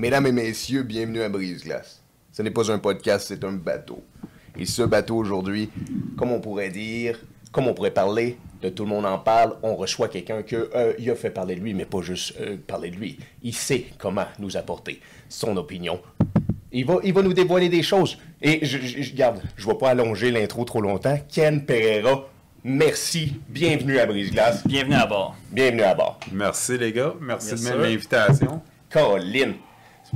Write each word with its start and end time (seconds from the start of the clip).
Mesdames 0.00 0.28
et 0.28 0.32
messieurs, 0.32 0.82
bienvenue 0.82 1.20
à 1.20 1.28
Brise-Glace. 1.28 2.02
Ce 2.32 2.40
n'est 2.40 2.50
pas 2.50 2.72
un 2.72 2.78
podcast, 2.78 3.26
c'est 3.28 3.44
un 3.44 3.52
bateau. 3.52 4.02
Et 4.58 4.64
ce 4.64 4.80
bateau 4.80 5.16
aujourd'hui, 5.18 5.68
comme 6.16 6.32
on 6.32 6.40
pourrait 6.40 6.70
dire, 6.70 7.20
comme 7.52 7.66
on 7.68 7.74
pourrait 7.74 7.90
parler, 7.90 8.38
de 8.62 8.70
tout 8.70 8.84
le 8.84 8.88
monde 8.88 9.04
en 9.04 9.18
parle, 9.18 9.56
on 9.62 9.76
reçoit 9.76 10.08
quelqu'un 10.08 10.42
qui 10.42 10.56
a 10.56 11.14
fait 11.14 11.28
parler 11.28 11.54
de 11.54 11.60
lui, 11.60 11.74
mais 11.74 11.84
pas 11.84 12.00
juste 12.00 12.32
euh, 12.40 12.56
parler 12.66 12.88
de 12.88 12.96
lui. 12.96 13.18
Il 13.42 13.52
sait 13.54 13.88
comment 13.98 14.24
nous 14.38 14.56
apporter 14.56 15.00
son 15.28 15.54
opinion. 15.58 16.00
Il 16.72 16.86
va, 16.86 16.96
il 17.04 17.12
va 17.12 17.20
nous 17.20 17.34
dévoiler 17.34 17.68
des 17.68 17.82
choses. 17.82 18.16
Et 18.40 18.64
je, 18.64 18.78
je, 18.78 19.02
je 19.02 19.14
garde, 19.14 19.42
je 19.58 19.66
ne 19.66 19.72
vais 19.72 19.78
pas 19.78 19.90
allonger 19.90 20.30
l'intro 20.30 20.64
trop 20.64 20.80
longtemps. 20.80 21.18
Ken 21.28 21.66
Pereira, 21.66 22.26
merci. 22.64 23.34
Bienvenue 23.50 23.98
à 23.98 24.06
Brise-Glace. 24.06 24.66
Bienvenue 24.66 24.94
à 24.94 25.04
bord. 25.04 25.36
Bienvenue 25.52 25.82
à 25.82 25.94
bord. 25.94 26.18
Merci 26.32 26.78
les 26.78 26.90
gars. 26.90 27.12
Merci 27.20 27.50
Yes, 27.50 27.60
de 27.60 27.66
sir. 27.66 27.76
l'invitation. 27.76 28.62
Colin. 28.88 29.52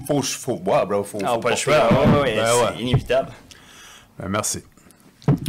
Faut, 0.07 0.23
faut 0.23 0.57
boire, 0.57 0.87
bro. 0.87 1.03
Faut, 1.05 1.19
Ah, 1.25 1.35
faut 1.35 1.41
pas 1.41 1.51
le 1.51 1.57
choix. 1.57 1.75
ouais, 1.91 2.21
ouais, 2.23 2.37
Ben 2.37 2.47
c'est 2.47 2.65
ouais. 2.77 2.83
inévitable. 2.83 3.31
Ben, 4.19 4.29
merci. 4.29 4.63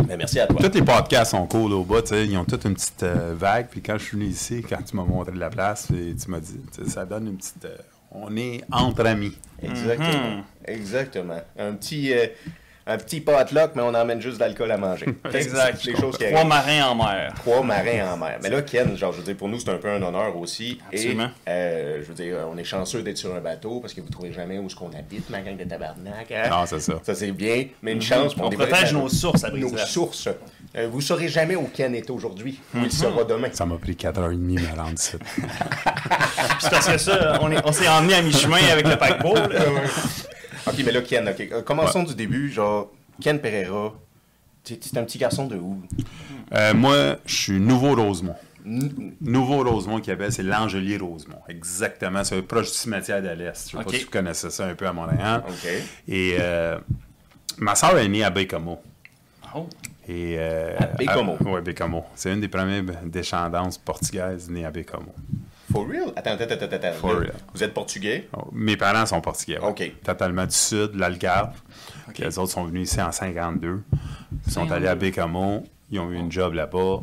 Ben, 0.04 0.18
merci 0.18 0.40
à 0.40 0.48
toi. 0.48 0.62
Tous 0.62 0.74
les 0.78 0.84
podcasts 0.86 1.32
sont 1.32 1.46
cool 1.48 1.74
au 1.74 1.84
bas, 1.84 2.02
tu 2.02 2.10
sais, 2.10 2.26
ils 2.26 2.38
ont 2.38 2.46
toute 2.46 2.64
une 2.66 2.76
petite 2.76 3.04
euh, 3.04 3.34
vague. 3.38 3.68
Puis 3.70 3.82
quand 3.82 3.98
je 3.98 4.04
suis 4.06 4.18
venu 4.18 4.30
ici, 4.30 4.64
quand 4.68 4.82
tu 4.84 4.96
m'as 4.96 5.04
montré 5.04 5.34
la 5.36 5.50
place, 5.50 5.88
tu 5.90 6.30
m'as 6.32 6.40
dit, 6.40 6.60
ça 6.88 7.06
donne 7.06 7.28
une 7.28 7.38
petite. 7.38 7.66
euh, 7.66 7.76
on 8.12 8.36
est 8.38 8.64
entre 8.72 9.06
amis. 9.06 9.38
Exactement. 9.62 10.44
Exactement. 10.66 11.42
Un 11.60 11.74
petit, 11.74 12.14
euh, 12.14 12.28
un 12.88 12.98
petit 12.98 13.20
potluck, 13.20 13.72
mais 13.76 13.82
on 13.82 13.94
emmène 13.96 14.22
juste 14.22 14.36
de 14.36 14.42
l'alcool 14.42 14.72
à 14.72 14.78
manger. 14.78 15.08
Exact. 15.34 15.84
Les 15.86 15.96
choses 15.96 16.18
qui 16.18 16.26
Trois 16.26 16.44
marins 16.44 16.84
en 16.90 16.96
mer. 16.96 17.34
Trois 17.36 17.64
marins 17.64 18.14
en 18.14 18.18
mer. 18.18 18.38
Mais 18.44 18.50
là, 18.50 18.62
Ken, 18.62 18.96
genre, 18.96 19.12
je 19.12 19.18
veux 19.18 19.24
dire, 19.24 19.36
pour 19.36 19.50
nous, 19.50 19.60
c'est 19.60 19.70
un 19.70 19.78
peu 19.78 19.90
un 19.90 20.02
honneur 20.04 20.38
aussi. 20.38 20.80
Absolument. 20.92 21.30
Et, 21.48 21.50
euh, 21.50 22.04
je 22.04 22.08
veux 22.08 22.14
dire, 22.14 22.38
on 22.52 22.58
est 22.58 22.64
chanceux 22.64 23.02
d'être 23.02 23.18
sur 23.18 23.34
un 23.34 23.40
bateau 23.40 23.80
parce 23.80 23.94
que 23.94 24.02
vous 24.02 24.08
ne 24.08 24.12
trouvez 24.12 24.32
jamais 24.32 24.60
où 24.60 24.68
est-ce 24.68 24.76
qu'on 24.76 24.92
habite, 24.94 25.30
ma 25.32 25.42
gang 25.42 25.58
de 25.58 25.64
tabarnak. 25.64 26.32
hein? 26.32 26.50
Non, 26.50 26.66
c'est 26.68 26.80
ça. 26.80 26.94
Ça, 27.04 27.16
c'est 27.16 27.32
bien, 27.32 27.66
mais 27.82 27.94
une 27.94 28.02
chance. 28.02 28.34
On 28.40 28.52
est 28.52 28.56
protège 28.56 28.84
vraiment- 28.84 29.04
nos 29.04 29.10
sources 29.10 29.44
à 29.44 29.50
Nos 29.50 29.78
sources. 29.78 30.30
Euh, 30.78 30.88
vous 30.92 30.98
ne 30.98 31.04
saurez 31.04 31.28
jamais 31.30 31.56
où 31.56 31.64
Ken 31.74 31.96
est 31.96 32.10
aujourd'hui, 32.10 32.60
où 32.76 32.80
il 32.84 32.92
sera 32.92 33.24
demain. 33.24 33.48
Ça 33.54 33.66
m'a 33.66 33.78
pris 33.78 33.94
4h30 33.96 34.38
me 34.38 34.78
rendre 34.78 34.94
ici. 34.94 35.14
C'est 36.60 36.70
parce 36.70 36.88
que 36.88 36.98
ça, 36.98 37.40
on 37.42 37.50
on 37.64 37.72
s'est 37.72 37.88
emmené 37.88 38.16
à 38.16 38.22
mi-chemin 38.22 38.58
avec 38.72 38.88
le 38.88 38.96
paquebot. 38.98 39.36
Ok, 40.68 40.76
mais 40.86 40.92
là, 40.92 41.02
Ken, 41.02 41.28
ok. 41.28 41.48
euh, 41.52 41.62
commençons 41.62 42.04
du 42.04 42.16
début. 42.16 42.52
Genre, 42.52 42.92
Ken 43.22 43.40
Pereira, 43.40 43.94
tu 44.64 44.76
c'est 44.82 44.98
un 44.98 45.04
petit 45.04 45.18
garçon 45.18 45.46
de 45.48 45.56
où? 45.56 45.82
Euh, 46.54 46.74
moi, 46.74 47.18
je 47.26 47.36
suis 47.36 47.60
Nouveau-Rosemont. 47.60 48.36
N- 48.66 49.14
Nouveau-Rosemont 49.22 50.00
qui 50.02 50.10
avait, 50.10 50.32
c'est 50.32 50.42
l'Angelier-Rosemont. 50.44 51.38
Exactement. 51.50 52.24
C'est 52.24 52.42
proche 52.42 52.68
du 52.72 52.74
cimetière 52.78 53.22
de 53.22 53.30
l'Est. 53.30 53.68
Je 53.68 53.72
sais 53.72 53.78
Ok. 53.78 53.84
pas 53.86 53.92
si 53.98 54.04
vous 54.06 54.10
connaissez 54.10 54.50
ça 54.50 54.66
un 54.66 54.74
peu 54.76 54.88
à 54.88 54.94
Montréal. 54.94 55.44
Ok. 55.48 55.70
Et 56.08 56.36
euh, 56.40 56.80
ma 57.60 57.76
soeur 57.76 57.98
est 58.00 58.08
née 58.08 58.24
à 58.24 58.32
Bécomo. 58.32 58.82
Oh. 59.56 59.68
Et, 60.08 60.36
euh, 60.40 60.76
À 60.80 60.86
Bécomo. 60.88 61.38
Oui, 61.46 61.62
Bécomo. 61.62 62.06
C'est 62.16 62.34
une 62.34 62.42
des 62.42 62.48
premières 62.48 62.84
descendances 63.06 63.78
portugaises 63.78 64.50
nées 64.50 64.66
à 64.66 64.72
Bécomo. 64.72 65.14
For 65.72 65.88
real? 65.88 66.12
Attends, 66.16 66.32
attends, 66.32 66.54
attends, 66.54 66.76
attends. 66.76 66.94
For 66.94 67.20
real. 67.20 67.34
Vous 67.54 67.64
êtes 67.64 67.74
portugais? 67.74 68.28
Oh, 68.38 68.50
Mes 68.52 68.78
parents 68.78 69.06
sont 69.06 69.20
portugais. 69.22 69.60
ouais. 69.60 69.68
OK. 69.68 69.92
Totalement 70.04 70.46
du 70.46 70.56
sud, 70.56 70.92
l'Algarve. 70.96 71.56
Puis 72.14 72.24
Les 72.24 72.38
autres 72.38 72.52
sont 72.52 72.66
venus 72.66 72.90
ici 72.92 73.02
en 73.02 73.12
52. 73.12 73.82
Ils 74.48 74.52
sont 74.52 74.72
allés 74.72 74.88
à 74.88 74.96
Bécamo. 74.96 75.64
Ils 75.92 76.00
ont 76.00 76.10
eu 76.12 76.16
une 76.16 76.32
job 76.32 76.54
là-bas. 76.54 77.02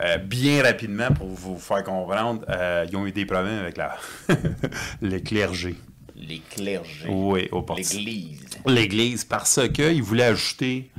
Euh, 0.00 0.16
bien 0.18 0.62
rapidement, 0.62 1.08
pour 1.10 1.26
vous 1.28 1.58
faire 1.58 1.84
comprendre, 1.84 2.44
euh, 2.48 2.86
ils 2.88 2.96
ont 2.96 3.06
eu 3.06 3.12
des 3.12 3.26
problèmes 3.26 3.58
avec 3.60 3.76
la... 3.76 3.96
les 5.02 5.22
clergés. 5.22 5.76
Les 6.16 6.40
clergés. 6.50 7.08
Oui, 7.08 7.48
au 7.52 7.62
Portugal. 7.62 7.96
L'église. 7.96 8.40
L'Église, 8.66 9.24
parce 9.24 9.60
qu'ils 9.72 10.02
voulaient 10.02 10.24
ajouter 10.24 10.90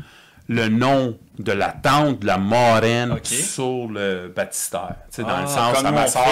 le 0.49 0.67
nom 0.67 1.17
de 1.39 1.51
la 1.51 1.69
tante 1.69 2.19
de 2.19 2.27
la 2.27 2.37
moraine 2.37 3.17
sur 3.23 3.87
le 3.87 4.31
baptistère. 4.35 4.95
Dans 5.17 5.25
Ah, 5.27 5.41
le 5.41 5.47
sens, 5.47 5.83
à 5.83 5.89
on 5.89 5.91
ma 5.93 6.07
soeur, 6.07 6.23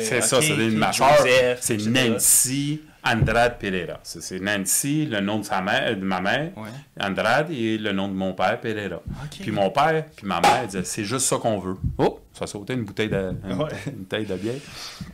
c'est 0.00 0.20
ça, 0.22 0.40
c'est 0.40 0.52
OK, 0.52 0.72
ma 0.72 0.92
soeur, 0.92 1.16
c'est. 1.60 1.76
Nancy 1.86 2.80
Andrade 3.04 3.58
Pereira. 3.60 4.00
C'est 4.02 4.40
Nancy, 4.40 5.06
le 5.06 5.20
nom 5.20 5.38
de, 5.38 5.44
sa 5.44 5.60
mère, 5.62 5.96
de 5.96 6.04
ma 6.04 6.20
mère, 6.20 6.50
Ouais. 6.56 6.68
Andrade, 7.00 7.50
et 7.52 7.78
le 7.78 7.92
nom 7.92 8.08
de 8.08 8.14
mon 8.14 8.32
père, 8.32 8.60
Pereira. 8.60 9.00
Puis 9.30 9.52
mon 9.52 9.70
père, 9.70 10.04
puis 10.16 10.26
ma 10.26 10.40
mère 10.40 10.66
disaient, 10.66 10.82
c'est 10.82 11.04
juste 11.04 11.26
ça 11.26 11.36
qu'on 11.36 11.58
veut. 11.60 11.76
Oh, 11.98 12.18
ça 12.36 12.48
sautait 12.48 12.74
une 12.74 12.82
bouteille 12.82 13.08
de, 13.08 13.32
une, 13.48 13.58
Ouais. 13.58 13.68
une 13.86 13.92
bouteille 13.98 14.26
de 14.26 14.34
bière. 14.34 14.54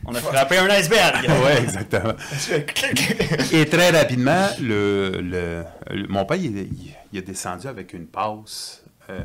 On 0.05 0.15
a 0.15 0.19
frappé 0.19 0.57
un 0.57 0.69
iceberg. 0.71 1.23
oui, 1.27 1.51
exactement. 1.61 2.13
Et 3.51 3.65
très 3.67 3.91
rapidement, 3.91 4.47
le, 4.59 5.11
le- 5.21 5.63
le- 5.91 6.07
mon 6.07 6.25
père, 6.25 6.37
il- 6.37 6.67
il 7.13 7.19
est 7.19 7.21
descendu 7.21 7.67
avec 7.67 7.93
une 7.93 8.07
passe 8.07 8.83
euh, 9.09 9.21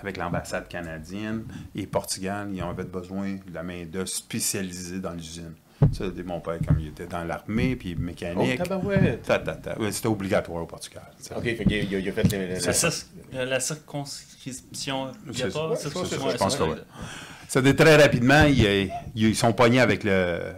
avec 0.00 0.16
l'ambassade 0.16 0.68
canadienne 0.68 1.44
et 1.74 1.86
portugale. 1.86 2.48
Ils 2.52 2.60
avaient 2.60 2.84
besoin 2.84 3.34
de 3.46 3.54
la 3.54 3.62
main-d'œuvre 3.62 4.08
spécialisée 4.08 4.98
dans 5.00 5.12
l'usine. 5.12 5.52
Ça, 5.92 6.04
c'était 6.06 6.22
mon 6.22 6.40
père, 6.40 6.58
comme 6.66 6.78
il 6.78 6.88
était 6.88 7.06
dans 7.06 7.24
l'armée, 7.24 7.74
puis 7.74 7.96
Oh, 7.98 8.02
mécanique. 8.02 8.58
tabarouette. 8.62 9.22
Ta, 9.22 9.38
ta, 9.38 9.54
ta. 9.54 9.78
Ouais, 9.78 9.90
C'était 9.92 10.08
obligatoire 10.08 10.62
au 10.62 10.66
Portugal. 10.66 11.04
ça. 11.18 11.38
Ok, 11.38 11.44
fait 11.44 11.64
il 11.66 11.94
a- 11.94 11.98
il 11.98 12.08
a 12.08 12.12
fait 12.12 12.30
les. 12.32 12.60
Ça, 12.60 12.90
la 13.32 13.60
circonscription. 13.60 15.12
Il 15.32 15.38
y 15.38 15.42
a 15.42 15.46
C'est 15.46 15.52
pas 15.54 15.76
ça. 15.76 15.82
circonscription, 15.82 16.30
Je 16.30 16.36
pense 16.36 16.56
que 16.56 16.64
ça. 16.64 16.70
oui. 16.70 16.76
C'était 17.48 17.74
très 17.74 17.96
rapidement, 17.96 18.44
ils, 18.44 18.90
ils 19.14 19.34
sont 19.34 19.52
pognés 19.52 19.80
avec 19.80 20.04
le, 20.04 20.52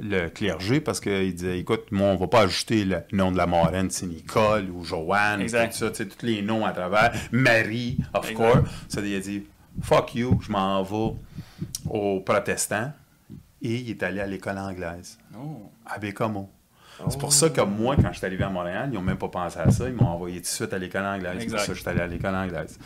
le 0.00 0.28
clergé 0.28 0.80
parce 0.80 1.00
qu'ils 1.00 1.34
disaient 1.34 1.58
écoute, 1.58 1.90
moi, 1.90 2.08
on 2.08 2.16
va 2.16 2.26
pas 2.28 2.40
ajouter 2.42 2.84
le 2.84 3.02
nom 3.12 3.32
de 3.32 3.36
la 3.36 3.46
marraine, 3.46 3.90
c'est 3.90 4.06
Nicole 4.06 4.70
ou 4.70 4.84
Joanne, 4.84 5.40
Exact. 5.40 5.72
tout 5.72 5.78
ça, 5.78 5.90
tous 6.04 6.24
les 6.26 6.42
noms 6.42 6.64
à 6.64 6.72
travers. 6.72 7.12
Marie, 7.32 7.98
of 8.14 8.30
Exact. 8.30 8.36
course. 8.36 8.70
Ça, 8.88 9.00
il 9.02 9.14
a 9.16 9.20
dit 9.20 9.44
fuck 9.82 10.14
you, 10.14 10.38
je 10.42 10.50
m'en 10.52 10.82
vais 10.82 11.14
aux 11.90 12.20
protestants. 12.20 12.92
Et 13.60 13.74
il 13.74 13.90
est 13.90 14.02
allé 14.04 14.20
à 14.20 14.26
l'école 14.26 14.56
anglaise, 14.58 15.18
Oh. 15.36 15.70
à 15.84 15.98
C'est 17.10 17.18
pour 17.18 17.32
ça 17.32 17.48
que 17.50 17.60
moi, 17.60 17.96
quand 17.96 18.12
je 18.12 18.18
suis 18.18 18.26
arrivé 18.26 18.44
à 18.44 18.48
Montréal, 18.48 18.88
ils 18.92 18.94
n'ont 18.94 19.02
même 19.02 19.16
pas 19.18 19.28
pensé 19.28 19.58
à 19.58 19.70
ça. 19.70 19.88
Ils 19.88 19.94
m'ont 19.94 20.06
envoyé 20.08 20.36
tout 20.36 20.42
de 20.42 20.46
suite 20.46 20.72
à 20.72 20.78
l'école 20.78 21.04
anglaise. 21.04 21.34
C'est 21.38 21.46
pour 21.48 21.58
ça 21.60 21.66
que 21.66 21.74
je 21.74 21.80
suis 21.80 21.88
allé 21.88 22.00
à 22.00 22.06
l'école 22.06 22.34
anglaise. 22.34 22.78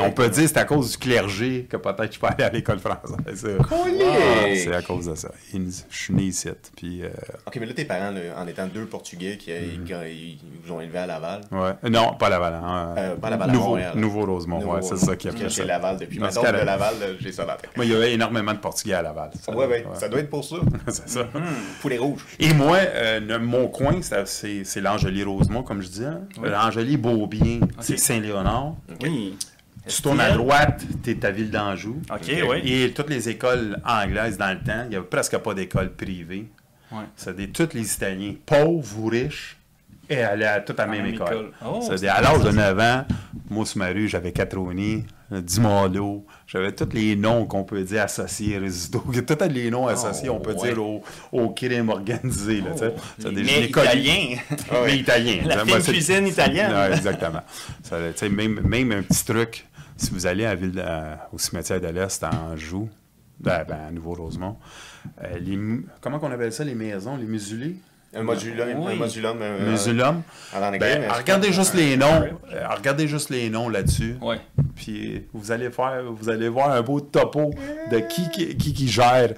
On 0.00 0.10
peut 0.10 0.28
dire 0.28 0.42
que 0.42 0.48
c'est 0.48 0.56
à 0.58 0.64
cause 0.64 0.92
du 0.92 0.98
clergé 0.98 1.66
que 1.68 1.76
peut-être 1.76 2.14
je 2.14 2.18
peux 2.18 2.26
aller 2.26 2.44
à 2.44 2.50
l'école 2.50 2.78
française. 2.78 3.46
Ah, 3.70 4.54
C'est 4.54 4.74
à 4.74 4.82
cause 4.82 5.06
de 5.06 5.14
ça. 5.14 5.30
Je 5.52 5.58
suis 5.90 6.14
né 6.14 6.22
ici. 6.24 6.48
Puis, 6.76 7.02
euh, 7.04 7.08
Ok, 7.46 7.56
mais 7.60 7.66
là, 7.66 7.72
tes 7.74 7.84
parents, 7.84 8.12
en 8.36 8.46
étant 8.46 8.66
deux 8.66 8.86
Portugais, 8.86 9.36
qui, 9.36 9.50
Mm-hmm. 9.50 9.84
qui- 9.84 9.92
ils 10.42 10.60
vous 10.64 10.72
ont 10.72 10.80
élevé 10.80 10.98
à 10.98 11.06
Laval. 11.06 11.40
ouais. 11.50 11.90
Non, 11.90 12.14
pas 12.14 12.28
Laval. 12.28 12.54
hein. 12.54 12.94
Euh, 12.96 13.16
pas 13.16 13.30
Laval, 13.30 13.50
à 13.50 13.52
Nouveau, 13.52 13.68
Montréal. 13.70 13.92
Nouveau 13.96 14.24
Rosemont. 14.26 14.60
Nouveau- 14.60 14.74
ouais, 14.74 14.82
c'est 14.82 14.96
ça 14.96 15.16
qui 15.16 15.28
a 15.28 15.32
fait 15.32 15.48
ça. 15.50 15.64
Laval 15.64 15.96
depuis. 15.98 16.18
De. 16.18 16.64
Laval, 16.64 16.94
j'ai 17.20 17.32
ça 17.32 17.42
dans 17.42 17.52
la 17.52 17.56
tête. 17.58 17.70
Moi, 17.76 17.84
il 17.84 17.92
y 17.92 17.94
avait 17.94 18.12
énormément 18.12 18.52
de 18.52 18.58
Portugais 18.58 18.94
à 18.94 19.02
Laval. 19.02 19.30
ça. 19.40 19.52
Ouais, 19.54 19.66
ouais, 19.66 19.84
ça 19.94 20.08
doit 20.08 20.20
être 20.20 20.30
pour 20.30 20.44
ça. 20.44 20.56
c'est 20.88 21.08
ça. 21.08 21.26
Poulet 21.80 21.98
rouge. 21.98 22.24
Et 22.38 22.52
moi, 22.54 22.76
euh, 22.78 23.20
mon 23.58 23.68
coin, 23.68 24.00
c'est- 24.02 24.80
l'Angelier-Rosemont, 24.80 25.62
comme 25.62 25.80
je 25.82 25.88
disais. 25.88 26.10
L'Angelier-Beaubien, 26.42 27.60
c'est 27.80 27.96
Saint-Léonard. 27.98 28.74
Oui. 29.02 29.36
Tu 29.86 30.02
tournes 30.02 30.20
à 30.20 30.30
droite, 30.32 30.84
tu 31.02 31.10
es 31.12 31.24
à 31.24 31.30
Ville 31.30 31.50
d'Anjou. 31.50 32.00
OK, 32.12 32.30
oui. 32.50 32.60
Et 32.64 32.92
toutes 32.92 33.08
les 33.08 33.28
écoles 33.30 33.78
anglaises 33.86 34.36
dans 34.36 34.50
le 34.50 34.58
temps, 34.62 34.82
il 34.84 34.90
n'y 34.90 34.96
avait 34.96 35.06
presque 35.06 35.38
pas 35.38 35.54
d'école 35.54 35.90
privée. 35.92 36.46
Ouais. 36.92 37.04
C'est 37.16 37.34
des 37.34 37.48
tous 37.48 37.70
les 37.74 37.90
Italiens, 37.94 38.34
pauvres 38.44 38.98
ou 38.98 39.06
riches, 39.06 39.56
et 40.10 40.22
allaient 40.22 40.46
à 40.46 40.60
toute 40.60 40.78
la 40.78 40.86
même, 40.86 41.04
même 41.04 41.14
école. 41.14 41.26
école. 41.32 41.52
Oh, 41.66 41.80
C'est-à-dire, 41.82 42.14
à 42.14 42.20
l'âge 42.20 42.32
de 42.42 42.48
intéressant. 42.48 42.74
9 42.74 42.80
ans, 42.80 43.04
moi, 43.50 43.66
sur 43.66 43.78
ma 43.78 43.86
rue, 43.88 44.08
j'avais 44.08 44.32
Catroni, 44.32 45.04
Dimolo, 45.30 46.24
j'avais 46.46 46.72
tous 46.72 46.88
les 46.94 47.14
noms 47.16 47.44
qu'on 47.46 47.64
peut 47.64 47.82
dire 47.82 48.02
associés, 48.02 48.58
Resido, 48.58 49.00
tous 49.26 49.48
les 49.50 49.70
noms 49.70 49.86
associés, 49.86 50.28
Oh, 50.30 50.34
on 50.36 50.40
peut 50.40 50.54
ouais. 50.54 50.68
dire 50.70 50.82
au, 50.82 51.02
au 51.32 51.50
crime 51.50 51.90
organisé. 51.90 52.60
Là, 52.62 52.76
sais. 52.76 52.94
C'est 53.18 53.32
des- 53.34 53.42
Mais 53.42 53.64
italien. 53.66 54.36
Mais 54.84 54.98
italien. 54.98 55.36
La 55.44 55.64
Moi, 55.64 55.80
cuisine 55.80 56.26
italienne. 56.26 56.72
Ouais, 56.72 56.96
exactement. 56.96 57.42
Ça, 57.82 57.98
même, 58.28 58.60
même 58.60 58.92
un 58.92 59.02
petit 59.02 59.24
truc, 59.24 59.66
si 59.96 60.10
vous 60.12 60.26
allez 60.26 60.46
à 60.46 60.54
Ville 60.54 60.80
à- 60.80 61.28
au 61.32 61.38
cimetière 61.38 61.80
de 61.80 61.88
l'Est, 61.88 62.22
à 62.24 62.30
Anjou, 62.32 62.88
ben, 63.40 63.64
ben, 63.68 63.78
à 63.88 63.90
Nouveau-Rosemont, 63.90 64.56
euh, 65.22 65.38
les 65.38 65.58
comment 66.00 66.18
qu'on 66.18 66.30
appelle 66.32 66.52
ça, 66.52 66.64
les 66.64 66.74
maisons, 66.74 67.16
les 67.16 67.26
musulés? 67.26 67.76
Un 68.14 68.22
modulum, 68.22 68.68
Oui. 68.78 68.92
un 68.92 68.96
modulum. 68.96 69.38
euh, 69.42 69.76
Ben, 70.54 70.78
mais- 70.80 71.08
regardez 71.08 71.52
juste 71.52 71.74
les 71.74 71.96
noms. 71.96 72.22
euh, 72.52 72.66
regardez 72.74 73.06
juste 73.06 73.28
les 73.30 73.50
noms 73.50 73.68
là-dessus. 73.68 74.16
Puis 74.74 75.26
vous 75.34 75.52
allez 75.52 75.70
faire, 75.70 76.02
vous 76.10 76.28
allez 76.30 76.48
voir 76.48 76.70
un 76.70 76.80
beau 76.82 77.00
topo 77.00 77.50
de 77.90 77.98
qui 78.00 78.30
qui, 78.30 78.56
qui, 78.56 78.72
qui 78.72 78.88
gère 78.88 79.30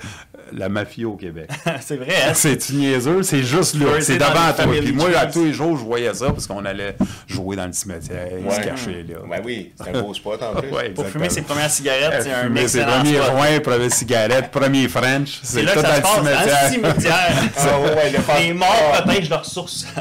la 0.53 0.69
mafia 0.69 1.07
au 1.09 1.17
Québec. 1.17 1.49
c'est 1.81 1.97
vrai, 1.97 2.15
hein? 2.29 2.33
C'est 2.35 2.71
niaiseux, 2.71 3.23
c'est 3.23 3.43
juste 3.43 3.75
là. 3.75 4.01
C'est 4.01 4.19
devant 4.19 4.31
toi. 4.55 4.67
Puis 4.81 4.93
moi, 4.93 5.09
à 5.17 5.27
tous 5.27 5.45
les 5.45 5.53
jours, 5.53 5.77
je 5.77 5.85
voyais 5.85 6.13
ça 6.15 6.27
parce 6.27 6.47
qu'on 6.47 6.65
allait 6.65 6.97
jouer 7.27 7.57
dans 7.57 7.67
le 7.67 7.73
cimetière, 7.73 8.29
se 8.31 8.59
Ouais. 8.59 8.65
cacher 8.65 9.05
là. 9.09 9.19
Ben 9.29 9.43
oui, 9.45 9.73
c'est 9.81 9.95
un 9.97 10.01
beau 10.03 10.13
spot 10.15 10.41
en 10.43 10.55
plus. 10.61 10.71
Ouais, 10.71 10.91
Pour 10.91 11.07
fumer 11.07 11.29
ses 11.31 11.43
premières 11.43 11.71
cigarettes, 11.71 12.23
c'est 12.23 12.33
un 12.33 12.45
Fumer 12.45 12.67
ses 12.69 12.79
excellent 12.79 12.99
premiers 13.01 13.17
joints, 13.17 13.61
première 13.63 13.93
cigarette, 13.93 14.51
premier 14.51 14.89
French. 14.89 15.41
C'est 15.43 15.63
là 15.63 15.73
que 15.73 15.81
tout 15.81 15.87
se 15.87 15.91
dans 15.91 16.01
passe, 16.03 16.19
le 16.19 16.23
dans 16.25 16.31
le 16.31 16.73
cimetière. 16.73 16.93
cimetière. 16.93 17.33
Ah 17.59 17.81
ouais, 17.81 18.11
le 18.11 18.19
Les 18.51 18.55
morts 18.61 18.93
Ah. 18.95 19.03
protègent 19.03 19.31
leurs 19.31 19.45
sources. 19.47 19.87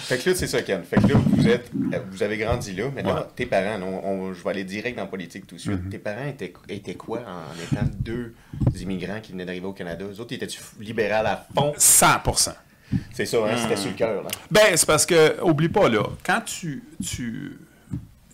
Fait 0.00 0.16
que 0.16 0.30
là, 0.30 0.36
c'est 0.36 0.46
ça, 0.46 0.62
Ken. 0.62 0.84
Fait 0.84 0.96
que 1.02 1.08
là, 1.08 1.14
vous 1.16 1.48
êtes, 1.48 1.70
euh, 1.92 1.98
vous 2.12 2.22
avez 2.22 2.38
grandi 2.38 2.72
là. 2.72 2.84
Maintenant, 2.94 3.16
Ouais. 3.16 3.22
tes 3.34 3.46
parents, 3.46 3.76
là, 3.78 3.84
on, 3.84 4.08
on- 4.28 4.32
je 4.32 4.42
vais 4.44 4.50
aller 4.50 4.62
direct 4.64 4.96
dans 4.96 5.02
la 5.02 5.08
politique 5.08 5.44
tout 5.46 5.56
de 5.56 5.60
suite. 5.60 5.72
Mm-hmm. 5.86 5.88
Tes 5.90 5.98
parents 5.98 6.26
étaient, 6.28 6.52
étaient 6.68 6.94
quoi 6.94 7.18
en 7.26 7.52
étant 7.60 7.84
deux 7.98 8.32
immigrants 8.80 9.20
qui 9.20 9.32
venaient 9.32 9.44
d'arriver 9.44 9.66
au 9.66 9.72
Canada? 9.72 10.04
Eux 10.04 10.20
autres, 10.20 10.32
étaient-tu 10.34 10.60
libéral 10.78 11.26
à 11.26 11.44
fond? 11.52 11.72
100%. 11.76 12.52
C'est 13.12 13.26
ça, 13.26 13.38
hein? 13.38 13.56
C'était 13.60 13.76
sur 13.76 13.90
le 13.90 13.96
cœur, 13.96 14.22
là. 14.22 14.28
Ben, 14.50 14.76
c'est 14.76 14.86
parce 14.86 15.04
que, 15.04 15.42
oublie 15.42 15.68
pas, 15.68 15.88
là, 15.88 16.04
quand 16.24 16.40
tu, 16.42 16.84
tu, 17.04 17.58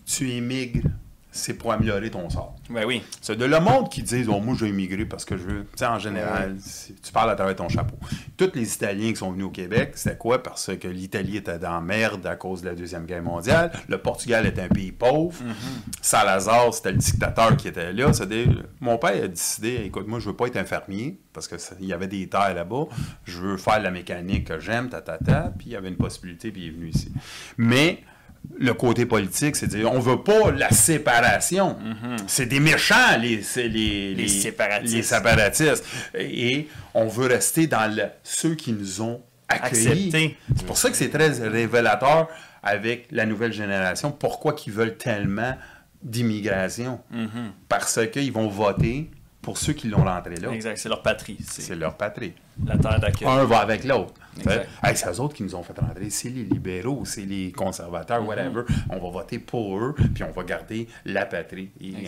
tu 0.05 0.29
émigres, 0.31 0.87
c'est 1.35 1.53
pour 1.53 1.73
améliorer 1.73 2.09
ton 2.09 2.29
sort. 2.29 2.55
Ben 2.69 2.85
oui. 2.85 3.03
C'est 3.21 3.35
de 3.35 3.45
le 3.45 3.59
monde 3.59 3.89
qui 3.89 4.01
disent 4.01 4.29
oh, 4.29 4.39
moi, 4.39 4.55
je 4.57 4.65
vais 4.65 4.71
émigrer 4.71 5.05
parce 5.05 5.25
que 5.25 5.35
je 5.35 5.43
veux. 5.43 5.61
Tu 5.63 5.79
sais, 5.79 5.85
en 5.85 5.99
général, 5.99 6.57
tu 7.03 7.11
parles 7.11 7.29
à 7.29 7.35
travers 7.35 7.55
ton 7.55 7.67
chapeau. 7.67 7.97
Tous 8.37 8.51
les 8.55 8.73
Italiens 8.73 9.09
qui 9.09 9.17
sont 9.17 9.31
venus 9.31 9.45
au 9.45 9.49
Québec, 9.49 9.91
c'était 9.95 10.15
quoi? 10.15 10.41
Parce 10.41 10.71
que 10.77 10.87
l'Italie 10.87 11.37
était 11.37 11.59
dans 11.59 11.73
la 11.73 11.81
merde 11.81 12.25
à 12.25 12.37
cause 12.37 12.61
de 12.61 12.67
la 12.67 12.75
Deuxième 12.75 13.05
Guerre 13.05 13.21
mondiale. 13.21 13.71
Le 13.89 13.97
Portugal 13.97 14.45
était 14.45 14.61
un 14.61 14.69
pays 14.69 14.93
pauvre. 14.93 15.37
Salazar, 16.01 16.73
c'était 16.73 16.93
le 16.93 16.97
dictateur 16.97 17.57
qui 17.57 17.67
était 17.67 17.91
là. 17.91 18.13
C'est-à-dire, 18.13 18.63
mon 18.79 18.97
père 18.97 19.23
a 19.23 19.27
décidé 19.27 19.81
écoute, 19.85 20.07
moi, 20.07 20.19
je 20.19 20.29
veux 20.29 20.35
pas 20.35 20.47
être 20.47 20.57
un 20.57 20.65
fermier 20.65 21.19
parce 21.33 21.49
qu'il 21.49 21.85
y 21.85 21.93
avait 21.93 22.07
des 22.07 22.27
terres 22.29 22.55
là-bas. 22.55 22.85
Je 23.25 23.39
veux 23.39 23.57
faire 23.57 23.81
la 23.81 23.91
mécanique 23.91 24.47
que 24.47 24.59
j'aime, 24.59 24.89
ta, 24.89 25.01
ta, 25.01 25.17
ta. 25.17 25.53
Puis 25.57 25.67
il 25.67 25.71
y 25.73 25.75
avait 25.75 25.89
une 25.89 25.97
possibilité, 25.97 26.51
puis 26.51 26.63
il 26.63 26.67
est 26.69 26.71
venu 26.71 26.89
ici. 26.89 27.11
Mais 27.57 27.99
le 28.57 28.73
côté 28.73 29.05
politique, 29.05 29.55
c'est 29.55 29.67
de 29.67 29.77
dire 29.77 29.91
on 29.91 29.99
veut 29.99 30.21
pas 30.23 30.51
la 30.51 30.69
séparation. 30.71 31.77
C'est 32.27 32.45
des 32.45 32.59
méchants, 32.59 33.17
les, 33.19 33.41
les, 33.67 34.13
Les 34.15 34.27
séparatistes. 34.27 34.93
les 34.93 35.03
séparatistes. 35.03 35.83
Et 36.17 36.67
on 36.93 37.07
veut 37.07 37.27
rester 37.27 37.67
dans 37.67 37.93
le- 37.93 38.03
ceux 38.23 38.55
qui 38.55 38.71
nous 38.73 39.01
ont 39.01 39.21
accueillis. 39.47 39.87
Acceptés. 40.07 40.37
C'est 40.55 40.65
pour 40.65 40.77
ça 40.77 40.89
que 40.89 40.95
c'est 40.95 41.09
très 41.09 41.29
révélateur 41.29 42.27
avec 42.63 43.07
la 43.11 43.25
nouvelle 43.25 43.53
génération. 43.53 44.11
Pourquoi 44.11 44.53
qu'ils 44.53 44.73
veulent 44.73 44.97
tellement 44.97 45.55
d'immigration? 46.01 46.99
Parce 47.69 47.99
qu'ils 48.11 48.31
vont 48.31 48.47
voter 48.47 49.09
pour 49.45 49.59
ceux 49.59 49.73
qui 49.73 49.87
l'ont 49.89 50.03
rentré 50.03 50.37
là. 50.37 50.49
Exact, 50.51 50.75
c'est 50.75 50.89
leur 50.89 51.03
patrie. 51.03 51.37
C'est 51.39 51.75
leur 51.75 51.95
patrie. 51.95 52.33
la 52.65 52.79
terre 52.79 52.99
d'accueil. 52.99 53.27
Un 53.27 53.45
va 53.45 53.59
avec 53.59 53.83
l'autre. 53.83 54.15
Hey, 54.83 54.95
c'est 54.97 55.07
eux 55.07 55.19
autres 55.19 55.35
qui 55.35 55.43
nous 55.43 55.53
ont 55.53 55.61
fait 55.61 55.79
rentrer. 55.79 56.09
C'est 56.09 56.29
les 56.29 56.43
libéraux, 56.43 57.05
c'est 57.05 57.25
les 57.25 57.51
conservateurs, 57.51 58.23
Mm-hmm. 58.23 58.27
whatever. 58.27 58.63
On 58.89 58.97
va 58.97 59.09
voter 59.11 59.37
pour 59.37 59.77
eux, 59.77 59.93
puis 60.15 60.23
on 60.23 60.31
va 60.31 60.43
garder 60.43 60.87
la 61.05 61.27
patrie. 61.27 61.69
Tu 61.79 62.07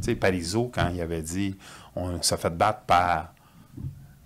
sais, 0.00 0.14
Parizeau, 0.14 0.70
quand 0.72 0.88
il 0.94 1.00
avait 1.00 1.22
dit 1.22 1.56
on 1.96 2.22
s'est 2.22 2.36
fait 2.36 2.50
battre 2.56 2.82
par 2.86 3.32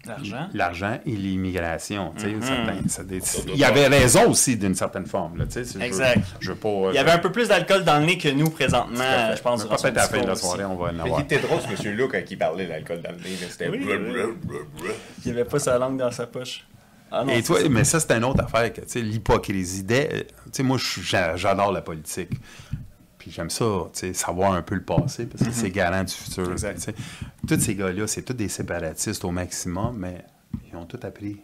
L'argent. 0.06 0.48
l'argent 0.54 0.98
et 1.04 1.10
l'immigration. 1.10 2.12
tu 2.16 2.22
sais, 2.22 2.28
Mm-hmm. 2.28 2.42
certains- 2.42 2.88
ça 2.88 3.02
dé- 3.04 3.20
Il 3.54 3.62
avait 3.64 3.86
raison 3.86 4.30
aussi 4.30 4.56
d'une 4.56 4.74
certaine 4.74 5.04
forme. 5.06 5.36
Là, 5.38 5.44
tu 5.46 5.52
sais, 5.52 5.64
si 5.64 5.74
je 5.74 5.78
veux- 5.78 5.84
Exact. 5.84 6.22
Je 6.40 6.50
veux 6.52 6.56
pas. 6.56 6.68
Il 6.90 6.94
y 6.94 6.98
avait 6.98 7.10
un 7.10 7.18
peu 7.18 7.30
plus 7.30 7.48
d'alcool 7.48 7.84
dans 7.84 7.98
le 7.98 8.06
nez 8.06 8.16
que 8.18 8.28
nous 8.30 8.48
présentement, 8.50 9.04
je 9.36 9.42
pense. 9.42 9.64
Peut-être 9.66 9.84
à 9.84 9.90
la 9.90 10.08
fin 10.08 10.20
de 10.22 10.26
la 10.26 10.34
soirée, 10.36 10.64
aussi. 10.64 10.72
on 10.72 10.76
va 10.76 10.88
en 10.88 10.92
Mais 10.92 10.98
il 10.98 11.00
avoir. 11.02 11.20
était 11.20 11.38
drôle, 11.38 11.60
ce 11.60 11.68
monsieur-là, 11.70 12.06
quand 12.10 12.20
il 12.30 12.38
parlait 12.38 12.64
de 12.64 12.70
l'alcool 12.70 13.02
dans 13.02 13.10
le 13.10 13.16
nez. 13.16 13.36
C'était... 13.50 13.68
Oui. 13.68 13.80
Il 15.24 15.30
avait 15.32 15.44
pas 15.44 15.58
sa 15.58 15.78
langue 15.78 15.98
dans 15.98 16.10
sa 16.10 16.26
poche. 16.26 16.64
Ah 17.12 17.24
non, 17.24 17.32
Et 17.32 17.42
toi, 17.42 17.60
ça. 17.60 17.68
mais 17.68 17.84
ça, 17.84 17.98
c'est 18.00 18.12
une 18.12 18.24
autre 18.24 18.42
affaire, 18.44 18.72
que, 18.72 18.80
tu 18.82 18.86
sais, 18.88 19.00
l'hypocrisie. 19.00 19.82
Dès- 19.82 20.08
euh, 20.12 20.20
Tu 20.44 20.50
sais, 20.52 20.62
moi, 20.62 20.78
je- 20.78 21.00
j'a- 21.02 21.36
j'adore 21.36 21.72
la 21.72 21.82
politique. 21.82 22.30
Puis 23.20 23.30
j'aime 23.30 23.50
ça, 23.50 23.64
tu 23.92 23.98
sais, 24.00 24.12
savoir 24.14 24.54
un 24.54 24.62
peu 24.62 24.74
le 24.74 24.82
passé, 24.82 25.26
parce 25.26 25.44
que 25.44 25.52
c'est 25.52 25.70
garant 25.70 26.02
du 26.02 26.12
futur. 26.12 26.50
Exact. 26.52 26.92
Tous 27.46 27.60
ces 27.60 27.74
gars-là, 27.76 28.06
c'est 28.08 28.22
tous 28.22 28.32
des 28.32 28.48
séparatistes 28.48 29.22
au 29.24 29.30
maximum, 29.30 29.96
mais 29.98 30.24
ils 30.68 30.74
ont 30.76 30.86
tous 30.86 31.06
appris 31.06 31.38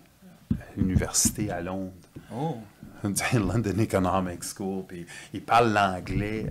à 0.52 0.64
l'université 0.76 1.50
à 1.50 1.61
Londres. 1.61 1.93
Oh. 2.34 2.56
London 3.34 3.78
Economic 3.78 4.43
School, 4.43 4.84
puis 4.88 5.06
ils 5.34 5.43
parlent 5.43 5.73
l'anglais 5.73 6.46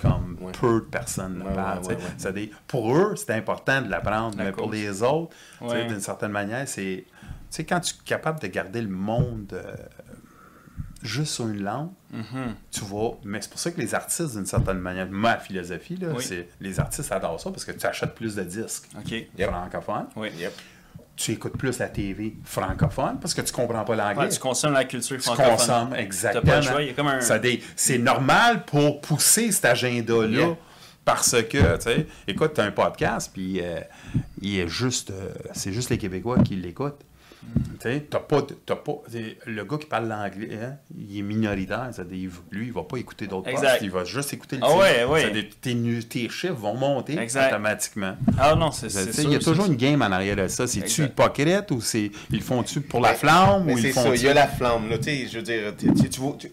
comme 0.00 0.38
Ouais. 0.40 0.52
peu 0.58 0.80
de 0.80 0.86
personnes 0.86 1.38
le 1.40 1.44
Ouais, 1.44 1.54
parlent. 1.54 1.84
ouais. 1.84 1.98
C'est-à-dire, 2.16 2.48
pour 2.66 2.96
eux, 2.96 3.14
c'est 3.16 3.30
important 3.32 3.82
de 3.82 3.90
l'apprendre, 3.90 4.36
La 4.38 4.44
mais 4.44 4.52
pour 4.52 4.72
les 4.72 5.02
autres, 5.02 5.36
d'une 5.60 6.00
certaine 6.00 6.32
manière, 6.32 6.66
c'est. 6.66 7.04
Tu 7.50 7.58
sais, 7.60 7.64
quand 7.64 7.80
tu 7.80 7.94
es 7.94 7.98
capable 8.04 8.40
de 8.40 8.46
garder 8.48 8.80
le 8.80 8.88
monde 8.88 9.52
euh, 9.52 9.76
juste 11.04 11.34
sur 11.34 11.46
une 11.46 11.62
langue, 11.62 11.90
Mhm. 12.12 12.54
tu 12.72 12.80
vas. 12.80 13.10
Mais 13.24 13.40
c'est 13.42 13.50
pour 13.50 13.60
ça 13.60 13.70
que 13.70 13.80
les 13.80 13.94
artistes, 13.94 14.34
d'une 14.34 14.46
certaine 14.46 14.78
manière, 14.78 15.06
ma 15.10 15.36
philosophie, 15.36 15.96
là, 15.96 16.08
Oui. 16.16 16.24
c'est 16.26 16.48
les 16.60 16.80
artistes 16.80 17.12
adorent 17.12 17.38
ça 17.40 17.50
parce 17.50 17.64
que 17.64 17.72
tu 17.72 17.86
achètes 17.86 18.14
plus 18.14 18.34
de 18.34 18.42
disques. 18.42 18.88
Yep. 19.10 19.50
francophones. 19.50 20.06
Oui. 20.16 20.30
Yep. 20.38 20.52
Tu 21.16 21.30
écoutes 21.32 21.56
plus 21.56 21.78
la 21.78 21.88
TV 21.88 22.34
francophone 22.44 23.18
parce 23.20 23.34
que 23.34 23.40
tu 23.42 23.52
comprends 23.52 23.84
pas 23.84 23.94
l'anglais 23.94 24.24
Ouais, 24.24 24.28
tu 24.30 24.40
consommes 24.40 24.72
la 24.72 24.84
culture 24.84 25.16
tu 25.16 25.22
francophone. 25.22 25.50
consommes, 25.56 25.94
exactement. 25.94 26.52
Un- 26.52 27.20
C'est 27.76 27.98
normal 27.98 28.64
pour 28.64 29.00
pousser 29.00 29.52
cet 29.52 29.66
agenda-là. 29.66 30.26
Yeah. 30.28 30.56
Parce 31.04 31.32
que, 31.42 31.76
tu 31.76 31.82
sais, 31.82 32.06
écoute, 32.26 32.54
tu 32.54 32.62
as 32.62 32.64
un 32.64 32.70
podcast, 32.72 33.30
puis 33.32 33.60
euh, 33.60 33.78
il 34.40 34.58
est 34.58 34.68
juste, 34.68 35.10
euh, 35.10 35.28
c'est 35.52 35.70
juste 35.72 35.90
les 35.90 35.98
Québécois 35.98 36.38
qui 36.42 36.56
l'écoutent. 36.56 37.02
T'as 38.08 38.18
pas, 38.18 38.40
pas, 38.40 39.02
le 39.46 39.62
gars 39.64 39.76
qui 39.76 39.84
parle 39.86 40.08
l'anglais, 40.08 40.58
hein, 40.62 40.76
il 40.98 41.18
est 41.18 41.22
minoritaire. 41.22 41.88
c'est-à-dire, 41.92 42.30
lui, 42.50 42.66
il 42.68 42.72
va 42.72 42.82
pas 42.82 42.96
écouter 42.96 43.26
d'autres 43.26 43.50
podcasts, 43.50 43.82
il 43.82 43.90
va 43.90 44.04
juste 44.04 44.32
écouter 44.32 44.56
le 44.56 44.62
Ah 44.64 44.74
ouais, 44.74 45.04
ouais. 45.04 45.48
Tes, 45.60 46.28
chiffres 46.30 46.54
vont 46.54 46.74
monter 46.74 47.18
Exact. 47.18 47.52
automatiquement. 47.52 48.14
Ah 48.38 48.54
non, 48.54 48.70
c'est 48.70 48.88
sûr. 48.88 49.02
Il 49.24 49.32
y 49.32 49.36
a 49.36 49.40
ça. 49.40 49.50
toujours 49.50 49.66
une 49.66 49.76
game 49.76 50.00
en 50.00 50.06
arrière 50.10 50.36
de 50.36 50.48
ça. 50.48 50.66
C'est-tu 50.66 51.04
hypocrite 51.04 51.70
ou 51.72 51.82
c'est 51.82 52.10
ils 52.30 52.38
le 52.38 52.42
font-tu 52.42 52.80
pour 52.80 53.00
la 53.00 53.12
flamme 53.12 53.68
ou 53.68 53.76
ils 53.76 53.92
font 53.92 54.04
ça, 54.04 54.14
il 54.14 54.22
y 54.22 54.28
a 54.28 54.34
la 54.34 54.48
flamme. 54.48 54.88
Là, 54.88 54.96
je 55.02 55.36
veux 55.36 55.42
dire, 55.42 55.74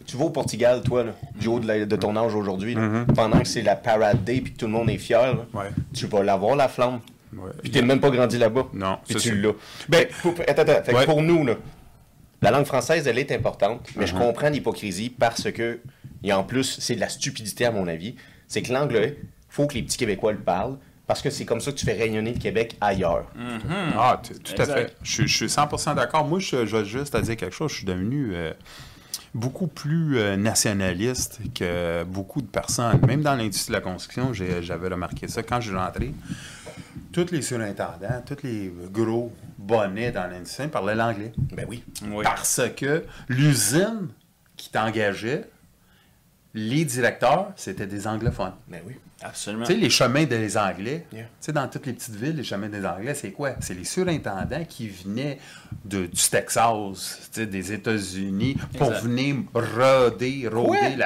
tu, 0.06 0.18
vas, 0.18 0.26
au 0.26 0.30
Portugal, 0.32 0.82
toi, 0.84 1.06
là, 1.06 1.12
du 1.40 1.48
haut 1.48 1.60
de, 1.62 1.68
la- 1.68 1.86
de 1.86 1.96
ton 1.96 2.14
âge 2.18 2.36
aujourd'hui, 2.36 2.76
là, 2.76 3.06
pendant 3.16 3.40
que 3.40 3.48
c'est 3.48 3.62
la 3.62 3.78
Parade 3.78 4.24
Day 4.26 4.42
puis 4.42 4.52
que 4.52 4.58
tout 4.58 4.66
le 4.66 4.74
monde 4.74 4.90
est 4.90 4.98
fier, 4.98 5.22
là, 5.22 5.32
Mm-hmm. 5.54 5.58
Ouais. 5.58 5.70
tu 5.94 6.08
vas 6.08 6.24
l'avoir, 6.24 6.56
la 6.58 6.68
flamme. 6.68 7.00
Ouais. 7.34 7.52
Puis 7.62 7.72
t'es 7.72 7.82
même 7.82 8.00
pas 8.00 8.10
grandi 8.10 8.38
là-bas. 8.38 8.68
Non, 8.74 8.98
Puis 9.06 9.16
c'est 9.20 9.30
tu 9.30 9.42
l'as. 9.42 9.54
Ben- 9.90 10.08
pour- 10.22 10.34
attends, 10.48 10.62
attends. 10.64 10.84
Fait 10.84 10.92
que 10.92 10.98
Ouais. 10.98 11.06
pour 11.06 11.22
nous, 11.22 11.46
là, 11.46 11.56
la 12.42 12.52
langue 12.52 12.66
française, 12.66 13.08
elle 13.08 13.20
est 13.20 13.32
importante, 13.32 13.88
mais 13.96 14.04
Uh-huh. 14.06 14.08
je 14.10 14.14
comprends 14.16 14.50
l'hypocrisie 14.50 15.10
parce 15.10 15.52
que, 15.52 15.80
et 16.24 16.34
en 16.34 16.44
plus, 16.44 16.78
c'est 16.80 16.96
de 16.96 17.00
la 17.00 17.10
stupidité 17.10 17.66
à 17.66 17.72
mon 17.72 17.88
avis, 17.88 18.16
c'est 18.48 18.62
que 18.62 18.74
l'anglais, 18.74 19.18
faut 19.50 19.68
que 19.68 19.76
les 19.76 19.84
petits 19.84 19.98
Québécois 19.98 20.32
le 20.34 20.40
parlent 20.40 20.78
parce 21.08 21.22
que 21.22 21.30
c'est 21.30 21.46
comme 21.46 21.60
ça 21.62 21.72
que 21.72 21.78
tu 21.78 21.86
fais 21.86 21.94
rayonner 21.94 22.34
le 22.34 22.40
Québec 22.40 22.76
ailleurs. 22.82 23.26
Ah, 23.98 24.22
t- 24.22 24.34
tout 24.36 24.62
à 24.62 24.66
fait. 24.66 24.96
Je, 25.04 25.12
suis- 25.12 25.28
je 25.28 25.36
suis 25.36 25.50
100% 25.50 25.94
d'accord. 25.96 26.26
Moi, 26.26 26.40
je, 26.40 26.66
je 26.66 26.78
vais 26.78 26.86
juste 26.86 27.16
à 27.16 27.22
dire 27.22 27.36
quelque 27.38 27.56
chose. 27.56 27.72
Je 27.72 27.78
suis 27.78 27.86
devenu 27.86 28.32
euh, 28.34 28.54
beaucoup 29.34 29.68
plus 29.68 30.18
euh, 30.18 30.36
nationaliste 30.38 31.40
que 31.54 32.04
beaucoup 32.06 32.42
de 32.42 32.48
personnes. 32.48 33.00
Même 33.08 33.22
dans 33.22 33.36
l'industrie 33.36 33.72
de 33.72 33.78
la 33.78 33.82
construction, 33.82 34.32
j'avais 34.34 34.88
remarqué 34.88 35.28
ça. 35.28 35.44
Quand 35.44 35.60
je 35.62 35.70
suis 35.70 35.78
rentré, 35.78 36.14
tous 37.12 37.32
les 37.32 37.42
surintendants, 37.42 38.22
tous 38.26 38.44
les 38.44 38.72
gros 38.92 39.32
bonnets 39.58 40.12
dans 40.12 40.30
l'industrie 40.30 40.68
parlaient 40.68 40.96
l'anglais. 40.96 41.32
Ben 41.54 41.66
oui. 41.68 41.84
Oui. 42.10 42.24
Parce 42.24 42.62
que 42.76 43.04
l'usine 43.30 44.10
qui 44.56 44.70
t'engageait, 44.70 45.50
les 46.54 46.84
directeurs, 46.86 47.52
c'était 47.56 47.88
des 47.88 48.08
anglophones. 48.08 48.54
Ben 48.68 48.82
oui. 48.86 48.94
Absolument. 49.24 49.66
Tu 49.66 49.74
sais, 49.74 49.78
les 49.80 49.90
chemins 49.92 50.24
des 50.24 50.58
Anglais, 50.58 51.06
Yeah. 51.14 51.22
tu 51.26 51.28
sais, 51.42 51.52
dans 51.52 51.68
toutes 51.68 51.86
les 51.86 51.94
petites 51.94 52.16
villes, 52.16 52.36
les 52.38 52.44
chemins 52.44 52.70
des 52.70 52.84
Anglais, 52.84 53.14
c'est 53.14 53.30
quoi? 53.32 53.52
C'est 53.60 53.76
les 53.76 53.84
surintendants 53.84 54.66
qui 54.68 54.90
venaient 54.90 55.38
de, 55.86 56.08
du 56.08 56.30
Texas, 56.30 57.30
tu 57.32 57.42
sais, 57.42 57.46
des 57.46 57.72
États-Unis, 57.72 58.58
pour 58.80 58.88
Exact. 58.88 59.04
venir 59.04 59.36
roder, 59.54 60.48
roder 60.52 60.98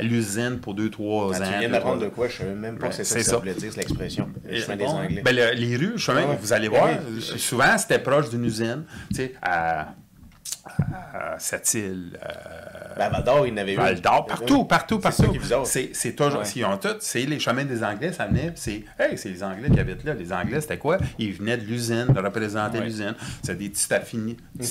l'usine 0.00 0.60
pour 0.60 0.72
deux, 0.72 0.88
trois 0.88 1.30
Quand 1.32 1.42
ans. 1.42 1.52
tu 1.52 1.58
viens 1.58 1.68
d'apprendre 1.68 2.00
de 2.00 2.08
quoi, 2.08 2.26
je 2.28 2.38
savais 2.38 2.54
même 2.54 2.78
pas 2.78 2.84
Ouais, 2.84 2.88
que 2.88 2.96
c'est 2.96 3.04
ça 3.04 3.14
c'est 3.16 3.20
que 3.20 3.26
ça 3.26 3.36
voulait 3.36 3.52
dire, 3.54 3.70
c'est 3.70 3.80
l'expression. 3.80 4.30
Le 4.48 4.58
chemin 4.58 4.76
des 4.76 4.84
bon, 4.86 4.96
hein? 4.98 5.04
Anglais. 5.04 5.22
Ben, 5.22 5.36
le- 5.36 5.52
les 5.52 5.76
rues, 5.76 5.90
le 5.92 5.96
chemin, 5.98 6.26
ouais. 6.26 6.38
vous 6.40 6.52
allez 6.54 6.70
Ben 6.70 6.78
voir, 6.78 6.88
euh, 6.88 7.20
souvent, 7.20 7.76
c'était 7.76 7.98
proche 7.98 8.30
d'une 8.30 8.46
usine, 8.46 8.84
tu 9.10 9.16
sais, 9.16 9.34
à, 9.42 9.88
à 10.64 11.38
Sept-Îles, 11.38 12.18
euh, 12.24 12.28
Ben, 12.28 12.30
à 12.80 12.81
Val 12.96 13.22
d'Or, 13.24 13.46
il 13.46 13.54
n'avait 13.54 13.74
eu. 13.74 13.76
Val 13.76 14.00
d'Or, 14.00 14.26
partout, 14.26 14.64
partout, 14.64 14.98
partout. 14.98 15.34
C'est 15.64 15.90
c'est 15.94 16.12
toujours, 16.14 16.44
s'ils 16.44 16.64
ont 16.64 16.76
tout, 16.76 16.96
c'est 17.00 17.24
les 17.24 17.38
chemins 17.38 17.64
des 17.64 17.82
Anglais, 17.82 18.12
ça 18.12 18.26
venait, 18.26 18.52
c'est, 18.54 18.84
hey, 18.98 19.16
c'est 19.16 19.28
les 19.28 19.42
Anglais 19.42 19.70
qui 19.70 19.80
habitent 19.80 20.04
là. 20.04 20.14
Les 20.14 20.32
Anglais, 20.32 20.60
c'était 20.60 20.78
quoi? 20.78 20.98
Ils 21.18 21.32
venaient 21.32 21.56
de 21.56 21.64
l'usine, 21.64 22.06
de 22.06 22.20
représenter 22.20 22.80
l'usine. 22.80 23.14
C'est 23.42 23.56
des 23.56 23.68
petits 23.68 23.92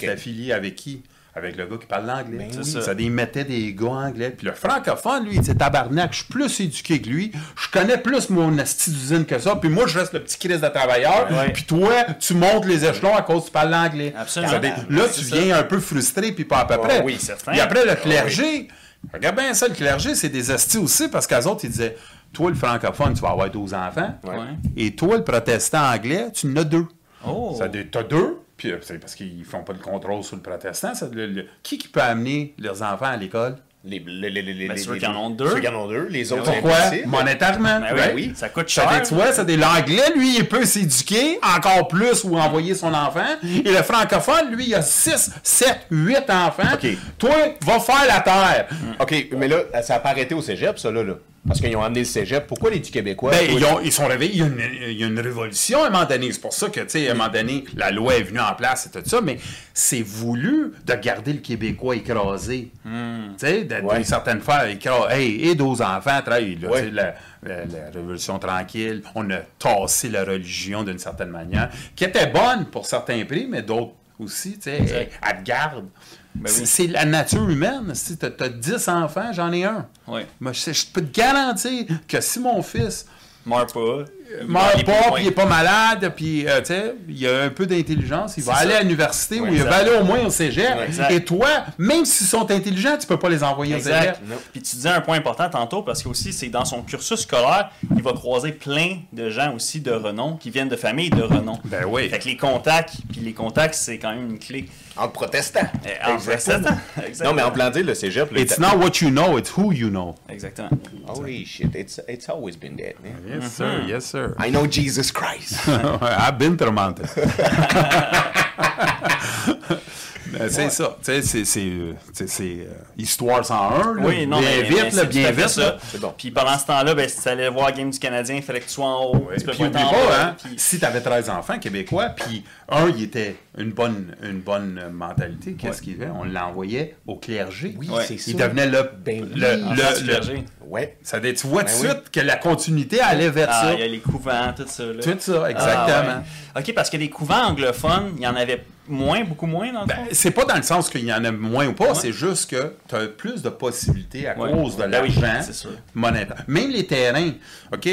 affiliés 0.07 0.51
avec 0.53 0.75
qui? 0.75 1.03
Avec 1.35 1.55
le 1.55 1.65
gars 1.65 1.77
qui 1.77 1.85
parle 1.85 2.05
l'anglais. 2.07 2.49
Ben 2.51 2.59
oui. 2.59 2.65
ça. 2.65 2.81
ça 2.81 2.91
il 2.97 3.09
mettait 3.11 3.43
des 3.45 3.73
gars 3.73 3.87
anglais. 3.87 4.31
Puis 4.31 4.45
le 4.47 4.53
francophone, 4.53 5.23
lui, 5.25 5.35
il 5.35 5.39
disait 5.39 5.55
tabarnak, 5.55 6.11
je 6.11 6.17
suis 6.17 6.25
plus 6.27 6.59
éduqué 6.59 7.01
que 7.01 7.07
lui, 7.09 7.31
je 7.55 7.69
connais 7.71 7.97
plus 7.97 8.29
mon 8.29 8.57
asti 8.57 8.91
d'usine 8.91 9.25
que 9.25 9.39
ça, 9.39 9.55
puis 9.55 9.69
moi, 9.69 9.87
je 9.87 9.97
reste 9.99 10.13
le 10.13 10.21
petit 10.23 10.37
crise 10.37 10.59
de 10.61 10.67
travailleur, 10.67 11.27
Ouais. 11.31 11.51
puis 11.53 11.63
toi, 11.63 12.03
tu 12.19 12.33
montes 12.33 12.65
les 12.65 12.83
échelons 12.85 13.15
à 13.15 13.21
cause 13.21 13.43
que 13.43 13.45
tu 13.47 13.51
parles 13.53 13.71
l'anglais. 13.71 14.13
Absolument. 14.17 14.51
Là, 14.89 15.03
tu 15.13 15.23
ça. 15.23 15.35
viens 15.37 15.57
un 15.57 15.63
peu 15.63 15.79
frustré, 15.79 16.31
puis 16.33 16.43
pas 16.45 16.59
à 16.59 16.65
peu 16.65 16.77
près. 16.77 17.01
oui, 17.03 17.17
certain. 17.19 17.51
Puis 17.53 17.61
après, 17.61 17.85
le 17.85 17.91
Oh, 17.93 18.01
clergé, 18.03 18.67
regarde 19.13 19.37
bien 19.37 19.53
ça, 19.53 19.67
le 19.69 19.73
clergé, 19.73 20.15
c'est 20.15 20.29
des 20.29 20.51
astis 20.51 20.77
aussi, 20.77 21.07
parce 21.07 21.27
qu'eux 21.27 21.45
autres, 21.47 21.61
ils 21.63 21.71
disaient, 21.71 21.95
toi, 22.33 22.49
le 22.49 22.55
francophone, 22.55 23.13
tu 23.13 23.21
vas 23.21 23.29
avoir 23.29 23.49
12 23.49 23.73
enfants, 23.73 24.15
Ouais. 24.23 24.37
et 24.75 24.95
toi, 24.95 25.15
le 25.17 25.23
protestant 25.23 25.91
anglais, 25.93 26.27
tu 26.33 26.47
en 26.51 26.55
as 26.57 26.63
deux. 26.65 26.85
Oh. 27.25 27.55
Ça, 27.57 27.69
tu 27.69 27.97
as 27.97 28.03
deux, 28.03 28.39
puis 28.61 28.71
euh, 28.71 28.77
c'est 28.81 28.99
parce 28.99 29.15
qu'ils 29.15 29.43
font 29.43 29.63
pas 29.63 29.73
le 29.73 29.79
contrôle 29.79 30.23
sur 30.23 30.35
le 30.35 30.43
protestant. 30.43 30.93
ça, 30.93 31.07
le- 31.11 31.25
le- 31.25 31.47
qui 31.63 31.79
qui 31.79 31.87
peut 31.87 31.99
amener 31.99 32.53
leurs 32.59 32.83
enfants 32.83 33.05
à 33.05 33.17
l'école? 33.17 33.55
Les, 33.83 33.97
les, 33.97 34.29
les, 34.29 34.43
les, 34.43 34.67
Ben, 34.67 34.75
les- 34.75 34.79
ceux 34.83 34.97
qui 34.97 35.07
en 35.07 35.15
ont 35.15 35.29
deux. 35.31 35.49
Ceux 35.49 35.59
qui 35.59 35.67
en 35.67 35.73
ont 35.73 35.87
deux. 35.87 36.05
Les 36.07 36.31
autres, 36.31 36.45
c'est 36.45 36.51
Pourquoi? 36.59 36.77
impossible. 36.77 37.07
Monétairement. 37.07 37.79
Ben 37.79 38.11
oui, 38.13 38.31
ça 38.35 38.49
coûte 38.49 38.69
Ça 38.69 38.87
cher. 38.87 39.01
dit, 39.01 39.09
tu 39.09 39.15
vois, 39.15 39.31
c'est 39.31 39.43
des 39.45 39.57
l'anglais, 39.57 40.11
lui, 40.15 40.37
il 40.37 40.47
peut 40.47 40.65
s'éduquer 40.65 41.39
encore 41.41 41.87
plus 41.87 42.23
ou 42.23 42.37
envoyer 42.37 42.75
son 42.75 42.93
enfant. 42.93 43.25
Et 43.43 43.71
le 43.71 43.81
francophone, 43.81 44.51
lui, 44.51 44.65
il 44.67 44.75
a 44.75 44.83
6, 44.83 45.31
7, 45.41 45.87
8 45.89 46.29
enfants. 46.29 46.61
OK. 46.75 46.87
Toi, 47.17 47.55
va 47.65 47.79
faire 47.79 48.05
la 48.07 48.19
terre. 48.19 48.67
OK, 48.99 49.29
mais 49.35 49.47
là, 49.47 49.57
ça 49.81 49.95
n'a 49.95 49.99
pas 49.99 50.09
arrêté 50.09 50.35
au 50.35 50.43
cégep, 50.43 50.77
ça, 50.77 50.91
là. 50.91 51.01
là. 51.03 51.15
Parce 51.47 51.59
qu'ils 51.59 51.75
ont 51.75 51.81
amené 51.81 52.01
le 52.01 52.05
cégep. 52.05 52.45
Pourquoi 52.45 52.69
les 52.69 52.79
du 52.79 52.91
Québécois? 52.91 53.31
Ben, 53.31 53.39
ils, 53.49 53.65
ont- 53.65 53.79
ils 53.83 53.91
sont 53.91 54.05
réveillés. 54.05 54.33
Il 54.35 54.39
y, 54.39 54.43
a 54.43 54.45
une, 54.45 54.61
il 54.91 54.99
y 54.99 55.03
a 55.03 55.07
une 55.07 55.19
révolution 55.19 55.83
à 55.83 55.87
un 55.87 55.89
moment 55.89 56.05
donné. 56.05 56.31
C'est 56.31 56.39
pour 56.39 56.53
ça 56.53 56.69
que, 56.69 56.81
tu 56.81 56.89
sais, 56.89 57.07
à 57.07 57.11
un 57.11 57.15
moment 57.15 57.29
donné, 57.29 57.63
la 57.75 57.89
loi 57.89 58.15
est 58.15 58.21
venue 58.21 58.39
en 58.39 58.53
place 58.53 58.85
et 58.85 58.91
tout 58.91 59.03
ça, 59.09 59.21
mais 59.21 59.39
c'est 59.73 60.03
voulu 60.03 60.71
de 60.85 60.93
garder 60.93 61.33
le 61.33 61.39
Québécois 61.39 61.95
écrasé. 61.95 62.69
Tu 62.83 62.89
sais, 63.37 63.67
Ouais. 63.81 63.95
d'une 63.95 64.03
certaine 64.03 64.39
façon, 64.41 64.67
écrasé. 64.69 65.15
Hey, 65.15 65.49
et 65.49 65.59
aux 65.61 65.81
enfants, 65.81 66.21
là, 66.27 66.39
Ouais. 66.69 66.91
la, 66.91 67.15
la- 67.41 67.65
la 67.65 67.89
révolution 67.91 68.37
tranquille. 68.37 69.01
On 69.15 69.27
a 69.31 69.39
tassé 69.57 70.09
la 70.09 70.23
religion 70.23 70.83
d'une 70.83 70.99
certaine 70.99 71.29
manière, 71.29 71.69
qui 71.95 72.03
était 72.03 72.27
bonne 72.27 72.65
pour 72.71 72.85
certains 72.85 73.25
prix, 73.25 73.47
mais 73.49 73.63
d'autres 73.63 73.93
aussi, 74.19 74.59
tu 74.59 74.69
sais, 74.69 75.09
elle 75.27 75.37
te 75.37 75.43
garde. 75.43 75.85
Ben 76.35 76.49
C'est 76.51 76.61
oui. 76.61 76.67
c'est 76.67 76.87
la 76.87 77.05
nature 77.05 77.49
humaine. 77.49 77.91
Si 77.93 78.17
tu 78.17 78.25
as, 78.25 78.49
10 78.49 78.87
enfants, 78.89 79.31
j'en 79.33 79.51
ai 79.51 79.65
un. 79.65 79.87
Moi, 80.07 80.51
je, 80.53 80.71
je 80.73 80.85
peux 80.91 81.01
te 81.01 81.19
garantir 81.19 81.85
que 82.07 82.21
si 82.21 82.39
mon 82.39 82.61
fils 82.61 83.05
Meurs 83.43 83.65
pas. 83.67 84.05
meurt 84.47 84.71
Il 84.75 84.81
est 84.81 84.83
pas, 84.83 85.11
puis 85.13 85.23
il 85.23 85.27
est 85.27 85.31
pas 85.31 85.47
malade, 85.47 86.13
puis 86.15 86.47
euh, 86.47 86.61
il 87.09 87.27
a 87.27 87.43
un 87.43 87.49
peu 87.49 87.65
d'intelligence, 87.65 88.37
il 88.37 88.43
va 88.43 88.53
aller 88.53 88.73
à 88.75 88.81
l'université 88.83 89.39
ou 89.39 89.47
il 89.47 89.63
va 89.63 89.77
aller 89.77 89.89
au 89.99 90.03
moins 90.03 90.19
au 90.25 90.29
cégep. 90.29 90.77
Et 91.09 91.23
toi, 91.23 91.47
même 91.79 92.05
s'ils 92.05 92.27
sont 92.27 92.49
intelligents, 92.51 92.97
tu 92.99 93.07
peux 93.07 93.17
pas 93.17 93.29
les 93.29 93.43
envoyer 93.43 93.73
au 93.73 93.77
Exact. 93.77 94.17
cégep. 94.17 94.29
Non. 94.29 94.35
Puis 94.51 94.61
tu 94.61 94.75
disais 94.75 94.89
un 94.89 95.01
point 95.01 95.17
important 95.17 95.49
tantôt 95.49 95.81
parce 95.81 96.03
que 96.03 96.09
aussi 96.09 96.33
c'est 96.33 96.49
dans 96.49 96.65
son 96.65 96.83
cursus 96.83 97.21
scolaire, 97.21 97.71
il 97.95 98.03
va 98.03 98.13
croiser 98.13 98.51
plein 98.51 98.99
de 99.11 99.31
gens 99.31 99.55
aussi 99.55 99.81
de 99.81 99.91
renom 99.91 100.37
qui 100.37 100.51
viennent 100.51 100.69
de 100.69 100.75
familles 100.75 101.09
de 101.09 101.23
renom. 101.23 101.57
Ben 101.65 101.85
oui. 101.87 102.09
Fait 102.09 102.19
que 102.19 102.27
les 102.27 102.37
contacts, 102.37 102.93
puis 103.11 103.21
les 103.21 103.33
contacts 103.33 103.73
c'est 103.73 103.97
quand 103.97 104.11
même 104.11 104.29
une 104.29 104.39
clé. 104.39 104.69
Entre 104.97 105.13
protestants. 105.13 105.69
Eh, 105.85 106.05
en 106.05 106.15
Exactement. 106.15 106.77
fait, 106.95 107.07
exactement. 107.07 107.23
Non, 107.29 107.33
mais 107.35 107.43
en 107.43 107.51
plan 107.51 107.71
le 107.73 107.93
cégep, 107.93 108.31
là, 108.31 108.41
It's 108.41 108.59
not 108.59 108.77
what 108.77 109.01
you 109.01 109.09
know, 109.09 109.37
it's 109.37 109.57
who 109.57 109.71
you 109.71 109.89
know. 109.89 110.15
Exactement. 110.29 110.77
Holy 111.07 111.45
shit, 111.45 111.73
it's, 111.75 111.99
it's 112.07 112.29
always 112.29 112.57
been 112.57 112.75
that, 112.77 113.01
man. 113.01 113.15
Yes, 113.27 113.53
sir, 113.53 113.83
yes, 113.87 114.05
sir. 114.05 114.35
I 114.37 114.51
know 114.51 114.67
Jesus 114.67 115.11
Christ. 115.11 115.55
I've 115.67 116.37
been 116.37 116.57
through 116.57 116.73
mountains. 116.73 117.11
Ben, 120.31 120.49
c'est 120.49 120.69
ça. 120.69 120.97
Tu 121.03 121.11
sais, 121.11 121.21
c'est- 121.21 121.45
c'est 121.45 121.59
euh, 121.61 121.93
tu 122.15 122.23
euh, 122.41 122.65
Histoire 122.97 123.45
101. 123.45 123.95
là. 123.95 124.01
Oui, 124.05 124.25
non, 124.27 124.39
bien 124.39 124.49
mais, 124.49 124.63
vite, 124.63 124.77
mais 124.77 124.83
là, 124.83 124.89
c'est 124.91 125.07
bien 125.09 125.31
vite. 125.31 125.47
ça. 125.49 125.61
là. 125.61 125.77
C'est 125.91 125.99
bon. 126.01 126.13
Puis 126.17 126.31
pendant 126.31 126.57
ce 126.57 126.65
temps-là, 126.65 126.93
ben, 126.95 127.07
si 127.09 127.21
tu 127.21 127.27
allais 127.29 127.49
voir 127.49 127.67
la 127.67 127.71
game 127.73 127.89
du 127.89 127.99
Canadien, 127.99 128.35
il 128.35 128.41
fallait 128.43 128.59
que 128.59 128.65
tu 128.65 128.71
sois 128.71 128.85
en 128.85 129.05
haut. 129.05 129.29
tu 129.37 129.43
peux 129.45 129.51
Puis 129.51 129.63
pas 129.69 129.69
pas, 129.69 130.21
hein, 130.21 130.35
puis- 130.43 130.53
si 130.57 130.79
tu 130.79 130.85
avais 130.85 131.01
13 131.01 131.29
enfants 131.29 131.59
québécois, 131.59 132.09
puis 132.09 132.43
un, 132.69 132.89
il 132.89 133.03
était 133.03 133.35
une 133.57 133.71
bonne, 133.71 134.15
une 134.23 134.39
bonne 134.39 134.81
mentalité, 134.91 135.53
qu'est-ce 135.53 135.81
qu'il 135.81 135.97
fait? 135.97 136.07
On 136.13 136.23
l'envoyait 136.23 136.95
au 137.07 137.15
clergé. 137.17 137.75
Oui, 137.77 137.89
Ouais. 137.89 138.05
c'est 138.07 138.17
ça. 138.17 138.31
Il 138.31 138.37
devenait 138.37 138.67
le... 138.67 138.89
Ben 139.03 139.23
oui. 139.23 139.31
le, 139.35 139.55
le- 139.55 139.75
le- 139.75 140.03
clergé. 140.05 140.43
Ouais. 140.65 140.97
ça 141.03 141.19
tu 141.19 141.47
vois 141.47 141.63
Ben 141.63 141.71
tout 141.71 141.81
de 141.83 141.87
oui. 141.87 141.93
suite 141.93 142.11
que 142.11 142.19
la 142.21 142.37
continuité 142.37 143.01
allait 143.01 143.29
vers 143.29 143.49
Ah, 143.51 143.61
ça. 143.63 143.73
il 143.73 143.79
y 143.81 143.83
a 143.83 143.87
les 143.87 143.99
couvents, 143.99 144.53
tout 144.55 144.63
ça. 144.67 144.85
Là. 144.85 145.01
Tout 145.03 145.15
ça, 145.19 145.43
Ah, 145.45 145.51
exactement. 145.51 146.21
ouais. 146.55 146.61
OK, 146.61 146.73
parce 146.73 146.89
que 146.89 146.95
les 146.97 147.09
couvents 147.09 147.47
anglophones, 147.47 148.13
il 148.17 148.23
y 148.23 148.27
en 148.27 148.35
avait 148.37 148.63
moins, 148.91 149.23
beaucoup 149.23 149.47
moins 149.47 149.71
dans 149.73 149.81
le 149.81 149.87
Ben, 149.87 149.95
fond? 149.95 150.07
c'est 150.11 150.31
pas 150.31 150.45
dans 150.45 150.55
le 150.57 150.61
sens 150.63 150.89
qu'il 150.89 151.05
y 151.05 151.13
en 151.13 151.23
a 151.23 151.31
moins 151.31 151.67
ou 151.67 151.73
pas, 151.73 151.95
c'est 151.95 152.11
juste 152.11 152.49
que 152.49 152.73
tu 152.87 152.95
as 152.95 153.07
plus 153.07 153.41
de 153.41 153.49
possibilités 153.49 154.27
à 154.27 154.37
Ouais. 154.37 154.51
cause 154.51 154.75
de 154.77 154.83
Ben 154.87 155.01
oui, 155.03 155.13
l'argent 155.21 155.69
monétaire. 155.95 156.43
Même 156.47 156.69
les 156.69 156.85
terrains, 156.85 157.31
OK? 157.73 157.89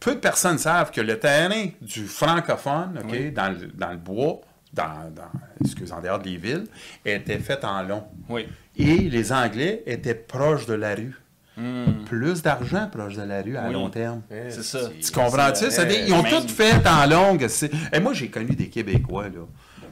Peu 0.00 0.14
de 0.14 0.20
personnes 0.20 0.58
savent 0.58 0.90
que 0.90 1.00
le 1.00 1.18
terrain 1.18 1.66
du 1.80 2.06
francophone, 2.06 3.00
OK, 3.04 3.32
dans, 3.32 3.48
le, 3.48 3.66
dans 3.74 3.90
le 3.90 3.96
bois, 3.96 4.40
dans, 4.72 5.10
dans, 5.14 5.94
en 5.96 6.00
dehors 6.00 6.18
des 6.18 6.36
villes, 6.36 6.64
était 7.04 7.38
fait 7.38 7.64
en 7.64 7.82
long. 7.82 8.04
Oui. 8.28 8.46
Et 8.76 8.96
les 9.08 9.32
Anglais 9.32 9.82
étaient 9.86 10.14
proches 10.14 10.66
de 10.66 10.74
la 10.74 10.94
rue. 10.94 11.16
Hmm. 11.56 12.04
Plus 12.06 12.40
d'argent 12.42 12.88
proche 12.88 13.14
de 13.16 13.22
la 13.22 13.42
rue 13.42 13.56
à 13.56 13.66
Oui. 13.66 13.72
long 13.72 13.90
terme. 13.90 14.22
C'est 14.48 14.62
ça. 14.62 14.78
Tu 15.02 15.10
comprends-tu? 15.10 15.64
Ils 16.06 16.12
ont 16.12 16.22
tout 16.22 16.46
fait 16.46 16.86
en 16.86 17.04
longue. 17.08 17.44
Et 17.92 17.98
moi, 17.98 18.12
j'ai 18.12 18.28
connu 18.28 18.54
des 18.54 18.68
Québécois, 18.68 19.24
là, 19.24 19.40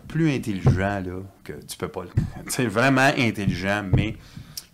plus 0.09 0.31
intelligents, 0.33 1.01
là, 1.05 1.21
que 1.45 1.53
tu 1.53 1.77
peux 1.77 1.89
pas 1.89 2.03
le... 2.05 2.11
Tu 2.47 2.51
sais, 2.53 2.67
vraiment 2.67 3.11
intelligents, 3.17 3.85
mais 3.95 4.17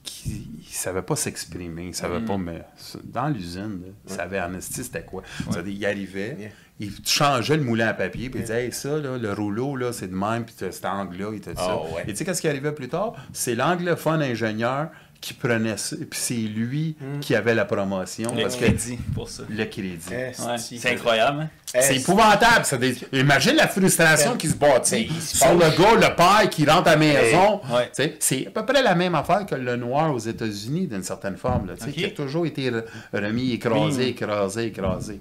qui 0.04 0.48
ne 0.58 0.64
savaient 0.74 1.02
pas 1.02 1.16
s'exprimer. 1.16 1.82
Ils 1.84 1.88
ne 1.88 1.92
savaient 1.94 2.20
Mm. 2.20 2.24
pas, 2.24 2.38
mais 2.38 2.62
dans 3.04 3.28
l'usine, 3.28 3.82
là, 3.84 3.92
ils 4.06 4.12
savaient 4.12 4.40
en 4.40 4.50
c'était 4.60 5.02
quoi. 5.02 5.22
Arrivaient, 5.56 6.36
Yeah. 6.38 6.48
ils 6.80 6.92
changeaient 7.04 7.56
le 7.56 7.62
moulin 7.64 7.88
à 7.88 7.94
papier, 7.94 8.28
puis 8.30 8.40
ils 8.40 8.42
disaient, 8.42 8.66
hey, 8.66 8.72
ça, 8.72 8.98
là, 8.98 9.16
le 9.18 9.32
rouleau, 9.32 9.76
là, 9.76 9.92
c'est 9.92 10.08
de 10.08 10.14
même, 10.14 10.44
puis 10.44 10.54
cet 10.58 10.84
angle-là, 10.84 11.28
il 11.32 11.36
était 11.38 11.54
ça. 11.54 11.62
Ah, 11.80 11.94
ouais. 11.94 12.02
Et 12.06 12.12
tu 12.12 12.16
sais, 12.16 12.24
qu'est-ce 12.24 12.40
qui 12.40 12.48
arrivait 12.48 12.72
plus 12.72 12.88
tard? 12.88 13.14
C'est 13.32 13.54
l'anglophone 13.54 14.22
ingénieur 14.22 14.88
qui 15.22 15.32
prenait 15.34 15.76
ça, 15.78 15.96
puis 15.96 16.20
c'est 16.20 16.34
lui 16.34 16.96
qui 17.20 17.34
avait 17.34 17.54
la 17.54 17.64
promotion. 17.64 18.34
Le 18.34 18.42
parce 18.42 18.56
que 18.56 18.64
crédit 18.64 18.98
pour 19.14 19.30
ça. 19.30 19.44
le 19.48 19.64
crédit. 19.64 19.96
Ouais, 20.10 20.32
c'est 20.58 20.90
incroyable. 20.92 21.42
Hein? 21.42 21.48
C'est 21.66 21.78
Esti. 21.78 21.94
épouvantable. 22.02 22.64
ça. 22.66 22.76
Imagine 23.12 23.54
la 23.56 23.68
frustration 23.68 24.32
Ben, 24.32 24.36
qui 24.36 24.48
se 24.48 24.56
bâtit 24.56 25.08
sur 25.20 25.54
le 25.54 25.60
gars, 25.60 25.94
le 26.08 26.14
père 26.16 26.50
qui 26.50 26.66
rentre 26.66 26.88
à 26.88 26.92
la 26.92 26.96
maison. 26.96 27.60
Ouais. 27.72 27.86
Tu 27.86 28.02
sais, 28.02 28.16
C'est 28.18 28.46
à 28.48 28.50
peu 28.50 28.66
près 28.66 28.82
la 28.82 28.94
même 28.94 29.14
affaire 29.14 29.46
que 29.46 29.54
le 29.54 29.76
noir 29.76 30.12
aux 30.12 30.18
États-Unis, 30.18 30.88
d'une 30.88 31.02
certaine 31.04 31.36
forme. 31.36 31.68
Là, 31.68 31.74
tu 31.76 31.84
sais, 31.84 31.90
Ok. 31.90 31.94
Qui 31.94 32.04
a 32.04 32.10
toujours 32.10 32.44
été 32.44 32.70
re- 32.70 32.84
remis, 33.14 33.52
écrasé, 33.52 34.02
Oui. 34.02 34.08
écrasé, 34.10 34.64
écrasé. 34.66 35.20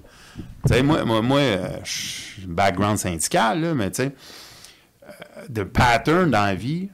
Tu 0.66 0.74
sais, 0.74 0.82
moi, 0.82 1.04
moi, 1.04 1.22
moi 1.22 1.38
euh, 1.38 1.68
je 1.84 1.90
suis 1.92 2.46
background 2.46 2.98
syndical, 2.98 3.60
là, 3.62 3.72
mais 3.74 3.90
tu 3.92 4.02
sais, 4.02 4.12
euh, 5.06 5.10
de 5.48 5.62
pattern 5.62 6.28
dans 6.30 6.44
la 6.44 6.54
vie, 6.54 6.90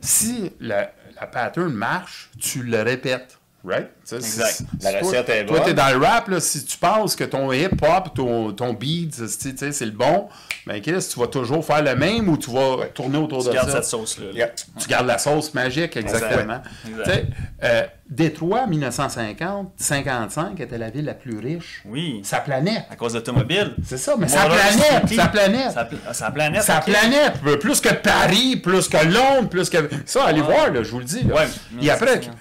si 0.00 0.50
la, 0.60 0.90
la 1.20 1.26
pattern 1.26 1.72
marche, 1.72 2.30
tu 2.40 2.62
le 2.62 2.82
répètes. 2.82 3.37
Right? 3.68 3.88
Tu 4.08 4.14
Exact. 4.14 4.62
La 4.82 4.92
toi- 4.94 5.00
recette 5.08 5.28
est 5.28 5.44
Toi, 5.46 5.58
bonne. 5.58 5.66
t'es 5.66 5.74
dans 5.74 5.88
le 5.90 6.04
rap, 6.04 6.28
là, 6.28 6.40
si 6.40 6.64
tu 6.64 6.78
penses 6.78 7.14
que 7.14 7.24
ton 7.24 7.52
hip-hop, 7.52 8.14
ton, 8.14 8.52
ton 8.52 8.72
beat, 8.72 9.14
tu 9.40 9.54
tu 9.54 9.72
c'est 9.72 9.84
le 9.84 9.90
bon, 9.90 10.28
ben 10.66 10.80
Chris, 10.80 11.06
tu 11.12 11.20
vas 11.20 11.26
toujours 11.26 11.64
faire 11.64 11.82
le 11.82 11.94
même 11.94 12.28
ou 12.28 12.38
tu 12.38 12.50
vas 12.50 12.86
tourner 12.94 13.18
autour 13.18 13.42
Tu 13.42 13.50
de 13.50 13.54
gardes 13.54 13.68
ça? 13.68 13.76
cette 13.76 13.84
sauce-là. 13.84 14.26
là. 14.26 14.32
Yeah. 14.32 14.48
Tu 14.80 14.88
gardes 14.88 15.06
la 15.06 15.18
sauce 15.18 15.52
magique, 15.52 15.96
exactement. 15.96 16.62
Exact. 16.88 17.26
Tu 17.28 17.34
euh, 17.64 17.82
Détroit, 18.08 18.66
1950, 18.66 19.72
55 19.76 20.58
était 20.60 20.78
la 20.78 20.88
ville 20.88 21.04
la 21.04 21.12
plus 21.12 21.38
riche. 21.38 21.82
Oui. 21.84 22.22
Sa 22.24 22.38
planète. 22.40 22.84
À 22.90 22.96
cause 22.96 23.12
d'automobile. 23.12 23.74
C'est 23.84 23.98
ça, 23.98 24.14
mais 24.18 24.28
sa 24.28 24.46
planète, 24.46 25.08
sa 25.14 25.26
planète. 25.28 25.72
Sa, 25.72 25.84
pla- 25.84 26.14
sa 26.14 26.30
planète. 26.30 26.62
Sa 26.62 26.78
ok. 26.78 26.84
planète, 26.86 27.58
plus 27.60 27.80
que 27.82 27.92
Paris, 27.92 28.56
plus 28.56 28.88
que 28.88 28.96
Londres, 29.04 29.50
plus 29.50 29.68
que... 29.68 29.76
Ça, 30.06 30.24
allez 30.24 30.40
voir, 30.40 30.70
là, 30.72 30.82
je 30.82 30.90
vous 30.90 31.00
le 31.00 31.04
dis. 31.04 31.24
là. 31.24 31.34
Ouais, 31.34 31.48
Et 31.82 31.90
après, 31.90 32.16
1950. 32.16 32.36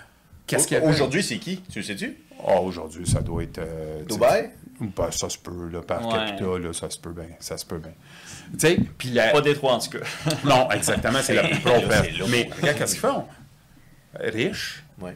Qu'est-ce 0.48 0.68
qu'il 0.68 0.77
y 0.77 0.82
a 0.82 0.84
Aujourd'hui, 0.86 1.22
c'est 1.22 1.38
qui? 1.38 1.62
Tu 1.72 1.80
le 1.80 1.86
sais-tu? 1.86 2.18
Ah, 2.48 2.62
aujourd'hui, 2.62 3.06
ça 3.08 3.22
doit 3.22 3.44
être... 3.44 3.58
euh, 3.60 4.04
Dubaï? 4.06 4.51
Ben, 4.80 5.10
ça 5.12 5.27
se 5.27 5.38
peut, 5.39 5.70
là, 5.72 5.82
par 5.82 6.06
Ouais. 6.08 6.13
capita, 6.13 6.60
là, 6.60 6.72
ça 6.72 6.88
se 6.89 7.00
peut 7.00 7.10
bien, 7.12 7.30
ça 7.39 7.58
se 7.58 7.66
peut 7.66 7.80
bien. 7.80 7.94
Tu 8.54 8.60
sais, 8.60 8.77
puis 8.98 9.10
la... 9.10 9.30
Pas 9.32 9.42
Détroit 9.42 9.74
en 9.74 9.80
tout 9.80 9.89
cas. 9.98 10.06
Non, 10.46 10.70
exactement, 10.72 11.18
c'est 11.22 11.34
la 11.34 11.44
plus 11.48 11.63
là. 11.63 12.25
Mais 12.30 12.50
regarde, 12.62 12.77
qu'est-ce 12.77 12.92
qu'ils 12.94 13.01
font? 13.01 13.25
Riches, 14.20 14.84
Ouais. 15.01 15.16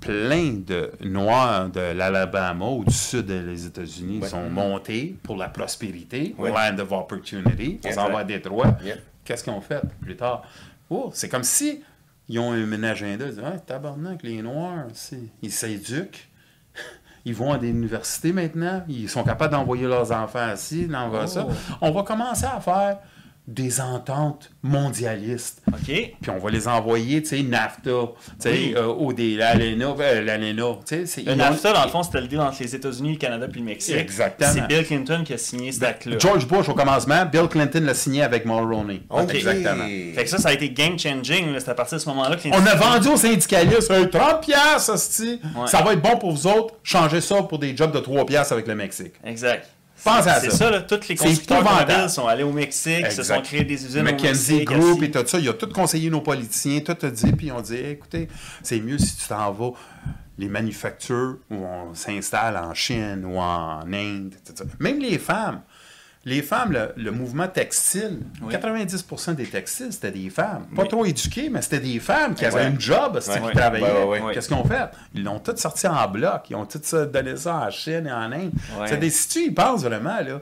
plein 0.00 0.54
de 0.66 0.90
Noirs 1.02 1.68
de 1.68 1.80
l'Alabama 1.80 2.66
ou 2.66 2.84
du 2.84 2.94
sud 2.94 3.26
des 3.26 3.66
États-Unis 3.66 4.20
Ouais. 4.22 4.28
sont 4.28 4.48
montés 4.50 5.16
pour 5.22 5.36
la 5.36 5.48
prospérité, 5.48 6.34
Ouais. 6.38 6.50
land 6.50 6.78
of 6.78 6.92
opportunity, 6.92 7.78
on 7.84 7.92
s'en 7.92 8.10
va 8.10 8.20
à 8.20 8.24
Détroit. 8.24 8.76
Yeah. 8.82 8.96
Qu'est-ce 9.24 9.44
qu'ils 9.44 9.52
ont 9.52 9.60
fait 9.60 9.82
plus 10.00 10.16
tard? 10.16 10.42
Oh, 10.90 11.10
c'est 11.14 11.28
comme 11.28 11.44
si 11.44 11.82
ils 12.28 12.38
ont 12.38 12.52
un 12.52 12.82
agenda, 12.82 13.26
ils 13.26 13.30
disent 13.30 13.42
ah, 13.44 13.58
tabarnak, 13.58 14.22
les 14.22 14.42
Noirs, 14.42 14.86
ils 15.42 15.52
s'éduquent. 15.52 16.28
Ils 17.24 17.36
vont 17.36 17.52
à 17.52 17.58
des 17.58 17.68
universités 17.68 18.32
maintenant, 18.32 18.82
ils 18.88 19.08
sont 19.08 19.22
capables 19.22 19.52
d'envoyer 19.52 19.86
leurs 19.86 20.10
enfants 20.10 20.54
ici, 20.54 20.88
d'envoyer 20.88 21.28
ça. 21.28 21.46
Oh. 21.48 21.52
On 21.80 21.92
va 21.92 22.02
commencer 22.02 22.46
à 22.46 22.58
faire 22.58 22.98
des 23.48 23.80
ententes 23.80 24.50
mondialistes. 24.62 25.62
OK. 25.68 25.84
Puis 25.86 26.30
on 26.30 26.38
va 26.38 26.50
les 26.50 26.68
envoyer, 26.68 27.22
tu 27.22 27.30
sais, 27.30 27.42
NAFTA, 27.42 27.90
tu 27.90 28.20
sais, 28.38 28.50
Oui. 28.50 28.74
euh, 28.76 28.94
ou 28.96 29.12
des 29.12 29.34
l'ALENA, 29.36 29.94
euh, 29.98 30.22
l'ALENA, 30.22 30.62
tu 30.86 31.06
sais. 31.08 31.22
Le 31.22 31.34
NAFTA, 31.34 31.72
dans 31.72 31.82
le 31.84 31.90
fond, 31.90 32.04
c'était 32.04 32.20
le 32.20 32.28
deal 32.28 32.40
entre 32.40 32.62
les 32.62 32.74
États-Unis, 32.74 33.12
le 33.12 33.18
Canada 33.18 33.48
puis 33.50 33.58
le 33.60 33.66
Mexique. 33.66 33.96
Exactement. 33.96 34.50
C'est 34.54 34.66
Bill 34.68 34.84
Clinton 34.86 35.22
qui 35.24 35.32
a 35.34 35.38
signé 35.38 35.72
cet 35.72 35.82
acte-là. 35.82 36.16
George 36.20 36.46
Bush, 36.46 36.68
au 36.68 36.74
commencement, 36.74 37.26
Bill 37.26 37.48
Clinton 37.48 37.82
l'a 37.84 37.94
signé 37.94 38.22
avec 38.22 38.44
Mulroney. 38.46 39.02
Ok. 39.10 39.34
Exactement. 39.34 39.86
Fait 40.14 40.22
que 40.22 40.30
ça, 40.30 40.38
ça 40.38 40.48
a 40.50 40.52
été 40.52 40.70
game-changing. 40.70 41.58
C'est 41.58 41.68
à 41.68 41.74
partir 41.74 41.98
de 41.98 42.02
ce 42.02 42.08
moment-là 42.10 42.36
que 42.36 42.48
On 42.48 42.64
a 42.66 42.74
vendu 42.76 43.08
aux 43.08 43.16
syndicalistes 43.16 43.90
un 43.90 44.04
30 44.06 44.40
piastres. 44.42 44.92
Ouais. 45.20 45.66
Ça 45.66 45.82
va 45.82 45.94
être 45.94 46.02
bon 46.02 46.16
pour 46.16 46.30
vous 46.30 46.46
autres. 46.46 46.74
Changez 46.84 47.20
ça 47.20 47.42
pour 47.42 47.58
des 47.58 47.76
jobs 47.76 47.92
de 47.92 47.98
3 47.98 48.24
piastres 48.24 48.52
avec 48.52 48.68
le 48.68 48.76
Mexique. 48.76 49.14
Exact. 49.24 49.66
Pense 50.04 50.26
à 50.26 50.40
C'est 50.40 50.50
ça. 50.50 50.56
ça, 50.56 50.70
là. 50.70 50.82
Tous 50.82 51.08
les 51.08 51.16
constructeurs 51.16 51.60
automobiles 51.60 52.10
sont 52.10 52.26
allés 52.26 52.42
au 52.42 52.52
Mexique, 52.52 53.10
se 53.10 53.22
sont 53.22 53.40
créés 53.40 53.64
des 53.64 53.84
usines 53.84 54.00
au 54.00 54.04
McKenzie 54.04 54.54
Mexique. 54.54 54.64
Group 54.68 55.02
et 55.02 55.10
tout 55.10 55.26
ça, 55.26 55.38
il 55.38 55.48
a 55.48 55.52
tout 55.52 55.68
conseillé 55.68 56.10
nos 56.10 56.20
politiciens, 56.20 56.80
tout 56.80 56.96
a 57.00 57.10
dit, 57.10 57.32
puis 57.32 57.52
on 57.52 57.60
dit, 57.60 57.76
écoutez, 57.76 58.28
c'est 58.62 58.80
mieux 58.80 58.98
si 58.98 59.16
tu 59.16 59.28
t'en 59.28 59.52
vas 59.52 59.70
les 60.38 60.48
manufactures 60.48 61.36
où 61.50 61.56
on 61.56 61.94
s'installe 61.94 62.56
en 62.56 62.74
Chine 62.74 63.24
ou 63.24 63.38
en 63.38 63.82
Inde, 63.92 64.34
tout 64.44 64.52
ça. 64.56 64.64
Même 64.80 64.98
les 64.98 65.18
femmes. 65.18 65.62
Les 66.24 66.40
femmes, 66.40 66.72
le, 66.72 66.92
le 66.96 67.10
mouvement 67.10 67.48
textile, 67.48 68.18
Oui. 68.42 68.54
90% 68.54 69.34
des 69.34 69.46
textiles, 69.46 69.88
c'était 69.92 70.12
des 70.12 70.30
femmes. 70.30 70.66
Pas 70.74 70.84
trop 70.86 71.04
éduquées, 71.04 71.48
mais 71.50 71.62
c'était 71.62 71.80
des 71.80 71.98
femmes 71.98 72.34
qui 72.34 72.44
avaient 72.44 72.62
un 72.62 72.78
job, 72.78 73.18
qui 73.18 73.28
travaillaient. 73.56 73.86
Qu'est-ce 74.32 74.46
qu'ils 74.48 74.56
ont 74.56 74.64
fait? 74.64 74.88
Ils 75.14 75.24
l'ont 75.24 75.40
tout 75.40 75.56
sorti 75.56 75.86
en 75.88 76.08
bloc. 76.08 76.42
Ils 76.50 76.54
ont 76.56 76.64
tout 76.64 76.78
ça, 76.82 77.06
donné 77.06 77.36
ça 77.36 77.56
en 77.66 77.70
Chine 77.70 78.06
et 78.06 78.12
en 78.12 78.30
Inde. 78.32 78.52
C'est 78.86 78.98
des, 78.98 79.10
si 79.10 79.28
tu 79.28 79.38
y 79.46 79.50
penses 79.50 79.82
vraiment, 79.82 80.20
là, 80.20 80.40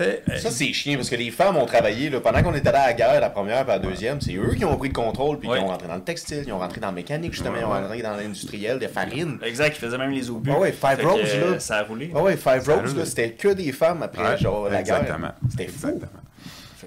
euh, 0.00 0.16
Ça, 0.38 0.50
c'est 0.50 0.72
chiant 0.72 0.94
parce 0.96 1.10
que 1.10 1.16
les 1.16 1.30
femmes 1.30 1.56
ont 1.56 1.66
travaillé 1.66 2.08
là, 2.08 2.20
pendant 2.20 2.42
qu'on 2.42 2.54
était 2.54 2.68
allé 2.70 2.78
à 2.78 2.86
la 2.86 2.92
guerre, 2.94 3.20
la 3.20 3.28
première 3.30 3.60
et 3.62 3.66
la 3.68 3.78
deuxième. 3.78 4.20
C'est 4.20 4.34
eux 4.36 4.54
qui 4.56 4.64
ont 4.64 4.76
pris 4.76 4.88
le 4.88 4.94
contrôle 4.94 5.38
puis 5.38 5.48
Ouais. 5.48 5.58
qui 5.58 5.64
ont 5.64 5.68
rentré 5.68 5.86
dans 5.88 5.96
le 5.96 6.02
textile, 6.02 6.44
ils 6.46 6.52
ont 6.52 6.58
rentré 6.58 6.80
dans 6.80 6.88
le 6.88 6.94
mécanique, 6.94 7.32
justement, 7.32 7.56
ils 7.58 7.64
ont 7.64 7.68
rentré 7.70 8.00
dans 8.00 8.16
l'industriel 8.16 8.78
de 8.78 8.86
farine. 8.86 9.38
Exact, 9.44 9.76
ils 9.76 9.80
faisaient 9.80 9.98
même 9.98 10.10
les 10.12 10.30
obus. 10.30 10.50
Ah 10.54 10.58
ouais, 10.58 10.72
Five 10.72 10.96
Fait 10.96 11.02
Rose, 11.04 11.20
euh, 11.34 11.50
là. 11.52 11.58
Ça 11.60 11.76
a 11.78 11.82
roulé. 11.82 12.10
Ah 12.14 12.22
ouais, 12.22 12.36
Five 12.36 12.64
Roses, 12.66 12.90
roule. 12.92 12.98
là, 12.98 13.04
c'était 13.04 13.32
que 13.32 13.48
des 13.48 13.72
femmes 13.72 14.02
après 14.02 14.22
Ouais, 14.22 14.38
genre, 14.38 14.68
la 14.68 14.80
exactement. 14.80 15.18
guerre. 15.28 15.34
C'était 15.50 15.66
fou. 15.68 15.86
Exactement. 15.88 16.20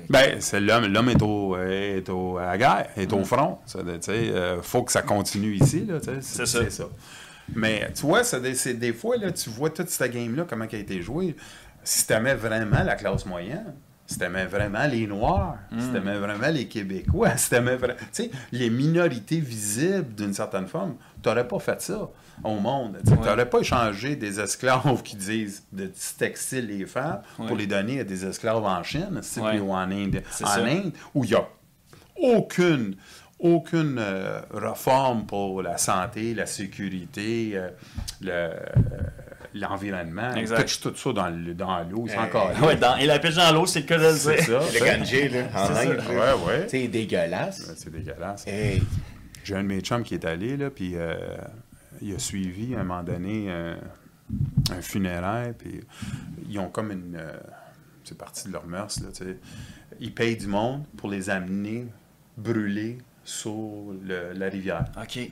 Ben, 0.09 0.35
c'est 0.39 0.59
l'homme. 0.59 0.85
L'homme 0.87 1.09
est, 1.09 1.21
au, 1.21 1.57
est 1.57 2.09
au, 2.09 2.37
à 2.37 2.47
la 2.47 2.57
guerre, 2.57 2.87
est 2.97 3.11
Mm. 3.11 3.15
au 3.15 3.23
front. 3.23 3.57
Ça, 3.65 3.79
tu 3.79 3.85
sais, 4.01 4.11
euh, 4.11 4.61
faut 4.61 4.83
que 4.83 4.91
ça 4.91 5.01
continue 5.01 5.55
ici. 5.55 5.85
Là, 5.87 5.99
C'est 6.21 6.45
ça. 6.45 6.59
Mais 7.55 7.87
tu 7.95 8.01
vois, 8.01 8.23
c'est 8.23 8.41
des, 8.41 8.55
c'est 8.55 8.73
des 8.73 8.91
fois, 8.91 9.17
là, 9.17 9.31
tu 9.31 9.49
vois 9.51 9.69
toute 9.69 9.89
cette 9.89 10.11
game-là, 10.11 10.45
comment 10.49 10.65
elle 10.69 10.77
a 10.79 10.81
été 10.81 11.01
jouée. 11.01 11.35
Si 11.85 12.05
tu 12.05 12.11
aimais 12.13 12.35
vraiment 12.35 12.83
la 12.83 12.95
classe 12.95 13.25
moyenne, 13.25 13.73
si 14.07 14.17
tu 14.19 14.23
aimais 14.25 14.45
vraiment 14.45 14.85
les 14.85 15.07
Noirs, 15.07 15.57
si 15.71 15.85
Mm. 15.87 15.91
tu 15.91 15.97
aimais 15.97 16.17
vraiment 16.17 16.47
les 16.49 16.67
Québécois, 16.67 17.29
si 17.37 17.49
tu 17.49 17.55
aimais 17.55 17.75
vraiment. 17.77 17.97
Tu 18.11 18.23
sais, 18.23 18.31
les 18.51 18.69
minorités 18.69 19.39
visibles 19.39 20.13
d'une 20.13 20.33
certaine 20.33 20.67
forme, 20.67 20.95
tu 21.23 21.29
n'aurais 21.29 21.47
pas 21.47 21.59
fait 21.59 21.81
ça 21.81 22.09
au 22.43 22.55
monde. 22.55 22.97
Tu 23.05 23.13
Ouais. 23.13 23.19
n'aurais 23.25 23.49
pas 23.49 23.59
échangé 23.59 24.15
des 24.15 24.39
esclaves 24.39 25.01
qui 25.03 25.15
disent 25.15 25.63
de 25.71 25.89
textiles 26.17 26.67
les 26.67 26.85
femmes 26.85 27.21
Ouais. 27.39 27.47
pour 27.47 27.55
les 27.55 27.65
donner 27.67 28.01
à 28.01 28.03
des 28.03 28.25
esclaves 28.25 28.63
en 28.63 28.83
Chine, 28.83 29.21
Ouais. 29.37 29.59
ou 29.59 29.71
en 29.71 29.89
Inde, 29.91 30.21
en 30.43 30.45
ça. 30.47 30.63
Inde, 30.63 30.91
où 31.13 31.23
il 31.23 31.29
n'y 31.31 31.35
a 31.35 31.47
aucune, 32.21 32.95
aucune 33.39 33.97
euh, 33.99 34.41
réforme 34.53 35.25
pour 35.25 35.61
la 35.61 35.77
santé, 35.77 36.33
la 36.33 36.45
sécurité, 36.45 37.51
euh, 37.55 37.69
le, 38.21 38.31
euh, 38.31 38.49
l'environnement. 39.55 40.33
Exact. 40.35 40.61
Touche 40.61 40.81
tout 40.81 40.95
ça 40.95 41.13
dans, 41.13 41.29
le- 41.29 41.53
dans 41.55 41.81
l'eau, 41.89 42.05
c'est 42.07 42.17
Euh, 42.17 42.21
encore. 42.23 42.51
Ouais, 42.61 42.75
dans, 42.75 42.95
et 42.97 43.05
la 43.07 43.17
pêche 43.19 43.35
dans 43.35 43.51
l'eau, 43.51 43.65
c'est 43.65 43.79
le 43.81 43.85
cas 43.85 43.97
de 43.97 44.03
le 44.03 44.11
c'est 44.13 44.41
ça. 44.41 44.59
Le 44.59 44.65
ça. 44.79 44.97
Ganjé, 44.97 45.29
là, 45.29 45.43
en. 45.55 45.75
Inde. 45.75 46.03
Ouais, 46.09 46.45
ouais. 46.47 46.65
C'est 46.67 46.87
dégueulasse. 46.87 47.73
C'est 47.77 47.89
dégueulasse. 47.91 48.45
Hey. 48.47 48.83
J'ai 49.43 49.55
un 49.55 49.63
de 49.63 49.67
mes 49.67 49.79
chums 49.81 50.03
qui 50.03 50.13
est 50.15 50.25
allé, 50.25 50.57
là, 50.57 50.69
puis 50.69 50.93
euh, 50.95 51.15
il 52.01 52.13
a 52.13 52.19
suivi 52.19 52.75
à 52.75 52.79
un 52.81 52.83
moment 52.83 53.03
donné 53.03 53.45
euh, 53.49 53.75
un 54.71 54.81
funéraire, 54.81 55.53
puis 55.57 55.81
ils 56.49 56.59
ont 56.59 56.69
comme 56.69 56.91
une. 56.91 57.15
euh, 57.15 57.31
c'est 58.03 58.17
parti 58.17 58.47
de 58.47 58.53
leur 58.53 58.65
mœurs, 58.67 58.99
là, 59.01 59.07
tu 59.15 59.23
sais. 59.23 59.37
Ils 59.99 60.13
payent 60.13 60.35
du 60.37 60.47
monde 60.47 60.83
pour 60.97 61.09
les 61.09 61.29
amener 61.29 61.87
brûler 62.37 62.97
sur 63.23 63.53
le- 64.03 64.33
la 64.33 64.49
rivière. 64.49 64.85
OK. 65.01 65.31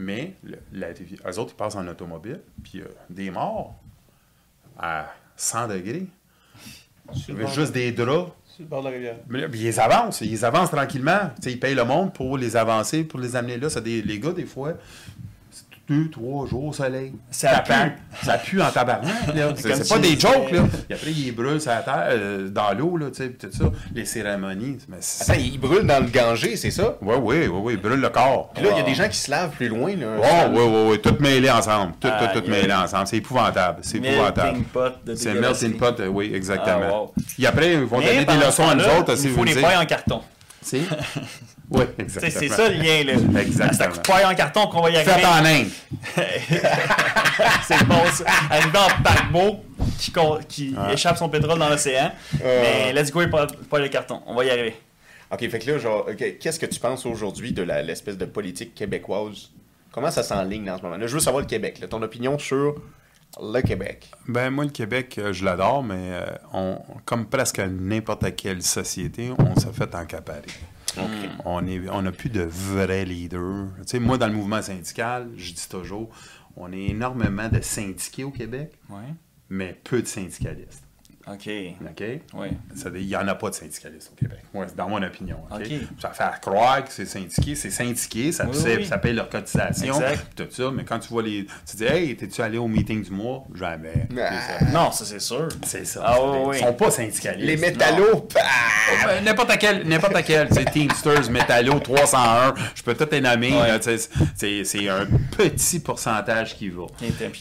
Mais 0.00 0.34
le- 0.44 0.60
la 0.72 0.90
eux 0.92 1.38
autres, 1.40 1.52
ils 1.54 1.56
passent 1.56 1.74
en 1.74 1.86
automobile, 1.88 2.40
puis 2.62 2.80
euh, 2.80 2.84
des 3.10 3.30
morts 3.30 3.74
à 4.78 5.12
100 5.36 5.66
degrés. 5.68 6.06
Il 7.12 7.34
y 7.34 7.40
avait 7.40 7.48
juste 7.48 7.72
des 7.72 7.90
draps. 7.90 8.30
Sur 8.44 8.62
le 8.62 8.68
bord 8.68 8.80
de 8.82 8.88
la 8.88 8.94
rivière. 8.94 9.16
Mais 9.28 9.48
puis 9.48 9.60
ils 9.60 9.80
avancent, 9.80 10.20
ils 10.20 10.44
avancent 10.44 10.70
tranquillement. 10.70 11.30
Ils 11.44 11.58
payent 11.58 11.74
le 11.74 11.84
monde 11.84 12.12
pour 12.14 12.38
les 12.38 12.54
avancer, 12.56 13.02
pour 13.02 13.18
les 13.18 13.34
amener 13.34 13.56
là. 13.56 13.68
Ça, 13.70 13.80
des, 13.80 14.00
les 14.02 14.20
gars, 14.20 14.32
des 14.32 14.46
fois, 14.46 14.74
deux, 15.88 16.10
trois 16.10 16.46
jours 16.46 16.66
au 16.66 16.72
soleil. 16.72 17.14
Ça 17.30 17.60
pue. 17.60 17.72
Ça 18.22 18.38
pue 18.38 18.60
en 18.60 18.70
tabarnak. 18.70 19.12
C'est 19.56 19.88
pas 19.88 19.98
des 19.98 20.18
jokes, 20.18 20.50
là. 20.52 20.62
Puis 20.88 20.94
après, 20.94 21.10
ils 21.10 21.32
brûlent 21.32 21.60
sur 21.60 21.70
la 21.70 21.82
terre, 21.82 22.06
euh, 22.10 22.48
dans 22.48 22.72
l'eau, 22.72 22.96
là, 22.96 23.06
tu 23.10 23.16
sais, 23.22 23.28
puis 23.28 23.48
tout 23.48 23.56
ça. 23.56 23.70
Les 23.94 24.04
cérémonies. 24.04 24.78
Mais 24.88 24.98
Attends, 25.20 25.34
ils 25.38 25.58
brûlent 25.58 25.86
dans 25.86 26.02
le 26.04 26.10
Ganjé, 26.10 26.56
c'est 26.56 26.70
ça? 26.70 26.96
Ouais, 27.00 27.16
oui, 27.16 27.46
oui, 27.46 27.60
oui, 27.62 27.72
ils 27.74 27.80
brûlent 27.80 28.00
le 28.00 28.08
corps. 28.10 28.50
Puis 28.54 28.64
là, 28.64 28.70
il 28.72 28.78
y 28.78 28.80
a 28.80 28.84
des 28.84 28.94
gens 28.94 29.08
qui 29.08 29.16
se 29.16 29.30
lavent 29.30 29.50
plus 29.50 29.68
loin. 29.68 29.94
Là, 29.96 30.06
Oh, 30.18 30.48
oui, 30.52 30.62
oui, 30.62 30.90
oui, 30.90 31.00
tout 31.00 31.16
mêlé 31.20 31.50
ensemble. 31.50 31.92
Tout, 32.00 32.08
tout, 32.08 32.38
tout 32.40 32.44
Aïe, 32.44 32.50
mêlé 32.50 32.72
ensemble. 32.72 33.06
C'est 33.06 33.16
épouvantable. 33.16 33.78
C'est 33.82 34.00
Melting 34.00 34.62
épouvantable. 34.62 35.16
C'est 35.16 35.34
melting 35.34 35.76
pot, 35.76 36.00
euh, 36.00 36.08
oui, 36.08 36.32
exactement. 36.34 36.80
Ah, 36.86 37.00
wow. 37.00 37.14
Puis 37.34 37.46
après, 37.46 37.72
ils 37.74 37.80
vont 37.80 37.98
Mais 37.98 38.24
donner 38.24 38.24
des 38.38 38.46
leçons 38.46 38.68
à 38.68 38.74
nous 38.74 38.84
autres. 38.84 39.14
Il 39.22 39.30
faut 39.30 39.44
pailles 39.44 39.76
en 39.76 39.86
carton. 39.86 40.20
Oui, 41.70 41.84
exactement. 41.98 42.32
C'est 42.40 42.48
ça 42.48 42.68
le 42.68 42.76
lien, 42.76 43.04
là. 43.04 43.40
Exactement. 43.40 43.72
C'est 43.72 43.82
à 43.82 43.88
coup 43.88 43.98
de 43.98 44.32
en 44.32 44.34
carton 44.34 44.66
qu'on 44.68 44.80
va 44.80 44.90
y 44.90 44.96
arriver. 44.96 45.12
Fait 45.12 45.26
en 45.26 45.44
Inde. 45.44 45.68
c'est 47.66 47.84
bon, 47.84 48.04
ça. 48.12 48.24
Arrivé 48.50 48.78
en 48.78 49.02
paquebot 49.02 49.64
qui, 49.98 50.10
con- 50.12 50.38
qui 50.48 50.74
Ouais. 50.76 50.94
échappe 50.94 51.16
son 51.18 51.28
pétrole 51.28 51.58
dans 51.58 51.68
l'océan. 51.68 52.10
Euh. 52.42 52.62
Mais 52.62 52.92
let's 52.92 53.10
go, 53.10 53.26
pas, 53.28 53.46
pas 53.68 53.78
le 53.78 53.88
carton. 53.88 54.22
On 54.26 54.34
va 54.34 54.44
y 54.44 54.50
arriver. 54.50 54.74
OK, 55.30 55.46
fait 55.48 55.58
que 55.58 55.70
là, 55.70 55.78
genre, 55.78 56.06
qu'est-ce 56.16 56.58
que 56.58 56.66
tu 56.66 56.80
penses 56.80 57.04
aujourd'hui 57.04 57.52
de 57.52 57.62
l'espèce 57.62 58.16
de 58.16 58.24
politique 58.24 58.74
québécoise? 58.74 59.50
Comment 59.92 60.10
ça 60.10 60.22
s'enligne 60.22 60.70
en 60.70 60.78
ce 60.78 60.82
moment? 60.82 60.96
Là, 60.96 61.06
je 61.06 61.14
veux 61.14 61.20
savoir 61.20 61.42
le 61.42 61.46
Québec, 61.48 61.78
là, 61.80 61.86
ton 61.88 62.00
opinion 62.00 62.38
sur 62.38 62.76
le 63.42 63.60
Québec. 63.60 64.06
Ben, 64.26 64.48
moi, 64.50 64.64
le 64.64 64.70
Québec, 64.70 65.16
euh, 65.18 65.32
je 65.34 65.44
l'adore, 65.44 65.82
mais 65.82 65.96
euh, 66.12 66.24
on, 66.54 66.78
comme 67.04 67.26
presque 67.26 67.58
n'importe 67.58 68.34
quelle 68.36 68.62
société, 68.62 69.30
on 69.38 69.54
s'est 69.60 69.72
fait 69.72 69.94
encaparer. 69.94 70.40
On 71.44 71.66
est, 71.66 71.88
on 71.90 72.02
n'a 72.02 72.12
plus 72.12 72.30
de 72.30 72.42
vrais 72.42 73.04
leaders. 73.04 73.68
Tu 73.78 73.82
sais, 73.86 73.98
moi, 74.00 74.18
dans 74.18 74.26
le 74.28 74.34
mouvement 74.34 74.62
syndical, 74.62 75.30
je 75.36 75.52
dis 75.52 75.68
toujours, 75.68 76.08
on 76.56 76.72
est 76.72 76.86
énormément 76.86 77.48
de 77.48 77.60
syndiqués 77.60 78.24
au 78.24 78.30
Québec, 78.30 78.72
Ouais. 78.90 79.14
mais 79.48 79.78
peu 79.84 80.02
de 80.02 80.06
syndicalistes. 80.06 80.84
OK. 81.32 81.48
OK? 81.82 82.00
Ouais. 82.34 82.50
C'est-à-dire, 82.74 83.00
Il 83.00 83.06
n'y 83.06 83.16
en 83.16 83.28
a 83.28 83.34
pas 83.34 83.50
de 83.50 83.54
syndicalistes 83.54 84.10
au 84.12 84.16
Québec, 84.16 84.38
Ouais, 84.54 84.66
c'est 84.68 84.76
dans 84.76 84.88
mon 84.88 85.02
opinion. 85.02 85.38
OK? 85.50 85.60
OK. 85.60 85.72
Ça 86.00 86.10
fait 86.10 86.40
croire 86.40 86.84
que 86.84 86.90
c'est 86.92 87.06
syndiqué, 87.06 87.54
c'est 87.54 87.70
syndiqué, 87.70 88.32
ça, 88.32 88.46
Oui, 88.46 88.56
oui. 88.78 88.86
ça 88.86 88.98
paye 88.98 89.12
leur 89.14 89.28
cotisation, 89.28 89.94
Exact. 89.94 90.26
tout 90.36 90.46
ça, 90.50 90.70
mais 90.72 90.84
quand 90.84 90.98
tu 90.98 91.08
vois 91.08 91.22
les. 91.22 91.46
Tu 91.68 91.76
dis, 91.76 91.84
hey, 91.84 92.16
t'es-tu 92.16 92.40
allé 92.42 92.58
au 92.58 92.68
meeting 92.68 93.02
du 93.02 93.10
mois? 93.10 93.44
Jamais. 93.54 94.08
Ah. 94.18 94.58
Ça. 94.60 94.64
Non, 94.72 94.90
ça 94.92 95.04
c'est 95.04 95.20
sûr. 95.20 95.48
C'est 95.64 95.84
ça. 95.84 96.02
Ah, 96.04 96.16
oui, 96.22 96.38
oui. 96.46 96.56
Ils 96.60 96.64
sont 96.64 96.72
pas 96.74 96.90
syndicalistes. 96.90 97.46
Les 97.46 97.56
métallos! 97.56 98.26
bah! 98.34 98.40
Ben, 99.06 99.24
N'importe 99.24 99.56
quel, 99.58 99.86
n'importe 99.86 100.22
quel, 100.24 100.48
c'est 100.52 100.64
Teamsters, 100.70 101.30
Metallo, 101.30 101.78
301, 101.80 102.54
je 102.74 102.82
peux 102.82 102.94
tout 102.94 103.06
les 103.10 103.20
nommer, 103.20 103.52
Ouais. 103.52 103.78
c'est, 103.80 104.64
c'est 104.64 104.88
un 104.88 105.06
petit 105.36 105.80
pourcentage 105.80 106.56
qui 106.56 106.68
va. 106.70 106.86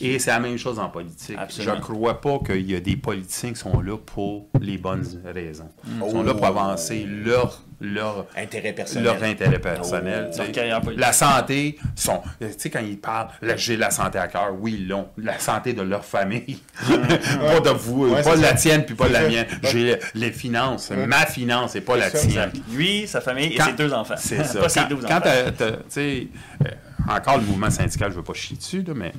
Et 0.01 0.19
c'est 0.19 0.31
la 0.31 0.39
même 0.39 0.57
chose 0.57 0.79
en 0.79 0.89
politique. 0.89 1.37
Absolument. 1.39 1.75
Je 1.75 1.81
crois 1.81 2.19
pas 2.21 2.39
qu'il 2.45 2.69
y 2.69 2.75
a 2.75 2.79
des 2.79 2.95
politiciens 2.97 3.51
qui 3.53 3.59
sont 3.59 3.76
là 3.81 3.97
pour 3.97 4.47
les 4.61 4.77
bonnes 4.77 5.05
raisons. 5.25 5.69
Ils 5.85 5.99
sont 6.11 6.17
Oh. 6.19 6.23
là 6.23 6.33
pour 6.33 6.45
avancer 6.45 7.05
leur, 7.05 7.63
leur, 7.81 8.25
Intérêt 8.35 8.73
personnel. 8.73 9.03
leur 9.05 9.23
intérêt 9.23 9.59
personnel. 9.59 10.31
Oh. 10.33 10.41
Leur. 10.55 10.81
La 10.97 11.13
santé, 11.13 11.77
sont, 11.95 12.21
tu 12.39 12.47
sais, 12.57 12.69
quand 12.69 12.79
ils 12.79 12.97
parlent, 12.99 13.29
j'ai 13.55 13.77
la 13.77 13.91
santé 13.91 14.17
à 14.19 14.27
cœur, 14.27 14.53
oui, 14.59 14.75
ils 14.79 14.87
l'ont. 14.87 15.07
La 15.17 15.37
santé 15.39 15.73
de 15.73 15.81
leur 15.81 16.03
famille. 16.05 16.59
pas 16.87 17.59
de 17.59 17.69
vous, 17.69 18.07
Ouais, 18.09 18.23
pas 18.23 18.35
la 18.35 18.49
ça. 18.49 18.53
tienne, 18.55 18.85
puis 18.85 18.95
pas 18.95 19.07
la 19.09 19.21
ça. 19.23 19.27
mienne. 19.29 19.47
J'ai 19.63 19.97
les 20.15 20.31
finances, 20.31 20.91
ma 20.91 21.25
finance, 21.25 21.75
et 21.75 21.81
pas 21.81 21.97
la 21.97 22.09
ça. 22.09 22.19
tienne. 22.19 22.51
Lui, 22.71 23.07
sa 23.07 23.21
famille 23.21 23.53
et 23.53 23.57
Quand- 23.57 23.65
ses 23.65 23.73
deux 23.73 23.93
enfants. 23.93 24.15
C'est 24.17 24.43
ça. 24.43 24.59
pas 24.61 24.69
ses 24.69 24.81
quand, 25.07 25.21
tu 25.21 25.63
sais, 25.89 26.27
euh, 26.65 26.69
encore 27.09 27.37
le 27.37 27.43
mouvement 27.45 27.69
syndical, 27.69 28.11
je 28.11 28.17
veux 28.17 28.23
pas 28.23 28.33
chier 28.33 28.57
dessus, 28.57 28.81
là, 28.83 28.93
mais 28.95 29.13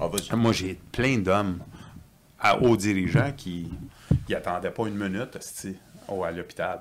Ah, 0.00 0.08
moi, 0.36 0.52
j'ai 0.52 0.78
plein 0.90 1.18
d'hommes 1.18 1.58
à 2.40 2.58
hauts 2.60 2.76
dirigeants 2.76 3.32
qui 3.36 3.68
n'attendaient 4.34 4.70
pas 4.70 4.86
une 4.86 4.96
minute 4.96 5.38
à 6.24 6.30
l'hôpital. 6.30 6.80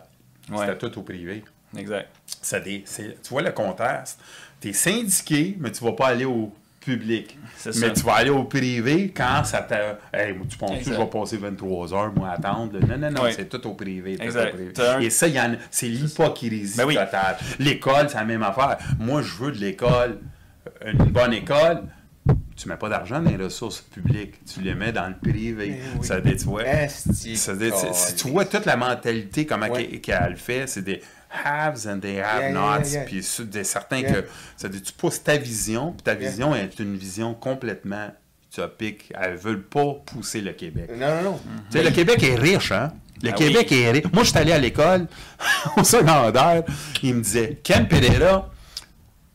Ouais. 0.52 0.66
C'était 0.66 0.78
tout 0.90 1.00
au 1.00 1.02
privé. 1.04 1.44
Exact. 1.78 2.10
Des- 2.64 2.84
c'est- 2.86 3.22
tu 3.22 3.30
vois 3.30 3.42
le 3.42 3.52
contraste. 3.52 4.20
Tu 4.62 4.70
es 4.70 4.74
syndiqué, 4.74 5.58
mais 5.60 5.72
tu 5.72 5.84
vas 5.84 5.92
pas 5.92 6.08
aller 6.08 6.26
au 6.26 6.54
public. 6.80 7.38
Mais 7.66 7.72
ça. 7.74 7.90
tu 7.90 8.02
vas 8.04 8.14
aller 8.16 8.30
au 8.30 8.46
privé 8.46 9.12
quand 9.16 9.44
ça 9.44 9.62
t'a. 9.62 10.00
Hey, 10.14 10.34
tu 10.50 10.58
penses 10.58 10.80
que 10.80 10.86
je 10.86 10.94
vais 10.94 11.06
passer 11.08 11.36
23 11.36 11.94
heures, 11.94 12.14
moi, 12.16 12.30
à 12.30 12.34
attendre? 12.36 12.80
Non, 12.80 12.98
non, 12.98 13.12
non, 13.12 13.24
c'est 13.36 13.50
tout 13.50 13.68
au 13.68 13.74
privé. 13.74 14.16
tout 14.16 14.24
Exact. 14.24 14.52
au 14.52 14.56
privé. 14.56 14.72
T'as 14.74 14.96
un- 14.98 15.00
Et 15.02 15.10
ça, 15.10 15.28
en 15.28 15.56
c'est 15.70 15.88
l'hypocrisie 15.88 16.78
Ben 16.78 16.86
oui. 16.86 16.96
totale. 16.96 17.36
L'école, 17.60 18.10
c'est 18.10 18.16
la 18.18 18.24
même 18.24 18.44
affaire. 18.44 18.78
Moi, 18.98 19.22
je 19.22 19.34
veux 19.36 19.52
de 19.52 19.58
l'école, 19.58 20.20
une 20.86 20.98
bonne 21.12 21.34
école. 21.34 21.84
Tu 22.56 22.68
mets 22.68 22.76
pas 22.78 22.90
d'argent 22.90 23.22
dans 23.22 23.30
les 23.30 23.38
ressources 23.44 23.82
publiques, 23.82 24.44
tu 24.46 24.62
les 24.62 24.74
mets 24.74 24.92
dans 24.92 25.08
le 25.08 25.16
privé. 25.16 25.80
oui. 26.00 26.06
Ça 26.06 26.20
dit, 26.20 26.36
tu 26.36 26.46
vois, 26.46 26.64
ça 26.88 27.54
dit, 27.56 27.72
si 27.94 28.16
tu 28.16 28.28
vois 28.30 28.46
toute 28.46 28.66
la 28.66 28.76
mentalité, 28.76 29.46
comment 29.46 29.68
Ouais. 29.68 29.86
qu'elle 29.88 30.02
qu'elle 30.02 30.30
le 30.32 30.36
fait, 30.38 30.66
c'est 30.68 30.82
des 30.82 31.02
haves 31.46 31.86
and 31.88 31.98
des 31.98 32.14
Yeah, 32.14 32.50
yeah, 32.50 32.82
yeah. 32.84 33.02
puis 33.06 33.22
c'est 33.22 33.44
Yeah. 33.54 34.12
que, 34.12 34.28
ça 34.56 34.70
dit, 34.70 34.82
tu 34.82 34.92
pousses 34.94 35.22
ta 35.24 35.38
vision, 35.38 35.92
puis 35.92 36.02
ta 36.04 36.14
Yeah. 36.14 36.30
vision 36.30 36.56
est 36.56 36.80
une 36.80 36.96
vision 36.98 37.34
complètement 37.36 38.10
utopique. 38.52 39.14
Elles 39.22 39.36
veulent 39.36 39.64
pas 39.64 39.94
pousser 40.06 40.42
le 40.42 40.54
Québec. 40.54 40.90
Non, 40.98 41.08
non, 41.18 41.22
non. 41.32 41.40
Tu 41.70 41.78
sais, 41.78 41.84
le 41.84 41.92
Québec 41.92 42.24
est 42.24 42.36
riche, 42.36 42.72
hein? 42.72 42.92
Le 43.22 43.30
Ah 43.30 43.34
Québec 43.34 43.68
oui. 43.72 43.78
est 43.82 43.92
riche. 43.92 44.06
Moi, 44.14 44.24
je 44.24 44.30
suis 44.30 44.38
allé 44.38 44.52
à 44.52 44.58
l'école, 44.58 45.08
au 45.78 45.84
secondaire, 45.84 46.64
il 47.04 47.16
me 47.16 47.22
disait, 47.22 47.60
Ken 47.64 47.88
Pereira, 47.88 48.50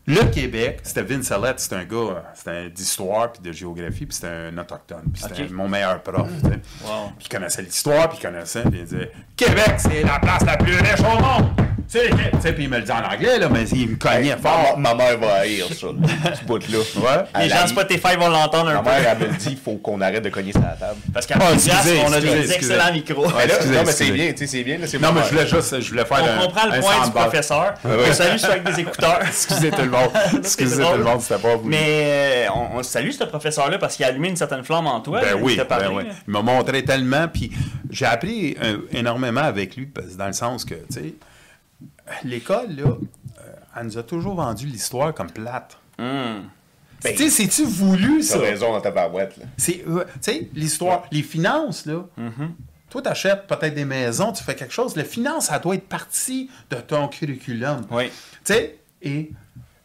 le 0.06 0.24
Québec, 0.30 0.80
c'était 0.82 1.02
Vince 1.02 1.30
Allette, 1.30 1.60
c'était 1.60 1.76
un 1.76 1.84
gars, 1.84 2.24
c'était 2.34 2.70
d'histoire 2.70 3.30
puis 3.30 3.40
de 3.40 3.52
géographie, 3.52 4.06
puis 4.06 4.14
c'était 4.14 4.28
un 4.28 4.58
autochtone, 4.58 5.04
puis 5.12 5.22
c'était 5.22 5.48
mon 5.52 5.68
meilleur 5.68 6.02
prof. 6.02 6.28
Wow. 6.42 7.12
Puis 7.18 7.26
il 7.26 7.28
connaissait 7.28 7.62
l'histoire, 7.62 8.08
puis 8.08 8.18
il 8.20 8.22
connaissait, 8.22 8.62
puis 8.62 8.80
il 8.80 8.84
disait 8.84 9.12
Québec, 9.36 9.74
c'est 9.78 10.02
la 10.02 10.18
place 10.18 10.44
la 10.44 10.56
plus 10.56 10.74
riche 10.76 11.00
au 11.00 11.20
monde. 11.20 11.71
Tu 11.92 11.98
sais, 12.40 12.52
puis 12.54 12.64
il 12.64 12.70
me 12.70 12.78
le 12.78 12.84
dit 12.84 12.90
en 12.90 13.04
anglais, 13.04 13.38
là, 13.38 13.48
mais 13.50 13.68
il 13.68 13.90
me 13.90 13.96
cognait 13.96 14.36
fort. 14.38 14.78
Ma, 14.78 14.94
ma 14.94 14.94
mère 14.94 15.18
va 15.18 15.34
haïr 15.40 15.66
ça, 15.68 15.74
ce 16.40 16.44
bout-là. 16.46 16.78
Ouais. 16.78 17.42
Les 17.42 17.48
gens 17.50 17.56
haït. 17.56 17.68
Spotify 17.68 18.16
vont 18.18 18.28
l'entendre 18.30 18.70
un 18.70 18.74
Ma 18.74 18.80
peu. 18.80 18.88
mère, 18.90 19.16
elle 19.20 19.28
me 19.28 19.34
dit 19.34 19.48
qu'il 19.48 19.58
faut 19.58 19.76
qu'on 19.76 20.00
arrête 20.00 20.24
de 20.24 20.30
cogner 20.30 20.52
sur 20.52 20.62
la 20.62 20.68
table. 20.68 20.96
Parce 21.12 21.26
qu'à 21.26 21.34
excusez, 21.52 22.00
on 22.06 22.12
a 22.12 22.18
des 22.20 22.26
excusez, 22.28 22.54
excusez. 22.54 22.54
excellents 22.74 22.92
micros. 22.94 23.26
Mais 23.36 23.46
là, 23.46 23.54
excusez, 23.56 23.74
non, 23.74 23.80
mais 23.84 23.92
c'est 23.92 24.04
excusez. 24.04 24.12
bien, 24.12 24.32
tu 24.32 24.38
sais, 24.38 24.46
c'est 24.46 24.62
bien. 24.64 24.78
là, 24.78 24.86
c'est 24.86 24.98
Non, 24.98 25.12
ma 25.12 25.20
mais 25.20 25.26
je 25.26 25.32
voulais 25.34 25.46
juste, 25.46 25.80
je 25.80 25.88
voulais 25.90 26.04
faire 26.06 26.18
On 26.22 26.40
un, 26.40 26.46
comprend 26.46 26.66
le 26.66 26.72
un 26.72 26.80
point 26.80 27.04
du 27.04 27.10
professeur. 27.10 27.74
ouais. 27.84 27.90
On 28.08 28.12
salue 28.14 28.36
ceux 28.38 28.50
avec 28.50 28.64
des 28.64 28.80
écouteurs. 28.80 29.18
Excusez 29.26 29.70
tout 29.70 29.82
le 29.82 29.90
monde. 29.90 30.10
Excusez 30.38 30.82
tout 30.82 30.96
le 30.96 31.04
monde, 31.04 31.20
c'était 31.20 31.42
pas 31.42 31.56
voulu. 31.56 31.68
Mais 31.70 32.46
euh, 32.48 32.52
on, 32.54 32.78
on 32.78 32.82
salue 32.82 33.10
ce 33.10 33.24
professeur-là 33.24 33.76
parce 33.78 33.96
qu'il 33.96 34.06
a 34.06 34.08
allumé 34.08 34.28
une 34.30 34.36
certaine 34.36 34.64
flamme 34.64 34.86
en 34.86 35.00
toi. 35.00 35.20
Ben 35.20 35.36
oui, 35.38 35.58
il 35.58 35.64
ben 35.68 35.90
oui. 35.92 36.04
Il 36.26 36.32
m'a 36.32 36.40
montré 36.40 36.84
tellement, 36.86 37.28
puis 37.28 37.52
j'ai 37.90 38.06
appris 38.06 38.56
euh, 38.62 38.78
énormément 38.92 39.42
avec 39.42 39.76
lui, 39.76 39.90
dans 40.16 40.26
le 40.28 40.32
sens 40.32 40.64
que, 40.64 40.74
tu 40.74 40.80
sais, 40.90 41.14
l'école, 42.24 42.70
là, 42.76 42.84
euh, 42.88 43.52
elle 43.76 43.86
nous 43.86 43.98
a 43.98 44.02
toujours 44.02 44.34
vendu 44.34 44.66
l'histoire 44.66 45.12
comme 45.14 45.30
plate. 45.30 45.78
Ben, 45.98 46.42
tu 47.16 47.16
sais, 47.16 47.30
c'est-tu 47.30 47.64
voulu, 47.64 48.18
T'as 48.20 48.24
ça? 48.34 48.38
raison 48.38 48.72
dans 48.72 48.80
ta 48.80 48.90
barouette, 48.92 49.36
là. 49.36 49.44
C'est, 49.56 49.84
euh, 49.88 50.04
tu 50.14 50.32
sais, 50.32 50.48
l'histoire, 50.54 51.04
les 51.10 51.22
finances, 51.22 51.86
là, 51.86 52.04
Mm-hmm. 52.18 52.48
toi, 52.90 53.02
t'achètes 53.02 53.46
peut-être 53.48 53.74
des 53.74 53.84
maisons, 53.84 54.32
tu 54.32 54.44
fais 54.44 54.54
quelque 54.54 54.72
chose, 54.74 54.94
la 54.96 55.04
finance, 55.04 55.46
ça 55.46 55.58
doit 55.58 55.74
être 55.74 55.88
partie 55.88 56.48
de 56.70 56.76
ton 56.76 57.08
curriculum. 57.08 57.84
Oui. 57.90 58.08
Tu 58.44 58.52
sais, 58.52 58.78
et 59.02 59.32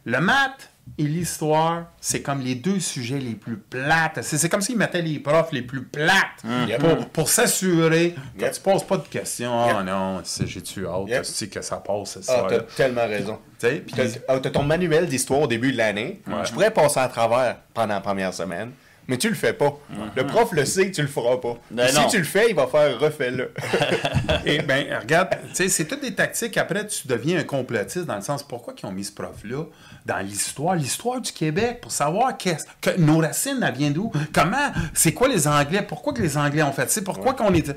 le 0.05 0.19
maths 0.19 0.69
et 0.97 1.03
l'histoire, 1.03 1.85
c'est 2.01 2.21
comme 2.21 2.41
les 2.41 2.55
deux 2.55 2.79
sujets 2.79 3.19
les 3.19 3.35
plus 3.35 3.57
plates. 3.57 4.19
C'est, 4.23 4.37
c'est 4.37 4.49
comme 4.49 4.61
s'ils 4.61 4.77
mettaient 4.77 5.01
les 5.01 5.19
profs 5.19 5.51
les 5.51 5.61
plus 5.61 5.83
plates 5.83 6.43
Yep. 6.67 6.79
pour, 6.79 7.09
pour 7.09 7.29
s'assurer 7.29 8.15
que 8.37 8.43
Yep. 8.43 8.53
tu 8.53 8.61
poses 8.61 8.83
pas 8.83 8.97
de 8.97 9.07
questions. 9.07 9.65
Oh 9.65 9.77
Yep. 9.77 9.85
non, 9.85 10.21
c'est- 10.23 10.47
j'ai-tu 10.47 10.87
hâte 10.87 11.07
Yep. 11.07 11.21
aussi 11.21 11.49
que 11.49 11.61
ça 11.61 11.77
passe, 11.77 12.19
ça. 12.21 12.43
Ah, 12.45 12.47
t'as 12.49 12.59
tellement 12.61 13.05
raison. 13.07 13.39
Sais, 13.57 13.83
T'as 13.95 14.03
ah, 14.27 14.39
t'as 14.39 14.49
ton 14.49 14.63
manuel 14.63 15.07
d'histoire 15.07 15.41
au 15.41 15.47
début 15.47 15.71
de 15.71 15.77
l'année. 15.77 16.21
Ouais. 16.27 16.33
Tu 16.45 16.53
pourrais 16.53 16.71
passer 16.71 16.99
à 16.99 17.07
travers 17.07 17.57
pendant 17.73 17.95
la 17.95 18.01
première 18.01 18.33
semaine, 18.33 18.71
mais 19.07 19.17
tu 19.17 19.29
le 19.29 19.35
fais 19.35 19.53
pas. 19.53 19.77
Le 20.15 20.27
prof 20.27 20.51
le 20.51 20.63
sait 20.65 20.91
tu 20.91 21.01
le 21.01 21.07
feras 21.07 21.37
pas. 21.37 21.57
Ben 21.71 21.87
si 21.87 21.95
non. 21.95 22.07
tu 22.07 22.17
le 22.19 22.23
fais, 22.23 22.49
il 22.49 22.55
va 22.55 22.67
faire 22.67 22.99
refais-le. 22.99 23.51
Et 24.45 24.59
ben, 24.61 24.85
regarde, 25.01 25.29
sais, 25.53 25.69
c'est 25.69 25.85
toutes 25.85 26.01
des 26.01 26.13
tactiques. 26.13 26.57
Après, 26.57 26.85
tu 26.87 27.07
deviens 27.07 27.39
un 27.39 27.43
complotiste 27.43 28.05
dans 28.05 28.15
le 28.15 28.21
sens 28.21 28.43
pourquoi 28.43 28.73
ils 28.81 28.85
ont 28.85 28.91
mis 28.91 29.03
ce 29.05 29.11
prof-là? 29.11 29.63
Dans 30.07 30.25
l'histoire, 30.25 30.75
l'histoire 30.75 31.19
du 31.21 31.31
Québec, 31.31 31.81
pour 31.81 31.91
savoir 31.91 32.37
qu'est-ce 32.37 32.65
que 32.81 32.97
nos 32.99 33.17
racines, 33.19 33.59
elles 33.61 33.73
viennent 33.75 33.93
d'où, 33.93 34.11
comment, 34.33 34.71
c'est 34.93 35.13
quoi 35.13 35.27
les 35.27 35.47
Anglais, 35.47 35.81
pourquoi 35.87 36.13
que 36.13 36.21
les 36.21 36.37
Anglais 36.37 36.63
ont 36.63 36.71
fait 36.71 36.89
ça, 36.89 37.01
pourquoi 37.01 37.33
qu'on 37.33 37.53
est. 37.53 37.75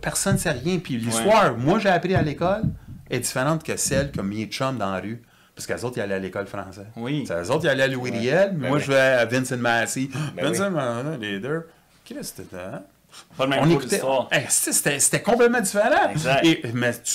Personne 0.00 0.34
ne 0.34 0.38
sait 0.38 0.50
rien. 0.50 0.78
Puis 0.78 0.96
l'histoire, 0.98 1.56
moi, 1.56 1.78
j'ai 1.78 1.88
appris 1.88 2.14
à 2.14 2.22
l'école, 2.22 2.62
est 3.10 3.20
différente 3.20 3.64
que 3.64 3.76
celle 3.76 4.12
que 4.12 4.20
mes 4.20 4.44
chums 4.46 4.76
dans 4.76 4.92
la 4.92 5.00
rue. 5.00 5.22
Parce 5.56 5.66
qu'eux 5.66 5.86
autres, 5.86 5.98
ils 5.98 6.00
allaient 6.00 6.14
à 6.16 6.18
l'école 6.18 6.46
française. 6.48 6.86
Oui. 6.96 7.24
Eux 7.30 7.50
autres, 7.50 7.64
ils 7.64 7.68
allaient 7.68 7.84
à 7.84 7.88
Louis 7.88 8.10
Riel, 8.10 8.50
mais 8.54 8.62
Ben 8.62 8.68
moi, 8.68 8.76
oui. 8.78 8.82
je 8.84 8.90
vais 8.92 8.98
à 8.98 9.24
Vincent 9.24 9.56
Massey. 9.56 10.08
Ben 10.36 10.46
Vincent 10.50 10.70
Massey, 10.70 11.16
les 11.20 11.38
deux. 11.38 11.68
Qu'est-ce 12.04 12.32
que 12.34 12.42
c'était, 12.42 12.56
hein? 12.56 12.82
Pas 13.38 13.44
le 13.44 13.50
même 13.50 13.60
on 13.62 13.70
écoutait. 13.70 14.00
Hey, 14.32 14.46
c'était- 14.48 15.22
complètement 15.22 15.60
différent. 15.60 16.10
Exact. 16.10 16.44
Et, 16.44 16.60
mais 16.74 16.92
tu 16.92 17.12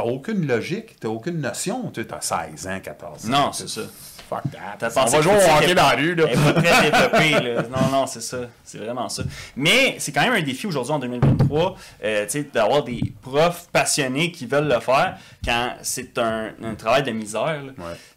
n'as 0.00 0.06
aucune 0.06 0.46
logique, 0.46 0.98
tu 1.00 1.06
n'as 1.06 1.12
aucune 1.12 1.40
notion. 1.40 1.90
Tu 1.92 2.00
as 2.00 2.20
16 2.20 2.66
ans, 2.66 2.80
14 2.82 3.26
ans. 3.26 3.28
Non, 3.28 3.52
c'est 3.52 3.68
ça. 3.68 3.82
Fuck 4.28 4.42
that. 4.50 4.76
T'as 4.78 5.02
On 5.02 5.08
va 5.08 5.20
jouer 5.20 5.32
au 5.34 5.56
hockey 5.56 5.74
dans 5.74 5.88
la 5.88 5.94
rue. 5.96 6.14
Là. 6.14 6.24
Elle 6.28 6.38
est 6.38 6.42
pas 6.42 6.60
très 6.60 6.90
développée, 6.90 7.30
là. 7.30 7.62
Non, 7.62 7.88
non, 7.92 8.06
c'est 8.06 8.20
ça. 8.20 8.38
C'est 8.64 8.78
vraiment 8.78 9.08
ça. 9.08 9.22
Mais 9.54 9.96
c'est 9.98 10.10
quand 10.10 10.22
même 10.22 10.32
un 10.32 10.42
défi 10.42 10.66
aujourd'hui, 10.66 10.92
en 10.92 10.98
2023, 10.98 11.76
euh, 12.02 12.24
tu 12.24 12.30
sais, 12.30 12.50
d'avoir 12.52 12.82
des 12.82 13.14
profs 13.22 13.68
passionnés 13.72 14.32
qui 14.32 14.46
veulent 14.46 14.68
le 14.68 14.80
faire 14.80 15.16
quand 15.44 15.74
c'est 15.82 16.18
un, 16.18 16.50
un 16.62 16.74
travail 16.74 17.04
de 17.04 17.12
misère. 17.12 17.62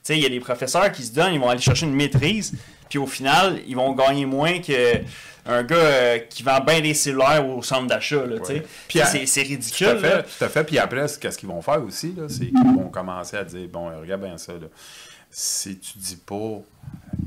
il 0.09 0.17
y 0.17 0.25
a 0.25 0.29
des 0.29 0.39
professeurs 0.39 0.91
qui 0.91 1.03
se 1.03 1.13
donnent, 1.13 1.33
ils 1.33 1.39
vont 1.39 1.49
aller 1.49 1.61
chercher 1.61 1.85
une 1.85 1.93
maîtrise, 1.93 2.53
puis 2.89 2.97
au 2.97 3.05
final, 3.05 3.59
ils 3.67 3.75
vont 3.75 3.93
gagner 3.93 4.25
moins 4.25 4.59
que 4.59 5.01
un 5.45 5.63
gars 5.63 5.75
euh, 5.75 6.17
qui 6.19 6.43
vend 6.43 6.59
bien 6.61 6.81
des 6.81 6.93
cellulaires 6.93 7.47
au 7.47 7.61
centre 7.61 7.87
d'achat, 7.87 8.25
là, 8.25 8.39
tu 8.39 8.45
sais. 8.45 8.53
Ouais. 8.53 9.05
C'est 9.05 9.25
c'est 9.25 9.43
Tout 9.43 9.49
ridicule, 9.49 9.87
à 9.87 9.93
là. 9.95 10.23
fait, 10.23 10.37
tout 10.37 10.45
à 10.45 10.49
fait. 10.49 10.63
Puis 10.63 10.77
après, 10.77 11.07
ce- 11.07 11.17
qu'est-ce 11.19 11.37
qu'ils 11.37 11.49
vont 11.49 11.61
faire 11.61 11.83
aussi, 11.83 12.13
là, 12.17 12.23
c'est 12.29 12.47
qu'ils 12.47 12.75
vont 12.75 12.89
commencer 12.89 13.37
à 13.37 13.43
dire, 13.43 13.67
bon, 13.67 13.89
regarde 13.99 14.21
bien 14.21 14.37
ça, 14.37 14.53
là. 14.53 14.67
Si 15.31 15.77
tu 15.77 15.97
dis 15.99 16.15
pas, 16.17 16.59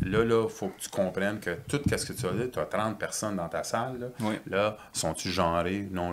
là, 0.05 0.25
là, 0.25 0.49
faut 0.49 0.69
que 0.69 0.81
tu 0.81 0.89
comprennes 0.89 1.39
que 1.39 1.51
tout 1.69 1.81
ce 1.97 2.05
que 2.07 2.13
tu 2.13 2.27
as 2.27 2.31
dit, 2.33 2.51
tu 2.51 2.59
as 2.59 2.65
30 2.65 2.99
personnes 2.99 3.37
dans 3.37 3.49
ta 3.49 3.63
salle, 3.63 3.99
là, 4.01 4.07
Oui. 4.21 4.35
là 4.51 4.77
sont-tu 4.93 5.31
genrés, 5.31 5.87
non 5.91 6.13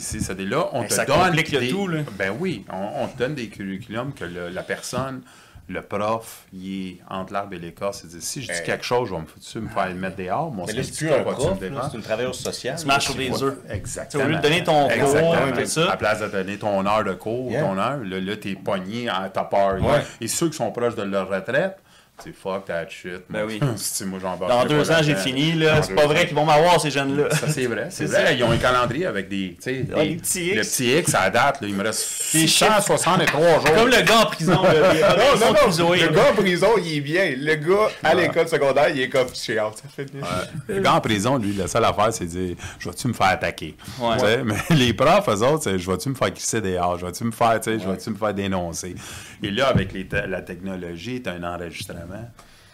si 0.00 0.22
c'est 0.22 0.34
là, 0.46 0.68
on 0.72 0.80
Ben, 0.80 0.88
te 0.88 0.94
ça 0.94 1.04
donne 1.04 1.16
des- 1.60 1.68
tout, 1.68 1.88
là. 1.88 2.00
Ben 2.12 2.34
oui, 2.38 2.64
on, 2.72 3.02
on 3.04 3.08
te 3.08 3.18
donne 3.18 3.34
des 3.34 3.48
curriculums 3.48 4.14
que 4.14 4.24
le- 4.24 4.48
la 4.48 4.62
personne, 4.62 5.20
le 5.68 5.80
prof, 5.80 6.44
il 6.52 6.88
est 6.88 6.98
entre 7.08 7.32
l'arbre 7.32 7.54
et 7.54 7.58
l'écorce. 7.58 8.02
Il 8.04 8.10
dit, 8.10 8.20
si 8.20 8.42
je 8.42 8.48
dis 8.52 8.58
Ben- 8.58 8.64
quelque 8.64 8.84
chose, 8.84 9.08
je 9.08 9.14
vais 9.14 9.20
me, 9.20 9.26
foutu 9.26 9.60
me 9.60 9.68
faire 9.68 9.88
le 9.88 9.94
mettre 9.94 10.16
dehors. 10.16 10.50
Mon 10.52 10.66
Mais 10.66 10.72
là, 10.74 10.82
c'est 10.82 10.96
plus 10.96 11.10
un 11.10 11.22
prof, 11.22 11.58
c'est 11.60 11.96
une 11.96 12.02
travailleuse 12.02 12.38
sociale. 12.38 12.76
Tu 12.78 12.86
marches 12.86 13.06
sur 13.06 13.14
des 13.14 13.42
œufs. 13.42 13.58
Exactement. 13.70 14.24
Lieu 14.24 14.36
de 14.36 14.42
donner 14.42 14.62
ton 14.62 14.88
cours, 14.88 15.16
tout 15.56 15.64
ça. 15.66 15.90
À 15.92 15.96
place 15.96 16.20
de 16.20 16.26
donner 16.28 16.58
ton 16.58 16.86
heure 16.86 17.04
de 17.04 17.14
cours, 17.14 17.50
Yeah. 17.50 17.62
ton 17.62 17.78
heure, 17.78 17.98
là, 18.04 18.20
là 18.20 18.36
t'es 18.36 18.54
pogné, 18.54 19.08
à 19.08 19.28
ta 19.28 19.44
peur. 19.44 19.82
Ouais. 19.82 20.02
Et 20.20 20.28
ceux 20.28 20.48
qui 20.48 20.56
sont 20.56 20.70
proches 20.70 20.94
de 20.96 21.02
leur 21.02 21.28
retraite, 21.28 21.76
c'est 22.22 22.32
fuck 22.34 22.64
that 22.66 22.88
shit. 22.88 23.22
Ben 23.28 23.44
oui. 23.46 23.58
si 23.76 24.04
moi, 24.04 24.18
j'embarque 24.22 24.50
Dans 24.50 24.64
deux 24.66 24.90
ans, 24.90 25.02
j'ai 25.02 25.16
fini, 25.16 25.52
là. 25.54 25.82
C'est 25.82 25.94
pas 25.94 26.06
vrai 26.06 26.26
qu'ils 26.26 26.36
vont 26.36 26.44
m'avoir, 26.44 26.80
ces 26.80 26.90
jeunes-là. 26.90 27.28
Ça, 27.34 27.48
c'est 27.48 27.66
vrai. 27.66 27.88
C'est 27.90 28.04
vrai. 28.06 28.26
ça. 28.26 28.32
Ils 28.32 28.42
ont 28.44 28.50
un 28.52 28.56
calendrier 28.56 29.06
avec 29.06 29.28
des. 29.28 29.56
tu 29.56 29.62
sais, 29.62 29.84
Ouais, 29.94 30.04
des- 30.04 30.08
les 30.10 30.16
petits 30.16 30.46
X. 30.46 30.54
Le 30.56 30.62
petit 30.62 30.98
X, 30.98 31.14
à 31.14 31.28
date, 31.28 31.60
là, 31.60 31.66
il 31.68 31.74
me 31.74 31.82
reste 31.82 32.32
Des 32.32 32.46
chiffres. 32.46 32.66
663 32.80 33.40
jours. 33.40 33.64
Comme 33.74 33.88
le 33.88 34.02
gars 34.02 34.20
en 34.20 34.26
prison, 34.26 34.62
là. 34.62 34.94
Non, 35.16 35.40
non, 35.40 35.52
non. 35.52 35.92
Le 35.92 36.00
là. 36.06 36.08
gars 36.08 36.30
en 36.30 36.34
prison, 36.34 36.68
il 36.78 36.96
est 36.96 37.00
bien. 37.00 37.34
Le 37.36 37.54
gars 37.56 37.88
à 38.02 38.14
l'école 38.14 38.48
secondaire, 38.48 38.88
il 38.90 39.00
est 39.02 39.08
comme 39.08 39.28
ça 39.34 39.52
fait 39.94 40.06
Le 40.68 40.80
gars 40.80 40.94
en 40.94 41.00
prison, 41.00 41.36
lui, 41.36 41.52
la 41.54 41.66
seule 41.66 41.84
affaire, 41.84 42.12
c'est 42.12 42.24
de 42.26 42.30
dire 42.30 42.56
Je 42.78 42.88
vais-tu 42.88 43.08
me 43.08 43.12
faire 43.12 43.26
attaquer? 43.28 43.74
Ouais. 44.00 44.42
Mais 44.44 44.54
les 44.76 44.94
profs, 44.94 45.28
eux 45.28 45.42
autres, 45.42 45.64
c'est 45.64 45.78
Je 45.78 45.90
vais-tu 45.90 46.08
me 46.10 46.14
faire 46.14 46.32
crisser 46.32 46.60
dehors 46.60 46.98
Je 46.98 47.06
vais-tu 47.06 47.24
me 47.24 47.32
faire, 47.32 47.60
tu 47.60 47.72
sais, 47.72 47.78
je 47.84 47.88
vais-tu 47.88 48.10
me 48.10 48.16
faire 48.16 48.32
dénoncer? 48.34 48.94
Et 49.42 49.50
là, 49.50 49.66
avec 49.68 49.92
les 49.92 50.06
la 50.28 50.40
technologie, 50.42 51.20
tu 51.22 51.28
as 51.28 51.32
un 51.32 51.42
enregistrement. 51.42 52.00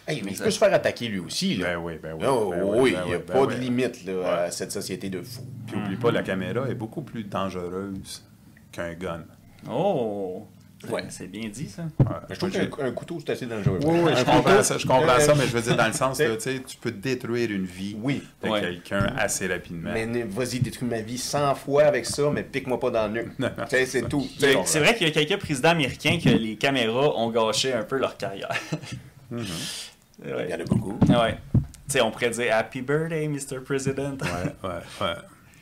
Hey, 0.07 0.21
mais 0.25 0.31
il 0.31 0.37
peut 0.37 0.49
se 0.49 0.57
faire 0.57 0.73
attaquer 0.73 1.07
lui 1.07 1.19
aussi, 1.19 1.55
là. 1.55 1.75
Ben 1.75 1.77
oui, 1.77 1.93
ben 2.01 2.13
oui. 2.19 2.25
Oh, 2.27 2.49
ben 2.49 2.63
oui, 2.63 2.91
ben 2.91 3.01
il 3.05 3.07
n'y 3.09 3.13
a 3.13 3.17
oui, 3.17 3.23
pas 3.25 3.45
ben 3.45 3.55
de 3.55 3.61
limite 3.61 4.03
là, 4.05 4.43
à 4.43 4.51
cette 4.51 4.71
société 4.71 5.09
de 5.09 5.21
fous. 5.21 5.45
Puis 5.67 5.77
oublie 5.77 5.95
pas, 5.95 6.11
la 6.11 6.23
caméra 6.23 6.67
est 6.67 6.75
beaucoup 6.75 7.01
plus 7.01 7.23
dangereuse 7.23 8.23
qu'un 8.71 8.93
gun. 8.93 9.23
Oh! 9.69 10.47
Ouais. 10.89 11.03
C'est 11.09 11.27
bien 11.27 11.47
dit, 11.47 11.69
ça. 11.69 11.83
Mais 12.27 12.33
je 12.33 12.39
trouve 12.39 12.49
qu'un 12.49 12.67
un 12.83 12.91
couteau, 12.91 13.19
c'est 13.19 13.33
assez 13.33 13.45
dangereux. 13.45 13.77
Oui, 13.83 13.99
oui, 14.03 14.11
je 14.17 14.23
comprends 14.25 14.63
ça, 14.63 14.79
je 14.79 14.87
comprends 14.87 15.09
euh, 15.09 15.19
ça, 15.19 15.35
mais 15.35 15.43
je 15.45 15.51
veux 15.51 15.61
dire, 15.61 15.75
dans 15.77 15.85
le 15.85 15.93
sens, 15.93 16.19
là, 16.19 16.35
tu 16.35 16.41
sais, 16.41 16.59
tu 16.65 16.75
peux 16.77 16.89
détruire 16.91 17.51
une 17.51 17.65
vie 17.65 17.95
Oui. 18.01 18.23
de 18.43 18.49
Ouais. 18.49 18.61
quelqu'un 18.61 19.13
assez 19.15 19.45
rapidement. 19.45 19.91
Mais 19.93 20.07
vas-y, 20.23 20.59
détruis 20.59 20.87
ma 20.87 21.01
vie 21.01 21.19
100 21.19 21.53
fois 21.53 21.83
avec 21.83 22.07
ça, 22.07 22.31
mais 22.33 22.41
pique-moi 22.41 22.79
pas 22.79 22.89
dans 22.89 23.07
le 23.13 23.21
nez. 23.21 23.27
C'est 23.85 24.09
tout. 24.09 24.25
C'est 24.39 24.55
c'est 24.65 24.79
vrai 24.79 24.95
qu'il 24.95 25.07
y 25.07 25.11
a 25.11 25.13
quelques 25.13 25.39
présidents 25.39 25.69
américains 25.69 26.17
que 26.17 26.29
les 26.29 26.55
caméras 26.55 27.15
ont 27.15 27.29
gâché 27.29 27.73
un 27.73 27.83
peu 27.83 27.97
leur 27.99 28.17
carrière. 28.17 28.49
Mm-hmm. 29.31 29.91
Il 30.25 30.49
y 30.49 30.53
en 30.53 30.59
a 30.59 30.63
beaucoup. 30.65 30.97
Ouais. 31.09 31.37
Tu 31.53 31.61
sais, 31.87 32.01
on 32.01 32.11
pourrait 32.11 32.29
dire 32.29 32.55
Happy 32.55 32.81
birthday, 32.81 33.27
Mr. 33.27 33.59
President. 33.65 34.17
Ouais, 34.21 34.69
ouais, 34.69 34.79
ouais. 35.01 35.13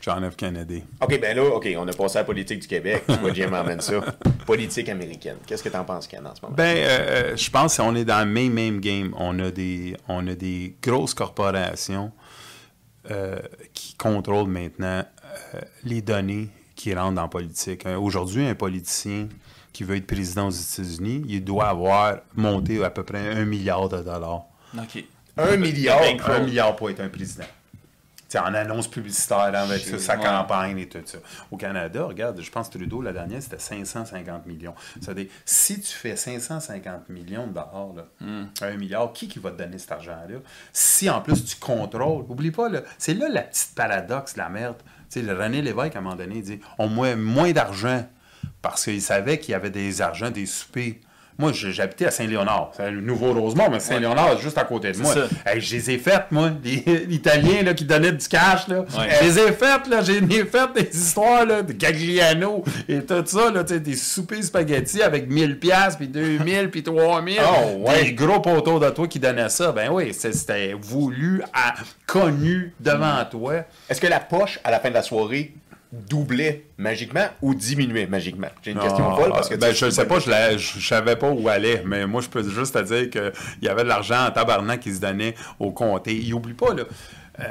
John 0.02 0.30
F. 0.30 0.36
Kennedy. 0.36 0.84
OK, 1.02 1.20
ben 1.20 1.36
là, 1.36 1.44
OK, 1.44 1.68
on 1.78 1.88
a 1.88 1.94
passé 1.94 2.18
à 2.18 2.22
la 2.22 2.26
politique 2.26 2.62
du 2.62 2.68
Québec. 2.68 3.04
Tu 3.08 3.16
vois, 3.16 3.34
Jim 3.34 3.50
m'emmène 3.50 3.82
ça. 3.82 4.00
Politique 4.46 4.88
américaine. 4.90 5.38
Qu'est-ce 5.46 5.62
que 5.62 5.70
t'en 5.70 5.84
penses, 5.84 6.08
Ken, 6.08 6.26
en 6.26 6.34
ce 6.34 6.42
moment? 6.42 6.56
Ben, 6.56 6.78
euh, 6.78 7.36
je 7.36 7.50
pense 7.50 7.78
qu'on 7.78 7.96
est 7.96 8.06
dans 8.06 8.26
le 8.26 8.32
même, 8.32 8.54
même 8.54 8.80
game. 8.80 9.14
On 9.18 9.38
a 9.40 9.52
des, 9.52 9.98
on 10.08 10.26
a 10.28 10.36
des 10.36 10.76
grosses 10.82 11.14
corporations 11.14 12.12
euh, 13.12 13.40
qui 13.74 13.96
contrôlent 13.96 14.50
maintenant 14.50 15.04
euh, 15.56 15.62
les 15.84 16.02
données 16.02 16.50
qui 16.76 16.94
rentrent 16.94 17.16
dans 17.16 17.24
la 17.24 17.28
politique. 17.28 17.86
Euh, 17.86 17.98
Aujourd'hui, 17.98 18.46
un 18.46 18.56
politicien 18.56 19.28
qui 19.80 19.86
veut 19.86 19.96
être 19.96 20.08
président 20.08 20.48
aux 20.48 20.52
États-Unis, 20.52 21.24
il 21.30 21.42
doit 21.42 21.70
avoir 21.70 22.18
monté 22.36 22.84
à 22.84 22.90
peu 22.90 23.04
près 23.04 23.30
un 23.34 23.46
milliard 23.46 23.88
de 23.88 24.02
dollars. 24.02 24.44
OK. 24.78 25.06
un 25.38 25.56
milliard. 25.56 26.02
Ben, 26.02 26.20
Un 26.28 26.40
milliard 26.40 26.76
pour 26.76 26.90
être 26.90 27.00
un 27.00 27.08
président. 27.08 27.46
Tu 27.46 27.84
sais, 28.28 28.40
en 28.40 28.54
annonce 28.56 28.90
publicitaire 28.90 29.56
avec 29.56 29.80
ça, 29.80 29.98
sa 29.98 30.18
campagne 30.18 30.80
et 30.80 30.90
tout 30.90 31.00
ça. 31.06 31.20
Au 31.50 31.56
Canada, 31.56 32.04
regarde, 32.04 32.42
je 32.42 32.52
pense 32.52 32.68
que 32.68 32.78
Trudeau, 32.78 33.02
la 33.02 33.14
dernière, 33.14 33.42
c'était 33.42 33.58
550 33.58 34.48
millions. 34.48 34.76
C'est-à-dire, 35.00 35.28
si 35.46 35.80
tu 35.80 35.94
fais 35.94 36.18
550 36.18 37.08
millions 37.08 37.48
de 37.48 37.54
dollars, 37.54 37.94
là, 37.96 38.06
un 38.62 38.76
milliard, 38.76 39.14
qui, 39.14 39.30
qui 39.30 39.40
va 39.40 39.52
te 39.52 39.60
donner 39.60 39.78
cet 39.78 39.94
argent-là? 39.94 40.40
Si 40.74 41.10
en 41.10 41.22
plus 41.22 41.46
tu 41.46 41.56
contrôles, 41.56 42.26
oublie 42.28 42.52
pas, 42.52 42.68
c'est 42.98 43.14
là 43.14 43.30
la 43.30 43.44
petite 43.44 43.76
paradoxe 43.76 44.34
de 44.34 44.40
la 44.40 44.50
merde. 44.50 44.76
Tu 45.10 45.22
sais, 45.22 45.26
le 45.26 45.42
René 45.42 45.62
Lévesque, 45.62 45.96
à 45.96 46.00
un 46.00 46.02
moment 46.02 46.18
donné, 46.18 46.36
il 46.36 46.44
dit 46.44 46.60
on 46.78 46.90
moins, 46.90 47.16
moins 47.16 47.54
d'argent 47.54 48.04
parce 48.62 48.84
qu'il 48.84 49.02
savait 49.02 49.40
qu'il 49.40 49.52
y 49.52 49.56
avait 49.56 49.70
des 49.70 50.02
argents, 50.02 50.32
des 50.32 50.46
soupers. 50.46 50.96
Moi, 51.40 51.54
j'habitais 51.54 52.06
à 52.06 52.12
Saint-Léonard. 52.12 52.72
C'est 52.76 52.92
le 52.92 53.00
nouveau 53.00 53.32
Rosemont, 53.32 53.70
mais 53.72 53.80
Saint-Léonard, 53.80 54.38
juste 54.40 54.58
à 54.58 54.66
côté 54.66 54.92
de 54.92 54.98
moi. 54.98 55.16
Hey, 55.46 55.62
je 55.62 55.74
les 55.74 55.92
ai 55.92 55.98
faites, 55.98 56.26
moi. 56.32 56.52
Les 56.62 56.84
Italiens 57.10 57.64
là, 57.64 57.74
qui 57.74 57.86
donnaient 57.86 58.12
du 58.12 58.28
cash, 58.28 58.68
là. 58.68 58.80
Ouais. 58.80 59.08
Je 59.22 59.26
les 59.26 59.40
ai 59.40 59.52
faites, 59.54 59.88
là. 59.88 60.02
J'ai 60.02 60.18
ai 60.18 60.44
fait 60.44 60.74
des 60.76 60.90
histoires, 60.94 61.46
là, 61.46 61.62
de 61.62 61.72
Gagliano 61.72 62.66
et 62.90 63.00
tout 63.06 63.24
ça, 63.26 63.52
là. 63.52 63.64
Des 63.64 63.96
soupers 63.96 64.44
spaghettis 64.44 65.02
avec 65.02 65.30
1000 65.30 65.60
pièces 65.60 65.96
puis 65.96 66.10
2000 66.10 66.70
puis 66.72 66.84
3000. 66.84 67.40
Oh, 67.42 67.88
ouais. 67.88 68.04
Des 68.04 68.14
gros 68.14 68.42
poteaux 68.42 68.78
de 68.78 68.90
toi 68.90 69.08
qui 69.08 69.20
donnaient 69.20 69.48
ça. 69.48 69.72
Ben 69.72 69.90
oui, 69.90 70.14
c'était 70.14 70.74
voulu, 70.74 71.42
à, 71.54 71.76
connu 72.06 72.74
devant 72.82 73.24
toi. 73.32 73.64
Est-ce 73.90 74.02
que 74.02 74.08
la 74.08 74.20
poche, 74.20 74.60
à 74.66 74.72
la 74.72 74.82
fin 74.82 74.90
de 74.90 74.96
la 74.96 75.04
soirée, 75.04 75.54
doublait 75.92 76.66
magiquement 76.78 77.28
ou 77.42 77.56
diminuait 77.56 78.06
magiquement? 78.08 78.50
J'ai 78.62 78.72
une 78.72 78.80
question 78.80 79.10
Ah, 79.12 79.16
folle 79.16 79.30
parce 79.32 79.50
que... 79.50 79.56
ben, 79.56 79.74
je 79.74 79.86
ne 79.86 79.90
sais 79.92 80.06
pas, 80.06 80.20
je 80.20 80.30
ne 80.78 80.82
savais 80.82 81.16
pas 81.16 81.30
où 81.32 81.48
aller, 81.50 81.82
mais 81.86 82.06
moi, 82.06 82.22
je 82.22 82.30
peux 82.30 82.48
juste 82.48 82.74
te 82.76 82.84
dire 82.84 83.10
qu'il 83.10 83.32
y 83.64 83.68
avait 83.68 83.84
de 83.84 83.88
l'argent 83.90 84.26
en 84.28 84.32
tabarnak 84.32 84.80
qui 84.82 84.94
se 84.94 85.02
donnait 85.02 85.34
au 85.60 85.72
comté. 85.72 86.16
Il 86.16 86.34
oublie 86.34 86.54
pas, 86.54 86.74
là, 86.74 86.84
euh, 87.40 87.44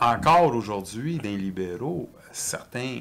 encore 0.00 0.54
aujourd'hui, 0.54 1.16
dans 1.18 1.24
les 1.30 1.36
libéraux, 1.36 2.08
certains 2.32 3.00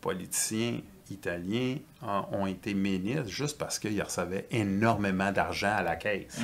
politiciens 0.00 0.80
italiens 1.10 1.76
en- 2.02 2.26
ont 2.32 2.46
été 2.46 2.74
ministres 2.74 3.28
juste 3.28 3.56
parce 3.58 3.78
qu'ils 3.78 4.02
recevaient 4.02 4.46
énormément 4.50 5.32
d'argent 5.32 5.72
à 5.76 5.82
la 5.82 5.96
caisse. 5.96 6.38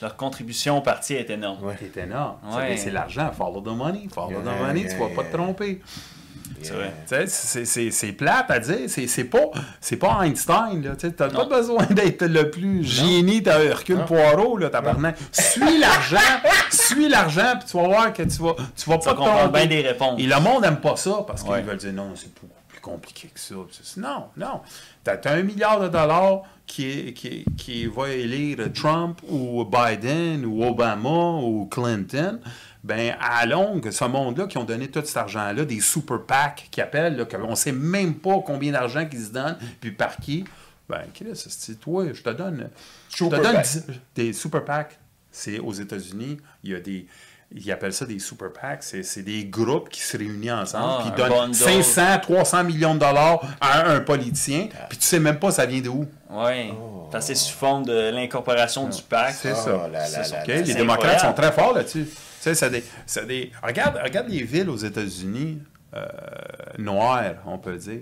Leur 0.00 0.16
contribution 0.16 0.78
au 0.78 0.80
parti 0.80 1.12
est 1.14 1.28
énorme. 1.28 1.62
Ouais. 1.64 1.76
C'est 1.78 2.00
énorme. 2.00 2.36
Ouais. 2.56 2.76
C'est 2.78 2.90
l'argent. 2.90 3.30
Follow 3.32 3.60
the 3.60 3.76
money. 3.76 4.08
Follow 4.12 4.40
the 4.40 4.46
Yeah, 4.46 4.66
money. 4.66 4.80
yeah, 4.80 4.92
tu 4.94 4.96
vas 4.98 5.08
pas 5.14 5.24
te 5.24 5.32
tromper. 5.36 5.82
C'est 7.26 8.12
plate 8.12 8.50
à 8.50 8.58
dire. 8.58 8.88
C'est 8.88 9.24
pas, 9.24 9.50
pas 10.00 10.20
Einstein. 10.26 10.96
Tu 10.98 11.06
n'as 11.06 11.28
pas 11.28 11.44
besoin 11.44 11.86
d'être 11.86 12.24
le 12.26 12.50
plus 12.50 12.84
génie 12.84 13.42
de 13.42 13.50
Hercule 13.50 14.04
Poirot, 14.06 14.58
là, 14.58 14.70
tabarnak. 14.70 15.16
Suis 15.32 15.78
l'argent, 15.78 16.16
suis 16.70 17.08
l'argent, 17.08 17.54
puis 17.58 17.68
tu 17.70 17.76
vas 17.76 17.86
voir 17.88 18.12
que 18.12 18.22
tu 18.22 18.42
vas, 18.42 18.54
tu 18.76 18.88
vas 18.90 19.00
Ça 19.00 19.10
pas 19.10 19.12
te 19.12 19.16
comprend 19.18 19.38
tromper. 19.38 19.66
bien 19.66 19.66
des 19.66 19.88
réponses. 19.88 20.20
Et 20.20 20.26
le 20.26 20.40
monde 20.40 20.62
n'aime 20.62 20.80
pas 20.80 20.96
ça 20.96 21.24
parce 21.26 21.42
qu'ils 21.42 21.52
Ouais. 21.52 21.62
veulent 21.62 21.76
dire 21.76 21.92
non, 21.92 22.12
c'est 22.14 22.32
beaucoup 22.34 22.52
plus 22.68 22.80
compliqué 22.80 23.28
que 23.32 23.40
ça. 23.40 23.54
Non, 23.96 24.26
non. 24.36 24.60
Tu 25.04 25.10
as, 25.10 25.32
un 25.32 25.42
milliard 25.42 25.80
de 25.80 25.88
dollars 25.88 26.42
qui, 26.66 27.12
qui, 27.14 27.44
qui 27.58 27.86
va 27.86 28.08
élire 28.10 28.58
Trump 28.72 29.20
ou 29.28 29.64
Biden 29.64 30.44
ou 30.46 30.64
Obama 30.64 31.40
ou 31.42 31.66
Clinton. 31.70 32.38
Ben, 32.84 33.14
à 33.20 33.46
longue, 33.46 33.90
ce 33.90 34.04
monde-là 34.04 34.46
qui 34.46 34.58
ont 34.58 34.64
donné 34.64 34.88
tout 34.88 35.02
cet 35.04 35.16
argent-là, 35.16 35.64
des 35.64 35.80
super 35.80 36.20
PAC 36.22 36.68
qui 36.70 36.80
appellent, 36.80 37.16
là, 37.16 37.24
qu'on 37.24 37.50
ne 37.50 37.54
sait 37.54 37.70
même 37.72 38.14
pas 38.14 38.40
combien 38.44 38.72
d'argent 38.72 39.06
qu'ils 39.06 39.24
se 39.26 39.30
donnent, 39.30 39.56
puis 39.80 39.92
par 39.92 40.16
qui. 40.16 40.44
Ben, 40.88 41.02
Chris, 41.14 41.28
c'est 41.34 41.78
toi, 41.78 42.06
je 42.12 42.20
te 42.22 42.30
donne. 42.30 42.68
Je 43.14 43.24
te 43.24 43.36
donne 43.36 43.62
des 44.16 44.32
super 44.32 44.64
PAC. 44.64 44.98
C'est 45.30 45.58
aux 45.60 45.72
États-Unis, 45.72 46.38
il 46.64 46.72
y 46.72 46.74
a 46.74 46.80
des. 46.80 47.06
Ils 47.54 47.70
appellent 47.70 47.92
ça 47.92 48.04
des 48.06 48.18
super 48.18 48.50
PAC. 48.52 48.82
C'est 48.82 49.02
c'est 49.02 49.22
des 49.22 49.44
groupes 49.44 49.88
qui 49.90 50.00
se 50.00 50.16
réunissent 50.16 50.50
ensemble, 50.50 50.84
Ah, 50.98 51.02
puis 51.12 51.22
donnent 51.22 51.30
bundle. 51.52 51.54
500, 51.54 52.18
300 52.20 52.64
millions 52.64 52.94
de 52.94 52.98
dollars 53.00 53.42
à 53.60 53.90
un 53.90 54.00
politicien, 54.00 54.68
puis 54.88 54.98
tu 54.98 55.04
sais 55.04 55.20
même 55.20 55.38
pas 55.38 55.50
ça 55.52 55.66
vient 55.66 55.80
de 55.80 55.88
où. 55.88 56.06
Oui. 56.30 56.72
Parce 57.12 57.28
que 57.28 57.34
c'est 57.34 57.40
sous 57.44 57.56
forme 57.56 57.84
de 57.84 58.10
l'incorporation 58.10 58.88
du 58.88 59.00
PAC. 59.02 59.34
C'est 59.34 59.52
Oh 59.52 59.62
ça. 59.64 59.88
là 59.88 60.08
là 60.08 60.28
là. 60.28 60.44
Les 60.46 60.74
démocrates 60.74 61.20
sont 61.20 61.32
très 61.34 61.52
forts 61.52 61.74
là-dessus. 61.74 62.08
Tu 62.42 62.48
sais, 62.48 62.54
c'est 62.56 62.70
des, 62.70 62.82
c'est 63.06 63.24
des... 63.24 63.52
Regarde, 63.62 64.00
regarde 64.02 64.28
les 64.28 64.42
villes 64.42 64.68
aux 64.68 64.76
États-Unis, 64.76 65.62
euh, 65.94 66.04
noires, 66.76 67.34
on 67.46 67.56
peut 67.56 67.76
dire, 67.76 68.00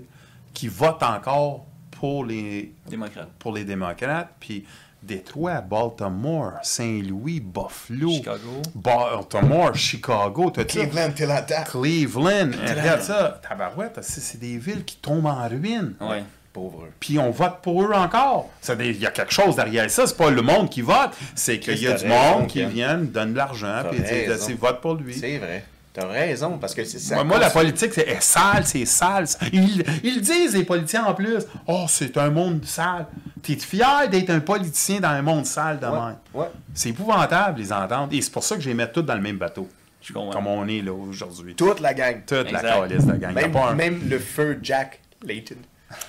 qui 0.55 0.67
votent 0.67 1.03
encore 1.03 1.67
pour 1.91 2.25
les, 2.25 2.73
Démocrate. 2.89 3.29
pour 3.39 3.53
les 3.53 3.65
démocrates, 3.65 4.35
puis 4.41 4.65
Détroit, 5.03 5.61
Baltimore, 5.61 6.55
Saint-Louis, 6.63 7.41
Buffalo, 7.41 8.13
Chicago. 8.13 8.63
Baltimore, 8.75 9.75
Chicago, 9.75 10.51
Cleveland, 10.51 11.11
t'es 11.15 11.27
là 11.27 11.43
Cleveland, 11.43 12.53
regarde 12.67 13.03
ça, 13.03 13.41
tabarouette, 13.47 13.99
c'est 14.01 14.23
c'est 14.23 14.39
des 14.39 14.57
villes 14.57 14.87
qui 14.87 14.97
tombent 14.97 15.27
en 15.27 15.47
ruine. 15.49 15.97
Oui. 16.01 16.17
Pauvre. 16.53 16.89
Puis 16.99 17.19
on 17.19 17.31
vote 17.31 17.59
pour 17.63 17.83
eux 17.83 17.93
encore. 17.93 18.51
Il 18.81 18.99
y 19.01 19.07
a 19.07 19.11
quelque 19.11 19.33
chose 19.33 19.55
derrière 19.57 19.89
ça. 19.91 20.07
C'est 20.07 20.17
pas 20.17 20.31
le 20.31 20.43
monde 20.43 20.69
qui 20.69 20.83
vote. 20.83 21.11
C'est 21.35 21.61
qu'il 21.61 21.79
y 21.81 21.87
a 21.87 21.93
du 21.95 22.07
monde 22.07 22.47
qui 22.49 22.65
vient, 22.65 22.99
donne 22.99 23.33
de 23.33 23.39
l'argent, 23.39 23.83
puis 23.91 24.01
dit, 24.01 24.53
vote 24.55 24.81
pour 24.81 24.95
lui. 24.95 25.15
C'est 25.15 25.39
vrai. 25.39 25.65
T'as 25.93 26.07
raison, 26.07 26.57
parce 26.57 26.73
que 26.73 26.85
c'est 26.85 27.01
ça. 27.01 27.17
Moi, 27.17 27.25
moi, 27.25 27.39
la 27.41 27.51
politique, 27.51 27.93
c'est 27.93 28.07
est 28.09 28.23
sale, 28.23 28.65
c'est 28.65 28.85
sale. 28.85 29.25
Ils, 29.53 29.83
ils 30.05 30.21
disent, 30.21 30.55
les 30.55 30.63
politiciens, 30.63 31.05
en 31.07 31.15
plus, 31.15 31.39
«Oh, 31.67 31.87
c'est 31.89 32.17
un 32.17 32.31
monde 32.31 32.65
sale.» 32.65 33.07
T'es 33.43 33.57
fier 33.57 34.09
d'être 34.09 34.31
un 34.31 34.39
politicien 34.39 35.01
dans 35.01 35.09
un 35.09 35.21
monde 35.23 35.47
sale 35.47 35.81
de 35.81 35.87
même? 35.87 36.17
Ouais. 36.33 36.47
C'est 36.75 36.91
épouvantable, 36.91 37.59
les 37.59 37.73
entendre. 37.73 38.09
Et 38.13 38.23
c'est 38.23 38.31
pour 38.31 38.45
ça 38.45 38.55
que 38.55 38.61
je 38.63 38.69
les 38.69 38.75
mets 38.75 38.89
tous 38.89 39.03
dans 39.03 39.17
le 39.17 39.21
même 39.21 39.37
bateau. 39.39 39.69
Je. 40.01 40.13
Comme 40.13 40.47
on 40.47 40.69
est 40.69 40.81
là 40.81 40.93
aujourd'hui. 40.93 41.57
Toute 41.57 41.81
la 41.81 41.93
gang. 41.93 42.23
Toute 42.25 42.53
la 42.53 42.61
calice 42.61 43.07
de 43.07 43.13
gang. 43.15 43.33
Il 43.33 43.35
y 43.35 43.39
a 43.39 43.43
Même, 43.43 43.53
pas 43.53 43.71
un- 43.71 43.75
même 43.75 44.01
le 44.09 44.19
feu 44.21 44.61
Jack 44.63 45.01
Layton. 45.27 45.57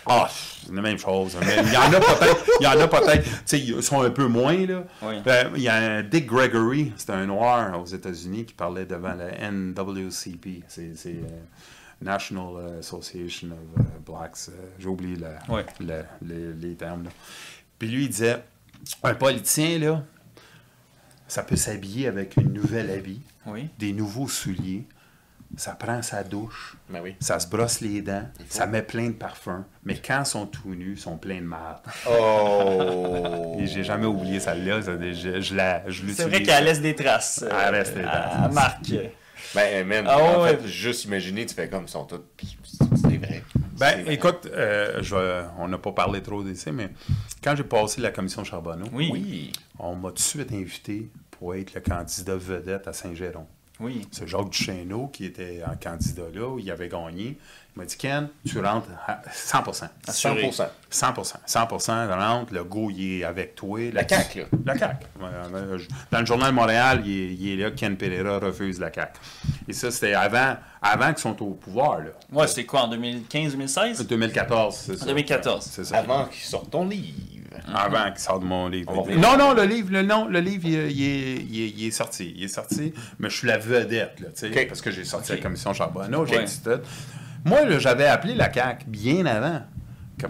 Ah, 0.05 0.29
c'est 0.29 0.73
la 0.73 0.81
même 0.81 0.97
chose. 0.99 1.35
Mais 1.39 1.55
il 1.65 1.73
y 1.73 1.77
en 1.77 1.91
a 1.93 1.99
peut-être. 1.99 2.45
Il 2.59 2.63
y 2.63 2.67
en 2.67 2.79
a 2.79 2.87
peut-être. 2.87 3.23
Tu 3.23 3.31
sais, 3.45 3.59
ils 3.59 3.81
sont 3.83 4.01
un 4.01 4.11
peu 4.11 4.27
moins, 4.27 4.65
là. 4.65 4.83
Oui. 5.01 5.15
Ben, 5.25 5.51
il 5.55 5.61
y 5.63 5.67
a 5.69 5.75
un 5.75 6.03
Dick 6.03 6.27
Gregory, 6.27 6.93
c'est 6.97 7.09
un 7.11 7.25
noir 7.25 7.79
aux 7.81 7.85
États-Unis 7.85 8.45
qui 8.45 8.53
parlait 8.53 8.85
devant 8.85 9.13
la 9.13 9.31
NWCP. 9.51 10.63
C'est 10.67 10.95
c'est, 10.95 11.09
euh, 11.15 11.39
National 12.01 12.77
Association 12.79 13.49
of 13.51 13.79
euh, 13.85 13.89
Blacks. 14.05 14.49
euh, 14.49 14.53
J'ai 14.79 14.87
oublié 14.87 15.15
la- 15.17 15.39
Oui. 15.49 15.61
la- 15.79 16.03
les, 16.21 16.53
les 16.53 16.75
termes, 16.75 17.03
là. 17.05 17.09
Puis 17.77 17.87
lui, 17.89 18.03
il 18.05 18.09
disait 18.09 18.43
un 19.03 19.13
politicien, 19.15 19.77
là, 19.79 20.03
ça 21.27 21.43
peut 21.43 21.55
s'habiller 21.55 22.07
avec 22.07 22.37
une 22.37 22.53
nouvelle 22.53 22.89
habit, 22.91 23.21
Oui. 23.45 23.69
des 23.79 23.93
nouveaux 23.93 24.27
souliers. 24.27 24.83
Ça 25.57 25.71
prend 25.73 26.01
sa 26.01 26.23
douche. 26.23 26.75
Ben 26.89 27.01
oui. 27.03 27.15
Ça 27.19 27.39
se 27.39 27.47
brosse 27.47 27.81
les 27.81 28.01
dents, 28.01 28.23
ça 28.49 28.65
met 28.67 28.81
plein 28.81 29.07
de 29.07 29.13
parfums, 29.13 29.63
mais 29.83 29.95
quand 29.97 30.21
ils 30.21 30.25
sont 30.25 30.45
tout 30.45 30.73
nus, 30.75 30.93
ils 30.93 30.99
sont 30.99 31.17
pleins 31.17 31.39
de 31.41 31.45
marde. 31.45 31.81
Oh! 32.09 33.55
Et 33.59 33.67
j'ai 33.67 33.83
jamais 33.83 34.05
oublié 34.05 34.39
celle-là, 34.39 34.81
ça, 34.81 34.93
je, 34.99 35.41
je 35.41 35.55
la 35.55 35.83
je 35.89 36.01
l'utilise. 36.01 36.15
C'est 36.17 36.25
vrai 36.29 36.43
qu'elle 36.43 36.63
laisse 36.63 36.81
des 36.81 36.95
traces. 36.95 37.43
euh, 37.43 37.49
Elle 37.67 37.73
laisse 37.73 37.93
des 37.93 38.01
traces. 38.03 38.39
Elle 38.45 38.51
marque. 38.53 38.93
Ben, 39.53 39.85
même, 39.85 40.05
Ah 40.07 40.17
en 40.19 40.43
ouais. 40.43 40.55
fait, 40.57 40.67
juste 40.67 41.03
imaginer, 41.05 41.45
tu 41.45 41.53
fais 41.53 41.67
comme, 41.67 41.83
ils 41.83 41.89
sont 41.89 42.05
tous. 42.05 42.21
C'est 42.95 43.17
vrai. 43.17 43.43
Ben, 43.77 44.03
vrai. 44.03 44.13
écoute, 44.13 44.47
euh, 44.53 44.99
je 45.01 45.43
on 45.57 45.67
n'a 45.67 45.77
pas 45.77 45.91
parlé 45.91 46.21
trop 46.21 46.43
d'ici, 46.43 46.71
mais 46.71 46.89
quand 47.43 47.55
j'ai 47.55 47.63
passé 47.63 47.99
la 47.99 48.11
commission 48.11 48.43
Charbonneau. 48.43 48.85
Oui. 48.93 49.51
on 49.79 49.95
m'a 49.95 50.09
tout 50.09 50.15
de 50.15 50.19
suite 50.19 50.51
invité 50.53 51.09
pour 51.31 51.55
être 51.55 51.73
le 51.73 51.81
candidat 51.81 52.35
vedette 52.37 52.87
à 52.87 52.93
Saint-Géron. 52.93 53.47
C'est 54.11 54.27
Jacques 54.27 54.49
Duchesneau 54.49 55.07
qui 55.07 55.25
était 55.25 55.61
en 55.65 55.75
candidat 55.75 56.23
là, 56.33 56.47
où 56.47 56.59
il 56.59 56.69
avait 56.71 56.89
gagné. 56.89 57.37
Il 57.73 57.79
m'a 57.79 57.85
dit 57.85 57.95
Ken, 57.95 58.27
tu 58.45 58.59
rentres 58.59 58.89
à 59.07 59.21
100 59.31 59.63
Assuré. 60.07 60.49
100%. 60.49 60.67
100% 60.91 61.79
100 61.79 62.07
rentre, 62.07 62.53
le 62.53 62.65
go, 62.65 62.89
il 62.89 63.21
est 63.21 63.23
avec 63.23 63.55
toi. 63.55 63.79
La 63.93 64.05
CAQ, 64.05 64.39
là. 64.39 64.45
La 64.65 64.77
CAQ. 64.77 65.05
Dans 66.11 66.19
le 66.19 66.25
Journal 66.25 66.51
de 66.51 66.55
Montréal, 66.55 67.01
il 67.05 67.11
est, 67.11 67.33
il 67.33 67.59
est 67.59 67.63
là, 67.63 67.71
Ken 67.71 67.95
Pereira 67.95 68.39
refuse 68.39 68.77
la 68.79 68.91
CAQ. 68.91 69.19
Et 69.69 69.73
ça, 69.73 69.89
c'était 69.89 70.13
avant, 70.13 70.57
avant 70.81 71.13
qu'ils 71.13 71.19
sont 71.19 71.41
au 71.41 71.51
pouvoir, 71.51 71.99
là. 71.99 72.09
Ouais, 72.31 72.47
c'était 72.47 72.65
quoi, 72.65 72.81
en 72.81 72.93
2015-2016? 72.93 74.05
2014, 74.05 74.75
c'est 74.75 74.97
ça. 74.97 75.05
2014. 75.05 75.69
C'est 75.71 75.85
ça. 75.85 75.97
Avant 75.97 76.25
qu'ils 76.25 76.41
sortent 76.43 76.71
ton 76.71 76.85
livre. 76.85 77.40
Avant 77.73 78.09
qu'il 78.11 78.19
sorte 78.19 78.43
mon 78.43 78.67
livre. 78.67 79.07
Non, 79.17 79.37
non, 79.37 79.53
le 79.53 79.63
livre, 79.63 79.89
le, 79.91 80.01
non, 80.03 80.27
le 80.27 80.39
livre, 80.39 80.65
il, 80.67 80.73
il 80.91 81.03
est, 81.03 81.35
il 81.49 81.61
est- 81.61 81.69
il 81.77 81.85
est 81.87 81.91
sorti. 81.91 82.33
Il 82.35 82.43
est 82.43 82.47
sorti, 82.47 82.93
mais 83.19 83.29
je 83.29 83.37
suis 83.37 83.47
la 83.47 83.57
vedette, 83.57 84.19
là, 84.19 84.27
tu 84.29 84.39
sais, 84.39 84.49
Ok. 84.49 84.67
parce 84.67 84.81
que 84.81 84.91
j'ai 84.91 85.03
sorti 85.03 85.31
la 85.33 85.37
commission 85.39 85.73
Charbonneau, 85.73 86.25
j'ai 86.25 86.37
Ouais. 86.37 86.45
tout. 86.45 86.81
Moi, 87.45 87.79
j'avais 87.79 88.05
appelé 88.07 88.35
la 88.35 88.51
CAQ 88.53 88.85
bien 88.87 89.25
avant, 89.25 89.61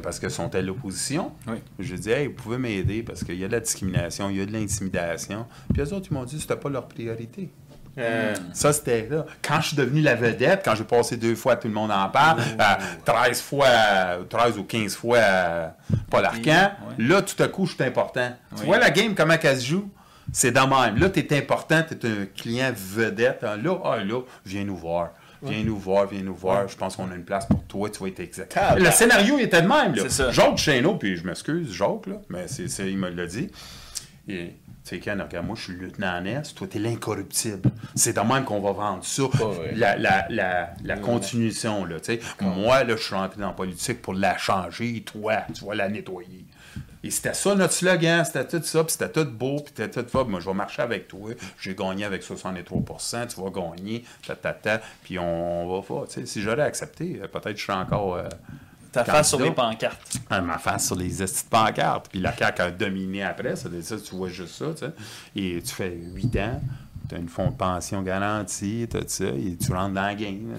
parce 0.02 0.20
que 0.20 0.30
sont 0.30 0.54
à 0.56 0.62
l'opposition. 0.62 1.34
Oui. 1.48 1.58
Je 1.80 1.96
dis, 1.96 2.10
hey, 2.10 2.28
vous 2.28 2.34
pouvez 2.34 2.58
m'aider 2.58 3.04
parce 3.04 3.24
qu'il 3.26 3.36
y 3.36 3.44
a 3.44 3.48
de 3.48 3.52
la 3.52 3.60
discrimination, 3.60 4.30
il 4.30 4.38
y 4.38 4.42
a 4.42 4.46
de 4.46 4.54
l'intimidation. 4.54 5.46
Puis 5.74 5.82
eux 5.84 5.94
autres, 5.94 6.08
ils 6.10 6.14
m'ont 6.14 6.24
dit 6.24 6.36
que 6.38 6.42
c'était 6.42 6.56
pas 6.56 6.70
leur 6.70 6.88
priorité. 6.88 7.50
Euh, 7.98 8.36
Ça, 8.54 8.72
c'était 8.72 9.08
là. 9.10 9.26
Quand 9.42 9.60
je 9.62 9.68
suis 9.70 9.78
devenu 9.78 10.02
la 10.02 10.16
vedette, 10.16 10.62
quand 10.64 10.76
j'ai 10.76 10.84
passé 10.84 11.18
deux 11.18 11.36
fois, 11.36 11.56
tout 11.58 11.68
le 11.68 11.74
monde 11.74 11.92
en 11.92 12.08
parle, 12.10 12.40
euh, 12.40 12.64
13 13.06 13.42
fois, 13.42 13.66
euh, 13.68 14.24
13 14.24 14.58
ou 14.58 14.64
15 14.64 14.96
fois 14.96 15.18
euh, 15.18 15.68
Paul 16.10 16.26
Arcan, 16.26 16.72
Oui, 16.98 17.06
là, 17.08 17.22
tout 17.22 17.42
à 17.44 17.48
coup, 17.48 17.66
je 17.66 17.76
suis 17.76 17.84
important. 17.84 18.32
Tu 18.58 18.66
vois 18.66 18.80
la 18.80 18.92
game, 18.92 19.14
comment 19.14 19.36
elle 19.42 19.60
se 19.60 19.66
joue? 19.66 19.90
C'est 20.32 20.52
de 20.52 20.60
même. 20.60 20.98
Là, 20.98 21.10
tu 21.10 21.20
es 21.20 21.38
important, 21.38 21.84
tu 21.88 22.08
es 22.08 22.10
un 22.10 22.26
client 22.26 22.72
vedette. 22.74 23.44
Ah, 23.44 23.58
Là, 23.58 23.78
ah, 23.84 23.98
là, 23.98 24.22
viens 24.46 24.64
nous 24.64 24.78
voir. 24.78 25.10
Viens 25.44 25.64
nous 25.64 25.76
voir, 25.78 26.06
viens 26.08 26.22
nous 26.22 26.36
voir. 26.36 26.68
Je 26.68 26.78
pense 26.78 26.96
qu'on 26.96 27.10
a 27.12 27.16
une 27.16 27.26
place 27.26 27.48
pour 27.48 27.64
toi, 27.64 27.90
tu 27.90 28.00
vas 28.00 28.08
être 28.10 28.20
exact. 28.20 28.58
Le 28.78 28.92
scénario 28.92 29.40
il 29.40 29.46
était 29.46 29.62
de 29.64 29.68
même. 29.68 29.96
Là. 29.96 30.32
Jacques 30.32 30.58
Chéneau, 30.58 30.96
puis 30.96 31.18
je 31.18 31.26
m'excuse, 31.26 31.74
Jacques, 31.74 32.06
là, 32.06 32.18
mais 32.30 32.48
c'est, 32.48 32.68
il 32.90 32.98
me 32.98 33.10
l'a 33.10 33.26
dit. 33.26 33.50
Et, 34.28 34.54
sais, 34.96 35.00
Ken, 35.00 35.22
regarde, 35.22 35.46
moi, 35.46 35.56
je 35.58 35.64
suis 35.64 35.74
lieutenant 35.74 36.20
en 36.20 36.26
Est, 36.26 36.54
toi, 36.56 36.68
t'es 36.68 36.80
l'incorruptible. 36.80 37.70
C'est 37.96 38.14
de 38.14 38.20
même 38.22 38.44
qu'on 38.46 38.62
va 38.62 38.72
vendre 38.72 39.04
ça. 39.04 39.24
La, 39.74 39.98
la, 39.98 40.26
la, 40.30 40.74
la 40.84 40.98
continuation, 40.98 41.86
là, 41.86 42.00
tu 42.00 42.14
sais. 42.14 42.20
Moi, 42.40 42.84
là, 42.84 42.96
je 42.96 43.02
suis 43.04 43.16
rentré 43.16 43.40
dans 43.42 43.48
la 43.48 43.54
politique 43.54 44.02
pour 44.02 44.14
la 44.14 44.38
changer, 44.38 45.02
toi, 45.04 45.44
tu 45.54 45.66
vas 45.66 45.76
la 45.76 45.90
nettoyer. 45.90 46.46
Et 47.04 47.10
c'était 47.10 47.34
ça 47.34 47.56
notre 47.56 47.74
slogan, 47.74 48.24
c'était 48.24 48.46
tout 48.48 48.62
ça, 48.64 48.84
puis 48.84 48.92
c'était 48.92 49.10
tout 49.12 49.26
beau, 49.32 49.56
puis 49.56 49.74
c'était 49.76 50.04
tout 50.04 50.08
fort. 50.08 50.28
Moi, 50.28 50.40
je 50.40 50.46
vais 50.46 50.54
marcher 50.54 50.84
avec 50.84 51.08
toi. 51.08 51.32
J'ai 51.60 51.74
gagné 51.74 52.06
avec 52.06 52.22
63% 52.24 53.28
tu 53.28 53.42
vas 53.42 53.50
gagner, 53.50 54.04
ta, 54.26 54.36
ta, 54.36 54.54
ta, 54.54 54.82
puis 55.04 55.18
on, 55.18 55.64
on 55.68 55.76
va 55.80 55.82
faire. 55.82 56.08
Tu 56.08 56.20
sais, 56.22 56.26
si 56.28 56.42
j'aurais 56.44 56.62
accepté, 56.62 57.20
peut-être 57.32 57.58
je 57.58 57.64
serais 57.66 57.78
encore. 57.78 58.16
euh, 58.16 58.24
Ta 58.92 59.06
face 59.06 59.30
sur 59.30 59.40
les 59.40 59.52
pancartes. 59.52 60.18
Ah, 60.30 60.42
ma 60.42 60.58
face 60.58 60.88
sur 60.88 60.96
les 60.96 61.24
estis 61.24 61.46
de 61.46 61.50
pancartes. 61.50 62.10
Puis 62.10 62.20
la 62.20 62.36
CAQ 62.36 62.62
a 62.62 62.72
dominé 62.72 63.24
après. 63.24 63.56
Ça, 63.56 63.70
ça, 63.82 63.98
tu 63.98 64.16
vois 64.16 64.30
juste 64.30 64.56
ça, 64.56 64.74
tu 64.74 64.80
sais. 64.80 64.92
Et 65.36 65.62
tu 65.62 65.74
fais 65.74 65.98
8 66.14 66.36
ans, 66.38 66.62
tu 67.08 67.16
as 67.16 67.18
une 67.18 67.30
fonds 67.30 67.52
de 67.52 67.56
pension 67.56 68.02
garantie, 68.02 68.88
tout 68.92 69.04
ça, 69.08 69.26
et 69.26 69.58
tu 69.58 69.72
rentres 69.72 69.94
dans 69.94 70.02
la 70.02 70.16
game. 70.16 70.58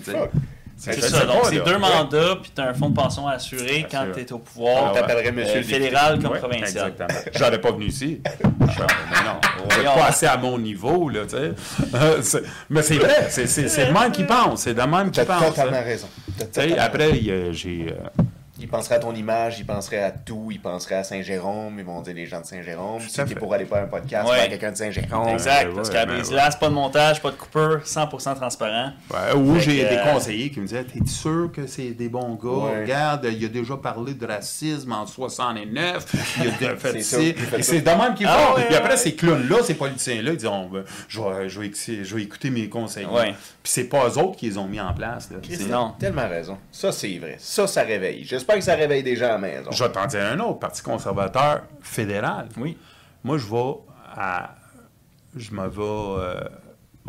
C'est 0.85 1.01
ça, 1.01 1.25
donc 1.27 1.45
c'est 1.45 1.63
deux 1.65 1.79
mandats, 1.79 2.37
puis 2.43 2.51
tu 2.55 2.61
as 2.61 2.69
un 2.71 2.75
fonds 2.75 2.89
de 2.89 2.95
pension 2.97 3.29
assuré 3.29 3.87
quand 3.89 4.05
tu 4.13 4.21
es 4.21 4.33
au 4.33 4.39
pouvoir. 4.39 4.91
Ah, 4.91 4.99
t'appellerais 4.99 5.29
euh, 5.29 5.33
monsieur 5.33 5.61
député. 5.61 5.75
fédéral 5.75 6.19
comme 6.21 6.39
provincial. 6.39 6.93
Exactement. 6.93 7.21
J'aurais 7.37 7.61
pas 7.61 7.71
venu 7.73 7.87
ici. 7.87 8.21
Non, 9.23 9.39
êtes 9.65 9.75
Voyons. 9.75 9.95
pas 9.95 10.07
assez 10.07 10.27
à 10.27 10.37
mon 10.37 10.59
niveau, 10.59 11.09
là, 11.09 11.21
tu 11.23 11.37
sais. 11.37 11.53
Euh, 11.95 12.21
mais 12.71 12.83
c'est 12.83 12.97
vrai, 12.97 13.27
c'est 13.31 13.87
le 13.87 13.93
même 13.93 14.11
qui 14.11 14.25
pense. 14.25 14.63
C'est 14.63 14.75
le 14.75 14.87
même 14.87 15.11
qui 15.11 15.21
T'as 15.21 15.27
pense. 15.39 15.49
totalement 15.51 15.77
hein. 15.77 15.83
raison. 15.83 16.09
T'as 16.37 16.45
Tu 16.47 16.51
sais, 16.53 16.61
totalement 16.69 16.83
après, 16.85 17.11
il 17.11 17.25
y 17.27 17.31
a- 17.31 17.53
j'ai. 17.53 17.95
Penserait 18.73 18.97
à 18.97 18.99
ton 18.99 19.15
image, 19.15 19.59
il 19.61 19.67
penserait 19.67 20.03
à 20.03 20.11
tout, 20.11 20.49
il 20.51 20.61
penserait 20.61 20.97
à 20.97 21.05
Saint-Jérôme, 21.05 21.77
ils 21.79 21.85
vont 21.85 22.01
dire 22.03 22.15
les 22.15 22.27
gens 22.27 22.41
de 22.41 22.47
Saint-Jérôme. 22.47 23.01
Si 23.01 23.23
t'es 23.25 23.35
pour 23.37 23.55
aller 23.55 23.65
faire 23.67 23.85
un 23.85 23.87
podcast, 23.87 24.29
Ouais. 24.29 24.37
faire 24.39 24.49
quelqu'un 24.49 24.73
de 24.73 24.77
Saint-Jérôme. 24.77 25.29
Exact, 25.29 25.69
Ouais, 25.69 25.75
parce 25.77 25.89
ouais, 25.89 25.95
qu'à 25.95 26.07
ben 26.07 26.15
Brise-Glace, 26.15 26.57
pas 26.57 26.69
de 26.69 26.75
montage, 26.75 27.23
pas 27.23 27.31
de 27.31 27.37
coupeur, 27.37 27.87
100% 27.87 28.35
transparent. 28.35 28.93
Ouais, 29.13 29.35
ou 29.37 29.59
j'ai 29.61 29.85
des 29.85 29.97
euh, 29.97 30.13
conseillers 30.13 30.51
qui 30.51 30.59
me 30.61 30.67
disaient 30.67 30.85
T'es 30.85 31.07
sûr 31.07 31.51
que 31.55 31.67
c'est 31.69 31.91
des 31.91 32.09
bons 32.09 32.35
gars? 32.35 32.49
Ouais. 32.73 32.81
Regarde, 32.83 33.29
il 33.33 33.45
a 33.45 33.49
déjà 33.49 33.77
parlé 33.77 34.15
de 34.15 34.27
racisme 34.27 34.93
en 34.93 35.07
69. 35.07 36.07
Il 36.41 36.49
a 36.49 36.51
déjà 36.59 36.77
fait 36.77 37.03
C'est 37.03 37.29
Et 37.77 37.81
de 37.81 37.91
même 37.91 38.15
qu'ils 38.15 38.27
Ah, 38.27 38.39
font. 38.39 38.55
ouais, 38.57 38.67
Puis 38.67 38.75
après, 38.75 38.91
ouais. 38.93 38.97
ces 38.97 39.15
clowns-là, 39.15 39.59
ces 39.63 39.75
politiciens-là, 39.75 40.31
ils 40.33 40.37
disent 40.37 40.49
Oh, 40.51 40.69
ben, 40.73 40.85
je, 41.09 41.21
vais, 41.21 41.49
je, 41.49 41.61
vais 41.61 41.67
écouter, 41.67 42.05
je 42.05 42.17
vais 42.17 42.23
écouter 42.23 42.51
mes 42.51 42.69
conseillers. 42.69 43.07
Ouais. 43.07 43.35
Puis 43.63 43.73
c'est 43.73 43.85
pas 43.85 44.09
eux 44.09 44.19
autres 44.19 44.37
qui 44.37 44.49
les 44.49 44.59
ont 44.59 44.67
mis 44.67 44.81
en 44.81 44.93
place. 44.95 45.29
là. 45.31 45.37
Non. 45.69 45.95
Tellement 45.99 46.29
raison. 46.29 46.59
Ça, 46.71 46.91
c'est 46.93 47.19
vrai. 47.19 47.37
Ça, 47.39 47.67
ça 47.67 47.83
réveille. 47.83 48.25
J'espère 48.25 48.57
que 48.65 48.73
ça 48.73 48.75
réveille 48.75 49.03
des 49.03 49.17
gens 49.17 49.27
à 49.27 49.33
la 49.33 49.39
maison. 49.39 49.71
Je 49.71 49.85
vais 49.85 49.93
t'en 49.93 50.07
dire 50.07 50.25
un 50.25 50.39
autre, 50.41 50.59
Parti 50.59 50.83
conservateur 50.83 51.63
fédéral. 51.81 52.49
Oui. 52.57 52.77
Moi, 53.25 53.39
je 53.39 53.47
vais 53.47 53.75
à. 54.17 54.55
Je 55.37 55.53
me 55.53 55.67
vais 55.69 55.81
euh, 55.83 56.41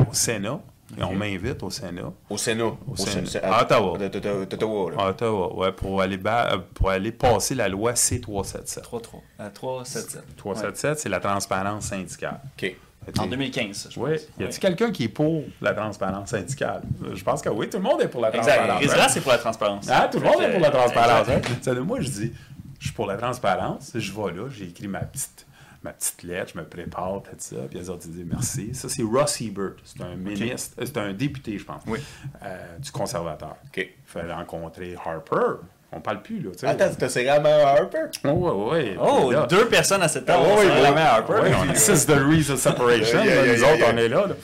au 0.08 0.12
Sénat. 0.12 0.60
Et 0.98 1.02
on 1.02 1.14
m'invite 1.14 1.62
au 1.62 1.70
Sénat. 1.70 2.12
Au 2.30 2.36
Sénat. 2.36 2.64
Au 2.86 2.94
Sénat. 2.94 3.26
Sé- 3.26 3.40
À 3.42 3.62
Ottawa. 3.62 3.98
d'Ottawa, 3.98 4.90
là. 4.92 4.96
À 5.02 5.08
Ottawa, 5.10 5.54
ouais, 5.56 5.72
pour 5.72 6.00
aller, 6.00 6.18
ba- 6.18 6.52
euh, 6.52 6.58
pour 6.74 6.90
aller 6.90 7.10
passer 7.10 7.54
la 7.54 7.68
loi 7.68 7.94
C377. 7.94 8.82
3-3. 8.82 9.20
Euh, 9.40 9.48
3-7-7. 9.50 10.18
377, 10.36 10.98
c'est 11.00 11.08
la 11.08 11.20
transparence 11.20 11.86
syndicale. 11.86 12.38
OK. 12.56 12.76
En 13.18 13.26
2015, 13.26 13.88
je 13.90 13.98
pense. 14.00 14.08
Oui. 14.08 14.16
Y 14.38 14.44
a-t-il 14.44 14.58
quelqu'un 14.60 14.90
qui 14.92 15.04
est 15.04 15.08
pour 15.08 15.44
la 15.60 15.74
transparence 15.74 16.30
syndicale? 16.30 16.82
Je 17.14 17.22
pense 17.24 17.42
que 17.42 17.48
oui, 17.48 17.68
tout 17.68 17.76
le 17.78 17.82
monde 17.82 18.00
est 18.00 18.08
pour 18.08 18.20
la 18.20 18.28
Exact. 18.28 18.42
transparence. 18.56 18.70
hein? 18.70 18.78
Brise-Glace, 18.78 19.12
c'est 19.14 19.20
pour 19.20 19.32
la 19.32 19.38
transparence. 19.38 19.86
Ah, 19.90 20.08
tout 20.10 20.18
le 20.18 20.24
monde 20.24 20.42
est 20.42 20.50
pour 20.52 20.60
la 20.60 20.70
transparence. 20.70 21.28
Exact. 21.28 21.68
hein? 21.68 21.80
Moi, 21.80 22.00
je 22.00 22.08
dis, 22.08 22.32
je 22.80 22.84
suis 22.86 22.94
pour 22.94 23.06
la 23.06 23.16
transparence. 23.16 23.90
Je 23.94 24.12
vais 24.12 24.32
là, 24.32 24.48
j'ai 24.50 24.64
écrit 24.66 24.88
ma 24.88 25.00
petite, 25.00 25.46
ma 25.82 25.92
petite 25.92 26.22
lettre, 26.22 26.52
je 26.54 26.58
me 26.60 26.64
prépare, 26.64 27.22
tout 27.22 27.30
ça. 27.38 27.56
Puis 27.70 27.78
les 27.78 27.90
autres 27.90 28.04
ils 28.06 28.12
disent 28.12 28.26
merci. 28.26 28.74
Ça, 28.74 28.88
c'est 28.88 29.02
Ross 29.02 29.40
Ebert. 29.40 29.72
C'est 29.84 30.02
un 30.02 30.16
ministre, 30.16 30.76
euh, 30.80 30.84
c'est 30.86 30.96
un 30.98 31.12
député, 31.12 31.58
je 31.58 31.64
pense, 31.64 31.82
Oui. 31.86 31.98
euh, 32.42 32.78
du 32.78 32.90
conservateur. 32.90 33.56
OK. 33.66 33.76
Il 33.78 33.88
fallait 34.06 34.32
rencontrer 34.32 34.96
Harper. 35.04 35.60
On 35.96 36.00
parle 36.00 36.22
plus, 36.22 36.40
là. 36.40 36.50
tu 36.52 36.58
sais. 36.58 36.66
Attends, 36.66 36.92
t'as 36.98 37.08
serré 37.08 37.26
la 37.26 37.40
main 37.40 37.58
à 37.58 37.68
Harper? 37.78 38.06
Oh, 38.24 38.28
ouais, 38.72 38.72
ouais. 38.72 38.96
Oh, 39.00 39.32
deux 39.48 39.68
personnes 39.68 40.02
à 40.02 40.08
cette 40.08 40.24
table. 40.24 40.44
Ah, 40.46 40.56
oui, 40.58 40.66
la 40.66 40.88
à 40.88 41.14
Harper. 41.14 41.32
Ouais, 41.34 41.52
on 41.54 41.68
a 41.68 41.74
six 41.74 42.06
degrees 42.06 42.50
of 42.50 42.58
separation. 42.58 43.22
Yeah, 43.22 43.36
là, 43.36 43.46
yeah, 43.46 43.52
nous 43.54 43.60
yeah, 43.60 43.72
autres, 43.72 43.78
yeah. 43.78 43.92
on 43.92 43.96
est 43.96 44.08
là, 44.08 44.26
là. 44.26 44.34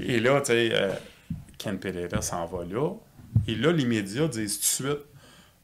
Et 0.00 0.20
là, 0.20 0.40
tu 0.40 0.46
sais, 0.52 0.70
euh, 0.72 0.90
Ken 1.58 1.78
Pereira 1.78 2.20
s'en 2.20 2.46
va 2.46 2.64
là. 2.70 2.90
Et 3.48 3.54
là, 3.54 3.72
les 3.72 3.84
médias 3.84 4.28
disent 4.28 4.58
tout 4.58 4.82
de 4.82 4.88
suite 4.88 5.06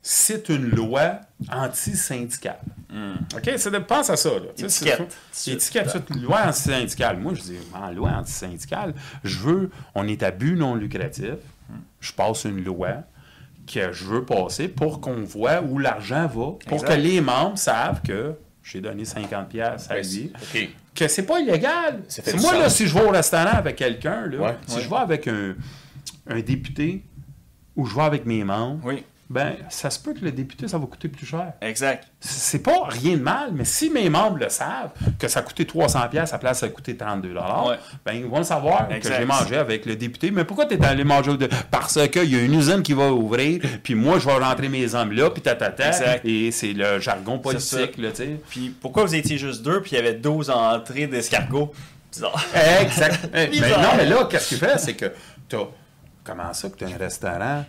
c'est 0.09 0.51
une 0.51 0.71
loi 0.71 1.19
anti-syndicale. 1.53 2.61
OK? 3.35 3.51
C'est 3.57 3.73
de, 3.73 3.79
pense 3.79 4.09
à 4.09 4.15
ça. 4.17 4.31
Là. 4.31 4.53
Tu 4.57 4.69
sais, 4.69 4.85
Étiquette. 4.85 5.17
c'est- 5.33 5.51
Étiquette, 5.51 5.91
c'est 5.91 6.11
une 6.15 6.23
loi 6.23 6.43
anti-syndicale. 6.47 7.19
Moi, 7.19 7.35
je 7.35 7.41
dis, 7.43 7.59
en 7.75 7.91
loi 7.91 8.11
anti-syndicale, 8.11 8.95
je 9.25 9.39
veux, 9.41 9.71
on 9.97 10.07
est 10.07 10.23
à 10.23 10.31
but 10.31 10.55
non 10.55 10.77
lucratif. 10.77 11.35
Je 11.99 12.13
passe 12.13 12.45
une 12.45 12.63
loi 12.63 13.03
que 13.67 13.93
je 13.93 14.05
veux 14.05 14.25
passer 14.25 14.69
pour 14.69 15.01
qu'on 15.01 15.23
voit 15.25 15.61
où 15.61 15.79
l'argent 15.79 16.27
va, 16.27 16.29
pour 16.29 16.59
Exact. 16.73 16.89
que 16.89 16.93
les 17.01 17.21
membres 17.21 17.59
savent 17.59 18.01
que 18.03 18.35
j'ai 18.63 18.81
donné 18.81 19.05
50$ 19.05 19.47
piastres 19.49 19.91
à 19.91 19.95
Ouais, 19.97 20.03
lui 20.03 20.33
OK. 20.35 20.69
que 20.95 21.09
c'est 21.09 21.25
pas 21.27 21.41
illégal. 21.41 22.01
C'est 22.09 22.33
moi, 22.35 22.51
sens. 22.53 22.61
là, 22.61 22.71
si 22.71 22.87
je 22.87 22.95
vais 22.95 23.03
au 23.05 23.11
restaurant 23.11 23.51
avec 23.53 23.77
quelqu'un, 23.77 24.31
Ouais. 24.31 24.57
si 24.67 24.77
Ouais. 24.77 24.83
je 24.83 24.89
vais 24.89 24.97
avec 24.97 25.29
un, 25.29 25.55
un 26.29 26.41
député 26.41 27.03
ou 27.77 27.87
je 27.87 27.95
vais 27.95 28.03
avec 28.03 28.25
mes 28.27 28.43
membres, 28.45 28.81
Oui, 28.85 29.05
ben, 29.29 29.55
ça 29.71 29.91
se 29.91 29.99
peut 29.99 30.15
que 30.15 30.25
le 30.25 30.31
député, 30.31 30.69
ça 30.69 30.79
va 30.79 30.87
coûter 30.87 31.09
plus 31.09 31.27
cher. 31.27 31.53
exact. 31.61 32.07
C'est 32.21 32.61
pas 32.63 32.85
rien 32.89 33.17
de 33.17 33.23
mal, 33.23 33.51
mais 33.53 33.65
si 33.65 33.91
mes 33.91 34.09
membres 34.09 34.39
le 34.39 34.49
savent, 34.49 34.91
que 35.19 35.27
ça 35.29 35.41
a 35.41 35.43
coûté 35.43 35.65
300 35.67 36.09
pièces 36.11 36.33
à 36.33 36.39
place 36.39 36.61
ça 36.61 36.67
a 36.67 36.69
coûté 36.69 36.97
32 36.97 37.31
Ouais. 37.35 37.77
ben 38.05 38.13
ils 38.13 38.25
vont 38.27 38.39
le 38.39 38.45
savoir 38.45 38.91
Exact. 38.91 39.13
que 39.15 39.21
j'ai 39.21 39.25
mangé 39.27 39.57
avec 39.57 39.85
le 39.85 39.97
député. 39.97 40.31
Mais 40.31 40.45
pourquoi 40.45 40.67
tu 40.67 40.75
es 40.75 40.85
allé 40.85 41.03
manger 41.05 41.33
au- 41.33 41.39
parce 41.71 41.99
qu'il 42.09 42.25
y 42.31 42.37
a 42.37 42.41
une 42.43 42.55
usine 42.55 42.83
qui 42.83 42.93
va 42.93 43.13
ouvrir, 43.13 43.61
puis 43.83 43.95
moi 43.97 44.19
je 44.19 44.27
vais 44.27 44.39
rentrer 44.39 44.69
mes 44.69 44.95
hommes 44.95 45.13
là, 45.13 45.31
puis 45.31 45.43
tatata, 45.43 45.89
Exact. 45.89 46.25
et 46.25 46.51
c'est 46.53 46.73
le 46.73 47.01
jargon 47.01 47.39
politique 47.39 47.99
là, 47.99 48.11
tu 48.11 48.17
sais. 48.17 48.41
Puis 48.49 48.75
pourquoi 48.81 49.05
vous 49.05 49.15
étiez 49.15 49.39
juste 49.39 49.63
deux, 49.63 49.81
puis 49.83 49.93
il 49.93 49.97
y 49.97 49.99
avait 49.99 50.15
12 50.15 50.51
entrées 50.51 51.07
d'escargots? 51.09 51.73
Bizarre. 52.13 52.45
Exact. 52.81 53.29
mais 53.33 53.49
non, 53.51 53.89
mais 53.97 54.07
là, 54.07 54.27
qu'est-ce 54.31 54.49
qu'il 54.51 54.59
fait, 54.59 54.79
c'est 54.79 54.95
que 54.95 55.13
t'as. 55.49 55.59
Comment 56.25 56.53
ça 56.55 56.69
que 56.71 56.77
tu 56.77 56.85
as 56.85 56.89
un 56.89 56.97
restaurant 56.97 57.65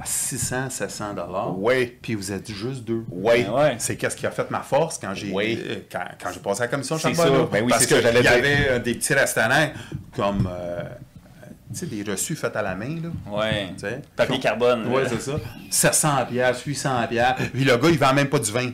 à 0.00 0.06
600, 0.06 0.70
700 0.70 1.12
dollars, 1.14 1.54
Oui. 1.58 1.98
puis 2.00 2.14
vous 2.14 2.32
êtes 2.32 2.50
juste 2.50 2.84
deux? 2.84 3.04
Oui. 3.10 3.44
Ben 3.44 3.50
ouais. 3.52 3.74
C'est 3.78 3.96
qu'est-ce 3.96 4.16
qui 4.16 4.26
a 4.26 4.30
fait 4.30 4.50
ma 4.50 4.60
force 4.60 4.98
quand 4.98 5.12
j'ai 5.14 5.30
Oui. 5.30 5.62
euh, 5.62 5.74
quand, 5.92 6.04
quand 6.22 6.30
j'ai 6.32 6.40
passé 6.40 6.62
à 6.62 6.64
la 6.64 6.68
commission 6.68 6.96
C'est 6.98 7.14
Charbonneau? 7.14 7.44
ça. 7.44 7.48
Ben 7.52 7.64
oui, 7.64 7.70
Parce 7.70 7.84
c'est 7.84 7.94
ça, 7.96 8.00
j'allais 8.00 8.20
Il 8.20 8.26
y 8.26 8.28
dire. 8.28 8.32
avait 8.32 8.66
euh, 8.70 8.78
des 8.78 8.94
petits 8.94 9.12
restaurants 9.14 9.68
comme 10.16 10.48
euh, 10.50 10.82
tu 11.72 11.78
sais, 11.80 11.86
des 11.86 12.02
reçus 12.10 12.34
faits 12.34 12.56
à 12.56 12.62
la 12.62 12.74
main. 12.74 12.96
Là, 13.02 13.36
Ouais. 13.38 13.68
tu 13.74 13.80
sais. 13.86 14.00
Papier 14.16 14.40
carbone. 14.40 14.86
Oui, 14.88 15.02
là. 15.02 15.08
c'est 15.10 15.20
ça. 15.20 15.32
700 15.70 16.08
pièces, 16.30 16.62
800 16.64 17.06
pièces. 17.08 17.26
Puis 17.52 17.64
le 17.64 17.76
gars, 17.76 17.88
il 17.90 17.98
vend 17.98 18.12
même 18.14 18.28
pas 18.28 18.38
du 18.38 18.50
vin. 18.50 18.70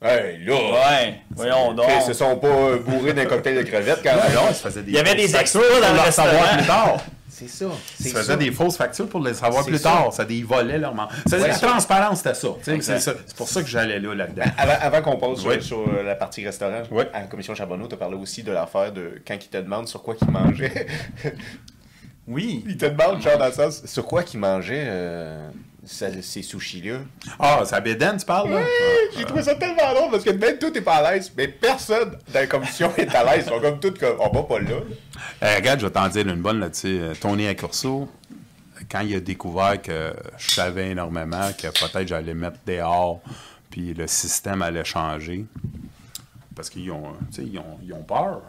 Hey, 0.00 0.44
là. 0.44 0.54
Ouais. 0.54 1.20
Voyons 1.34 1.74
donc. 1.74 1.86
Ils 1.96 2.02
se 2.06 2.12
sont 2.12 2.36
pas 2.36 2.76
bourrés 2.86 3.14
d'un 3.14 3.26
cocktail 3.26 3.56
de 3.56 3.62
crevettes 3.68 4.00
quand 4.04 4.14
même. 4.14 4.32
Non, 4.32 4.70
des 4.80 4.80
Il 4.86 4.94
y 4.94 4.98
avait 4.98 5.16
des 5.16 5.34
extras 5.34 5.60
dans 5.82 5.92
le 5.92 6.00
restaurant. 6.00 6.56
plus 6.56 6.66
tard. 6.66 7.00
C'est 7.38 7.48
ça. 7.48 7.66
Ils 8.00 8.10
faisaient 8.10 8.36
des 8.36 8.50
fausses 8.52 8.76
factures 8.76 9.08
pour 9.08 9.20
les 9.22 9.34
savoir 9.34 9.64
plus 9.64 9.78
ça. 9.78 9.90
tard. 9.90 10.12
Ça, 10.12 10.24
des 10.24 10.42
volets 10.42 10.78
leur 10.78 10.94
man- 10.94 11.08
C'est 11.26 11.40
Ouais, 11.40 11.48
la 11.48 11.54
ça. 11.54 11.66
transparence, 11.68 12.18
c'était 12.18 12.34
ça. 12.34 12.48
C'est 12.62 12.80
ça. 12.82 12.98
C'est 13.26 13.36
pour 13.36 13.48
ça 13.48 13.62
que 13.62 13.68
j'allais 13.68 13.98
là, 14.00 14.14
là-dedans. 14.14 14.42
Avant, 14.58 14.74
avant 14.80 15.02
qu'on 15.02 15.16
passe 15.18 15.40
sur, 15.40 15.50
Oui. 15.50 15.62
sur, 15.62 15.78
euh, 15.78 16.02
la 16.02 16.14
partie 16.16 16.44
restaurant, 16.44 16.82
Oui. 16.90 17.04
à 17.12 17.20
la 17.20 17.26
commission 17.26 17.54
Charbonneau, 17.54 17.86
tu 17.86 17.94
as 17.94 17.98
parlé 17.98 18.16
aussi 18.16 18.42
de 18.42 18.50
l'affaire 18.52 18.92
de 18.92 19.22
quand 19.26 19.36
ils 19.42 19.48
te 19.48 19.56
demandent 19.58 19.88
sur 19.88 20.02
quoi 20.02 20.14
qu'ils 20.14 20.30
mangeaient. 20.30 20.86
Oui. 22.26 22.64
ils 22.68 22.76
te 22.76 22.86
demandent, 22.86 23.20
genre, 23.22 23.38
dans 23.38 23.46
le 23.46 23.52
sens, 23.52 23.84
sur 23.86 24.04
quoi 24.04 24.22
qu'ils 24.22 24.40
mangeaient. 24.40 24.84
euh, 24.86 25.48
ça- 25.88 26.22
ces 26.22 26.42
sushis-là. 26.42 26.98
Ah, 27.38 27.62
c'est 27.64 27.74
à 27.74 27.80
Bédène, 27.80 28.16
tu 28.18 28.26
parles, 28.26 28.50
là? 28.50 28.60
J'ai 29.16 29.24
trouvé 29.24 29.42
ça 29.42 29.54
tellement 29.54 29.92
drôle 29.94 30.10
parce 30.10 30.24
que 30.24 30.30
même 30.30 30.58
tout 30.58 30.76
est 30.76 30.80
pas 30.82 30.96
à 30.96 31.12
l'aise, 31.12 31.32
mais 31.36 31.48
personne 31.48 32.10
dans 32.32 32.40
la 32.40 32.46
commission 32.46 32.92
est 32.96 33.14
à 33.14 33.24
l'aise. 33.24 33.44
Ils 33.46 33.50
sont 33.52 33.60
comme 33.60 33.80
toutes 33.80 33.98
comme, 33.98 34.16
on 34.20 34.28
va 34.30 34.42
pas 34.42 34.60
là. 34.60 34.76
Eh, 35.42 35.54
regarde, 35.56 35.80
je 35.80 35.86
vais 35.86 35.92
t'en 35.92 36.08
dire 36.08 36.26
une 36.28 36.40
bonne 36.42 36.60
là-dessus. 36.60 36.98
Euh, 37.00 37.14
Tony 37.20 37.46
Accurso, 37.48 38.08
quand 38.90 39.00
il 39.00 39.16
a 39.16 39.20
découvert 39.20 39.80
que 39.82 40.12
je 40.36 40.50
savais 40.50 40.90
énormément, 40.90 41.50
que 41.56 41.66
peut-être 41.68 42.06
j'allais 42.08 42.34
mettre 42.34 42.58
dehors, 42.66 43.20
puis 43.70 43.94
le 43.94 44.06
système 44.06 44.62
allait 44.62 44.84
changer, 44.84 45.44
parce 46.54 46.70
qu'ils 46.70 46.90
ont, 46.90 47.14
ils 47.38 47.58
ont, 47.58 47.78
ils 47.82 47.92
ont 47.92 48.02
peur. 48.02 48.42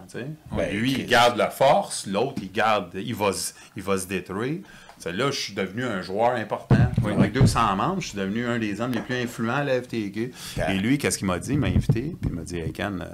Ouais, 0.52 0.72
Lui, 0.72 0.94
il 0.94 1.06
garde 1.06 1.38
la 1.38 1.50
force, 1.50 2.06
l'autre, 2.08 2.36
il 2.42 2.52
garde, 2.52 2.90
il 2.96 3.14
va, 3.16 3.30
il 3.76 3.84
va 3.84 3.98
se 3.98 4.08
détruire. 4.08 4.60
Là, 5.06 5.32
je 5.32 5.40
suis 5.40 5.54
devenu 5.54 5.86
un 5.86 6.02
joueur 6.02 6.32
important. 6.32 6.76
Avec 7.06 7.32
200 7.34 7.76
membres, 7.76 8.02
je 8.02 8.10
suis 8.10 8.18
devenu 8.18 8.46
un 8.46 8.60
des 8.60 8.82
hommes 8.82 8.92
les 8.92 9.02
plus 9.02 9.16
influents 9.16 9.56
à 9.56 9.64
la 9.64 9.82
FTQ. 9.82 10.32
Et 10.70 10.78
lui, 10.78 10.98
qu'est-ce 10.98 11.18
qu'il 11.18 11.28
m'a 11.28 11.40
dit? 11.40 11.54
Il 11.54 11.60
m'a 11.60 11.68
invité, 11.68 12.16
puis 12.22 12.30
il 12.30 12.34
m'a 12.34 12.42
dit, 12.44 12.58
hey 12.58 12.72
Ken, 12.72 13.02
euh, 13.02 13.06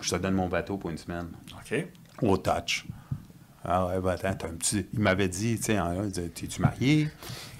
je 0.00 0.10
te 0.10 0.16
donne 0.16 0.34
mon 0.34 0.48
bateau 0.48 0.78
pour 0.78 0.90
une 0.90 0.98
semaine 0.98 1.28
OK. 1.54 1.86
au 2.22 2.36
touch. 2.36 2.86
Ah 3.64 3.86
ouais, 3.86 4.00
ben 4.00 4.10
attends, 4.10 4.34
t'as 4.34 4.48
un 4.48 4.54
petit. 4.54 4.86
Il 4.92 5.00
m'avait 5.00 5.28
dit, 5.28 5.56
tu 5.58 5.72
sais, 5.72 5.78
t'es-tu 6.34 6.60
marié? 6.60 7.08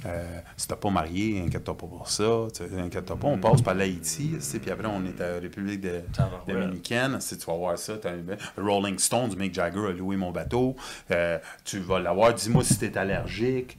Euh, 0.04 0.40
si 0.56 0.66
t'es 0.66 0.74
pas 0.76 0.90
marié, 0.90 1.42
inquiète-toi 1.46 1.76
pas 1.76 1.86
pour 1.86 2.08
ça. 2.08 2.46
Inquiète-toi 2.78 3.16
pas, 3.16 3.28
on 3.28 3.38
passe 3.38 3.62
par 3.62 3.74
l'Haïti, 3.74 4.32
puis 4.60 4.70
après 4.70 4.88
on 4.88 5.04
est 5.04 5.20
à 5.20 5.34
la 5.34 5.40
République 5.40 5.80
de- 5.80 6.02
dominicaine. 6.46 7.20
Si 7.20 7.38
tu 7.38 7.46
vas 7.46 7.54
voir 7.56 7.78
ça, 7.78 7.96
t'as 7.98 8.10
un- 8.10 8.36
Rolling 8.62 8.98
Stones, 8.98 9.34
Mick 9.36 9.54
Jagger 9.54 9.86
a 9.88 9.92
loué 9.92 10.16
mon 10.16 10.30
bateau. 10.32 10.74
Euh, 11.10 11.38
tu 11.64 11.78
vas 11.78 12.00
l'avoir. 12.00 12.34
Dis-moi 12.34 12.64
si 12.64 12.78
t'es 12.78 12.96
allergique 12.98 13.76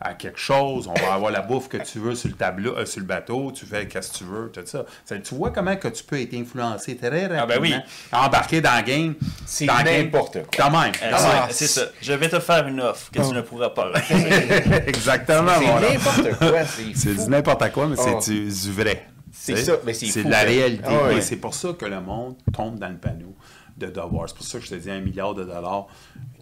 à 0.00 0.14
quelque 0.14 0.38
chose. 0.38 0.88
On 0.88 0.94
va 0.94 1.14
avoir 1.14 1.30
la 1.32 1.40
bouffe 1.40 1.68
que 1.68 1.76
tu 1.78 1.98
veux 1.98 2.14
sur 2.14 2.28
le 2.28 2.34
tableau, 2.36 2.76
euh, 2.76 2.86
sur 2.86 3.00
le 3.00 3.06
bateau. 3.06 3.50
Tu 3.52 3.66
fais 3.66 3.86
qu'est-ce 3.88 4.12
que 4.12 4.18
tu 4.18 4.24
veux, 4.24 4.50
tout 4.52 4.60
ça. 4.64 4.84
Ça, 5.04 5.18
Tu 5.18 5.34
vois 5.34 5.50
comment 5.50 5.76
que 5.76 5.88
tu 5.88 6.04
peux 6.04 6.20
être 6.20 6.34
influencé 6.34 6.96
très 6.96 7.08
rapidement. 7.26 7.38
Ah, 7.42 7.46
ben 7.46 7.58
oui. 7.60 7.74
Embarquer 8.12 8.60
dans 8.60 8.76
le 8.76 8.82
game. 8.82 9.14
C'est 9.44 9.66
dans 9.66 9.78
le 9.78 9.84
game. 9.84 10.04
n'importe 10.04 10.32
quoi. 10.34 10.44
Quand 10.56 10.70
même. 10.70 10.92
Euh, 11.02 11.16
c'est- 11.16 11.26
même. 11.28 11.42
c'est 11.50 11.66
ça. 11.66 11.82
Je 12.00 12.12
vais 12.12 12.28
te 12.28 12.38
faire 12.40 12.66
une 12.68 12.80
offre 12.80 13.10
que 13.10 13.20
tu 13.20 13.34
ne 13.34 13.40
pourras 13.40 13.70
pas. 13.70 13.90
Exactement, 14.86 15.52
C'est 15.58 15.92
n'importe 15.92 16.38
quoi, 16.38 16.64
c'est 16.94 17.14
du 17.24 17.30
n'importe 17.30 17.72
quoi, 17.72 17.86
mais 17.88 17.96
Oh. 17.98 18.18
c'est 18.20 18.32
du, 18.32 18.48
du 18.48 18.72
vrai. 18.72 19.06
C'est 19.32 19.56
ça, 19.56 19.72
mais 19.84 19.94
c'est 19.94 20.06
C'est 20.06 20.24
de 20.24 20.30
la 20.30 20.40
réalité. 20.40 20.88
Ouais. 20.88 21.16
Et 21.18 21.20
c'est 21.20 21.36
pour 21.36 21.54
ça 21.54 21.68
que 21.78 21.84
le 21.86 22.00
monde 22.00 22.36
tombe 22.52 22.78
dans 22.78 22.88
le 22.88 22.96
panneau 22.96 23.34
de. 23.78 23.86
C'est 23.94 24.36
pour 24.36 24.44
ça 24.46 24.58
que 24.58 24.64
je 24.64 24.70
te 24.70 24.74
dis 24.74 24.90
un 24.90 25.00
milliard 25.00 25.34
de 25.34 25.44
dollars 25.44 25.86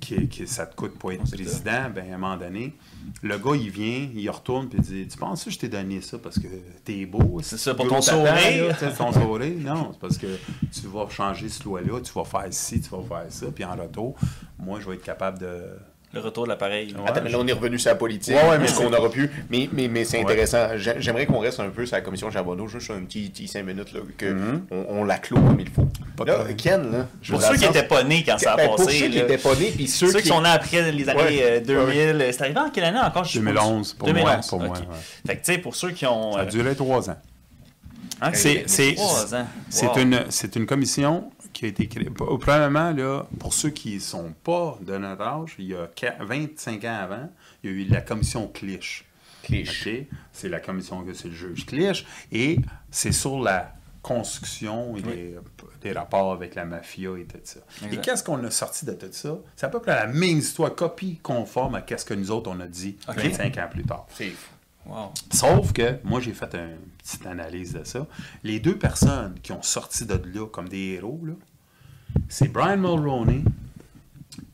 qui, 0.01 0.29
qui- 0.29 0.47
ça 0.47 0.67
te 0.67 0.75
coûte 0.75 0.99
pour 0.99 1.13
être 1.13 1.31
président. 1.31 1.91
Ben, 1.95 2.11
à 2.11 2.15
un 2.15 2.19
moment 2.19 2.37
donné, 2.37 2.75
le 3.23 3.39
gars, 3.39 3.55
il 3.55 3.71
vient, 3.71 4.09
il 4.15 4.29
retourne, 4.31 4.69
puis 4.69 4.79
il 4.79 4.85
dit 4.85 5.07
Tu 5.09 5.19
penses 5.19 5.45
que 5.45 5.51
je 5.51 5.59
t'ai 5.59 5.69
donné 5.69 6.01
ça 6.01 6.19
parce 6.19 6.39
que 6.39 6.49
t'es 6.85 7.07
beau? 7.07 7.41
C'est 7.43 7.59
ça, 7.59 7.75
pour 7.75 7.87
ton 7.89 8.01
sourire. 8.03 8.77
ton 8.97 9.13
sourire. 9.13 9.59
Non, 9.59 9.91
c'est 9.93 10.01
parce 10.01 10.19
que 10.19 10.27
tu 10.73 10.87
vas 10.89 11.09
changer 11.09 11.49
ce 11.49 11.63
loi-là, 11.65 12.01
tu 12.01 12.13
vas 12.13 12.25
faire 12.25 12.47
ci, 12.51 12.81
tu 12.81 12.91
vas 12.91 13.03
faire 13.03 13.27
ça, 13.33 13.47
puis 13.55 13.65
en 13.65 13.75
retour, 13.77 14.17
moi, 14.59 14.81
je 14.81 14.89
vais 14.89 14.97
être 14.97 15.05
capable 15.05 15.39
de. 15.39 15.63
Le 16.17 16.23
retour 16.23 16.45
de 16.45 16.49
l'appareil. 16.49 16.95
Ouais. 16.95 17.01
Attends, 17.07 17.21
mais 17.23 17.29
là, 17.31 17.37
on 17.39 17.47
est 17.47 17.53
revenu 17.53 17.79
sur 17.79 17.91
la 17.91 17.95
politique. 17.97 18.35
Ouais, 18.35 18.49
ouais, 18.49 18.59
mais 18.59 18.67
ce 18.69 18.75
qu'on 18.75 18.91
aura 18.93 19.11
pu. 19.11 19.31
Mais, 19.51 19.69
mais, 19.73 19.87
mais 19.89 20.05
c'est 20.05 20.21
intéressant. 20.23 20.69
J'ai- 20.77 20.95
J'aimerais 20.99 21.27
qu'on 21.27 21.41
reste 21.41 21.61
un 21.61 21.69
peu 21.69 21.85
sur 21.85 21.95
la 21.95 22.01
commission 22.01 22.31
Charbonneau, 22.31 22.67
juste 22.69 22.91
un 22.91 23.01
petit, 23.05 23.29
petit 23.29 23.47
5 23.49 23.63
minutes, 23.65 23.93
là, 23.93 24.01
que 24.17 24.25
Mm-hmm. 24.27 24.61
on, 24.71 24.87
on 25.01 25.05
la 25.05 25.19
clôt 25.19 25.37
comme 25.37 25.61
il 25.61 25.69
faut. 25.69 25.87
Pas 26.17 26.25
de 26.25 26.31
Là. 26.31 26.45
Ken, 26.57 26.91
là, 26.91 27.07
je 27.21 27.33
Pour 27.33 27.43
ceux 27.43 27.57
qui 27.57 27.67
n'étaient 27.67 27.83
pas 27.83 28.03
nés 28.03 28.25
quand 28.27 28.39
ça 28.39 28.55
a 28.55 28.57
Ben, 28.57 28.67
pour 28.69 28.77
passé. 28.77 28.99
ceux 28.99 29.07
qui 29.09 29.17
n'étaient 29.17 29.37
pas 29.37 29.55
nés, 29.57 29.73
puis 29.77 29.87
ceux, 29.89 30.07
Ceux 30.07 30.17
qui 30.19 30.23
qui 30.23 30.29
sont 30.29 30.41
nés 30.41 30.49
après 30.49 30.91
les 30.91 31.09
années 31.09 31.23
Ouais. 31.23 31.43
euh, 31.43 31.61
2000, 31.61 31.99
euh, 32.23 32.33
c'est 32.33 32.43
arrivé 32.43 32.59
en 32.61 32.71
quelle 32.71 32.85
année 32.85 32.99
encore? 32.99 33.25
je 33.25 33.33
suppose? 33.33 33.45
2011 33.53 33.93
pour 33.95 34.09
moi, 34.09 34.15
2011, 34.17 34.47
pour 34.49 34.59
moi, 34.61 34.69
ok. 34.69 34.75
ouais. 34.77 34.97
Fait 35.27 35.37
que, 35.37 35.45
tu 35.45 35.53
sais, 35.53 35.59
pour 35.59 35.77
ceux 35.77 35.91
qui 35.91 36.07
ont... 36.07 36.33
Ça 36.33 36.39
a 36.41 36.43
euh, 36.45 36.47
duré 36.47 36.75
trois 36.75 37.11
ans. 37.11 37.17
hein, 38.23 38.31
C'est- 38.33 38.65
c'est- 38.67 38.95
trois 38.95 39.35
ans. 39.35 39.47
C'est 39.69 39.87
Wow. 39.87 39.99
une, 39.99 40.25
c'est 40.31 40.57
une 40.57 40.65
commission 40.65 41.31
qui 41.57 41.65
a 41.65 41.69
été 41.69 41.87
créée. 41.89 42.05
P- 42.05 42.25
Premièrement, 42.41 42.91
là, 42.93 43.27
pour 43.39 43.55
ceux 43.55 43.71
qui 43.71 43.95
ne 43.95 44.01
sont 44.01 44.35
pas 44.45 44.79
de 44.83 44.97
notre 44.99 45.23
âge, 45.23 45.55
il 45.59 45.67
y 45.67 45.75
a 45.75 45.87
qua- 45.87 46.17
25 46.25 46.85
ans 46.85 46.99
avant, 47.03 47.31
il 47.65 47.71
y 47.71 47.73
a 47.73 47.77
eu 47.77 47.85
la 47.87 48.01
commission 48.03 48.47
Clich. 48.49 49.05
Clich. 49.43 49.87
OK? 49.87 49.93
C'est 50.33 50.49
la 50.49 50.61
commission 50.61 51.03
que 51.03 51.13
c'est 51.15 51.29
le 51.29 51.35
juge 51.35 51.65
Clich. 51.67 52.05
Et 52.33 52.59
c'est 52.91 53.13
sur 53.13 53.41
la 53.41 53.73
construction 54.03 54.97
et 54.97 55.03
des, 55.03 55.35
des 55.83 55.93
rapports 55.93 56.33
avec 56.33 56.55
la 56.55 56.65
mafia 56.65 57.11
et 57.19 57.25
tout 57.25 57.39
ça. 57.43 57.61
Et 57.91 57.97
qu'est-ce 57.99 58.23
qu'on 58.23 58.43
a 58.45 58.51
sorti 58.51 58.85
de 58.87 58.93
tout 58.93 59.09
ça? 59.11 59.37
C'est 59.57 59.67
à 59.67 59.69
peu 59.69 59.81
près 59.81 59.95
la 59.95 60.07
même 60.07 60.39
histoire, 60.39 60.75
copie 60.75 61.19
conforme 61.23 61.75
à 61.75 61.85
ce 61.97 62.05
que 62.05 62.15
nous 62.15 62.31
autres, 62.31 62.51
on 62.51 62.61
a 62.61 62.67
dit 62.67 62.97
OK. 63.09 63.17
25 63.17 63.59
ans 63.59 63.69
plus 63.71 63.83
tard. 63.85 64.07
Wow. 64.89 65.13
Sauf 65.33 65.73
que, 65.73 65.99
moi, 66.05 66.21
j'ai 66.21 66.33
fait 66.33 66.55
une 66.55 66.77
petite 66.99 67.27
analyse 67.27 67.73
de 67.75 67.85
ça. 67.85 68.07
Les 68.45 68.61
deux 68.61 68.77
personnes 68.79 69.35
qui 69.43 69.53
ont 69.53 69.63
sorti 69.63 70.07
de 70.07 70.21
là 70.35 70.47
comme 70.47 70.69
des 70.69 70.95
héros, 70.95 71.21
là, 71.25 71.33
c'est 72.29 72.49
Brian 72.53 72.77
Mulroney, 72.77 73.43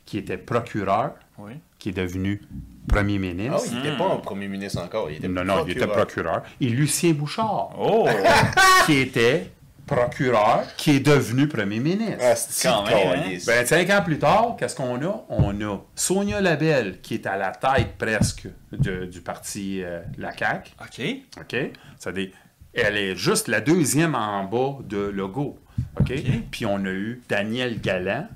qui 0.06 0.18
était 0.18 0.38
procureur, 0.38 1.14
Oui. 1.38 1.52
qui 1.78 1.90
est 1.90 1.92
devenu 1.92 2.42
premier 2.88 3.16
Ah 3.16 3.18
ministre. 3.18 3.60
oui, 3.62 3.68
il 3.72 3.76
n'était 3.82 3.96
pas 3.96 4.12
un 4.12 4.16
premier 4.16 4.48
ministre 4.48 4.82
encore. 4.82 5.10
Il 5.10 5.16
était 5.18 5.28
non, 5.28 5.44
non, 5.44 5.64
il 5.66 5.70
était 5.72 5.86
procureur. 5.86 6.06
procureur. 6.06 6.42
Et 6.60 6.68
Lucien 6.68 7.12
Bouchard, 7.12 7.70
Oh! 7.78 8.08
qui 8.86 8.94
était 8.98 9.50
procureur, 9.96 10.64
qui 10.76 10.92
est 10.96 11.00
devenu 11.00 11.48
premier 11.48 11.78
ministre. 11.80 12.18
Ah, 12.20 12.34
c'est 12.36 12.68
Quand 12.68 12.84
même, 12.84 12.94
hein? 12.96 13.22
calice. 13.22 13.46
25 13.46 13.90
ans 13.90 14.02
plus 14.02 14.18
tard, 14.18 14.56
qu'est-ce 14.58 14.74
qu'on 14.76 15.00
a? 15.02 15.24
On 15.28 15.60
a 15.60 15.78
Sonia 15.94 16.40
Labelle, 16.40 17.00
qui 17.00 17.14
est 17.14 17.26
à 17.26 17.36
la 17.36 17.50
tête 17.52 17.96
presque 17.98 18.48
de- 18.72 19.06
du 19.06 19.20
parti 19.20 19.82
euh, 19.82 20.00
La 20.18 20.36
CAQ. 20.36 20.70
OK. 20.80 21.06
OK? 21.40 21.56
Ça 21.98 22.12
dit, 22.12 22.32
elle 22.74 22.96
est 22.96 23.16
juste 23.16 23.48
la 23.48 23.60
deuxième 23.60 24.14
en 24.14 24.44
bas 24.44 24.78
de 24.84 24.98
logo. 24.98 25.58
OK? 26.00 26.12
Puis 26.50 26.66
on 26.66 26.76
a 26.84 26.90
eu 26.90 27.22
Daniel 27.28 27.80
Galland, 27.80 28.28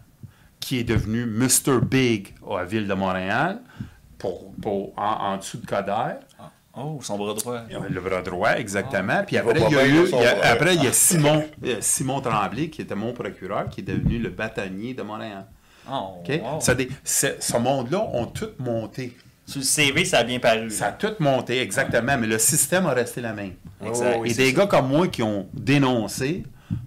qui 0.61 0.79
est 0.81 0.85
devenu 0.85 1.27
Mr. 1.27 1.81
Big 1.83 2.35
à 2.51 2.59
la 2.59 2.65
Ville 2.65 2.87
de 2.89 2.95
Montréal, 2.95 3.61
pour, 4.19 4.53
pour- 4.61 4.93
en, 4.99 5.33
en 5.33 5.37
dessous 5.37 5.59
de 5.59 5.67
Coder. 5.67 6.15
Oh, 6.79 6.99
son 7.03 7.17
bras 7.17 7.33
droit. 7.35 7.61
Le 7.89 8.01
bras 8.01 8.23
droit, 8.23 8.51
exactement. 8.59 9.23
Puis 9.27 9.37
Il 9.37 9.43
va 9.43 9.51
après, 9.51 9.63
il 9.71 9.73
y 9.73 9.79
a 9.79 9.87
eu, 9.87 10.07
son 10.09 10.19
il 10.19 10.23
y 10.23 10.27
a- 10.27 10.35
bras. 10.35 10.47
après, 10.49 10.75
il 10.77 10.85
y 10.85 10.87
a 10.87 10.93
Simon, 10.93 11.45
Simon 11.81 12.21
Tremblay, 12.21 12.69
qui 12.69 12.83
était 12.83 12.95
mon 12.95 13.13
procureur, 13.13 13.69
qui 13.71 13.81
est 13.81 13.85
devenu 13.85 14.19
le 14.19 14.29
bâtonnier 14.31 14.93
de 14.95 15.03
Montréal. 15.03 15.47
Oh, 15.91 16.23
wow. 16.29 16.61
Ça 16.61 16.75
c'est- 17.05 17.43
ce 17.43 17.57
monde-là 17.57 18.01
ont 18.13 18.27
tout 18.27 18.51
monté. 18.59 19.17
Sur 19.47 19.61
le 19.61 19.65
CV, 19.65 20.05
ça 20.05 20.19
a 20.19 20.25
bien 20.25 20.41
paru. 20.41 20.69
Ça 20.71 20.89
a 20.89 20.93
tout 20.93 21.15
monté, 21.21 21.61
exactement, 21.61 22.19
mais 22.19 22.27
le 22.27 22.39
système 22.39 22.85
a 22.87 22.91
resté 22.93 23.21
la 23.21 23.33
même. 23.33 23.53
Exact. 23.85 24.17
oui, 24.19 24.31
Et 24.33 24.35
des 24.35 24.47
ça. 24.51 24.53
gars 24.53 24.67
comme 24.67 24.89
moi 24.89 25.07
qui 25.07 25.23
ont 25.23 25.49
dénoncé, 25.55 26.43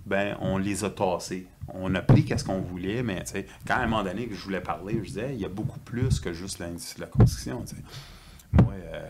ben, 0.05 0.35
on 0.41 0.57
les 0.57 0.83
a 0.83 0.89
tassés. 0.89 1.47
On 1.73 1.93
a 1.95 2.01
pris 2.01 2.25
qu'est-ce 2.25 2.43
qu'on 2.43 2.59
voulait, 2.59 3.01
mais 3.01 3.23
tu 3.23 3.31
sais, 3.31 3.45
quand 3.65 3.75
à 3.75 3.79
un 3.79 3.87
moment 3.87 4.03
donné 4.03 4.25
que 4.27 4.35
je 4.35 4.41
voulais 4.43 4.59
parler, 4.59 4.95
je 5.03 5.07
disais, 5.07 5.29
il 5.33 5.39
y 5.39 5.45
a 5.45 5.49
beaucoup 5.49 5.79
plus 5.79 6.19
que 6.19 6.33
juste 6.33 6.59
la, 6.59 6.65
la 6.99 7.05
construction. 7.05 7.63
Moi, 8.51 8.73
euh, 8.93 9.01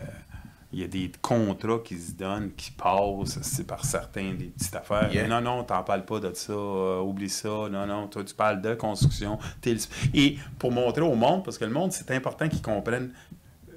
il 0.72 0.80
y 0.80 0.84
a 0.84 0.86
des 0.86 1.10
contrats 1.20 1.80
qui 1.84 1.98
se 1.98 2.12
donnent, 2.12 2.50
qui 2.56 2.70
passent, 2.70 3.38
c'est 3.42 3.66
par 3.66 3.84
certains 3.84 4.34
des 4.34 4.46
petites 4.46 4.74
affaires. 4.76 5.12
Yeah. 5.12 5.26
Non, 5.26 5.40
non, 5.40 5.64
t'en 5.64 5.82
parles 5.82 6.04
pas 6.04 6.20
de 6.20 6.32
ça, 6.34 6.52
euh, 6.52 7.00
oublie 7.00 7.28
ça. 7.28 7.48
Non, 7.48 7.86
non, 7.86 8.06
toi, 8.06 8.22
tu 8.24 8.34
parles 8.34 8.60
de 8.62 8.74
construction. 8.74 9.38
Le- 9.66 9.76
Et 10.14 10.38
pour 10.58 10.70
montrer 10.70 11.02
au 11.02 11.14
monde, 11.16 11.44
parce 11.44 11.58
que 11.58 11.64
le 11.64 11.72
monde, 11.72 11.92
c'est 11.92 12.10
important 12.12 12.48
qu'ils 12.48 12.62
comprennent 12.62 13.12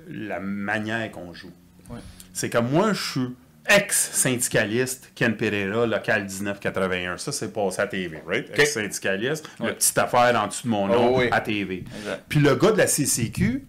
la 0.07 0.39
manière 0.39 1.09
qu'on 1.11 1.33
joue. 1.33 1.51
Ouais. 1.89 1.99
C'est 2.31 2.49
que 2.49 2.57
moi, 2.59 2.93
je 2.93 3.11
suis 3.11 3.35
ex-syndicaliste 3.69 5.11
Ken 5.15 5.35
Pereira, 5.37 5.85
local 5.85 6.25
1981. 6.25 7.17
Ça, 7.17 7.31
c'est 7.31 7.51
passé 7.53 7.81
à 7.81 7.87
TV, 7.87 8.21
right? 8.27 8.47
Ex-syndicaliste, 8.59 9.49
Ouais. 9.59 9.67
la 9.67 9.73
petite 9.73 9.97
affaire 9.97 10.39
en 10.41 10.47
dessous 10.47 10.63
de 10.67 10.69
mon 10.71 10.87
nom 10.87 11.13
Oh, 11.15 11.19
oui. 11.19 11.27
à 11.31 11.41
TV. 11.41 11.83
Exact. 11.97 12.23
Puis 12.29 12.39
le 12.39 12.55
gars 12.55 12.71
de 12.71 12.77
la 12.77 12.87
CCQ, 12.87 13.65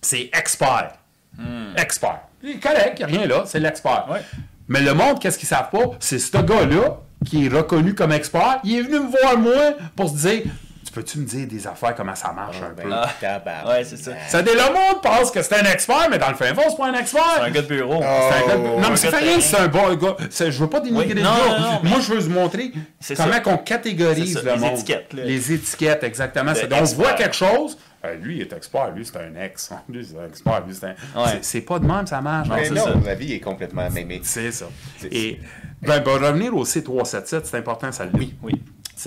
c'est 0.00 0.30
expert. 0.32 0.94
Hmm. 1.36 1.76
Expert. 1.76 2.20
Il 2.42 2.50
est 2.50 2.58
correct, 2.60 2.96
il 3.00 3.06
n'y 3.06 3.16
a 3.16 3.18
rien 3.20 3.26
là, 3.28 3.42
c'est 3.46 3.60
l'expert. 3.60 4.06
Ouais. 4.10 4.20
Mais 4.68 4.80
le 4.80 4.94
monde, 4.94 5.18
qu'est-ce 5.20 5.38
qu'ils 5.38 5.48
savent 5.48 5.70
pas? 5.70 5.84
C'est 5.98 6.18
ce 6.18 6.36
gars-là 6.38 6.98
qui 7.26 7.46
est 7.46 7.48
reconnu 7.48 7.94
comme 7.94 8.12
expert. 8.12 8.58
Il 8.64 8.76
est 8.78 8.82
venu 8.82 9.00
me 9.00 9.08
voir, 9.10 9.36
moi, 9.38 9.74
pour 9.96 10.08
se 10.08 10.14
dire 10.14 10.42
Tu 10.86 10.92
peux-tu 10.92 11.18
me 11.18 11.26
dire 11.26 11.46
des 11.46 11.66
affaires, 11.66 11.94
comment 11.94 12.14
ça 12.14 12.32
marche 12.32 12.56
un 12.62 12.74
peu? 12.80 12.88
Ben, 12.88 13.02
tabarnak. 13.20 13.66
Ouais, 13.66 13.84
c'est 13.84 13.96
ça. 13.98 14.12
Ça 14.28 14.40
dit, 14.42 14.50
le 14.52 14.72
monde 14.72 15.02
pense 15.02 15.30
que 15.30 15.42
c'est 15.42 15.54
un 15.56 15.64
expert, 15.70 16.08
mais 16.10 16.16
dans 16.18 16.28
le 16.30 16.34
fin 16.34 16.54
fond, 16.54 16.62
c'est 16.70 16.76
pas 16.76 16.86
un 16.88 16.94
expert. 16.94 17.22
C'est 17.36 17.42
un 17.42 17.50
gars 17.50 17.62
de 17.62 17.66
bureau. 17.66 18.00
Ah. 18.02 18.30
C'est 18.30 18.44
un 18.44 18.48
gars 18.48 18.54
de- 18.54 18.60
Oh, 18.74 18.80
non, 18.80 18.86
un 18.86 18.90
mais 18.90 18.96
c'est 18.96 19.08
rien, 19.16 19.40
c'est 19.40 19.56
un 19.58 19.68
bon 19.68 19.94
gars. 19.96 20.16
Je 20.30 20.44
veux 20.58 20.68
pas 20.70 20.80
dénigrer 20.80 21.06
Oui, 21.08 21.14
le 21.14 21.22
non, 21.22 21.30
gars. 21.30 21.58
non, 21.58 21.60
non, 21.72 21.80
mais- 21.82 21.90
Moi, 21.90 21.98
je 22.00 22.12
veux 22.12 22.18
vous 22.20 22.30
montrer 22.30 22.72
C'est 23.00 23.16
comment 23.16 23.32
ça. 23.32 23.40
qu'on 23.40 23.58
catégorise 23.58 24.42
le 24.42 24.50
les 24.52 24.56
monde. 24.58 24.72
étiquettes, 24.74 25.12
là. 25.12 25.24
Les 25.24 25.52
étiquettes, 25.52 26.04
exactement. 26.04 26.52
Donc, 26.52 26.62
on 26.80 26.84
voit 26.84 27.12
quelque 27.12 27.36
chose. 27.36 27.76
Euh, 28.04 28.14
lui, 28.14 28.36
il 28.36 28.40
est 28.42 28.52
expert. 28.52 28.90
Lui, 28.92 29.04
c'est 29.04 29.16
un 29.18 29.34
ex. 29.34 29.72
Lui, 29.88 30.04
c'est 30.04 30.18
un 30.18 30.26
expert. 30.26 30.64
Lui, 30.66 30.74
c'est 30.74 30.86
un... 30.86 31.22
Ouais. 31.24 31.38
c'est- 31.42 31.60
pas 31.62 31.78
de 31.78 31.86
même, 31.86 32.06
ça 32.06 32.20
marche. 32.20 32.48
Mais 32.48 32.64
c'est 32.64 32.74
non, 32.74 32.84
ça. 32.84 32.94
ma 32.94 33.14
vie 33.14 33.32
est 33.34 33.40
complètement 33.40 33.90
mémée. 33.90 34.20
C'est 34.22 34.52
ça. 34.52 34.68
Et 35.10 35.40
ben, 35.82 36.00
ben, 36.00 36.12
revenir 36.18 36.56
au 36.56 36.64
C377, 36.64 37.40
c'est 37.44 37.56
important, 37.56 37.90
ça 37.92 38.04
le 38.06 38.12
Oui, 38.14 38.34
oui. 38.42 38.52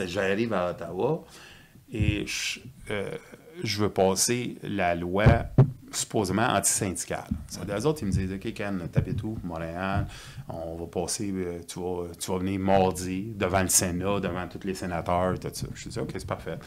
j'arrive 0.05 0.53
à 0.53 0.71
Ottawa 0.71 1.23
et 1.93 2.25
je, 2.25 2.59
euh, 2.89 3.11
je 3.63 3.81
veux 3.81 3.89
passer 3.89 4.57
la 4.63 4.95
loi 4.95 5.25
supposément 5.91 6.47
anti-syndicales. 6.47 7.27
Ça, 7.47 7.61
les 7.67 7.85
autres, 7.85 7.99
ils 8.03 8.07
me 8.07 8.11
disent 8.11 8.31
OK, 8.33 8.53
Ken, 8.53 8.79
t'habites 8.91 9.21
où? 9.23 9.37
Montréal 9.43 10.07
On 10.49 10.75
va 10.75 10.85
passer, 10.87 11.31
euh, 11.33 11.59
tu, 11.67 11.79
vas, 11.79 12.03
tu 12.19 12.31
vas 12.31 12.37
venir 12.37 12.59
mardi 12.59 13.33
devant 13.35 13.61
le 13.61 13.67
Sénat, 13.67 14.19
devant 14.19 14.47
tous 14.47 14.65
les 14.65 14.73
sénateurs, 14.73 15.39
tout 15.39 15.49
ça. 15.53 15.67
Je 15.75 15.89
dis 15.89 15.99
OK, 15.99 16.09
c'est 16.13 16.25
parfait. 16.27 16.57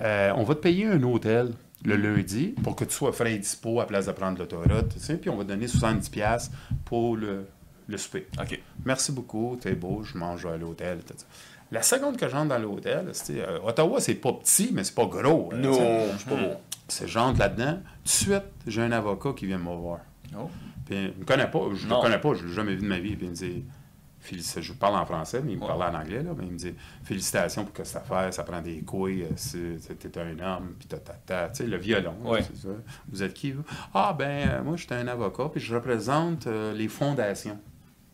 Euh, 0.00 0.32
on 0.36 0.44
va 0.44 0.54
te 0.54 0.60
payer 0.60 0.86
un 0.86 1.02
hôtel 1.02 1.52
le 1.84 1.96
lundi 1.96 2.54
pour 2.62 2.76
que 2.76 2.84
tu 2.84 2.92
sois 2.94 3.12
frais 3.12 3.34
et 3.34 3.38
dispo 3.38 3.80
à 3.80 3.86
place 3.86 4.06
de 4.06 4.12
prendre 4.12 4.38
l'autoroute, 4.38 4.90
tu 4.92 4.98
sais, 5.00 5.16
puis 5.16 5.30
on 5.30 5.36
va 5.36 5.44
te 5.44 5.48
donner 5.48 5.66
70$ 5.66 6.50
pour 6.84 7.16
le, 7.16 7.46
le 7.88 7.96
souper. 7.96 8.26
OK. 8.38 8.60
Merci 8.84 9.12
beaucoup, 9.12 9.56
t'es 9.60 9.74
beau, 9.74 10.02
je 10.02 10.18
mange 10.18 10.44
à 10.46 10.56
l'hôtel. 10.58 10.98
tout 11.06 11.14
ça. 11.16 11.24
La 11.72 11.82
seconde 11.82 12.16
que 12.16 12.28
j'entre 12.28 12.48
dans 12.48 12.58
l'hôtel, 12.58 13.10
c'est, 13.12 13.40
euh, 13.40 13.60
Ottawa, 13.64 14.00
c'est 14.00 14.14
pas 14.16 14.32
petit, 14.32 14.70
mais 14.74 14.82
c'est 14.84 14.94
pas 14.94 15.06
gros. 15.06 15.50
hein. 15.52 15.56
Non, 15.56 15.72
je 16.12 16.18
suis 16.18 16.28
pas 16.28 16.34
bon. 16.36 16.56
C'est 16.90 17.08
j'entre 17.08 17.38
là-dedans. 17.38 17.74
Tout 17.76 18.02
de 18.04 18.08
suite, 18.08 18.44
j'ai 18.66 18.82
un 18.82 18.92
avocat 18.92 19.32
qui 19.32 19.46
vient 19.46 19.58
me 19.58 19.74
voir. 19.74 20.00
Oh. 20.36 20.48
Puis 20.86 20.96
il 21.14 21.18
me 21.20 21.24
connaît 21.24 21.50
pas, 21.50 21.60
je 21.74 21.86
Non. 21.86 21.96
le 21.98 22.02
connais 22.02 22.20
pas, 22.20 22.34
je 22.34 22.46
l'ai 22.46 22.52
jamais 22.52 22.74
vu 22.74 22.82
de 22.82 22.86
ma 22.88 22.98
vie. 22.98 23.16
Puis 23.16 23.26
il 23.26 23.30
me 23.30 23.34
dit, 23.34 23.64
Félic- 24.22 24.60
je 24.60 24.72
parle 24.74 24.96
en 24.96 25.06
français, 25.06 25.40
mais 25.42 25.52
il 25.52 25.56
me 25.58 25.62
Ouais. 25.62 25.68
parlait 25.68 25.96
en 25.96 25.98
anglais, 26.00 26.22
là, 26.22 26.32
mais 26.36 26.44
il 26.44 26.52
me 26.52 26.58
dit, 26.58 26.74
félicitations 27.04 27.64
pour 27.64 27.72
que 27.72 27.84
cette 27.84 27.96
affaire, 28.02 28.32
ça 28.34 28.42
prend 28.44 28.60
des 28.60 28.80
couilles, 28.82 29.22
euh, 29.24 29.78
t'es 29.98 30.18
un 30.18 30.38
homme, 30.40 30.74
puis 30.78 30.88
ta, 30.88 31.48
tu 31.48 31.54
sais, 31.56 31.66
le 31.66 31.78
violon, 31.78 32.14
c'est 32.42 32.56
ça. 32.56 32.68
Vous 33.08 33.22
êtes 33.22 33.32
qui, 33.32 33.52
vous? 33.52 33.62
Ah, 33.94 34.14
ben, 34.18 34.48
euh, 34.48 34.62
moi, 34.62 34.76
j'étais 34.76 34.96
un 34.96 35.06
avocat, 35.08 35.48
puis 35.50 35.60
je 35.60 35.74
représente 35.74 36.46
euh, 36.48 36.74
les 36.74 36.88
fondations. 36.88 37.58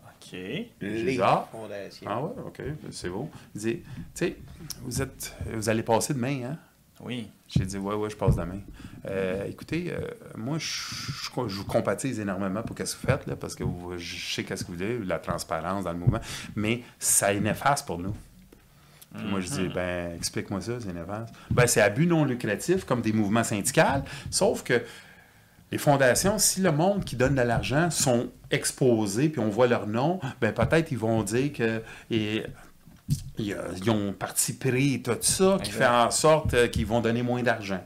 OK. 0.05 0.39
Les 0.81 1.20
ah. 1.20 1.49
fondations. 1.51 2.07
Ah 2.09 2.22
ouais, 2.22 2.33
OK, 2.47 2.62
c'est 2.91 3.09
beau. 3.09 3.29
Il 3.57 3.61
dit, 3.61 3.77
tu 3.79 3.85
sais, 4.14 4.37
vous 4.83 5.03
êtes, 5.03 5.35
vous 5.55 5.68
allez 5.68 5.83
passer 5.83 6.14
demain, 6.14 6.53
hein? 6.53 6.59
Oui. 7.01 7.30
J'ai 7.49 7.64
dit, 7.64 7.78
ouais, 7.78 7.94
ouais, 7.94 8.11
je 8.11 8.16
passe 8.16 8.36
demain. 8.36 8.61
Euh, 9.07 9.44
écoutez, 9.47 9.92
euh, 9.92 10.01
moi, 10.36 10.59
je, 10.59 10.66
je, 10.66 11.49
je 11.49 11.57
vous 11.57 11.64
compatise 11.64 12.18
énormément 12.18 12.62
pour 12.62 12.76
ce 12.76 12.82
que 12.82 13.01
vous 13.01 13.07
faites, 13.07 13.26
là, 13.26 13.36
parce 13.36 13.55
que 13.55 13.64
vous, 13.64 13.97
je 13.99 14.34
sais 14.34 14.44
qu'est-ce 14.44 14.64
que 14.64 14.72
vous 14.72 14.78
voulez, 14.78 14.99
la 15.05 15.18
transparence 15.18 15.84
dans 15.84 15.92
le 15.92 15.99
mouvement, 15.99 16.20
mais 16.57 16.82
ça 16.99 17.32
est 17.32 17.40
néfaste 17.40 17.86
pour 17.86 17.99
nous. 17.99 18.14
Puis 19.14 19.26
moi, 19.28 19.40
je 19.40 19.49
dis, 19.49 19.68
ben, 19.68 20.14
explique-moi 20.16 20.61
ça, 20.61 20.72
c'est 20.80 20.92
néfaste. 20.92 21.32
Ben, 21.51 21.66
c'est 21.66 21.80
abus 21.80 22.07
non 22.07 22.24
lucratif, 22.24 22.84
comme 22.84 23.01
des 23.01 23.12
mouvements 23.12 23.44
syndicaux, 23.44 24.03
sauf 24.30 24.62
que 24.62 24.82
les 25.72 25.78
fondations, 25.78 26.38
si 26.38 26.61
le 26.61 26.70
monde 26.70 27.05
qui 27.05 27.16
donne 27.16 27.34
de 27.34 27.42
l'argent 27.42 27.90
sont 27.90 28.30
exposés, 28.51 29.28
puis 29.28 29.40
on 29.40 29.49
voit 29.49 29.66
leur 29.66 29.86
nom, 29.86 30.20
ben 30.40 30.53
peut-être 30.53 30.92
ils 30.92 30.99
vont 30.99 31.22
dire 31.22 31.53
que 31.53 31.82
et, 32.11 32.44
ils, 33.39 33.53
euh, 33.53 33.69
ils 33.77 33.91
ont 33.91 34.13
parti 34.13 34.53
pris 34.55 35.01
tout 35.03 35.17
ça, 35.21 35.59
qui 35.63 35.71
fait 35.71 35.87
en 35.87 36.11
sorte 36.11 36.55
euh, 36.55 36.69
qu'ils 36.69 36.87
vont 36.87 37.01
donner 37.01 37.23
moins 37.23 37.43
d'argent. 37.43 37.81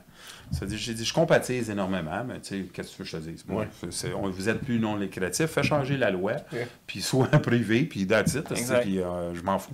J'ai 0.69 0.93
dit, 0.93 1.05
je 1.05 1.13
compatise 1.13 1.69
énormément, 1.69 2.25
mais 2.27 2.41
tu 2.41 2.49
sais, 2.49 2.65
qu'est-ce 2.73 2.97
que 2.97 3.03
je 3.05 3.15
te 3.17 3.21
dis? 3.21 3.41
Moi, 3.47 3.65
Ouais. 3.83 3.89
on- 4.13 4.29
vous 4.29 4.49
êtes 4.49 4.59
plus 4.59 4.79
non 4.79 4.97
lucratif, 4.97 5.45
fais 5.45 5.63
changer 5.63 5.95
la 5.95 6.11
loi, 6.11 6.33
Ouais. 6.51 6.67
puis 6.85 7.01
soit 7.01 7.27
privé, 7.41 7.83
puis 7.85 8.05
that's 8.05 8.33
it, 8.33 8.43
puis 8.81 8.99
euh, 8.99 9.33
je 9.33 9.41
m'en 9.43 9.57
fous. 9.59 9.71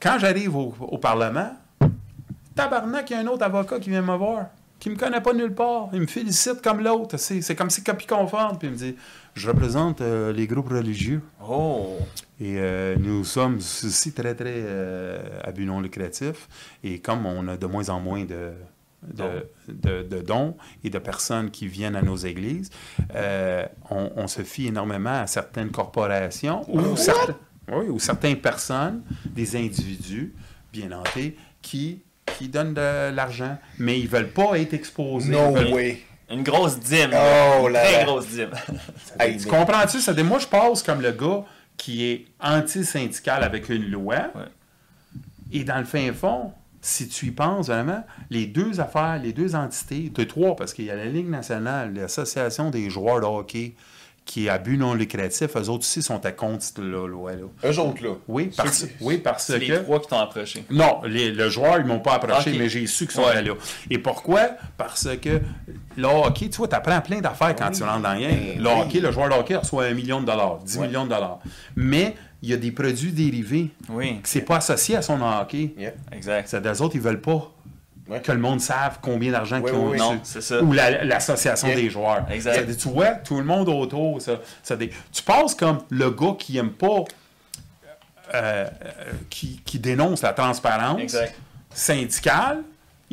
Quand 0.00 0.18
j'arrive 0.18 0.56
au, 0.56 0.74
au 0.80 0.98
Parlement, 0.98 1.52
tabarnak, 2.56 3.10
il 3.10 3.12
y 3.12 3.16
a 3.16 3.20
un 3.20 3.26
autre 3.28 3.44
avocat 3.44 3.78
qui 3.78 3.90
vient 3.90 4.02
me 4.02 4.16
voir, 4.16 4.46
qui 4.80 4.90
me 4.90 4.96
connaît 4.96 5.20
pas 5.20 5.32
nulle 5.34 5.54
part. 5.54 5.90
Il 5.92 6.00
me 6.00 6.06
félicite 6.06 6.60
comme 6.62 6.80
l'autre. 6.80 7.16
C'est 7.18 7.54
comme 7.54 7.70
si 7.70 7.84
copie 7.84 8.06
conforme. 8.06 8.58
Puis 8.58 8.66
il 8.68 8.72
me 8.72 8.76
dit 8.76 8.96
Je 9.34 9.48
représente 9.48 10.00
euh, 10.00 10.32
les 10.32 10.46
groupes 10.48 10.70
religieux. 10.70 11.20
Oh. 11.46 11.96
Et 12.40 12.56
euh, 12.58 12.96
nous 12.98 13.22
sommes 13.24 13.56
aussi 13.58 14.12
très, 14.12 14.34
très 14.34 14.54
euh, 14.56 15.22
à 15.44 15.52
but 15.52 15.66
non 15.66 15.80
lucratif. 15.80 16.48
Et 16.82 16.98
comme 16.98 17.26
on 17.26 17.46
a 17.48 17.56
de 17.56 17.66
moins 17.66 17.88
en 17.90 18.00
moins 18.00 18.24
de, 18.24 18.52
de, 19.02 19.12
Dons. 19.22 19.30
de- 19.68 20.02
de 20.02 20.20
dons 20.22 20.56
et 20.82 20.90
de 20.90 20.98
personnes 20.98 21.50
qui 21.50 21.66
viennent 21.66 21.96
à 21.96 22.02
nos 22.02 22.16
églises, 22.16 22.70
euh, 23.14 23.64
on, 23.90 24.10
on 24.16 24.26
se 24.26 24.42
fie 24.42 24.66
énormément 24.68 25.20
à 25.20 25.26
certaines 25.26 25.70
corporations 25.70 26.64
ou, 26.68 26.96
certains- 26.96 27.36
oui, 27.72 27.86
ou 27.88 27.98
certaines 27.98 28.36
personnes, 28.40 29.02
des 29.26 29.56
individus 29.56 30.34
bien 30.72 30.88
nantis, 30.88 31.34
qui, 31.62 32.02
qui 32.38 32.48
donnent 32.48 32.74
de 32.74 33.10
l'argent, 33.14 33.58
mais 33.78 33.98
ils 33.98 34.04
ne 34.04 34.08
veulent 34.10 34.30
pas 34.30 34.58
être 34.58 34.74
exposés. 34.74 35.30
No 35.32 35.52
veulent- 35.52 35.72
way. 35.72 36.02
Une 36.30 36.42
grosse 36.44 36.78
dîme. 36.78 37.10
Oh 37.12 37.66
Une 37.66 37.72
là 37.72 37.82
Très 37.84 37.92
là. 37.98 38.04
grosse 38.04 38.28
dîme. 38.28 38.50
Hey, 39.18 39.36
Tu 39.36 39.46
comprends-tu? 39.48 40.00
Ça 40.00 40.14
dit, 40.14 40.22
moi, 40.22 40.38
je 40.38 40.46
passe 40.46 40.82
comme 40.82 41.00
le 41.02 41.10
gars 41.12 41.42
qui 41.76 42.04
est 42.06 42.26
anti-syndical 42.40 43.42
avec 43.42 43.68
une 43.68 43.90
loi. 43.90 44.14
Ouais. 44.36 44.42
Et 45.52 45.64
dans 45.64 45.78
le 45.78 45.84
fin 45.84 46.12
fond, 46.12 46.52
si 46.80 47.08
tu 47.08 47.26
y 47.26 47.30
penses 47.32 47.66
vraiment, 47.66 48.04
les 48.30 48.46
deux 48.46 48.80
affaires, 48.80 49.18
les 49.20 49.32
deux 49.32 49.54
entités, 49.56 50.10
tu 50.14 50.20
as 50.20 50.26
trois, 50.26 50.54
parce 50.54 50.72
qu'il 50.72 50.84
y 50.84 50.90
a 50.90 50.94
la 50.96 51.06
Ligue 51.06 51.28
nationale, 51.28 51.92
l'Association 51.94 52.70
des 52.70 52.88
joueurs 52.90 53.20
de 53.20 53.26
hockey, 53.26 53.74
qui 54.30 54.46
est 54.46 54.48
à 54.48 54.58
but 54.58 54.76
non 54.76 54.94
lucratif, 54.94 55.56
eux 55.56 55.68
autres 55.68 55.80
aussi 55.80 56.02
sont 56.02 56.24
à 56.24 56.30
contre 56.30 56.62
cette 56.62 56.78
loi-là. 56.78 57.46
Eux 57.64 57.78
autres, 57.80 58.00
là. 58.04 58.10
Oui, 58.28 58.52
parce, 58.56 58.84
qui- 58.84 58.90
oui, 59.00 59.18
parce 59.18 59.46
C'est 59.46 59.58
les 59.58 59.66
que... 59.66 59.74
trois 59.78 59.98
qui 60.00 60.06
t'ont 60.06 60.20
approché. 60.20 60.64
Non, 60.70 61.00
les- 61.04 61.32
le 61.32 61.48
joueur, 61.50 61.78
ils 61.80 61.84
m'ont 61.84 61.98
pas 61.98 62.14
approché, 62.14 62.56
mais 62.56 62.68
j'ai 62.68 62.86
su 62.86 63.06
qu'ils 63.06 63.16
sont 63.16 63.24
Ouais. 63.24 63.42
là. 63.42 63.54
Et 63.90 63.98
pourquoi? 63.98 64.50
Parce 64.76 65.08
que 65.20 65.40
le 65.96 66.04
hockey, 66.06 66.48
tu 66.48 66.58
vois, 66.58 66.68
tu 66.68 66.76
apprends 66.76 67.00
plein 67.00 67.20
d'affaires 67.20 67.56
quand 67.56 67.70
Oui, 67.70 67.76
tu 67.76 67.82
rentres 67.82 68.02
dans 68.02 68.20
game. 68.20 68.30
ben 68.30 68.62
Le 68.62 68.68
oui. 68.68 68.80
hockey, 68.82 69.00
le 69.00 69.10
joueur 69.10 69.28
de 69.30 69.34
hockey 69.34 69.56
reçoit 69.56 69.86
un 69.86 69.94
million 69.94 70.20
de 70.20 70.26
dollars, 70.26 70.58
10 70.58 70.78
Ouais. 70.78 70.86
millions 70.86 71.04
de 71.06 71.10
dollars. 71.10 71.40
Mais 71.74 72.14
il 72.40 72.50
y 72.50 72.52
a 72.52 72.56
des 72.56 72.70
produits 72.70 73.10
dérivés 73.10 73.70
Oui. 73.88 74.20
c'est 74.22 74.42
pas 74.42 74.58
associé 74.58 74.94
à 74.94 75.02
son 75.02 75.20
hockey. 75.22 75.74
Yeah. 75.76 75.90
Exact. 76.12 76.46
C'est 76.48 76.62
des 76.62 76.80
autres, 76.80 76.94
ils 76.94 77.00
veulent 77.02 77.20
pas 77.20 77.52
Ouais. 78.10 78.20
que 78.20 78.32
le 78.32 78.38
monde 78.38 78.60
sache 78.60 78.94
combien 79.00 79.30
d'argent 79.32 79.60
Ouais, 79.60 79.70
qu'ils 79.70 79.78
ont 79.80 79.90
oui, 79.90 79.98
reçu. 80.00 80.40
Ça. 80.42 80.60
Ou 80.62 80.72
la- 80.72 81.04
l'association 81.04 81.68
des 81.68 81.88
joueurs. 81.88 82.26
Exact. 82.30 82.54
Ça 82.56 82.62
dit, 82.64 82.76
tu 82.76 82.88
vois, 82.88 83.12
tout 83.12 83.38
le 83.38 83.44
monde 83.44 83.68
autour, 83.68 84.20
ça, 84.20 84.32
ça 84.62 84.76
dit- 84.76 84.90
tu 85.12 85.22
passes 85.22 85.54
comme 85.54 85.78
le 85.90 86.10
gars 86.10 86.34
qui 86.38 86.58
aime 86.58 86.70
pas, 86.72 87.04
euh, 88.34 88.66
euh, 88.66 88.66
qui, 89.28 89.60
qui 89.64 89.78
dénonce 89.78 90.22
la 90.22 90.32
transparence 90.32 91.00
Exact. 91.00 91.34
syndicale, 91.72 92.62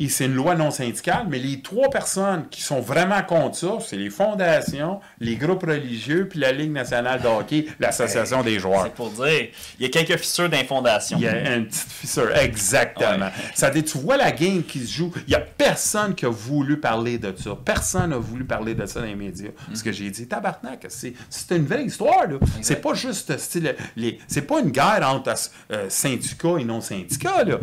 c'est 0.06 0.26
une 0.26 0.34
loi 0.34 0.54
non 0.54 0.70
syndicale, 0.70 1.26
mais 1.28 1.40
les 1.40 1.60
trois 1.60 1.90
personnes 1.90 2.44
qui 2.48 2.62
sont 2.62 2.80
vraiment 2.80 3.20
contre 3.24 3.56
ça, 3.56 3.78
c'est 3.84 3.96
les 3.96 4.10
fondations, 4.10 5.00
les 5.18 5.34
groupes 5.34 5.64
religieux, 5.64 6.28
puis 6.28 6.38
la 6.38 6.52
Ligue 6.52 6.70
nationale 6.70 7.20
de 7.20 7.26
hockey, 7.26 7.66
l'association 7.80 8.44
des 8.44 8.60
joueurs. 8.60 8.84
C'est 8.84 8.94
pour 8.94 9.10
dire, 9.10 9.48
il 9.80 9.82
y 9.82 9.86
a 9.86 9.88
quelques 9.88 10.16
fissures 10.18 10.48
d'infondation. 10.48 11.18
Il 11.18 11.24
y 11.24 11.28
a 11.28 11.56
une 11.56 11.66
petite 11.66 11.90
fissure, 11.90 12.36
exactement. 12.36 13.26
Ouais. 13.26 13.32
Ça 13.56 13.70
dit, 13.70 13.82
tu 13.82 13.98
vois 13.98 14.16
la 14.16 14.30
game 14.30 14.62
qui 14.62 14.86
se 14.86 14.92
joue, 14.92 15.12
il 15.26 15.30
n'y 15.30 15.34
a 15.34 15.40
personne 15.40 16.14
qui 16.14 16.26
a 16.26 16.30
voulu 16.30 16.78
parler 16.78 17.18
de 17.18 17.34
ça. 17.36 17.58
Personne 17.64 18.10
n'a 18.10 18.18
voulu 18.18 18.44
parler 18.44 18.76
de 18.76 18.86
ça 18.86 19.00
dans 19.00 19.06
les 19.06 19.16
médias. 19.16 19.50
Parce 19.66 19.82
que 19.82 19.90
j'ai 19.90 20.10
dit, 20.10 20.28
tabarnak, 20.28 20.86
c'est 20.88 21.14
une 21.50 21.66
vraie 21.66 21.84
histoire. 21.84 22.28
là. 22.28 22.38
C'est 22.62 22.80
pas 22.80 22.94
juste 22.94 23.36
style, 23.36 23.74
les, 23.96 24.20
c'est 24.28 24.42
pas 24.42 24.60
une 24.60 24.70
guerre 24.70 25.00
entre 25.08 25.34
euh, 25.72 25.86
syndicats 25.88 26.58
et 26.60 26.64
non 26.64 26.80
syndicats. 26.80 27.42
Là. 27.42 27.58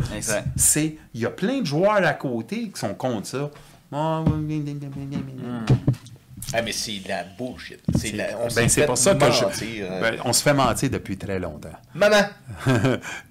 C'est, 0.54 0.98
il 1.14 1.20
y 1.22 1.24
a 1.24 1.30
plein 1.30 1.60
de 1.60 1.66
joueurs 1.66 2.04
à 2.04 2.12
côté 2.12 2.25
qui 2.46 2.70
sont 2.74 2.94
contre 2.94 3.26
ça. 3.26 3.50
Ah, 6.54 6.62
mais 6.62 6.72
c'est 6.72 6.98
de 6.98 7.08
la 7.08 7.24
bullshit. 7.24 7.80
C'est 7.98 8.12
la- 8.12 8.38
on 8.40 8.48
Ben, 8.54 8.68
c'est 8.68 8.86
pour 8.86 8.96
ça 8.98 9.14
que 9.14 9.30
je- 9.32 9.44
hein. 9.44 10.00
ben, 10.00 10.16
on 10.24 10.32
se 10.32 10.42
fait 10.42 10.54
mentir 10.54 10.90
depuis 10.90 11.16
très 11.16 11.38
longtemps. 11.40 11.68
Maman! 11.94 12.22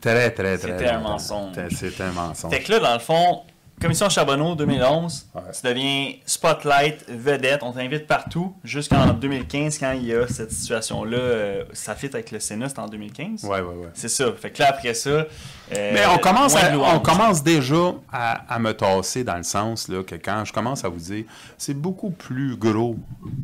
très, 0.02 0.32
très, 0.32 0.32
très 0.32 0.58
C'était 0.58 0.88
un 0.90 1.00
mensonge. 1.00 1.56
C'est 1.72 2.02
un 2.02 2.12
mensonge. 2.12 2.52
Fait 2.54 2.62
que 2.62 2.72
là, 2.74 2.80
dans 2.80 2.94
le 2.94 3.00
fond, 3.00 3.42
Commission 3.82 4.08
Charbonneau 4.10 4.56
2011, 4.56 5.28
Ouais. 5.36 5.42
tu 5.54 5.68
deviens 5.68 6.14
spotlight, 6.26 7.06
vedette, 7.10 7.62
on 7.62 7.74
t'invite 7.74 8.08
partout 8.08 8.56
jusqu'en 8.64 9.08
2015 9.14 9.78
quand 9.78 9.92
il 9.92 10.06
y 10.06 10.14
a 10.14 10.26
cette 10.28 10.52
situation-là. 10.52 11.18
euh, 11.18 11.64
ça 11.74 11.94
fit 11.94 12.08
avec 12.08 12.32
le 12.32 12.40
Sénat, 12.40 12.70
c'est 12.70 12.80
en 12.80 12.88
2015. 12.88 13.44
Ouais, 13.44 13.60
ouais, 13.60 13.76
ouais. 13.76 13.90
C'est 13.94 14.08
ça. 14.08 14.32
Fait 14.32 14.50
que 14.52 14.62
là, 14.62 14.70
après 14.70 14.94
ça. 14.94 15.10
euh, 15.10 15.26
Mais 15.72 16.06
on 16.08 16.18
commence, 16.20 16.56
à- 16.56 16.78
on 16.78 17.00
commence 17.00 17.44
déjà 17.44 17.94
à, 18.12 18.54
à 18.56 18.60
me 18.60 18.72
tasser 18.74 19.26
dans 19.26 19.36
le 19.38 19.44
sens 19.44 19.90
là, 19.90 20.04
que 20.04 20.16
quand 20.16 20.46
je 20.46 20.54
commence 20.54 20.86
à 20.86 20.90
vous 20.90 21.00
dire, 21.00 21.26
c'est 21.58 21.74
beaucoup 21.74 22.12
plus 22.12 22.56
gros 22.56 22.96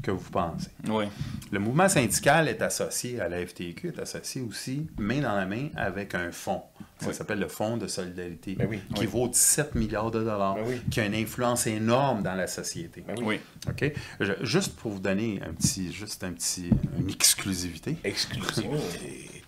que 0.02 0.12
vous 0.12 0.32
pensez. 0.32 0.70
Oui. 0.88 1.06
Le 1.52 1.60
mouvement 1.60 1.90
syndical 1.90 2.48
est 2.48 2.62
associé 2.62 3.20
à 3.20 3.28
la 3.28 3.46
FTQ, 3.46 3.90
est 3.90 4.00
associé 4.00 4.42
aussi 4.42 4.88
main 4.98 5.20
dans 5.22 5.36
la 5.36 5.46
main 5.46 5.68
avec 5.76 6.16
un 6.16 6.32
fonds. 6.32 6.64
Ça 7.00 7.08
Oui. 7.08 7.14
s'appelle 7.16 7.40
le 7.40 7.48
Fonds 7.48 7.78
de 7.78 7.88
solidarité, 7.88 8.54
Ben 8.54 8.68
oui. 8.70 8.80
qui 8.94 9.02
Oui. 9.02 9.06
vaut 9.08 9.28
17 9.28 9.74
milliards 9.74 10.12
de 10.12 10.21
dollars, 10.24 10.56
Ben 10.56 10.64
oui. 10.68 10.82
qui 10.90 11.00
a 11.00 11.06
une 11.06 11.16
influence 11.16 11.68
énorme 11.68 12.24
dans 12.24 12.34
la 12.36 12.48
société. 12.48 13.04
Ben 13.08 13.16
Oui. 13.24 13.40
OK? 13.70 13.92
Je- 14.20 14.34
juste 14.46 14.76
pour 14.78 14.92
vous 14.92 15.00
donner 15.00 15.42
un 15.48 15.54
petit, 15.54 15.92
juste 15.92 16.24
un 16.24 16.32
petit, 16.34 16.70
une 17.00 17.10
exclusivité. 17.10 17.98
Exclusivité. 18.04 19.42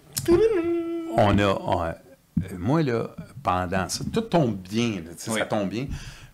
on 1.18 1.38
a. 1.40 1.46
on- 1.48 1.84
euh, 1.84 1.94
moi, 2.58 2.82
là, 2.82 3.16
pendant 3.44 3.88
ça, 3.90 4.04
tout 4.12 4.22
tombe 4.22 4.58
bien, 4.58 5.02
là, 5.06 5.12
Oui. 5.28 5.40
ça 5.40 5.46
tombe 5.46 5.70
bien. 5.70 5.86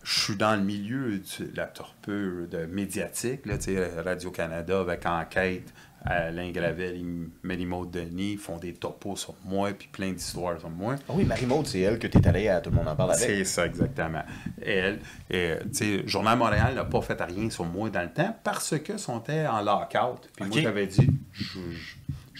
Je 0.01 0.19
suis 0.21 0.35
dans 0.37 0.55
le 0.55 0.61
milieu 0.63 1.19
de 1.19 1.55
la 1.55 1.65
torpeur 1.65 2.47
de 2.49 2.65
médiatique, 2.65 3.45
là, 3.45 3.55
Radio-Canada 4.03 4.79
avec 4.79 5.05
Enquête, 5.05 5.73
Alain 6.05 6.51
Gravel, 6.51 6.95
il- 6.97 7.29
Marie-Maud 7.43 7.91
Denis 7.91 8.37
font 8.37 8.57
des 8.57 8.73
topos 8.73 9.17
sur 9.17 9.35
moi, 9.45 9.71
puis 9.77 9.89
plein 9.91 10.11
d'histoires 10.11 10.57
sur 10.59 10.69
moi. 10.69 10.95
Ah 11.09 11.13
oui, 11.15 11.25
Marie-Maude, 11.25 11.67
c'est 11.67 11.81
elle 11.81 11.99
que 11.99 12.07
tu 12.07 12.17
es 12.17 12.27
allé 12.27 12.47
à 12.47 12.61
Tout 12.61 12.69
le 12.69 12.77
monde 12.77 12.87
en 12.87 12.95
parle 12.95 13.11
avec. 13.11 13.23
C'est 13.25 13.43
ça, 13.43 13.65
exactement. 13.65 14.23
Elle, 14.61 14.99
et, 15.29 15.55
tu 15.63 15.67
sais, 15.73 16.07
Journal 16.07 16.37
Montréal 16.37 16.73
n'a 16.75 16.85
pas 16.85 17.01
fait 17.01 17.21
rien 17.21 17.49
sur 17.49 17.65
moi 17.65 17.89
dans 17.89 18.01
le 18.01 18.11
temps 18.11 18.35
parce 18.43 18.77
que 18.79 18.93
était 18.93 19.45
en 19.47 19.61
lockout. 19.61 20.29
Puis 20.35 20.45
moi, 20.45 20.61
j'avais 20.61 20.87
dit, 20.87 21.09
je 21.33 21.59
ne 21.59 21.63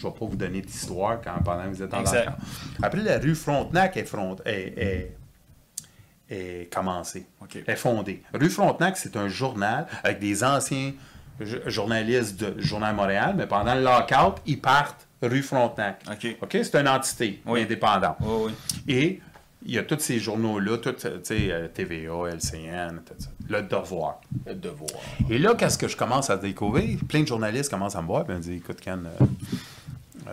vais 0.03 0.17
pas 0.19 0.25
vous 0.25 0.37
donner 0.37 0.61
d'histoire 0.61 1.19
quand, 1.21 1.43
pendant 1.43 1.63
que 1.63 1.69
vous 1.69 1.83
êtes 1.83 1.93
en 1.93 1.99
Exact. 2.01 2.25
lockout. 2.27 2.41
Après, 2.81 3.01
la 3.03 3.19
rue 3.19 3.35
Frontenac 3.35 3.97
est, 3.97 4.05
front, 4.05 4.37
est, 4.45 4.77
est- 4.77 5.15
est 6.31 6.71
commencée, 6.73 7.25
est 7.67 7.75
fondée. 7.75 8.21
Rue 8.33 8.49
Frontenac, 8.49 8.97
c'est 8.97 9.17
un 9.17 9.27
journal 9.27 9.87
avec 10.03 10.19
des 10.19 10.43
anciens 10.43 10.93
jo- 11.41 11.59
journalistes 11.67 12.39
de 12.39 12.59
Journal 12.61 12.95
Montréal, 12.95 13.33
mais 13.37 13.47
pendant 13.47 13.75
le 13.75 13.81
lockout, 13.83 14.41
ils 14.45 14.59
partent 14.59 15.07
rue 15.21 15.41
Frontenac. 15.43 16.01
OK. 16.09 16.37
OK? 16.41 16.49
C'est 16.63 16.75
une 16.75 16.87
entité 16.87 17.41
Oui. 17.45 17.61
indépendante. 17.63 18.17
Oui, 18.21 18.45
oui. 18.47 18.53
Et 18.87 19.19
il 19.65 19.71
y 19.73 19.77
a 19.77 19.83
tous 19.83 19.99
ces 19.99 20.19
journaux-là, 20.19 20.77
tout, 20.77 20.93
tu 20.93 21.07
sais, 21.23 21.51
euh, 21.51 21.67
TVA, 21.67 22.29
LCN, 22.31 23.01
tout 23.05 23.13
ça. 23.17 23.29
Le 23.49 23.61
devoir. 23.63 24.21
Le 24.45 24.55
devoir. 24.55 24.89
Et 25.29 25.37
là, 25.37 25.55
qu'est-ce 25.55 25.77
que 25.77 25.87
je 25.89 25.97
commence 25.97 26.29
à 26.29 26.37
découvrir? 26.37 26.97
Plein 27.07 27.21
de 27.23 27.27
journalistes 27.27 27.69
commencent 27.69 27.95
à 27.97 28.01
me 28.01 28.07
voir 28.07 28.29
et 28.29 28.33
me 28.33 28.39
disent 28.39 28.55
Écoute, 28.57 28.79
Ken, 28.79 29.05
euh, 29.05 29.25
euh, 30.27 30.31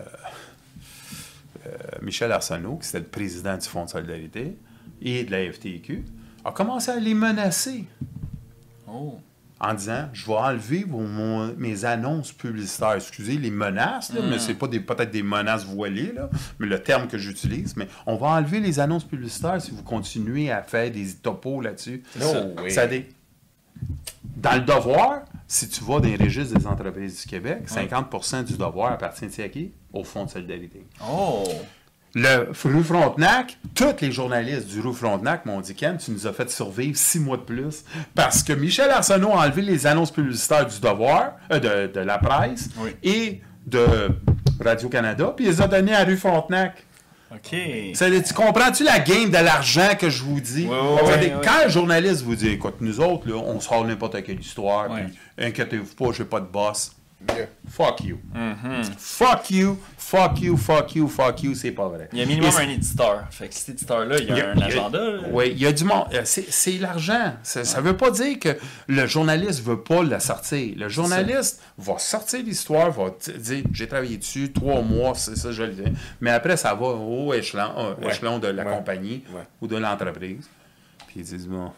euh, 1.65 1.71
Michel 2.01 2.31
Arsenault, 2.31 2.77
qui 2.77 2.87
était 2.89 2.99
le 2.99 3.05
président 3.05 3.57
du 3.57 3.67
Fonds 3.67 3.85
de 3.85 3.89
solidarité 3.89 4.55
et 5.01 5.23
de 5.25 5.31
la 5.31 5.51
FTQ, 5.51 6.05
a 6.45 6.51
commencé 6.51 6.91
à 6.91 6.95
les 6.99 7.13
menacer 7.13 7.83
Oh. 8.89 9.19
En 9.59 9.73
disant 9.73 10.09
Je 10.13 10.25
vais 10.25 10.33
enlever 10.33 10.83
vos- 10.83 10.99
mon- 10.99 11.53
mes 11.57 11.85
annonces 11.85 12.31
publicitaires. 12.31 12.93
Excusez 12.95 13.37
les 13.37 13.51
menaces, 13.51 14.13
là, 14.13 14.21
mais 14.29 14.39
c'est 14.39 14.53
pas 14.53 14.67
des- 14.67 14.79
peut-être 14.79 15.11
des 15.11 15.23
menaces 15.23 15.65
voilées, 15.65 16.11
là, 16.13 16.29
mais 16.59 16.67
le 16.67 16.81
terme 16.81 17.07
que 17.07 17.17
j'utilise. 17.17 17.75
Mais 17.75 17.87
on 18.05 18.15
va 18.15 18.27
enlever 18.27 18.59
les 18.59 18.79
annonces 18.79 19.03
publicitaires 19.03 19.61
si 19.61 19.71
vous 19.71 19.83
continuez 19.83 20.51
à 20.51 20.61
faire 20.63 20.91
des 20.91 21.13
topos 21.15 21.61
là-dessus. 21.61 22.03
No 22.19 22.25
Ça- 22.31 22.45
way. 22.61 22.69
ça 22.69 22.87
Dans 24.35 24.53
le 24.53 24.61
devoir, 24.61 25.21
si 25.47 25.67
tu 25.69 25.83
vas 25.83 25.99
dans 25.99 26.07
les 26.07 26.15
registres 26.17 26.57
des 26.57 26.67
entreprises 26.67 27.21
du 27.21 27.27
Québec, 27.27 27.63
50% 27.67 28.43
du 28.43 28.53
devoir 28.53 28.91
appartient 28.93 29.41
à 29.41 29.49
qui? 29.49 29.71
Au 29.93 30.03
Fonds 30.03 30.25
de 30.25 30.29
solidarité. 30.29 30.85
Oh. 31.09 31.43
Le 32.15 32.49
rue 32.63 32.83
Frontenac, 32.83 33.57
tous 33.75 33.85
les 34.01 34.11
journalistes 34.11 34.67
du 34.69 34.79
rue 34.79 34.93
Frontenac 34.93 35.45
m'ont 35.45 35.61
dit 35.61 35.75
Ken, 35.75 35.97
tu 35.97 36.11
nous 36.11 36.25
as 36.25 36.33
fait 36.33 36.49
survivre 36.49 36.97
six 36.97 37.19
mois 37.19 37.37
de 37.37 37.43
plus 37.43 37.83
parce 38.15 38.41
que 38.41 38.53
Michel 38.53 38.89
Arsenault 38.89 39.33
a 39.33 39.45
enlevé 39.45 39.61
les 39.61 39.85
annonces 39.85 40.11
publicitaires 40.11 40.65
du 40.65 40.79
Devoir, 40.79 41.33
euh, 41.51 41.59
de, 41.87 41.93
de 41.93 41.99
la 41.99 42.17
presse 42.17 42.69
Oui. 42.77 42.91
et 43.03 43.41
de 43.67 43.85
Radio-Canada, 44.63 45.33
puis 45.35 45.45
il 45.45 45.51
les 45.51 45.61
a 45.61 45.67
donnés 45.67 45.93
à 45.93 46.03
rue 46.05 46.17
Frontenac. 46.17 46.83
OK. 47.31 47.55
Ça, 47.93 48.09
tu 48.09 48.33
comprends-tu 48.33 48.83
la 48.85 48.99
game 48.99 49.29
de 49.29 49.37
l'argent 49.37 49.89
que 49.99 50.09
je 50.09 50.23
vous 50.23 50.39
dis? 50.39 50.65
Oui, 50.67 50.75
oui, 50.79 50.97
Ça 51.07 51.13
oui, 51.17 51.25
dit, 51.25 51.31
oui. 51.35 51.41
Quand 51.43 51.65
un 51.65 51.69
journaliste 51.69 52.21
vous 52.23 52.35
dit, 52.35 52.47
écoute, 52.47 52.75
nous 52.79 52.99
autres, 53.01 53.27
là, 53.29 53.35
on 53.35 53.59
sort 53.59 53.85
n'importe 53.85 54.23
quelle 54.23 54.39
histoire, 54.39 54.87
Oui. 54.89 55.01
puis 55.35 55.45
inquiétez-vous 55.45 55.93
pas, 55.93 56.13
j'ai 56.13 56.23
pas 56.23 56.39
de 56.39 56.45
boss. 56.47 56.93
Yeah. 57.35 57.47
Fuck 57.69 58.01
you. 58.05 58.19
Mm-hmm. 58.33 58.93
Fuck 58.97 59.49
you, 59.49 59.77
fuck 60.09 60.39
you, 60.41 60.55
fuck 60.57 60.95
you, 60.95 61.07
fuck 61.07 61.43
you, 61.43 61.53
c'est 61.53 61.71
pas 61.71 61.87
vrai. 61.89 62.07
Il 62.13 62.19
y 62.19 62.21
a 62.21 62.25
minimum 62.25 62.51
un 62.57 62.69
éditeur. 62.69 63.25
Fait 63.29 63.47
que 63.49 63.53
cet 63.55 63.69
éditeur-là, 63.69 64.17
il 64.19 64.27
y 64.27 64.39
a 64.41 64.51
un 64.51 64.57
agenda. 64.61 64.99
Oui, 65.31 65.49
il 65.51 65.59
y 65.61 65.65
a 65.65 65.71
du 65.73 65.83
monde. 65.83 66.05
Euh, 66.13 66.21
C'est 66.23 66.77
l'argent. 66.77 67.33
Ça 67.43 67.61
ne 67.61 67.81
veut 67.87 67.97
pas 67.97 68.11
dire 68.11 68.39
que 68.39 68.57
le 68.87 69.05
journaliste 69.05 69.59
ne 69.65 69.71
veut 69.71 69.81
pas 69.81 70.03
la 70.03 70.19
sortir. 70.19 70.75
Le 70.77 70.87
journaliste 70.89 71.61
va 71.77 71.97
sortir 71.99 72.39
l'histoire, 72.43 72.91
va 72.91 73.09
dire 73.37 73.63
j'ai 73.73 73.87
travaillé 73.87 74.17
dessus 74.17 74.51
trois 74.53 74.81
mois, 74.81 75.13
c'est 75.15 75.35
ça, 75.35 75.51
je 75.51 75.63
le 75.63 75.73
dis. 75.73 75.91
Mais 76.21 76.31
après, 76.31 76.55
ça 76.57 76.73
va 76.73 76.85
au 76.87 77.33
échelon, 77.33 77.69
au 77.99 78.03
Ouais. 78.05 78.11
échelon 78.11 78.39
de 78.39 78.47
la 78.47 78.63
Ouais. 78.65 78.75
compagnie 78.77 79.23
ou 79.61 79.67
de 79.67 79.75
l'entreprise. 79.75 80.49
Puis 81.07 81.17
ils 81.17 81.23
disent 81.23 81.47
bon, 81.47 81.71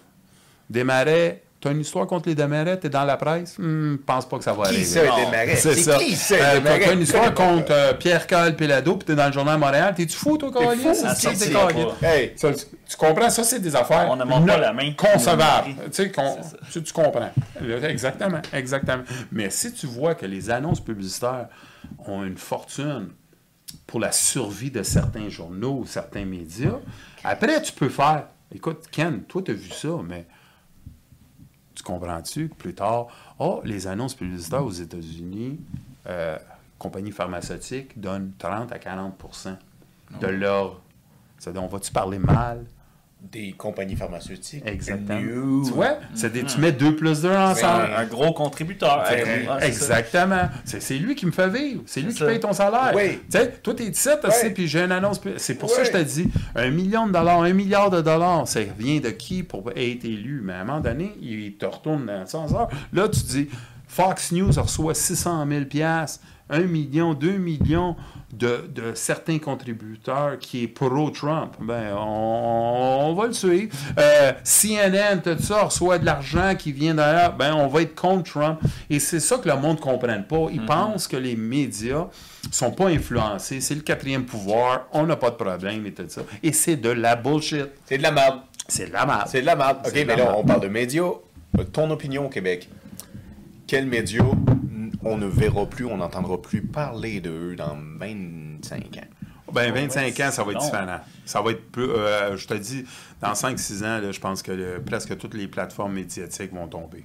Desmarais, 0.69 1.41
tu 1.61 1.67
as 1.67 1.71
une 1.71 1.81
histoire 1.81 2.07
contre 2.07 2.29
les 2.29 2.35
Desmarais, 2.35 2.79
tu 2.79 2.87
es 2.87 2.89
dans 2.89 3.03
la 3.03 3.17
presse, 3.17 3.57
Hmm, 3.57 3.97
pense 4.05 4.27
pas 4.27 4.37
que 4.37 4.43
ça 4.45 4.53
va 4.53 4.69
Qui 4.69 4.75
arriver. 4.97 5.25
marais? 5.29 5.55
C'est 5.57 5.75
ça. 5.75 5.97
qui 5.97 6.13
Euh, 6.33 6.59
t'as- 6.63 6.79
t'as 6.79 6.93
une 6.93 7.01
histoire 7.01 7.25
Je 7.25 7.29
contre 7.31 7.71
euh, 7.71 7.93
Pierre 7.95 8.25
Cal 8.27 8.55
Pelado, 8.55 8.95
puis 8.95 9.05
t'es 9.07 9.15
dans 9.15 9.27
le 9.27 9.33
journal 9.33 9.59
Montréal. 9.59 9.93
T'es-tu 9.95 10.15
fou, 10.15 10.37
toi, 10.37 10.51
Cavalier? 10.53 10.83
fou, 10.83 10.93
Ça, 10.93 11.13
ça 11.15 11.31
c'est. 11.35 11.51
Hey, 12.01 12.31
Ça, 12.37 12.53
tu, 12.53 12.63
tu 12.89 12.95
comprends? 12.97 13.29
Ça, 13.29 13.43
c'est 13.43 13.59
des 13.59 13.75
affaires. 13.75 14.07
On 14.09 14.15
ne 14.15 14.23
pas 14.23 14.57
la 14.57 14.71
main. 14.73 14.93
Concevables. 14.93 15.69
On 15.85 15.89
Tu 15.89 15.93
sais, 15.93 16.11
con- 16.11 16.37
C'est 16.41 16.49
ça. 16.49 16.57
tu, 16.71 16.83
tu 16.83 16.93
comprends. 16.93 17.31
Exactement, 17.83 18.41
exactement. 18.53 19.03
Mais 19.31 19.49
si 19.49 19.73
tu 19.73 19.85
vois 19.85 20.15
que 20.15 20.25
les 20.25 20.49
annonces 20.49 20.79
publicitaires 20.79 21.47
ont 22.07 22.23
une 22.23 22.37
fortune 22.37 23.09
pour 23.85 23.99
la 23.99 24.11
survie 24.11 24.71
de 24.71 24.81
certains 24.83 25.27
journaux 25.29 25.79
ou 25.81 25.85
certains 25.85 26.25
médias, 26.25 26.77
après, 27.23 27.61
tu 27.61 27.73
peux 27.73 27.89
faire. 27.89 28.27
Écoute, 28.55 28.85
Ken, 28.91 29.23
toi, 29.23 29.41
tu 29.43 29.51
as 29.51 29.53
vu 29.53 29.69
ça, 29.69 29.89
mais 30.07 30.25
tu 31.79 31.83
comprends-tu 31.83 32.49
que 32.49 32.55
plus 32.55 32.75
tard, 32.75 33.07
oh, 33.39 33.61
les 33.63 33.87
annonces 33.87 34.13
publicitaires 34.13 34.65
aux 34.65 34.71
États-Unis, 34.71 35.59
euh, 36.07 36.37
compagnies 36.77 37.11
pharmaceutiques 37.11 37.99
donnent 37.99 38.33
30 38.37 38.71
à 38.73 38.77
40% 38.77 39.55
de 40.19 40.27
leur. 40.27 40.81
C'est-à-dire, 41.37 41.63
on 41.63 41.67
va-tu 41.67 41.91
parler 41.91 42.19
mal? 42.19 42.65
Des 43.21 43.51
compagnies 43.51 43.97
pharmaceutiques. 43.97 44.63
Exactement. 44.65 45.19
New. 45.19 45.63
Tu 45.65 45.71
vois? 45.73 45.97
C'est 46.13 46.31
des- 46.31 46.43
tu 46.43 46.59
mets 46.59 46.71
2 46.71 46.95
plus 46.95 47.21
2 47.21 47.29
ensemble. 47.29 47.83
Un, 47.93 47.97
un 47.99 48.05
gros 48.05 48.31
contributeur. 48.33 49.03
Exactement. 49.61 50.49
C'est 50.65 50.97
lui 50.97 51.15
qui 51.15 51.25
me 51.25 51.31
fait 51.31 51.49
vivre. 51.49 51.83
C'est 51.85 52.01
lui 52.01 52.13
qui 52.13 52.19
ça. 52.19 52.25
paye 52.27 52.39
ton 52.39 52.53
salaire. 52.53 52.93
Oui. 52.95 53.19
Tu 53.29 53.37
sais, 53.37 53.51
toi, 53.61 53.73
t'es 53.73 53.83
ici, 53.85 54.09
t'as 54.21 54.29
Oui. 54.29 54.49
puis 54.53 54.67
j'ai 54.67 54.81
une 54.83 54.91
annonce. 54.91 55.19
C'est 55.37 55.55
pour 55.55 55.69
ça 55.69 55.81
que 55.81 55.87
je 55.87 55.91
te 55.91 55.97
dis, 56.03 56.29
un 56.55 56.69
million 56.69 57.07
de 57.07 57.11
dollars, 57.11 57.41
un 57.41 57.53
milliard 57.53 57.89
de 57.89 58.01
dollars, 58.01 58.47
ça 58.47 58.61
vient 58.77 58.99
de 58.99 59.09
qui 59.09 59.43
pour 59.43 59.69
être 59.71 60.05
élu? 60.05 60.41
Mais 60.43 60.53
à 60.53 60.61
un 60.61 60.63
moment 60.65 60.79
donné, 60.79 61.13
il 61.21 61.53
te 61.57 61.65
retourne 61.65 62.05
dans 62.05 62.21
le 62.21 62.25
sens. 62.25 62.53
heure. 62.53 62.69
Là, 62.93 63.09
tu 63.09 63.19
dis, 63.21 63.49
Fox 63.87 64.31
News 64.31 64.51
reçoit 64.57 64.93
600 64.93 65.45
000 65.49 65.65
piastres, 65.65 66.23
1 66.49 66.61
million, 66.61 67.13
2 67.13 67.33
millions 67.37 67.95
de, 68.33 68.69
de 68.73 68.93
certains 68.93 69.39
contributeurs 69.39 70.37
qui 70.39 70.63
est 70.63 70.67
pro-Trump. 70.67 71.55
Ben, 71.59 71.95
on, 71.97 73.07
on 73.09 73.13
va 73.13 73.27
le 73.27 73.33
suivre. 73.33 73.75
Euh, 73.97 74.31
CNN, 74.43 75.21
tout 75.21 75.41
ça, 75.41 75.63
reçoit 75.63 75.97
de 75.97 76.05
l'argent 76.05 76.53
qui 76.57 76.71
vient 76.71 76.95
d'ailleurs. 76.95 77.35
Ben, 77.35 77.53
on 77.53 77.67
va 77.67 77.81
être 77.81 77.95
contre 77.95 78.31
Trump. 78.31 78.59
Et 78.89 78.99
c'est 78.99 79.19
ça 79.19 79.37
que 79.37 79.49
le 79.49 79.55
monde 79.55 79.77
ne 79.77 79.81
comprenne 79.81 80.25
pas. 80.25 80.47
Ils 80.51 80.65
pensent 80.65 81.07
que 81.07 81.17
les 81.17 81.35
médias 81.35 82.07
sont 82.51 82.71
pas 82.71 82.87
influencés. 82.87 83.61
C'est 83.61 83.75
le 83.75 83.81
quatrième 83.81 84.25
pouvoir. 84.25 84.87
On 84.91 85.05
n'a 85.05 85.15
pas 85.15 85.31
de 85.31 85.35
problème 85.35 85.85
et 85.85 85.93
tout 85.93 86.03
ça. 86.07 86.21
Et 86.43 86.53
c'est 86.53 86.75
de 86.75 86.89
la 86.89 87.15
bullshit. 87.15 87.69
C'est 87.85 87.97
de 87.97 88.03
la 88.03 88.11
merde. 88.11 88.41
C'est 88.67 88.87
de 88.87 88.93
la 88.93 89.05
merde. 89.05 89.23
C'est 89.27 89.41
de 89.41 89.45
la 89.47 89.55
merde. 89.55 89.77
OK, 89.85 89.93
mais 89.93 90.05
là, 90.05 90.15
merde. 90.17 90.35
on 90.37 90.43
parle 90.43 90.61
de 90.61 90.67
médias. 90.67 91.11
Ton 91.73 91.89
opinion 91.89 92.27
au 92.27 92.29
Québec. 92.29 92.69
Quels 93.65 93.87
médias 93.87 94.23
on 95.03 95.17
ne 95.17 95.27
verra 95.27 95.65
plus, 95.65 95.85
on 95.85 95.97
n'entendra 95.97 96.41
plus 96.41 96.61
parler 96.61 97.21
d'eux 97.21 97.55
dans 97.55 97.77
25 97.97 98.97
ans? 98.97 99.07
Ben, 99.51 99.73
25 99.73 100.15
ouais, 100.17 100.23
ans, 100.25 100.31
ça 100.31 100.43
va 100.43 100.51
être 100.51 100.59
différent. 100.59 100.99
Ça 101.25 101.41
va 101.41 101.51
être 101.51 101.71
plus. 101.71 101.89
euh, 101.89 102.37
je 102.37 102.47
te 102.47 102.53
dis, 102.53 102.85
dans 103.21 103.33
5-6 103.33 103.83
ans, 103.83 103.99
là, 103.99 104.11
je 104.11 104.19
pense 104.19 104.43
que 104.43 104.51
le- 104.51 104.81
presque 104.81 105.17
toutes 105.17 105.33
les 105.33 105.47
plateformes 105.47 105.93
médiatiques 105.93 106.53
vont 106.53 106.67
tomber. 106.67 107.03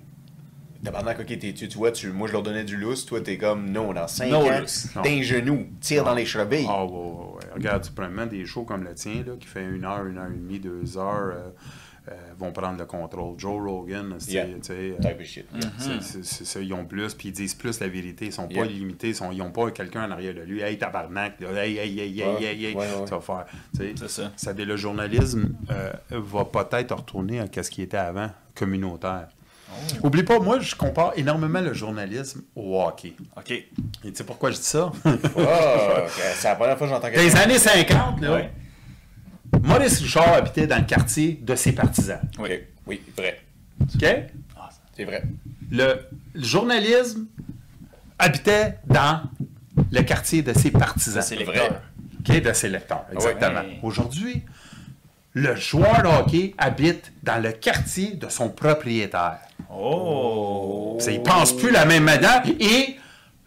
Tabarnak, 0.84 1.20
ok, 1.20 1.26
t'es- 1.38 1.54
tu, 1.54 1.66
tu 1.66 1.78
vois, 1.78 1.92
tu, 1.92 2.10
moi 2.10 2.28
je 2.28 2.32
leur 2.34 2.42
donnais 2.42 2.64
du 2.64 2.76
lousse, 2.76 3.06
toi 3.06 3.18
t'es 3.22 3.38
comme, 3.38 3.70
non, 3.70 3.94
dans 3.94 4.06
5 4.06 4.30
No 4.30 4.40
ans, 4.40 5.02
d'un 5.02 5.22
genou, 5.22 5.66
tire 5.80 6.04
dans 6.04 6.12
les 6.14 6.26
chevilles. 6.26 6.66
Ah, 6.68 6.84
ouais, 6.84 6.92
ouais, 6.92 6.98
ouais. 7.36 7.54
Regarde, 7.54 7.82
tu 7.84 7.92
prends 7.92 8.08
même 8.10 8.28
des 8.28 8.44
shows 8.44 8.64
comme 8.64 8.84
le 8.84 8.94
tien, 8.94 9.24
là, 9.26 9.32
qui 9.40 9.46
fait 9.46 9.64
une 9.64 9.84
heure, 9.86 10.04
une 10.04 10.18
heure 10.18 10.26
et 10.26 10.36
demie, 10.36 10.58
deux 10.58 10.98
heures, 10.98 11.32
euh, 11.34 11.48
vont 12.38 12.52
prendre 12.52 12.78
le 12.78 12.84
contrôle. 12.86 13.34
Joe 13.38 13.62
Rogan, 13.62 14.14
c'est, 14.18 14.32
Yeah. 14.32 14.44
tu 14.46 14.52
sais, 14.62 14.72
euh, 14.72 15.24
shit. 15.24 15.46
c'est- 16.00 16.44
ça, 16.44 16.60
ils 16.60 16.72
ont 16.74 16.84
plus, 16.84 17.14
puis 17.14 17.28
ils 17.28 17.32
disent 17.32 17.54
plus 17.54 17.80
la 17.80 17.88
vérité. 17.88 18.26
Ils 18.26 18.32
sont 18.32 18.48
Yeah. 18.48 18.62
pas 18.64 18.68
limités, 18.70 19.08
ils, 19.08 19.14
sont, 19.14 19.32
ils 19.32 19.40
ont 19.42 19.50
pas 19.50 19.70
quelqu'un 19.70 20.06
en 20.06 20.10
arrière 20.10 20.34
de 20.34 20.40
lui. 20.42 20.60
Hey, 20.60 20.76
tabarnak, 20.78 21.40
hey, 21.40 21.78
hey, 21.78 21.78
hey, 21.78 21.98
hey, 21.98 22.22
Ouais, 22.22 22.42
hey, 22.42 22.64
hey, 22.66 22.74
ouais, 22.74 22.80
ouais. 22.82 23.04
tu 23.06 23.10
vas 23.10 23.20
faire. 23.20 23.46
C'est 23.74 24.08
ça. 24.08 24.32
Ça 24.36 24.52
le 24.52 24.76
journalisme 24.76 25.54
euh, 25.70 25.92
va 26.10 26.44
peut-être 26.44 26.94
retourner 26.94 27.40
à 27.40 27.46
ce 27.62 27.70
qui 27.70 27.82
était 27.82 27.96
avant, 27.96 28.30
communautaire. 28.54 29.28
Oh. 29.70 30.06
Oublie 30.06 30.22
pas, 30.22 30.38
moi, 30.38 30.60
je 30.60 30.74
compare 30.76 31.12
énormément 31.16 31.60
le 31.60 31.72
journalisme 31.72 32.42
au 32.54 32.80
hockey. 32.80 33.14
OK. 33.36 33.50
Et 33.50 33.66
tu 34.04 34.14
sais 34.14 34.24
pourquoi 34.24 34.50
je 34.52 34.56
dis 34.56 34.62
ça? 34.62 34.92
Oh, 35.04 35.10
c'est 36.36 36.48
la 36.48 36.54
première 36.54 36.78
fois 36.78 36.86
que 36.86 36.92
j'entends 36.92 37.10
quelqu'un. 37.10 37.22
années 37.36 37.58
50, 37.58 38.20
là, 38.20 38.32
Ouais. 38.34 38.50
Maurice 39.62 40.00
Richard 40.00 40.34
habitait 40.34 40.66
dans 40.66 40.78
le 40.78 40.84
quartier 40.84 41.38
de 41.42 41.54
ses 41.54 41.72
partisans. 41.72 42.20
Ok, 42.38 42.50
oui, 42.86 43.02
vrai. 43.16 43.40
OK? 43.82 44.04
Ah, 44.56 44.68
C'est 44.96 45.04
vrai. 45.04 45.22
Le, 45.70 46.06
le 46.34 46.42
journalisme 46.44 47.26
habitait 48.18 48.78
dans 48.86 49.22
le 49.90 50.02
quartier 50.02 50.42
de 50.42 50.52
ses 50.52 50.70
partisans. 50.70 51.22
C'est 51.22 51.42
vrai. 51.44 51.70
OK? 52.20 52.40
De 52.42 52.52
ses 52.52 52.68
lecteurs, 52.68 53.04
exactement. 53.12 53.60
Ouais. 53.60 53.78
Aujourd'hui, 53.82 54.42
le 55.34 55.54
joueur 55.56 56.02
de 56.02 56.08
hockey 56.08 56.54
habite 56.58 57.12
dans 57.22 57.42
le 57.42 57.52
quartier 57.52 58.12
de 58.14 58.28
son 58.28 58.48
propriétaire. 58.50 59.38
Oh! 59.70 60.96
Ça, 61.00 61.10
il 61.10 61.22
pense 61.22 61.52
plus 61.56 61.70
la 61.70 61.84
même 61.84 62.04
manière 62.04 62.42
et 62.60 62.96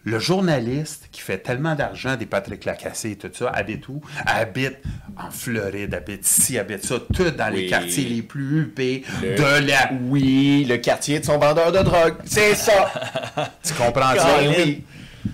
Le 0.08 0.18
journaliste 0.18 1.08
qui 1.12 1.20
fait 1.20 1.38
tellement 1.38 1.74
d'argent 1.74 2.16
des 2.16 2.24
Patrick 2.24 2.64
Lacassé 2.64 3.10
et 3.10 3.16
tout 3.16 3.28
ça, 3.32 3.50
habite 3.50 3.88
où? 3.88 4.00
Habite 4.24 4.78
en 5.18 5.30
Floride, 5.30 5.94
habite 5.94 6.26
ici, 6.26 6.58
habite 6.58 6.84
ça, 6.84 6.96
tout 7.14 7.30
dans 7.30 7.48
les 7.52 7.66
quartiers 7.66 8.04
les 8.04 8.22
plus 8.22 8.62
huppés 8.62 9.04
Le- 9.22 9.36
de 9.36 9.66
la... 9.66 9.90
Oui, 10.04 10.64
le 10.66 10.78
quartier 10.78 11.20
de 11.20 11.24
son 11.26 11.36
vendeur 11.38 11.72
de 11.72 11.80
drogue. 11.80 12.14
C'est 12.24 12.54
ça. 12.54 12.90
Tu 13.62 13.74
comprends 13.74 14.14
ça? 14.14 14.38
Oui. 14.46 14.82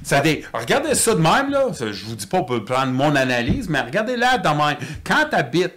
Ça 0.03 0.23
Regardez 0.53 0.95
ça 0.97 1.15
de 1.15 1.21
même, 1.21 1.51
là. 1.51 1.67
Je 1.79 2.05
vous 2.05 2.17
dis 2.17 2.27
pas 2.27 2.43
pour 2.43 2.65
prendre 2.65 2.93
mon 2.93 3.15
analyse, 3.15 3.69
mais 3.69 3.81
regardez 3.81 4.17
là 4.17 4.39
de 4.39 4.49
même. 4.49 4.77
Quand 5.05 5.27
tu 5.31 5.37
habites. 5.37 5.75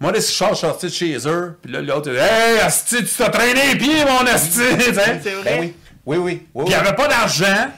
Moi, 0.00 0.12
je 0.14 0.20
sors 0.20 0.56
sorti 0.56 0.86
de 0.86 0.90
chez 0.90 1.16
eux, 1.28 1.58
puis 1.62 1.72
là, 1.72 1.80
l'autre, 1.80 2.10
Hey, 2.10 2.58
Asti, 2.60 2.96
tu 3.04 3.10
t'as 3.16 3.28
traîné 3.30 3.72
les 3.72 3.78
pieds, 3.78 4.04
mon 4.04 4.26
Asti! 4.26 4.60
C'est 4.78 4.90
vrai. 4.92 5.20
Ben 5.44 5.60
oui. 5.60 5.74
Oui, 6.06 6.16
oui. 6.18 6.46
oui, 6.54 6.64
Puis 6.64 6.74
il 6.74 6.76
n'y 6.76 6.86
avait 6.86 6.96
pas 6.96 7.08
d'argent. 7.08 7.70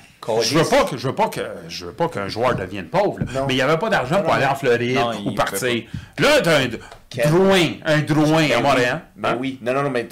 Je 0.42 0.58
veux 0.58 0.64
pas 0.64 0.84
que 0.84 0.96
je 0.96 1.06
veux 1.06 1.14
pas 1.14 1.28
que 1.28 1.40
je 1.68 1.86
veux 1.86 1.92
pas 1.92 2.08
qu'un 2.08 2.26
joueur 2.26 2.56
devienne 2.56 2.86
pauvre, 2.86 3.20
là. 3.32 3.44
Mais 3.46 3.52
il 3.54 3.56
n'y 3.56 3.62
avait 3.62 3.78
pas 3.78 3.88
d'argent 3.88 4.16
pour 4.16 4.28
non. 4.28 4.32
aller 4.32 4.46
en 4.46 4.56
Floride 4.56 4.96
Non, 4.96 5.12
ou 5.24 5.34
partir. 5.34 5.84
Là, 6.18 6.40
drouin, 7.24 7.68
un 7.84 7.98
drouin 8.00 8.44
à 8.44 8.48
Ben 8.48 8.62
Montréal. 8.62 9.00
oui. 9.04 9.22
Ben 9.22 9.28
Hein? 9.30 9.36
oui. 9.40 9.58
Non, 9.62 9.72
non, 9.72 9.82
non, 9.84 9.90
mais 9.90 10.08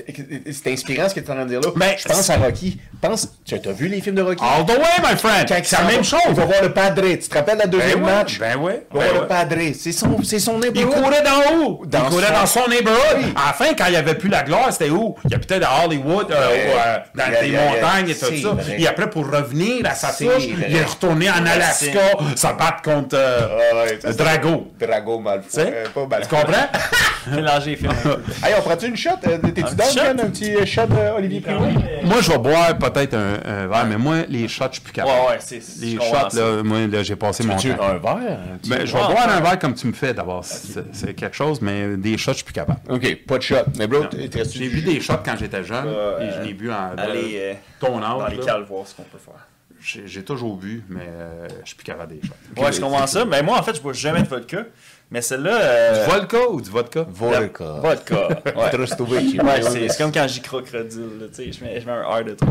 c'est 0.52 0.72
inspirant 0.72 1.08
ce 1.08 1.14
que 1.14 1.20
tu 1.20 1.26
es 1.26 1.30
en 1.30 1.34
train 1.34 1.44
de 1.44 1.50
dire 1.50 1.60
là. 1.60 1.68
Ben, 1.76 1.94
je 1.98 2.04
pense 2.08 2.30
à 2.30 2.36
Rocky. 2.36 2.80
Pense, 3.00 3.28
tu 3.44 3.54
as 3.54 3.72
vu 3.72 3.88
les 3.88 4.00
films 4.00 4.16
de 4.16 4.22
Rocky? 4.22 4.42
All 4.42 4.64
the 4.64 4.70
way, 4.70 5.02
my 5.10 5.16
friend. 5.16 5.46
Il 5.50 5.64
C'est 5.64 5.76
la 5.76 5.84
même 5.84 6.04
chose. 6.04 6.20
Il 6.28 6.34
va 6.34 6.44
voir 6.46 6.62
le 6.62 6.72
padre. 6.72 7.02
Tu 7.02 7.18
te 7.18 7.34
rappelles 7.34 7.58
la 7.58 7.66
Ben 7.66 7.70
deuxième 7.78 8.02
ouais, 8.04 8.12
match? 8.12 8.38
Ben. 8.38 8.52
Il 8.52 8.62
va 8.62 8.70
ben 8.70 8.80
voir 8.90 9.04
ouais. 9.12 9.20
le 9.20 9.26
padre. 9.26 9.56
C'est 9.78 9.92
son, 9.92 10.22
c'est 10.22 10.38
son 10.38 10.54
Il 10.62 10.72
neighborhood. 10.72 11.02
courait 11.02 11.22
dans 11.22 11.56
où? 11.58 11.84
Dans 11.86 12.04
il 12.04 12.08
courait 12.10 12.26
son- 12.28 12.32
dans 12.32 12.46
son 12.46 12.70
neighborhood. 12.70 13.16
Oui. 13.18 13.34
À 13.36 13.46
la 13.48 13.52
fin, 13.52 13.74
quand 13.74 13.84
il 13.86 13.90
n'y 13.90 13.96
avait 13.96 14.14
plus 14.14 14.30
la 14.30 14.42
gloire, 14.42 14.72
c'était 14.72 14.88
où? 14.90 15.14
Il 15.28 15.34
habitait 15.34 15.62
à 15.62 15.84
Hollywood, 15.84 16.30
euh, 16.30 16.48
Ouais. 16.48 16.66
ou, 16.66 16.78
euh, 16.78 16.98
dans 17.14 17.30
les 17.42 17.48
yeah, 17.50 17.60
yeah. 17.62 17.70
montagnes 17.74 18.08
et 18.08 18.14
tout 18.14 18.24
ça. 18.42 18.48
vrai. 18.52 18.76
Et 18.80 18.86
après, 18.88 19.10
pour 19.10 19.30
revenir 19.30 19.84
à 19.84 19.94
sa 19.94 20.08
souche, 20.12 20.44
il 20.46 20.74
est 20.76 20.84
retourné 20.84 21.28
en 21.28 21.44
Alaska, 21.44 22.00
se 22.34 22.46
battre 22.46 22.82
contre 22.82 23.16
euh, 23.18 23.40
Ah 23.72 23.86
ça, 24.00 24.12
Drago. 24.12 24.68
Drago. 24.80 25.22
Tu 25.42 25.50
sais? 25.60 25.60
Euh. 25.74 25.84
Tu 26.22 26.28
comprends? 26.28 26.68
Mélanger 27.30 27.70
les 27.70 27.76
peu. 27.76 27.88
Hey, 28.42 28.54
on 28.58 28.62
prend-tu 28.62 28.86
une 28.88 28.96
shot? 28.96 29.10
Euh, 29.26 29.38
T'es-tu 29.38 29.62
dans? 29.74 30.22
Un 30.24 30.28
petit 30.30 30.54
euh, 30.56 30.66
shot 30.66 30.86
de 30.86 31.16
Olivier 31.16 31.40
Primo? 31.40 31.60
moi, 32.04 32.16
je 32.20 32.30
vais 32.30 32.38
boire 32.38 32.76
peut-être 32.78 33.14
un, 33.14 33.38
un 33.44 33.66
verre, 33.66 33.86
mais 33.86 33.96
moi, 33.96 34.16
les 34.28 34.46
shots, 34.46 34.64
je 34.68 34.72
suis 34.74 34.82
plus 34.82 34.92
capable. 34.92 35.18
Ouais, 35.20 35.28
ouais, 35.30 35.36
c'est. 35.40 35.62
Les 35.80 35.96
shots, 35.96 36.36
là, 36.36 36.62
moi, 36.62 36.86
là, 36.86 37.02
j'ai 37.02 37.16
passé 37.16 37.42
mon 37.44 37.56
Tu 37.56 37.74
temps. 37.74 37.82
un 37.82 37.98
verre? 37.98 38.38
Ben, 38.68 38.84
je 38.86 38.92
vais 38.92 38.98
boire 38.98 39.28
un 39.28 39.40
verre 39.40 39.58
comme 39.58 39.74
tu 39.74 39.86
me 39.86 39.92
fais 39.94 40.12
d'abord. 40.12 40.44
C'est 40.44 41.14
quelque 41.14 41.34
chose, 41.36 41.60
mais 41.62 41.96
des 41.96 42.18
shots, 42.18 42.32
je 42.32 42.36
suis 42.36 42.44
plus 42.44 42.52
capable. 42.54 42.80
Ok, 42.90 43.16
pas 43.26 43.38
de 43.38 43.42
shot. 43.42 43.56
Mais 43.78 43.86
bro, 43.86 44.04
J'ai 44.52 44.68
bu 44.68 44.82
des 44.82 45.00
shots 45.00 45.14
quand 45.24 45.36
j'étais 45.38 45.64
jeune 45.64 45.86
Euh, 45.86 46.20
et 46.20 46.30
je 46.34 46.46
n'ai 46.46 46.52
bu 46.54 46.70
en 46.70 46.90
euh, 46.98 47.54
ton 47.80 48.00
dans 48.00 48.20
âge. 48.20 48.32
les 48.32 48.36
là. 48.38 48.44
cales 48.44 48.64
voir 48.68 48.86
ce 48.86 48.94
qu'on 48.94 49.02
peut 49.04 49.18
faire. 49.18 49.34
J'ai 49.80 50.02
j'ai 50.06 50.22
toujours 50.24 50.56
bu, 50.56 50.82
mais 50.88 51.00
euh, 51.06 51.46
je 51.62 51.68
suis 51.68 51.76
plus 51.76 51.84
capable 51.84 52.14
des 52.14 52.20
shots. 52.26 52.62
Ouais, 52.62 52.72
je 52.72 52.80
comprends 52.80 53.06
ça. 53.06 53.24
Mais 53.24 53.42
moi, 53.42 53.58
en 53.58 53.62
fait, 53.62 53.76
je 53.76 53.80
bois 53.82 53.92
jamais 53.92 54.22
de 54.22 54.28
vodka. 54.28 54.64
Mais 55.10 55.22
celle-là. 55.22 55.58
euh, 55.60 56.04
Du 56.04 56.10
vodka 56.10 56.38
ou 56.50 56.60
du 56.60 56.70
vodka? 56.70 57.06
Vodka. 57.08 57.64
Vodka. 57.82 58.28
Ouais. 58.56 58.70
Ouais, 59.38 59.62
c'est 59.62 59.88
c'est 59.88 59.98
comme 60.02 60.12
quand 60.12 60.26
j'y 60.26 60.40
crocodile, 60.40 61.28
tu 61.28 61.34
sais, 61.44 61.52
je 61.52 61.64
mets, 61.64 61.80
je 61.80 61.86
mets 61.86 61.92
un 61.92 62.02
R 62.02 62.24
de 62.24 62.34
trop. 62.34 62.50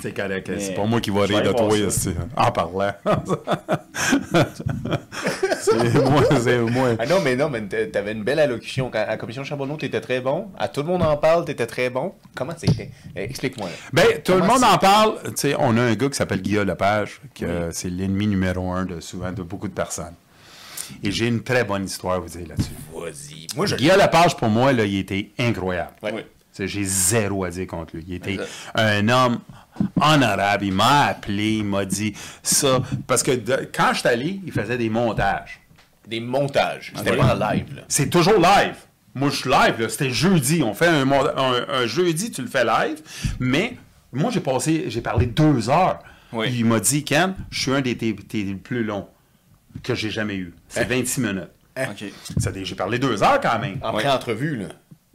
C'est 0.00 0.12
correct. 0.12 0.48
Mais- 0.50 0.60
C'est 0.60 0.74
pas 0.74 0.84
moi 0.84 1.00
qui 1.00 1.10
vais 1.10 1.24
rire 1.24 1.42
de 1.42 1.52
toi 1.52 1.76
ici, 1.76 2.10
en 2.36 2.52
parlant. 2.52 2.92
c'est 5.60 5.94
moi, 6.04 6.22
c'est 6.42 6.58
moi. 6.58 6.88
Ah 6.98 7.06
non, 7.06 7.20
mais 7.22 7.36
non, 7.36 7.48
mais 7.48 7.62
t'a- 7.62 7.86
t'avais 7.86 8.12
une 8.12 8.22
belle 8.22 8.38
allocution. 8.38 8.90
Quand- 8.90 8.98
À 9.00 9.06
la 9.06 9.16
commission 9.16 9.44
Charbonneau, 9.44 9.76
t'étais 9.76 10.00
très 10.00 10.20
bon. 10.20 10.48
À 10.58 10.68
tout 10.68 10.82
le 10.82 10.88
monde 10.88 11.02
en 11.02 11.16
parle, 11.16 11.44
t'étais 11.44 11.66
très 11.66 11.90
bon. 11.90 12.12
Comment 12.34 12.52
c'était? 12.56 12.90
Eh, 13.16 13.22
Explique-moi. 13.22 13.68
là. 13.68 13.74
Ben, 13.92 14.22
tout 14.22 14.32
le 14.34 14.42
monde 14.46 14.62
en 14.64 14.78
parle. 14.78 15.14
Tu 15.24 15.32
sais, 15.36 15.54
on 15.58 15.76
a 15.76 15.82
un 15.82 15.94
gars 15.94 16.08
qui 16.08 16.16
s'appelle 16.16 16.42
Guillaume 16.42 16.66
Lepage, 16.68 17.20
que 17.34 17.70
c'est 17.72 17.88
l'ennemi 17.90 18.26
numéro 18.26 18.70
un 18.72 18.84
de 18.84 19.00
souvent 19.00 19.32
de 19.32 19.42
beaucoup 19.42 19.68
de 19.68 19.74
personnes. 19.74 20.14
Et 21.02 21.10
j'ai 21.10 21.26
une 21.28 21.42
très 21.42 21.64
bonne 21.64 21.84
histoire 21.84 22.14
à 22.14 22.18
vous 22.18 22.28
dire 22.28 22.46
là-dessus. 22.48 22.70
Vas-y. 22.94 23.46
Moi, 23.56 23.66
je... 23.66 23.76
Guillaume 23.76 23.98
Lepage, 23.98 24.36
pour 24.36 24.48
moi, 24.48 24.72
là, 24.72 24.84
il 24.84 24.96
était 24.98 25.30
incroyable. 25.38 25.92
Ouais. 26.02 26.12
Oui. 26.14 26.20
J'ai 26.66 26.84
zéro 26.84 27.44
à 27.44 27.50
dire 27.50 27.66
contre 27.66 27.96
lui. 27.96 28.04
Il 28.06 28.14
était 28.14 28.38
un 28.76 29.08
homme 29.08 29.40
honorable. 30.00 30.64
Il 30.64 30.72
m'a 30.72 31.06
appelé, 31.06 31.54
il 31.58 31.64
m'a 31.64 31.84
dit 31.84 32.14
ça. 32.42 32.80
Parce 33.06 33.22
que 33.22 33.32
de- 33.32 33.68
quand 33.74 33.90
je 33.92 33.98
suis 34.00 34.08
allé, 34.08 34.40
il 34.46 34.52
faisait 34.52 34.78
des 34.78 34.88
montages. 34.88 35.60
Des 36.06 36.20
montages. 36.20 36.92
C'était 36.96 37.10
Ouais. 37.12 37.16
pas 37.16 37.34
en 37.34 37.50
live, 37.50 37.66
là. 37.74 37.82
C'est 37.88 38.08
toujours 38.10 38.34
live. 38.38 38.76
Moi, 39.14 39.30
je 39.30 39.36
suis 39.36 39.50
live. 39.50 39.88
C'était 39.88 40.10
jeudi. 40.10 40.62
On 40.62 40.74
fait 40.74 40.86
un, 40.88 41.10
un- 41.10 41.66
un 41.68 41.86
jeudi, 41.86 42.30
tu 42.30 42.42
le 42.42 42.48
fais 42.48 42.64
live. 42.64 43.00
Mais 43.40 43.76
moi, 44.12 44.30
j'ai 44.30 44.40
passé, 44.40 44.84
j'ai 44.88 45.00
parlé 45.00 45.26
deux 45.26 45.68
heures. 45.70 45.98
Oui. 46.32 46.48
Il 46.56 46.64
m'a 46.66 46.80
dit, 46.80 47.04
Ken, 47.04 47.34
je 47.50 47.60
suis 47.60 47.72
un 47.72 47.80
des 47.80 47.96
tes, 47.96 48.14
tes 48.14 48.44
plus 48.54 48.84
longs 48.84 49.08
que 49.82 49.94
j'ai 49.94 50.10
jamais 50.10 50.36
eu. 50.36 50.54
C'est 50.68 50.84
26 50.88 51.20
minutes. 51.20 51.48
Ok. 51.76 52.04
Ça 52.38 52.52
dit, 52.52 52.64
J'ai 52.64 52.74
parlé 52.76 52.98
deux 52.98 53.22
heures 53.22 53.40
quand 53.40 53.58
même. 53.58 53.78
En 53.82 53.92
Ouais. 53.94 54.02
pré-entrevue, 54.02 54.56
là. 54.56 54.66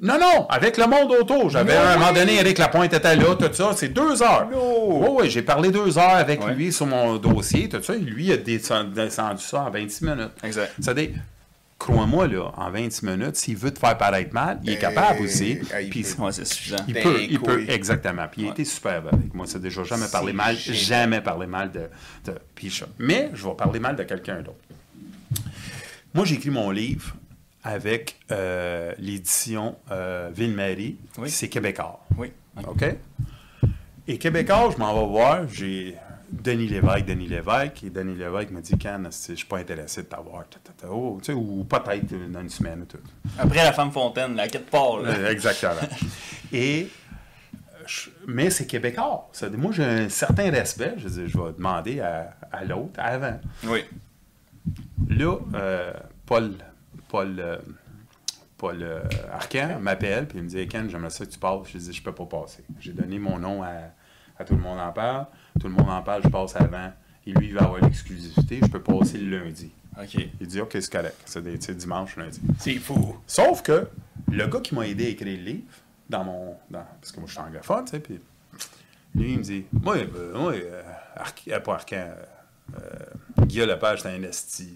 Non, 0.01 0.17
non, 0.17 0.45
avec 0.49 0.77
le 0.77 0.85
monde 0.87 1.11
autour. 1.11 1.49
J'avais 1.49 1.75
à 1.75 1.91
un 1.91 1.97
moment 1.97 2.13
donné, 2.13 2.35
Eric 2.35 2.57
Lapointe 2.57 2.93
était 2.93 3.15
là, 3.17 3.35
tout 3.35 3.53
ça. 3.53 3.71
C'est 3.75 3.89
deux 3.89 4.21
heures. 4.23 4.47
Non. 4.49 4.99
Oui, 5.01 5.23
oui, 5.23 5.29
j'ai 5.29 5.41
parlé 5.41 5.71
deux 5.71 5.97
heures 5.97 6.15
avec 6.15 6.41
Ouais. 6.45 6.53
lui 6.53 6.71
sur 6.71 6.85
mon 6.85 7.17
dossier, 7.17 7.67
tout 7.67 7.83
ça. 7.83 7.95
Et 7.95 7.99
lui, 7.99 8.25
il 8.27 8.31
a 8.31 8.37
descendu, 8.37 8.91
descendu 8.93 9.41
ça 9.43 9.61
en 9.63 9.69
26 9.69 10.05
minutes. 10.05 10.31
Exact. 10.41 10.71
Ça 10.79 10.93
dit, 10.93 11.09
crois-moi, 11.79 12.27
là, 12.27 12.51
en 12.57 12.69
26 12.69 13.03
minutes, 13.05 13.35
s'il 13.37 13.57
veut 13.57 13.71
te 13.73 13.79
faire 13.79 13.97
paraître 13.97 14.33
mal, 14.33 14.59
il 14.63 14.71
est 14.73 14.77
capable 14.77 15.21
aussi. 15.23 15.59
ah, 15.73 15.81
il 15.81 15.89
Puis 15.89 16.03
peut. 16.03 16.21
Ouais, 16.21 16.31
c'est 16.31 16.45
suffisant. 16.45 16.77
il 16.87 16.93
Ben, 16.93 17.03
peut, 17.03 17.21
il 17.23 17.39
couille. 17.39 17.65
peut, 17.65 17.71
exactement. 17.71 18.27
Puis 18.31 18.41
il 18.43 18.47
a 18.49 18.51
été 18.51 18.65
superbe 18.65 19.07
avec 19.11 19.33
moi. 19.33 19.45
C'est 19.47 19.61
déjà 19.61 19.83
jamais 19.83 20.07
parlé 20.11 20.33
mal, 20.33 20.55
génial. 20.55 20.79
jamais 20.81 21.21
parlé 21.21 21.47
mal 21.47 21.71
de, 21.71 21.89
de 22.25 22.37
Mais 22.99 23.31
je 23.33 23.47
vais 23.47 23.55
parler 23.55 23.79
mal 23.79 23.95
de 23.95 24.03
quelqu'un 24.03 24.41
d'autre. 24.41 24.59
Moi, 26.13 26.25
j'ai 26.25 26.35
écrit 26.35 26.49
mon 26.49 26.69
livre 26.71 27.15
avec 27.63 28.17
euh, 28.31 28.93
l'édition 28.99 29.75
euh, 29.91 30.29
Ville-Marie. 30.33 30.97
Oui. 31.17 31.29
C'est 31.29 31.49
québécois. 31.49 32.05
Oui. 32.17 32.31
OK? 32.67 32.83
Et 34.07 34.17
Québécois, 34.17 34.69
je 34.73 34.77
m'en 34.77 34.93
vais 34.99 35.07
voir. 35.07 35.47
J'ai 35.47 35.95
Denis 36.31 36.67
Lévesque, 36.67 37.05
Denis 37.05 37.27
Lévesque. 37.27 37.83
Et 37.83 37.89
Denis 37.89 38.15
Lévesque 38.15 38.51
me 38.51 38.61
dit 38.61 38.77
Can, 38.77 39.03
je 39.11 39.33
suis 39.35 39.45
pas 39.47 39.57
intéressé 39.57 40.03
de 40.03 40.07
t'avoir. 40.07 40.47
Ta, 40.49 40.59
ta, 40.59 40.71
ta. 40.73 40.91
Oh, 40.91 41.19
ou 41.35 41.63
peut-être 41.63 42.31
dans 42.31 42.41
une 42.41 42.49
semaine 42.49 42.81
ou 42.81 42.85
tout. 42.85 42.97
Après 43.37 43.63
la 43.63 43.73
femme 43.73 43.91
fontaine, 43.91 44.35
la 44.35 44.47
quête 44.47 44.69
part, 44.69 44.99
là. 44.99 45.09
Euh, 45.11 45.31
Exactement. 45.31 45.73
Et, 46.51 46.89
je- 47.85 48.09
mais 48.27 48.49
c'est 48.49 48.65
québécois. 48.67 49.29
Ça, 49.31 49.49
moi, 49.49 49.71
j'ai 49.71 49.83
un 49.85 50.09
certain 50.09 50.49
respect. 50.51 50.93
Je, 50.97 51.07
je 51.09 51.37
vais 51.37 51.53
demander 51.57 51.99
à, 51.99 52.35
à 52.51 52.63
l'autre 52.63 52.99
avant. 52.99 53.39
Oui. 53.65 53.83
Là, 55.09 55.37
euh, 55.55 55.93
Paul, 56.25 56.53
Paul, 57.07 57.35
euh, 57.39 57.57
Paul 58.57 58.83
euh, 58.83 59.01
Arcan 59.31 59.79
m'appelle 59.81 60.27
puis 60.27 60.37
il 60.37 60.43
me 60.43 60.49
dit 60.49 60.67
Ken, 60.67 60.89
j'aimerais 60.89 61.09
ça 61.09 61.25
que 61.25 61.31
tu 61.31 61.39
passes. 61.39 61.67
Je 61.73 61.77
dis 61.79 61.93
Je 61.93 62.03
peux 62.03 62.11
pas 62.13 62.25
passer. 62.25 62.63
J'ai 62.79 62.93
donné 62.93 63.17
mon 63.17 63.39
nom 63.39 63.63
à, 63.63 63.69
à 64.39 64.45
Tout 64.45 64.55
le 64.55 64.61
monde 64.61 64.79
en 64.79 64.91
parle. 64.91 65.27
Tout 65.59 65.67
le 65.67 65.73
monde 65.73 65.89
en 65.89 66.01
parle, 66.01 66.23
je 66.23 66.29
passe 66.29 66.55
avant. 66.55 66.91
Et 67.27 67.33
lui, 67.33 67.47
il 67.47 67.53
va 67.53 67.63
avoir 67.63 67.81
l'exclusivité. 67.81 68.59
Je 68.63 68.67
peux 68.67 68.81
passer 68.81 69.17
le 69.17 69.37
lundi. 69.39 69.69
Ok. 70.01 70.15
Il 70.39 70.47
dit 70.47 70.61
Ok, 70.61 70.71
c'est 70.79 70.91
correct. 70.91 71.17
C'est 71.25 71.75
dimanche, 71.77 72.15
lundi. 72.15 72.39
C'est 72.57 72.75
fou. 72.75 73.17
Sauf 73.27 73.61
que 73.61 73.87
le 74.31 74.47
gars 74.47 74.61
qui 74.61 74.73
m'a 74.75 74.87
aidé 74.87 75.07
à 75.07 75.09
écrire 75.09 75.37
le 75.37 75.43
livre, 75.43 75.63
dans 76.09 76.23
mon. 76.23 76.55
dans- 76.71 76.85
parce 76.99 77.11
que 77.11 77.19
moi, 77.19 77.27
je 77.27 77.33
suis 77.33 77.41
anglophone, 77.41 77.85
tu 77.85 77.91
sais, 77.91 77.99
puis 77.99 78.19
lui, 79.15 79.33
il 79.33 79.37
me 79.39 79.43
dit 79.43 79.65
Moi, 79.73 79.97
euh, 79.97 80.37
moi 80.37 80.53
euh, 80.53 80.81
Arc- 81.17 81.47
euh, 81.49 81.59
pas 81.59 81.73
Arcan, 81.75 82.07
euh, 82.75 82.79
Guillaume 83.45 83.69
Lepage, 83.69 84.01
c'est 84.01 84.09
un 84.15 84.23
esti. 84.23 84.69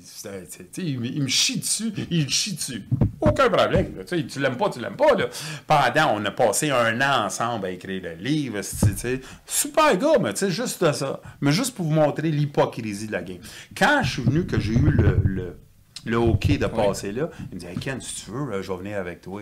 il, 0.77 0.99
me- 0.99 1.05
il 1.05 1.23
me 1.23 1.27
chie 1.27 1.59
dessus, 1.59 1.93
il 2.11 2.25
me 2.25 2.29
chie 2.29 2.55
dessus. 2.55 2.83
Aucun 3.25 3.49
problème. 3.49 3.93
là, 3.97 4.03
tu 4.03 4.17
sais, 4.19 4.25
tu 4.25 4.39
l'aimes 4.39 4.57
pas, 4.57 4.69
tu 4.69 4.79
l'aimes 4.79 4.95
pas. 4.95 5.13
Là. 5.15 5.25
Pendant, 5.67 6.15
on 6.15 6.25
a 6.25 6.31
passé 6.31 6.69
un 6.71 6.99
an 7.01 7.25
ensemble 7.25 7.65
à 7.67 7.69
écrire 7.71 8.01
le 8.03 8.13
livre. 8.15 8.57
esti, 8.57 8.87
tu 8.93 8.97
sais. 8.97 9.21
Super 9.45 9.97
gars, 9.97 10.19
mais 10.21 10.33
tu 10.33 10.39
sais, 10.45 10.51
juste 10.51 10.83
de 10.83 10.91
ça. 10.91 11.21
Mais 11.41 11.51
juste 11.51 11.75
pour 11.75 11.85
vous 11.85 11.91
montrer 11.93 12.29
l'hypocrisie 12.29 13.07
de 13.07 13.11
la 13.13 13.21
game. 13.21 13.39
Quand 13.77 14.01
je 14.03 14.11
suis 14.11 14.23
venu, 14.23 14.45
que 14.45 14.59
j'ai 14.59 14.73
eu 14.73 14.89
le, 14.91 15.19
le, 15.23 15.59
le 16.05 16.17
hockey 16.17 16.57
de 16.57 16.65
passer 16.67 17.11
là, 17.11 17.29
il 17.51 17.55
me 17.55 17.59
dit 17.59 17.65
Hey, 17.65 17.77
Ken, 17.77 17.99
si 18.01 18.25
tu 18.25 18.31
veux, 18.31 18.49
là, 18.49 18.61
je 18.61 18.71
vais 18.71 18.77
venir 18.77 18.97
avec 18.99 19.21
toi. 19.21 19.41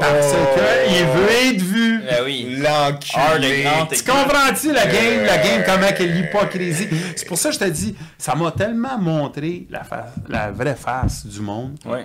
Parce 0.00 0.32
Oh. 0.32 0.58
qu'il 0.88 1.04
veut 1.06 1.30
être 1.54 1.60
vu. 1.62 2.00
Ben 2.02 2.24
oui. 2.24 2.56
L'enculé. 2.58 3.66
Tu 3.92 4.02
comprends-tu 4.04 4.72
la 4.72 4.86
game, 4.86 5.24
la 5.26 5.36
game, 5.36 5.62
comment 5.66 5.92
qu'elle 5.92 6.14
l'hypocrisie? 6.14 6.88
C'est 7.14 7.26
pour 7.26 7.36
ça 7.36 7.50
que 7.50 7.54
je 7.56 7.60
te 7.60 7.64
dis, 7.68 7.94
ça 8.16 8.34
m'a 8.34 8.52
tellement 8.52 8.96
montré 8.98 9.66
la, 9.68 9.84
face, 9.84 10.14
la 10.28 10.50
vraie 10.50 10.74
face 10.76 11.26
du 11.26 11.40
monde, 11.40 11.78
Oui. 11.84 11.98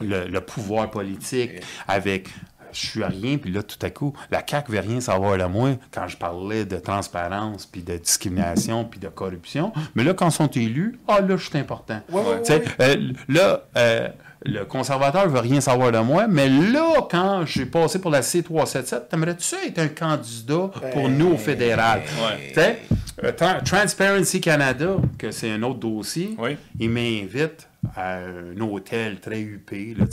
Le, 0.00 0.26
le 0.28 0.40
pouvoir 0.40 0.90
politique, 0.90 1.50
avec 1.88 2.28
je 2.72 2.86
suis 2.86 3.02
à 3.02 3.08
rien, 3.08 3.36
puis 3.36 3.50
là, 3.50 3.64
tout 3.64 3.84
à 3.84 3.90
coup, 3.90 4.12
la 4.30 4.44
CAQ 4.48 4.70
veut 4.70 4.78
rien 4.78 5.00
savoir 5.00 5.36
de 5.36 5.42
moi 5.44 5.70
quand 5.92 6.06
je 6.06 6.16
parlais 6.16 6.64
de 6.64 6.76
transparence, 6.76 7.66
puis 7.66 7.82
de 7.82 7.96
discrimination, 7.96 8.84
puis 8.84 9.00
de 9.00 9.08
corruption. 9.08 9.72
Mais 9.96 10.04
là, 10.04 10.14
quand 10.14 10.28
ils 10.28 10.32
sont 10.32 10.46
élus, 10.46 10.96
ah 11.08 11.20
là, 11.20 11.36
je 11.36 11.48
suis 11.48 11.58
important. 11.58 12.00
Ouais, 12.10 12.20
ouais, 12.22 12.62
euh, 12.80 13.12
là, 13.28 13.62
euh, 13.76 14.08
le 14.44 14.62
conservateur 14.64 15.28
veut 15.28 15.40
rien 15.40 15.60
savoir 15.60 15.90
de 15.90 15.98
moi, 15.98 16.28
mais 16.28 16.48
là, 16.48 17.08
quand 17.10 17.44
j'ai 17.44 17.66
passé 17.66 17.98
pour 18.00 18.12
la 18.12 18.20
C377, 18.20 19.08
t'aimerais-tu 19.08 19.56
être 19.66 19.78
un 19.80 19.88
candidat 19.88 20.70
pour 20.92 21.08
nous 21.08 21.32
au 21.32 21.36
fédéral? 21.38 22.02
Ouais. 22.22 22.48
Tu 22.50 22.54
sais, 22.54 22.78
Euh, 23.22 23.32
Tra- 23.32 23.62
Transparency 23.62 24.40
Canada, 24.40 24.96
que 25.18 25.30
c'est 25.30 25.50
un 25.50 25.62
autre 25.64 25.80
dossier, 25.80 26.36
Oui. 26.38 26.56
il 26.78 26.88
m'invite 26.88 27.68
à 27.96 28.16
un 28.18 28.60
hôtel 28.60 29.20
très 29.20 29.40
huppé 29.40 29.94
là, 29.96 30.04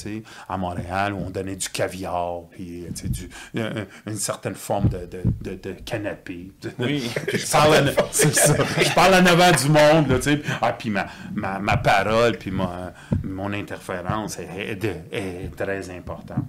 à 0.47 0.57
Montréal 0.57 1.13
où 1.13 1.17
on 1.25 1.29
donnait 1.29 1.55
du 1.55 1.69
caviar, 1.69 2.43
puis 2.49 2.85
du- 2.93 3.29
un- 3.59 3.77
un- 3.81 3.85
une 4.07 4.15
certaine 4.17 4.55
forme 4.55 4.89
de, 4.89 4.99
de, 5.05 5.21
de, 5.41 5.55
de 5.55 5.71
canapé. 5.85 6.51
Oui. 6.79 7.09
je, 7.33 7.51
parle 7.51 7.89
en, 7.89 8.11
ça. 8.11 8.53
je 8.81 8.93
parle 8.93 9.13
en 9.15 9.25
avant 9.25 9.51
du 9.51 9.69
monde. 9.69 10.07
Là, 10.09 10.35
ah, 10.61 10.73
puis 10.73 10.89
ma, 10.89 11.07
ma, 11.33 11.59
ma 11.59 11.77
parole, 11.77 12.37
puis 12.37 12.51
ma, 12.51 12.93
mon 13.23 13.51
interférence 13.53 14.39
est, 14.39 14.79
est 15.11 15.55
très 15.55 15.89
importante. 15.89 16.45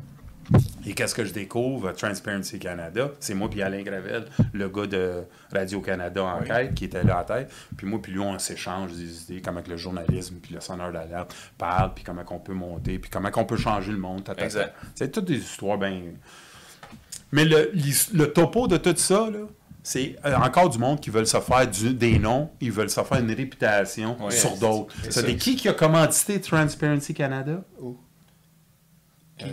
Et 0.88 0.94
qu'est-ce 0.94 1.14
que 1.14 1.24
je 1.24 1.34
découvre? 1.34 1.92
Transparency 1.92 2.58
Canada? 2.58 3.10
C'est 3.20 3.34
moi 3.34 3.50
puis 3.50 3.60
Alain 3.60 3.82
Gravel, 3.82 4.24
le 4.54 4.68
gars 4.70 4.86
de 4.86 5.24
Radio-Canada 5.52 6.24
en 6.24 6.40
qui 6.74 6.86
était 6.86 7.04
là 7.04 7.20
en 7.20 7.24
tête. 7.24 7.52
Puis 7.76 7.86
moi 7.86 8.00
puis 8.00 8.12
lui, 8.12 8.20
on 8.20 8.38
s'échange 8.38 8.92
des 8.92 9.22
idées, 9.24 9.42
comment 9.42 9.60
que 9.60 9.68
le 9.68 9.76
journalisme 9.76 10.36
puis 10.42 10.54
le 10.54 10.60
sonneur 10.62 10.90
d'alerte 10.90 11.34
parle, 11.58 11.92
puis 11.92 12.04
comment 12.04 12.24
qu'on 12.24 12.38
peut 12.38 12.54
monter, 12.54 12.98
puis 12.98 13.10
comment 13.10 13.30
qu'on 13.30 13.44
peut 13.44 13.58
changer 13.58 13.92
le 13.92 13.98
monde. 13.98 14.22
C'est 14.94 15.12
toutes 15.12 15.26
des 15.26 15.36
histoires 15.38 15.76
bien... 15.76 16.00
Mais 17.32 17.44
le, 17.44 18.24
topo 18.32 18.66
de 18.66 18.78
tout 18.78 18.94
ça, 18.96 19.28
c'est 19.82 20.16
euh, 20.24 20.36
encore 20.36 20.70
du 20.70 20.78
monde 20.78 21.00
qui 21.00 21.10
veulent 21.10 21.26
se 21.26 21.38
faire 21.40 21.68
du- 21.68 21.92
des 21.92 22.18
noms, 22.18 22.50
ils 22.62 22.72
veulent 22.72 22.88
se 22.88 23.02
faire 23.02 23.18
une 23.20 23.30
réputation 23.32 24.16
sur 24.30 24.56
d'autres. 24.56 24.94
des- 25.22 25.36
qui 25.36 25.54
qui 25.56 25.68
a 25.68 25.74
commandité 25.74 26.40
Transparency 26.40 27.12
Canada? 27.12 27.62
Euh, 29.42 29.46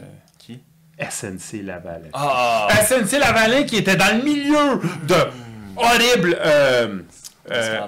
SNC 1.00 1.64
Lavalin. 1.64 2.10
Ah 2.14 2.68
SNC 2.88 3.20
Lavalin 3.20 3.64
qui 3.64 3.78
était 3.78 3.96
dans 3.96 4.18
le 4.18 4.24
milieu 4.24 4.80
de 5.08 5.16
horribles 5.76 6.38
euh, 6.40 7.00
euh, 7.52 7.80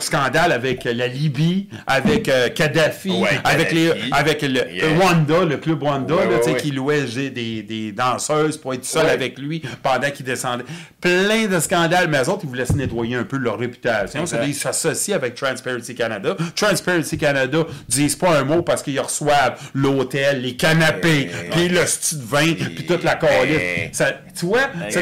Scandale. 0.00 0.52
avec 0.52 0.84
la 0.84 1.06
Libye, 1.06 1.68
avec 1.86 2.28
euh, 2.28 2.48
Kadhafi, 2.50 3.10
Ouais, 3.10 3.28
avec, 3.44 3.72
les, 3.72 3.92
avec 4.12 4.42
le 4.42 4.60
Yeah. 4.70 4.84
Rwanda, 4.98 5.44
le 5.44 5.56
club 5.56 5.82
Rwanda, 5.82 6.14
Ouais, 6.14 6.24
là, 6.24 6.30
ouais, 6.32 6.38
tu 6.38 6.44
sais, 6.44 6.50
ouais. 6.52 6.60
qui 6.60 6.70
louait 6.70 7.02
des, 7.02 7.62
des- 7.62 7.92
danseuses 7.92 8.56
pour 8.56 8.74
être 8.74 8.84
seul 8.84 9.06
Ouais. 9.06 9.10
avec 9.12 9.38
lui 9.38 9.62
pendant 9.82 10.10
qu'il 10.10 10.24
descendait. 10.26 10.64
Plein 11.00 11.46
de 11.46 11.58
scandales, 11.60 12.08
mais 12.08 12.18
eux 12.22 12.28
autres, 12.28 12.40
ils 12.44 12.48
voulaient 12.48 12.66
se 12.66 12.72
nettoyer 12.74 13.16
un 13.16 13.24
peu 13.24 13.36
leur 13.36 13.58
réputation. 13.58 14.26
C'est 14.26 14.46
ils 14.46 14.54
s'associent 14.54 15.16
avec 15.16 15.34
Transparency 15.34 15.94
Canada. 15.94 16.36
Transparency 16.54 17.16
Canada 17.18 17.58
disent 17.88 18.16
pas 18.16 18.38
un 18.38 18.44
mot 18.44 18.62
parce 18.62 18.82
qu'ils 18.82 19.00
reçoivent 19.00 19.58
l'hôtel, 19.74 20.42
les 20.42 20.56
canapés, 20.56 21.28
Hey. 21.30 21.50
puis 21.50 21.68
le 21.68 21.84
style 21.86 22.18
de 22.18 22.24
vin, 22.24 22.54
puis 22.54 22.86
toute 22.86 23.02
la. 23.04 23.18
Hey. 23.22 23.90
Ça- 23.92 24.12
Tu 24.38 24.46
vois, 24.46 24.60
ça 24.88 25.00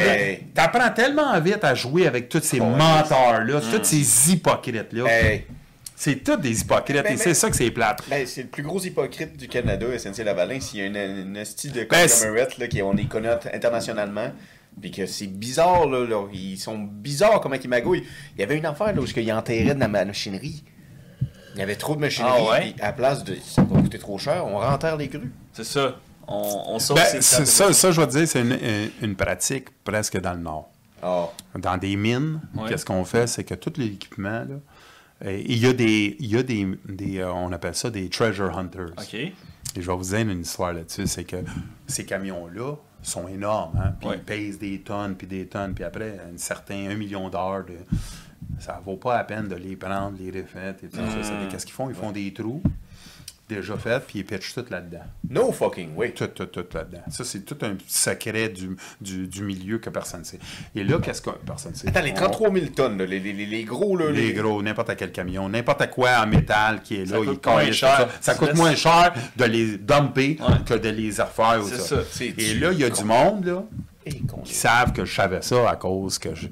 t'apprends 0.53 0.89
tellement 0.89 1.39
vite 1.39 1.63
à 1.63 1.73
jouer 1.75 2.07
avec 2.07 2.27
tous 2.29 2.41
ces 2.43 2.59
menteurs-là, 2.59 3.59
tous 3.61 3.83
ces 3.97 4.31
hypocrites-là. 4.31 5.05
Hey, 5.07 5.45
C'est 5.95 6.23
tous 6.23 6.37
des 6.37 6.61
hypocrites, 6.61 6.95
Ben, 7.03 7.05
et 7.07 7.09
ben- 7.09 7.17
c'est 7.17 7.33
ça 7.33 7.49
que 7.49 7.55
c'est 7.55 7.71
plate. 7.71 8.01
ben, 8.09 8.25
c'est 8.25 8.43
le 8.43 8.47
plus 8.47 8.63
gros 8.63 8.79
hypocrite 8.79 9.35
du 9.35 9.47
Canada, 9.49 9.85
SNC 9.97 10.23
Lavalin. 10.23 10.59
S'il 10.61 10.79
y 10.79 10.83
a 10.83 10.85
une, 10.85 10.95
une, 11.35 11.43
style 11.45 11.73
de 11.73 11.83
Ben, 11.83 12.07
conglomerate, 12.09 12.57
là, 12.57 12.67
qui 12.67 12.81
on 12.81 12.93
les 12.93 13.05
connaît 13.05 13.37
internationalement. 13.53 14.31
Puis 14.79 14.91
que 14.91 15.05
c'est 15.05 15.27
bizarre, 15.27 15.87
là, 15.87 16.05
là, 16.05 16.25
Ils 16.31 16.57
sont 16.57 16.77
bizarres 16.77 17.41
comment 17.41 17.55
ils 17.61 17.69
magouillent. 17.69 18.05
Il 18.37 18.39
y 18.39 18.43
avait 18.43 18.57
une 18.57 18.65
affaire 18.65 18.93
là, 18.95 19.01
où 19.01 19.05
ils 19.05 19.33
enterraient 19.33 19.75
de 19.75 19.79
la 19.79 19.87
machinerie. 19.89 20.63
Il 21.55 21.59
y 21.59 21.63
avait 21.63 21.75
trop 21.75 21.95
de 21.95 21.99
machinerie. 21.99 22.31
Ah 22.47 22.51
ouais? 22.51 22.75
à 22.79 22.85
la 22.87 22.93
place 22.93 23.23
de. 23.25 23.35
Ça 23.43 23.61
va 23.63 23.81
coûter 23.81 23.99
trop 23.99 24.17
cher, 24.17 24.45
on 24.45 24.57
renterre 24.59 24.95
les 24.95 25.07
grues. 25.09 25.31
C'est 25.51 25.65
ça. 25.65 25.97
On, 26.27 26.77
on 26.79 26.93
Ben, 26.93 27.03
ces 27.05 27.17
de- 27.17 27.45
ça, 27.45 27.73
ça, 27.73 27.91
je 27.91 27.99
vais 27.99 28.07
te 28.07 28.11
dire, 28.15 28.27
c'est 28.27 28.43
une 29.01 29.15
pratique 29.15 29.65
presque 29.83 30.17
dans 30.21 30.33
le 30.33 30.39
Nord. 30.39 30.69
Ah. 31.01 31.27
Dans 31.57 31.77
des 31.77 31.95
mines, 31.95 32.39
Ouais. 32.55 32.69
qu'est-ce 32.69 32.85
qu'on 32.85 33.05
fait? 33.05 33.27
C'est 33.27 33.43
que 33.43 33.53
tout 33.55 33.73
l'équipement, 33.77 34.45
là, 34.45 35.29
il 35.31 35.57
y 35.57 35.65
a 35.67 35.73
des, 35.73 36.15
il 36.19 36.27
y 36.27 36.37
a 36.37 36.43
des, 36.43 36.67
des, 36.87 37.19
euh, 37.19 37.31
on 37.33 37.51
appelle 37.51 37.75
ça 37.75 37.89
des 37.89 38.09
treasure 38.09 38.57
hunters. 38.57 38.91
OK. 38.97 39.13
Et 39.13 39.33
je 39.75 39.81
vais 39.91 39.95
vous 39.97 40.03
dire 40.03 40.19
une 40.19 40.41
histoire 40.41 40.73
là-dessus, 40.73 41.07
c'est 41.07 41.25
que 41.25 41.37
ces 41.87 42.05
camions-là 42.05 42.75
sont 43.01 43.27
énormes, 43.27 43.77
hein, 43.81 43.93
puis 43.99 44.09
Ouais. 44.09 44.15
ils 44.17 44.23
pèsent 44.23 44.59
des 44.59 44.79
tonnes, 44.81 45.15
puis 45.15 45.27
des 45.27 45.45
tonnes, 45.47 45.73
puis 45.73 45.83
après, 45.83 46.19
un 46.33 46.37
certain 46.37 46.89
un 46.89 46.95
million 46.95 47.29
d'heures, 47.29 47.63
de, 47.65 47.75
ça 48.59 48.81
vaut 48.83 48.97
pas 48.97 49.17
la 49.17 49.23
peine 49.23 49.47
de 49.47 49.55
les 49.55 49.75
prendre, 49.75 50.17
les 50.19 50.31
refaire, 50.41 50.75
et 50.83 50.87
tout 50.87 50.97
ça. 50.97 51.01
Mm. 51.03 51.43
Des- 51.43 51.47
Qu'est-ce 51.51 51.65
qu'ils 51.65 51.75
font? 51.75 51.89
Ils 51.89 51.95
font 51.95 52.11
des 52.11 52.33
trous, 52.33 52.61
déjà 53.49 53.75
faits, 53.77 54.05
puis 54.07 54.19
ils 54.19 54.25
pitchent 54.25 54.53
tout 54.53 54.63
là-dedans. 54.69 55.01
No 55.29 55.51
fucking 55.51 55.95
way. 55.95 56.11
Tout, 56.11 56.27
tout, 56.27 56.45
tout 56.45 56.65
là-dedans. 56.73 57.01
Ça, 57.09 57.23
c'est 57.25 57.41
tout 57.43 57.57
un 57.65 57.75
secret 57.87 58.47
du, 58.49 58.77
du, 59.01 59.27
du 59.27 59.43
milieu 59.43 59.79
que 59.79 59.89
personne 59.89 60.21
ne 60.21 60.25
sait. 60.25 60.39
Et 60.75 60.83
là, 60.83 60.99
qu'est-ce 61.03 61.21
que 61.21 61.31
personne 61.45 61.71
ne 61.73 61.77
sait? 61.77 61.89
Attends, 61.89 62.01
les 62.01 62.11
On- 62.11 62.15
33 62.15 62.53
000 62.53 62.65
tonnes, 62.67 62.97
là, 62.99 63.05
les, 63.05 63.19
les, 63.19 63.33
les- 63.33 63.45
les 63.45 63.63
gros, 63.63 63.97
là. 63.97 64.11
les 64.11 64.31
gros, 64.33 64.61
n'importe 64.61 64.95
quel 64.95 65.11
camion, 65.11 65.49
n'importe 65.49 65.89
quoi 65.89 66.21
en 66.23 66.27
métal 66.27 66.81
qui 66.83 66.95
est 66.95 67.05
Ça 67.07 67.17
là, 67.19 67.25
coûte 67.25 67.41
il 67.45 67.49
moins 67.51 67.71
cher. 67.71 68.09
Ça, 68.21 68.35
coûte 68.35 68.55
moins 68.55 68.75
cher 68.75 69.13
de 69.35 69.43
les 69.45 69.77
dumper 69.77 70.37
Ouais. 70.39 70.55
que 70.65 70.75
de 70.75 70.89
les 70.89 71.09
refaire. 71.09 71.63
C'est 71.65 71.77
ça. 71.79 72.03
ça. 72.03 72.23
Et 72.37 72.53
là, 72.53 72.71
il 72.71 72.79
y 72.79 72.83
a 72.83 72.89
du 72.89 73.03
monde 73.03 73.45
là, 73.45 73.63
qui 74.45 74.53
savent 74.53 74.93
que 74.93 75.03
je 75.05 75.13
savais 75.13 75.41
ça 75.41 75.69
à 75.69 75.75
cause 75.75 76.17
que 76.19 76.35
je, 76.35 76.47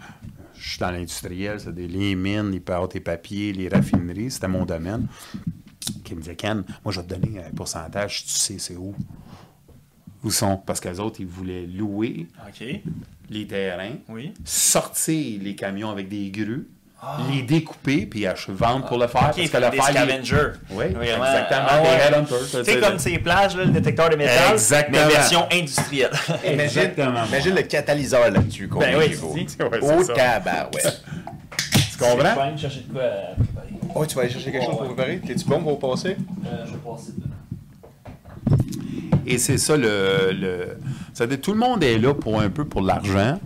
je 0.56 0.70
suis 0.70 0.80
dans 0.80 0.92
l'industriel, 0.92 1.60
c'est 1.60 1.74
des 1.74 1.88
les 1.88 2.16
mines, 2.16 2.50
les 2.52 2.60
pâtes 2.60 2.96
et 2.96 3.00
papiers, 3.00 3.54
les 3.54 3.70
raffineries, 3.70 4.32
c'était 4.32 4.48
mon 4.48 4.66
domaine. 4.66 5.08
Qui 6.08 6.16
me 6.16 6.22
disait, 6.22 6.36
Ken, 6.36 6.64
moi, 6.86 6.94
je 6.94 7.02
vais 7.02 7.06
te 7.08 7.14
donner 7.14 7.40
un 7.40 7.50
pourcentage, 7.54 8.24
tu 8.24 8.32
sais, 8.32 8.56
c'est 8.60 8.76
où. 8.78 8.96
Où 10.24 10.32
sont? 10.32 10.58
Parce 10.66 10.80
qu'eux 10.80 10.98
autres, 11.00 11.18
ils 11.20 11.28
voulaient 11.28 11.66
louer 11.66 12.28
OK. 12.48 12.66
les 13.30 13.46
terrains, 13.48 13.96
Oui. 14.10 14.34
sortir 14.46 15.40
les 15.44 15.54
camions 15.56 15.90
avec 15.92 16.08
des 16.08 16.30
grues, 16.32 16.68
les 17.30 17.42
découper, 17.44 18.06
puis 18.06 18.26
ach- 18.26 18.50
vendre 18.50 18.86
pour 18.88 18.98
le 18.98 19.08
faire. 19.08 19.22
Ah. 19.26 19.32
OK, 19.32 19.36
parce 19.38 19.50
que 19.50 19.58
le 19.58 19.70
des 19.70 19.78
faire, 19.78 19.86
scavengers. 19.86 20.58
Oui, 20.72 20.86
Vraiment. 20.94 21.26
exactement, 21.26 21.68
Ah 21.70 21.80
des 21.82 21.88
ouais. 21.88 22.08
headhunters. 22.08 22.38
Tu 22.52 22.64
sais, 22.64 22.80
comme 22.80 22.98
ces 23.00 23.20
plages, 23.20 23.56
là, 23.58 23.66
le 23.66 23.72
détecteur 23.72 24.10
de 24.10 24.16
métal, 24.16 24.54
Exactement. 24.54 24.98
mais 25.08 25.14
version 25.14 25.46
industrielle. 25.52 26.12
Imagine, 26.46 26.60
Exactement. 26.62 27.26
imagine 27.26 27.54
le 27.56 27.62
catalyseur 27.64 28.32
là-dessus. 28.32 28.68
Ben 28.68 28.96
oui. 28.98 29.14
Ouais, 29.14 29.46
c'est 29.48 29.84
Au 29.84 30.04
ça. 30.04 30.14
tabarouette. 30.14 31.04
Tu 31.92 31.98
comprends? 32.04 32.34
Je 32.48 32.52
vais 32.54 32.58
chercher 32.58 32.82
de 32.88 32.94
quoi 32.94 33.02
à 33.04 33.36
préparer. 33.36 33.57
Oh, 34.00 34.06
tu 34.06 34.16
vas 34.16 34.22
aller 34.22 34.32
chercher 34.32 34.52
quelque 34.52 34.66
chose 34.66 34.78
pour 34.78 34.86
préparer? 34.86 35.20
T'es-tu 35.26 35.46
bon 35.46 35.60
pour 35.64 35.80
passer? 35.80 36.18
Euh, 36.46 36.66
je 36.68 36.74
vais 36.74 36.78
passer 36.78 37.14
dedans. 37.18 37.34
Et 39.26 39.40
c'est 39.40 39.58
ça 39.58 39.76
le. 39.76 40.32
le 40.34 40.78
ça 41.14 41.26
veut 41.26 41.32
dire, 41.32 41.42
tout 41.42 41.52
le 41.52 41.58
monde 41.58 41.84
est 41.84 41.98
là 41.98 42.14
pour 42.14 42.40
un 42.40 42.50
peu 42.52 42.64
pour 42.64 42.82
l'argent. 42.82 43.40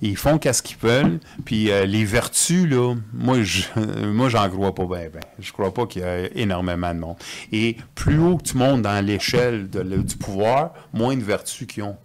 Ils 0.00 0.16
font 0.16 0.38
qu'est-ce 0.38 0.62
qu'ils 0.62 0.78
veulent. 0.78 1.20
Puis 1.44 1.70
euh, 1.70 1.84
les 1.84 2.06
vertus, 2.06 2.66
là, 2.70 2.94
moi, 3.12 3.42
je, 3.42 3.64
moi, 4.06 4.30
j'en 4.30 4.48
crois 4.48 4.74
pas 4.74 4.86
bien. 4.86 5.08
Ben. 5.12 5.20
Je 5.38 5.52
crois 5.52 5.74
pas 5.74 5.86
qu'il 5.86 6.00
y 6.00 6.04
a 6.06 6.34
énormément 6.34 6.94
de 6.94 7.00
monde. 7.00 7.16
Et 7.52 7.76
plus 7.94 8.18
haut 8.18 8.38
que 8.38 8.44
tu 8.44 8.56
montes 8.56 8.80
dans 8.80 9.04
l'échelle 9.04 9.68
du 9.68 10.16
pouvoir, 10.16 10.72
moins 10.94 11.16
de 11.16 11.22
vertus 11.22 11.66
qu'ils 11.66 11.82
ont. 11.82 11.96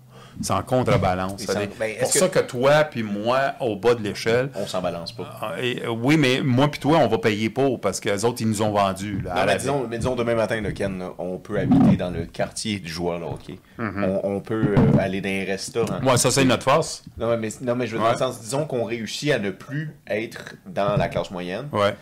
C'est 0.41 0.53
en 0.53 0.61
contrebalance. 0.63 1.37
Dire, 1.37 1.67
ben, 1.79 1.95
pour 1.99 2.11
ça 2.11 2.27
que 2.29 2.39
toi 2.39 2.83
puis 2.85 3.03
moi, 3.03 3.53
au 3.59 3.75
bas 3.75 3.95
de 3.95 4.01
l'échelle, 4.01 4.49
On 4.55 4.65
s'en 4.67 4.81
balance 4.81 5.11
pas. 5.11 5.29
ah, 5.41 5.51
et, 5.61 5.83
euh, 5.85 5.89
oui, 5.89 6.17
mais 6.17 6.41
moi 6.41 6.67
puis 6.69 6.79
toi, 6.79 6.97
on 6.99 7.07
va 7.07 7.17
payer 7.17 7.49
pour 7.49 7.79
parce 7.79 7.99
que 7.99 8.09
les 8.09 8.25
autres, 8.25 8.41
ils 8.41 8.47
nous 8.49 8.61
ont 8.61 8.71
vendus. 8.71 9.21
là, 9.23 9.33
à 9.33 9.45
la 9.45 9.57
disons, 9.57 9.85
mais 9.89 9.97
disons 9.97 10.15
demain 10.15 10.35
matin, 10.35 10.59
là, 10.61 10.71
Ken, 10.71 10.97
là, 10.99 11.11
on 11.17 11.37
peut 11.37 11.59
habiter 11.59 11.95
dans 11.97 12.09
le 12.09 12.25
quartier 12.25 12.79
du 12.79 12.89
joueur 12.89 13.19
de 13.19 13.25
hockey. 13.25 13.59
on, 13.79 14.19
on 14.23 14.39
peut 14.39 14.75
euh, 14.77 14.97
aller 14.99 15.21
dans 15.21 15.29
un 15.29 15.45
restaurant. 15.45 15.99
Moi, 16.01 16.17
ça, 16.17 16.31
c'est 16.31 16.45
notre 16.45 16.63
force. 16.63 17.03
Non, 17.17 17.37
mais, 17.37 17.49
non, 17.61 17.75
mais 17.75 17.87
je 17.87 17.93
veux 17.95 17.99
dire, 17.99 18.07
Ouais. 18.11 18.19
dans 18.19 18.27
le 18.27 18.33
sens, 18.33 18.41
disons 18.41 18.65
qu'on 18.65 18.83
réussit 18.85 19.31
à 19.31 19.39
ne 19.39 19.49
plus 19.51 19.91
être 20.07 20.55
dans 20.65 20.95
la 20.97 21.07
classe 21.07 21.31
moyenne. 21.31 21.67
Ouais. 21.71 21.95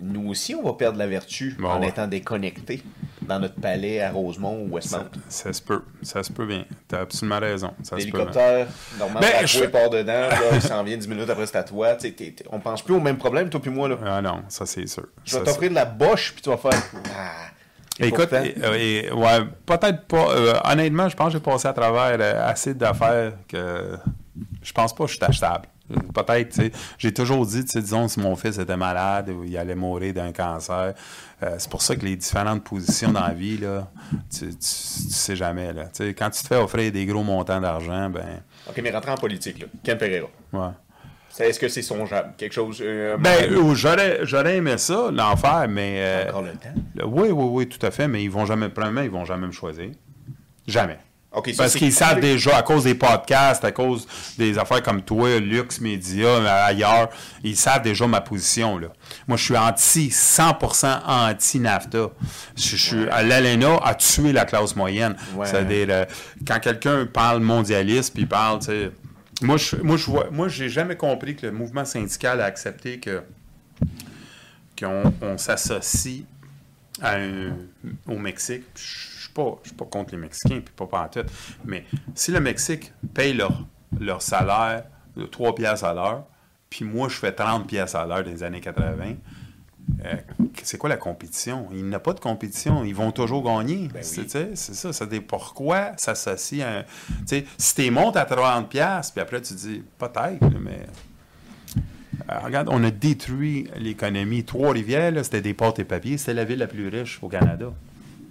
Nous 0.00 0.28
aussi, 0.30 0.54
on 0.54 0.62
va 0.62 0.74
perdre 0.74 0.96
la 0.98 1.06
vertu 1.08 1.56
Bon, 1.58 1.68
en 1.70 1.80
ouais. 1.80 1.88
étant 1.88 2.06
déconnectés 2.06 2.82
dans 3.22 3.40
notre 3.40 3.56
palais 3.60 4.00
à 4.00 4.12
Rosemont 4.12 4.62
ou 4.62 4.74
Westmount. 4.74 5.06
Ça, 5.28 5.44
ça 5.46 5.52
se 5.52 5.60
peut. 5.60 5.82
Ça 6.02 6.22
se 6.22 6.32
peut 6.32 6.46
bien. 6.46 6.64
T'as 6.86 7.00
absolument 7.00 7.40
raison. 7.40 7.72
L'hélicoptère, 7.96 8.68
normalement, 8.98 9.20
Ben, 9.20 9.44
je- 9.46 9.64
part 9.64 9.90
dedans, 9.90 10.12
là, 10.12 10.30
il 10.52 10.62
s'en 10.62 10.82
vient 10.84 10.96
10 10.96 11.08
minutes 11.08 11.28
après, 11.28 11.46
c'est 11.46 11.56
à 11.58 11.64
toi. 11.64 11.94
Tu 11.96 12.06
sais, 12.08 12.12
t'es- 12.12 12.30
t'es- 12.30 12.44
on 12.52 12.60
pense 12.60 12.80
plus 12.82 12.94
au 12.94 13.00
même 13.00 13.18
problème, 13.18 13.50
toi 13.50 13.60
puis 13.60 13.70
moi. 13.70 13.88
Là. 13.88 13.96
Ah 14.06 14.22
non, 14.22 14.42
ça 14.48 14.64
c'est 14.66 14.86
sûr. 14.86 15.06
Je 15.24 15.36
vais 15.36 15.44
t'offrir 15.44 15.70
de 15.70 15.74
la 15.74 15.84
boche, 15.84 16.32
puis 16.32 16.42
tu 16.42 16.48
vas 16.50 16.56
faire. 16.56 16.80
Ah. 17.16 17.32
Écoute, 18.00 18.28
pourtant- 18.30 18.44
et- 18.74 19.06
et- 19.06 19.12
ouais, 19.12 19.40
peut-être 19.66 20.06
pas. 20.06 20.30
euh, 20.30 20.54
honnêtement, 20.64 21.08
je 21.08 21.16
pense 21.16 21.26
que 21.26 21.32
j'ai 21.32 21.40
passé 21.40 21.66
à 21.66 21.72
travers 21.72 22.16
euh, 22.20 22.48
assez 22.48 22.72
d'affaires 22.72 23.32
que 23.48 23.98
je 24.62 24.72
pense 24.72 24.94
pas 24.94 25.04
que 25.04 25.10
je 25.10 25.16
suis 25.16 25.24
achetable. 25.24 25.66
Peut-être, 26.14 26.50
tu 26.50 26.54
sais. 26.62 26.72
J'ai 26.98 27.12
toujours 27.14 27.46
dit, 27.46 27.64
tu 27.64 27.70
sais, 27.72 27.80
disons, 27.80 28.08
si 28.08 28.20
mon 28.20 28.36
fils 28.36 28.58
était 28.58 28.76
malade 28.76 29.30
ou 29.30 29.44
il 29.44 29.56
allait 29.56 29.74
mourir 29.74 30.12
d'un 30.12 30.32
cancer, 30.32 30.92
euh, 31.42 31.54
c'est 31.58 31.70
pour 31.70 31.80
ça 31.82 31.96
que 31.96 32.04
les 32.04 32.16
différentes 32.16 32.62
positions 32.64 33.10
dans 33.12 33.22
la 33.26 33.32
vie, 33.32 33.56
là, 33.58 33.88
tu, 34.30 34.46
tu, 34.48 34.50
tu 34.50 34.56
sais 34.60 35.34
jamais, 35.36 35.72
là. 35.72 35.84
Tu 35.86 36.04
sais, 36.04 36.14
quand 36.14 36.28
tu 36.30 36.42
te 36.42 36.46
fais 36.46 36.56
offrir 36.56 36.92
des 36.92 37.06
gros 37.06 37.22
montants 37.22 37.60
d'argent, 37.60 38.10
ben, 38.10 38.42
Ok, 38.68 38.80
mais 38.82 38.90
rentrons 38.90 39.12
en 39.12 39.16
politique, 39.16 39.60
là. 39.60 39.66
Ken 39.82 39.96
Pereira. 39.96 40.26
ouais. 40.52 40.68
Est-ce 41.40 41.60
que 41.60 41.68
c'est 41.68 41.82
songeable? 41.82 42.32
Quelque 42.36 42.52
chose. 42.52 42.78
euh, 42.82 43.16
Ben, 43.16 43.50
euh, 43.52 43.74
j'aurais, 43.74 44.20
j'aurais 44.26 44.56
aimé 44.56 44.76
ça, 44.76 45.08
l'enfer, 45.12 45.66
mais. 45.70 45.98
euh, 46.00 46.28
Encore 46.28 46.42
le 46.42 46.50
temps. 46.52 46.74
le- 46.96 47.06
oui, 47.06 47.28
oui, 47.30 47.44
oui, 47.50 47.68
tout 47.68 47.84
à 47.86 47.90
fait, 47.92 48.08
mais 48.08 48.24
ils 48.24 48.30
vont 48.30 48.44
jamais, 48.44 48.68
premièrement, 48.68 49.02
ils 49.02 49.10
vont 49.10 49.24
jamais 49.24 49.46
me 49.46 49.52
choisir. 49.52 49.90
Jamais. 50.66 50.98
Ça, 51.46 51.62
Parce 51.62 51.74
qu'ils 51.76 51.92
savent 51.92 52.20
déjà, 52.20 52.56
à 52.56 52.62
cause 52.62 52.84
des 52.84 52.94
podcasts, 52.94 53.64
à 53.64 53.72
cause 53.72 54.06
des 54.36 54.58
affaires 54.58 54.82
comme 54.82 55.02
toi, 55.02 55.38
Lux 55.40 55.80
Media, 55.80 56.64
ailleurs, 56.64 57.08
ils 57.44 57.56
savent 57.56 57.82
déjà 57.82 58.06
ma 58.06 58.20
position. 58.20 58.78
Là. 58.78 58.88
Moi, 59.26 59.36
je 59.36 59.44
suis 59.44 59.56
anti, 59.56 60.08
100% 60.08 61.00
anti-NAFTA. 61.06 62.08
Je, 62.56 62.62
je 62.62 62.76
suis, 62.76 63.04
L'ALENA 63.06 63.76
a 63.82 63.94
tué 63.94 64.32
la 64.32 64.44
classe 64.44 64.74
moyenne. 64.76 65.16
Ouais. 65.34 65.46
C'est-à-dire, 65.46 65.86
euh, 65.90 66.04
quand 66.46 66.60
quelqu'un 66.60 67.06
parle 67.06 67.40
mondialiste, 67.40 68.12
puis 68.14 68.22
il 68.22 68.28
parle, 68.28 68.58
tu 68.60 68.66
sais... 68.66 68.90
Moi, 69.40 69.56
je, 69.56 69.76
moi, 69.76 69.96
je 69.96 70.06
vois, 70.06 70.28
moi, 70.32 70.48
j'ai 70.48 70.68
jamais 70.68 70.96
compris 70.96 71.36
que 71.36 71.46
le 71.46 71.52
mouvement 71.52 71.84
syndical 71.84 72.40
a 72.40 72.44
accepté 72.46 72.98
que 72.98 73.22
qu'on 74.78 75.12
on 75.22 75.38
s'associe 75.38 76.22
à 77.00 77.16
un- 77.16 77.56
au 78.06 78.16
Mexique. 78.18 78.64
Je 78.76 78.82
pas, 79.38 79.58
je 79.62 79.68
suis 79.68 79.76
pas 79.76 79.84
contre 79.84 80.12
les 80.12 80.18
Mexicains, 80.18 80.60
puis 80.60 80.74
pas 80.74 80.86
pantoute. 80.86 81.30
Mais 81.64 81.84
si 82.14 82.32
le 82.32 82.40
Mexique 82.40 82.92
paye 83.14 83.34
leur, 83.34 83.64
leur 84.00 84.20
salaire 84.20 84.84
de 85.16 85.24
3 85.24 85.54
piastres 85.54 85.84
à 85.84 85.94
l'heure, 85.94 86.24
puis 86.68 86.84
moi, 86.84 87.08
je 87.08 87.16
fais 87.16 87.32
30 87.32 87.66
piastres 87.66 87.96
à 87.96 88.06
l'heure 88.06 88.24
dans 88.24 88.30
les 88.30 88.42
années 88.42 88.60
80, 88.60 89.14
euh, 90.04 90.16
c'est 90.62 90.76
quoi 90.76 90.90
la 90.90 90.96
compétition? 90.96 91.68
Il 91.72 91.86
n'y 91.86 91.94
a 91.94 92.00
pas 92.00 92.12
de 92.12 92.20
compétition. 92.20 92.84
Ils 92.84 92.94
vont 92.94 93.10
toujours 93.10 93.42
gagner. 93.42 93.88
Ben 93.88 94.02
C'est 94.02 94.34
oui. 94.36 94.56
ça. 94.92 95.06
Pourquoi 95.26 95.92
s'associe 95.96 96.62
à 96.62 96.80
un... 96.80 96.84
Si 97.56 97.74
tu 97.74 97.90
montes 97.90 98.16
à 98.16 98.26
30 98.26 98.68
piastres, 98.68 99.14
puis 99.14 99.22
après 99.22 99.40
tu 99.40 99.54
dis, 99.54 99.82
peut-être, 99.98 100.44
mais... 100.60 100.86
Euh, 102.30 102.38
regarde, 102.44 102.68
on 102.70 102.82
a 102.84 102.90
détruit 102.90 103.68
l'économie. 103.76 104.44
Trois-Rivières, 104.44 105.24
c'était 105.24 105.40
des 105.40 105.54
pâtes 105.54 105.78
et 105.78 105.84
papiers. 105.84 106.18
C'était 106.18 106.34
la 106.34 106.44
ville 106.44 106.58
la 106.58 106.66
plus 106.66 106.88
riche 106.88 107.20
au 107.22 107.28
Canada. 107.28 107.72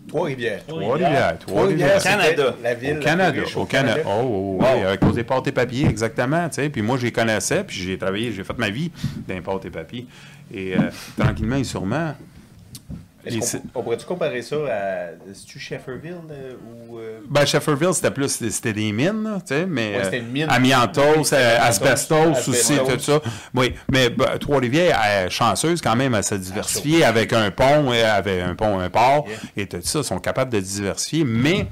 Trois-Rivières. 0.07 0.65
Trois-Rivières. 0.67 1.37
Trois-Rivières. 1.39 2.01
Canada. 2.03 2.55
La 2.63 2.73
ville 2.73 2.97
Au 2.97 3.01
Canada. 3.01 3.41
Au 3.55 3.65
Canada. 3.65 4.01
Oh, 4.05 4.09
oh, 4.23 4.57
Wow. 4.61 4.65
oui, 4.75 4.85
à 4.85 4.97
cause 4.97 5.15
des 5.15 5.23
pâtes 5.23 5.47
et 5.47 5.51
papiers, 5.51 5.85
exactement. 5.87 6.47
tu 6.49 6.55
sais. 6.55 6.69
Puis 6.69 6.81
moi, 6.81 6.97
j'ai 6.99 7.11
connaissais, 7.11 7.63
puis 7.63 7.75
j'ai 7.77 7.97
travaillé, 7.97 8.31
j'ai 8.31 8.43
fait 8.43 8.57
ma 8.57 8.69
vie 8.69 8.91
dans 9.27 9.33
les 9.35 9.41
pâtes 9.41 9.65
et 9.65 9.69
papiers. 9.69 10.07
Et 10.53 10.73
euh, 10.75 10.89
tranquillement 11.17 11.57
et 11.57 11.63
sûrement, 11.65 12.13
les- 12.15 12.36
Est-ce 13.28 13.57
qu'on- 13.57 13.63
On 13.75 13.84
pourrait-tu 13.84 14.05
comparer 14.05 14.41
ça 14.41 14.55
à. 14.55 15.07
C'est-tu 15.34 15.59
Shefferville 15.59 16.15
euh, 16.32 16.53
ou. 16.89 16.97
euh, 16.97 17.19
Ben, 17.30 17.45
Shefferville, 17.45 17.93
c'était 17.93 18.11
plus 18.11 18.28
c'était 18.30 18.73
des 18.73 18.91
mines, 18.91 19.28
tu 19.45 19.53
sais, 19.55 19.65
mais 19.65 19.97
Ouais, 19.97 20.03
c'était 20.03 20.19
une 20.19 20.32
mine. 20.32 20.47
euh, 20.49 20.53
amiantos, 20.53 21.01
Oui, 21.17 21.28
euh, 21.34 21.57
asbestos, 21.61 22.47
aussi, 22.47 22.78
tout 22.78 22.99
ça. 22.99 23.19
Oui, 23.53 23.73
mais 23.91 24.09
ben, 24.09 24.38
Trois-Rivières, 24.39 24.99
est 25.05 25.30
chanceuse 25.30 25.82
quand 25.82 25.95
même 25.95 26.13
à 26.13 26.21
se 26.23 26.36
diversifier 26.36 27.03
avec 27.03 27.34
un 27.34 27.51
pont, 27.51 27.91
avec 27.91 28.41
un 28.41 28.55
pont, 28.55 28.80
un 28.80 28.89
port, 28.89 29.25
Yeah. 29.28 29.63
et 29.63 29.67
tout 29.67 29.78
ça, 29.84 29.99
ils 29.99 30.03
sont 30.05 30.19
capables 30.19 30.51
de 30.51 30.59
diversifier, 30.59 31.23
mais 31.23 31.67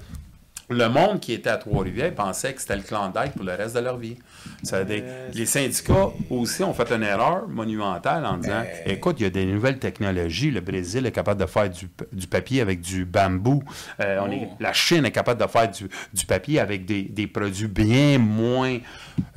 le 0.69 0.87
monde 0.89 1.19
qui 1.19 1.33
était 1.33 1.49
à 1.49 1.57
Trois-Rivières 1.57 2.13
pensait 2.15 2.53
que 2.53 2.61
c'était 2.61 2.75
le 2.75 2.81
Klondike 2.81 3.33
pour 3.35 3.45
le 3.45 3.53
reste 3.53 3.75
de 3.75 3.81
leur 3.81 3.97
vie. 3.97 4.17
Ça 4.63 4.77
Euh, 4.77 5.29
les 5.33 5.45
syndicats 5.45 6.09
aussi 6.29 6.63
ont 6.63 6.73
fait 6.73 6.91
une 6.91 7.03
erreur 7.03 7.47
monumentale 7.47 8.25
en 8.25 8.37
disant 8.37 8.63
Mais- 8.85 8.93
écoute, 8.93 9.17
il 9.19 9.23
y 9.23 9.25
a 9.25 9.29
des 9.29 9.45
nouvelles 9.45 9.79
technologies. 9.79 10.51
Le 10.51 10.61
Brésil 10.61 11.05
est 11.05 11.11
capable 11.11 11.39
de 11.41 11.45
faire 11.45 11.69
du, 11.69 11.87
du 12.11 12.27
papier 12.27 12.61
avec 12.61 12.81
du 12.81 13.05
bambou. 13.05 13.63
Euh, 13.99 14.19
on 14.25 14.31
est- 14.31 14.47
Oh. 14.51 14.55
la 14.59 14.73
Chine 14.73 15.05
est 15.05 15.11
capable 15.11 15.41
de 15.41 15.47
faire 15.47 15.69
du, 15.69 15.87
du 16.13 16.25
papier 16.25 16.59
avec 16.59 16.85
des, 16.85 17.03
des 17.03 17.27
produits 17.27 17.67
bien 17.67 18.17
moins. 18.17 18.77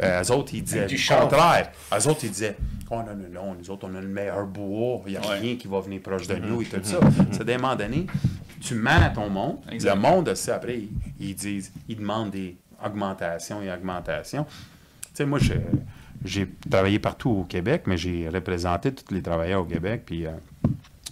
Euh, 0.02 0.22
eux 0.22 0.32
autres, 0.32 0.52
ils 0.54 0.62
disaient 0.62 0.86
du 0.86 0.96
contraire. 0.96 1.70
Eux 1.92 2.08
autres, 2.08 2.20
ils 2.24 2.30
disaient 2.30 2.56
Oh 2.90 2.96
non, 2.96 3.14
non, 3.14 3.28
non, 3.48 3.56
nous 3.58 3.70
autres, 3.70 3.86
on 3.90 3.94
a 3.94 4.00
le 4.00 4.08
meilleur 4.08 4.46
bois. 4.46 5.02
Il 5.06 5.10
n'y 5.12 5.16
a 5.18 5.20
Ouais. 5.20 5.38
rien 5.40 5.56
qui 5.56 5.68
va 5.68 5.78
venir 5.80 6.00
proche 6.00 6.26
de 6.26 6.36
nous 6.36 6.62
et 6.62 6.64
tout 6.64 6.80
ça. 6.82 6.98
Mm-hmm. 7.00 7.26
C'est 7.32 7.44
d'un 7.44 7.58
moment 7.58 7.76
donné, 7.76 8.06
tu 8.60 8.74
mens 8.74 9.02
à 9.02 9.10
ton 9.10 9.28
monde. 9.28 9.58
Le 9.70 9.94
monde, 9.94 10.28
aussi, 10.28 10.50
après, 10.50 10.80
ils, 11.20 11.34
disent, 11.34 11.72
ils 11.88 11.96
demandent 11.96 12.30
des 12.30 12.56
augmentations 12.84 13.62
et 13.62 13.70
augmentations. 13.72 14.44
Tu 15.02 15.08
sais, 15.14 15.26
moi, 15.26 15.38
je- 15.38 15.52
j'ai 16.24 16.48
travaillé 16.70 16.98
partout 16.98 17.30
au 17.30 17.44
Québec, 17.44 17.82
mais 17.86 17.96
j'ai 17.96 18.28
représenté 18.28 18.92
tous 18.92 19.12
les 19.14 19.22
travailleurs 19.22 19.62
au 19.62 19.64
Québec, 19.64 20.02
puis 20.06 20.26
euh, 20.26 20.32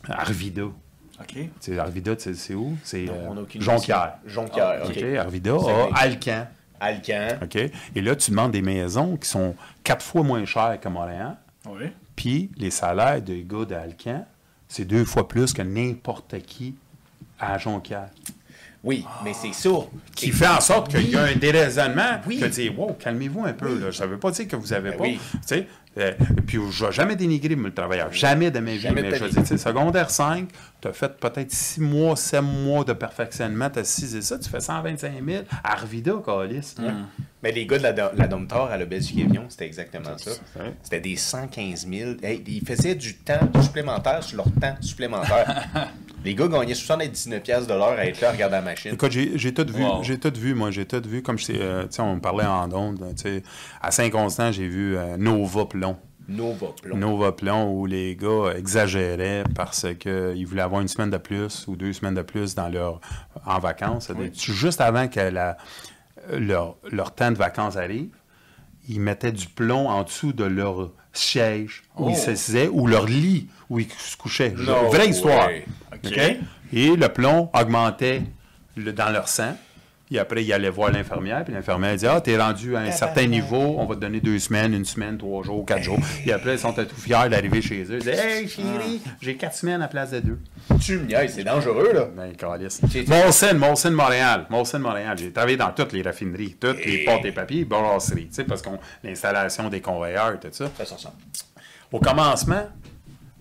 Arvida. 0.09 0.65
OK. 0.65 0.75
Tu 1.35 1.51
sais, 1.61 1.79
Arvida, 1.79 2.15
tu 2.17 2.23
sais, 2.25 2.35
c'est 2.35 2.55
où? 2.55 2.77
C'est 2.85 3.09
euh, 3.09 3.29
Jonquière. 3.59 4.15
Jonquière, 4.27 4.83
OK, 4.85 4.91
OK. 4.97 5.03
Arvida, 5.17 5.57
C'est 5.61 5.71
a 5.71 5.73
vrai. 5.75 5.91
Alcan. 5.95 6.47
Alcan. 6.79 7.29
OK? 7.43 7.57
Et 7.57 8.01
là, 8.03 8.15
tu 8.17 8.31
demandes 8.31 8.53
des 8.53 8.61
maisons 8.63 9.17
qui 9.17 9.29
sont 9.29 9.55
quatre 9.83 10.05
fois 10.05 10.23
moins 10.23 10.45
chères 10.45 10.79
que 10.79 10.89
Montréal, 10.89 11.37
Oui. 11.69 11.87
puis 12.15 12.51
les 12.59 12.71
salaires 12.71 13.23
des 13.23 13.45
gars 13.49 13.65
d'Alcan, 13.65 14.27
c'est 14.69 14.85
deux 14.85 15.05
fois 15.07 15.27
plus 15.27 15.53
que 15.55 15.63
n'importe 15.63 16.39
qui 16.43 16.75
à 17.39 17.59
Jonquière. 17.59 18.09
Oui, 18.85 19.05
mais 19.25 19.33
c'est 19.35 19.53
ça. 19.53 19.71
Qui 20.15 20.31
fait 20.31 20.47
en 20.47 20.61
sorte 20.61 20.91
qu'il 20.91 21.11
y 21.11 21.17
a 21.17 21.25
un 21.25 21.35
déraisonnement 21.35 22.21
Oui. 22.27 22.39
que 22.39 22.45
tu 22.45 22.51
dis, 22.63 22.69
wow, 22.69 22.93
calmez-vous 22.93 23.45
un 23.45 23.53
peu. 23.53 23.79
Là. 23.81 23.91
Ça 23.91 24.07
ne 24.07 24.13
veut 24.13 24.19
pas 24.19 24.31
dire 24.31 24.47
que 24.47 24.55
vous 24.55 24.69
n'avez 24.69 24.91
Ben 24.91 24.99
pas. 24.99 25.57
Euh, 25.99 26.13
puis 26.47 26.59
je 26.71 26.83
ne 26.83 26.89
vais 26.89 26.93
jamais 26.93 27.17
dénigrer 27.17 27.55
le 27.55 27.73
travailleur. 27.73 28.13
Jamais 28.13 28.51
de 28.51 28.59
ma 28.59 28.73
vie. 28.73 28.81
Jamais 28.81 29.03
mais 29.03 29.15
je 29.15 29.23
veux 29.23 29.29
vie. 29.29 29.35
dire, 29.35 29.43
tu 29.43 29.49
sais, 29.49 29.59
secondaire 29.59 30.11
5, 30.11 30.49
tu 30.81 30.89
as 30.89 30.93
fait 30.93 31.17
peut-être 31.17 31.51
6 31.51 31.81
mois, 31.81 32.17
7 32.17 32.43
mois 32.43 32.85
de 32.85 32.93
perfectionnement, 32.93 33.71
tu 33.71 33.79
as 33.79 33.85
6 33.85 34.15
et 34.17 34.23
ça, 34.23 34.39
tu 34.39 34.49
fais 34.49 34.61
125 34.61 35.13
000. 35.27 35.45
Arvida, 35.65 36.13
Calis. 36.25 36.75
Mais 37.43 37.53
les 37.53 37.67
gars 37.67 37.79
de 37.79 37.83
la, 37.85 38.13
la 38.15 38.27
Domtar 38.27 38.71
à 38.71 38.75
Avion, 38.75 39.45
c'était 39.49 39.67
exactement 39.67 40.17
ça. 40.19 40.33
C'était 40.83 41.01
des 41.01 41.17
115 41.17 41.87
000. 41.89 42.11
Hey, 42.23 42.43
ils 42.47 42.67
faisaient 42.67 42.95
du 42.95 43.15
temps 43.15 43.49
supplémentaire 43.63 44.23
sur 44.23 44.39
leur 44.39 44.47
temps 44.61 44.77
supplémentaire. 44.81 45.67
les 46.27 46.35
gars 46.35 46.49
gagnaient 46.49 46.75
79 46.75 47.41
pièces 47.41 47.67
de 47.67 47.73
l'heure 47.73 47.97
à 47.97 48.05
être 48.05 48.21
là 48.21 48.31
à 48.31 48.33
regarder 48.33 48.57
la 48.57 48.63
machine. 48.63 48.95
Écoute, 48.95 49.13
j'ai 49.13 49.55
tout 49.55 49.67
vu. 49.73 49.85
Wow. 49.85 50.03
J'ai 50.03 50.19
tout 50.19 50.33
vu, 50.37 50.55
moi. 50.55 50.73
J'ai 50.73 50.85
tout 50.85 51.03
vu. 51.07 51.23
Comme 51.23 51.39
je 51.39 51.45
sais, 51.45 51.59
euh, 51.61 51.85
tu 51.85 51.93
sais, 51.93 52.03
on 52.03 52.17
me 52.17 52.21
parlait 52.21 52.45
en 52.45 52.71
ondes. 52.73 53.15
À 53.81 53.91
Saint-Constant, 53.93 54.51
j'ai 54.51 54.67
vu 54.67 54.97
euh, 54.97 55.17
Nova 55.17 55.67
Plomb. 55.67 55.86
Nova 56.29 56.69
Plomb. 56.83 56.97
Nova 56.97 57.33
Plomb 57.33 57.73
où 57.73 57.87
les 57.87 58.17
gars 58.17 58.53
exagéraient 58.57 59.45
parce 59.55 59.87
qu'ils 59.99 60.47
voulaient 60.47 60.63
avoir 60.63 60.81
une 60.81 60.89
semaine 60.89 61.11
de 61.11 61.19
plus 61.19 61.65
ou 61.69 61.77
deux 61.77 61.93
semaines 61.93 62.15
de 62.15 62.23
plus 62.23 62.55
dans 62.55 62.69
leur 62.69 63.01
en 63.45 63.59
vacances. 63.59 64.11
Juste 64.35 64.81
avant 64.81 65.07
que 65.09 65.21
la- 65.21 65.57
leur, 66.33 66.77
leur 66.91 67.15
temps 67.15 67.31
de 67.31 67.37
vacances 67.37 67.77
arrive, 67.77 68.09
ils 68.89 69.01
mettaient 69.01 69.33
du 69.33 69.47
plomb 69.47 69.89
en 69.89 70.03
dessous 70.03 70.33
de 70.33 70.45
leur 70.45 70.91
siège 71.13 71.83
où 71.97 72.07
Oh. 72.07 72.11
ils 72.11 72.17
s'assisaient 72.17 72.69
ou 72.69 72.87
leur 72.87 73.07
lit 73.07 73.49
où 73.71 73.79
ils 73.79 73.89
se 73.91 74.17
couchaient. 74.17 74.51
No 74.57 74.89
Vraie 74.91 75.09
histoire. 75.09 75.49
Et 76.73 76.97
le 76.97 77.09
plomb 77.09 77.51
augmentait 77.55 78.23
le- 78.77 78.93
dans 78.93 79.11
leur 79.11 79.29
sang. 79.29 79.57
Et 80.11 80.21
après, 80.21 80.45
ils 80.45 80.53
allaient 80.53 80.71
voir 80.71 80.93
l'infirmière, 80.93 81.45
puis 81.45 81.53
l'infirmière 81.53 81.97
dit 81.97 82.07
Ah, 82.07 82.21
t'es 82.21 82.39
rendu 82.39 82.77
à 82.77 82.81
un 82.81 82.93
certain 82.93 83.27
niveau, 83.27 83.75
on 83.79 83.87
va 83.87 83.97
te 83.97 84.01
donner 84.01 84.21
deux 84.21 84.39
semaines, 84.39 84.73
une 84.73 84.85
semaine, 84.85 85.19
trois 85.19 85.43
jours, 85.43 85.67
quatre 85.67 85.83
jours. 85.83 85.99
Et 86.25 86.33
après, 86.33 86.55
ils 86.55 86.59
sont 86.61 86.73
tout 86.73 86.87
fiers 86.97 87.29
d'arriver 87.29 87.61
chez 87.61 87.83
eux. 87.83 87.99
Ils 87.99 88.05
disent 88.05 88.09
Hey, 88.09 88.49
chérie, 88.49 89.03
j'ai 89.21 89.37
quatre 89.37 89.57
semaines 89.57 89.83
à 89.83 89.89
place 89.89 90.13
de 90.13 90.21
deux. 90.21 90.39
Tu 90.81 90.99
me 90.99 91.09
c'est 91.29 91.43
dangereux, 91.43 91.93
là. 91.93 92.09
Ben, 92.17 92.33
calice. 92.37 92.81
Molson, 93.09 93.55
Molson 93.57 93.91
Montréal. 93.91 94.47
Molson 94.49 94.79
Montréal. 94.79 95.19
J'ai 95.19 95.33
travaillé 95.33 95.57
dans 95.57 95.73
toutes 95.73 95.93
les 95.93 96.03
raffineries, 96.03 96.57
toutes 96.61 96.85
les 96.85 97.05
portes 97.05 97.25
et 97.25 97.33
papiers, 97.33 97.65
brasseries, 97.65 98.29
tu 98.29 98.35
sais, 98.35 98.45
parce 98.45 98.63
qu'on 98.63 98.79
l'installation 99.03 99.69
des 99.69 99.81
conveyeurs, 99.81 100.39
tout 100.39 100.49
ça. 100.53 100.71
Ça 100.79 100.85
s'en 100.85 100.99
sent. 100.99 101.09
Au 101.91 101.99
commencement, 101.99 102.69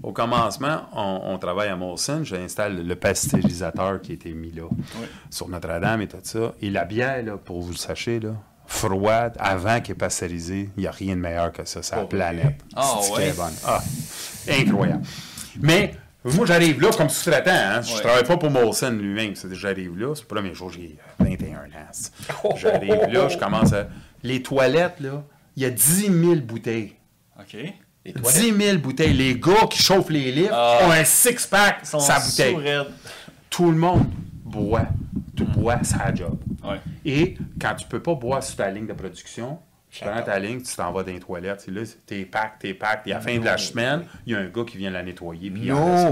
au 0.04 0.12
commencement, 0.12 0.82
on, 0.94 1.22
on 1.24 1.38
travaille 1.38 1.70
à 1.70 1.76
Molson. 1.76 2.22
J'installe 2.24 2.86
le 2.86 2.96
pasteurisateur 2.96 4.02
qui 4.02 4.12
a 4.12 4.16
été 4.16 4.34
mis 4.34 4.52
là, 4.52 4.64
sur 5.30 5.48
Notre-Dame 5.50 6.02
et 6.02 6.08
tout 6.08 6.18
ça. 6.24 6.54
Et 6.62 6.70
la 6.70 6.86
bière, 6.86 7.24
là, 7.24 7.38
pour 7.38 7.62
vous 7.62 7.72
le 7.72 7.78
sachez, 7.78 8.20
là, 8.20 8.32
froide, 8.68 9.36
avant 9.40 9.80
qu'elle 9.82 9.96
est 9.96 10.00
pasteurisée, 10.00 10.70
il 10.78 10.82
n'y 10.82 10.88
a 10.88 10.92
rien 10.92 11.16
de 11.16 11.22
meilleur 11.22 11.52
que 11.52 11.66
ça, 11.66 11.82
c'est 11.82 11.96
la 11.96 12.06
planète. 12.06 12.62
Ah, 12.76 13.00
ouais. 13.16 13.28
est 13.30 13.38
bonne. 13.38 13.54
Ah, 13.66 13.82
incroyable. 14.50 15.04
Mais 15.62 15.96
moi, 16.24 16.46
j'arrive 16.46 16.82
là 16.82 16.90
comme 16.98 17.10
sous-traitant. 17.10 17.52
Hein? 17.54 17.82
Je 17.82 17.94
Ouais. 17.96 18.02
travaille 18.02 18.24
pas 18.24 18.38
pour 18.38 18.50
Molson 18.52 18.92
lui-même. 18.92 19.34
J'arrive 19.52 19.98
là, 19.98 20.14
c'est 20.16 20.24
le 20.24 20.28
premier 20.28 20.54
jour, 20.54 20.72
j'ai 20.72 20.98
21 21.20 21.58
ans. 21.58 22.56
J'arrive 22.58 23.08
là, 23.12 23.30
je 23.30 23.38
commence 23.38 23.74
à... 23.74 23.88
Les 24.24 24.42
toilettes, 24.42 25.00
là, 25.02 25.24
il 25.56 25.62
y 25.64 25.66
a 25.68 25.70
10 25.70 26.08
000 26.12 26.36
bouteilles. 26.38 26.96
OK. 27.40 27.56
Les 28.06 28.12
10 28.14 28.22
toilettes. 28.22 28.62
000 28.62 28.78
bouteilles. 28.78 29.14
Les 29.14 29.36
gars 29.40 29.66
qui 29.70 29.82
chauffent 29.82 30.10
les 30.10 30.32
lifts 30.32 30.52
Ah. 30.54 30.80
ont 30.84 30.92
un 30.92 31.04
six-pack 31.04 31.78
sa 31.84 32.20
bouteille. 32.20 32.56
Tout 33.50 33.72
le 33.72 33.78
monde 33.78 34.06
boit. 34.44 34.86
Tu 35.36 35.44
bois 35.44 35.80
sa 35.84 36.14
job. 36.14 36.38
Ouais. 36.64 36.80
Et 37.04 37.36
quand 37.60 37.74
tu 37.76 37.86
peux 37.88 38.02
pas 38.02 38.14
boire 38.16 38.44
sur 38.44 38.56
ta 38.58 38.70
ligne 38.70 38.86
de 38.88 38.94
production, 38.94 39.60
tu 39.90 40.04
prends 40.04 40.22
ta 40.22 40.38
ligne, 40.40 40.62
tu 40.62 40.76
t'en 40.76 40.92
vas 40.92 41.04
dans 41.04 41.12
les 41.12 41.20
toilettes. 41.20 41.62
C'est 41.66 41.72
là, 41.72 41.82
t'es 42.06 42.26
pack, 42.26 42.60
t'es 42.60 42.74
pack. 42.74 43.02
Et 43.06 43.12
à 43.12 43.16
la 43.16 43.22
fin 43.22 43.38
de 43.38 43.44
la 43.46 43.58
semaine, 43.58 44.04
il 44.26 44.34
y 44.34 44.36
a 44.36 44.40
un 44.40 44.46
gars 44.48 44.64
qui 44.66 44.78
vient 44.78 44.92
la 44.92 45.04
nettoyer. 45.04 45.50
puis. 45.50 45.70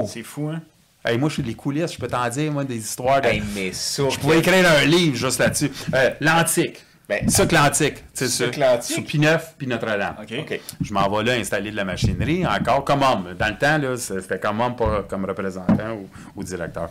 C'est 0.08 0.24
fou, 0.24 0.50
hein? 0.50 0.62
Hey, 1.06 1.18
moi, 1.18 1.28
je 1.28 1.34
suis 1.36 1.44
des 1.44 1.54
coulisses. 1.54 1.94
Je 1.94 1.98
peux 1.98 2.08
t'en 2.08 2.28
dire, 2.30 2.50
moi, 2.52 2.64
des 2.64 2.78
histoires 2.78 3.20
de... 3.20 3.28
Hey, 3.28 3.44
mais 3.54 3.74
ça. 3.74 4.04
Je 4.10 4.18
pourrais 4.18 4.40
écrire 4.40 4.66
un 4.70 4.86
livre 4.86 5.18
juste 5.18 5.38
là-dessus. 5.40 5.70
Euh, 5.94 6.12
L'antique. 6.22 6.78
Ben, 7.08 7.30
Sucre 7.30 7.54
l'antique. 7.54 8.04
C'est 8.14 8.30
ça. 8.30 8.46
Sous 8.82 9.02
Pineuf 9.02 9.56
puis 9.58 9.68
Notre-Dame. 9.68 10.16
OK. 10.22 10.34
OK. 10.40 10.60
Je 10.82 10.94
m'en 10.94 11.10
vais 11.10 11.24
là 11.24 11.34
installer 11.34 11.72
de 11.72 11.76
la 11.76 11.84
machinerie, 11.84 12.46
encore 12.46 12.86
comme 12.86 13.04
homme. 13.04 13.36
Dans 13.38 13.48
le 13.50 13.58
temps, 13.58 13.78
là, 13.78 13.98
c'était 13.98 14.40
comme 14.40 14.62
homme, 14.62 14.76
pas 14.76 15.04
comme 15.04 15.26
représentant 15.26 15.94
ou, 15.94 16.08
ou 16.36 16.44
directeur. 16.44 16.90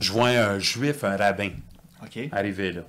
Je 0.00 0.10
vois 0.10 0.28
un 0.28 0.58
juif, 0.58 1.04
un 1.04 1.16
rabbin. 1.16 1.50
OK. 2.04 2.28
Arrivé 2.32 2.72
là. 2.72 2.82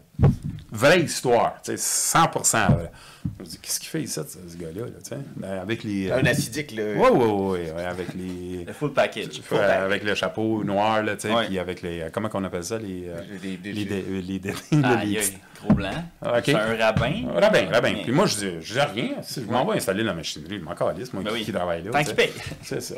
Vraie 0.71 1.01
histoire, 1.01 1.55
tu 1.63 1.77
sais, 1.77 2.17
100% 2.17 2.73
vrai. 2.73 2.91
Je 3.39 3.43
me 3.43 3.47
dis, 3.49 3.59
qu'est-ce 3.59 3.79
qu'il 3.79 3.89
fait 3.89 4.01
ici, 4.01 4.19
ce 4.27 4.57
gars-là, 4.57 4.81
là, 4.85 4.91
tu 5.01 5.09
sais? 5.09 5.17
Ben, 5.37 5.59
avec 5.59 5.83
les... 5.83 6.11
Un 6.11 6.25
acidique, 6.25 6.71
là. 6.73 6.83
Oui, 6.97 7.09
oui, 7.13 7.25
oui, 7.29 7.59
ouais, 7.75 7.85
avec 7.85 8.07
les... 8.13 8.65
Le 8.65 8.73
full 8.73 8.91
package. 8.93 9.41
Euh, 9.53 9.85
avec 9.85 10.03
le 10.03 10.15
chapeau 10.15 10.63
noir, 10.65 11.01
là, 11.01 11.15
tu 11.15 11.29
sais, 11.29 11.33
puis 11.47 11.57
avec 11.59 11.81
les... 11.81 12.01
euh, 12.01 12.09
Comment 12.11 12.27
qu'on 12.29 12.43
appelle 12.43 12.63
ça, 12.63 12.77
les... 12.77 13.05
euh, 13.07 13.21
Les- 13.41 13.57
les- 13.63 13.73
les, 13.73 14.21
les, 14.21 14.41
Ah, 14.83 14.95
les 15.03 15.07
il 15.07 15.11
y 15.13 15.17
a 15.17 15.21
petits- 15.21 15.37
gros 15.63 15.73
blanc. 15.73 15.91
Ah, 16.21 16.37
ok. 16.39 16.43
C'est 16.45 16.55
un 16.55 16.75
rabbin. 16.77 17.13
Rabbin, 17.33 17.69
rabbin. 17.71 17.93
Puis 18.03 18.11
moi, 18.11 18.25
je 18.25 18.35
dis, 18.35 18.51
je 18.61 18.73
dis 18.73 18.79
rien. 18.79 19.09
Si 19.21 19.41
je 19.41 19.49
m'en 19.51 19.65
vais 19.65 19.77
installer 19.77 20.03
la 20.03 20.13
machinerie, 20.13 20.59
je 20.59 20.63
m'en 20.63 20.75
calisse, 20.75 21.13
moi, 21.13 21.23
Ben 21.23 21.29
qui, 21.31 21.35
oui. 21.37 21.45
qui 21.45 21.51
travaille 21.53 21.83
là. 21.83 21.91
Tant 21.91 22.03
qu'il 22.03 22.15
paye. 22.15 22.33
C'est 22.63 22.81
ça. 22.81 22.95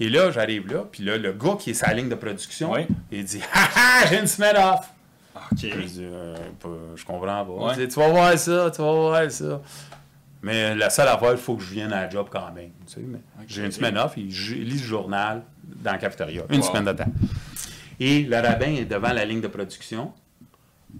Et 0.00 0.08
là, 0.08 0.30
j'arrive 0.32 0.72
là, 0.72 0.84
puis 0.90 1.04
là, 1.04 1.16
le 1.16 1.32
gars 1.32 1.56
qui 1.58 1.70
est 1.70 1.74
sa 1.74 1.92
ligne 1.94 2.08
de 2.08 2.14
production, 2.16 2.72
Oui. 2.72 2.86
il 3.12 3.24
dit 3.24 3.40
«Ha 3.54 3.68
ha, 4.02 4.06
j'ai 4.08 4.18
une 4.18 4.26
semaine 4.26 4.56
off! 4.56 4.88
OK. 5.34 5.58
Je 5.60 5.80
dis, 5.86 6.00
euh, 6.04 6.36
je 6.96 7.04
comprends 7.04 7.44
pas. 7.44 7.52
Ouais. 7.52 7.74
Il 7.78 7.88
tu 7.88 7.94
vas 7.98 8.08
voir 8.08 8.38
ça, 8.38 8.70
tu 8.70 8.82
vas 8.82 8.92
voir 8.92 9.30
ça. 9.30 9.60
Mais 10.42 10.74
la 10.74 10.90
seule 10.90 11.08
affaire, 11.08 11.32
il 11.32 11.38
faut 11.38 11.56
que 11.56 11.62
je 11.62 11.70
vienne 11.72 11.92
à 11.92 12.02
la 12.02 12.10
job 12.10 12.26
quand 12.30 12.50
même. 12.52 12.70
tu 12.86 12.94
sais, 12.94 13.00
mais 13.00 13.20
J'ai 13.46 13.64
une 13.64 13.72
semaine 13.72 13.96
off, 13.96 14.14
je 14.16 14.54
lis 14.54 14.78
le 14.78 14.84
journal 14.84 15.42
dans 15.64 15.92
la 15.92 15.98
cafétéria. 15.98 16.42
Une 16.50 16.60
Wow. 16.60 16.66
semaine 16.66 16.84
de 16.84 16.92
temps. 16.92 17.12
Et 18.00 18.22
le 18.22 18.36
rabbin 18.40 18.74
est 18.74 18.84
devant 18.84 19.12
la 19.12 19.24
ligne 19.24 19.40
de 19.40 19.46
production, 19.48 20.12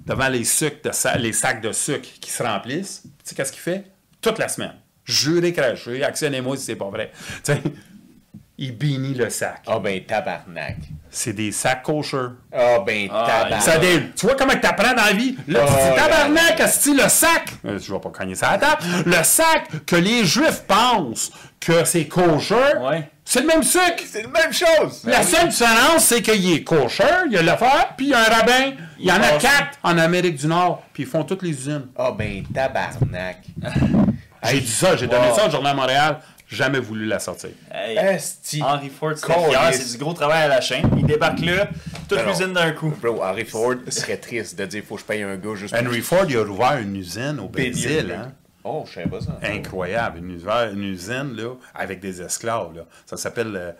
devant 0.06 0.28
les, 0.28 0.44
sucres 0.44 0.88
de 0.88 0.92
sa- 0.92 1.16
les 1.18 1.32
sacs 1.32 1.60
de 1.60 1.72
sucre 1.72 2.08
qui 2.20 2.30
se 2.30 2.42
remplissent. 2.42 3.02
Tu 3.02 3.10
sais, 3.24 3.34
qu'est-ce 3.34 3.50
qu'il 3.52 3.60
fait? 3.62 3.84
Toute 4.20 4.38
la 4.38 4.46
semaine. 4.48 4.74
Juré 5.04 5.52
craché, 5.52 6.04
actionnez-moi 6.04 6.56
si 6.56 6.64
c'est 6.64 6.76
pas 6.76 6.88
vrai. 6.88 7.10
Tu 7.42 7.52
sais, 7.52 7.60
il 8.58 8.78
bénit 8.78 9.14
le 9.14 9.28
sac. 9.30 9.62
Ah 9.66 9.80
ben, 9.80 10.00
tabarnak. 10.04 10.76
C'est 11.14 11.34
des 11.34 11.52
sacs 11.52 11.82
kosher. 11.82 12.28
Ah 12.50 12.78
ben, 12.86 13.06
Ah, 13.12 13.46
tabarnak. 13.50 14.14
Tu 14.16 14.24
vois 14.26 14.34
comment 14.34 14.54
t'apprends 14.56 14.94
dans 14.94 15.04
la 15.04 15.12
vie? 15.12 15.36
Là, 15.46 15.60
tu 15.60 15.66
Oh, 15.68 15.90
dis 15.90 16.00
tabarnak, 16.00 16.58
le 16.58 17.08
sac! 17.10 17.44
Euh, 17.66 17.78
Je 17.78 17.92
vais 17.92 18.00
pas 18.00 18.08
cogner 18.08 18.34
ça 18.34 18.48
à 18.48 18.52
la 18.52 18.58
table. 18.58 18.82
Le 19.04 19.22
sac 19.22 19.84
que 19.86 19.96
les 19.96 20.24
Juifs 20.24 20.62
pensent 20.66 21.30
que 21.60 21.84
c'est 21.84 22.06
kosher, 22.06 22.54
Ouais. 22.80 23.10
c'est 23.26 23.40
le 23.42 23.46
même 23.46 23.62
sucre! 23.62 24.02
C'est 24.10 24.22
la 24.22 24.28
même 24.28 24.52
chose. 24.54 25.02
La 25.04 25.22
seule 25.22 25.48
différence, 25.50 26.02
c'est 26.06 26.22
qu'il 26.22 26.50
est 26.50 26.64
kosher, 26.64 27.04
il 27.26 27.32
y 27.32 27.36
a 27.36 27.42
l'affaire, 27.42 27.90
puis 27.94 28.06
il 28.06 28.12
y 28.12 28.14
a 28.14 28.20
un 28.20 28.34
rabbin. 28.34 28.72
Il 28.98 29.04
y 29.06 29.12
en 29.12 29.16
a 29.22 29.32
quatre 29.38 29.78
en 29.82 29.98
Amérique 29.98 30.36
du 30.36 30.46
Nord, 30.46 30.82
puis 30.94 31.02
ils 31.02 31.08
font 31.08 31.24
toutes 31.24 31.42
les 31.42 31.50
usines. 31.50 31.88
Ah 31.98 32.10
ben, 32.16 32.42
tabarnak. 32.54 33.42
J'ai 34.44 34.60
dit 34.60 34.66
ça, 34.70 34.96
j'ai 34.96 35.06
donné 35.06 35.28
wow. 35.28 35.36
ça 35.36 35.46
au 35.46 35.50
Journal 35.50 35.76
Montréal, 35.76 36.18
jamais 36.56 36.78
voulu 36.80 37.06
la 37.06 37.18
sortir. 37.18 37.50
Hey, 37.70 37.96
Esti. 37.96 38.62
Henry 38.62 38.88
Ford, 38.90 39.12
c'est 39.16 39.92
du 39.92 39.98
gros 39.98 40.12
travail 40.12 40.42
à 40.42 40.48
la 40.48 40.60
chaîne. 40.60 40.88
Il 40.96 41.06
débarque 41.06 41.40
là, 41.40 41.68
toute 42.08 42.24
l'usine 42.26 42.52
d'un 42.52 42.72
coup. 42.72 42.92
Bro, 43.00 43.22
Henry 43.22 43.44
Ford 43.44 43.74
serait 43.88 44.16
triste 44.18 44.58
de 44.58 44.66
dire 44.66 44.82
faut 44.86 44.94
que 44.96 45.00
je 45.00 45.06
paye 45.06 45.22
un 45.22 45.36
gars 45.36 45.54
juste 45.54 45.74
Henry 45.74 46.00
Ford, 46.00 46.24
il 46.28 46.36
a 46.36 46.42
ouvert 46.42 46.78
une 46.78 46.96
usine 46.96 47.38
au 47.40 47.48
Brésil, 47.48 48.14
hein? 48.16 48.32
Oh, 48.64 48.84
je 48.86 48.94
savais 48.94 49.08
pas 49.08 49.20
ça. 49.20 49.38
incroyable. 49.42 50.18
Une, 50.18 50.36
usine- 50.36 50.72
une 50.74 50.84
usine 50.84 51.34
là, 51.36 51.54
avec 51.74 51.98
des 51.98 52.22
esclaves. 52.22 52.76
Là. 52.76 52.82
Ça 53.06 53.16
s'appelle 53.16 53.56
euh, 53.56 53.72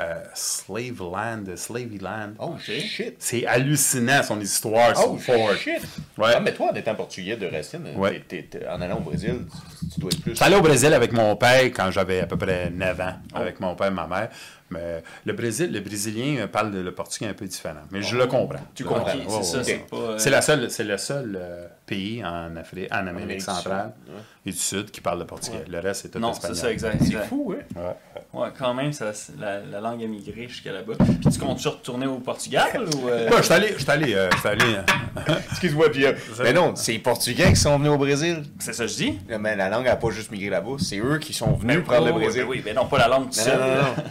euh, 0.00 0.14
Slave 0.34 0.98
Land, 1.00 1.56
Slavyland. 1.56 2.32
Oh, 2.38 2.54
shit. 2.58 3.16
C'est 3.18 3.46
hallucinant 3.46 4.22
son 4.22 4.40
histoire 4.40 4.92
Oh, 4.96 5.18
sur 5.18 5.34
Ford. 5.34 5.54
shit. 5.56 5.80
Ouais. 6.18 6.32
Ah, 6.34 6.40
mais 6.40 6.52
toi, 6.54 6.70
en 6.72 6.74
étant 6.74 6.94
portugais 6.94 7.36
de 7.36 7.46
racine, 7.46 7.86
Ouais. 7.96 8.22
t'es- 8.26 8.42
t'es- 8.50 8.66
en 8.66 8.80
allant 8.80 8.98
au 8.98 9.00
Brésil, 9.00 9.46
tu, 9.80 9.88
tu 9.94 10.00
dois 10.00 10.10
être 10.12 10.22
plus. 10.22 10.42
Allé 10.42 10.56
au 10.56 10.60
Brésil 10.62 10.92
avec 10.92 11.12
mon 11.12 11.36
père 11.36 11.62
quand 11.64 11.90
j'avais 11.90 12.20
à 12.20 12.26
peu 12.26 12.36
près 12.36 12.70
9 12.70 13.00
ans, 13.00 13.14
Oh. 13.34 13.38
avec 13.38 13.60
mon 13.60 13.74
père 13.74 13.88
et 13.88 13.90
ma 13.90 14.06
mère. 14.06 14.28
Mais 14.70 15.02
le, 15.26 15.32
Brésil, 15.32 15.72
le 15.72 15.80
Brésilien 15.80 16.46
parle 16.46 16.70
le 16.72 16.92
portugais 16.92 17.28
un 17.28 17.34
peu 17.34 17.44
différent. 17.46 17.80
Mais 17.90 18.02
je 18.02 18.16
le 18.16 18.26
comprends. 18.26 18.60
Tu 18.74 18.84
comprends. 18.84 19.10
c'est 19.42 19.64
c'est 19.64 19.84
euh, 19.92 20.16
C'est 20.18 20.30
la 20.30 20.40
seule- 20.42 20.70
c'est 20.70 20.84
le 20.84 20.96
seul 20.96 21.36
euh, 21.40 21.66
pays 21.86 22.24
en 22.24 22.54
Afrique, 22.56 22.88
en 22.92 22.98
Amérique 22.98 23.20
Amérique 23.22 23.38
du 23.40 23.44
centrale 23.44 23.92
Sud, 24.06 24.14
et 24.46 24.50
du 24.52 24.56
Sud 24.58 24.90
qui 24.92 25.00
parle 25.00 25.18
le 25.18 25.26
portugais. 25.26 25.64
Le 25.68 25.80
reste, 25.80 26.02
c'est 26.02 26.08
tout 26.10 26.18
Non, 26.20 26.30
espagnol. 26.32 26.56
c'est 26.56 26.62
ça, 26.62 26.70
exact. 26.72 26.96
C'est 27.00 27.06
exact. 27.06 27.26
fou, 27.28 27.52
hein? 27.58 27.62
Ouais. 27.76 28.40
Ouais, 28.40 28.48
quand 28.56 28.72
même, 28.74 28.92
ça, 28.92 29.12
c'est- 29.12 29.32
la, 29.40 29.60
la 29.60 29.80
langue 29.80 30.04
a 30.04 30.06
migré 30.06 30.46
jusqu'à 30.46 30.72
là-bas. 30.72 30.94
Puis 31.20 31.32
tu 31.32 31.38
comptes-tu 31.40 31.66
retourner 31.68 32.06
au 32.06 32.18
Portugal 32.18 32.84
ou. 32.96 33.08
euh, 33.08 33.28
Ouais, 33.30 33.38
je 33.38 33.42
suis 33.42 33.52
allé, 33.52 33.74
je 33.76 33.82
suis 33.82 34.14
euh, 34.14 34.28
euh, 34.46 35.34
Excuse-moi, 35.50 35.90
puis. 35.90 36.06
euh, 36.06 36.12
mais 36.44 36.52
non, 36.52 36.76
c'est 36.76 36.92
les 36.92 36.98
Portugais 37.00 37.48
qui 37.50 37.56
sont 37.56 37.76
venus 37.76 37.90
au 37.90 37.98
Brésil. 37.98 38.44
C'est 38.60 38.72
ça 38.72 38.84
que 38.84 38.90
je 38.90 38.94
dis? 38.96 39.18
Mais 39.40 39.56
la 39.56 39.68
langue 39.68 39.86
n'a 39.86 39.96
pas 39.96 40.10
juste 40.10 40.30
migré 40.30 40.48
là-bas, 40.50 40.76
c'est 40.78 40.98
eux 40.98 41.18
qui 41.18 41.32
sont 41.32 41.52
venus 41.54 41.78
Ben, 41.78 41.82
prendre 41.82 42.06
le 42.06 42.12
Brésil. 42.12 42.42
ben 42.42 42.48
oui, 42.48 42.62
mais 42.64 42.72
non, 42.72 42.86
pas 42.86 42.98
la 42.98 43.08
langue 43.08 43.30
tout 43.30 43.40
Non, 43.40 44.02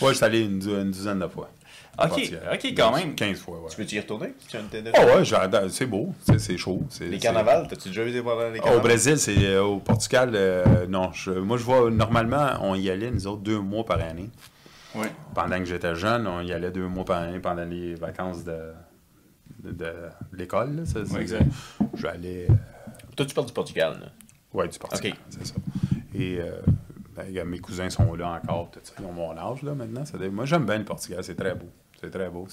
Ouais. 0.00 0.06
Ouais, 0.06 0.12
je 0.12 0.16
suis 0.16 0.24
allé 0.24 0.40
une, 0.44 0.62
une 0.62 0.90
dizaine 0.90 1.18
de 1.20 1.26
fois. 1.28 1.50
au 1.98 2.04
Ok, 2.04 2.32
ok, 2.52 2.74
quand 2.76 2.94
même. 2.96 3.14
15 3.14 3.38
fois, 3.38 3.60
ouais. 3.60 3.70
Tu 3.70 3.76
peux-y 3.76 3.98
retourner? 4.00 4.34
si 4.38 4.46
Tu 4.48 4.56
as 4.56 4.60
une 4.60 4.66
tête 4.68 4.84
de- 4.84 4.92
Oh 4.94 5.16
ouais, 5.18 5.24
j'adore. 5.24 5.62
c'est 5.70 5.86
beau, 5.86 6.14
c'est 6.38 6.56
chaud. 6.56 6.82
c'est- 6.90 7.06
Les 7.08 7.18
carnavals, 7.18 7.66
t'as-tu 7.68 7.88
déjà 7.88 8.04
vu 8.04 8.22
pendant 8.22 8.48
les 8.50 8.58
Au 8.58 8.62
carnavals? 8.62 8.82
Brésil, 8.82 9.18
c'est 9.18 9.36
euh, 9.46 9.62
au 9.64 9.78
Portugal, 9.78 10.30
euh, 10.34 10.86
non. 10.88 11.10
je- 11.12 11.30
moi, 11.32 11.56
je 11.56 11.64
vois, 11.64 11.90
normalement, 11.90 12.50
on 12.62 12.74
y 12.76 12.88
allait, 12.88 13.10
nous 13.10 13.26
autres, 13.26 13.42
deux 13.42 13.58
mois 13.58 13.84
par 13.84 14.00
année. 14.00 14.30
Ouais. 14.94 15.10
Pendant 15.34 15.58
que 15.58 15.64
j'étais 15.64 15.94
jeune, 15.96 16.26
on 16.26 16.40
y 16.40 16.52
allait 16.52 16.70
deux 16.70 16.86
mois 16.86 17.04
par 17.04 17.22
année 17.22 17.40
pendant 17.40 17.64
les 17.64 17.94
vacances 17.94 18.44
de, 18.44 18.56
de, 19.64 19.72
de 19.72 19.92
l'école. 20.32 20.84
Ouais, 21.12 21.20
exact. 21.20 21.44
J'allais. 21.94 22.46
Toi, 23.16 23.26
tu 23.26 23.34
parles 23.34 23.46
du 23.48 23.52
Portugal, 23.52 23.98
là? 24.00 24.06
Oui, 24.54 24.68
du 24.68 24.78
Portugal, 24.78 25.12
Ok. 25.12 25.18
c'est 25.30 25.46
ça. 25.48 25.54
Et 26.14 26.38
ben, 27.18 27.44
mes 27.44 27.58
cousins 27.58 27.90
sont 27.90 28.14
là 28.14 28.40
encore, 28.42 28.70
tout 28.70 28.80
ça. 28.82 28.92
Ils 28.98 29.04
ont 29.06 29.12
mon 29.12 29.36
âge 29.36 29.62
là 29.62 29.74
maintenant. 29.74 30.04
Ça 30.04 30.18
Moi, 30.30 30.44
j'aime 30.46 30.64
bien 30.66 30.78
le 30.78 30.84
Portugal, 30.84 31.22
c'est 31.22 31.34
très 31.34 31.54
beau. 31.54 31.68
C'est 32.00 32.10
très 32.10 32.30
beau. 32.30 32.46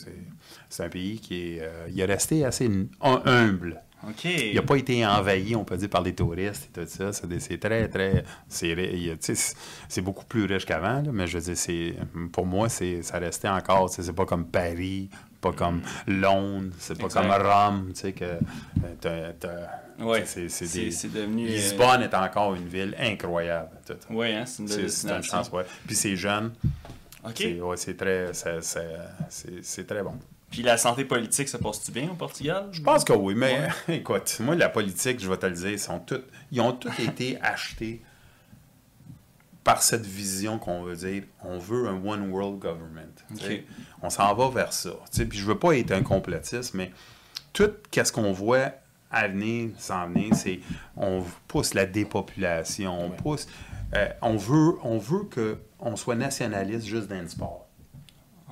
C'est, 0.69 0.83
un 0.83 0.89
pays 0.89 1.19
qui 1.19 1.57
est, 1.57 1.61
euh, 1.61 1.87
il 1.89 1.99
est 1.99 2.05
resté 2.05 2.43
assez 2.45 2.67
hum- 2.67 2.89
humble. 3.25 3.81
Il 4.23 4.55
n'a 4.55 4.61
pas 4.61 4.75
été 4.75 5.05
envahi, 5.05 5.55
on 5.55 5.63
peut 5.63 5.77
dire, 5.77 5.89
par 5.89 6.01
les 6.01 6.13
touristes 6.13 6.69
et 6.77 6.85
tout 6.85 6.87
ça. 6.87 7.11
C'est, 7.11 7.57
très, 7.57 7.87
très. 7.87 8.23
C'est, 8.47 10.01
beaucoup 10.01 10.25
plus 10.25 10.45
riche 10.45 10.65
qu'avant, 10.65 11.03
mais 11.11 11.25
je 11.27 11.37
veux 11.37 11.43
dire, 11.43 11.57
c'est, 11.57 11.95
pour 12.31 12.45
moi, 12.45 12.69
ça 12.69 13.19
restait 13.19 13.49
encore. 13.49 13.89
C'est 13.89 14.13
pas 14.13 14.25
comme 14.25 14.45
Paris, 14.45 15.09
pas 15.45 15.53
comme 15.53 15.81
Londres, 16.07 16.71
c'est 16.79 16.97
pas 16.97 17.05
Exact. 17.05 17.21
comme 17.21 17.47
Rome, 17.47 17.91
tu 17.93 17.99
sais, 18.01 18.13
que. 18.13 18.25
euh, 19.05 19.31
Ouais. 19.99 20.25
c'est, 20.25 20.47
devenu. 21.13 21.45
euh, 21.45 21.51
Lisbonne 21.51 22.01
est 22.01 22.13
encore 22.13 22.55
une 22.55 22.67
ville 22.67 22.95
incroyable. 22.99 23.69
Ouais, 24.09 24.33
hein, 24.35 24.45
c'est 24.45 24.63
une 24.63 24.67
belle 24.69 24.79
une 24.79 24.85
destination. 24.85 25.37
chance, 25.37 25.51
ouais. 25.51 25.63
Puis 25.85 25.95
c'est 25.95 26.15
jeune. 26.15 26.51
Ok. 27.23 27.33
C'est, 27.37 27.61
ouais, 27.61 27.75
très. 27.95 28.31
c'est, 28.33 29.87
très 29.87 30.03
bon. 30.03 30.15
Puis 30.51 30.63
la 30.63 30.77
santé 30.77 31.05
politique, 31.05 31.47
ça 31.47 31.59
passe-tu 31.59 31.91
bien 31.91 32.09
au 32.09 32.15
Portugal? 32.15 32.67
Je 32.71 32.81
pense 32.81 33.03
que 33.03 33.13
oui, 33.13 33.35
mais 33.35 33.67
écoute, 33.89 34.37
moi, 34.41 34.55
la 34.55 34.69
politique, 34.69 35.19
je 35.21 35.29
vais 35.29 35.37
te 35.37 35.45
le 35.45 35.53
dire, 35.53 35.69
ils, 35.71 35.79
sont 35.79 35.99
toutes, 35.99 36.25
ils 36.51 36.59
ont 36.61 36.73
tous 36.73 36.97
été 36.99 37.39
achetés 37.41 38.01
par 39.63 39.81
cette 39.81 40.05
vision 40.05 40.59
qu'on 40.59 40.83
veut 40.83 40.95
dire, 40.95 41.23
on 41.43 41.57
veut 41.57 41.87
un 41.87 41.99
one 42.05 42.29
world 42.31 42.59
government. 42.59 43.11
tu 43.29 43.43
sais. 43.43 43.55
Ok. 43.57 43.63
On 44.05 44.09
s'en 44.11 44.35
va 44.35 44.49
vers 44.49 44.71
ça. 44.71 44.91
Puis 45.11 45.39
je 45.39 45.45
veux 45.45 45.57
pas 45.57 45.75
être 45.75 45.91
un 45.91 46.03
complotiste, 46.03 46.75
mais 46.75 46.91
tout 47.53 47.71
qu'est-ce 47.89 48.11
qu'on 48.11 48.31
voit 48.31 48.71
à 49.09 49.27
venir, 49.27 49.71
s'en 49.79 50.07
venir, 50.09 50.35
c'est 50.35 50.59
on 50.95 51.23
pousse 51.47 51.73
la 51.73 51.85
dépopulation, 51.85 53.05
on 53.05 53.09
pousse, 53.09 53.47
euh, 53.95 54.07
on 54.21 54.35
veut, 54.35 54.73
on 54.83 54.97
veut 54.97 55.23
que 55.23 55.57
on 55.79 55.95
soit 55.95 56.15
nationaliste 56.15 56.85
juste 56.85 57.07
dans 57.07 57.21
le 57.21 57.27
sport. 57.27 57.64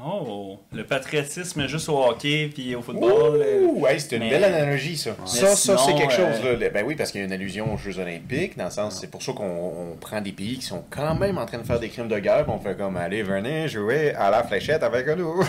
Oh, 0.06 0.58
le 0.74 0.84
patriotisme 0.86 1.68
juste 1.68 1.88
au 1.88 2.04
hockey 2.04 2.50
puis 2.54 2.76
au 2.76 2.82
football. 2.82 3.40
euh, 3.42 3.68
Ouh, 3.68 3.86
hey, 3.88 4.00
c'est 4.00 4.16
une 4.16 4.24
mais- 4.24 4.32
belle 4.32 4.44
analogie, 4.44 4.98
ça. 4.98 5.12
Ça, 5.26 5.56
ça, 5.56 5.78
c'est 5.78 5.94
quelque 5.94 6.20
euh, 6.20 6.34
chose. 6.34 6.44
Là. 6.62 6.70
Ben 6.74 6.84
oui, 6.86 6.96
parce 6.96 7.12
qu'il 7.12 7.22
y 7.22 7.24
a 7.24 7.28
une 7.28 7.32
allusion 7.32 7.74
aux 7.74 7.78
Jeux 7.78 8.00
Olympiques, 8.00 8.58
dans 8.58 8.66
le 8.66 8.72
sens, 8.72 9.00
c'est 9.00 9.10
pour 9.10 9.22
ça 9.22 9.34
qu'on 9.34 9.46
on 9.94 9.96
prend 9.96 10.20
des 10.20 10.32
pays 10.32 10.58
qui 10.58 10.66
sont 10.66 10.84
quand 10.90 11.14
même 11.16 11.38
en 11.38 11.46
train 11.46 11.60
de 11.60 11.64
faire 11.64 11.80
des 11.80 11.90
crimes 11.90 12.08
de 12.08 12.18
guerre, 12.20 12.44
puis 12.44 12.54
on 12.54 12.60
fait 12.60 12.76
comme, 12.76 12.98
allez, 12.98 13.22
venez 13.24 13.68
jouer 13.68 14.14
à 14.16 14.32
la 14.32 14.44
fléchette 14.44 14.82
avec 14.84 15.08
nous. 15.16 15.42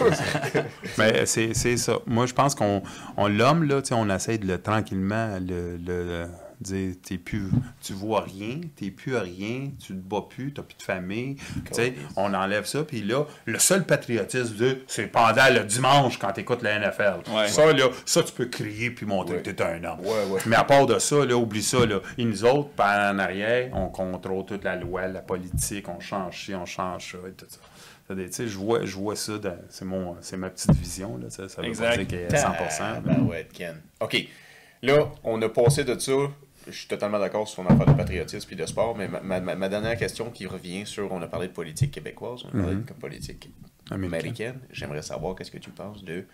Mais 0.98 1.24
c'est 1.26 1.54
c'est 1.54 1.78
ça. 1.78 1.94
Moi, 2.06 2.26
je 2.26 2.34
pense 2.34 2.54
qu'on 2.54 2.82
on, 3.16 3.28
l'homme, 3.28 3.64
là, 3.64 3.80
tu 3.80 3.88
sais, 3.88 3.94
on 3.94 4.08
essaie 4.10 4.36
de 4.38 4.46
le 4.46 4.60
tranquillement 4.60 5.38
le, 5.40 5.78
le 5.84 6.26
dire 6.60 6.94
t'es 7.02 7.18
plus 7.18 7.48
tu 7.82 7.92
vois 7.92 8.22
rien, 8.22 8.60
t'es 8.76 8.90
plus 8.90 9.16
à 9.16 9.20
rien, 9.20 9.70
tu 9.80 9.88
te 9.88 9.92
bats 9.98 10.24
plus, 10.28 10.52
t'as 10.52 10.62
plus 10.62 10.76
de 10.76 10.82
famille. 10.82 11.36
On 12.16 12.32
enlève 12.34 12.64
ça, 12.66 12.84
puis 12.84 13.02
là, 13.02 13.24
le 13.46 13.58
seul 13.58 13.84
patriotisme 13.84 14.54
c'est 14.86 15.06
pendant 15.08 15.52
le 15.52 15.64
dimanche 15.64 16.18
quand 16.18 16.32
t'écoutes 16.32 16.62
la 16.62 16.78
NFL. 16.78 17.20
Ouais. 17.34 17.48
Ça, 17.48 17.72
là, 17.72 17.88
ça, 18.04 18.22
tu 18.22 18.32
peux 18.32 18.46
crier 18.46 18.90
puis 18.90 19.06
montrer 19.06 19.36
Ouais. 19.36 19.42
que 19.42 19.50
t'es 19.50 19.62
un 19.62 19.82
homme. 19.84 20.00
Ouais. 20.00 20.40
Mais 20.46 20.56
à 20.56 20.64
part 20.64 20.86
de 20.86 20.98
ça, 20.98 21.24
là, 21.24 21.36
oublie 21.36 21.62
ça, 21.62 21.84
là. 21.86 22.00
Et 22.18 22.24
nous 22.24 22.44
autres, 22.44 22.70
par 22.70 23.12
en 23.14 23.18
arrière, 23.18 23.70
on 23.74 23.88
contrôle 23.88 24.44
toute 24.46 24.64
la 24.64 24.76
loi, 24.76 25.06
la 25.08 25.20
politique, 25.20 25.88
on 25.88 26.00
change 26.00 26.44
ci, 26.44 26.54
on 26.54 26.66
change 26.66 27.12
ça 27.12 27.18
et 27.28 27.32
tout 27.32 27.46
ça. 27.48 27.58
Je 28.46 28.56
vois, 28.58 28.84
je 28.84 28.96
vois 28.96 29.16
ça, 29.16 29.32
c'est 29.70 29.84
mon, 29.84 30.16
c'est 30.20 30.36
ma 30.36 30.50
petite 30.50 30.72
vision, 30.72 31.16
là, 31.16 31.30
ça, 31.30 31.44
veut 31.44 31.64
Exact. 31.68 31.88
pas 31.90 31.96
dire 31.96 32.06
qu'elle 32.06 32.20
est 32.20 32.36
100%. 32.36 33.00
mais- 33.04 33.14
Ben 33.14 33.22
ouais, 33.22 33.48
Ken. 33.52 33.80
OK. 34.00 34.28
Là, 34.82 35.10
on 35.22 35.40
a 35.40 35.48
passé 35.48 35.84
de 35.84 35.98
ça. 35.98 36.12
Je 36.66 36.72
suis 36.72 36.88
totalement 36.88 37.18
d'accord 37.18 37.46
sur 37.46 37.62
ton 37.62 37.68
affaire 37.70 37.86
de 37.86 37.92
patriotisme 37.92 38.48
et 38.52 38.56
de 38.56 38.64
sport, 38.66 38.96
mais 38.96 39.06
ma, 39.08 39.20
ma- 39.20 39.40
ma- 39.40 39.54
ma 39.54 39.68
dernière 39.68 39.96
question 39.98 40.30
qui 40.30 40.46
revient 40.46 40.86
sur, 40.86 41.12
on 41.12 41.20
a 41.20 41.26
parlé 41.26 41.48
de 41.48 41.52
politique 41.52 41.90
québécoise, 41.90 42.40
on 42.44 42.58
a 42.58 42.62
parlé 42.62 42.76
de 42.76 42.92
politique 42.92 43.50
Américaine. 43.90 44.14
américaine. 44.20 44.60
J'aimerais 44.70 45.02
savoir 45.02 45.34
qu'est-ce 45.34 45.50
que 45.50 45.58
tu 45.58 45.70
penses 45.70 46.02
de 46.02 46.24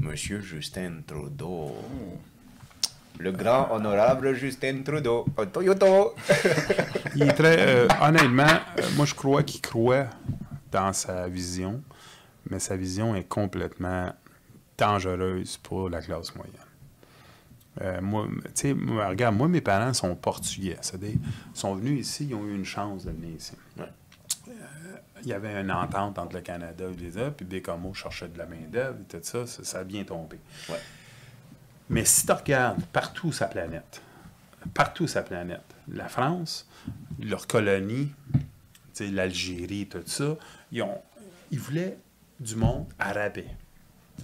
Monsieur 0.00 0.40
Justin 0.40 1.02
Trudeau. 1.06 1.72
Le 3.18 3.30
grand 3.32 3.70
honorable 3.70 4.34
Justin 4.34 4.82
Trudeau. 4.84 5.24
Toyota. 5.52 5.86
Il 7.14 7.22
est 7.22 7.32
très. 7.32 7.56
euh, 7.60 7.88
honnêtement, 8.02 8.42
euh, 8.78 8.82
moi, 8.96 9.06
je 9.06 9.14
crois 9.14 9.42
qu'il 9.44 9.60
croit 9.62 10.06
dans 10.72 10.92
sa 10.92 11.28
vision, 11.28 11.80
mais 12.50 12.58
sa 12.58 12.76
vision 12.76 13.14
est 13.14 13.24
complètement 13.24 14.12
dangereuse 14.76 15.56
pour 15.58 15.88
la 15.88 16.02
classe 16.02 16.34
moyenne. 16.34 16.54
Euh, 17.82 18.00
moi, 18.00 18.28
regarde, 19.08 19.36
moi, 19.36 19.48
mes 19.48 19.60
parents 19.60 19.92
sont 19.92 20.14
portugais. 20.14 20.78
Ils 21.02 21.18
sont 21.54 21.74
venus 21.74 22.00
ici, 22.00 22.26
ils 22.30 22.34
ont 22.34 22.46
eu 22.46 22.54
une 22.54 22.64
chance 22.64 23.04
de 23.04 23.10
venir 23.10 23.36
ici. 23.36 23.52
Ouais. 23.76 23.84
Euh, 24.48 24.52
il 25.22 25.28
y 25.28 25.32
avait 25.32 25.60
une 25.60 25.70
entente 25.70 26.18
entre 26.18 26.36
le 26.36 26.42
Canada 26.42 26.84
et 26.90 26.96
les 26.96 27.16
autres, 27.16 27.36
puis 27.36 27.46
Bécamo 27.46 27.92
cherchait 27.94 28.28
de 28.28 28.38
la 28.38 28.46
main-d'œuvre 28.46 28.98
et 29.00 29.04
tout 29.04 29.18
ça, 29.22 29.46
ça, 29.46 29.64
ça 29.64 29.78
a 29.80 29.84
bien 29.84 30.04
tombé. 30.04 30.38
Ouais. 30.68 30.80
Mais 31.88 32.04
si 32.04 32.26
tu 32.26 32.32
regardes 32.32 32.84
partout 32.86 33.32
sa 33.32 33.46
planète, 33.46 34.00
partout 34.74 35.06
sa 35.06 35.22
planète, 35.22 35.62
la 35.88 36.08
France, 36.08 36.68
tu 37.20 37.28
sais, 38.92 39.08
l'Algérie, 39.08 39.86
tout 39.86 40.02
ça, 40.06 40.36
ils, 40.72 40.82
ont, 40.82 41.00
ils 41.50 41.60
voulaient 41.60 41.98
du 42.40 42.56
monde 42.56 42.86
arabais. 42.98 43.46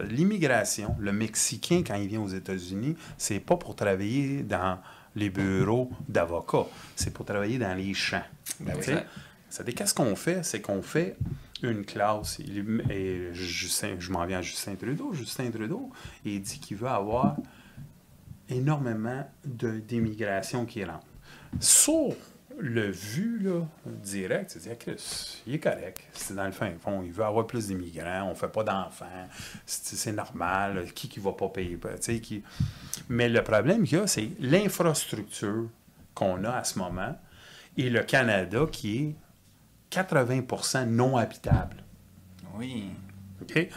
L'immigration, 0.01 0.97
le 0.99 1.13
Mexicain, 1.13 1.83
quand 1.87 1.97
il 1.97 2.09
vient 2.09 2.21
aux 2.21 2.29
États-Unis, 2.29 2.97
c'est 3.19 3.41
pas 3.41 3.57
pour 3.57 3.77
travailler 3.77 4.43
dans 4.43 4.79
les 5.15 5.29
bureaux 5.29 5.91
d'avocats, 6.09 6.67
c'est 6.97 7.13
pour 7.13 7.27
travailler 7.27 7.59
dans 7.59 7.75
les 7.75 7.93
champs. 7.93 8.25
Ben 8.61 8.75
oui. 8.79 8.95
C'est-à-dire, 9.51 9.75
qu'est-ce 9.75 9.93
qu'on 9.93 10.17
fait? 10.17 10.43
C'est 10.43 10.63
qu'on 10.63 10.81
fait 10.81 11.17
une 11.63 11.85
classe. 11.85 12.41
Et 12.41 13.29
Justin, 13.35 13.97
je 13.99 14.11
m'en 14.11 14.25
viens 14.25 14.39
à 14.39 14.43
Justin 14.43 14.77
Trudeau. 14.77 15.13
Justin 15.13 15.51
Trudeau, 15.51 15.91
il 16.25 16.41
dit 16.41 16.59
qu'il 16.59 16.79
veut 16.79 16.89
avoir 16.89 17.37
énormément 18.49 19.29
d'immigration 19.45 20.65
qui 20.65 20.83
rentre. 20.85 21.07
Sur 21.61 22.15
le 22.63 22.91
vu 22.91 23.45
direct, 23.85 24.51
c'est 24.51 24.61
dire 24.61 24.79
Chris, 24.79 25.43
il 25.47 25.55
est 25.55 25.59
correct. 25.59 26.03
C'est 26.13 26.35
dans 26.35 26.47
le 26.47 26.53
fin 26.53 26.71
fond, 26.81 27.03
il 27.03 27.13
veut 27.13 27.25
avoir 27.25 27.47
plus 27.47 27.67
d'immigrants, 27.67 28.29
on 28.31 28.35
fait 28.35 28.49
pas 28.49 28.63
d'enfants, 28.63 29.29
c'est 29.67 30.13
normal, 30.13 30.93
qui 30.95 31.09
qui 31.09 31.19
va 31.19 31.33
pas 31.33 31.49
payer. 31.49 31.79
Mais 33.09 33.29
le 33.29 33.43
problème 33.43 33.83
qu'il 33.83 33.99
y 33.99 34.01
a, 34.01 34.07
c'est 34.07 34.31
l'infrastructure 34.39 35.69
qu'on 36.15 36.45
a 36.45 36.53
à 36.53 36.65
ce 36.65 36.79
moment 36.79 37.19
et 37.77 37.91
le 37.91 38.03
Canada 38.03 38.67
qui 38.71 38.99
est 38.99 39.15
80% 39.91 40.87
non 40.87 41.17
habitable. 41.17 41.83
Oui. 42.55 42.91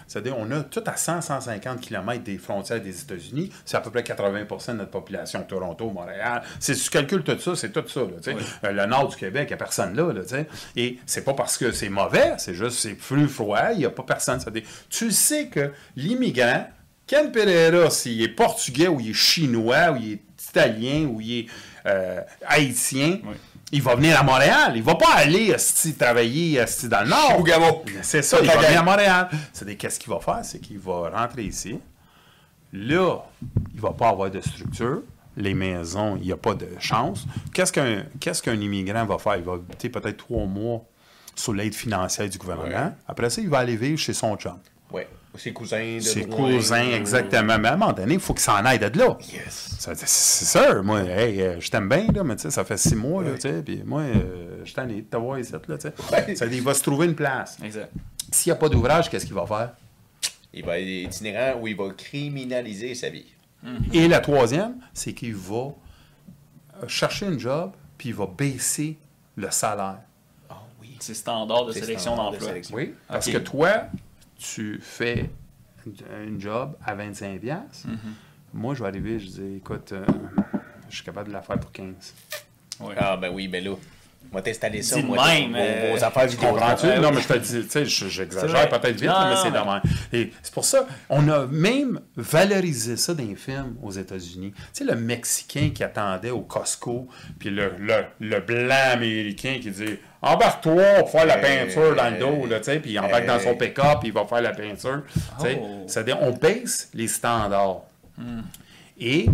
C'est-à-dire, 0.08 0.36
on 0.38 0.50
a 0.52 0.62
tout 0.62 0.84
à 0.86 0.94
100-150 0.96 1.80
km 1.80 2.24
des 2.24 2.38
frontières 2.38 2.82
des 2.82 3.02
États-Unis. 3.02 3.52
C'est 3.66 3.78
à 3.78 3.82
peu 3.82 3.90
près 3.92 4.02
80% 4.02 4.72
de 4.74 4.78
notre 4.78 4.92
population. 4.92 5.44
Toronto, 5.44 5.90
Montréal. 5.90 6.44
Si 6.60 6.76
tu 6.76 6.90
calcules 6.90 7.24
tout 7.24 7.40
ça, 7.40 7.56
c'est 7.56 7.72
tout 7.72 7.88
ça. 7.88 8.02
là. 8.02 8.08
Oui. 8.28 8.34
Euh, 8.64 8.72
le 8.72 8.86
nord 8.86 9.10
du 9.10 9.16
Québec, 9.16 9.48
il 9.50 9.52
n'y 9.52 9.54
a 9.54 9.58
personne 9.58 9.96
là. 9.96 10.12
là. 10.14 10.22
Et 10.76 11.00
c'est 11.06 11.24
pas 11.24 11.34
parce 11.34 11.58
que 11.58 11.72
c'est 11.72 11.90
mauvais, 11.90 12.34
c'est 12.38 12.54
juste 12.54 12.80
c'est 12.80 12.96
plus 12.96 13.28
froid, 13.28 13.72
il 13.72 13.80
n'y 13.80 13.86
a 13.86 13.90
pas 13.90 14.04
personne. 14.04 14.40
Tu 14.90 15.12
sais 15.12 15.48
que 15.48 15.72
l'immigrant, 15.96 16.68
Ken 17.08 17.32
Pereira, 17.32 17.90
s'il 17.90 18.22
est 18.22 18.30
portugais 18.30 18.88
ou 18.88 19.00
il 19.00 19.12
est 19.12 19.14
chinois 19.14 19.92
ou 19.92 19.98
il 19.98 20.12
est 20.14 20.22
italien 20.50 21.06
ou 21.06 21.22
il 21.22 21.40
est 21.40 21.46
euh, 21.86 22.22
haïtien, 22.48 23.20
Oui. 23.24 23.36
Il 23.72 23.82
va 23.82 23.96
venir 23.96 24.20
à 24.20 24.24
Montréal. 24.24 24.74
Il 24.76 24.84
va 24.84 24.96
pas 24.96 25.14
aller 25.16 25.56
travailler 25.98 26.64
dans 26.84 27.02
le 27.02 27.10
nord. 27.10 27.84
C'est 28.02 28.22
ça, 28.22 28.40
il 28.42 28.48
va 28.48 28.58
venir 28.58 28.80
à 28.80 28.84
Montréal. 28.84 29.30
C'est 29.54 29.76
qu'est-ce 29.76 30.00
qu'il 30.00 30.12
va 30.12 30.20
faire? 30.20 30.40
C'est 30.44 30.60
qu'il 30.60 30.80
va 30.80 31.10
rentrer 31.10 31.44
ici. 31.44 31.80
Là, 32.74 33.20
il 33.74 33.80
va 33.80 33.92
pas 33.92 34.10
avoir 34.10 34.30
de 34.30 34.42
structure. 34.42 35.02
Les 35.38 35.54
maisons, 35.54 36.16
il 36.16 36.28
n'y 36.28 36.32
a 36.32 36.38
pas 36.38 36.54
de 36.54 36.68
chance. 36.80 37.26
Qu'est-ce 37.54 37.74
qu'un 37.74 38.06
qu'est-ce 38.20 38.42
qu'un 38.42 38.54
immigrant 38.54 39.06
va 39.06 39.18
faire? 39.18 39.36
Il 39.36 39.44
va 39.44 39.54
habiter 39.54 39.90
peut-être 39.90 40.18
trois 40.18 40.46
mois 40.46 40.82
sous 41.36 41.52
l'aide 41.52 41.76
financière 41.76 42.30
du 42.30 42.38
gouvernement. 42.38 42.86
Ouais. 42.86 42.92
Après 43.08 43.30
ça, 43.30 43.42
il 43.42 43.50
va 43.50 43.60
aller 43.60 43.76
vivre 43.76 44.00
chez 44.00 44.14
son 44.14 44.38
chum. 44.38 44.58
Ouais. 44.92 45.08
Ses 45.38 45.54
cousins 45.54 45.96
de 45.98 46.00
Ses 46.02 46.24
loin. 46.24 46.36
cousins, 46.36 46.92
exactement. 46.92 47.58
Mais 47.60 47.68
à 47.70 47.74
un 47.74 47.78
moment 47.78 47.94
donné, 47.94 48.14
il 48.16 48.20
faut 48.20 48.34
qu'il 48.34 48.42
s'en 48.44 48.64
aille 48.66 48.80
de 48.80 48.98
là. 48.98 49.18
Yes. 49.32 49.76
C'est 49.80 50.46
sûr, 50.46 50.84
moi, 50.84 51.02
hey, 51.04 51.42
euh, 51.42 51.60
je 51.60 51.70
t'aime 51.70 51.88
bien, 51.90 52.08
là, 52.14 52.24
mais 52.24 52.36
tu 52.36 52.44
sais, 52.44 52.52
ça 52.52 52.64
fait 52.66 52.78
six 52.78 52.96
mois, 52.96 53.24
là, 53.24 53.32
Ouais. 53.32 53.38
tu 53.38 53.50
sais, 53.50 53.62
puis 53.64 53.82
moi, 53.86 54.02
euh, 54.02 54.62
je 54.64 54.74
t'en 54.74 54.88
ai 54.90 54.96
de 54.96 55.02
t'avoir 55.02 55.38
ici, 55.40 55.52
là, 55.52 55.60
tu 55.78 55.88
sais. 55.90 56.36
Ça 56.36 56.46
il 56.46 56.62
va 56.62 56.74
se 56.74 56.82
trouver 56.82 57.06
une 57.08 57.16
place. 57.16 57.58
Exact. 57.64 57.92
S'il 58.32 58.52
n'y 58.52 58.58
a 58.58 58.60
pas 58.60 58.70
d'ouvrage, 58.70 59.10
qu'est-ce 59.10 59.26
qu'il 59.26 59.36
va 59.36 59.46
faire? 59.46 59.72
Il 60.54 60.66
va 60.66 60.80
être 60.80 60.88
itinérant 60.88 61.60
ou 61.60 61.68
il 61.68 61.76
va 61.76 61.90
criminaliser 61.96 62.96
sa 62.96 63.10
vie. 63.10 63.26
Et 63.94 64.08
la 64.08 64.20
troisième, 64.20 64.76
c'est 64.94 65.14
qu'il 65.14 65.36
va 65.36 65.56
euh, 66.84 66.88
chercher 66.88 67.26
un 67.28 67.38
job, 67.38 67.72
puis 67.98 68.10
il 68.10 68.16
va 68.16 68.26
baisser 68.28 68.98
le 69.36 69.50
salaire. 69.52 70.00
Ah 70.50 70.62
oui. 70.82 70.96
C'est 71.00 71.14
standard 71.14 71.66
de 71.66 71.72
C'est 71.74 71.82
sélection 71.82 72.14
standard 72.14 72.32
de 72.32 72.36
d'emploi. 72.38 72.50
sélection. 72.50 72.76
Oui. 72.76 72.94
Parce 73.08 73.28
que 73.30 73.38
toi, 73.38 73.86
tu 74.38 74.80
fais 74.82 75.30
un 75.88 76.40
job 76.40 76.76
à 76.86 76.96
25$. 76.96 77.40
piastres. 77.40 77.88
Moi, 78.54 78.74
je 78.74 78.82
vais 78.84 78.90
arriver, 78.90 79.20
je 79.20 79.26
dis, 79.28 79.56
écoute, 79.58 79.92
euh, 79.92 80.06
je 80.90 80.96
suis 80.96 81.06
capable 81.06 81.28
de 81.30 81.34
la 81.34 81.42
faire 81.42 81.60
pour 81.60 81.72
15$. 81.72 81.94
Ouais. 82.82 82.96
Ah 82.98 83.18
ben 83.18 83.32
oui, 83.34 83.48
ben 83.48 83.64
là. 83.64 83.72
On 84.32 84.38
va 84.38 84.42
t'installer 84.42 84.82
ça, 84.82 85.00
moi, 85.04 85.24
même, 85.28 85.52
vos, 85.52 85.58
euh, 85.60 85.94
vos 85.96 86.04
affaires 86.04 86.28
vidéo. 86.28 86.50
comprends-tu? 86.50 86.88
Non, 87.00 87.12
mais 87.12 87.22
je 87.22 87.28
te 87.28 87.38
dis, 87.38 87.62
tu 87.64 87.70
sais, 87.70 87.86
j'exagère 87.86 88.68
peut-être 88.70 89.00
vite, 89.00 89.08
Non, 89.10 89.30
mais 89.30 89.36
c'est 89.36 89.52
même. 89.52 89.82
Et 90.12 90.34
c'est 90.42 90.54
pour 90.54 90.66
ça, 90.66 90.88
on 91.10 91.30
a 91.30 91.46
même 91.46 92.02
valorisé 92.18 92.98
ça 92.98 93.14
dans 93.14 93.24
les 93.24 93.36
films 93.36 93.78
aux 93.84 93.92
États-Unis. 93.92 94.52
Tu 94.52 94.64
sais, 94.74 94.84
le 94.84 94.96
Mexicain 94.96 95.70
qui 95.74 95.84
attendait 95.84 96.32
au 96.32 96.42
Costco, 96.42 97.08
puis 97.38 97.52
le, 97.52 97.74
le, 97.78 98.04
le 98.20 98.40
blanc 98.40 98.94
américain 98.94 99.60
qui 99.62 99.70
dit 99.70 100.00
Embarque-toi 100.26 100.84
pour 101.00 101.10
faire 101.12 101.26
la 101.28 101.38
Hey, 101.38 101.66
peinture 101.68 101.96
dans 101.96 102.10
le 102.12 102.18
dos, 102.20 102.46
là, 102.48 102.58
tu 102.58 102.66
sais, 102.66 102.80
puis 102.80 102.92
il 102.92 103.00
embarque 103.00 103.26
dans 103.28 103.40
son 103.40 103.52
hey. 103.52 103.58
pick-up, 103.58 104.00
puis 104.00 104.10
il 104.10 104.14
va 104.14 104.26
faire 104.26 104.42
la 104.42 104.54
peinture. 104.54 105.04
Tu 105.14 105.20
sais, 105.46 105.60
Oh. 105.62 105.84
C'est-à-dire, 105.88 106.18
on 106.22 106.32
baisse 106.32 106.90
les 106.94 107.08
standards. 107.08 107.82
Et 109.00 109.28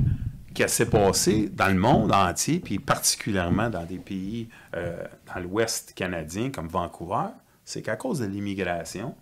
qu'est-ce 0.53 0.72
qui 0.72 0.77
s'est 0.77 0.89
passé 0.89 1.49
dans 1.53 1.68
le 1.69 1.76
monde 1.76 2.11
entier, 2.11 2.59
puis 2.59 2.77
particulièrement 2.80 3.69
dans 3.69 3.85
des 3.85 3.97
pays 3.97 4.49
euh, 4.76 5.03
dans 5.34 5.39
l'Ouest 5.41 5.93
canadien 5.95 6.49
comme 6.49 6.68
Vancouver, 6.68 7.30
c'est 7.63 7.81
qu'à 7.81 7.95
cause 7.95 8.19
de 8.19 8.26
l'immigration, 8.26 9.15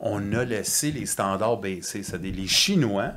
on 0.00 0.32
a 0.32 0.44
laissé 0.44 0.90
les 0.90 1.06
standards 1.06 1.58
baisser. 1.58 2.02
C'est-à-dire 2.02 2.34
les 2.34 2.48
Chinois 2.48 3.10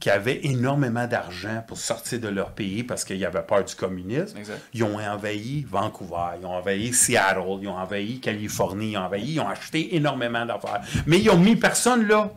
qui 0.00 0.08
avaient 0.10 0.40
énormément 0.44 1.06
d'argent 1.06 1.62
pour 1.68 1.76
sortir 1.76 2.18
de 2.20 2.28
leur 2.28 2.52
pays 2.52 2.82
parce 2.82 3.04
qu'il 3.04 3.18
y 3.18 3.24
avait 3.26 3.42
peur 3.42 3.62
du 3.64 3.74
communisme, 3.74 4.38
Exact. 4.38 4.58
ils 4.72 4.82
ont 4.82 4.98
envahi 4.98 5.66
Vancouver, 5.68 6.38
ils 6.40 6.46
ont 6.46 6.54
envahi 6.54 6.92
Seattle, 6.94 7.42
ils 7.60 7.68
ont 7.68 7.76
envahi 7.76 8.18
Californie, 8.18 8.92
ils 8.92 8.96
ont 8.96 9.02
envahi, 9.02 9.32
ils 9.34 9.40
ont 9.40 9.48
acheté 9.48 9.94
énormément 9.94 10.46
d'affaires. 10.46 10.80
Mais 11.06 11.18
ils 11.20 11.28
ont 11.30 11.36
mis 11.38 11.54
personne 11.54 12.08
là 12.08 12.30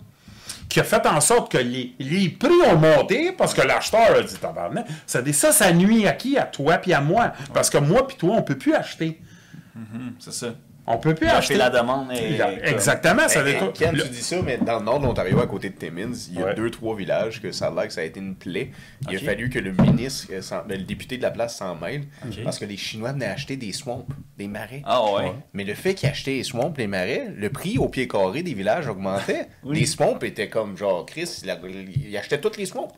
qui 0.67 0.79
a 0.81 0.83
fait 0.83 1.05
en 1.05 1.21
sorte 1.21 1.51
que 1.51 1.57
les, 1.57 1.93
les 1.99 2.29
prix 2.29 2.49
ont 2.67 2.77
monté 2.77 3.31
parce 3.31 3.53
que 3.53 3.61
l'acheteur 3.61 4.17
a 4.17 4.21
dit 4.21 4.35
tabarnak. 4.35 4.85
Ça, 5.05 5.21
ça, 5.31 5.51
ça 5.53 5.71
nuit 5.71 6.05
à 6.07 6.13
qui? 6.13 6.37
À 6.37 6.43
toi 6.43 6.77
puis 6.79 6.93
à 6.93 6.99
moi. 6.99 7.31
Parce 7.53 7.69
que 7.69 7.77
moi 7.77 8.05
puis 8.07 8.17
toi, 8.17 8.35
on 8.37 8.41
peut 8.41 8.57
plus 8.57 8.73
acheter. 8.73 9.21
C'est 10.19 10.33
ça. 10.33 10.47
On 10.85 10.97
peut 10.97 11.15
plus 11.15 11.27
acheter. 11.27 11.53
et 11.53 11.57
la 11.57 11.69
demande 11.69 12.11
Exactement. 12.63 13.27
Ça 13.29 13.39
Eh, 13.39 13.43
veut 13.43 13.49
eh, 13.55 13.59
dire- 13.59 13.73
Ken, 13.73 13.95
le- 13.95 14.03
tu 14.03 14.09
dis 14.09 14.21
ça, 14.21 14.41
mais 14.41 14.57
dans 14.57 14.79
le 14.79 14.85
nord 14.85 14.99
de 14.99 15.05
l'Ontario, 15.05 15.39
à 15.39 15.47
côté 15.47 15.69
de 15.69 15.75
Timmins, 15.75 16.11
il 16.29 16.39
y 16.39 16.41
a 16.41 16.45
Ouais. 16.47 16.55
deux, 16.55 16.69
trois 16.69 16.95
villages 16.95 17.41
que 17.41 17.51
ça 17.51 17.67
a 17.67 17.71
l'air 17.71 17.87
que 17.87 17.93
ça 17.93 18.01
a 18.01 18.03
été 18.03 18.19
une 18.19 18.35
plaie. 18.35 18.71
Il 19.09 19.15
a 19.15 19.19
fallu 19.19 19.49
que 19.49 19.59
le 19.59 19.71
ministre, 19.71 20.27
euh, 20.31 20.41
le 20.67 20.77
député 20.79 21.17
de 21.17 21.21
la 21.21 21.31
place 21.31 21.57
s'en 21.57 21.75
mêle, 21.75 22.03
parce 22.43 22.59
que 22.59 22.65
les 22.65 22.77
Chinois 22.77 23.13
venaient 23.13 23.27
acheter 23.27 23.55
des 23.55 23.71
swamps, 23.71 24.05
des 24.37 24.47
marais. 24.47 24.81
Ah 24.85 25.01
ouais. 25.13 25.31
Mais 25.53 25.63
le 25.63 25.73
fait 25.73 25.93
qu'ils 25.93 26.09
achetaient 26.09 26.31
les 26.35 26.43
swamps, 26.43 26.73
les 26.77 26.87
marais, 26.87 27.27
le 27.35 27.49
prix 27.49 27.77
au 27.77 27.87
pied 27.87 28.07
carré 28.07 28.43
des 28.43 28.53
villages 28.53 28.87
augmentait. 28.87 29.47
Oui. 29.63 29.79
Les 29.79 29.85
swamps 29.85 30.19
étaient 30.21 30.49
comme 30.49 30.77
genre 30.77 31.05
Chris, 31.05 31.39
il, 31.43 31.49
a- 31.49 31.57
il 32.07 32.17
achetait 32.17 32.41
tous 32.41 32.57
les 32.57 32.65
swamps. 32.65 32.91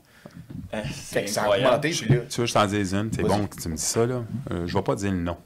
Euh, 0.74 0.82
Fait 0.84 1.24
que 1.24 1.30
ça 1.30 1.42
a 1.42 1.44
incroyable. 1.44 1.68
augmenté. 1.74 1.90
Puis 1.90 2.08
là, 2.14 2.20
Tu 2.28 2.40
veux, 2.40 2.46
je 2.46 2.52
t'en 2.52 2.66
dis 2.66 2.76
une. 2.76 3.10
C'est 3.12 3.22
bon 3.22 3.46
que 3.46 3.60
tu 3.60 3.68
me 3.68 3.76
dis 3.76 3.82
ça, 3.82 4.04
là. 4.04 4.24
Euh, 4.50 4.66
je 4.66 4.74
vais 4.76 4.82
pas 4.82 4.96
dire 4.96 5.12
le 5.12 5.18
nom. 5.18 5.36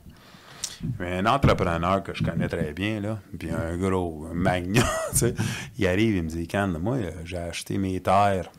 Mais 0.98 1.19
un 1.19 1.27
entrepreneur 1.27 2.02
que 2.02 2.15
je 2.15 2.23
connais 2.23 2.48
très 2.48 2.73
bien, 2.73 3.01
là, 3.01 3.19
puis 3.39 3.51
un 3.51 3.77
gros 3.77 4.28
magnat, 4.32 4.82
tu 5.12 5.16
sais, 5.19 5.35
il 5.78 5.86
arrive, 5.86 6.16
il 6.16 6.23
me 6.23 6.28
dit, 6.28 6.47
Can, 6.48 6.69
moi, 6.81 6.97
j'ai 7.24 7.36
acheté 7.39 7.77
mes 7.78 8.01
terres 8.01 8.51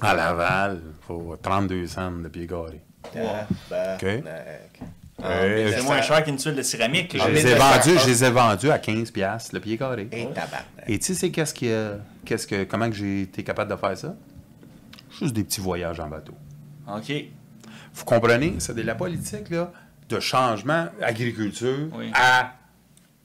à 0.00 0.14
Laval 0.14 0.80
pour 1.06 1.38
32 1.40 1.86
cents 1.86 2.12
de 2.12 2.28
pied 2.28 2.46
carré. 2.46 2.82
tabarnak. 3.02 4.80
Ah, 5.20 5.28
Euh, 5.40 5.72
C'est 5.74 5.82
moins 5.82 6.00
cher 6.00 6.22
qu'une 6.22 6.36
tuile 6.36 6.54
de 6.54 6.62
céramique. 6.62 7.14
là. 7.14 7.24
Je 7.24 7.28
Ah, 7.28 7.32
les 7.32 7.46
ai 7.48 7.54
vendus, 7.56 7.98
je 8.04 8.06
les 8.06 8.24
ai 8.24 8.30
vendus 8.30 8.70
à 8.70 8.78
15 8.78 9.10
piastres 9.10 9.52
le 9.54 9.60
pied 9.60 9.76
carré. 9.76 10.08
Et 10.86 10.98
tu 11.00 11.14
sais, 11.14 11.30
qu'est-ce 11.30 11.52
qu'est-ce 12.24 12.46
que, 12.46 12.62
comment 12.64 12.88
que 12.88 12.94
j'ai 12.94 13.22
été 13.22 13.42
capable 13.42 13.70
de 13.72 13.76
faire 13.76 13.96
ça? 13.98 14.14
Juste 15.18 15.34
des 15.34 15.42
petits 15.42 15.60
voyages 15.60 15.98
en 15.98 16.08
bateau. 16.08 16.34
OK. 16.86 17.12
Vous 17.94 18.04
comprenez? 18.04 18.54
C'est 18.58 18.74
de 18.76 18.82
la 18.82 18.94
politique, 18.94 19.50
là, 19.50 19.72
de 20.08 20.20
changement 20.20 20.88
agriculture 21.02 21.88
Oui. 21.92 22.10
à 22.14 22.52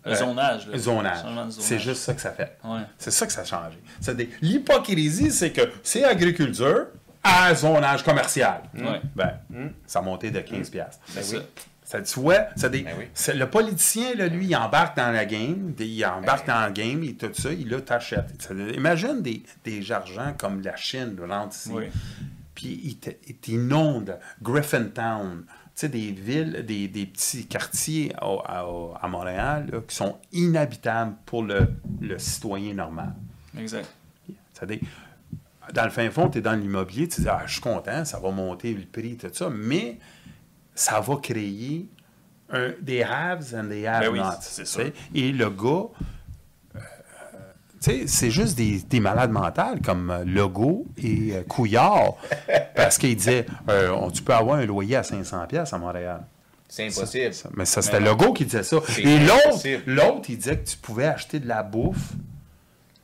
Le 0.06 0.12
euh, 0.12 0.16
zonage. 0.16 0.68
là. 0.68 1.46
C'est 1.50 1.80
juste 1.80 2.02
ça 2.02 2.14
que 2.14 2.22
ça 2.22 2.32
fait. 2.32 2.58
Ouais. 2.64 2.82
C'est 2.98 3.12
ça 3.12 3.26
que 3.26 3.32
ça 3.32 3.42
a 3.42 3.46
changé. 3.46 3.78
Des- 4.16 4.30
L'hypocrisie, 4.42 5.32
c'est 5.32 5.52
que 5.52 5.62
c'est 5.82 6.04
agriculture, 6.04 6.88
à 7.24 7.54
zonage 7.56 8.04
commercial. 8.04 8.62
Ouais. 8.76 9.02
Ben, 9.16 9.40
ça 9.88 10.00
a 10.00 10.02
monté 10.02 10.30
de 10.30 10.40
15 10.42 10.70
piastres. 10.70 11.00
C'est 11.08 11.24
ça. 11.24 11.38
Ça, 11.86 12.02
tu 12.02 12.20
vois, 12.20 12.48
c'est 12.56 12.72
des- 12.72 12.82
Ben 12.82 12.96
oui. 12.98 13.06
le 13.38 13.46
politicien, 13.46 14.16
là, 14.16 14.28
lui, 14.28 14.48
il 14.48 14.56
embarque 14.56 14.98
dans 14.98 15.12
la 15.12 15.26
game, 15.26 15.74
il 15.80 16.06
embarque 16.06 16.48
dans 16.48 16.66
le 16.66 16.72
game, 16.74 17.04
et 17.04 17.14
tout 17.14 17.30
ça, 17.34 17.52
il 17.52 17.70
là, 17.70 17.82
t'achète. 17.82 18.50
Imagine 18.76 19.22
des, 19.22 19.44
des 19.64 19.92
argents 19.92 20.34
comme 20.38 20.62
la 20.62 20.76
Chine 20.76 21.16
rentre 21.30 21.56
ici, 21.56 21.70
Oui. 21.72 21.86
puis 22.56 22.80
il 23.28 23.36
t'inonde 23.38 24.18
Griffintown, 24.42 25.44
sais, 25.76 25.90
des 25.90 26.12
villes, 26.12 26.64
des, 26.66 26.88
des 26.88 27.06
petits 27.06 27.45
quartiers 27.48 28.14
au- 28.22 28.41
à, 28.45 29.08
Montréal 29.08 29.70
là, 29.72 29.80
qui 29.88 29.95
sont 29.95 30.18
inhabitables 30.32 31.16
pour 31.26 31.44
le, 31.44 31.68
le 32.02 32.18
citoyen 32.20 32.74
normal. 32.74 33.14
Exact. 33.58 33.88
C'est-à-dire, 34.54 34.80
dans 35.74 35.84
le 35.86 35.90
fin 35.90 36.10
fond, 36.12 36.30
tu 36.30 36.38
es 36.38 36.41
dans 36.41 36.54
l'immobilier, 36.54 37.08
tu 37.08 37.22
dis, 37.22 37.28
ah, 37.30 37.44
je 37.45 37.54
suis 37.54 37.62
content, 37.62 38.06
ça 38.06 38.20
va 38.20 38.32
monter 38.32 38.74
le 38.74 38.84
prix, 38.86 39.18
tout 39.18 39.28
ça, 39.32 39.50
mais 39.50 39.98
ça 40.76 41.00
va 41.00 41.16
créer 41.18 41.88
un- 42.50 42.74
des 42.82 43.02
haves 43.04 43.54
and 43.56 43.64
des 43.66 43.84
Ben 43.84 44.10
oui, 44.12 44.20
sûr. 44.66 44.82
sais. 44.84 44.94
Et 45.16 45.32
le 45.32 45.50
gars, 45.50 45.86
c'est 48.08 48.32
juste 48.32 48.58
des, 48.58 48.80
des 48.90 49.00
malades 49.00 49.32
mentales 49.32 49.80
comme 49.82 50.10
euh, 50.10 50.24
Legault 50.26 50.86
et 50.98 51.34
euh, 51.34 51.44
Couillard, 51.48 52.14
parce 52.76 52.98
qu'il 52.98 53.16
disait, 53.16 53.46
euh, 53.70 53.92
on- 53.92 54.10
tu 54.12 54.22
peux 54.22 54.34
avoir 54.34 54.58
un 54.58 54.66
loyer 54.66 54.96
à 54.96 55.04
500 55.04 55.46
pièces 55.48 55.74
à 55.74 55.78
Montréal. 55.78 56.22
C'est 56.70 56.88
impossible. 56.88 57.34
Ça- 57.34 57.50
mais 57.56 57.66
ça, 57.66 57.82
c'était. 57.82 58.00
Legault 58.00 58.34
qui 58.34 58.46
disait 58.46 58.64
ça. 58.64 58.78
Et 59.00 59.20
l'autre, 59.86 60.26
il 60.30 60.38
disait 60.38 60.58
que 60.58 60.68
tu 60.70 60.78
pouvais 60.78 61.06
acheter 61.06 61.40
de 61.40 61.48
la 61.48 61.62
bouffe 61.62 62.14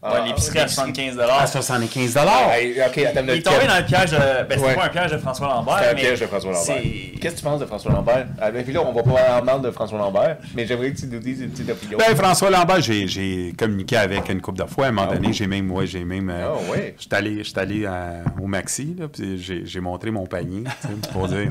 Ouais, 0.02 0.26
l'épicerie 0.28 0.60
à 0.60 0.68
75 0.70 1.20
à 1.20 1.46
75 1.46 2.18
Hey, 2.54 2.72
ok, 2.82 2.98
attends, 3.00 3.20
Il 3.24 3.30
est 3.32 3.42
tombé 3.42 3.68
dans 3.68 3.78
le 3.78 3.86
piège 3.86 4.12
de. 4.12 4.18
Ben, 4.18 4.46
c'était 4.52 4.62
Ouais. 4.62 4.76
pas 4.76 4.86
un 4.86 4.90
piège 4.90 5.12
de 5.12 5.18
François 5.18 5.48
Lambert. 5.50 5.78
C'est 5.82 5.90
un 5.90 5.94
mais 5.94 6.00
piège 6.02 6.20
de 6.22 6.26
François 6.28 6.52
Lambert. 6.54 6.76
Qu'est-ce 7.20 7.34
que 7.34 7.38
tu 7.40 7.44
penses 7.44 7.60
de 7.60 7.66
François 7.66 7.92
Lambert? 7.92 8.28
Ah, 8.40 8.50
ben, 8.50 8.64
puis 8.64 8.72
là, 8.72 8.82
on 8.82 8.94
va 8.94 9.04
pas 9.04 9.40
en 9.42 9.46
parler 9.46 9.62
de 9.64 9.72
François 9.72 9.98
Lambert, 9.98 10.38
mais 10.56 10.66
j'aimerais 10.66 10.92
que 10.94 11.00
tu 11.00 11.08
nous 11.08 11.20
dises 11.20 11.42
une 11.42 11.50
petite 11.50 11.70
opinion. 11.70 11.98
Ben, 11.98 12.16
François 12.16 12.50
Lambert, 12.50 12.80
j'ai, 12.80 13.54
communiqué 13.58 13.98
avec 13.98 14.30
une 14.30 14.40
couple 14.40 14.60
de 14.64 14.70
fois. 14.70 14.86
À 14.86 14.88
un 14.88 14.92
moment 14.94 15.08
Ah 15.12 15.16
donné, 15.16 15.28
oui? 15.28 15.34
j'ai 15.34 15.48
même, 15.48 15.70
ouais, 15.70 15.86
j'ai 15.86 16.06
même. 16.06 16.30
euh, 16.30 16.48
Ah 16.56 16.72
ouais? 16.72 16.96
J'étais 16.98 17.16
allé, 17.18 17.44
j'étais 17.44 17.60
allé 17.60 17.84
euh, 17.86 18.24
au 18.42 18.48
Maxi, 18.48 18.96
là, 18.98 19.08
puis 19.10 19.38
j'ai, 19.38 19.80
montré 19.82 20.12
mon 20.12 20.26
panier, 20.26 20.64
pour 21.12 21.28
dire. 21.28 21.50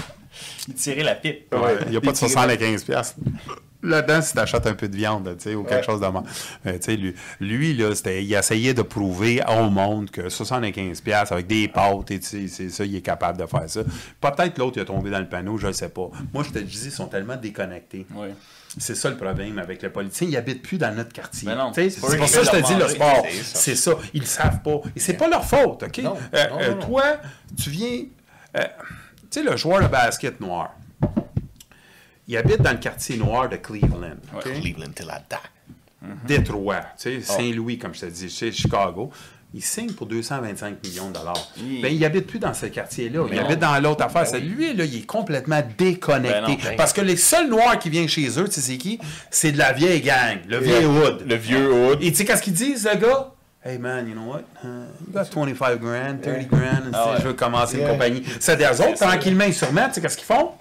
Il 0.69 0.75
tirait 0.75 1.03
la 1.03 1.15
pipe. 1.15 1.53
Ouais. 1.55 1.77
Il 1.87 1.91
n'y 1.91 1.97
a 1.97 2.01
pas 2.01 2.13
de 2.13 2.17
75 2.17 2.85
pièces. 2.85 3.15
Là-dedans, 3.81 4.21
si 4.21 4.33
tu 4.33 4.39
achètes 4.41 4.67
un 4.67 4.75
peu 4.75 4.89
de 4.89 4.97
viande, 4.97 5.37
tu 5.39 5.45
sais, 5.51 5.55
ou 5.55 5.63
quelque 5.63 5.77
Ouais. 5.79 5.83
chose 5.85 6.01
de 6.01 6.07
mal. 6.09 6.25
Euh, 6.67 6.73
tu 6.73 6.79
sais, 6.81 6.97
lui, 6.97 7.15
lui, 7.39 7.75
là, 7.75 7.95
c'était, 7.95 8.25
il 8.25 8.35
essayait 8.35 8.75
de 8.75 8.83
prouver 8.83 9.41
au 9.49 9.71
monde 9.71 10.11
que 10.11 10.29
75 10.29 11.01
pièces 11.01 11.31
avec 11.31 11.47
des 11.47 11.69
pâtes, 11.69 12.11
et 12.11 12.19
tu 12.19 12.27
sais, 12.27 12.49
c'est 12.49 12.71
ça, 12.71 12.85
il 12.85 12.97
est 12.97 13.03
capable 13.03 13.39
de 13.39 13.47
faire 13.47 13.63
ça. 13.71 13.83
Peut-être 14.21 14.59
l'autre, 14.59 14.79
il 14.79 14.81
a 14.81 14.85
tombé 14.85 15.11
dans 15.11 15.21
le 15.21 15.29
panneau, 15.29 15.59
je 15.59 15.69
ne 15.69 15.73
sais 15.73 15.91
pas. 15.91 16.11
Moi, 16.35 16.43
je 16.43 16.51
te 16.51 16.59
dis, 16.59 16.87
ils 16.87 16.91
sont 16.91 17.07
tellement 17.07 17.37
déconnectés. 17.37 18.05
C'est 18.79 18.97
ça 18.97 19.11
le 19.11 19.17
problème 19.17 19.59
avec 19.61 19.81
le 19.83 19.91
politicien. 19.91 20.27
Ils 20.27 20.33
n'habitent 20.35 20.63
plus 20.63 20.77
dans 20.77 20.93
notre 20.95 21.13
quartier. 21.13 21.49
C'est 21.73 22.01
pour 22.01 22.11
ça 22.11 22.17
que 22.41 22.47
je 22.47 22.51
te 22.51 22.67
dis 22.67 22.75
le 22.75 22.89
sport. 22.89 23.27
c'est 23.31 23.43
ça. 23.45 23.59
C'est 23.61 23.77
ça. 23.77 23.93
Ils 24.13 24.21
le 24.23 24.27
savent 24.27 24.61
pas. 24.63 24.81
Et 24.97 25.01
c'est 25.01 25.15
pas 25.15 25.29
leur 25.29 25.45
faute, 25.45 25.85
OK? 25.85 25.99
Non, 25.99 26.17
Euh, 26.35 26.49
non, 26.51 26.59
euh, 26.61 26.75
non, 26.75 26.81
toi, 26.85 27.05
tu 27.63 27.71
viens. 27.71 28.03
Tu 29.31 29.41
sais, 29.41 29.43
le 29.43 29.57
joueur 29.57 29.83
de 29.83 29.89
basket 29.89 30.41
noir, 30.41 30.71
il 32.27 32.37
habite 32.37 32.61
dans 32.63 32.73
le 32.73 32.79
quartier 32.79 33.17
noir 33.17 33.49
de 33.49 33.57
Cleveland. 33.57 34.17
Cleveland 34.41 34.93
till 34.95 35.07
I 35.11 35.19
die. 35.31 36.07
Détroit, 36.27 36.81
tu 36.99 37.21
sais, 37.23 37.27
Oh. 37.29 37.33
Saint-Louis, 37.39 37.79
comme 37.79 37.95
je 37.95 38.01
te 38.01 38.07
dis, 38.07 38.29
chez 38.31 38.53
Chicago. 38.53 39.11
Il 39.55 39.63
signe 39.63 39.93
pour 39.93 40.07
225 40.07 40.85
millions 40.85 41.09
de 41.09 41.15
dollars. 41.15 41.49
Oui. 41.59 41.81
Ben, 41.83 41.89
il 41.93 42.05
habite 42.05 42.27
plus 42.27 42.39
dans 42.39 42.53
ce 42.53 42.67
quartier-là. 42.67 43.25
Il 43.31 43.35
non. 43.37 43.45
habite 43.47 43.59
dans 43.59 43.81
l'autre 43.83 44.05
affaire. 44.05 44.31
Ben 44.31 44.43
oui. 44.43 44.49
Lui, 44.51 44.75
là, 44.75 44.85
il 44.85 44.97
est 44.99 45.07
complètement 45.07 45.63
déconnecté. 45.79 46.41
Ben 46.41 46.49
non, 46.49 46.57
ben- 46.63 46.77
Parce 46.77 46.93
que 46.93 47.01
les 47.01 47.17
seuls 47.17 47.49
noirs 47.49 47.79
qui 47.79 47.89
viennent 47.89 48.09
chez 48.11 48.29
eux, 48.39 48.45
tu 48.45 48.53
sais, 48.53 48.61
c'est 48.61 48.77
qui? 48.77 48.99
C'est 49.31 49.53
de 49.53 49.57
la 49.59 49.73
vieille 49.73 50.03
gang, 50.03 50.37
le 50.47 50.59
vieux 50.59 50.87
hood. 50.87 51.25
Le 51.27 51.35
vieux 51.35 51.73
hood. 51.73 52.03
Et 52.03 52.11
tu 52.11 52.19
sais, 52.19 52.25
qu'est-ce 52.27 52.43
qu'ils 52.43 52.53
disent, 52.53 52.87
le 52.93 52.99
gars? 53.01 53.33
Hey 53.65 53.77
man, 53.77 54.07
you 54.09 54.15
know 54.15 54.23
what? 54.29 54.45
Uh, 54.63 54.87
you 55.05 55.13
got 55.13 55.27
25 55.31 55.81
grand, 55.81 56.23
30 56.23 56.49
grand, 56.49 56.87
and 56.87 56.93
Ah 56.95 57.11
ouais. 57.13 57.17
je 57.21 57.27
veux 57.27 57.33
commencer 57.35 57.77
Yeah. 57.79 57.87
une 57.87 57.93
compagnie. 57.93 58.23
C'est 58.39 58.57
des 58.57 58.67
autres, 58.81 58.95
tranquillement, 58.95 59.45
ils 59.47 59.55
se 59.55 59.65
remettent, 59.65 59.89
tu 59.89 59.95
sais, 59.95 60.01
qu'est-ce 60.01 60.17
qu'ils 60.17 60.27
font? 60.27 60.53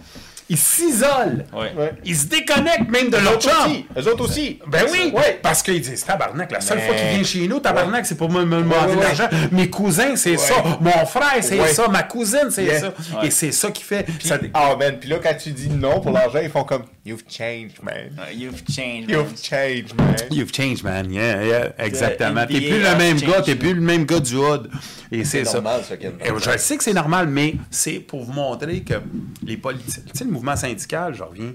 Ils 0.49 0.57
s'isolent. 0.57 1.45
Ouais. 1.53 1.91
Ils 2.05 2.15
se 2.15 2.25
déconnectent 2.27 2.89
même 2.89 3.09
de 3.09 3.17
Eux 3.17 3.21
l'autre 3.21 3.41
chambre. 3.41 3.65
aussi. 3.69 3.85
Eux 3.97 4.07
autres 4.13 4.23
aussi. 4.23 4.59
Ben 4.65 4.85
oui, 4.91 5.11
Ouais. 5.13 5.39
parce 5.43 5.61
qu'ils 5.61 5.81
disent 5.81 6.05
tabarnak, 6.05 6.49
la 6.53 6.61
seule 6.61 6.77
Mais- 6.77 6.85
fois 6.87 6.95
qu'il 6.95 7.07
vient 7.09 7.23
chez 7.23 7.47
nous, 7.49 7.59
tabarnak, 7.59 8.05
c'est 8.05 8.15
pour 8.15 8.29
me, 8.31 8.45
me 8.45 8.59
demander 8.61 8.85
ouais, 8.87 8.93
de 8.93 8.97
ouais. 8.97 9.03
l'argent. 9.03 9.27
Mes 9.51 9.69
cousins, 9.69 10.15
c'est 10.15 10.37
ça. 10.37 10.55
Mon 10.79 11.05
frère, 11.05 11.35
c'est 11.41 11.59
Ouais. 11.59 11.67
ça. 11.73 11.89
Ma 11.89 12.03
cousine, 12.03 12.47
c'est 12.49 12.63
Yeah. 12.63 12.79
ça. 12.79 12.87
Ouais. 12.87 13.27
Et 13.27 13.31
c'est 13.31 13.51
ça 13.51 13.71
qui 13.71 13.83
fait. 13.83 14.05
ça- 14.23 14.37
Ah, 14.53 14.73
man. 14.79 14.97
Puis 14.99 15.09
là, 15.09 15.17
quand 15.21 15.35
tu 15.37 15.51
dis 15.51 15.67
non 15.69 15.99
pour 15.99 16.11
l'argent, 16.11 16.39
ils 16.41 16.49
font 16.49 16.63
comme 16.63 16.83
You've 17.07 17.25
changed, 17.25 17.81
man. 17.83 18.11
Uh, 18.19 18.29
You've 18.33 18.65
changed. 18.65 19.07
man. 19.09 19.17
You've 19.17 19.41
changed, 19.41 19.95
man. 19.95 20.15
You've 20.29 20.51
changed, 20.51 20.83
man. 20.83 21.09
Yeah, 21.09 21.41
yeah, 21.45 21.73
exactement. 21.77 22.45
T'es 22.45 22.59
plus 22.59 22.81
le 22.81 22.97
même 22.97 23.17
gars, 23.17 23.41
t'es 23.41 23.55
plus 23.55 23.73
le 23.73 23.79
même 23.79 24.05
gars 24.05 24.19
du 24.19 24.35
hood. 24.35 24.69
Et 25.09 25.23
c'est 25.23 25.45
ça. 25.45 25.61
normal. 25.61 25.83
Et 25.89 26.27
je 26.37 26.57
sais 26.57 26.75
que 26.75 26.83
c'est 26.83 26.93
normal, 26.93 27.29
mais 27.29 27.55
c'est 27.71 28.01
pour 28.01 28.25
vous 28.25 28.33
montrer 28.33 28.81
que 28.81 28.95
les 29.41 29.55
politiciens. 29.55 30.03
Tu 30.05 30.17
sais, 30.17 30.25
le 30.25 30.31
mouvement 30.31 30.57
syndical, 30.57 31.13
je 31.13 31.23
reviens. 31.23 31.53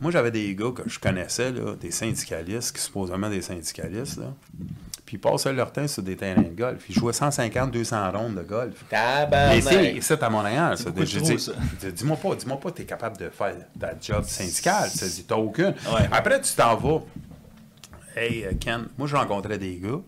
Moi, 0.00 0.12
j'avais 0.12 0.30
des 0.30 0.54
gars 0.54 0.70
que 0.70 0.88
je 0.88 1.00
connaissais, 1.00 1.50
là, 1.50 1.74
des 1.74 1.90
syndicalistes, 1.90 2.76
qui 2.76 2.80
supposément 2.82 3.28
des 3.28 3.42
syndicalistes, 3.42 4.18
là. 4.18 4.32
Puis 5.06 5.16
ils 5.16 5.20
passaient 5.20 5.52
leur 5.52 5.70
temps 5.72 5.86
sur 5.86 6.02
des 6.02 6.16
terrains 6.16 6.42
de 6.42 6.48
golf. 6.48 6.84
Ils 6.88 6.94
jouaient 6.96 7.12
150, 7.12 7.70
200 7.70 8.10
rondes 8.10 8.34
de 8.34 8.42
golf. 8.42 8.84
Mais 9.52 9.60
c'est 9.60 10.00
c'est 10.00 10.22
à 10.22 10.28
Montréal, 10.28 10.76
ça. 10.76 10.90
dit, 10.90 11.92
dis-moi 11.92 12.16
pas, 12.16 12.34
dis-moi 12.34 12.58
pas 12.58 12.70
que 12.72 12.76
tu 12.76 12.82
es 12.82 12.86
capable 12.86 13.16
de 13.16 13.28
faire 13.30 13.54
ta 13.78 13.92
job 14.00 14.24
syndical. 14.24 14.90
Tu 14.90 15.04
dis, 15.04 15.24
t'as 15.24 15.36
aucune. 15.36 15.74
Ouais. 15.92 16.08
Après, 16.10 16.40
tu 16.40 16.52
t'en 16.54 16.74
vas. 16.74 17.02
Hey, 18.16 18.44
euh, 18.44 18.52
Ken, 18.58 18.86
moi, 18.98 19.06
je 19.06 19.14
rencontrais 19.14 19.58
des 19.58 19.76
gars, 19.76 20.00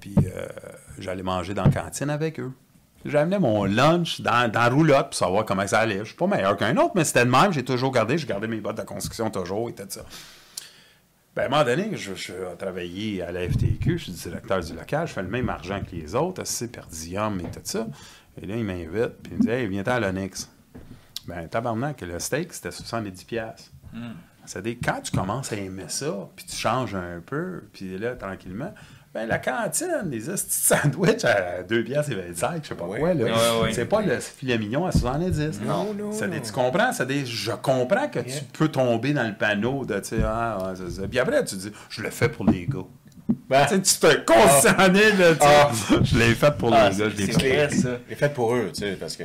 puis 0.00 0.14
euh, 0.24 0.46
j'allais 0.98 1.22
manger 1.22 1.52
dans 1.52 1.64
la 1.64 1.70
cantine 1.70 2.08
avec 2.10 2.40
eux. 2.40 2.52
J'amenais 3.04 3.40
mon 3.40 3.64
lunch 3.64 4.20
dans, 4.20 4.50
dans 4.50 4.60
la 4.60 4.68
roulotte 4.68 5.06
pour 5.06 5.14
savoir 5.14 5.44
comment 5.44 5.66
ça 5.66 5.80
allait. 5.80 5.98
Je 5.98 6.04
suis 6.04 6.14
pas 6.14 6.28
meilleur 6.28 6.56
qu'un 6.56 6.76
autre, 6.76 6.92
mais 6.94 7.04
c'était 7.04 7.24
le 7.24 7.30
même. 7.30 7.52
J'ai 7.52 7.64
toujours 7.64 7.90
gardé. 7.90 8.16
J'ai 8.16 8.26
gardé 8.26 8.46
mes 8.46 8.60
bottes 8.60 8.78
de 8.78 8.82
construction 8.82 9.28
toujours 9.28 9.68
et 9.68 9.74
tout 9.74 9.82
ça. 9.88 10.02
Ben, 11.34 11.44
à 11.44 11.46
un 11.46 11.48
moment 11.48 11.64
donné, 11.64 11.96
je, 11.96 12.14
je 12.14 12.54
travaillais 12.56 13.22
à 13.22 13.32
la 13.32 13.48
FTQ, 13.48 13.98
je 13.98 14.04
suis 14.04 14.12
directeur 14.12 14.60
du 14.60 14.74
local, 14.74 15.06
je 15.06 15.12
fais 15.14 15.22
le 15.22 15.28
même 15.28 15.48
argent 15.48 15.80
que 15.80 15.96
les 15.96 16.14
autres, 16.14 16.42
assez 16.42 16.68
per 16.68 16.82
diem 16.90 17.40
et 17.40 17.44
tout 17.50 17.60
ça. 17.64 17.86
Et 18.40 18.46
là, 18.46 18.56
il 18.56 18.64
m'invite, 18.64 19.14
puis 19.22 19.32
il 19.32 19.38
me 19.38 19.42
dit 19.42 19.48
Hey, 19.48 19.66
viens-t'en 19.66 19.92
à 19.92 20.00
l'Onyx. 20.00 20.50
Ben, 21.26 21.48
tabarnak, 21.48 22.00
le 22.02 22.18
steak, 22.18 22.52
c'était 22.52 22.70
70$. 22.70 23.24
piastres. 23.24 23.70
C'est-à-dire, 24.44 24.76
quand 24.82 25.00
tu 25.00 25.12
commences 25.12 25.52
à 25.52 25.56
aimer 25.56 25.84
ça, 25.88 26.28
puis 26.34 26.44
tu 26.44 26.56
changes 26.56 26.94
un 26.94 27.20
peu, 27.24 27.62
puis 27.72 27.96
là, 27.96 28.16
tranquillement, 28.16 28.74
ben, 29.14 29.26
la 29.28 29.38
cantine, 29.38 30.08
les 30.10 30.20
petits 30.20 30.42
sandwichs 30.48 31.24
à 31.24 31.62
2 31.62 31.84
piastres 31.84 32.12
et 32.12 32.14
25, 32.14 32.60
je 32.62 32.68
sais 32.68 32.74
pas 32.74 32.84
quoi, 32.86 33.12
là. 33.14 33.26
C'est 33.72 33.84
pas 33.84 34.00
le 34.00 34.18
filet 34.20 34.56
mignon 34.58 34.86
à 34.86 34.92
70. 34.92 35.60
Non, 35.66 35.92
non, 35.92 36.10
non. 36.10 36.40
tu 36.42 36.52
comprends? 36.52 36.92
C'est-à-dire, 36.92 37.26
je 37.26 37.52
comprends 37.52 38.08
que 38.08 38.20
Yeah. 38.20 38.38
tu 38.38 38.44
peux 38.58 38.68
tomber 38.68 39.12
dans 39.12 39.26
le 39.26 39.34
panneau 39.34 39.84
de, 39.84 39.98
tu 39.98 40.08
sais, 40.16 40.22
ah, 40.24 40.56
ouais, 40.62 40.74
c'est 40.76 41.00
ça. 41.00 41.08
Puis 41.08 41.18
après, 41.18 41.44
tu 41.44 41.56
dis, 41.56 41.72
je 41.90 42.02
le 42.02 42.10
fais 42.10 42.28
pour 42.28 42.46
les 42.48 42.66
gars. 42.66 42.84
Ben, 43.48 43.66
Tu 43.66 43.74
sais, 43.74 43.82
tu 43.82 43.98
te 43.98 44.24
concerné, 44.24 45.12
là, 45.12 45.32
tu 45.34 45.40
sais. 45.40 45.46
Ah. 45.46 45.70
Je 46.02 46.18
l'ai 46.18 46.34
fait 46.34 46.56
pour 46.56 46.72
Ah, 46.72 46.88
les 46.90 46.96
gars, 46.96 47.08
je 47.10 47.16
l'ai 47.16 47.26
c'est 47.32 47.40
fait. 47.40 47.66
vrai, 47.66 47.70
ça. 47.76 47.88
C'est 48.08 48.14
fait 48.14 48.32
pour 48.32 48.54
eux, 48.54 48.70
tu 48.72 48.80
sais, 48.80 48.92
parce 48.98 49.16
que 49.16 49.24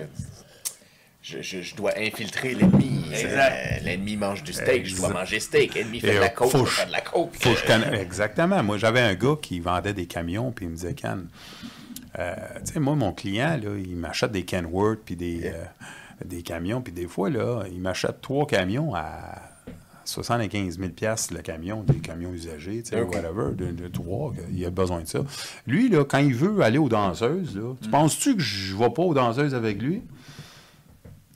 je, 1.30 1.42
je, 1.42 1.62
je 1.62 1.76
dois 1.76 1.92
infiltrer 1.98 2.54
l'ennemi. 2.56 3.04
Euh, 3.14 3.80
l'ennemi 3.84 4.16
mange 4.16 4.44
du 4.44 4.54
steak, 4.54 4.86
je 4.86 4.96
dois 4.96 5.10
manger 5.10 5.40
steak. 5.40 5.74
L'ennemi 5.76 6.00
fait 6.00 6.14
de 6.16 6.20
la 6.20 6.26
euh, 6.26 6.30
coke, 6.30 6.52
je 6.58 6.64
faire 6.66 6.88
de 6.88 6.92
la 6.92 7.02
coke. 7.02 7.32
Faut 7.40 7.50
que 7.54 7.56
je 7.60 7.66
connaisse- 7.66 8.00
Exactement. 8.02 8.64
Moi, 8.64 8.78
j'avais 8.78 9.02
un 9.02 9.16
gars 9.16 9.36
qui 9.42 9.60
vendait 9.60 9.94
des 9.94 10.06
camions, 10.06 10.52
puis 10.52 10.66
il 10.66 10.70
me 10.70 10.76
disait, 10.76 10.94
Ken, 10.94 11.28
euh, 12.20 12.36
tu 12.66 12.74
sais, 12.74 12.80
moi, 12.80 12.96
mon 12.96 13.12
client, 13.12 13.60
là, 13.62 13.72
il 13.78 13.96
m'achète 13.98 14.32
des 14.32 14.44
Kenworth, 14.44 15.00
puis 15.06 15.16
des, 15.16 15.42
euh, 15.46 15.64
des 16.24 16.42
camions, 16.44 16.82
puis 16.82 16.94
des 16.94 17.08
fois, 17.08 17.30
là, 17.30 17.64
il 17.72 17.80
m'achète 17.82 18.22
trois 18.22 18.48
camions 18.48 18.94
à 18.96 19.42
75 20.06 20.80
000 20.80 20.92
le 21.32 21.42
camion, 21.42 21.84
des 21.84 22.00
camions 22.00 22.32
usagés, 22.32 22.82
tu 22.84 22.92
sais, 22.92 23.02
whatever, 23.02 23.54
de, 23.54 23.72
de 23.72 23.88
trois, 23.90 24.34
il 24.52 24.64
a 24.66 24.70
besoin 24.70 25.02
de 25.02 25.08
ça. 25.08 25.20
Lui, 25.68 25.90
là, 25.90 26.06
quand 26.06 26.20
il 26.20 26.34
veut 26.34 26.62
aller 26.62 26.78
aux 26.78 26.88
danseuses, 26.90 27.56
là, 27.58 27.74
tu 27.82 27.90
penses-tu 27.90 28.38
que 28.38 28.42
je 28.42 28.74
ne 28.74 28.80
vais 28.80 28.90
pas 28.90 29.02
aux 29.02 29.14
danseuses 29.14 29.54
avec 29.54 29.82
lui? 29.82 30.02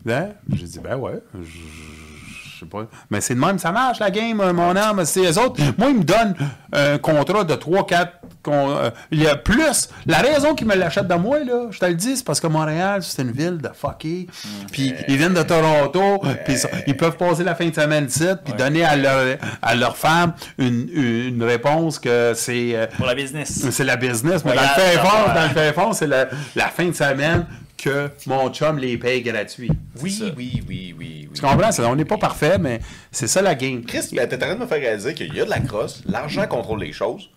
Ben, 0.06 0.30
j'ai 0.54 0.66
dit, 0.66 0.80
ben 0.80 0.96
ouais, 0.96 1.20
je- 1.42 2.60
sais 2.60 2.66
pas. 2.68 2.86
Mais 3.10 3.22
c'est 3.22 3.34
de 3.34 3.40
même, 3.40 3.58
ça 3.58 3.72
marche 3.72 4.00
la 4.00 4.12
game, 4.12 4.40
euh, 4.40 4.54
mon 4.54 4.76
âme. 4.76 5.04
C'est 5.06 5.22
les 5.22 5.38
autres. 5.40 5.60
Moi, 5.80 5.90
ils 5.90 5.98
me 5.98 6.04
donnent 6.04 6.36
un 6.74 7.00
contrat 7.00 7.44
de 7.44 7.56
3-4 7.56 8.08
qu'on, 8.44 8.70
euh, 8.72 8.90
il 9.10 9.22
y 9.22 9.28
a 9.28 9.36
plus. 9.36 9.90
La 10.06 10.20
raison 10.20 10.54
qu'ils 10.54 10.68
me 10.68 10.76
l'achètent 10.76 11.08
de 11.08 11.16
moi, 11.16 11.40
là, 11.44 11.68
je 11.72 11.80
te 11.80 11.86
le 11.86 11.96
dis, 11.96 12.18
c'est 12.18 12.24
parce 12.26 12.40
que 12.40 12.46
Montréal, 12.48 13.02
c'est 13.02 13.24
une 13.24 13.32
ville 13.32 13.58
de 13.58 13.70
fucky. 13.74 14.28
Puis 14.72 14.94
ils 15.08 15.18
viennent 15.18 15.34
de 15.34 15.42
Toronto, 15.42 16.22
puis 16.46 16.56
ils 16.86 16.96
peuvent 16.98 17.18
passer 17.18 17.44
la 17.44 17.56
fin 17.56 17.68
de 17.68 17.74
semaine 17.74 18.06
ici, 18.06 18.26
puis 18.46 18.54
donner 18.54 18.84
à 18.86 18.96
leur, 18.96 19.38
à 19.64 19.74
leur 19.76 19.98
femme 19.98 20.34
une, 20.60 20.88
une 20.94 21.44
réponse 21.44 21.98
que 21.98 22.34
c'est. 22.36 22.76
euh, 22.76 22.86
Pour 22.98 23.08
la 23.08 23.16
business. 23.16 23.70
c'est 23.72 23.84
la 23.84 23.96
business, 23.96 24.46
mais 24.46 24.54
dans 24.54 24.62
le 24.62 24.68
fait 24.68 24.98
fort, 25.00 25.32
dans 25.34 25.44
le 25.44 25.50
fait 25.50 25.76
c'est 25.94 26.08
la, 26.08 26.28
la 26.56 26.68
fin 26.68 26.86
de 26.86 26.94
semaine 26.94 27.46
que 27.84 28.10
mon 28.28 28.50
chum 28.54 28.78
les 28.78 28.98
paye 28.98 29.22
gratuit. 29.22 29.72
Oui, 30.02 30.12
ça. 30.12 30.26
oui, 30.38 30.62
oui, 30.68 30.96
oui, 30.98 31.28
oui. 31.28 31.30
Tu 31.34 31.42
comprends? 31.42 31.72
C'est- 31.72 31.84
On 31.84 31.96
n'est 31.96 32.06
pas 32.06 32.18
parfait, 32.18 32.58
mais 32.58 32.80
c'est 33.12 33.28
ça 33.28 33.42
la 33.42 33.56
game. 33.56 33.84
Chris, 33.84 34.10
ben, 34.14 34.28
t'es 34.28 34.36
en 34.36 34.40
train 34.40 34.56
de 34.56 34.60
me 34.60 34.66
faire 34.68 34.80
réaliser 34.80 35.14
qu'il 35.14 35.34
y 35.34 35.42
a 35.42 35.46
de 35.46 35.50
la 35.50 35.60
crosse, 35.60 36.04
l'argent 36.06 36.46
contrôle 36.48 36.82
les 36.82 36.92
choses, 36.94 37.30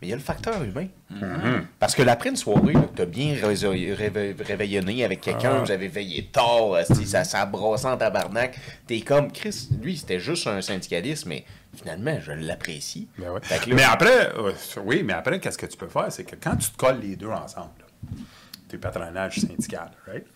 mais 0.00 0.06
il 0.08 0.10
y 0.10 0.12
a 0.12 0.16
le 0.16 0.22
facteur 0.22 0.62
humain. 0.62 0.86
Parce 1.78 1.94
que 1.94 2.02
l'après 2.02 2.30
une 2.30 2.36
soirée, 2.36 2.72
t'as 2.96 3.04
bien 3.04 3.34
ré- 3.34 3.92
ré- 3.94 4.34
réveillonné 4.40 5.04
avec 5.04 5.20
quelqu'un, 5.20 5.58
vous 5.64 5.70
avez 5.70 5.88
veillé 5.88 6.30
tard, 6.32 6.78
ça, 7.04 7.24
ça 7.24 7.44
brossait 7.44 7.86
en 7.86 7.96
tabarnak, 7.98 8.58
t'es 8.86 9.00
comme, 9.02 9.30
Chris, 9.30 9.68
lui, 9.82 9.98
c'était 9.98 10.20
juste 10.20 10.46
un 10.46 10.62
syndicaliste, 10.62 11.26
mais 11.26 11.44
finalement, 11.76 12.18
je 12.20 12.32
l'apprécie. 12.32 13.08
Ben 13.18 13.30
ouais. 13.32 13.40
Là- 13.50 13.56
Mais 13.74 13.82
après, 13.82 14.32
euh, 14.38 14.52
oui, 14.84 15.02
mais 15.04 15.12
après, 15.12 15.38
qu'est-ce 15.40 15.58
que 15.58 15.66
tu 15.66 15.76
peux 15.76 15.88
faire? 15.88 16.06
C'est 16.10 16.24
que 16.24 16.36
quand 16.42 16.56
tu 16.56 16.70
te 16.70 16.76
colles 16.78 17.00
les 17.02 17.16
deux 17.16 17.28
ensemble, 17.28 17.72
là, 17.80 17.86
tes 18.70 18.78
patronages 18.78 19.40
syndical, 19.40 19.90
right? 20.06 20.26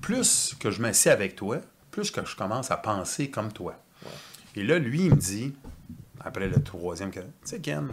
plus 0.00 0.54
que 0.58 0.70
je 0.70 0.80
m'assieds 0.80 1.10
avec 1.10 1.36
toi, 1.36 1.58
plus 1.90 2.10
que 2.10 2.24
je 2.24 2.36
commence 2.36 2.70
à 2.70 2.76
penser 2.76 3.30
comme 3.30 3.52
toi. 3.52 3.74
Et 4.54 4.62
là, 4.62 4.78
lui, 4.78 5.06
il 5.06 5.10
me 5.10 5.16
dit, 5.16 5.54
après 6.20 6.48
le 6.48 6.62
troisième, 6.62 7.10
tu 7.10 7.20
sais, 7.44 7.60
Ken, 7.60 7.88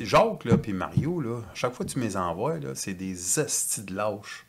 Jacques, 0.00 0.44
là, 0.44 0.58
puis 0.58 0.72
Mario, 0.72 1.20
là, 1.20 1.40
à 1.50 1.54
chaque 1.54 1.74
fois 1.74 1.84
que 1.84 1.90
tu 1.90 1.98
me 1.98 2.04
les 2.04 2.16
envoies, 2.16 2.58
là, 2.58 2.74
c'est 2.74 2.94
des 2.94 3.38
hosties 3.38 3.84
de 3.84 3.94
lâches. 3.94 4.46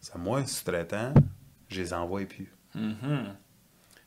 C'est 0.00 0.16
moi, 0.16 0.44
sous-traitant, 0.46 1.14
je 1.68 1.80
les 1.80 1.92
envoie 1.92 2.24
plus. 2.24 2.52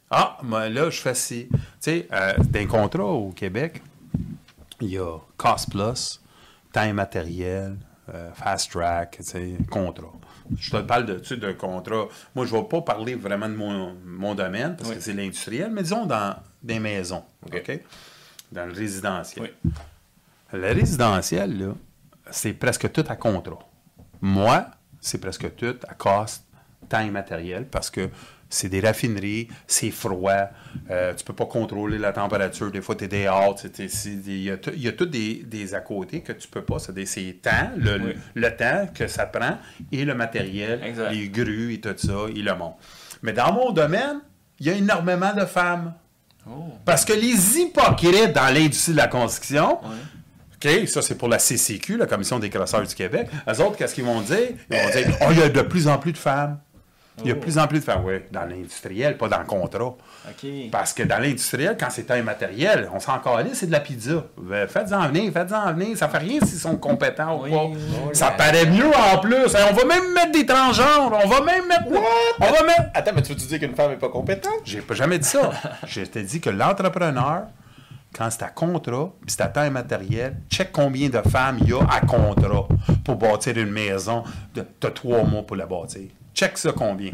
Ah, 0.10 0.38
moi, 0.44 0.70
là, 0.70 0.90
je 0.90 1.00
fais 1.00 1.16
ci. 1.16 1.48
Tu 1.52 1.60
sais, 1.80 2.08
euh, 2.12 2.34
d'un 2.38 2.68
contrat 2.68 3.06
au 3.06 3.32
Québec, 3.32 3.82
il 4.82 4.90
y 4.90 4.98
a 4.98 5.18
Cost 5.38 5.72
Plus, 5.72 6.22
temps 6.72 6.94
matériel, 6.94 7.78
euh, 8.14 8.32
Fast 8.34 8.72
Track, 8.72 9.18
tu 9.18 9.24
sais, 9.24 9.58
contrat. 9.70 10.12
Je 10.58 10.72
te 10.72 10.78
parle 10.78 11.06
de, 11.06 11.36
de 11.36 11.52
contrat. 11.54 12.06
Moi, 12.36 12.46
je 12.46 12.56
ne 12.56 12.62
vais 12.62 12.68
pas 12.68 12.82
parler 12.82 13.16
vraiment 13.16 13.50
de 13.50 13.56
mon, 13.56 13.96
mon 14.06 14.36
domaine, 14.36 14.76
parce 14.76 14.90
Oui. 14.90 14.96
que 14.96 15.02
c'est 15.02 15.14
l'industriel, 15.14 15.72
mais 15.72 15.82
disons 15.84 16.06
dans 16.06 16.36
des 16.62 16.80
maisons, 16.80 17.24
OK. 17.46 17.80
Dans 18.52 18.66
le 18.66 18.74
résidentiel. 18.74 19.52
Oui. 19.64 19.72
Le 20.54 20.72
résidentiel, 20.74 21.58
là, 21.58 21.74
c'est 22.30 22.54
presque 22.54 22.92
tout 22.92 23.04
à 23.08 23.16
contrat. 23.16 23.60
Moi, 24.22 24.68
c'est 25.02 25.18
presque 25.20 25.56
tout 25.56 25.76
à 25.88 25.94
cost, 25.96 26.44
temps 26.88 27.02
immatériel, 27.02 27.66
parce 27.68 27.90
que 27.90 28.10
c'est 28.50 28.70
des 28.70 28.80
raffineries, 28.80 29.48
c'est 29.68 29.92
froid, 29.92 30.50
euh, 30.92 31.14
tu 31.14 31.24
peux 31.24 31.34
pas 31.34 31.46
contrôler 31.46 31.98
la 31.98 32.12
température, 32.14 32.72
des 32.72 32.82
fois 32.82 32.96
tu 32.96 33.06
es 33.06 33.08
dehors, 33.08 33.56
il 33.80 34.44
y 34.44 34.50
a, 34.52 34.58
tout- 34.58 34.72
il 34.76 34.82
y 34.84 34.88
a 34.88 34.92
tous 34.92 35.06
des, 35.08 35.44
des 35.46 35.74
à 35.74 35.82
côté 35.82 36.22
que 36.22 36.32
tu 36.32 36.48
peux 36.48 36.62
pas, 36.64 36.78
c'est 36.80 36.94
temps, 37.42 37.72
le, 37.78 37.98
Oui. 38.00 38.14
le 38.36 38.56
temps 38.56 38.88
que 38.94 39.08
ça 39.08 39.26
prend, 39.26 39.58
et 39.92 40.06
le 40.06 40.14
matériel, 40.16 40.80
Exact. 40.84 41.12
les 41.12 41.28
grues 41.30 41.74
et 41.74 41.82
tout 41.82 41.96
ça, 41.98 42.14
ils 42.36 42.46
le 42.46 42.56
montent. 42.56 42.78
Mais 43.24 43.34
dans 43.34 43.52
mon 43.52 43.72
domaine, 43.72 44.20
il 44.60 44.68
y 44.68 44.70
a 44.70 44.74
énormément 44.74 45.34
de 45.34 45.46
femmes. 45.46 45.94
Oh. 46.48 46.66
Parce 46.86 47.04
que 47.04 47.14
les 47.14 47.58
hypocrites 47.58 48.32
dans 48.34 48.54
l'industrie 48.54 48.92
de 48.94 48.98
la 48.98 49.08
construction, 49.08 49.80
OK, 49.82 50.88
ça 50.88 51.02
c'est 51.02 51.18
pour 51.18 51.28
la 51.28 51.40
CCQ, 51.40 51.98
la 51.98 52.06
Commission 52.06 52.40
des 52.40 52.50
crosseurs 52.50 52.86
du 52.86 52.94
Québec, 52.96 53.28
eux 53.50 53.62
autres, 53.62 53.76
qu'est-ce 53.78 53.96
qu'ils 53.96 54.06
vont 54.06 54.22
dire? 54.22 54.50
Ils 54.70 54.78
vont 54.78 54.90
dire, 54.92 55.18
oh, 55.22 55.26
il 55.32 55.40
y 55.40 55.42
a 55.42 55.50
de 55.50 55.62
plus 55.62 55.88
en 55.88 55.98
plus 55.98 56.12
de 56.14 56.18
femmes. 56.18 56.60
Il 57.24 57.28
y 57.28 57.32
a 57.32 57.34
de 57.34 57.40
Oh. 57.40 57.42
plus 57.42 57.58
en 57.58 57.66
plus 57.68 57.80
de 57.80 57.84
femmes, 57.86 58.04
oui, 58.06 58.16
dans 58.32 58.44
l'industriel, 58.46 59.18
pas 59.18 59.30
dans 59.30 59.40
le 59.40 59.46
contrat. 59.46 59.96
Parce 60.72 60.92
que 60.94 61.04
dans 61.04 61.18
l'industriel, 61.20 61.78
quand 61.80 61.88
c'est 61.90 62.12
un 62.12 62.22
matériel, 62.24 62.90
on 62.94 63.00
s'en 63.00 63.20
calait, 63.20 63.54
c'est 63.54 63.68
de 63.68 63.72
la 63.72 63.80
pizza. 63.80 64.26
Ben, 64.38 64.68
Faites-en 64.68 65.08
venir, 65.08 65.32
faites-en 65.32 65.74
venir. 65.74 65.98
Ça 65.98 66.10
fait 66.10 66.18
rien 66.18 66.40
s'ils 66.42 66.60
sont 66.60 66.76
compétents 66.76 67.40
Oui, 67.42 67.52
ou 67.52 67.54
pas. 67.56 67.64
oui, 67.66 67.78
ça 68.14 68.32
paraît 68.32 68.66
mieux 68.66 68.92
en 69.14 69.20
plus. 69.20 69.46
On 69.56 69.74
va 69.74 69.86
même 69.86 70.14
mettre 70.14 70.32
des 70.34 70.46
transgenres. 70.46 71.12
On 71.24 71.28
va 71.28 71.42
même 71.42 71.68
mettre. 71.68 71.84
On 71.88 72.46
va 72.52 72.64
mettre. 72.64 72.84
Attends, 72.94 73.12
mais 73.16 73.22
tu 73.22 73.32
veux-tu 73.34 73.46
dire 73.48 73.60
qu'une 73.60 73.76
femme 73.76 73.92
n'est 73.92 73.98
pas 73.98 74.10
compétente? 74.10 74.52
J'ai 74.66 74.82
pas 74.82 74.94
jamais 74.96 75.18
dit 75.20 75.28
ça. 75.28 75.52
Je 75.88 76.02
t'ai 76.02 76.24
dit 76.24 76.42
que 76.42 76.50
l'entrepreneur, 76.50 77.44
quand 78.14 78.30
c'est 78.30 78.44
à 78.44 78.50
contrat, 78.50 79.10
puis 79.22 79.30
c'est 79.36 79.42
à 79.42 79.48
temps 79.48 79.70
matériel, 79.72 80.36
check 80.50 80.72
combien 80.74 81.08
de 81.10 81.22
femmes 81.30 81.60
il 81.62 81.70
y 81.70 81.74
a 81.74 81.80
à 81.90 82.02
contrat 82.02 82.68
pour 83.06 83.16
bâtir 83.16 83.58
une 83.58 83.72
maison. 83.72 84.24
Tu 84.54 84.60
as 84.88 84.92
trois 84.92 85.24
mois 85.24 85.44
pour 85.44 85.56
la 85.56 85.66
bâtir. 85.66 86.10
Check 86.36 86.58
ça 86.58 86.72
combien. 86.74 87.14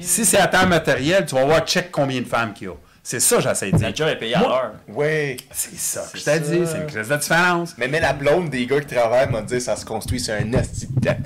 Si 0.00 0.24
c'est 0.24 0.38
à 0.38 0.48
temps 0.48 0.66
matériel, 0.66 1.26
tu 1.26 1.34
vas 1.34 1.44
voir 1.44 1.60
check 1.66 1.92
combien 1.92 2.20
de 2.20 2.26
femmes 2.26 2.54
qu'il 2.54 2.68
y 2.68 2.70
a. 2.70 2.74
C'est 3.04 3.18
ça 3.18 3.36
que 3.36 3.42
j'essaie 3.42 3.72
de 3.72 3.78
La 3.80 3.90
dire. 3.90 3.96
job 3.96 4.08
est 4.08 4.16
payée 4.16 4.34
à 4.36 4.40
l'heure. 4.42 4.72
Oui. 4.88 5.36
C'est 5.50 5.74
ça 5.76 6.06
que 6.12 6.16
je 6.18 6.24
t'ai 6.24 6.38
dit. 6.38 6.60
C'est 6.66 6.78
une 6.78 6.86
crise 6.86 7.08
de 7.08 7.16
différence. 7.16 7.74
Mais, 7.76 7.88
mais 7.88 7.98
la 8.00 8.12
blonde 8.12 8.48
des 8.48 8.64
gars 8.66 8.80
qui 8.80 8.94
travaillent 8.94 9.28
m'a 9.30 9.42
dit 9.42 9.60
ça 9.60 9.74
se 9.74 9.84
construit 9.84 10.20
sur 10.20 10.34
un 10.34 10.54
asti 10.54 10.86
de 10.86 11.00
temps. 11.00 11.16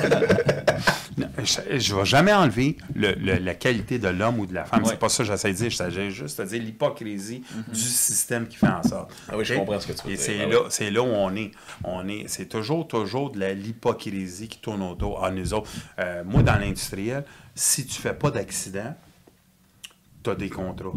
Je 1.44 1.94
ne 1.94 1.98
vais 1.98 2.04
jamais 2.04 2.32
enlever 2.32 2.76
le- 2.94 3.12
le- 3.14 3.38
la 3.38 3.54
qualité 3.54 3.98
de 3.98 4.08
l'homme 4.08 4.38
ou 4.40 4.46
de 4.46 4.54
la 4.54 4.64
femme. 4.64 4.82
Ouais. 4.82 4.90
C'est 4.90 4.98
pas 4.98 5.08
ça 5.08 5.22
que 5.24 5.28
j'essaie 5.28 5.52
de 5.52 5.56
dire. 5.56 5.70
J'essaie 5.70 6.10
juste 6.10 6.40
de 6.40 6.46
dire 6.46 6.62
l'hypocrisie 6.62 7.42
du 7.72 7.78
système 7.80 8.46
qui 8.48 8.56
fait 8.56 8.68
en 8.68 8.82
sorte. 8.82 9.12
Ah 9.28 9.36
oui, 9.36 9.44
je 9.44 9.54
comprends 9.54 9.78
ce 9.80 9.86
que 9.86 9.92
tu 9.92 10.06
veux 10.06 10.12
Et 10.12 10.16
dire. 10.16 10.24
c'est 10.24 10.40
Ah 10.42 10.46
là, 10.46 10.58
c'est 10.70 10.90
là 10.90 11.02
où 11.02 11.06
on 11.06 11.34
est. 11.36 11.50
On 11.84 12.08
est 12.08 12.24
c'est 12.28 12.46
toujours, 12.46 12.86
toujours 12.88 13.30
de 13.30 13.40
la- 13.40 13.54
l'hypocrisie 13.54 14.48
qui 14.48 14.58
tourne 14.60 14.82
autour. 14.82 15.24
Ah, 15.24 15.30
nous 15.30 15.54
autres. 15.54 15.70
Euh, 15.98 16.22
moi, 16.24 16.42
dans 16.42 16.56
l'industriel, 16.56 17.24
si 17.54 17.84
tu 17.86 18.00
fais 18.00 18.14
pas 18.14 18.30
d'accident, 18.30 18.94
tu 20.24 20.30
as 20.30 20.34
des 20.34 20.50
contrats. 20.50 20.92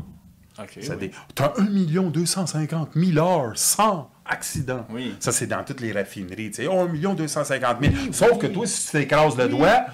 OK. 0.63 0.83
Ça 0.83 0.93
oui. 0.93 0.99
des- 0.99 1.11
T'as 1.35 1.53
1 1.57 2.09
250 2.09 2.89
000 2.95 3.17
heures 3.25 3.51
sans 3.55 4.09
accident. 4.25 4.85
Oui. 4.91 5.15
Ça, 5.19 5.31
c'est 5.31 5.47
dans 5.47 5.63
toutes 5.63 5.81
les 5.81 5.91
raffineries. 5.91 6.51
Tu 6.51 6.63
sais, 6.63 6.67
oh, 6.67 6.87
1 6.87 7.13
250 7.15 7.77
000. 7.81 7.93
Sauf 8.11 8.37
que 8.37 8.47
toi, 8.47 8.65
si 8.65 8.85
tu 8.85 8.91
t'écrases 8.91 9.37
le 9.37 9.47
doigt, 9.49 9.85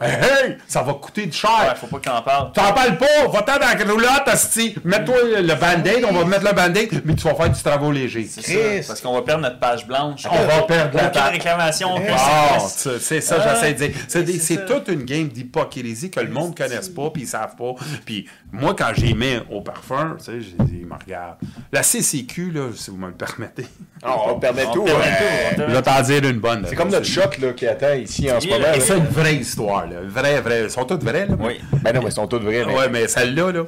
hey, 0.00 0.10
hey, 0.10 0.56
ça 0.66 0.82
va 0.82 0.94
coûter 0.94 1.26
de 1.26 1.32
cher. 1.32 1.50
Ouais, 1.68 1.74
faut 1.76 1.86
pas 1.86 1.98
que 1.98 2.04
t'en 2.04 2.22
parles. 2.22 2.52
T'en 2.52 2.72
parles 2.72 2.98
pas, 2.98 3.06
va-t'en 3.32 3.58
dans 3.58 3.78
la 3.86 3.92
roulotte, 3.92 4.26
asti. 4.26 4.74
Mets-toi 4.84 5.16
le 5.40 5.54
band-aid, 5.54 6.04
on 6.08 6.12
va 6.12 6.24
mettre 6.24 6.44
le 6.44 6.52
band-aid, 6.52 7.02
mais 7.04 7.14
tu 7.14 7.24
vas 7.24 7.34
faire 7.34 7.50
du 7.50 7.62
travaux 7.62 7.92
léger. 7.92 8.26
C'est 8.30 8.42
ça. 8.82 8.88
Parce 8.88 9.00
qu'on 9.00 9.14
va 9.14 9.22
perdre 9.22 9.42
notre 9.42 9.58
page 9.58 9.86
blanche. 9.86 10.26
On 10.30 10.44
va 10.46 10.62
perdre 10.62 10.96
la 10.96 11.10
page. 11.10 11.32
réclamation, 11.32 11.90
Ah, 12.10 12.58
c'est 12.68 13.20
ça, 13.20 13.36
Ah, 13.40 13.54
j'essaie 13.54 13.74
de 13.74 14.22
dire. 14.22 14.40
C'est 14.40 14.66
toute 14.66 14.88
une 14.88 15.04
game 15.04 15.28
d'hypocrisie 15.28 16.10
que 16.10 16.20
le 16.20 16.28
monde 16.30 16.50
ne 16.50 16.54
connaisse 16.64 16.88
pas, 16.88 17.10
puis 17.10 17.22
ils 17.22 17.28
savent 17.28 17.56
pas. 17.56 17.74
Puis 18.04 18.28
moi, 18.52 18.74
quand 18.76 18.92
j'y 18.96 19.14
mets 19.14 19.42
au 19.50 19.60
parfum, 19.60 20.16
tu 20.18 20.24
sais, 20.24 20.32
j'ai 20.40 20.64
dit, 20.64 20.78
ils 20.80 20.86
me 20.86 20.94
regardent. 20.94 21.36
La 21.72 21.82
CCQ, 21.82 22.50
là, 22.52 22.68
si 22.74 22.90
vous 22.90 22.96
me 22.96 23.06
le 23.08 23.14
permettez, 23.14 23.66
Ah, 24.02 24.16
on 24.28 24.38
permet 24.38 24.66
On 24.66 24.72
tout. 24.72 24.84
on 24.86 25.58
je 25.68 25.72
vais 25.72 25.82
t'en 25.82 26.02
dire 26.02 26.24
une 26.24 26.38
bonne. 26.40 26.66
C'est 26.68 26.76
comme 26.76 26.90
notre 26.90 27.06
choc 27.06 27.38
là, 27.38 27.52
qui 27.52 27.66
attend 27.66 27.94
ici 27.94 28.30
en 28.30 28.40
ce 28.40 28.48
moment. 28.48 28.64
c'est 28.78 28.96
une 28.98 29.06
vraie 29.06 29.36
histoire, 29.36 29.83
là. 29.86 30.00
Vraie, 30.02 30.40
vraie. 30.40 30.64
Ils 30.64 30.70
sont 30.70 30.84
toutes 30.84 31.02
vraies, 31.04 31.26
là. 31.26 31.36
Oui. 31.38 31.60
Ben 31.82 31.92
non, 31.94 32.00
mais 32.02 32.08
ils 32.08 32.12
sont 32.12 32.26
tous 32.26 32.38
vrais. 32.40 32.64
Mais... 32.66 32.74
Ouais, 32.76 32.88
mais 32.88 33.08
celle-là, 33.08 33.52
là. 33.52 33.64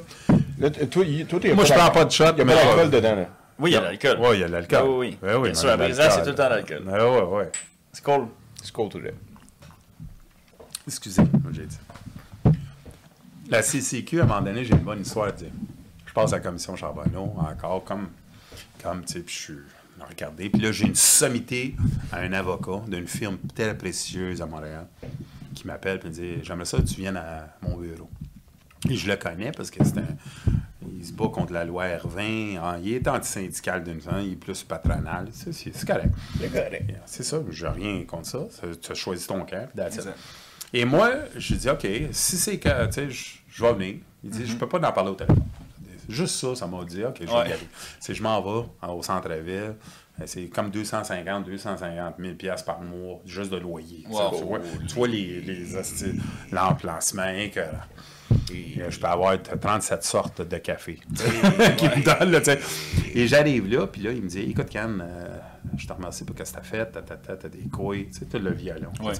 Là, 0.59 0.69
t- 0.71 0.87
toi, 0.87 1.05
y- 1.05 1.25
toi, 1.25 1.39
t'es 1.39 1.53
Moi, 1.53 1.65
je 1.65 1.73
prends 1.73 1.91
pas 1.91 2.05
de 2.05 2.11
shot, 2.11 2.25
Il 2.29 2.35
n'y 2.35 2.41
a 2.41 2.45
mais- 2.45 2.55
pas 2.55 2.63
d'alcool 2.65 2.89
dedans. 2.89 3.15
Là. 3.15 3.25
Oui, 3.59 3.71
il 3.71 3.73
y 3.73 3.77
a 3.77 3.79
de 3.79 3.85
l'alcool. 3.85 4.19
Ouais, 4.19 4.37
il 4.37 4.39
y 4.39 4.43
a 4.43 4.47
de 4.47 4.51
l'alcool. 4.51 4.83
Oui, 4.87 4.95
oui. 4.97 5.17
Oui, 5.21 5.49
y 5.49 5.57
a 5.57 5.63
la 5.75 5.77
l'alcool. 5.87 6.11
c'est 6.11 6.21
tout 6.23 6.29
le 6.29 6.35
temps 6.35 6.49
l'alcool. 6.49 6.83
Ouais, 6.85 6.99
ouais, 7.01 7.37
ouais. 7.37 7.51
C'est 7.91 8.03
cool. 8.03 8.27
C'est 8.63 8.71
cool, 8.73 8.89
tout 8.89 9.01
Excusez, 10.87 11.21
moi, 11.21 11.51
j'ai 11.53 11.65
dit. 11.65 11.77
La 13.49 13.61
CCQ, 13.61 14.19
à 14.19 14.23
un 14.23 14.27
moment 14.27 14.41
donné, 14.41 14.63
j'ai 14.63 14.73
une 14.73 14.79
bonne 14.79 15.01
histoire 15.01 15.27
à 15.27 15.31
dire. 15.31 15.49
Je 16.05 16.13
passe 16.13 16.33
à 16.33 16.37
la 16.37 16.41
commission 16.41 16.75
Charbonneau, 16.75 17.33
encore, 17.37 17.83
comme, 17.83 18.09
comme 18.83 19.03
tu 19.05 19.13
sais, 19.13 19.19
puis 19.19 19.35
je 19.35 19.39
suis 19.41 19.57
regardé. 20.09 20.49
Puis 20.49 20.61
là, 20.61 20.71
j'ai 20.71 20.85
une 20.85 20.95
sommité 20.95 21.75
à 22.11 22.17
un 22.19 22.33
avocat 22.33 22.81
d'une 22.87 23.07
firme 23.07 23.37
très 23.55 23.75
prestigieuse 23.77 24.41
à 24.41 24.45
Montréal 24.45 24.85
qui 25.59 25.67
m'appelle 25.67 25.99
et 26.03 26.07
me 26.07 26.11
dit 26.11 26.33
J'aimerais 26.43 26.65
ça 26.65 26.77
que 26.77 26.83
tu 26.83 26.95
viennes 26.95 27.17
à 27.17 27.47
mon 27.61 27.77
bureau. 27.77 28.09
Et 28.89 28.95
je 28.95 29.07
le 29.09 29.15
connais 29.17 29.51
parce 29.51 29.69
que 29.71 29.83
c'est 29.83 29.97
un. 29.97 30.07
Il 30.99 31.05
se 31.05 31.11
bat 31.13 31.27
contre 31.27 31.51
la 31.53 31.65
loi 31.65 31.85
R20. 31.87 32.59
Ah, 32.61 32.77
il 32.81 32.93
est 32.93 33.07
antisyndical 33.07 33.83
d'une 33.83 33.99
façon, 33.99 34.17
il 34.19 34.33
est 34.33 34.35
plus 34.35 34.63
patronal. 34.63 35.27
C'est 35.33 35.85
correct. 35.85 36.13
C'est 36.39 36.49
correct. 36.51 36.91
C'est 37.05 37.23
ça, 37.23 37.37
je 37.49 37.65
n'ai 37.65 37.71
rien 37.71 38.03
contre 38.05 38.25
ça. 38.27 38.39
Tu 38.81 38.91
as 38.91 38.95
choisi 38.95 39.27
ton 39.27 39.41
camp. 39.45 39.67
Et 40.73 40.85
moi, 40.85 41.11
je 41.35 41.55
dis, 41.55 41.69
OK, 41.69 41.87
si 42.11 42.37
c'est 42.37 42.59
que, 42.59 42.85
tu 42.87 42.91
sais, 42.93 43.09
je 43.49 43.63
vais 43.63 43.73
venir. 43.73 43.95
Il 44.23 44.29
dit, 44.29 44.45
je 44.47 44.55
peux 44.55 44.67
pas 44.67 44.77
en 44.79 44.91
parler 44.91 45.11
au 45.11 45.15
téléphone. 45.15 45.43
Juste 46.09 46.35
ça, 46.35 46.55
ça 46.55 46.67
m'a 46.67 46.83
dit, 46.85 47.03
OK, 47.03 47.17
je 47.19 47.25
vais 47.25 47.31
Ouais. 47.31 47.49
y 47.49 47.53
aller. 47.53 47.67
C'est, 47.99 48.13
je 48.13 48.23
m'en 48.23 48.41
vais 48.41 48.67
en- 48.81 48.93
au 48.93 49.03
centre-ville. 49.03 49.75
Euh, 50.19 50.23
C'est 50.25 50.45
comme 50.47 50.69
250, 50.71 51.45
250 51.45 52.15
000 52.19 52.33
piastres 52.35 52.65
par 52.65 52.81
mois, 52.81 53.21
juste 53.25 53.51
de 53.51 53.57
loyer. 53.57 54.03
Tu 54.05 54.11
sais, 54.11 54.17
Wow. 54.17 54.37
Tu 54.37 54.43
vois, 54.45 54.59
tu 54.87 54.95
vois 54.95 55.07
les, 55.07 55.41
l'emplacement, 56.51 57.33
que 57.53 57.61
et, 58.53 58.81
je 58.89 58.99
peux 58.99 59.07
avoir 59.07 59.41
t- 59.41 59.57
37 59.57 60.03
sortes 60.03 60.41
de 60.47 60.57
café 60.57 60.99
qui 61.77 61.85
me 61.85 62.05
là. 62.31 62.55
Et 63.15 63.25
j'arrive 63.27 63.67
là, 63.71 63.87
puis 63.87 64.01
là, 64.01 64.11
il 64.11 64.21
me 64.21 64.27
dit 64.27 64.41
Écoute, 64.49 64.69
Cam, 64.69 65.01
euh, 65.05 65.37
je 65.77 65.87
te 65.87 65.93
remercie 65.93 66.25
pour 66.25 66.35
ce 66.37 66.43
que 66.43 66.49
tu 66.49 66.57
as 66.57 66.61
fait, 66.61 66.85
t'as, 66.91 67.01
t'as, 67.01 67.15
t'as, 67.15 67.35
t'as 67.37 67.47
des 67.49 67.69
couilles, 67.69 68.07
tu 68.07 68.19
sais, 68.19 68.25
tout 68.25 68.37
le 68.39 68.51
violon. 68.51 68.91
Ouais. 69.01 69.13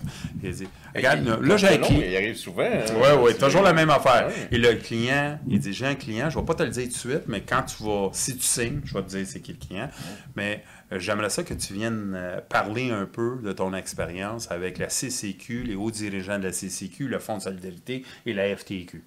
Il 0.44 0.52
dit, 0.54 0.68
regarde, 0.94 1.26
là, 1.42 1.58
j'ai 1.58 1.80
client. 1.80 2.02
Il 2.06 2.16
arrive 2.18 2.36
souvent. 2.36 2.64
hein. 2.64 2.84
Oui, 2.96 3.08
oui, 3.22 3.38
toujours 3.38 3.62
la 3.64 3.74
même 3.74 3.90
affaire. 3.90 4.28
Ouais. 4.28 4.48
Et 4.52 4.58
le 4.58 4.74
client, 4.76 5.40
il 5.48 5.60
dit 5.60 5.72
J'ai 5.74 5.86
un 5.88 5.96
client, 5.96 6.30
je 6.30 6.36
ne 6.38 6.42
vais 6.42 6.46
pas 6.46 6.56
te 6.56 6.64
le 6.64 6.70
dire 6.70 6.84
tout 6.84 6.90
de 6.90 6.98
suite, 6.98 7.24
mais 7.28 7.42
quand 7.42 7.64
tu 7.64 7.84
vas, 7.84 8.10
si 8.12 8.36
tu 8.36 8.44
signes, 8.44 8.82
je 8.84 8.94
vais 8.94 9.04
te 9.04 9.10
dire 9.10 9.26
c'est 9.26 9.40
qui 9.40 9.54
le 9.54 9.58
client. 9.66 9.90
Mais 10.36 10.64
j'aimerais 10.92 11.30
ça 11.30 11.44
que 11.44 11.54
tu 11.54 11.74
viennes 11.74 12.14
euh, 12.16 12.40
parler 12.42 12.92
un 12.92 13.06
peu 13.06 13.40
de 13.44 13.52
ton 13.52 13.74
expérience 13.74 14.50
avec 14.52 14.78
la 14.78 14.88
CCQ, 14.90 15.64
les 15.64 15.76
hauts 15.76 15.92
dirigeants 15.92 16.40
de 16.40 16.46
la 16.46 16.52
CCQ, 16.54 17.08
le 17.08 17.20
Fonds 17.20 17.38
de 17.38 17.42
solidarité 17.44 18.04
et 18.26 18.34
la 18.34 18.56
FTQ. 18.56 19.04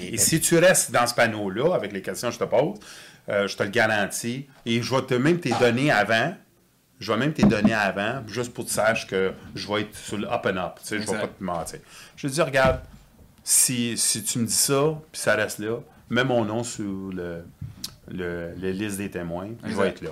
Et 0.00 0.18
si 0.18 0.40
tu 0.40 0.58
restes 0.58 0.90
dans 0.90 1.06
ce 1.06 1.14
panneau-là, 1.14 1.74
avec 1.74 1.92
les 1.92 2.02
questions 2.02 2.28
que 2.28 2.34
je 2.34 2.38
te 2.40 2.44
pose, 2.44 2.78
euh, 3.28 3.46
je 3.48 3.56
te 3.56 3.62
le 3.62 3.70
garantis, 3.70 4.46
et 4.66 4.82
je 4.82 4.94
vais 4.94 5.02
te 5.02 5.14
même 5.14 5.38
tes 5.40 5.52
données 5.60 5.90
avant. 5.90 6.34
Je 7.00 7.10
vais 7.12 7.18
même 7.18 7.32
tes 7.32 7.42
données 7.44 7.74
avant, 7.74 8.22
juste 8.28 8.52
pour 8.52 8.64
que 8.64 8.68
tu 8.68 8.74
saches 8.76 9.06
que 9.08 9.32
je 9.56 9.66
vais 9.66 9.80
être 9.82 9.96
sur 9.96 10.18
le 10.18 10.28
up 10.30 10.46
and 10.46 10.56
up. 10.56 10.74
Tu 10.82 10.86
sais, 10.88 10.94
je 10.96 11.02
vais 11.06 11.12
Exact. 11.12 11.20
pas 11.20 11.28
te 11.28 11.42
mentir. 11.42 11.78
Je 12.16 12.28
dis, 12.28 12.40
regarde, 12.42 12.80
si, 13.42 13.96
si 13.98 14.22
tu 14.22 14.38
me 14.38 14.46
dis 14.46 14.52
ça, 14.52 15.00
puis 15.10 15.20
ça 15.20 15.34
reste 15.34 15.58
là, 15.58 15.78
mets 16.10 16.22
mon 16.22 16.44
nom 16.44 16.62
sur 16.62 16.84
le, 17.12 17.44
le, 18.08 18.52
le 18.56 18.70
liste 18.70 18.98
des 18.98 19.10
témoins, 19.10 19.48
je 19.64 19.68
Exact. 19.70 19.82
vais 19.82 19.88
être 19.88 20.00
là. 20.02 20.10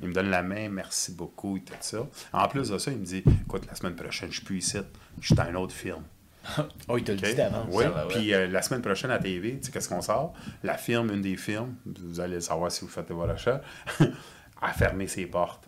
Il 0.00 0.08
me 0.08 0.14
donne 0.14 0.30
la 0.30 0.42
main, 0.42 0.68
merci 0.68 1.12
beaucoup, 1.12 1.56
et 1.56 1.60
tout 1.60 1.74
ça. 1.80 2.06
En 2.32 2.48
plus 2.48 2.70
de 2.70 2.78
ça, 2.78 2.90
il 2.90 2.98
me 2.98 3.04
dit, 3.04 3.22
écoute, 3.42 3.66
la 3.68 3.74
semaine 3.74 3.94
prochaine, 3.94 4.30
je 4.30 4.36
suis 4.36 4.44
plus 4.44 4.58
ici, 4.58 4.78
je 5.20 5.26
suis 5.26 5.34
dans 5.34 5.44
un 5.44 5.54
autre 5.54 5.74
film. 5.74 6.02
Oh, 6.88 6.96
il 6.96 7.02
te 7.02 7.10
le 7.10 7.18
dit 7.18 7.34
d'avance. 7.34 7.66
Oui, 7.72 7.84
puis 8.08 8.32
euh, 8.32 8.46
la 8.46 8.62
semaine 8.62 8.80
prochaine 8.80 9.10
à 9.10 9.18
TV, 9.18 9.58
tu 9.58 9.66
sais, 9.66 9.72
qu'est-ce 9.72 9.88
qu'on 9.88 10.00
sort? 10.00 10.32
La 10.62 10.76
firme, 10.76 11.10
une 11.12 11.20
des 11.22 11.36
firmes, 11.36 11.74
vous 11.84 12.20
allez 12.20 12.36
le 12.36 12.40
savoir 12.40 12.70
si 12.70 12.82
vous 12.82 12.90
faites 12.90 13.10
vos 13.10 13.22
recherches, 13.22 13.64
a 14.62 14.72
fermé 14.72 15.08
ses 15.08 15.26
portes. 15.26 15.66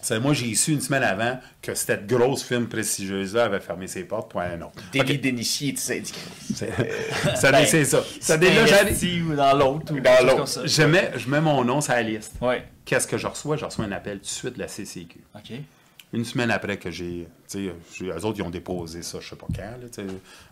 C'est 0.00 0.20
moi, 0.20 0.32
j'ai 0.32 0.54
su 0.54 0.72
une 0.72 0.80
semaine 0.80 1.02
avant 1.02 1.38
que 1.60 1.74
cette 1.74 2.06
grosse 2.06 2.44
firme 2.44 2.68
prestigieuse-là 2.68 3.44
avait 3.44 3.60
fermé 3.60 3.88
ses 3.88 4.04
portes 4.04 4.30
pour 4.30 4.40
un 4.40 4.60
autre. 4.62 4.80
Délit 4.92 5.14
OK. 5.16 5.20
d'initié 5.20 5.72
de 5.72 5.78
syndicalisme. 5.78 6.54
C'est 6.54 6.72
ça, 7.36 7.64
c'est 7.64 7.84
ça. 7.84 8.04
Ça, 8.20 8.36
déjà, 8.38 8.82
investi 8.82 9.20
ou 9.20 9.34
dans 9.34 9.56
l'autre. 9.56 9.92
ou 9.92 10.00
Dans 10.00 10.24
l'autre. 10.26 10.86
mets, 10.86 11.12
je 11.16 11.28
mets 11.28 11.40
mon 11.40 11.64
nom 11.64 11.80
sur 11.80 11.94
la 11.94 12.02
liste. 12.02 12.34
Ouais. 12.40 12.64
Qu'est-ce 12.88 13.06
que 13.06 13.18
je 13.18 13.26
reçois? 13.26 13.56
Je 13.58 13.66
reçois 13.66 13.84
un 13.84 13.92
appel 13.92 14.16
tout 14.18 14.24
de 14.24 14.28
suite 14.28 14.54
de 14.54 14.58
la 14.60 14.66
CCQ. 14.66 15.20
OK. 15.34 15.52
Une 16.14 16.24
semaine 16.24 16.50
après 16.50 16.78
que 16.78 16.90
j'ai. 16.90 17.28
Eux 17.54 18.24
autres, 18.24 18.38
ils 18.38 18.42
ont 18.42 18.48
déposé 18.48 19.02
ça, 19.02 19.18
je 19.20 19.28
sais 19.28 19.36
pas 19.36 19.46
quand. 19.54 20.02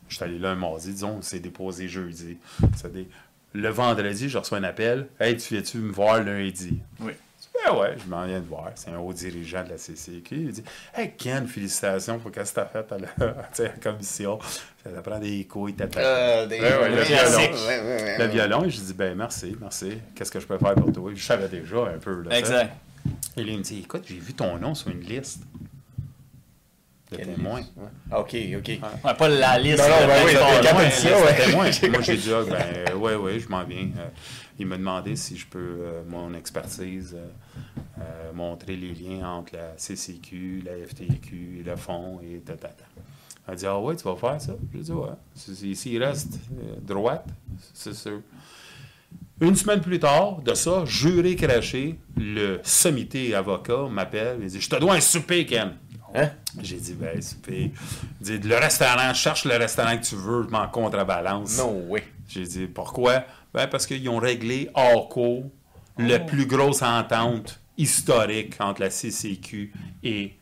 Je 0.09 0.15
suis 0.15 0.23
allé 0.25 0.39
là 0.39 0.51
un 0.51 0.55
mardi, 0.55 0.91
disons, 0.93 1.23
c'est 1.23 1.41
déposé 1.41 1.89
jeudi. 1.89 2.37
Des- 2.93 3.09
Le 3.55 3.69
vendredi, 3.71 4.29
je 4.29 4.37
reçois 4.37 4.59
un 4.59 4.65
appel. 4.65 5.09
Hey, 5.19 5.39
tu 5.39 5.55
viens-tu 5.55 5.79
me 5.79 5.91
voir 5.91 6.23
lundi? 6.23 6.79
Oui. 7.01 7.13
Ben 7.65 7.75
ouais, 7.79 7.97
je 8.03 8.09
m'en 8.11 8.25
viens 8.27 8.41
de 8.41 8.45
voir. 8.47 8.71
C'est 8.75 8.91
un 8.91 8.99
haut 8.99 9.13
dirigeant 9.13 9.65
de 9.65 9.71
la 9.71 9.77
CCQ. 9.79 10.35
Il 10.37 10.51
dit 10.53 10.65
Hey, 10.95 11.13
Ken, 11.17 11.47
félicitations 11.47 12.19
pour 12.19 12.31
qu'est-ce 12.31 12.53
que 12.53 12.61
t'as 12.61 12.67
fait 12.67 12.93
à 12.93 12.99
la, 12.99 13.09
à 13.67 13.69
commission. 13.83 14.39
Ça 14.85 15.03
prend 15.03 15.19
des 15.19 15.45
couilles, 15.45 15.75
t'as 15.75 15.87
Euh, 15.97 16.47
des- 16.47 16.61
Ouais, 16.61 16.77
ouais, 16.79 16.89
le 16.91 17.03
violon. 17.03 18.19
Le 18.19 18.27
violon, 18.27 18.65
et 18.65 18.71
je 18.71 18.81
dis 18.81 18.95
Ben 18.95 19.15
merci, 19.17 19.57
merci. 19.61 19.99
Qu'est-ce 20.15 20.31
que 20.31 20.41
je 20.41 20.47
peux 20.47 20.59
faire 20.59 20.75
pour 20.75 20.93
toi? 20.93 21.11
Je 21.15 21.23
savais 21.25 21.49
déjà 21.49 21.77
un 21.87 21.99
peu. 21.99 22.23
Là. 22.23 22.39
Exact. 22.39 22.73
Et 23.37 23.43
là, 23.45 23.53
il 23.53 23.59
me 23.59 23.63
dit 23.63 23.81
Écoute, 23.85 24.05
j'ai 24.09 24.19
vu 24.19 24.33
ton 24.35 24.57
nom 24.59 24.75
sur 24.75 24.89
une 24.91 25.01
liste 25.01 25.41
de 27.11 27.17
Quelle 27.17 27.35
témoins. 27.35 27.61
Ouais. 27.77 28.17
OK, 28.19 28.37
OK. 28.59 28.69
Ouais, 28.69 29.15
pas 29.15 29.29
la 29.29 29.59
liste. 29.59 29.79
Non, 29.79 29.89
non, 29.89 30.03
de 30.03 30.07
ben 30.07 30.23
oui, 30.25 30.33
de 30.33 30.67
témoins, 31.47 31.71
de. 31.71 31.89
Moi, 31.93 32.01
j'ai 32.03 32.17
dit, 32.17 32.31
ah, 32.35 32.43
ben, 32.49 32.95
ouais, 32.97 33.15
ouais, 33.15 33.39
je 33.39 33.49
m'en 33.49 33.63
viens. 33.65 33.89
Euh, 33.99 34.09
il 34.59 34.67
m'a 34.67 34.77
demandé 34.77 35.17
si 35.17 35.37
je 35.37 35.47
peux, 35.47 35.59
euh, 35.59 36.03
mon 36.09 36.35
expertise, 36.35 37.15
euh, 37.15 37.27
euh, 38.01 38.33
montrer 38.33 38.77
les 38.77 38.95
liens 38.95 39.29
entre 39.29 39.55
la 39.55 39.77
CCQ, 39.77 40.63
la 40.65 40.87
FTQ, 40.87 41.63
le 41.65 41.77
fonds 41.77 42.21
et 42.23 42.39
ta, 42.41 42.55
ta, 42.55 42.69
ta. 42.69 42.85
Elle 43.47 43.55
a 43.55 43.57
dit, 43.57 43.67
ah 43.67 43.79
ouais, 43.79 43.97
tu 43.97 44.05
vas 44.05 44.17
faire 44.17 44.41
ça? 44.41 44.55
J'ai 44.73 44.81
dit, 44.81 44.93
ouais. 44.93 45.75
S'il 45.75 46.03
reste 46.03 46.39
droite, 46.83 47.27
c'est 47.75 47.95
sûr. 47.95 48.21
Une 49.41 49.55
semaine 49.55 49.81
plus 49.81 49.99
tard, 49.99 50.41
de 50.41 50.55
ça, 50.55 50.85
juré 50.87 51.37
craché, 51.37 51.99
le 52.17 52.59
sommité 52.63 53.35
avocat 53.35 53.87
m'appelle 53.91 54.43
et 54.43 54.47
dit 54.47 54.61
Je 54.61 54.69
te 54.71 54.77
dois 54.77 54.95
un 54.95 55.01
souper, 55.01 55.45
Ken. 55.45 55.75
Hein? 56.15 56.31
J'ai 56.63 56.77
dit 56.77 56.95
Ben, 56.95 57.21
souper. 57.21 57.71
Il 58.21 58.41
dit 58.41 58.49
Le 58.49 58.57
restaurant, 58.57 59.13
cherche 59.13 59.45
le 59.45 59.55
restaurant 59.57 59.97
que 59.99 60.05
tu 60.05 60.17
veux, 60.17 60.45
je 60.45 60.49
m'en 60.49 60.67
contrebalance. 60.69 61.59
Non, 61.59 61.85
oui. 61.87 62.01
J'ai 62.29 62.45
dit 62.45 62.67
pourquoi? 62.67 63.25
Ben 63.57 63.67
parce 63.69 63.87
qu'ils 63.87 64.07
ont 64.11 64.19
réglé 64.19 64.69
hors 64.75 65.09
cours 65.09 65.45
la 65.99 66.19
plus 66.19 66.45
grosse 66.45 66.83
entente 66.83 67.59
historique 67.79 68.55
entre 68.61 68.83
la 68.83 68.91
CCQ 68.91 69.73
et 70.05 70.35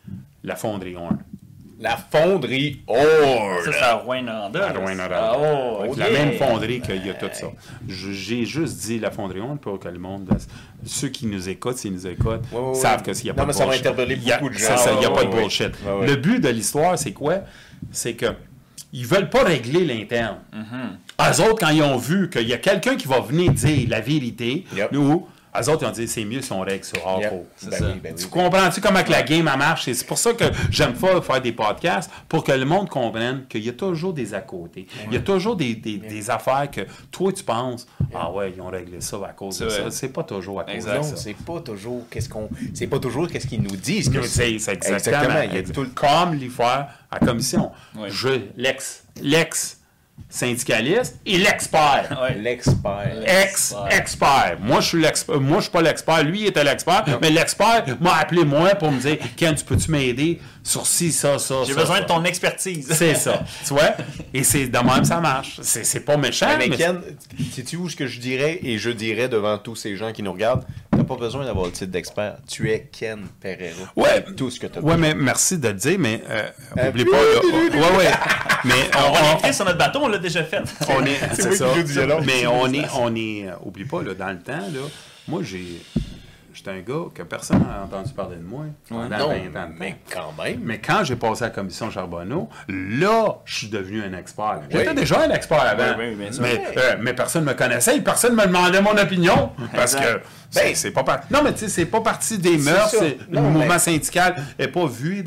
la 0.42 0.56
Fonderie 0.56 0.96
1. 0.96 1.18
La 1.78 1.96
fonderie 1.96 2.82
Or. 2.88 3.60
Ça, 3.64 3.72
c'est 3.72 3.82
à 3.82 3.94
Rouen-Noranda. 3.96 4.68
À. 4.68 4.72
Rouen-Noranda. 4.72 5.32
Ah, 5.32 5.36
oh. 5.88 5.94
La 5.96 6.10
même 6.10 6.32
fonderie 6.32 6.80
qu'il 6.80 7.06
y 7.06 7.10
a 7.10 7.14
tout 7.14 7.28
ça. 7.32 7.46
J'ai 7.88 8.44
juste 8.46 8.78
dit 8.78 8.98
la 8.98 9.12
fonderie 9.12 9.40
1 9.40 9.56
pour 9.56 9.78
que 9.78 9.88
le 9.88 9.98
monde, 9.98 10.28
ceux 10.84 11.08
qui 11.08 11.26
nous 11.26 11.48
écoutent, 11.48 11.76
s'ils 11.78 11.92
nous 11.92 12.06
écoutent, 12.08 12.42
Ouais, 12.52 12.58
ouais, 12.60 12.74
savent 12.74 13.02
ouais. 13.06 13.12
qu'il 13.12 13.24
n'y 13.24 13.30
a 13.30 13.32
Non, 13.32 13.36
pas 13.36 13.42
de 13.42 13.46
mais 13.48 13.52
ça 13.52 13.58
va 13.60 13.66
bullshit. 13.66 13.86
interpeller 13.86 14.14
Il 14.16 14.22
n'y 14.24 14.32
a 15.06 15.10
pas 15.10 15.24
de 15.24 15.30
bullshit. 15.30 15.72
Le 16.06 16.16
but 16.16 16.40
de 16.40 16.48
l'histoire, 16.48 16.98
c'est 16.98 17.12
quoi? 17.12 17.40
C'est 17.92 18.14
que 18.14 18.26
ils 18.94 19.06
veulent 19.06 19.28
pas 19.28 19.42
régler 19.42 19.84
l'interne. 19.84 20.38
Mm-hmm. 20.54 21.30
Eux 21.32 21.42
autres, 21.42 21.58
quand 21.58 21.70
ils 21.70 21.82
ont 21.82 21.98
vu 21.98 22.30
qu'il 22.30 22.48
y 22.48 22.52
a 22.54 22.58
quelqu'un 22.58 22.94
qui 22.94 23.08
va 23.08 23.20
venir 23.20 23.52
dire 23.52 23.86
la 23.88 24.00
vérité, 24.00 24.64
Yep. 24.74 24.92
nous, 24.92 25.26
eux 25.60 25.68
autres, 25.70 25.82
ils 25.82 25.86
ont 25.86 25.90
dit 25.92 26.08
c'est 26.08 26.24
mieux 26.24 26.40
si 26.42 26.52
on 26.52 26.60
règle 26.60 26.84
ça 26.84 26.96
hors 27.04 27.20
Yep. 27.20 27.32
Ben 27.32 27.70
oui, 27.80 28.00
ben 28.02 28.14
oui. 28.16 28.22
Tu 28.22 28.26
comprends-tu 28.28 28.80
comment 28.80 29.02
que 29.02 29.10
la 29.10 29.22
game 29.22 29.48
elle 29.52 29.58
marche? 29.58 29.88
Et 29.88 29.94
C'est 29.94 30.06
pour 30.06 30.18
ça 30.18 30.32
que 30.32 30.44
j'aime 30.70 30.94
pas 30.94 31.20
faire 31.22 31.40
des 31.40 31.52
podcasts, 31.52 32.10
pour 32.28 32.42
que 32.44 32.52
le 32.52 32.64
monde 32.64 32.88
comprenne 32.88 33.44
qu'il 33.48 33.64
y 33.64 33.68
a 33.68 33.72
toujours 33.72 34.12
des 34.12 34.34
à 34.34 34.40
côté. 34.40 34.86
Il 35.06 35.12
y 35.14 35.16
a 35.16 35.20
toujours 35.20 35.56
des, 35.56 35.74
des- 35.74 35.98
des 35.98 36.30
affaires 36.30 36.68
que 36.70 36.82
toi, 37.10 37.32
tu 37.32 37.44
penses, 37.44 37.86
ah 38.14 38.30
ouais, 38.32 38.52
ils 38.54 38.60
ont 38.60 38.68
réglé 38.68 39.00
ça 39.00 39.16
à 39.28 39.32
cause 39.32 39.58
de 39.58 39.68
ça. 39.68 39.90
C'est 39.90 40.08
pas 40.08 40.24
toujours 40.24 40.60
à 40.60 40.64
cause 40.64 40.74
Exact. 40.74 40.98
de 40.98 41.02
ça. 41.04 41.16
c'est 41.16 41.34
pas 41.36 41.60
toujours 41.60 42.02
qu'est-ce 42.10 42.28
qu'on 42.28 42.48
c'est 42.72 42.86
pas 42.86 42.98
toujours 42.98 43.28
qu'est-ce 43.28 43.46
qu'ils 43.46 43.62
nous 43.62 43.76
disent 43.76 44.08
que 44.10 44.22
C'est 44.22 44.52
exactement. 44.52 44.96
Exactement, 44.96 45.40
il 45.42 45.54
y 45.54 45.58
a 45.58 45.62
tout 45.62 45.82
le 45.82 45.88
Comme 45.88 46.34
l'IFAR 46.34 46.88
à 47.10 47.18
commission. 47.20 47.70
Oui. 47.96 48.08
Je, 48.10 48.40
l'ex, 48.56 49.04
l'ex 49.22 49.78
syndicaliste 50.28 51.20
et 51.24 51.38
l'expert. 51.38 52.18
Ouais. 52.22 52.34
l'expert. 52.34 53.22
Ex-expert. 53.24 54.58
Moi, 54.60 54.80
je 54.80 54.86
suis 54.88 55.00
l'expert. 55.00 55.40
Moi, 55.40 55.58
je 55.58 55.62
suis 55.62 55.70
pas 55.70 55.82
l'expert. 55.82 56.22
Lui, 56.24 56.40
il 56.40 56.46
était 56.46 56.64
l'expert. 56.64 57.04
Mais 57.20 57.30
l'expert 57.30 57.84
m'a 58.00 58.16
appelé 58.16 58.44
moi 58.44 58.74
pour 58.74 58.90
me 58.90 59.00
dire 59.00 59.18
Ken, 59.36 59.54
tu 59.54 59.64
peux-tu 59.64 59.90
m'aider? 59.90 60.40
Sur 60.66 60.86
ci, 60.86 61.12
ça, 61.12 61.38
ça. 61.38 61.56
J'ai 61.66 61.74
ça, 61.74 61.80
besoin 61.80 61.96
ça. 61.96 62.02
de 62.02 62.06
ton 62.08 62.24
expertise. 62.24 62.88
C'est 62.90 63.14
ça. 63.14 63.44
tu 63.66 63.74
vois? 63.74 63.90
Et 64.32 64.42
c'est 64.42 64.66
de 64.68 64.78
même 64.78 65.04
ça 65.04 65.20
marche. 65.20 65.60
C'est 65.62 65.84
c'est 65.84 66.00
pas 66.00 66.16
méchant. 66.16 66.48
Mais, 66.58 66.68
mais 66.68 66.76
Ken, 66.76 67.00
sais-tu 67.52 67.76
où 67.76 67.88
ce 67.90 67.94
que 67.96 68.06
je 68.06 68.18
dirais 68.18 68.58
et 68.62 68.78
je 68.78 68.88
dirais 68.90 69.28
devant 69.28 69.58
tous 69.58 69.76
ces 69.76 69.94
gens 69.96 70.10
qui 70.12 70.22
nous 70.22 70.32
regardent, 70.32 70.64
t'as 70.90 71.04
pas 71.04 71.16
besoin 71.16 71.44
d'avoir 71.44 71.66
le 71.66 71.72
titre 71.72 71.90
d'expert. 71.92 72.36
Tu 72.48 72.70
es 72.70 72.88
Ken 72.90 73.26
Pereira. 73.40 73.92
Ouais. 73.94 74.24
Tout 74.36 74.50
ce 74.50 74.58
que 74.58 74.66
t'as 74.66 74.80
Ouais, 74.80 74.94
besoin. 74.94 74.96
mais 74.96 75.14
merci 75.14 75.58
de 75.58 75.68
le 75.68 75.74
dire, 75.74 75.98
mais 75.98 76.22
euh, 76.30 76.48
Euh, 76.78 76.88
oublie 76.88 77.04
pas. 77.04 77.10
là, 77.12 77.40
ouais, 77.90 77.96
ouais. 77.98 78.10
Mais 78.64 78.72
On 78.96 79.12
va 79.12 79.48
on- 79.48 79.52
sur 79.52 79.64
notre 79.66 79.78
bateau, 79.78 79.98
on 80.02 80.08
l'a 80.08 80.18
déjà 80.18 80.42
fait. 80.44 80.62
on 80.88 81.04
est, 81.04 81.18
C'est 81.34 81.52
ça. 81.56 81.66
Mais 82.24 82.46
on 82.46 82.72
est, 82.72 82.86
on 82.94 83.14
est, 83.14 83.48
euh, 83.48 83.52
oublie 83.64 83.84
pas, 83.84 84.02
là, 84.02 84.14
dans 84.14 84.30
le 84.30 84.38
temps, 84.40 84.52
là, 84.52 84.80
moi, 85.28 85.42
j'ai, 85.44 85.82
j'étais 86.54 86.70
un 86.70 86.80
gars 86.80 87.04
que 87.14 87.22
personne 87.24 87.58
n'a 87.60 87.82
entendu 87.84 88.12
parler 88.14 88.36
de 88.36 88.42
moi 88.42 88.64
pendant 88.88 89.02
non, 89.08 89.08
20 89.10 89.24
ans. 89.24 89.28
de 89.44 89.48
temps. 89.52 89.68
mais 89.78 89.96
quand 90.10 90.32
même. 90.42 90.60
Mais 90.62 90.78
quand 90.78 91.04
j'ai 91.04 91.16
passé 91.16 91.42
à 91.44 91.48
la 91.48 91.54
commission 91.54 91.90
Charbonneau, 91.90 92.48
là, 92.68 93.38
je 93.44 93.54
suis 93.58 93.68
devenu 93.68 94.02
un 94.02 94.16
expert. 94.16 94.60
J'étais 94.70 94.88
Oui. 94.88 94.94
déjà 94.94 95.20
un 95.22 95.30
expert 95.30 95.60
avant. 95.60 95.98
Oui, 95.98 96.06
oui, 96.10 96.14
bien 96.14 96.32
sûr. 96.32 96.42
mais, 96.42 96.62
euh, 96.76 96.96
mais 97.00 97.12
personne 97.12 97.44
ne 97.44 97.50
me 97.50 97.54
connaissait 97.54 97.96
et 97.96 98.00
personne 98.00 98.36
ne 98.36 98.40
me 98.40 98.46
demandait 98.46 98.80
mon 98.80 98.96
opinion. 98.96 99.50
Parce 99.74 99.94
que 99.96 100.20
Ben, 100.54 100.72
c'est 100.74 100.92
pas 100.92 101.02
parti. 101.02 101.32
Non, 101.32 101.40
mais 101.42 101.52
tu 101.52 101.58
sais, 101.60 101.68
c'est 101.68 101.86
pas 101.86 102.00
parti 102.00 102.38
des 102.38 102.56
mœurs. 102.58 102.94
le 103.00 103.16
Non, 103.34 103.42
mouvement 103.42 103.66
mais- 103.74 103.78
syndical 103.80 104.36
n'est 104.58 104.68
pas 104.68 104.86
vu 104.86 105.18
et 105.18 105.22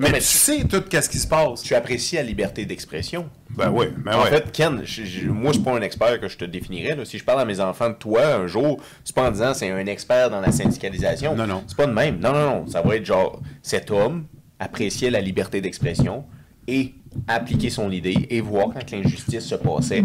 Mais, 0.00 0.10
mais 0.12 0.18
tu 0.18 0.24
tu- 0.26 0.36
sais 0.38 0.64
tout 0.64 0.82
ce 0.90 1.08
qui 1.08 1.18
se 1.18 1.26
passe. 1.28 1.62
Tu 1.62 1.74
apprécies 1.74 2.16
la 2.16 2.22
liberté 2.22 2.64
d'expression. 2.64 3.28
Ben 3.50 3.70
oui, 3.70 3.86
ben 3.98 4.14
En 4.14 4.22
ouais. 4.22 4.30
fait, 4.30 4.50
Ken, 4.52 4.80
je- 4.84 5.04
je- 5.04 5.28
moi, 5.28 5.52
c'est 5.52 5.62
pas 5.62 5.72
un 5.72 5.82
expert 5.82 6.18
que 6.20 6.26
je 6.28 6.36
te 6.38 6.44
définirais. 6.44 6.96
là. 6.96 7.04
Si 7.04 7.18
je 7.18 7.24
parle 7.24 7.40
à 7.40 7.44
mes 7.44 7.60
enfants 7.60 7.90
de 7.90 7.94
toi 7.94 8.34
un 8.36 8.46
jour, 8.46 8.80
c'est 9.04 9.14
pas 9.14 9.28
en 9.28 9.30
disant 9.30 9.52
c'est 9.54 9.70
un 9.70 9.86
expert 9.86 10.30
dans 10.30 10.40
la 10.40 10.50
syndicalisation. 10.52 11.36
Non, 11.36 11.46
non. 11.46 11.64
C'est 11.68 11.76
pas 11.76 11.86
de 11.86 11.92
même. 11.92 12.18
Non, 12.18 12.32
non, 12.32 12.46
non. 12.46 12.66
Ça 12.66 12.80
va 12.82 12.96
être 12.96 13.04
genre, 13.04 13.40
cet 13.62 13.90
homme 13.90 14.24
appréciait 14.58 15.10
la 15.10 15.20
liberté 15.20 15.60
d'expression 15.60 16.24
et 16.66 16.94
appliquer 17.28 17.70
son 17.70 17.90
idée 17.90 18.26
et 18.30 18.40
voir 18.40 18.68
quand 18.72 18.90
l'injustice 18.92 19.44
se 19.44 19.54
passait, 19.56 20.04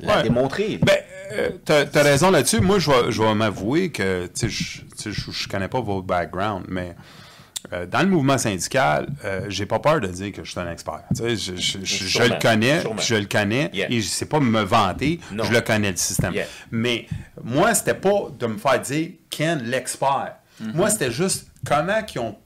la 0.00 0.16
Ouais. 0.18 0.22
démontrer. 0.24 0.78
Ben, 0.82 0.96
euh, 1.32 1.50
t'as, 1.64 1.86
t'as 1.86 2.02
raison 2.02 2.30
là-dessus. 2.30 2.60
Moi, 2.60 2.78
je 2.78 2.90
vais, 2.90 3.10
je 3.12 3.22
vais 3.22 3.34
m'avouer 3.34 3.90
que, 3.90 4.26
tu 4.26 4.30
sais, 4.34 4.48
je, 4.50 5.10
je, 5.12 5.30
je 5.30 5.48
connais 5.48 5.68
pas 5.68 5.80
votre 5.80 6.02
background, 6.06 6.64
mais 6.68 6.94
euh, 7.72 7.86
dans 7.86 8.00
le 8.00 8.08
mouvement 8.08 8.36
syndical, 8.38 9.06
euh, 9.24 9.46
j'ai 9.48 9.66
pas 9.66 9.78
peur 9.78 10.00
de 10.00 10.06
dire 10.08 10.32
que 10.32 10.44
je 10.44 10.50
suis 10.50 10.60
un 10.60 10.70
expert. 10.70 11.02
Tu 11.16 11.22
sais, 11.22 11.36
je, 11.36 11.56
je- 11.56 11.78
je- 11.84 12.04
je 12.06 12.22
le 12.22 12.38
connais, 12.40 12.82
je 13.00 13.14
le 13.14 13.24
connais, 13.26 13.70
Yeah. 13.72 13.90
et 13.90 14.02
c'est 14.02 14.26
pas 14.28 14.40
me 14.40 14.60
vanter, 14.62 15.18
Non. 15.32 15.44
je 15.44 15.52
le 15.52 15.60
connais 15.62 15.90
le 15.90 15.96
système. 15.96 16.34
Yeah. 16.34 16.46
Mais 16.70 17.06
moi, 17.42 17.72
c'était 17.74 17.94
pas 17.94 18.28
de 18.38 18.46
me 18.46 18.58
faire 18.58 18.80
dire 18.80 19.08
Ken 19.30 19.62
l'expert. 19.64 20.34
Moi, 20.60 20.88
c'était 20.90 21.10
juste 21.10 21.48
comment 21.66 22.00
ils 22.14 22.18
ont, 22.20 22.36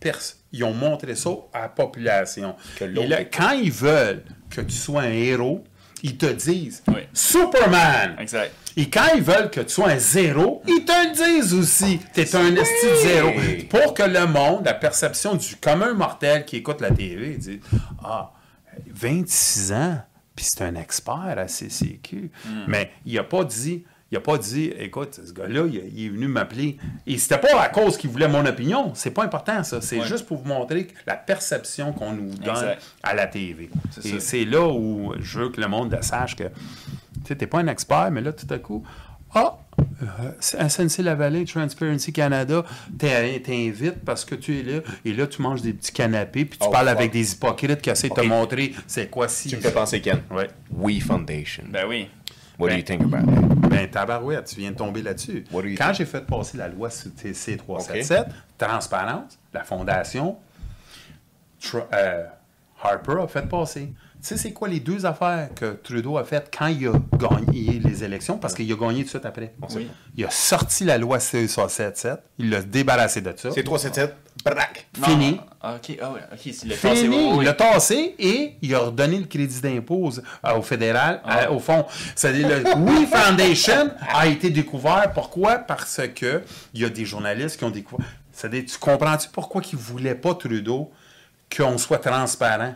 ils 0.53 0.65
ont 0.65 0.73
montré 0.73 1.15
ça 1.15 1.31
à 1.53 1.63
la 1.63 1.69
population. 1.69 2.55
Que 2.79 2.85
Et 2.85 3.07
là, 3.07 3.25
quand 3.25 3.51
ils 3.51 3.73
veulent 3.73 4.23
que 4.49 4.61
tu 4.63 4.75
sois 4.75 5.03
un 5.03 5.11
héros, 5.13 5.63
ils 6.03 6.17
te 6.17 6.27
disent 6.27 6.83
Oui. 6.89 7.01
Superman. 7.13 8.17
Exact. 8.19 8.53
Et 8.81 8.89
quand 8.89 9.09
ils 9.17 9.23
veulent 9.23 9.51
que 9.51 9.61
tu 9.61 9.71
sois 9.71 9.89
un 9.91 9.99
zéro, 9.99 10.63
ils 10.69 10.85
te 10.85 10.93
le 10.93 11.13
disent 11.41 11.53
aussi. 11.53 11.99
Tu 12.15 12.21
es 12.21 12.37
un 12.37 12.55
esti 12.55 12.87
de 12.87 12.95
zéro. 13.03 13.31
Pour 13.69 13.93
que 13.93 14.05
le 14.05 14.25
monde, 14.27 14.65
la 14.65 14.75
perception 14.75 15.35
du 15.35 15.57
commun 15.57 15.95
mortel 15.95 16.45
qui 16.45 16.57
écoute 16.59 16.81
la 16.81 16.93
TV, 16.93 17.37
dit 17.39 17.61
Ah, 18.05 18.31
26 18.87 19.73
ans, 19.73 19.99
puis 20.37 20.45
c'est 20.49 20.63
un 20.63 20.77
expert 20.77 21.35
à 21.37 21.47
CCQ. 21.49 22.31
Mais 22.69 22.93
il 23.05 23.15
n'a 23.15 23.25
pas 23.25 23.43
dit. 23.43 23.85
Il 24.11 24.15
n'a 24.15 24.21
pas 24.23 24.39
dit, 24.39 24.73
écoute, 24.79 25.21
ce 25.23 25.33
gars-là, 25.35 25.65
il, 25.67 26.07
est 26.07 26.09
venu 26.09 26.29
m'appeler. 26.29 26.79
Et 27.07 27.19
c'était 27.19 27.37
pas 27.37 27.61
à 27.61 27.69
cause 27.69 27.99
qu'il 27.99 28.09
voulait 28.09 28.27
mon 28.27 28.47
opinion. 28.47 28.93
C'est 28.95 29.11
pas 29.11 29.23
important, 29.23 29.63
ça. 29.65 29.83
C'est 29.83 29.99
Ouais. 30.01 30.07
juste 30.07 30.25
pour 30.25 30.39
vous 30.39 30.49
montrer 30.49 30.89
la 31.07 31.15
perception 31.15 31.93
qu'on 31.93 32.13
nous 32.15 32.31
donne 32.37 32.55
Exact. 32.55 32.83
à 33.03 33.13
la 33.15 33.27
TV. 33.27 33.69
Et 34.07 34.19
c'est 34.19 34.47
là 34.47 34.67
où 34.67 35.13
je 35.21 35.41
veux 35.41 35.49
que 35.51 35.61
le 35.61 35.69
monde 35.69 35.95
sache 36.01 36.37
que 36.37 36.45
tu 37.23 37.29
sais, 37.29 37.37
t'es 37.37 37.47
pas 37.47 37.59
un 37.61 37.67
expert, 37.69 38.11
mais 38.11 38.21
là, 38.21 38.33
tout 38.33 38.47
à 38.53 38.59
coup, 38.59 38.83
ah, 39.35 39.59
euh, 40.03 40.33
SNC 40.69 41.03
Lavalin, 41.03 41.45
Transparency 41.45 42.13
Canada, 42.13 42.65
t'in- 42.99 43.39
t'invite 43.45 44.05
parce 44.05 44.25
que 44.25 44.35
tu 44.35 44.59
es 44.61 44.63
là, 44.63 44.81
et 45.05 45.13
là, 45.13 45.27
tu 45.27 45.43
manges 45.43 45.63
des 45.63 45.73
petits 45.73 45.93
canapés, 45.93 46.45
puis 46.45 46.59
tu 46.59 46.67
Oh, 46.67 46.71
parles 46.71 46.89
fuck. 46.89 46.97
avec 46.97 47.13
des 47.13 47.33
hypocrites 47.33 47.81
qui 47.83 47.91
essaient 47.91 48.09
de 48.09 48.15
te 48.15 48.21
montrer 48.23 48.75
c'est 48.87 49.09
quoi 49.11 49.29
si. 49.29 49.49
Tu 49.49 49.57
me 49.57 49.61
fais 49.61 49.71
penser, 49.73 50.01
Ken. 50.01 50.23
Ouais. 50.31 50.49
We 50.73 51.03
Foundation. 51.03 51.65
Ben 51.69 51.87
oui. 51.89 52.09
What 52.59 52.69
do 52.69 52.75
Ben- 52.75 52.79
you 52.79 52.85
think 52.85 53.03
about 53.03 53.31
that? 53.31 53.69
Ben, 53.69 53.89
tabarouette, 53.89 54.47
tu 54.47 54.57
viens 54.57 54.73
de 54.73 54.77
tomber 54.77 55.01
là-dessus. 55.03 55.45
What 55.53 55.63
do 55.63 55.69
you 55.69 55.77
Quand 55.77 55.85
think? 55.87 55.97
j'ai 55.99 56.05
fait 56.07 56.27
passer 56.27 56.57
la 56.59 56.67
loi 56.69 56.91
sur 56.91 57.15
TC 57.15 57.57
377, 57.57 58.27
transparence, 58.59 59.39
la 59.55 59.63
fondation, 59.63 60.37
euh, 61.93 62.25
Harper 62.83 63.17
a 63.23 63.29
fait 63.29 63.49
passer. 63.49 63.93
Tu 64.21 64.27
sais, 64.31 64.37
c'est 64.37 64.53
quoi 64.53 64.67
les 64.67 64.81
deux 64.81 65.07
affaires 65.07 65.49
que 65.55 65.75
Trudeau 65.83 66.19
a 66.19 66.25
faites 66.25 66.53
quand 66.57 66.67
il 66.67 66.89
a 66.89 66.93
gagné 67.17 67.79
les 67.79 68.03
élections? 68.03 68.37
Parce 68.37 68.53
qu'il 68.53 68.71
a 68.73 68.75
gagné 68.75 68.99
tout 69.01 69.05
de 69.05 69.09
suite 69.11 69.25
après. 69.27 69.55
Oui. 69.77 69.89
Il 70.17 70.25
a 70.25 70.31
sorti 70.31 70.85
la 70.85 70.99
loi 70.99 71.19
CE377, 71.19 72.19
il 72.39 72.51
l'a 72.51 72.61
débarrassé 72.63 73.21
de 73.21 73.33
ça. 73.37 73.51
C'est 73.53 73.63
377, 73.63 74.17
braque. 74.45 74.89
Non, 74.99 75.07
Fini. 75.07 75.41
ok, 75.63 75.99
ah 76.03 76.11
ouais, 76.13 76.21
ok, 76.33 76.53
c'est 76.53 76.67
le 76.67 76.75
passé, 76.75 76.97
Fini, 76.97 77.17
oui, 77.17 77.29
oui, 77.33 77.37
il 77.41 77.45
l'a 77.45 77.53
tassé 77.53 78.17
et 78.19 78.55
il 78.61 78.75
a 78.75 78.81
redonné 78.81 79.19
le 79.19 79.27
crédit 79.27 79.61
d'impôt 79.61 80.11
euh, 80.45 80.55
au 80.57 80.63
fédéral, 80.63 81.21
Ah. 81.25 81.45
euh, 81.45 81.51
au 81.51 81.61
fond. 81.61 81.87
C'est-à-dire, 82.17 82.49
le 82.49 82.65
We 82.77 83.09
Foundation 83.09 83.91
a 84.13 84.27
été 84.27 84.51
découvert. 84.51 85.13
Pourquoi? 85.15 85.59
Parce 85.59 86.01
que 86.15 86.43
il 86.75 86.81
y 86.81 86.85
a 86.85 86.89
des 86.89 87.05
journalistes 87.05 87.57
qui 87.57 87.65
ont 87.65 87.71
découvert. 87.71 88.05
C'est-à-dire, 88.33 88.65
tu 88.67 88.79
comprends-tu 88.79 89.29
pourquoi 89.33 89.63
ils 89.73 89.77
ne 89.77 89.81
voulaient 89.81 90.15
pas 90.17 90.35
Trudeau 90.35 90.91
qu'on 91.57 91.79
soit 91.79 91.99
transparent? 91.99 92.75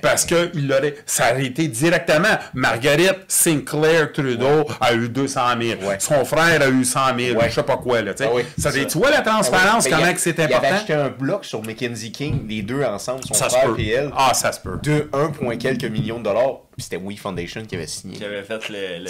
Parce 0.00 0.24
que 0.24 0.50
il 0.54 0.72
aurait, 0.72 0.94
ça 1.06 1.32
aurait 1.32 1.46
été 1.46 1.66
directement. 1.68 2.38
Marguerite 2.54 3.24
Sinclair 3.26 4.12
Trudeau 4.12 4.64
a 4.80 4.94
eu 4.94 5.08
200 5.08 5.40
000. 5.60 5.82
Ouais. 5.82 5.96
Son 5.98 6.24
frère 6.24 6.62
a 6.62 6.68
eu 6.68 6.84
100 6.84 7.00
000. 7.18 7.38
Ouais. 7.38 7.48
Je 7.48 7.54
sais 7.56 7.62
pas 7.62 7.76
quoi. 7.76 8.00
Là, 8.02 8.14
tu 8.14 8.22
sais. 8.22 8.30
Ah 8.30 8.34
oui, 8.34 8.42
ça, 8.56 8.70
ça. 8.70 8.84
Tu 8.84 8.98
vois 8.98 9.10
la 9.10 9.22
transparence, 9.22 9.86
Ah 9.86 9.90
mais 9.96 10.02
comment 10.04 10.14
c'est 10.16 10.30
Il 10.30 10.40
avait 10.42 10.54
important? 10.54 10.74
acheté 10.76 10.94
un 10.94 11.08
bloc 11.08 11.44
sur 11.44 11.64
Mackenzie 11.64 12.12
King, 12.12 12.46
les 12.48 12.62
deux 12.62 12.82
ensemble, 12.84 13.24
son 13.24 13.34
Ça 13.34 13.48
frère 13.48 13.74
et 13.78 13.88
elle, 13.88 14.10
Ah, 14.16 14.32
ça 14.34 14.52
se 14.52 14.60
peut. 14.60 14.78
de 14.82 15.08
1, 15.12 15.30
point 15.30 15.56
quelques 15.56 15.84
millions 15.84 16.18
de 16.18 16.24
dollars. 16.24 16.60
Puis 16.76 16.84
c'était 16.84 16.96
We 16.98 17.18
Foundation 17.18 17.62
qui 17.64 17.74
avait 17.74 17.88
signé. 17.88 18.16
Qui 18.16 18.24
avait 18.24 18.44
fait 18.44 18.68
le. 18.68 19.02
le- 19.04 19.08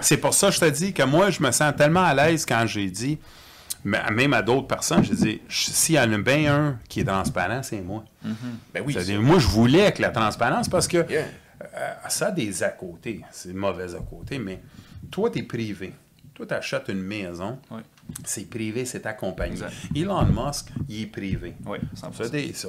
C'est- 0.00 0.16
pour 0.16 0.32
ça 0.34 0.48
que 0.48 0.54
je 0.54 0.60
te 0.60 0.66
dis 0.70 0.92
que 0.92 1.02
moi, 1.02 1.30
je 1.30 1.42
me 1.42 1.50
sens 1.50 1.72
tellement 1.76 2.04
à 2.04 2.14
l'aise 2.14 2.46
quand 2.46 2.64
j'ai 2.66 2.86
dit, 2.86 3.18
même 3.84 4.32
à 4.32 4.42
d'autres 4.42 4.66
personnes, 4.66 5.04
je- 5.04 5.38
s'il 5.48 5.94
y 5.94 5.98
en 6.00 6.12
a 6.12 6.18
bien 6.18 6.54
un 6.54 6.78
qui 6.88 7.00
est 7.00 7.04
transparent, 7.04 7.62
c'est 7.62 7.80
moi. 7.82 8.04
Ben 8.72 8.82
oui, 8.84 8.96
moi, 9.18 9.38
je 9.38 9.46
voulais 9.46 9.92
que 9.92 10.00
la 10.02 10.10
transparence, 10.10 10.68
parce 10.68 10.88
que 10.88 11.06
Yeah. 11.10 11.24
euh, 11.62 11.92
ça 12.08 12.28
a 12.28 12.30
des 12.30 12.62
à 12.62 12.70
côté, 12.70 13.20
c'est 13.30 13.52
mauvais 13.54 13.94
à 13.94 13.98
côté, 13.98 14.38
mais 14.38 14.60
toi, 15.10 15.30
tu 15.30 15.40
es 15.40 15.42
privé. 15.42 15.92
Toi, 16.34 16.46
tu 16.46 16.54
achètes 16.54 16.88
une 16.88 17.02
maison, 17.02 17.58
Oui. 17.70 17.80
c'est 18.24 18.48
privé, 18.50 18.84
c'est 18.86 19.00
ta 19.00 19.12
compagnie. 19.12 19.52
Exact. 19.52 19.72
Elon 19.94 20.24
Musk, 20.24 20.68
il 20.88 21.02
est 21.02 21.06
privé. 21.06 21.54
Oui, 21.64 21.78
100%. 21.94 22.24
Ça 22.54 22.68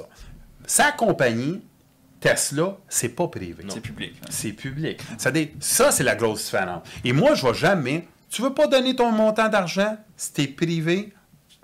Sa 0.66 0.92
compagnie, 0.92 1.62
Tesla, 2.20 2.76
c'est 2.88 3.08
pas 3.10 3.28
privé. 3.28 3.64
C'est 3.68 3.80
public. 3.80 4.14
hein. 4.22 4.26
C'est 4.30 4.52
public. 4.52 5.00
Ça, 5.18 5.30
ça, 5.60 5.90
c'est 5.92 6.04
la 6.04 6.14
grosse 6.16 6.44
différence. 6.44 6.82
Et 7.04 7.12
moi, 7.12 7.34
je 7.34 7.44
ne 7.46 7.50
vais 7.52 7.58
jamais. 7.58 8.06
Tu 8.30 8.42
veux 8.42 8.52
pas 8.52 8.66
donner 8.66 8.96
ton 8.96 9.12
montant 9.12 9.48
d'argent 9.48 9.96
si 10.16 10.32
tu 10.32 10.42
es 10.42 10.46
privé, 10.48 11.12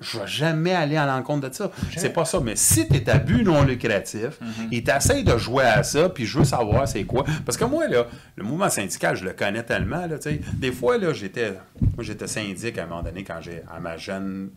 je 0.03 0.17
ne 0.19 0.23
vais 0.23 0.29
jamais 0.29 0.73
aller 0.73 0.97
à 0.97 1.07
l'encontre 1.07 1.49
de 1.49 1.55
ça. 1.55 1.71
C'est 1.97 2.13
pas 2.13 2.25
ça. 2.25 2.41
Mais 2.41 2.57
si 2.57 2.89
tu 2.89 2.97
es 2.97 3.09
à 3.09 3.19
but 3.19 3.45
non 3.45 3.63
lucratif 3.63 4.39
et 4.71 4.83
tu 4.83 4.91
essaies 4.91 5.23
de 5.23 5.37
jouer 5.39 5.65
à 5.65 5.83
ça, 5.83 6.09
puis 6.09 6.27
je 6.27 6.39
veux 6.39 6.45
savoir 6.45 6.89
c'est 6.89 7.05
quoi. 7.05 7.25
Parce 7.45 7.57
que 7.57 7.65
moi, 7.65 7.87
là, 7.89 8.07
le 8.37 8.45
mouvement 8.45 8.69
syndical, 8.69 9.17
je 9.17 9.25
le 9.25 9.33
connais 9.33 9.63
tellement. 9.63 10.07
Là, 10.07 10.17
des 10.55 10.73
fois, 10.73 10.99
là, 10.99 11.13
j'étais. 11.13 11.53
Moi, 11.95 12.05
j'étais 12.05 12.27
syndic 12.27 12.79
à 12.79 12.85
un 12.85 12.87
moment 12.87 13.03
donné, 13.03 13.23
quand 13.23 13.41
j'ai 13.41 13.63
à 13.73 13.79
ma 13.79 13.97
jeune 13.97 14.51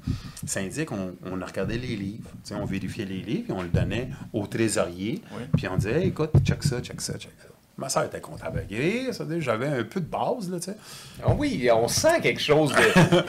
syndic, 0.45 0.91
on, 0.91 1.15
on 1.31 1.41
a 1.41 1.45
regardé 1.45 1.77
les 1.77 1.95
livres. 1.95 2.29
On 2.51 2.65
vérifiait 2.65 3.05
les 3.05 3.21
livres, 3.21 3.43
puis 3.45 3.53
on 3.53 3.61
le 3.61 3.69
donnait 3.69 4.09
au 4.33 4.47
trésorier. 4.47 5.21
Oui. 5.35 5.43
Puis 5.55 5.67
on 5.67 5.77
disait, 5.77 6.01
Hey, 6.01 6.07
écoute, 6.07 6.31
check 6.43 6.63
ça, 6.63 6.79
check 6.81 7.01
ça, 7.01 7.13
check 7.13 7.33
ça. 7.39 7.54
Ma 7.77 7.89
soeur 7.89 8.05
était 8.05 8.21
comptable 8.21 8.59
agréée, 8.59 9.11
ça 9.11 9.25
veut 9.25 9.33
dire, 9.35 9.43
j'avais 9.43 9.67
un 9.67 9.83
peu 9.83 9.99
de 9.99 10.05
base, 10.05 10.49
là, 10.49 10.59
tu 10.59 10.71
sais. 10.71 10.77
Ah 11.21 11.33
oui, 11.37 11.67
on 11.73 11.89
sent 11.89 12.21
quelque 12.21 12.39
chose 12.39 12.71
de. 12.71 12.77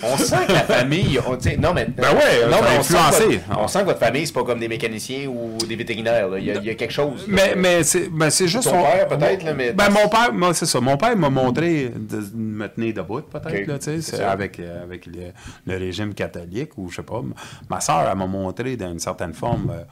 on 0.04 0.16
sent 0.16 0.46
que 0.46 0.52
la 0.52 0.60
famille. 0.62 1.18
On, 1.26 1.32
non, 1.60 1.74
mais. 1.74 1.86
Ben 1.86 2.14
ouais, 2.14 2.46
non, 2.48 2.58
mais 2.62 2.78
on 2.78 2.82
sent, 2.84 2.94
que 2.94 2.98
influencé. 2.98 3.36
votre, 3.48 3.60
on 3.60 3.66
sent 3.66 3.80
que 3.80 3.84
votre 3.86 3.98
famille, 3.98 4.24
c'est 4.24 4.32
pas 4.32 4.44
comme 4.44 4.60
des 4.60 4.68
mécaniciens 4.68 5.26
ou 5.26 5.58
des 5.66 5.74
vétérinaires. 5.74 6.28
Il, 6.38 6.44
y 6.44 6.52
a, 6.52 6.54
il 6.58 6.64
y 6.64 6.70
a 6.70 6.74
quelque 6.76 6.92
chose. 6.92 7.24
Mais, 7.26 7.54
mais 7.56 7.82
c'est 7.82 8.08
ben, 8.08 8.30
c'est 8.30 8.46
juste. 8.46 8.70
Ton 8.70 8.82
père, 8.82 9.08
peut-être, 9.08 9.42
là, 9.42 9.52
mais- 9.52 9.72
Ben, 9.72 9.90
mon 9.90 10.08
père, 10.08 10.32
moi, 10.32 10.54
c'est 10.54 10.66
ça. 10.66 10.80
Mon 10.80 10.96
père 10.96 11.16
m'a 11.16 11.28
montré 11.30 11.88
de 11.88 12.22
me 12.36 12.68
tenir 12.68 12.94
debout, 12.94 13.22
peut-être, 13.22 13.66
là, 13.66 13.80
tu 13.80 14.00
sais, 14.00 14.22
avec, 14.22 14.60
avec 14.60 15.06
le, 15.06 15.32
le 15.66 15.76
régime 15.76 16.14
catholique, 16.14 16.78
ou 16.78 16.88
je 16.88 16.94
sais 16.96 17.02
pas. 17.02 17.20
Ma 17.68 17.80
soeur, 17.80 18.06
elle 18.08 18.16
m'a 18.16 18.26
montré, 18.28 18.76
d'une 18.76 19.00
certaine 19.00 19.34
forme, 19.34 19.70
euh, 19.70 19.82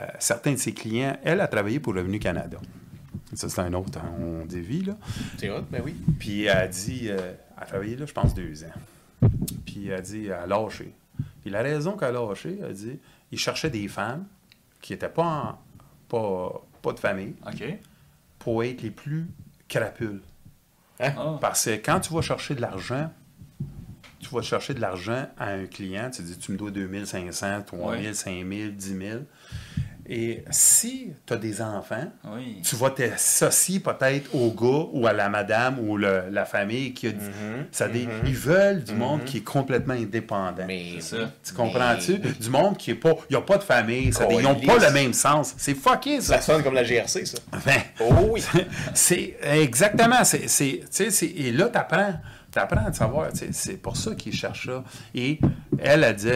euh, 0.00 0.06
certains 0.20 0.52
de 0.52 0.58
ses 0.58 0.72
clients. 0.72 1.16
Elle 1.24 1.40
a 1.40 1.48
travaillé 1.48 1.80
pour 1.80 1.94
Revenu 1.96 2.20
Canada. 2.20 2.58
Ça, 3.34 3.48
c'est 3.48 3.60
un 3.60 3.72
autre, 3.74 3.98
hein, 3.98 4.10
on 4.20 4.46
dévie, 4.46 4.84
là. 4.84 4.96
C'est 5.36 5.50
hot, 5.50 5.62
ben 5.70 5.82
oui. 5.84 5.94
Puis 6.18 6.44
elle 6.44 6.56
a 6.56 6.66
dit, 6.68 7.08
euh, 7.10 7.16
elle 7.56 7.62
a 7.62 7.66
travaillé 7.66 7.96
là, 7.96 8.06
je 8.06 8.12
pense, 8.12 8.34
deux 8.34 8.64
ans. 8.64 9.28
Puis 9.66 9.88
elle 9.88 9.94
a 9.94 10.00
dit, 10.00 10.26
elle 10.26 10.32
a 10.32 10.46
lâché. 10.46 10.94
Puis 11.42 11.50
la 11.50 11.62
raison 11.62 11.92
qu'elle 11.96 12.16
a 12.16 12.20
lâché, 12.26 12.56
elle 12.58 12.70
a 12.70 12.72
dit, 12.72 12.98
il 13.30 13.38
cherchait 13.38 13.68
des 13.70 13.86
femmes 13.88 14.24
qui 14.80 14.92
n'étaient 14.94 15.08
pas, 15.10 15.22
en- 15.24 15.58
pas, 16.08 16.62
pas 16.80 16.92
de 16.94 16.98
famille 17.00 17.34
OK. 17.46 17.64
pour 18.38 18.64
être 18.64 18.80
les 18.82 18.90
plus 18.90 19.26
crapules. 19.68 20.20
Ah. 20.98 21.36
Parce 21.40 21.66
que 21.66 21.70
quand 21.76 22.00
tu 22.00 22.12
vas 22.14 22.22
chercher 22.22 22.54
de 22.54 22.60
l'argent, 22.62 23.12
tu 24.20 24.28
vas 24.30 24.42
chercher 24.42 24.74
de 24.74 24.80
l'argent 24.80 25.28
à 25.38 25.50
un 25.50 25.66
client, 25.66 26.10
tu 26.10 26.22
dis, 26.22 26.36
tu 26.38 26.50
me 26.52 26.56
dois 26.56 26.70
2500, 26.70 27.62
3000, 27.66 28.06
Ouais. 28.08 28.14
5000, 28.14 28.74
10 28.76 28.98
000. 28.98 29.18
Et 30.08 30.42
si 30.50 31.12
tu 31.26 31.32
as 31.34 31.36
des 31.36 31.60
enfants, 31.60 32.06
Oui. 32.34 32.62
tu 32.64 32.76
vas 32.76 32.90
t'associer 32.90 33.80
peut-être 33.80 34.34
au 34.34 34.50
gars 34.52 34.86
ou 34.92 35.06
à 35.06 35.12
la 35.12 35.28
madame 35.28 35.78
ou 35.80 35.96
le- 35.96 36.24
la 36.30 36.44
famille 36.46 36.94
qui 36.94 37.08
a 37.08 37.12
dit. 37.12 37.26
ça 37.70 37.88
dit, 37.88 38.08
Ils 38.24 38.34
veulent 38.34 38.82
du 38.82 38.94
monde 38.94 39.24
qui 39.24 39.38
est 39.38 39.42
complètement 39.44 39.94
indépendant. 39.94 40.64
Mais. 40.66 40.94
C'est 41.00 41.16
ça. 41.16 41.30
tu 41.44 41.52
comprends-tu? 41.54 42.18
mais- 42.22 42.32
Du 42.32 42.48
monde 42.50 42.76
qui 42.78 42.92
est 42.92 42.94
pas. 42.94 43.14
Ils 43.28 43.34
n'ont 43.34 43.42
pas 43.42 43.58
de 43.58 43.62
famille. 43.64 44.12
Ça 44.12 44.24
dit, 44.26 44.36
ils 44.36 44.42
n'ont 44.42 44.54
pas 44.54 44.78
le 44.78 44.92
même 44.92 45.12
sens. 45.12 45.54
C'est 45.58 45.74
fucké, 45.74 46.20
ça. 46.20 46.36
Ça 46.36 46.40
sonne 46.40 46.62
comme 46.62 46.74
la 46.74 46.84
GRC, 46.84 47.26
ça. 47.26 47.38
Ben, 47.66 47.80
Oh 48.00 48.30
oui. 48.30 48.42
c'est 48.94 49.36
exactement. 49.42 50.24
C'est, 50.24 50.48
c'est, 50.48 50.80
tu 50.80 50.86
sais, 50.90 51.10
c'est- 51.10 51.26
et 51.26 51.52
là, 51.52 51.68
tu 51.68 51.78
apprends. 51.78 52.14
Tu 52.50 52.58
apprends 52.58 52.86
à 52.86 52.92
savoir. 52.94 53.28
C'est 53.52 53.76
pour 53.76 53.96
ça 53.96 54.14
qu'ils 54.14 54.32
cherchent 54.32 54.66
ça. 54.68 54.82
Et 55.14 55.38
elle, 55.78 56.02
a 56.04 56.12
dit 56.14 56.30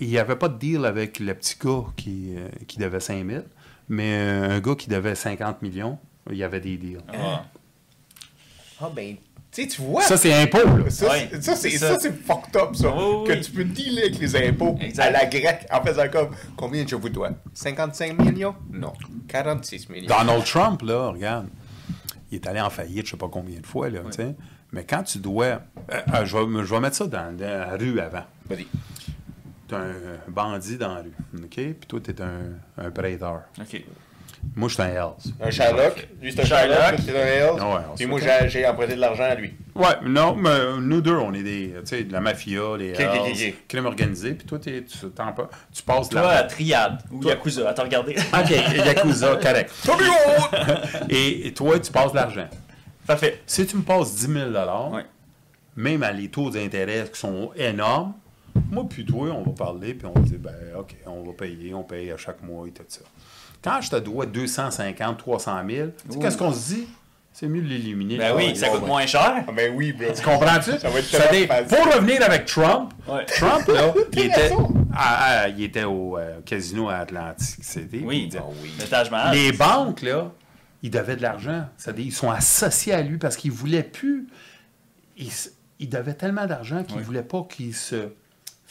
il 0.00 0.08
n'y 0.08 0.18
avait 0.18 0.36
pas 0.36 0.48
de 0.48 0.58
deal 0.58 0.84
avec 0.84 1.18
le 1.20 1.34
petit 1.34 1.56
gars 1.62 1.84
qui, 1.96 2.34
euh, 2.36 2.48
qui 2.66 2.78
devait 2.78 3.00
5 3.00 3.26
000, 3.26 3.42
mais 3.88 4.12
euh, 4.14 4.56
un 4.56 4.60
gars 4.60 4.74
qui 4.74 4.88
devait 4.88 5.14
50 5.14 5.62
millions, 5.62 5.98
il 6.30 6.36
y 6.36 6.42
avait 6.42 6.60
des 6.60 6.76
deals. 6.76 7.00
Ah. 7.12 7.44
Ah 8.80 8.90
ben, 8.94 9.16
tu 9.52 9.66
vois. 9.82 10.02
Ça, 10.02 10.16
c'est 10.16 10.34
impôt, 10.34 10.58
là. 10.66 10.90
Ça, 10.90 11.54
c'est- 11.54 12.12
fucked 12.12 12.56
up, 12.56 12.74
ça. 12.74 12.92
Oui, 12.92 13.28
que 13.28 13.32
tu 13.34 13.52
peux 13.52 13.64
dealer 13.64 14.02
avec 14.04 14.18
les 14.18 14.48
impôts 14.48 14.76
Exact. 14.80 15.04
à 15.04 15.10
la 15.12 15.26
grecque 15.26 15.66
en 15.70 15.80
faisant 15.82 16.08
comme 16.10 16.30
combien 16.56 16.84
je 16.86 16.96
vous 16.96 17.08
dois? 17.08 17.30
55 17.54 18.18
millions? 18.18 18.54
Non. 18.72 18.92
46 19.28 19.88
millions. 19.90 20.08
Donald 20.08 20.44
Trump, 20.44 20.82
là, 20.82 21.10
regarde, 21.10 21.46
il 22.32 22.36
est 22.36 22.46
allé 22.48 22.60
en 22.60 22.70
faillite, 22.70 23.06
je 23.06 23.12
sais 23.12 23.16
pas 23.16 23.28
combien 23.28 23.60
de 23.60 23.66
fois, 23.66 23.88
là, 23.90 24.00
tu 24.06 24.12
sais. 24.16 24.34
Mais 24.72 24.82
quand 24.84 25.04
tu 25.04 25.18
dois. 25.18 25.44
euh, 25.44 25.60
euh, 25.92 26.24
je, 26.24 26.36
vais, 26.36 26.64
je 26.66 26.74
vais 26.74 26.80
mettre 26.80 26.96
ça 26.96 27.06
dans, 27.06 27.36
dans 27.36 27.46
la 27.46 27.76
rue 27.76 28.00
avant. 28.00 28.24
Vas-y. 28.50 28.66
Un 29.80 30.30
bandit 30.30 30.76
dans 30.78 30.94
la 30.94 31.02
rue, 31.02 31.12
OK? 31.36 31.50
Puis 31.54 31.76
toi, 31.88 32.00
tu 32.02 32.10
es 32.10 32.20
un, 32.22 32.84
un 32.86 32.90
prêteur. 32.90 33.42
OK. 33.60 33.82
Moi, 34.54 34.68
je 34.68 34.74
suis 34.74 34.82
un 34.82 34.88
Hells. 34.88 35.32
Un 35.40 35.50
Sherlock. 35.50 36.06
Lui, 36.20 36.30
c'est 36.30 36.42
un 36.42 36.44
Sherlock. 36.44 36.76
Sherlock. 36.78 37.00
C'est 37.06 37.22
un 37.22 37.26
Hells. 37.26 37.62
Ouais, 37.62 37.80
Puis 37.96 38.04
moi, 38.06 38.20
j'ai 38.46 38.66
emprunté 38.66 38.94
de 38.94 39.00
l'argent 39.00 39.24
à 39.24 39.34
lui. 39.34 39.54
Ouais, 39.74 39.86
non, 40.04 40.36
mais 40.36 40.50
nous 40.82 41.00
deux, 41.00 41.16
on 41.16 41.32
est 41.32 41.42
des, 41.42 41.72
tu 41.80 41.86
sais, 41.86 42.04
de 42.04 42.12
la 42.12 42.20
mafia, 42.20 42.76
les 42.76 42.92
Ok, 42.92 43.00
ok, 43.00 43.06
ok, 43.20 43.26
Hells, 43.40 43.48
ok. 43.48 43.54
crime 43.68 43.86
organisé, 43.86 44.34
puis 44.34 44.46
toi, 44.46 44.58
t'es- 44.58 44.84
tu, 44.84 44.98
t'en 45.10 45.32
pas, 45.32 45.48
tu 45.72 45.82
passes 45.82 46.10
de 46.10 46.14
Toi, 46.16 46.34
la... 46.34 46.42
Triade 46.44 46.98
ou 47.10 47.22
Yakuza, 47.26 47.70
attends, 47.70 47.84
regardez. 47.84 48.16
OK, 48.34 48.50
Yakuza, 48.50 49.36
correct. 49.36 49.72
et, 51.08 51.46
et 51.48 51.54
toi, 51.54 51.78
tu 51.80 51.90
passes 51.90 52.10
de 52.12 52.16
l'argent. 52.16 52.48
Parfait. 53.06 53.40
Si 53.46 53.66
tu 53.66 53.76
me 53.78 53.82
passes 53.82 54.14
10 54.14 54.26
000 54.32 54.50
Ouais. 54.92 55.04
même 55.76 56.02
à 56.02 56.12
les 56.12 56.28
taux 56.28 56.50
d'intérêt 56.50 57.08
qui 57.12 57.18
sont 57.18 57.50
énormes, 57.56 58.12
moi 58.70 58.84
puis 58.88 59.04
toi, 59.04 59.28
on 59.32 59.42
va 59.42 59.52
parler, 59.52 59.94
puis 59.94 60.06
on 60.06 60.12
va 60.12 60.20
dire, 60.20 60.38
ben 60.38 60.54
OK, 60.78 60.96
on 61.06 61.22
va 61.22 61.32
payer, 61.32 61.74
on 61.74 61.82
paye 61.82 62.10
à 62.10 62.16
chaque 62.16 62.42
mois 62.42 62.66
et 62.68 62.70
tout 62.70 62.82
ça. 62.88 63.00
Quand 63.62 63.80
je 63.80 63.90
te 63.90 63.96
dois 63.96 64.26
250, 64.26 65.18
300 65.18 65.56
000, 65.68 65.88
tu 66.06 66.12
sais, 66.12 66.18
qu'est-ce 66.18 66.36
qu'on 66.36 66.52
se 66.52 66.74
dit? 66.74 66.86
C'est 67.32 67.48
mieux 67.48 67.62
de 67.62 67.66
l'éliminer. 67.66 68.16
Ben 68.16 68.32
oui, 68.36 68.54
ça 68.54 68.66
ouais, 68.66 68.72
coûte 68.74 68.82
ouais. 68.82 68.86
moins 68.88 69.06
cher. 69.06 69.44
Ah, 69.48 69.52
ben 69.52 69.74
oui, 69.74 69.92
bro. 69.92 70.06
Tu 70.14 70.22
comprends-tu? 70.22 70.78
Ça 70.78 70.88
va 70.88 70.98
être 71.00 71.04
Ça. 71.06 71.26
Pour 71.64 71.92
revenir 71.92 72.22
avec 72.22 72.44
Trump, 72.44 72.92
Ouais. 73.08 73.24
Trump, 73.26 73.66
là, 73.66 73.92
il, 74.12 74.18
était, 74.20 74.52
à- 74.94 75.40
à- 75.40 75.48
il 75.48 75.62
était 75.64 75.82
au 75.82 76.16
euh, 76.16 76.40
casino 76.44 76.88
à 76.90 76.98
Atlantic 76.98 77.64
City. 77.64 78.02
Oui. 78.04 78.26
Disait, 78.26 78.38
Ah 78.40 78.46
oui. 78.62 78.70
Le 78.78 78.86
Taj 78.86 79.10
Mahal. 79.10 79.34
Les 79.34 79.50
banques, 79.50 80.02
là, 80.02 80.30
ils 80.84 80.90
devaient 80.92 81.16
de 81.16 81.22
l'argent. 81.22 81.64
C'est-à-dire, 81.76 82.06
ils 82.06 82.12
sont 82.12 82.30
associés 82.30 82.92
à 82.92 83.02
lui 83.02 83.18
parce 83.18 83.36
qu'ils 83.36 83.50
ne 83.50 83.56
voulaient 83.56 83.82
plus. 83.82 84.28
Ils, 85.16 85.88
devaient 85.88 86.14
tellement 86.14 86.46
d'argent 86.46 86.84
qu'ils 86.84 86.94
ne 86.94 87.00
Oui. 87.00 87.06
voulaient 87.06 87.22
pas 87.24 87.44
qu'ils 87.50 87.74
se 87.74 88.10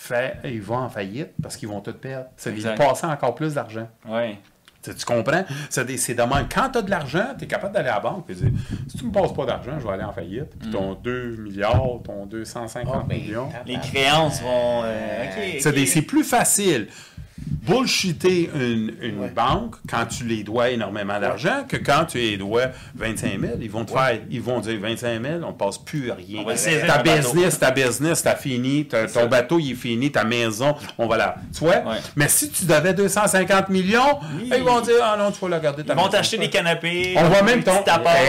fait, 0.04 0.38
ils 0.46 0.62
vont 0.62 0.78
en 0.78 0.90
faillite 0.90 1.32
parce 1.42 1.56
qu'ils 1.58 1.70
vont 1.70 1.82
tout 1.82 1.94
perdre. 1.94 2.28
Exact. 2.46 2.76
ils 2.80 2.86
passaient 2.88 3.08
encore 3.08 3.36
plus 3.36 3.54
d'argent. 3.54 3.88
Ouais. 4.08 4.38
Tu, 4.82 4.94
tu 4.94 5.06
comprends? 5.06 5.46
C'est 5.70 5.86
de. 5.86 6.44
Quand 6.54 6.70
tu 6.70 6.78
as 6.80 6.82
de 6.82 6.90
l'argent, 6.90 7.28
tu 7.38 7.46
es 7.46 7.48
capable 7.48 7.74
d'aller 7.74 7.88
à 7.88 7.94
la 7.96 8.00
banque 8.02 8.26
et 8.30 8.34
dire 8.34 8.52
si 8.90 8.98
tu 8.98 9.06
me 9.06 9.12
passes 9.14 9.34
pas 9.34 9.46
d'argent, 9.46 9.80
je 9.80 9.88
vais 9.88 9.94
aller 9.94 10.04
en 10.04 10.12
faillite. 10.12 10.58
Puis 10.60 10.70
ton 10.72 10.94
2 10.96 11.38
milliards, 11.38 11.82
ton 12.04 12.26
250 12.26 12.94
Ah, 12.94 13.04
ben, 13.08 13.18
millions. 13.18 13.48
Les 13.66 13.80
créances 13.80 14.42
vont. 14.42 14.82
euh, 14.84 15.24
des- 15.72 15.86
C'est 15.86 16.02
plus 16.02 16.26
facile 16.26 16.88
bullshiter 17.48 18.49
une, 18.56 18.94
une 19.02 19.20
Ouais. 19.20 19.30
banque 19.30 19.76
quand 19.90 20.06
tu 20.06 20.26
les 20.26 20.44
dois 20.44 20.70
énormément 20.70 21.20
d'argent 21.20 21.64
que 21.68 21.78
quand 21.78 22.06
tu 22.06 22.18
les 22.18 22.38
dois 22.38 22.64
25 22.95 23.40
000. 23.40 23.53
Ils 23.61 23.70
vont 23.72 23.86
te 23.86 23.91
faire, 23.91 24.20
ils 24.30 24.41
vont 24.41 24.60
dire 24.60 24.80
25 24.82 25.22
000, 25.22 25.34
on 25.44 25.48
ne 25.48 25.52
passe 25.53 25.78
plus 25.78 26.11
à 26.11 26.15
rien. 26.15 26.44
Va 26.44 26.53
Ta 26.88 27.02
business, 27.03 27.60
ta 27.60 27.72
business, 27.72 28.24
t'as 28.24 28.36
fini, 28.36 28.86
ton 28.86 29.28
bateau 29.28 29.60
il 29.60 29.72
est 29.72 29.76
fini, 29.76 30.11
ta 30.11 30.24
maison, 30.24 30.76
on 30.98 31.07
va 31.07 31.18
la. 31.18 31.36
Tu 31.53 31.60
vois? 31.60 31.78
Ouais. 31.78 31.98
Mais 32.15 32.28
si 32.28 32.49
tu 32.49 32.65
devais 32.65 32.94
250 32.94 33.70
millions, 33.70 34.20
Oui. 34.36 34.52
ils 34.56 34.64
vont 34.64 34.82
dire 34.82 34.95
ah 35.02 35.15
non, 35.18 35.32
tu 35.32 35.40
vas 35.41 35.49
la 35.49 35.60
garder 35.60 35.84
ta 35.84 35.94
Ils 35.94 35.99
vont 35.99 36.10
t'acheter 36.10 36.38
des 36.38 36.49
canapés. 36.49 37.14
On 37.18 37.24
voit 37.26 37.41
des 37.41 37.45
même 37.45 37.64
ton. 37.64 37.74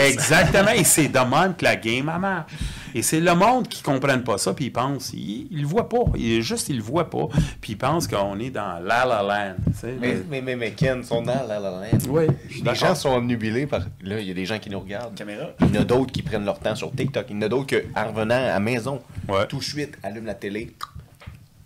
Exactement. 0.07 0.71
Et 0.71 0.85
c'est 0.85 1.09
de 1.09 1.19
même 1.19 1.55
que 1.57 1.65
la 1.65 1.77
game 1.77 2.05
marche. 2.21 2.53
Et 2.95 3.03
c'est 3.03 3.19
le 3.21 3.35
monde 3.35 3.67
qui 3.69 3.81
ne 3.83 3.85
comprenne 3.95 4.23
pas 4.23 4.39
ça, 4.39 4.55
puis 4.55 4.67
ils 4.67 4.73
pensent. 4.73 5.13
Ils 5.13 5.49
ne 5.51 5.61
le 5.61 5.67
voient 5.67 5.89
pas. 5.89 6.05
Ils, 6.17 6.43
juste, 6.43 6.69
ils 6.69 6.77
le 6.77 6.83
voient 6.83 7.11
pas. 7.11 7.27
Puis 7.61 7.73
ils 7.73 7.77
pensent 7.77 8.07
qu'on 8.07 8.39
est 8.39 8.51
dans 8.51 8.79
La 8.85 9.05
La 9.05 9.23
Land. 9.23 9.57
tu 9.67 9.79
sais. 9.81 9.97
Mais, 10.01 10.17
mais, 10.31 10.41
mais, 10.41 10.55
mais 10.57 10.71
Ken, 10.73 11.03
sont 11.03 11.21
dans 11.23 11.45
La 11.47 11.59
La 11.59 11.71
Land. 11.71 11.99
Oui, 12.09 12.27
Les 12.65 12.75
gens 12.75 12.95
sont 12.95 13.11
omnubilés 13.11 13.67
par. 13.67 13.81
Là, 14.03 14.21
il 14.21 14.29
y 14.29 14.31
a 14.31 14.35
des 14.35 14.47
gens 14.47 14.59
qui 14.61 14.71
nous 14.71 14.79
regardent. 14.81 15.15
Caméra. 15.17 15.47
Il 15.61 15.75
y 15.75 15.79
en 15.79 15.83
a 15.83 15.85
d'autres 15.85 16.13
qui 16.13 16.23
prennent 16.23 16.45
leur 16.45 16.59
temps 16.61 16.75
sur 16.77 16.93
TikTok. 16.93 17.27
Il 17.31 17.35
y 17.37 17.39
en 17.39 17.43
a 17.43 17.49
d'autres 17.49 17.67
que, 17.67 17.85
en 17.97 18.07
revenant 18.13 18.37
à 18.37 18.47
la 18.47 18.61
maison, 18.61 19.03
Ouais. 19.29 19.47
tout 19.49 19.59
de 19.59 19.65
suite, 19.65 19.99
allument 20.03 20.27
la 20.29 20.35
télé. 20.35 20.73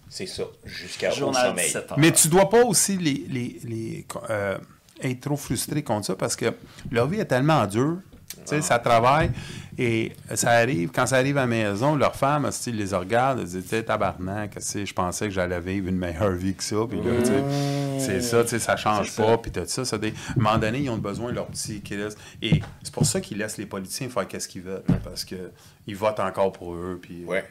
C'est 0.09 0.27
ça, 0.27 0.45
jusqu'à 0.65 1.11
au 1.11 1.33
sommeil. 1.35 1.67
17 1.67 1.93
heures. 1.93 1.99
Mais 1.99 2.13
tu 2.13 2.29
dois 2.29 2.49
pas 2.49 2.65
aussi 2.65 2.97
les, 2.97 3.25
les, 3.29 3.61
les, 3.65 4.07
euh, 4.31 4.57
être 5.03 5.21
trop 5.21 5.37
frustré 5.37 5.83
contre 5.83 6.07
ça 6.07 6.17
parce 6.17 6.35
que 6.35 6.47
leur 6.91 7.07
vie 7.07 7.21
est 7.21 7.27
tellement 7.27 7.67
dure. 7.67 7.99
Tu 8.31 8.37
sais, 8.47 8.63
ça 8.63 8.79
travaille 8.79 9.31
et 9.79 10.13
ça 10.35 10.51
arrive, 10.51 10.91
quand 10.93 11.07
ça 11.07 11.17
arrive 11.17 11.37
à 11.39 11.43
la 11.43 11.47
maison, 11.47 11.95
leur 11.95 12.17
femme, 12.17 12.51
ils 12.67 12.77
les 12.77 12.95
regarde, 12.95 13.39
elles 13.39 13.47
disent, 13.47 13.85
tabarnak, 13.87 14.55
tu 14.57 14.61
sais, 14.61 14.85
je 14.87 14.93
pensais 14.93 15.27
que 15.27 15.31
j'allais 15.31 15.61
vivre 15.61 15.89
une 15.89 15.97
meilleure 15.99 16.33
vie 16.33 16.55
que 16.55 16.65
ça, 16.65 16.77
puis 16.89 16.99
là, 16.99 17.13
tu 17.21 17.27
sais, 17.27 17.43
c'est 18.01 18.21
ça, 18.21 18.43
tu 18.43 18.51
sais, 18.51 18.59
ça 18.59 18.77
change 18.77 19.15
pas, 19.17 19.39
puis 19.39 19.51
tout 19.53 19.61
ça, 19.67 19.85
ça 19.85 19.97
des- 19.99 20.09
à 20.09 20.13
un 20.37 20.43
moment 20.43 20.59
donné, 20.59 20.81
ils 20.81 20.91
ont 20.91 20.99
besoin 20.99 21.31
de 21.31 21.37
leur 21.37 21.47
petit 21.47 21.81
Chris. 21.81 22.15
Et 22.43 22.61
c'est 22.83 22.93
pour 22.93 23.07
ça 23.07 23.21
qu'ils 23.21 23.39
laissent 23.39 23.57
les 23.59 23.67
politiciens 23.67 24.09
faire 24.09 24.27
qu'est-ce 24.27 24.49
qu'ils 24.49 24.63
veulent, 24.63 24.83
parce 25.05 25.25
que 25.25 25.53
ils 25.87 25.97
votent 25.97 26.21
encore 26.21 26.53
pour 26.53 26.75
eux, 26.75 26.99
puis... 27.01 27.25
Ouais. 27.25 27.45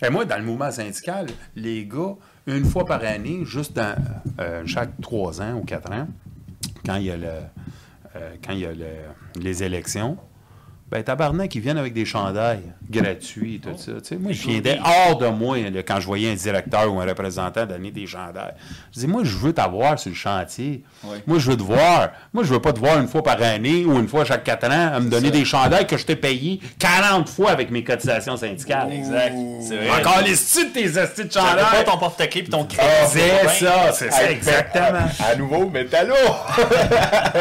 Et 0.00 0.08
moi, 0.08 0.24
dans 0.24 0.38
le 0.38 0.44
mouvement 0.44 0.70
syndical, 0.70 1.26
les 1.56 1.84
gars, 1.84 2.14
une 2.46 2.64
fois 2.64 2.84
par 2.86 3.02
année, 3.04 3.40
juste 3.44 3.74
dans, 3.74 3.94
euh, 4.40 4.62
chaque 4.66 5.00
trois 5.00 5.42
ans 5.42 5.54
ou 5.58 5.64
quatre 5.64 5.90
ans, 5.92 6.06
quand 6.86 6.96
il 6.96 7.04
y 7.06 7.10
a, 7.10 7.16
le, 7.16 7.26
euh, 8.16 8.34
quand 8.44 8.52
il 8.52 8.60
y 8.60 8.66
a 8.66 8.72
le- 8.72 9.40
les 9.40 9.62
élections, 9.62 10.16
ben, 10.92 11.02
tabarnak, 11.02 11.54
ils 11.54 11.62
viennent 11.62 11.78
avec 11.78 11.94
des 11.94 12.04
chandails 12.04 12.60
gratuits 12.90 13.54
et 13.54 13.58
tout 13.58 13.70
ça. 13.78 13.92
Moi, 14.20 14.32
je 14.32 14.46
viendrais 14.46 14.78
hors 14.84 15.16
de 15.16 15.26
moi 15.28 15.56
là, 15.56 15.82
quand 15.82 15.98
je 15.98 16.04
voyais 16.06 16.30
un 16.30 16.34
directeur 16.34 16.92
ou 16.92 17.00
un 17.00 17.06
représentant 17.06 17.64
donner 17.64 17.90
des 17.90 18.06
chandails. 18.06 18.52
Je 18.94 19.00
dis, 19.00 19.06
moi, 19.06 19.22
je 19.24 19.34
veux 19.38 19.54
t'avoir 19.54 19.98
sur 19.98 20.10
le 20.10 20.14
chantier. 20.16 20.82
Oui. 21.04 21.16
Moi, 21.26 21.38
je 21.38 21.50
veux 21.50 21.56
te 21.56 21.62
voir. 21.62 22.10
Moi, 22.34 22.44
je 22.44 22.52
veux 22.52 22.60
pas 22.60 22.74
te 22.74 22.78
voir 22.78 22.98
une 22.98 23.08
fois 23.08 23.22
par 23.22 23.40
année 23.40 23.86
ou 23.86 23.98
une 23.98 24.06
fois 24.06 24.26
chaque 24.26 24.44
quatre 24.44 24.66
ans 24.66 24.90
à 24.92 25.00
me 25.00 25.08
donner 25.08 25.30
des 25.30 25.46
chandails 25.46 25.86
que 25.86 25.96
je 25.96 26.04
t'ai 26.04 26.14
payé 26.14 26.60
40 26.78 27.26
fois 27.26 27.52
avec 27.52 27.70
mes 27.70 27.82
cotisations 27.82 28.36
syndicales. 28.36 28.92
Exact. 28.92 29.34
C'est 29.62 29.76
vrai. 29.78 29.98
Encore 29.98 30.20
les 30.22 30.34
styles 30.36 30.74
de 30.74 30.78
tes 30.78 30.98
astis 30.98 31.24
de 31.24 31.28
Tu 31.28 31.38
n'avais 31.38 31.62
chandail. 31.62 31.84
pas 31.86 31.90
ton 31.90 31.96
porte-clés 31.96 32.42
puis 32.42 32.50
ton 32.50 32.64
crédit. 32.66 32.82
C'est 33.08 33.64
ça, 33.64 33.92
c'est 33.92 34.10
ça, 34.12 34.30
exactement. 34.30 35.08
À, 35.24 35.30
à 35.30 35.36
nouveau, 35.36 35.70
métallo! 35.70 36.14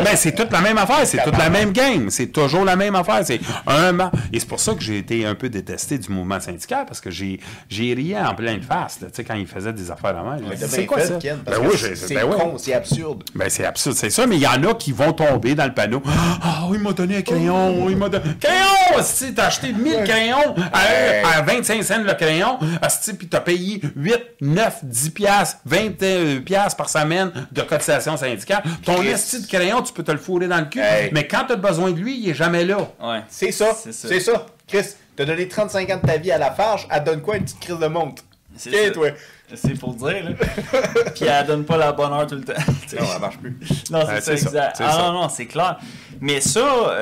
Mais 0.05 0.15
c'est 0.15 0.31
toute 0.31 0.53
la 0.53 0.61
même 0.61 0.77
affaire, 0.77 1.05
c'est 1.05 1.21
toute 1.21 1.37
la 1.37 1.49
même 1.49 1.73
game, 1.73 2.09
c'est 2.09 2.27
toujours 2.27 2.63
la 2.63 2.77
même 2.77 2.95
affaire. 2.95 3.19
C'est 3.25 3.40
un 3.68 3.91
ma- 3.91 4.11
Et 4.34 4.39
c'est 4.39 4.47
pour 4.47 4.59
ça 4.59 4.73
que 4.73 4.81
j'ai 4.81 4.97
été 4.97 5.26
un 5.26 5.35
peu 5.35 5.49
détesté 5.49 5.97
du 5.97 6.09
mouvement 6.09 6.39
syndical 6.39 6.85
parce 6.85 7.01
que 7.01 7.09
j'ai 7.11 7.39
j'ai 7.69 7.93
ri 7.93 8.15
en 8.18 8.34
pleine 8.35 8.61
face, 8.61 8.99
tu 8.99 9.05
sais, 9.13 9.23
quand 9.23 9.35
ils 9.35 9.47
faisaient 9.47 9.73
des 9.73 9.89
affaires 9.91 10.18
à 10.18 10.38
t'as 10.59 10.68
C'est 10.68 10.85
quoi 10.85 10.99
fait, 10.99 11.07
ça? 11.07 11.15
Ken, 11.15 11.39
Ben 11.45 11.53
oui, 11.61 11.77
c'est 11.77 12.13
ben 12.13 12.23
oui. 12.26 12.35
c'est 12.57 12.73
absurde. 12.73 13.23
Ben, 13.35 13.49
c'est 13.49 13.65
absurde, 13.65 13.95
c'est 13.95 14.09
ça, 14.09 14.26
mais 14.27 14.35
il 14.38 14.41
y 14.41 14.47
en 14.47 14.63
a 14.63 14.73
qui 14.76 14.91
vont 14.91 15.13
tomber 15.13 15.55
dans 15.55 15.65
le 15.65 15.73
panneau. 15.73 16.01
Ah, 16.05 16.68
il 16.73 16.80
m'a 16.80 16.93
donné 16.93 17.18
un 17.18 17.22
crayon, 17.22 17.89
il 17.89 17.97
m'a 17.97 18.09
donné. 18.09 18.23
Crayon! 18.39 18.97
Asti, 18.99 19.34
t'as 19.34 19.45
acheté 19.47 19.72
1000 19.73 20.03
crayons 20.05 20.55
à, 20.73 21.38
à 21.38 21.41
25 21.41 21.84
cents 21.84 22.01
le 22.03 22.13
crayon, 22.13 22.59
Asti, 22.81 23.13
puis 23.13 23.27
t'as 23.27 23.39
payé 23.39 23.81
8, 23.95 24.18
9, 24.41 24.80
10 24.84 25.09
piastres, 25.11 25.59
20 25.65 26.01
euh, 26.03 26.39
piastres 26.41 26.76
par 26.77 26.89
semaine 26.89 27.31
de 27.51 27.61
cotisation 27.61 28.18
syndicale. 28.18 28.63
Ton 28.85 29.01
esti 29.01 29.41
de 29.41 29.47
crayon, 29.47 29.81
tu 29.81 29.93
peux 29.93 30.03
te 30.03 30.11
le 30.11 30.18
fourrer 30.18 30.47
dans 30.47 30.59
le 30.59 30.65
cul, 30.65 30.80
Hey. 30.81 31.09
mais 31.13 31.27
quand 31.27 31.45
t'as 31.47 31.55
besoin 31.55 31.91
de 31.91 31.97
lui, 31.99 32.18
il 32.19 32.30
est 32.30 32.34
jamais 32.34 32.65
là. 32.65 32.77
Ouais. 33.01 33.22
C'est 33.33 33.51
ça, 33.53 33.73
C'est 33.75 34.19
ça. 34.19 34.45
Chris, 34.67 34.83
t'as 35.15 35.23
donné 35.25 35.47
35 35.47 35.89
ans 35.89 35.99
de 36.03 36.05
ta 36.07 36.17
vie 36.17 36.31
à 36.31 36.37
la 36.37 36.51
farge, 36.51 36.85
elle 36.91 37.03
donne 37.03 37.21
quoi 37.21 37.37
une 37.37 37.43
petite 37.43 37.59
crise 37.61 37.79
de 37.79 37.87
montre? 37.87 38.23
C'est 38.57 38.69
Ok, 38.69 38.75
ça. 38.87 38.91
toi. 38.91 39.07
C'est 39.55 39.79
pour 39.79 39.93
dire, 39.95 40.23
là. 40.23 40.31
Puis 41.15 41.25
elle 41.25 41.45
donne 41.47 41.63
pas 41.65 41.77
la 41.77 41.91
bonne 41.93 42.11
heure 42.13 42.27
tout 42.27 42.35
le 42.35 42.43
temps. 42.43 42.53
Non, 42.99 43.07
elle 43.15 43.21
marche 43.21 43.37
plus. 43.37 43.57
Non, 43.89 44.01
c'est 44.05 44.21
ça, 44.21 44.37
c'est 44.37 44.49
ça, 44.49 44.73
Ah 44.79 44.91
ça. 44.91 44.97
non, 44.97 45.13
non, 45.21 45.29
c'est 45.29 45.45
clair. 45.45 45.79
Mais 46.19 46.41
ça, 46.41 46.93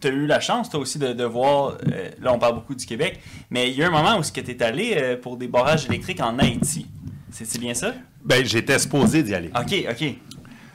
tu 0.00 0.06
as 0.06 0.10
eu 0.10 0.26
la 0.26 0.40
chance, 0.40 0.70
toi 0.70 0.80
aussi, 0.80 0.98
de, 0.98 1.12
de 1.12 1.24
voir. 1.24 1.76
euh, 1.92 2.08
là, 2.20 2.32
on 2.32 2.38
parle 2.38 2.54
beaucoup 2.54 2.74
du 2.74 2.84
Québec, 2.86 3.20
mais 3.50 3.70
il 3.70 3.76
y 3.76 3.82
a 3.82 3.88
un 3.88 3.90
moment 3.90 4.18
où 4.18 4.22
tu 4.22 4.40
es 4.40 4.62
allé 4.62 4.94
euh, 4.96 5.16
pour 5.18 5.36
des 5.36 5.48
barrages 5.48 5.84
électriques 5.86 6.20
en 6.22 6.38
Haïti? 6.38 6.86
C'est 7.30 7.44
c'est 7.46 7.58
bien 7.58 7.74
ça? 7.74 7.92
Ben, 8.24 8.44
j'étais 8.44 8.78
supposé 8.78 9.22
d'y 9.22 9.34
aller. 9.34 9.50
OK, 9.54 9.74
OK. 9.90 10.14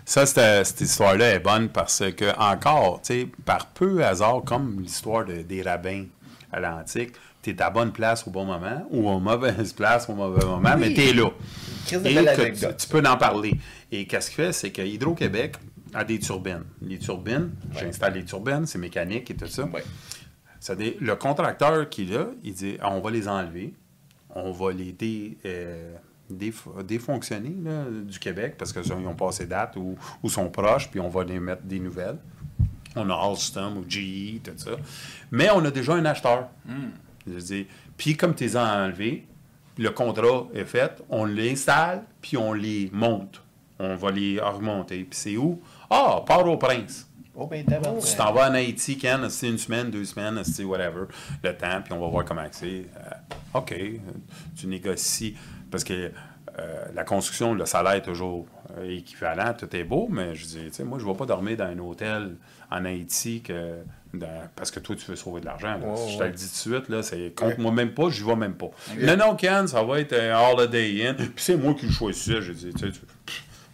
Ça, 0.09 0.25
cette, 0.25 0.79
histoire-là 0.79 1.34
est 1.35 1.39
bonne 1.39 1.67
parce 1.67 2.01
que, 2.15 2.34
encore, 2.39 3.01
tu 3.01 3.13
sais, 3.23 3.27
par 3.43 3.67
peu 3.67 4.05
hasard, 4.05 4.41
comme 4.45 4.79
l'histoire 4.79 5.25
de- 5.25 5.41
des 5.41 5.61
rabbins 5.61 6.05
à 6.49 6.61
l'Antique, 6.61 7.11
tu 7.41 7.49
es 7.49 7.61
à 7.61 7.69
bonne 7.69 7.91
place 7.91 8.25
au 8.25 8.31
bon 8.31 8.45
moment 8.45 8.88
ou 8.89 9.09
à 9.09 9.19
mauvaise 9.19 9.73
place 9.73 10.07
au 10.07 10.13
mauvais 10.15 10.45
moment, 10.45 10.77
mais 10.77 10.93
tu 10.93 11.01
es 11.01 11.13
là. 11.13 11.29
Et 12.05 12.15
que 12.15 12.71
tu, 12.71 12.88
peux 12.88 13.03
en 13.05 13.17
parler. 13.17 13.55
Et 13.91 14.07
qu'est-ce 14.07 14.29
qu'il 14.31 14.45
fait, 14.45 14.53
c'est 14.53 14.71
que 14.71 14.81
Hydro-Québec 14.81 15.55
a 15.93 16.05
des 16.05 16.19
turbines. 16.19 16.63
Les 16.81 16.99
turbines, 16.99 17.51
j'installe 17.77 18.13
les 18.13 18.23
turbines, 18.23 18.65
c'est 18.65 18.79
mécanique 18.79 19.29
et 19.31 19.35
tout 19.35 19.47
ça. 19.47 19.65
Ouais. 19.65 19.84
Ça 20.61 20.73
le 20.75 21.15
contracteur 21.17 21.89
qui 21.89 22.03
est 22.03 22.15
là, 22.17 22.27
il 22.45 22.53
dit 22.53 22.77
on 22.81 23.01
va 23.01 23.11
les 23.11 23.27
enlever, 23.27 23.73
on 24.34 24.53
va 24.53 24.71
les 24.71 24.93
dé- 24.93 25.38
euh, 25.45 25.95
là, 26.29 27.85
du 28.03 28.19
Québec 28.19 28.55
parce 28.57 28.73
qu'ils 28.73 28.91
ont 28.93 29.15
passé 29.15 29.45
date 29.45 29.75
ou, 29.75 29.95
ou 30.21 30.29
sont 30.29 30.49
proches, 30.49 30.89
puis 30.89 30.99
on 30.99 31.09
va 31.09 31.23
les 31.23 31.39
mettre 31.39 31.63
des 31.63 31.79
nouvelles. 31.79 32.17
On 32.95 33.09
a 33.09 33.15
Alstom 33.15 33.77
ou 33.77 33.85
GE, 33.87 34.41
tout 34.43 34.51
ça. 34.57 34.71
Mais 35.31 35.49
on 35.51 35.63
a 35.63 35.71
déjà 35.71 35.93
un 35.93 36.05
acheteur. 36.05 36.49
Je 37.27 37.39
dis, 37.39 37.67
puis 37.95 38.15
comme 38.15 38.33
tu 38.33 38.45
les 38.45 38.55
as 38.55 38.63
enlevés, 38.63 39.25
le 39.77 39.89
contrat 39.91 40.47
est 40.53 40.65
fait, 40.65 41.03
on 41.09 41.25
les 41.25 41.51
installe, 41.51 42.03
puis 42.21 42.37
on 42.37 42.53
les 42.53 42.89
monte. 42.91 43.41
On 43.79 43.95
va 43.95 44.09
les 44.09 44.39
remonter. 44.39 45.03
Puis 45.03 45.19
c'est 45.19 45.37
où? 45.37 45.61
Ah, 45.89 46.23
Port-au-Prince. 46.25 47.07
Oh, 47.39 47.45
ben. 47.45 47.63
Tu 47.63 48.15
t'en 48.15 48.33
vas 48.33 48.49
en 48.49 48.55
Haïti, 48.55 48.97
Ken, 48.97 49.29
c'est 49.29 49.47
une 49.47 49.59
semaine, 49.59 49.91
deux 49.91 50.05
semaines, 50.05 50.43
c'est 50.43 50.63
whatever, 50.63 51.05
le 51.43 51.55
temps, 51.55 51.81
puis 51.83 51.93
on 51.93 51.99
va 51.99 52.07
voir 52.07 52.25
comment 52.25 52.47
c'est. 52.49 52.87
Euh, 52.97 53.59
OK, 53.59 53.75
tu 54.57 54.65
négocies. 54.65 55.35
Parce 55.72 55.84
que 55.84 56.11
euh, 56.60 56.85
la 56.95 57.03
construction, 57.03 57.53
le 57.53 57.65
salaire 57.65 57.94
est 57.94 58.02
toujours 58.02 58.48
euh, 58.77 58.89
équivalent, 58.89 59.53
tout 59.53 59.73
est 59.76 59.84
beau, 59.84 60.07
mais 60.10 60.34
je 60.34 60.45
dis, 60.45 60.64
tu 60.68 60.73
sais, 60.73 60.84
moi, 60.84 60.98
je 60.99 61.06
ne 61.06 61.11
vais 61.11 61.18
pas 61.18 61.26
dormir 61.26 61.57
dans 61.57 61.65
un 61.65 61.77
hôtel 61.80 62.35
en 62.72 62.84
Haïti 62.85 63.41
que, 63.41 63.76
dans- 64.14 64.27
parce 64.56 64.72
que 64.72 64.80
toi, 64.80 64.95
tu 64.95 65.06
veux 65.06 65.15
sauver 65.15 65.41
de 65.41 65.45
l'argent. 65.45 65.77
je 65.80 66.18
te 66.18 66.22
ouais. 66.23 66.27
le 66.30 66.34
dis 66.34 66.44
tout 66.48 66.69
de 66.69 66.76
suite, 66.76 66.89
là, 66.89 67.03
c'est 67.03 67.34
contre 67.35 67.60
moi 67.60 67.72
même 67.72 67.91
pas, 67.94 68.10
je 68.10 68.26
vais 68.26 68.35
même 68.35 68.56
pas. 68.56 68.72
Non, 68.99 69.18
non, 69.18 69.35
Ken, 69.35 69.68
ça 69.68 69.84
va 69.84 69.99
être 69.99 70.14
un 70.14 70.39
holiday 70.52 71.07
in. 71.07 71.14
Puis 71.14 71.30
c'est 71.38 71.57
moi 71.57 71.73
qui 71.76 71.85
le 71.85 71.91
choisis. 71.91 72.39
Je 72.39 72.52
dis, 72.53 72.73
tu 72.73 72.91
sais, 72.91 72.99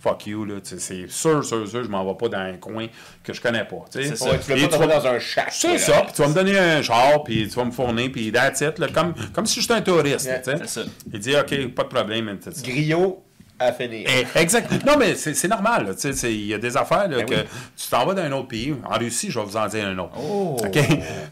fuck 0.03 0.27
you, 0.27 0.43
là. 0.43 0.55
C'est 0.63 0.80
sûr, 1.09 1.43
sûr, 1.45 1.67
sûr, 1.67 1.84
je 1.84 1.89
m'en 1.89 2.03
vais 2.05 2.17
pas 2.17 2.27
dans 2.27 2.38
un 2.39 2.57
coin 2.57 2.88
que 3.23 3.31
je 3.34 3.39
connais 3.41 3.63
pas. 3.63 3.85
C'est 3.89 4.15
ça. 4.17 4.31
Tu 4.38 4.53
veux 4.53 4.67
pas 4.67 4.77
vas- 4.77 4.99
dans 4.99 5.07
un 5.07 5.19
shack. 5.19 5.47
c'est 5.51 5.77
ça, 5.77 6.01
puis 6.01 6.11
tu 6.13 6.21
vas 6.21 6.27
me 6.27 6.34
donner 6.34 6.57
un 6.59 6.81
char, 6.81 7.23
puis 7.23 7.47
tu 7.47 7.55
vas 7.55 7.63
me 7.65 7.71
fournir, 7.71 8.11
puis 8.11 8.31
that's 8.31 8.59
it, 8.61 8.77
là, 8.80 8.88
comme, 8.93 9.13
comme 9.34 9.45
si 9.45 9.61
j'étais 9.61 9.75
un 9.75 9.81
touriste. 9.81 10.25
Yeah. 10.25 10.41
C'est 10.43 10.67
ça. 10.67 10.81
Il 11.13 11.19
dit, 11.19 11.34
OK, 11.35 11.67
pas 11.69 11.84
de 11.84 11.88
problème. 11.88 12.38
Griot 12.63 13.23
à 13.59 13.71
finir. 13.71 14.09
Eh, 14.09 14.39
Exact. 14.39 14.69
Non, 14.85 14.97
mais 14.97 15.15
c'est 15.15 15.47
normal. 15.47 15.95
Il 16.23 16.45
y 16.47 16.53
a 16.53 16.57
des 16.57 16.75
affaires 16.75 17.07
là, 17.07 17.17
Ben 17.17 17.25
que 17.25 17.35
oui. 17.35 17.41
tu 17.77 17.88
t'en 17.88 18.05
vas 18.05 18.13
dans 18.13 18.23
un 18.23 18.31
autre 18.34 18.47
pays. 18.49 18.75
En 18.84 18.97
Russie, 18.97 19.30
je 19.31 19.39
vais 19.39 19.45
vous 19.45 19.55
en 19.55 19.67
dire 19.67 19.85
un 19.88 19.97
autre. 19.99 20.13
Oh, 20.19 20.57
OK? 20.59 20.71
très 20.71 20.84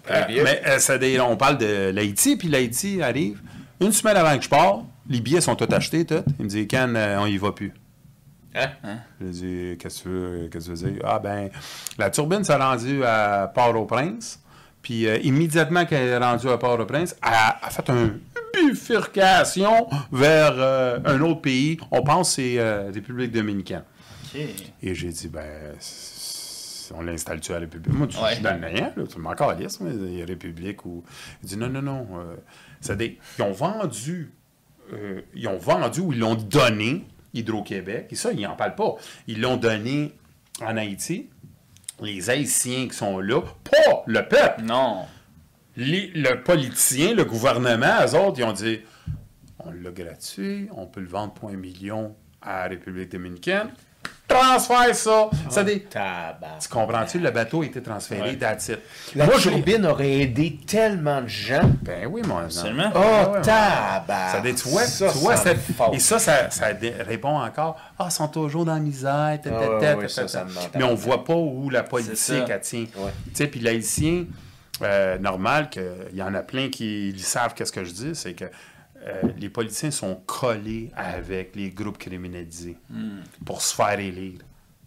Euh, 0.10 0.26
bien. 0.28 0.44
mais 0.44 0.62
euh, 0.66 0.98
des- 0.98 1.20
on 1.20 1.36
parle 1.36 1.58
de 1.58 1.92
l'Haïti, 1.94 2.38
puis 2.38 2.48
l'Haïti 2.48 3.02
arrive. 3.02 3.42
Une 3.82 3.92
semaine 3.92 4.16
avant 4.16 4.38
que 4.38 4.44
je 4.44 4.50
pars, 4.50 4.84
les 5.10 5.20
billets 5.20 5.42
sont 5.42 5.56
tous 5.56 5.74
achetés, 5.74 6.06
tout. 6.06 6.24
Il 6.40 6.46
me 6.46 6.50
dit, 6.50 6.68
Ken, 6.68 6.96
euh, 6.96 7.18
on 7.20 7.26
y 7.26 7.38
va 7.38 7.52
plus. 7.52 7.74
Hein? 8.54 8.98
Je 9.20 9.26
lui 9.26 9.32
dis, 9.32 9.78
qu'est-ce 9.78 10.00
que 10.00 10.04
tu 10.04 10.10
veux, 10.10 10.50
qu'est-ce 10.52 10.70
que 10.72 10.78
tu 10.78 10.84
veux 10.86 10.92
dire? 10.92 11.02
Ah, 11.06 11.20
ben, 11.20 11.50
la 11.98 12.10
turbine 12.10 12.44
s'est 12.44 12.56
rendue 12.56 13.04
à 13.04 13.52
Port-au-Prince. 13.54 14.40
Puis, 14.82 15.08
euh, 15.08 15.18
immédiatement 15.24 15.86
qu'elle 15.86 16.08
est 16.10 16.18
rendue 16.18 16.50
à 16.50 16.58
Port-au-Prince, 16.58 17.16
elle 17.26 17.34
a, 17.34 17.60
a 17.66 17.70
fait 17.70 17.88
une 17.90 18.20
bifurcation 18.54 19.88
vers 20.12 20.54
euh, 20.58 21.00
un 21.06 21.22
autre 21.22 21.42
pays. 21.42 21.78
On 21.92 22.04
pense 22.04 22.30
que 22.30 22.36
c'est 22.42 22.60
euh, 22.60 22.92
République 22.94 23.32
dominicaine. 23.32 23.84
Et 24.82 24.96
j'ai 24.96 25.10
dit, 25.10 25.28
ben, 25.28 25.46
on 26.96 27.02
l'installe-tu 27.02 27.52
à 27.52 27.56
la 27.56 27.60
République? 27.62 27.94
Moi, 27.94 28.08
tu 28.08 28.18
Ouais. 28.18 28.36
je 28.36 28.42
donne 28.42 28.64
rien, 28.66 28.92
là, 28.96 29.04
tu 29.08 29.20
m'en 29.20 29.34
calisses, 29.34 29.80
mais 29.82 29.92
il 29.94 30.20
y 30.20 30.22
a 30.22 30.26
République 30.26 30.86
ou. 30.86 31.04
Il 31.44 31.50
dit, 31.50 31.58
non, 31.58 31.70
non, 31.70 31.82
non. 31.82 32.08
euh, 32.90 32.96
des- 32.96 33.18
Ils 33.38 33.42
ont 33.44 33.52
vendu, 33.52 34.32
euh, 34.94 35.22
ils 35.36 35.48
ont 35.48 35.58
vendu 35.58 36.00
ou 36.02 36.12
ils 36.14 36.20
l'ont 36.20 36.36
donné, 36.36 37.06
Hydro-Québec, 37.34 38.08
et 38.12 38.16
ça, 38.16 38.32
ils 38.32 38.42
n'en 38.42 38.56
parlent 38.56 38.76
pas. 38.76 38.96
Ils 39.28 39.40
l'ont 39.42 39.58
donné 39.58 40.14
en 40.62 40.76
Haïti. 40.78 41.30
Les 42.02 42.30
Haïtiens 42.30 42.88
qui 42.88 42.96
sont 42.96 43.20
là, 43.20 43.42
pas 43.42 44.04
le 44.08 44.28
peuple. 44.28 44.64
Non. 44.64 45.06
Les- 45.78 46.08
le 46.14 46.42
politicien, 46.44 47.14
le 47.14 47.24
gouvernement, 47.26 48.04
eux 48.06 48.16
autres, 48.16 48.40
ils 48.40 48.44
ont 48.44 48.52
dit 48.54 48.82
on 49.60 49.72
l'a 49.72 49.92
gratuit, 49.92 50.68
on 50.76 50.88
peut 50.88 51.02
le 51.02 51.08
vendre 51.08 51.34
pour 51.34 51.50
un 51.50 51.56
million 51.56 52.16
à 52.42 52.64
la 52.64 52.70
République 52.70 53.12
dominicaine. 53.12 53.70
Transfère 54.34 54.96
ça. 54.96 55.30
ça 55.50 55.64
des... 55.64 55.82
Tabac. 55.82 56.58
Tu 56.62 56.68
comprends-tu? 56.70 57.20
Le 57.20 57.32
bateau 57.32 57.62
a 57.62 57.66
été 57.66 57.82
transféré, 57.82 58.32
Ouais. 58.32 58.38
La 59.16 59.26
Moi, 59.26 59.36
je 59.38 59.50
turbine 59.50 59.86
aurait 59.86 60.20
aidé 60.22 60.58
tellement 60.66 61.22
de 61.22 61.28
gens. 61.28 61.70
Ben 61.82 62.08
oui, 62.10 62.22
mon 62.26 62.38
Absolument. 62.38 62.92
Oh, 62.96 63.00
Ouais, 63.00 63.34
ouais. 63.38 63.42
tabac. 63.42 64.30
Ça, 64.32 64.40
dé- 64.42 64.56
tu 64.56 64.68
vois, 64.70 64.84
Ça, 64.84 65.12
tu 65.12 65.18
vois, 65.20 65.36
ça 65.36 65.44
ça- 65.44 65.54
me 65.54 65.60
fâche. 65.60 65.90
et 65.94 66.00
ça, 66.00 66.20
ça, 66.20 66.50
ça 66.50 66.74
dé- 66.74 66.94
répond 67.00 67.40
encore. 67.40 67.78
Ah, 68.00 68.06
ils 68.10 68.12
sont 68.12 68.28
toujours 68.28 68.66
dans 68.66 68.74
la 68.74 68.80
misère. 68.80 69.40
Ah 69.46 70.46
Mais 70.76 70.84
on 70.84 70.96
voit 70.96 71.24
pas 71.24 71.36
où 71.36 71.70
la 71.70 71.84
politique 71.84 72.44
elle 72.50 72.62
tient. 72.62 72.86
Ouais. 72.98 73.12
Tu 73.26 73.32
sais, 73.36 73.48
puis 73.48 73.60
l'haïtien, 73.60 74.26
euh, 74.82 75.18
normal 75.18 75.70
qu'il 75.70 75.84
y 76.14 76.22
en 76.22 76.34
a 76.34 76.42
plein 76.42 76.70
qui 76.70 77.10
ils 77.10 77.20
savent 77.24 77.54
qu'est-ce 77.54 77.72
que 77.72 77.84
je 77.84 77.92
dis, 77.92 78.12
c'est 78.16 78.34
que 78.34 78.46
euh, 79.08 79.22
les 79.38 79.50
politiciens 79.50 79.92
sont 79.92 80.16
collés 80.26 80.92
avec 80.96 81.56
les 81.56 81.70
groupes 81.70 81.98
criminalisés 81.98 82.78
Hmm. 82.90 83.20
pour 83.46 83.62
se 83.62 83.74
faire 83.76 84.00
élire 84.00 84.40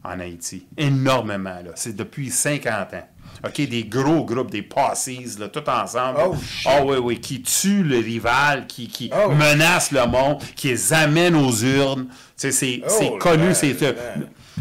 en 0.05 0.21
Haïti. 0.21 0.67
Énormément, 0.77 1.57
là. 1.65 1.71
C'est 1.75 1.97
depuis 1.97 2.31
50 2.31 2.95
ans. 2.95 3.09
OK, 3.45 3.57
des 3.69 3.85
gros 3.85 4.25
groupes, 4.25 4.51
des 4.51 4.63
passes, 4.63 5.09
là, 5.39 5.49
tout 5.49 5.69
ensemble. 5.69 6.19
Oh. 6.25 6.35
Ah 6.67 6.85
oui, 6.85 6.99
oui, 6.99 7.21
qui 7.21 7.43
tuent 7.43 7.83
le 7.83 7.99
rival, 7.99 8.67
qui, 8.67 8.87
qui 8.89 9.11
Oh. 9.13 9.31
menacent 9.31 9.91
le 9.93 10.07
monde, 10.07 10.41
qui 10.55 10.69
les 10.69 10.93
amènent 10.93 11.35
aux 11.37 11.53
urnes. 11.53 12.07
Tu 12.39 12.53
sais, 12.53 12.83
c'est 12.87 13.11
Oh 13.13 13.19
connu, 13.19 13.55
c'est 13.55 13.75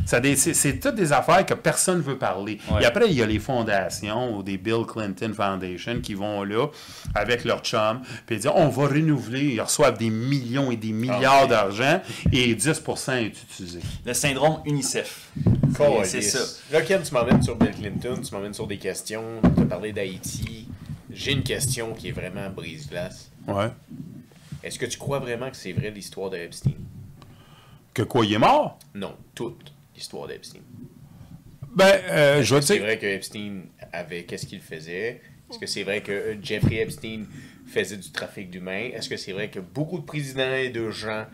c'est 0.06 0.80
toutes 0.80 0.96
des 0.96 1.14
affaires 1.14 1.46
que 1.46 1.54
personne 1.54 1.98
ne 1.98 2.04
veut 2.04 2.18
parler. 2.18 2.60
Ouais. 2.72 2.84
Et 2.84 2.86
après, 2.86 3.08
il 3.08 3.14
y 3.14 3.22
a 3.22 3.26
les 3.26 3.40
fondations 3.40 4.38
ou 4.38 4.44
des 4.44 4.58
Bill 4.58 4.86
Clinton 4.88 5.34
Foundation 5.34 6.02
qui 6.02 6.14
vont 6.14 6.44
là 6.44 6.68
avec 7.16 7.44
leur 7.46 7.62
chum, 7.62 8.02
puis 8.26 8.36
ils 8.36 8.40
disent 8.40 8.52
on 8.54 8.70
va 8.70 8.88
renouveler, 8.88 9.54
ils 9.54 9.62
reçoivent 9.62 9.98
des 9.98 10.10
millions 10.10 10.72
et 10.72 10.78
des 10.78 10.92
milliards 10.92 11.44
Ah, 11.44 11.48
d'argent 11.48 12.02
et 12.32 12.54
10% 12.56 13.18
est 13.18 13.28
utilisé. 13.28 13.80
Le 14.06 14.14
syndrome 14.14 14.62
UNICEF. 14.66 15.30
C'est 16.04 16.22
ça. 16.22 16.40
Là, 16.72 16.82
Ken, 16.82 17.02
tu 17.02 17.14
m'emmènes 17.14 17.42
sur 17.42 17.56
Bill 17.56 17.72
Clinton, 17.72 18.22
tu 18.22 18.34
m'emmènes 18.34 18.54
sur 18.54 18.68
des 18.68 18.78
questions, 18.78 19.24
tu 19.56 19.62
as 19.62 19.66
parlé 19.66 19.92
d'Haïti. 19.92 20.68
J'ai 21.12 21.32
une 21.32 21.44
question 21.44 21.94
qui 21.94 22.10
est 22.10 22.12
vraiment 22.12 22.50
brise-glace. 22.50 23.32
Ouais. 23.48 23.70
Est-ce 24.64 24.80
que 24.80 24.86
tu 24.86 24.98
crois 24.98 25.20
vraiment 25.20 25.50
que 25.50 25.58
c'est 25.58 25.74
vrai 25.74 25.92
l'histoire 25.92 26.30
de 26.30 26.38
Epstein? 26.38 26.74
Que 27.94 28.04
quoi, 28.04 28.26
il 28.26 28.34
est 28.34 28.40
mort? 28.40 28.80
Non, 28.96 29.16
toute 29.36 29.73
l'histoire 29.96 30.28
d'Epstein. 30.28 30.60
Ben, 31.76 32.00
euh, 32.10 32.44
je 32.44 32.54
vais 32.54 32.62
te 32.62 32.66
C'est 32.68 32.80
vrai 32.80 32.98
que 33.00 33.06
Epstein 33.06 33.62
avait. 33.92 34.24
Qu'est-ce 34.24 34.46
qu'il 34.46 34.60
faisait? 34.62 35.22
Est-ce 35.50 35.60
que 35.60 35.66
c'est 35.66 35.84
vrai 35.84 36.02
que 36.02 36.12
euh, 36.12 36.36
Jeffrey 36.42 36.78
Epstein 36.78 37.24
faisait 37.68 37.98
du 37.98 38.12
trafic 38.12 38.50
d'humains? 38.50 38.90
Est-ce 38.94 39.10
que 39.10 39.18
c'est 39.18 39.32
vrai 39.34 39.50
que 39.50 39.60
beaucoup 39.60 39.98
de 40.00 40.04
présidents 40.06 40.54
et 40.56 40.70
de 40.70 40.90
gens 40.92 41.26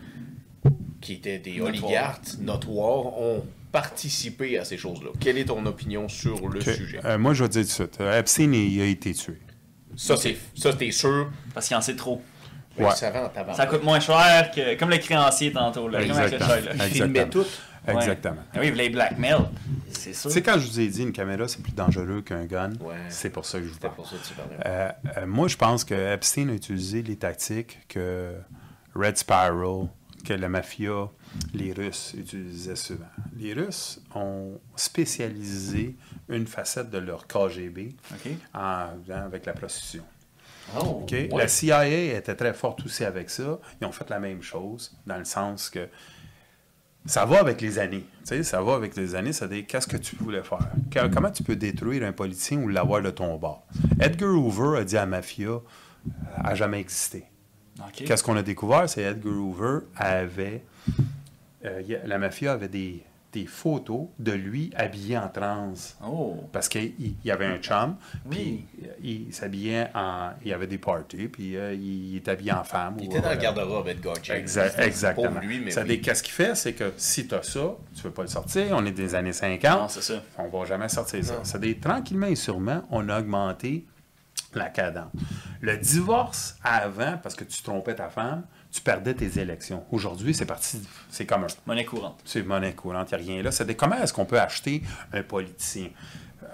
qui 1.00 1.14
étaient 1.14 1.38
des 1.38 1.56
Notoires. 1.58 1.68
oligarques 1.68 2.28
notoires 2.40 3.18
ont 3.18 3.44
participé 3.72 4.58
à 4.58 4.64
ces 4.64 4.76
choses-là? 4.78 5.10
Quelle 5.20 5.38
est 5.38 5.46
ton 5.46 5.64
opinion 5.66 6.08
sur 6.08 6.48
le 6.48 6.60
que- 6.60 6.72
sujet? 6.74 7.00
euh, 7.04 7.18
moi, 7.18 7.34
je 7.34 7.44
vais 7.44 7.48
te 7.48 7.54
dire 7.58 7.62
tout 7.62 7.68
de 7.68 7.72
suite. 7.72 8.00
euh, 8.00 8.18
Epstein, 8.18 8.52
il 8.52 8.80
a 8.80 8.86
été 8.86 9.12
tué. 9.14 9.38
Ça, 9.96 10.16
c'est 10.16 10.36
ça, 10.54 10.72
t'es 10.72 10.90
sûr? 10.90 11.30
Parce 11.52 11.68
qu'il 11.68 11.76
en 11.76 11.80
sait 11.82 11.96
trop. 11.96 12.22
Ouais. 12.78 12.84
Ouais. 12.86 12.90
Ça. 12.94 13.12
Ça 13.54 13.66
coûte 13.66 13.82
moins 13.82 14.00
cher 14.00 14.50
que. 14.54 14.74
Comme 14.78 14.88
le 14.90 14.98
créancier 14.98 15.52
tantôt. 15.52 15.88
Là, 15.88 16.00
comme 16.00 16.12
avec 16.12 16.30
le 16.30 16.36
Exactement. 16.36 16.48
char, 16.48 16.76
là. 16.76 16.86
Il 16.86 16.92
filmait 16.92 17.20
Exactement. 17.20 17.44
tout. 17.44 17.50
Exactement. 17.88 18.42
Ah 18.52 18.58
oui, 18.60 18.66
il 18.66 18.70
voulait 18.72 18.90
blackmail. 18.90 19.38
C'est 19.90 20.12
sûr. 20.12 20.30
Tu 20.30 20.34
sais, 20.34 20.42
quand 20.42 20.58
je 20.58 20.66
vous 20.68 20.80
ai 20.80 20.88
dit 20.88 21.02
une 21.02 21.12
caméra, 21.12 21.48
c'est 21.48 21.62
plus 21.62 21.72
dangereux 21.72 22.22
qu'un 22.22 22.44
gun, 22.44 22.70
Ouais. 22.80 22.96
c'est 23.08 23.30
pour 23.30 23.44
ça 23.44 23.58
que 23.58 23.64
je 23.66 23.70
vous 23.72 23.78
parle. 23.78 23.94
pour 23.94 24.06
ça 24.08 24.16
que 24.16 24.26
tu 24.26 24.34
parlais. 24.34 24.56
Euh, 24.66 24.90
euh, 25.18 25.26
moi, 25.26 25.48
je 25.48 25.56
pense 25.56 25.84
que 25.84 25.94
Epstein 26.14 26.48
a 26.50 26.52
utilisé 26.52 27.02
les 27.02 27.16
tactiques 27.16 27.78
que 27.88 28.34
Red 28.94 29.16
Spiral, 29.16 29.88
que 30.24 30.34
la 30.34 30.48
mafia, 30.48 31.08
les 31.54 31.72
Russes 31.72 32.14
utilisaient 32.16 32.76
souvent. 32.76 33.06
Les 33.36 33.54
Russes 33.54 34.00
ont 34.14 34.60
spécialisé 34.76 35.96
une 36.28 36.46
facette 36.46 36.90
de 36.90 36.98
leur 36.98 37.26
KGB 37.26 37.96
en, 38.54 38.88
avec 39.08 39.46
la 39.46 39.52
prostitution. 39.54 40.04
Oh, 40.78 41.04
ouais. 41.10 41.28
La 41.36 41.48
CIA 41.48 41.86
était 42.16 42.36
très 42.36 42.52
forte 42.54 42.84
aussi 42.84 43.04
avec 43.04 43.28
ça. 43.30 43.58
Ils 43.80 43.86
ont 43.86 43.92
fait 43.92 44.08
la 44.10 44.20
même 44.20 44.42
chose, 44.42 44.96
dans 45.06 45.18
le 45.18 45.24
sens 45.24 45.68
que 45.70 45.88
ça 47.06 47.24
va 47.24 47.40
avec 47.40 47.60
les 47.60 47.78
années. 47.78 48.04
Tu 48.20 48.26
sais, 48.26 48.42
ça 48.42 48.60
va 48.62 48.74
avec 48.74 48.94
les 48.96 49.14
années, 49.14 49.32
c'est-à-dire 49.32 49.64
qu'est-ce 49.66 49.86
que 49.86 49.96
tu 49.96 50.16
voulais 50.16 50.42
faire? 50.42 50.58
Que- 50.90 51.08
comment 51.12 51.30
tu 51.30 51.42
peux 51.42 51.56
détruire 51.56 52.04
un 52.06 52.12
politicien 52.12 52.58
ou 52.58 52.68
l'avoir 52.68 53.02
de 53.02 53.10
ton 53.10 53.36
bord? 53.36 53.66
Edgar 54.00 54.30
Hoover 54.30 54.78
a 54.80 54.84
dit 54.84 54.96
à 54.96 55.00
la 55.00 55.06
mafia 55.06 55.48
euh, 55.48 55.60
a 56.36 56.54
jamais 56.54 56.80
existé. 56.80 57.24
Qu'est-ce 57.94 58.22
qu'on 58.22 58.36
a 58.36 58.42
découvert? 58.42 58.88
C'est 58.88 59.02
Edgar 59.02 59.32
Hoover 59.32 59.78
avait. 59.96 60.62
euh, 61.64 61.82
la 62.04 62.18
mafia 62.18 62.52
avait 62.52 62.68
des, 62.68 63.02
des 63.32 63.46
photos 63.46 64.08
de 64.18 64.32
lui 64.32 64.70
habillé 64.74 65.16
en 65.16 65.28
trans. 65.28 65.72
Oh. 66.04 66.44
Parce 66.52 66.68
qu'il 66.68 66.92
il 66.98 67.14
y 67.24 67.30
avait 67.30 67.46
un 67.46 67.58
chum, 67.58 67.96
puis 68.28 68.38
Oui. 68.40 68.66
il, 69.02 69.10
il 69.26 69.34
s'habillait 69.34 69.88
en. 69.94 70.30
Il 70.42 70.48
y 70.48 70.52
avait 70.52 70.66
des 70.66 70.78
parties, 70.78 71.28
puis 71.28 71.56
euh, 71.56 71.72
il, 71.74 72.16
était 72.16 72.32
habillé 72.32 72.52
en 72.52 72.64
femme. 72.64 72.96
Il 73.00 73.06
ou, 73.08 73.10
était 73.10 73.20
dans 73.20 73.30
le 73.30 73.36
euh, 73.36 73.40
garde-robe, 73.40 73.88
Edgar 73.88 74.16
James. 74.22 74.36
Exact- 74.36 74.70
C'était 74.72 74.86
exactement. 74.86 75.40
Ça 75.70 75.82
oui. 75.82 76.00
Qu'est-ce 76.00 76.22
qu'il 76.22 76.32
fait? 76.32 76.54
C'est 76.54 76.72
que 76.72 76.92
si 76.96 77.28
tu 77.28 77.34
as 77.34 77.42
ça, 77.42 77.60
tu 77.94 77.98
ne 77.98 78.02
veux 78.02 78.10
pas 78.10 78.22
le 78.22 78.28
sortir. 78.28 78.66
On 78.72 78.84
est 78.84 78.90
des 78.92 79.14
années 79.14 79.30
Non, 79.30 79.32
50. 79.32 79.90
c'est 79.90 80.02
ça. 80.02 80.22
on 80.38 80.48
va 80.48 80.64
jamais 80.64 80.88
sortir 80.88 81.24
ça. 81.24 81.34
Non. 81.36 81.44
Ça 81.44 81.58
dit, 81.58 81.76
tranquillement 81.78 82.26
et 82.26 82.34
sûrement, 82.36 82.82
on 82.90 83.08
a 83.08 83.20
augmenté 83.20 83.86
la 84.54 84.68
cadence. 84.68 85.12
Le 85.60 85.76
divorce 85.76 86.56
avant, 86.64 87.16
parce 87.22 87.34
que 87.36 87.44
tu 87.44 87.62
trompais 87.62 87.94
ta 87.94 88.08
femme, 88.08 88.42
tu 88.72 88.80
perdais 88.82 89.14
tes 89.14 89.38
élections. 89.40 89.84
Aujourd'hui, 89.90 90.32
c'est 90.34 90.46
parti, 90.46 90.80
c'est 91.10 91.26
commun. 91.26 91.48
Monnaie 91.66 91.84
courante. 91.84 92.20
C'est 92.24 92.42
monnaie 92.42 92.72
courante, 92.74 93.10
il 93.12 93.16
n'y 93.18 93.22
a 93.22 93.26
rien 93.34 93.42
là. 93.42 93.64
Des- 93.64 93.74
comment 93.74 93.96
est-ce 93.96 94.12
qu'on 94.12 94.26
peut 94.26 94.40
acheter 94.40 94.82
un 95.12 95.22
politicien 95.22 95.88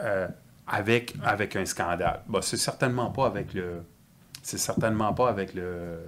euh, 0.01 0.26
avec, 0.66 1.14
avec 1.24 1.56
un 1.56 1.66
scandale? 1.66 2.20
Bah, 2.28 2.40
c'est 2.43 2.56
certainement 2.56 3.10
pas 3.10 3.26
avec 3.26 3.52
le. 3.55 3.82
C'est 4.43 4.59
certainement 4.59 5.12
pas 5.12 5.28
avec 5.28 5.55
le, 5.55 5.98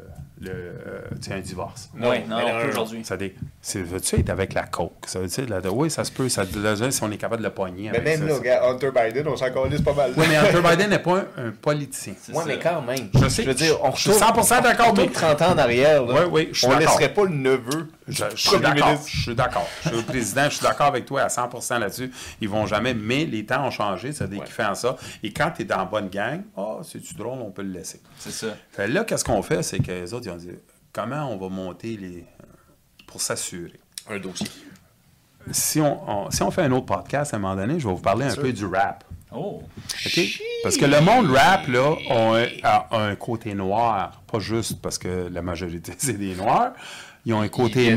le 0.40 0.50
euh, 0.50 1.00
un 1.30 1.40
divorce. 1.40 1.90
Non, 1.94 2.10
Ouais, 2.10 2.24
non, 2.28 2.38
non, 2.38 2.68
aujourd'hui. 2.68 3.04
Ça 3.04 3.16
dit, 3.16 3.32
veux-tu 3.74 4.16
être 4.16 4.30
avec 4.30 4.54
la 4.54 4.62
coke? 4.64 4.92
Ça 5.06 5.18
veut 5.20 5.26
dire, 5.26 5.48
là, 5.48 5.60
oui, 5.70 5.90
ça 5.90 6.04
se 6.04 6.12
peut, 6.12 6.28
ça, 6.28 6.44
là, 6.56 6.90
si 6.90 7.02
on 7.02 7.10
est 7.10 7.16
capable 7.16 7.42
de 7.42 7.48
le 7.48 7.54
pogner. 7.54 7.90
Mais 7.92 8.00
même 8.00 8.28
ça, 8.28 8.42
là, 8.44 8.68
Hunter 8.70 8.90
Biden, 8.94 9.28
on 9.28 9.36
s'en 9.36 9.50
calisse 9.52 9.82
pas 9.82 9.92
mal. 9.94 10.12
Oui, 10.16 10.26
mais 10.28 10.36
Hunter 10.36 10.60
Biden 10.70 10.90
n'est 10.90 10.98
pas 10.98 11.18
un, 11.36 11.46
un 11.48 11.50
politicien. 11.50 12.14
Ça. 12.20 12.32
mais 12.46 12.58
quand 12.58 12.80
même. 12.82 13.08
Je 13.20 13.28
sais, 13.28 13.42
veux 13.42 13.54
dire, 13.54 13.78
on 13.82 13.92
je 13.94 14.00
suis 14.00 14.10
retourne- 14.12 14.40
100% 14.42 14.62
d'accord, 14.62 14.94
mais- 14.96 15.08
30 15.08 15.42
ans 15.42 15.52
en 15.52 15.58
arrière, 15.58 16.04
là. 16.04 16.14
Oui, 16.26 16.28
oui, 16.30 16.48
je 16.52 16.58
suis 16.58 16.66
On 16.66 16.70
d'accord. 16.70 16.86
laisserait 16.98 17.14
pas 17.14 17.24
le 17.24 17.30
neveu 17.30 17.88
Je, 18.06 18.24
je 18.34 18.48
suis 18.48 18.60
d'accord. 18.60 19.00
Je 19.06 19.20
suis 19.22 19.34
d'accord. 19.34 19.68
Je 19.82 19.88
suis 19.88 19.96
le 19.98 20.02
président, 20.04 20.44
je 20.44 20.50
suis 20.56 20.62
d'accord 20.62 20.86
avec 20.86 21.04
toi 21.04 21.22
à 21.22 21.28
100% 21.28 21.78
là-dessus. 21.78 22.10
Ils 22.40 22.48
vont 22.48 22.66
jamais, 22.66 22.94
mais 22.94 23.24
les 23.24 23.44
temps 23.44 23.66
ont 23.66 23.70
changé, 23.70 24.12
ça 24.12 24.26
dit 24.26 24.38
Ouais. 24.38 24.44
qu'ils 24.44 24.54
font 24.54 24.74
ça. 24.74 24.96
Et 25.22 25.32
quand 25.32 25.50
tu 25.54 25.62
es 25.62 25.64
dans 25.64 25.78
la 25.78 25.84
bonne 25.84 26.08
gang, 26.08 26.42
ah, 26.56 26.78
c'est-tu 26.82 27.14
drôle, 27.14 27.38
on 27.40 27.50
peut 27.50 27.62
le 27.62 27.72
laisser. 27.72 28.00
C'est 28.18 28.30
ça. 28.32 28.46
Fait 28.72 28.86
là, 28.88 29.04
qu'est-ce 29.04 29.24
qu'on 29.24 29.42
fait, 29.42 29.62
c'est 29.62 29.80
que 29.80 29.90
les 29.92 30.14
autres, 30.14 30.27
dit, 30.36 30.50
comment 30.92 31.30
on 31.32 31.36
va 31.38 31.48
monter 31.48 31.96
les. 31.96 32.24
pour 33.06 33.20
s'assurer? 33.20 33.78
Un 34.08 34.18
dossier. 34.18 34.46
Si 35.50 35.80
on, 35.80 36.26
on- 36.26 36.30
si 36.30 36.42
on 36.42 36.50
fait 36.50 36.62
un 36.62 36.72
autre 36.72 36.86
podcast 36.86 37.32
à 37.32 37.36
un 37.36 37.40
moment 37.40 37.56
donné, 37.56 37.78
je 37.80 37.88
vais 37.88 37.94
vous 37.94 38.00
parler 38.00 38.26
un 38.26 38.30
sûr. 38.30 38.42
peu 38.42 38.52
du 38.52 38.66
rap. 38.66 39.04
Oh. 39.30 39.62
Parce 40.62 40.76
que 40.76 40.84
le 40.86 41.00
monde 41.00 41.30
rap, 41.30 41.66
là, 41.68 41.94
a 42.10 42.36
un, 42.36 42.46
a 42.62 42.98
un 42.98 43.14
côté 43.16 43.54
noir. 43.54 44.22
Pas 44.30 44.38
juste 44.40 44.80
parce 44.80 44.98
que 44.98 45.28
la 45.30 45.42
majorité, 45.42 45.92
c'est 45.98 46.14
des 46.18 46.34
noirs. 46.34 46.72
Ils 47.28 47.34
ont 47.34 47.42
un 47.42 47.48
côté, 47.48 47.94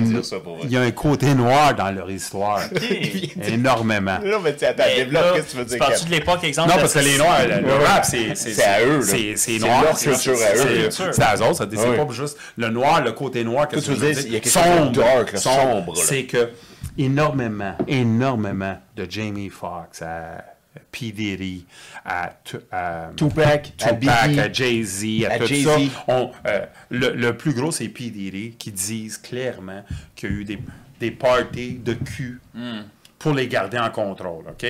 il 0.63 0.69
y 0.69 0.75
a 0.75 0.81
un 0.81 0.91
côté 0.91 1.33
noir 1.33 1.73
dans 1.73 1.89
leur 1.89 2.11
histoire. 2.11 2.59
Énormément. 3.47 4.19
Non, 4.25 4.41
mais 4.43 4.53
tu 4.57 4.65
attends, 4.65 4.83
développe, 4.93 5.35
qu'est-ce 5.35 5.45
que 5.45 5.51
tu 5.51 5.57
veux 5.57 5.63
tu 5.63 5.69
dire, 5.69 5.77
parles-tu 5.79 5.99
Kev? 6.03 6.09
de 6.09 6.15
l'époque, 6.15 6.43
exemple? 6.43 6.69
Non, 6.69 6.75
parce 6.75 6.93
que 6.93 6.99
les 6.99 7.17
noirs, 7.17 7.39
le, 7.47 7.73
rap, 7.85 8.03
c'est 8.03 8.35
C'est 8.35 8.61
à 8.61 8.83
eux. 8.83 9.01
C'est 9.01 9.59
noir. 9.59 9.83
leur 9.83 9.97
c'est- 9.97 10.09
culture 10.11 10.33
à 10.33 10.55
eux, 10.57 10.89
C'est 10.91 11.21
à 11.23 11.35
eux 11.37 11.41
autres. 11.43 11.65
C'est 11.71 11.95
pas 11.97 12.07
juste 12.13 12.37
le 12.57 12.69
noir, 12.71 13.01
le 13.01 13.13
côté 13.13 13.45
noir. 13.45 13.69
Qu'est-ce 13.69 13.85
tu 13.85 13.91
que 13.91 13.95
veux 13.95 14.13
dire, 14.13 14.21
il 14.25 14.33
y 14.33 14.35
a 14.35 14.39
quelque 14.41 14.51
chose 14.51 14.63
de 14.63 14.77
Sombre. 14.77 14.91
dark, 14.91 15.31
là, 15.31 15.39
sombre. 15.39 15.95
C'est 15.95 16.23
que 16.25 16.49
énormément, 16.97 17.75
énormément 17.87 18.77
de 18.97 19.07
Jamie 19.09 19.47
Foxx 19.49 20.01
à 20.01 20.43
P. 20.91 21.11
Diddy, 21.11 21.65
à, 22.05 22.33
Tu- 22.43 22.57
à 22.71 23.09
Tupac, 23.15 23.73
à 23.81 23.93
Tupac, 23.93 24.37
à 24.37 24.51
Jay-Z, 24.51 25.25
à, 25.29 25.33
à 25.33 25.39
tout 25.39 25.45
Jay-Z. 25.47 25.65
ça. 25.65 25.77
On, 26.07 26.31
euh, 26.47 26.65
le, 26.89 27.09
le 27.13 27.35
plus 27.37 27.53
gros, 27.53 27.71
c'est 27.71 27.89
P. 27.89 28.09
Diddy 28.09 28.55
qui 28.57 28.71
disent 28.71 29.17
clairement 29.17 29.83
qu'il 30.15 30.29
y 30.29 30.33
a 30.33 30.35
eu 30.37 30.43
des, 30.45 30.59
des 30.99 31.11
parties 31.11 31.73
de 31.83 31.93
cul 31.93 32.39
pour 33.19 33.33
les 33.33 33.47
garder 33.47 33.77
en 33.79 33.89
contrôle, 33.89 34.45
OK? 34.49 34.65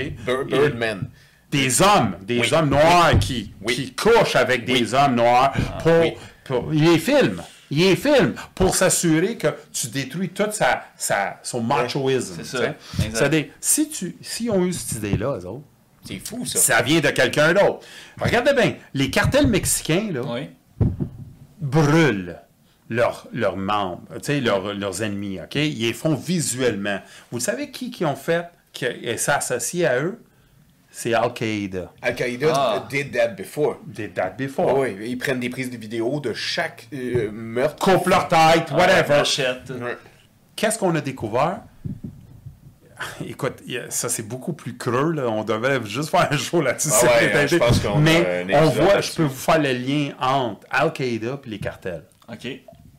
Birdman. 0.47 1.07
des 1.51 1.81
hommes, 1.81 2.15
des 2.21 2.39
Oui. 2.39 2.53
hommes 2.53 2.69
noirs 2.69 3.19
qui, 3.19 3.51
Oui. 3.61 3.75
qui 3.75 3.93
couchent 3.93 4.35
avec 4.37 4.65
des 4.65 4.93
hommes 4.93 5.15
noirs 5.15 5.53
pour, 5.83 5.99
oui. 6.01 6.13
pour- 6.45 6.73
Il 6.73 6.83
les 6.85 6.97
filme. 6.99 7.43
Il 7.69 7.79
les 7.79 7.95
filme 7.95 8.33
pour 8.55 8.75
s'assurer 8.75 9.37
que 9.37 9.47
tu 9.71 9.87
détruis 9.87 10.29
tout 10.29 10.49
sa, 10.51 10.83
sa- 10.97 11.39
son 11.43 11.61
machoisme. 11.61 12.35
C'est 12.43 12.57
ça. 12.57 13.29
si, 13.61 13.89
tu, 13.89 14.15
si 14.21 14.49
on 14.49 14.63
a 14.63 14.65
eu 14.65 14.73
cette 14.73 14.97
idée-là, 14.97 15.37
eux 15.39 15.45
autres, 15.45 15.63
C'est 16.03 16.19
fou, 16.19 16.45
ça. 16.45 16.59
ça 16.59 16.81
vient 16.81 16.99
de 16.99 17.09
quelqu'un 17.09 17.53
d'autre. 17.53 17.79
Regardez 18.19 18.53
bien, 18.53 18.75
les 18.93 19.09
cartels 19.11 19.47
mexicains, 19.47 20.09
là, 20.11 20.21
Oui. 20.27 20.49
brûlent 21.59 22.39
leurs 22.89 23.27
leurs 23.31 23.57
membres, 23.57 24.01
tu 24.15 24.19
sais, 24.23 24.39
leurs, 24.41 24.73
leurs 24.73 25.01
ennemis, 25.03 25.39
OK? 25.39 25.55
Ils 25.55 25.79
les 25.79 25.93
font 25.93 26.15
visuellement. 26.15 26.99
Vous 27.31 27.39
savez 27.39 27.71
qui 27.71 27.91
qui 27.91 28.03
ont 28.05 28.15
fait, 28.15 28.45
qui 28.73 28.85
s'est 29.17 29.31
associé 29.31 29.85
à 29.85 30.01
eux? 30.01 30.21
C'est 30.93 31.13
Al-Qaïda. 31.13 31.93
Al-Qaïda 32.01 32.51
Ah. 32.53 32.87
did 32.89 33.13
that 33.13 33.29
before. 33.29 33.77
Did 33.87 34.13
that 34.15 34.31
before. 34.31 34.77
Oui, 34.77 34.97
ils 35.05 35.17
prennent 35.17 35.39
des 35.39 35.49
prises 35.49 35.69
de 35.71 35.77
vidéos 35.77 36.19
de 36.19 36.33
chaque 36.33 36.89
euh, 36.93 37.31
meurtre. 37.31 37.81
Coupe 37.81 38.07
leur 38.07 38.27
tête, 38.27 38.69
whatever. 38.71 39.03
Vachette. 39.19 39.69
Ouais. 39.69 39.97
Qu'est-ce 40.57 40.77
qu'on 40.77 40.93
a 40.95 40.99
découvert? 40.99 41.61
Écoute, 43.27 43.63
ça 43.89 44.09
c'est 44.09 44.27
beaucoup 44.27 44.53
plus 44.53 44.77
creux. 44.77 45.11
Là. 45.13 45.29
On 45.29 45.43
devrait 45.43 45.79
juste 45.85 46.09
faire 46.09 46.27
un 46.31 46.37
show 46.37 46.61
là-dessus. 46.61 46.89
Ah 46.91 47.05
ouais, 47.05 47.31
c'est 47.33 47.47
je 47.47 47.55
pense 47.57 47.79
qu'on 47.79 48.05
a 48.05 48.11
un 48.11 48.43
Mais 48.45 48.55
on 48.55 48.69
voit, 48.69 49.01
je 49.01 49.13
peux 49.13 49.23
vous 49.23 49.29
faire 49.29 49.59
le 49.59 49.73
lien 49.73 50.11
entre 50.19 50.65
Al-Qaïda 50.69 51.39
et 51.45 51.49
les 51.49 51.59
cartels. 51.59 52.03
OK. 52.31 52.47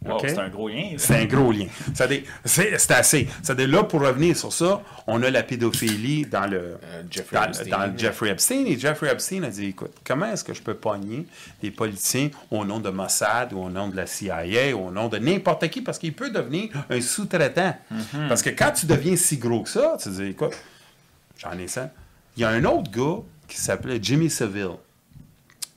Wow. 0.05 0.19
C'est 0.21 0.39
un 0.39 0.49
gros 0.49 0.69
lien. 0.69 0.95
C'est 0.97 1.17
un 1.17 1.25
gros 1.27 1.53
lien. 1.53 1.67
C'est 1.95 2.25
c'est 2.45 2.91
assez. 2.91 3.29
Ça 3.43 3.55
dé- 3.55 3.67
là, 3.67 3.85
pour 3.85 4.01
revenir 4.01 4.37
sur 4.37 4.53
ça, 4.53 4.83
on 5.07 5.23
a 5.23 5.31
la 5.31 5.43
pédophilie 5.43 6.27
dans 6.27 6.47
le, 6.47 6.79
Euh, 6.83 7.03
Jeffrey 7.11 7.37
dans, 7.37 7.45
Epstein. 7.45 7.71
dans 7.71 7.87
le 7.87 7.97
Jeffrey 7.99 8.31
Epstein. 8.31 8.65
Et 8.67 8.79
Jeffrey 8.79 9.11
Epstein 9.13 9.43
a 9.45 9.49
dit, 9.51 9.67
écoute, 9.67 9.93
comment 10.05 10.27
est-ce 10.27 10.43
que 10.45 10.55
je 10.55 10.63
peux 10.63 10.75
pogner 10.75 11.27
des 11.63 11.71
politiciens 11.71 12.31
au 12.51 12.65
nom 12.65 12.81
de 12.81 12.91
Mossad 12.91 13.53
ou 13.53 13.59
au 13.61 13.71
nom 13.71 13.89
de 13.89 13.97
la 13.97 14.07
CIA 14.07 14.75
ou 14.75 14.89
au 14.89 14.91
nom 14.91 15.09
de 15.09 15.19
n'importe 15.19 15.69
qui? 15.69 15.83
Parce 15.83 15.99
qu'il 15.99 16.15
peut 16.15 16.31
devenir 16.31 16.71
un 16.91 17.01
sous-traitant. 17.01 17.77
Parce 18.29 18.43
que 18.43 18.51
quand 18.51 18.73
tu 18.73 18.87
deviens 18.87 19.17
si 19.17 19.37
gros 19.37 19.63
que 19.63 19.69
ça, 19.71 19.97
tu 20.03 20.09
dis, 20.11 20.25
écoute, 20.31 20.55
j'en 21.39 21.53
ai 21.59 21.69
ça. 21.69 21.91
Il 22.37 22.43
y 22.43 22.45
a 22.45 22.49
un 22.49 22.65
autre 22.65 22.91
gars 22.91 23.23
qui 23.47 23.57
s'appelait 23.59 23.99
Jimmy 24.03 24.31
Seville. 24.31 24.77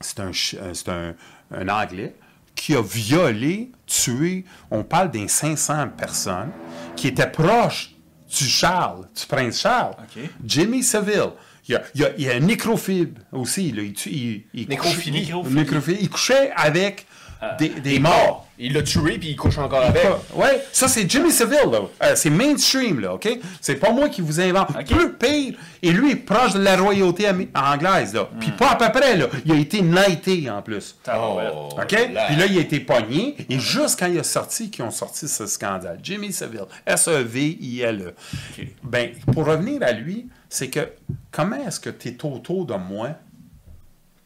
C'est 0.00 0.20
un, 0.20 0.30
euh, 0.30 0.74
c'est 0.74 0.88
un, 0.88 1.14
un 1.52 1.68
Anglais 1.68 2.14
qui 2.56 2.74
a 2.74 2.82
violé, 2.82 3.70
tué, 3.86 4.44
on 4.72 4.82
parle 4.82 5.10
des 5.12 5.28
500 5.28 5.90
personnes, 5.96 6.50
qui 6.96 7.06
étaient 7.08 7.30
proches 7.30 7.94
du 8.36 8.44
Charles, 8.48 9.06
du 9.16 9.26
prince 9.26 9.60
Charles. 9.60 9.94
Jimmy 10.44 10.82
Seville. 10.82 11.30
Il 11.68 11.72
y 11.72 11.74
a, 11.76 11.82
il 11.94 12.00
y 12.00 12.04
a, 12.04 12.10
il 12.16 12.24
y 12.24 12.30
a 12.30 12.34
un 12.34 12.40
nécrophile 12.40 13.14
aussi. 13.32 13.72
Là. 13.72 13.82
Il, 13.82 13.92
tu- 13.92 14.08
il, 14.10 14.44
il 14.54 14.68
Nécrophilie. 14.68 15.22
couchait- 15.22 15.26
Nécrophilie. 15.26 15.54
nécrophilie. 15.54 15.98
Il 16.00 16.08
couchait 16.10 16.50
avec 16.56 17.05
des, 17.58 17.68
des 17.68 17.98
morts. 17.98 18.46
Il 18.58 18.72
l'a 18.72 18.82
tué 18.82 19.18
puis 19.18 19.30
il 19.30 19.36
couche 19.36 19.58
encore 19.58 19.82
avec. 19.82 20.02
Ouais, 20.34 20.62
ça 20.72 20.88
c'est 20.88 21.08
Jimmy 21.08 21.30
Seville, 21.30 21.70
là. 21.70 21.80
Euh, 22.02 22.12
c'est 22.14 22.30
mainstream, 22.30 23.00
là, 23.00 23.14
OK? 23.14 23.28
C'est 23.60 23.76
pas 23.76 23.92
moi 23.92 24.08
qui 24.08 24.20
vous 24.20 24.40
invente. 24.40 24.70
OK. 24.70 24.86
Plus 24.86 25.12
pire. 25.12 25.54
Et 25.82 25.92
lui 25.92 26.12
est 26.12 26.16
proche 26.16 26.54
de 26.54 26.60
la 26.60 26.76
royauté 26.76 27.26
anglaise, 27.54 28.14
là. 28.14 28.28
Puis 28.40 28.50
pas 28.52 28.70
à 28.70 28.76
peu 28.76 28.98
près, 28.98 29.16
là. 29.16 29.26
Il 29.44 29.52
a 29.52 29.56
été 29.56 29.82
knighté, 29.82 30.50
en 30.50 30.62
plus. 30.62 30.96
Oh, 31.14 31.38
OK? 31.72 31.86
Puis 31.88 32.36
là, 32.36 32.46
il 32.46 32.58
a 32.58 32.60
été 32.60 32.80
pogné. 32.80 33.36
Et 33.48 33.58
juste 33.58 33.98
quand 33.98 34.06
il 34.06 34.18
a 34.18 34.24
sorti, 34.24 34.70
qu'ils 34.70 34.84
ont 34.84 34.90
sorti 34.90 35.28
ce 35.28 35.46
scandale. 35.46 35.98
Jimmy 36.02 36.32
Seville. 36.32 36.66
E 36.86 36.92
S-E-V-I-L-E. 36.92 38.14
OK. 38.58 38.66
Ben, 38.82 39.10
pour 39.32 39.46
revenir 39.46 39.82
à 39.82 39.92
lui, 39.92 40.28
c'est 40.48 40.68
que 40.68 40.88
comment 41.30 41.56
est-ce 41.56 41.80
que 41.80 41.90
tu 41.90 42.08
es 42.08 42.24
autour 42.24 42.64
de 42.66 42.74
moi 42.74 43.10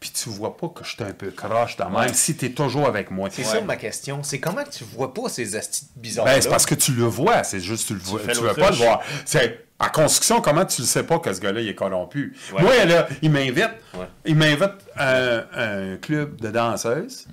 puis 0.01 0.11
tu 0.11 0.31
vois 0.31 0.57
pas 0.57 0.69
que 0.69 0.83
je 0.83 0.91
suis 0.95 1.03
un 1.05 1.13
peu 1.13 1.31
croche 1.31 1.77
de 1.77 1.85
même 1.85 2.15
si 2.15 2.35
tu 2.37 2.47
es 2.47 2.51
toujours 2.51 2.87
avec 2.87 3.11
moi? 3.11 3.29
C'est 3.31 3.43
Ouais. 3.43 3.49
ça 3.49 3.61
ma 3.61 3.77
question. 3.77 4.23
C'est 4.23 4.41
comment 4.41 4.65
tu 4.65 4.83
vois 4.85 5.13
pas 5.13 5.29
ces 5.29 5.55
astis 5.57 5.87
bizarres 5.95 6.25
Ben, 6.25 6.41
c'est 6.41 6.49
parce 6.49 6.65
que 6.67 6.75
tu 6.75 6.93
le 6.93 7.05
vois, 7.05 7.45
c'est 7.45 7.61
juste 7.61 7.87
tu 7.89 7.95
le 7.95 8.01
vois, 8.01 8.19
fais 8.21 8.33
tu 8.33 8.41
veux 8.41 8.55
pas 8.55 8.71
le 8.71 8.77
voir. 8.77 9.03
C'est 9.27 9.67
en 9.79 9.89
construction, 9.89 10.41
comment 10.41 10.65
tu 10.65 10.81
le 10.83 10.87
sais 10.87 11.03
pas 11.05 11.19
que 11.19 11.33
ce 11.33 11.41
gars-là 11.41 11.61
il 11.61 11.69
est 11.69 11.75
corrompu? 11.75 12.35
Ouais. 12.53 12.63
Moi 12.63 12.85
là, 12.87 13.09
il 13.23 13.31
m'invite, 13.31 13.71
Ouais. 13.95 14.07
il 14.25 14.37
m'invite 14.37 14.73
à 14.97 15.17
un, 15.17 15.45
un 15.93 15.97
club 15.99 16.41
de 16.41 16.51
danseuses, 16.51 17.27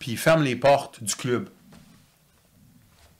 puis 0.00 0.12
il 0.12 0.18
ferme 0.18 0.42
les 0.42 0.56
portes 0.56 1.02
du 1.02 1.14
club. 1.14 1.48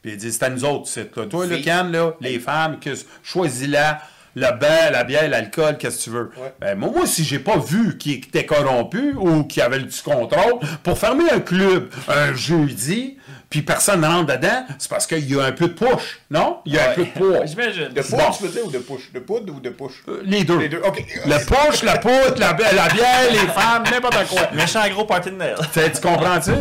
Puis 0.02 0.12
il 0.12 0.16
dit 0.16 0.32
c'est 0.32 0.44
à 0.44 0.50
nous 0.50 0.64
autres, 0.64 0.88
c'est 0.88 1.10
toi, 1.10 1.26
toi 1.26 1.46
le 1.46 1.58
can 1.58 1.84
là, 1.90 2.14
les 2.20 2.38
femmes 2.40 2.80
que 2.80 2.90
choisis-la. 3.22 4.00
Le 4.36 4.58
bain, 4.58 4.90
la 4.92 5.04
bière, 5.04 5.28
l'alcool, 5.28 5.76
qu'est-ce 5.78 5.98
que 5.98 6.02
tu 6.04 6.10
veux? 6.10 6.30
Ouais. 6.36 6.54
Ben, 6.60 6.78
moi, 6.78 6.90
moi, 6.94 7.06
si 7.06 7.24
j'ai 7.24 7.38
pas 7.38 7.58
vu 7.58 7.98
qu'il 7.98 8.14
était 8.14 8.46
corrompu 8.46 9.14
ou 9.18 9.44
qu'il 9.44 9.62
avait 9.62 9.80
du 9.80 10.02
contrôle, 10.02 10.60
pour 10.82 10.98
fermer 10.98 11.30
un 11.30 11.40
club 11.40 11.90
un 12.08 12.32
jeudi, 12.34 13.16
puis 13.48 13.62
personne 13.62 14.00
ne 14.00 14.06
rentre 14.06 14.26
dedans, 14.36 14.64
c'est 14.78 14.90
parce 14.90 15.06
qu'il 15.06 15.28
y 15.30 15.38
a 15.38 15.44
un 15.44 15.52
peu 15.52 15.68
de 15.68 15.72
push, 15.74 16.20
non? 16.30 16.58
Il 16.64 16.74
y 16.74 16.78
a 16.78 16.90
un 16.90 16.94
peu 16.94 17.04
de 17.04 17.10
poids. 17.10 17.44
J'imagine. 17.46 17.88
De 17.88 18.00
poudre, 18.02 18.16
Bon. 18.28 18.32
tu 18.36 18.42
veux 18.44 18.48
dire, 18.50 18.66
ou 18.66 18.70
de 18.70 18.78
push? 18.78 19.12
De 19.12 19.18
poudre 19.20 19.54
ou 19.54 19.60
de 19.60 19.70
push? 19.70 19.92
Euh, 20.08 20.22
Les 20.24 20.44
deux. 20.44 20.58
Les 20.58 20.68
deux, 20.68 20.80
ok. 20.84 21.04
Le 21.26 21.38
push, 21.46 21.82
la 21.82 21.98
poudre, 21.98 22.34
la, 22.38 22.52
la 22.52 22.88
bière, 22.88 23.30
les 23.32 23.38
femmes, 23.38 23.84
n'importe 23.90 24.26
quoi. 24.28 24.50
Méchant 24.54 24.88
gros 24.90 25.04
party 25.04 25.30
de 25.30 25.36
Noël. 25.36 25.56
Tu 25.72 26.00
comprends-tu? 26.00 26.52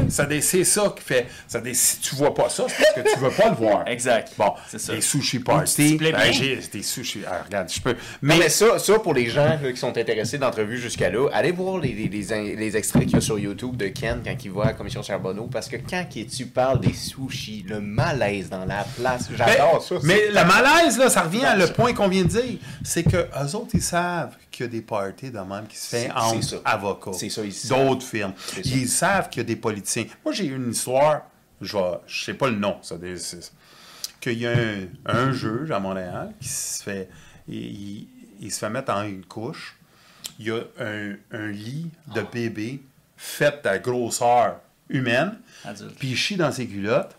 C'est 0.41 0.63
ça 0.63 0.93
qui 0.95 1.03
fait. 1.03 1.27
Ça 1.47 1.59
des- 1.59 1.73
si 1.73 1.99
tu 1.99 2.15
vois 2.15 2.33
pas 2.33 2.49
ça, 2.49 2.63
c'est 2.67 2.77
parce 2.83 2.93
que 3.07 3.13
tu 3.13 3.19
veux 3.19 3.29
pas 3.31 3.49
le 3.49 3.55
voir. 3.55 3.87
Exact. 3.87 4.31
Bon, 4.37 4.53
C'est 4.67 4.79
ça. 4.79 4.93
les 4.93 5.01
sushis 5.01 5.37
tu 5.37 5.43
party. 5.43 5.97
ben, 5.97 6.13
des 6.71 6.83
sushis. 6.83 7.21
Ah, 7.27 7.41
regarde, 7.45 7.69
je 7.71 7.79
peux. 7.81 7.95
Mais, 8.21 8.37
Mais, 8.37 8.49
ça, 8.49 8.79
ça, 8.79 8.99
pour 8.99 9.13
les 9.13 9.27
gens 9.27 9.57
qui 9.61 9.77
sont 9.77 9.95
intéressés 9.97 10.37
d'entrevues 10.37 10.77
jusqu'à 10.79 11.09
là, 11.09 11.27
allez 11.33 11.51
voir 11.51 11.77
les, 11.79 11.93
les, 11.93 12.07
les, 12.07 12.33
in- 12.33 12.55
les 12.55 12.77
extraits 12.77 13.03
qu'il 13.05 13.13
y 13.13 13.17
a 13.17 13.21
sur 13.21 13.37
YouTube 13.39 13.75
de 13.77 13.87
Ken 13.87 14.21
quand 14.23 14.35
il 14.43 14.51
à 14.61 14.65
la 14.65 14.73
Commission 14.73 15.01
Charbonneau, 15.03 15.47
parce 15.51 15.67
que 15.67 15.75
quand 15.77 16.05
il- 16.15 16.27
tu 16.27 16.45
des 16.79 16.93
sushis, 16.93 17.63
le 17.67 17.79
malaise 17.81 18.49
dans 18.49 18.65
la 18.65 18.83
place, 18.83 19.29
j'adore 19.35 19.81
ça. 19.81 19.95
Mais 20.03 20.27
le 20.27 20.45
malaise, 20.45 20.97
là, 20.97 21.09
ça 21.09 21.21
revient 21.23 21.45
à 21.45 21.55
le 21.55 21.67
point 21.67 21.93
qu'on 21.93 22.07
vient 22.07 22.23
de 22.23 22.27
dire. 22.29 22.59
C'est 22.83 23.03
que 23.03 23.17
eux 23.17 23.55
autres, 23.55 23.71
ils 23.73 23.81
savent 23.81 24.35
qu'il 24.51 24.65
y 24.65 24.69
a 24.69 24.71
des 24.71 24.81
parties 24.81 25.31
de 25.31 25.39
même 25.39 25.65
qui 25.67 25.77
se 25.77 25.87
fait 25.95 26.09
entre 26.11 26.61
avocats. 26.65 27.13
D'autres 27.69 28.05
firmes. 28.05 28.33
Ils 28.65 28.87
savent 28.89 29.29
qu'il 29.29 29.39
y 29.41 29.45
a 29.45 29.47
des 29.47 29.55
politiciens. 29.55 30.05
Moi, 30.23 30.33
j'ai 30.33 30.45
eu 30.45 30.55
une 30.55 30.71
histoire, 30.71 31.21
je 31.61 31.77
je 32.07 32.23
sais 32.25 32.33
pas 32.33 32.47
le 32.49 32.55
nom, 32.57 32.77
ça, 32.81 32.95
qu'il 34.21 34.37
y 34.39 34.45
a 34.47 34.51
un, 34.51 34.87
un 35.05 35.31
juge 35.31 35.71
à 35.71 35.79
Montréal 35.79 36.33
qui 36.41 36.47
se 36.49 36.83
fait, 36.83 37.09
il, 37.47 37.55
il- 37.55 38.07
il 38.41 38.51
se 38.51 38.59
fait 38.59 38.69
mettre 38.69 38.93
en 38.93 39.03
une 39.03 39.25
couche. 39.25 39.75
Il 40.39 40.47
y 40.47 40.51
a 40.51 40.59
un, 40.79 41.13
un 41.31 41.47
lit 41.47 41.89
de 42.15 42.21
bébé 42.21 42.81
fait 43.17 43.65
à 43.65 43.77
grosseur 43.79 44.55
humaine, 44.89 45.37
puis 45.97 46.09
il 46.09 46.15
chie 46.15 46.35
dans 46.35 46.51
ses 46.51 46.67
culottes. 46.67 47.15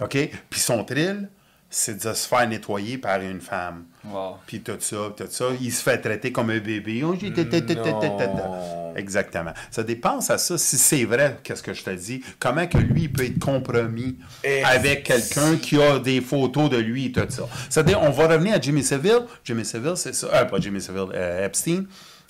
OK? 0.00 0.16
Puis 0.50 0.60
son 0.60 0.84
thrill, 0.84 1.28
c'est 1.68 2.04
de 2.04 2.12
se 2.14 2.28
faire 2.28 2.48
nettoyer 2.48 2.96
par 2.96 3.20
une 3.20 3.40
femme. 3.40 3.84
Wow. 4.04 4.36
Puis 4.46 4.60
tout 4.60 4.76
ça, 4.78 4.96
tout 5.16 5.26
ça. 5.28 5.46
Il 5.60 5.72
se 5.72 5.82
fait 5.82 5.98
traiter 5.98 6.30
comme 6.32 6.50
un 6.50 6.58
bébé. 6.58 7.02
Oh. 7.02 7.14
Non. 7.14 8.94
Exactement. 8.94 9.52
Ça 9.70 9.82
dépense 9.82 10.30
à 10.30 10.38
ça. 10.38 10.56
Si 10.56 10.78
c'est 10.78 11.04
vrai, 11.04 11.38
qu'est-ce 11.42 11.62
que 11.62 11.74
je 11.74 11.82
te 11.82 11.90
dis, 11.90 12.22
comment 12.38 12.66
que 12.66 12.78
lui 12.78 13.02
il 13.02 13.12
peut 13.12 13.24
être 13.24 13.38
compromis 13.38 14.16
Et 14.44 14.62
avec 14.62 15.04
quelqu'un 15.04 15.56
qui 15.56 15.80
a 15.80 15.98
des 15.98 16.20
photos 16.20 16.70
de 16.70 16.78
lui 16.78 17.06
et 17.06 17.12
tout 17.12 17.26
ça? 17.28 17.48
Ça 17.68 17.82
dit, 17.82 17.94
on 17.94 18.10
va 18.10 18.28
revenir 18.28 18.54
à 18.54 18.60
Jimmy 18.60 18.82
Seville. 18.82 19.26
Jimmy 19.44 19.64
Seville, 19.64 19.96
c'est 19.96 20.14
ça. 20.14 20.28
Euh, 20.32 20.44
pas 20.44 20.60
Jimmy 20.60 20.80
Seville, 20.80 21.08
euh, 21.12 21.44
Epstein. 21.44 21.84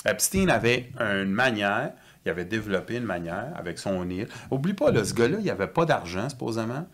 Epstein 0.05 0.48
avait 0.48 0.90
une 0.98 1.31
manière, 1.31 1.93
il 2.27 2.31
avait 2.31 2.44
développé 2.44 2.97
une 2.97 3.05
manière 3.05 3.53
avec 3.57 3.78
son 3.78 4.05
nid. 4.05 4.27
Oublie 4.51 4.74
pas, 4.74 4.90
là, 4.90 5.05
ce 5.05 5.15
gars-là, 5.15 5.39
il 5.40 5.48
avait 5.51 5.69
pas 5.69 5.85
d'argent, 5.85 6.28
supposément. 6.28 6.86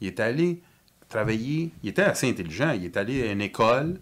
Il 0.00 0.08
est 0.08 0.20
allé 0.20 0.60
travailler, 1.08 1.70
il 1.82 1.90
était 1.90 2.02
assez 2.02 2.28
intelligent, 2.28 2.72
il 2.72 2.84
est 2.84 2.96
allé 2.96 3.28
à 3.28 3.32
une 3.32 3.40
école 3.40 3.98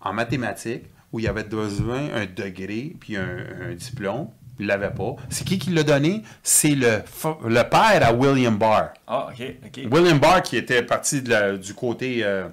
en 0.00 0.12
mathématiques 0.12 0.84
où 1.12 1.20
il 1.20 1.28
avait 1.28 1.44
besoin 1.44 2.08
un 2.14 2.24
degré 2.26 2.96
puis 2.98 3.16
un, 3.16 3.38
un 3.70 3.74
diplôme. 3.74 4.28
Il 4.58 4.66
l'avait 4.66 4.90
pas. 4.90 5.16
C'est 5.30 5.44
qui 5.46 5.58
qui 5.58 5.70
l'a 5.70 5.82
donné? 5.82 6.22
C'est 6.42 6.74
le, 6.74 6.98
le 7.46 7.62
père 7.68 8.00
à 8.06 8.12
William 8.12 8.56
Barr. 8.56 8.90
Ah, 9.06 9.28
ok, 9.30 9.42
ok. 9.66 9.80
William 9.92 10.18
Barr, 10.18 10.42
qui 10.42 10.56
était 10.56 10.82
parti 10.82 11.20
de 11.22 11.30
la- 11.30 11.56
du 11.56 11.72
côté 11.74 12.22
euh, 12.22 12.48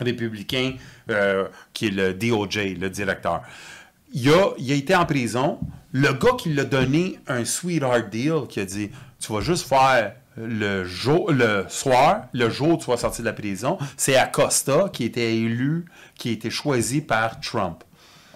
républicain, 0.00 0.74
euh, 1.10 1.46
qui 1.72 1.86
est 1.86 1.90
le 1.90 2.12
DOJ, 2.12 2.76
le 2.78 2.90
directeur. 2.90 3.42
Il 4.12 4.30
a, 4.30 4.50
il 4.58 4.72
a 4.72 4.74
été 4.74 4.94
en 4.94 5.06
prison. 5.06 5.58
Le 5.92 6.12
gars 6.12 6.32
qui 6.38 6.52
l'a 6.52 6.64
donné 6.64 7.18
un 7.26 7.44
sweetheart 7.44 8.10
deal, 8.10 8.46
qui 8.48 8.60
a 8.60 8.64
dit 8.64 8.90
Tu 9.20 9.32
vas 9.32 9.40
juste 9.40 9.66
faire 9.66 10.12
le, 10.36 10.84
jour, 10.84 11.32
le 11.32 11.64
soir, 11.68 12.22
le 12.32 12.48
jour 12.50 12.70
où 12.70 12.76
tu 12.76 12.90
vas 12.90 12.96
sortir 12.96 13.22
de 13.24 13.28
la 13.28 13.32
prison, 13.32 13.78
c'est 13.96 14.16
Acosta 14.16 14.88
qui 14.92 15.04
était 15.04 15.36
élu, 15.36 15.86
qui 16.16 16.30
a 16.30 16.32
été 16.32 16.50
choisi 16.50 17.00
par 17.00 17.40
Trump. 17.40 17.82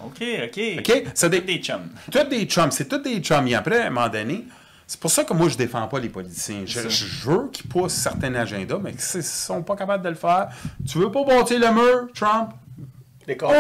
Ok, 0.05 0.23
ok. 0.45 0.61
OK? 0.79 1.05
Ça 1.15 1.29
Des, 1.29 1.41
des 1.41 1.59
chums. 1.59 1.89
tous 2.11 2.25
des 2.25 2.45
chums, 2.47 2.71
c'est 2.73 2.89
tous 2.89 2.99
des 2.99 3.21
chums. 3.21 3.47
Et 3.47 3.55
après, 3.55 3.81
à 3.83 3.87
un 3.87 3.91
moment 3.91 4.09
donné, 4.09 4.45
c'est 4.87 4.99
pour 4.99 5.11
ça 5.11 5.25
que 5.25 5.33
moi, 5.33 5.49
je 5.49 5.57
défends 5.57 5.87
pas 5.87 6.01
les 6.01 6.09
politiciens. 6.09 6.63
Je 6.67 7.29
veux 7.29 7.49
qu'ils 7.51 7.69
poussent 7.69 7.93
certains 7.93 8.35
agendas, 8.35 8.79
mais 8.83 8.95
s'ils 8.99 9.21
ne 9.21 9.25
sont 9.25 9.63
pas 9.63 9.77
capables 9.77 10.05
de 10.05 10.09
le 10.09 10.17
faire, 10.17 10.49
tu 10.87 10.99
veux 10.99 11.11
pas 11.11 11.25
bâtir 11.25 11.61
le 11.61 11.73
mur, 11.73 12.09
Trump? 12.15 12.51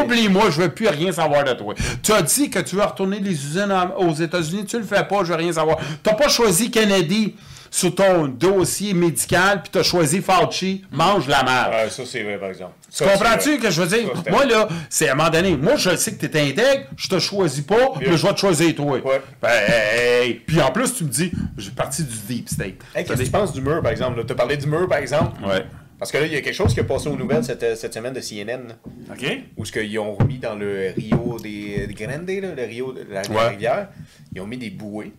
Oublie-moi, 0.02 0.50
je 0.50 0.62
veux 0.62 0.68
plus 0.68 0.88
rien 0.88 1.12
savoir 1.12 1.44
de 1.44 1.52
toi. 1.52 1.74
Tu 2.02 2.12
as 2.12 2.22
dit 2.22 2.50
que 2.50 2.58
tu 2.58 2.76
veux 2.76 2.82
retourner 2.82 3.20
les 3.20 3.32
usines 3.32 3.74
aux 3.96 4.14
États-Unis, 4.14 4.64
tu 4.64 4.78
le 4.78 4.84
fais 4.84 5.04
pas, 5.04 5.18
je 5.24 5.32
veux 5.32 5.36
rien 5.36 5.52
savoir. 5.52 5.78
Tu 5.78 6.10
n'as 6.10 6.16
pas 6.16 6.28
choisi 6.28 6.70
Kennedy 6.70 7.34
sur 7.70 7.94
ton 7.94 8.26
dossier 8.28 8.92
médical, 8.92 9.62
puis 9.62 9.70
tu 9.72 9.78
as 9.78 9.82
choisi 9.82 10.20
Fauci, 10.20 10.84
mange 10.92 11.26
la 11.26 11.42
merde. 11.42 11.90
Ça, 11.90 12.02
c'est 12.04 12.22
vrai, 12.22 12.36
par 12.36 12.50
exemple. 12.50 12.72
Tu 12.94 13.02
comprends-tu 13.02 13.58
que 13.58 13.70
je 13.70 13.80
veux 13.80 13.88
dire? 13.88 14.10
Ça, 14.14 14.30
moi, 14.30 14.44
là, 14.44 14.68
c'est 14.90 15.08
à 15.08 15.12
un 15.12 15.14
moment 15.14 15.30
donné, 15.30 15.56
moi, 15.56 15.76
je 15.76 15.96
sais 15.96 16.14
que 16.14 16.26
tu 16.26 16.36
es 16.36 16.50
intègre, 16.50 16.84
je 16.98 17.08
te 17.08 17.18
choisis 17.18 17.64
pas, 17.64 17.94
mais 17.98 18.14
je 18.14 18.26
vais 18.26 18.34
te 18.34 18.38
choisir 18.40 18.74
toi. 18.74 18.98
Ouais. 18.98 19.22
Ben, 19.40 19.48
hey. 19.48 20.34
Puis 20.46 20.60
en 20.60 20.70
plus, 20.70 20.94
tu 20.94 21.04
me 21.04 21.08
dis, 21.08 21.32
j'ai 21.56 21.70
parti 21.70 22.04
du 22.04 22.14
deep 22.28 22.50
state. 22.50 22.74
Hey, 22.94 23.06
qu'est-ce 23.06 23.18
que 23.18 23.24
tu 23.24 23.30
penses 23.30 23.54
du 23.54 23.62
mur, 23.62 23.80
par 23.80 23.90
exemple? 23.90 24.22
Tu 24.22 24.32
as 24.32 24.36
parlé 24.36 24.58
du 24.58 24.66
mur, 24.66 24.86
par 24.86 24.98
exemple? 24.98 25.42
Ouais. 25.42 25.64
Parce 26.02 26.10
que 26.10 26.18
là, 26.18 26.26
il 26.26 26.32
y 26.32 26.36
a 26.36 26.40
quelque 26.40 26.52
chose 26.52 26.74
qui 26.74 26.80
a 26.80 26.84
passé 26.84 27.06
aux 27.08 27.16
nouvelles 27.16 27.44
cette, 27.44 27.76
cette 27.76 27.94
semaine 27.94 28.12
de 28.12 28.18
CNN, 28.20 28.66
là, 28.66 28.74
Ok. 29.12 29.24
où 29.56 29.64
ce 29.64 29.70
qu'ils 29.70 29.96
ont 30.00 30.14
remis 30.16 30.38
dans 30.38 30.56
le 30.56 30.92
Rio 30.96 31.38
des, 31.40 31.86
des 31.86 31.94
Grandes, 31.94 32.28
là, 32.28 32.54
le 32.56 32.64
Rio 32.64 32.92
de 32.92 33.06
la, 33.08 33.22
Ouais. 33.30 33.48
rivière, 33.50 33.88
ils 34.34 34.40
ont 34.40 34.46
mis 34.48 34.58
des 34.58 34.70
bouées. 34.70 35.12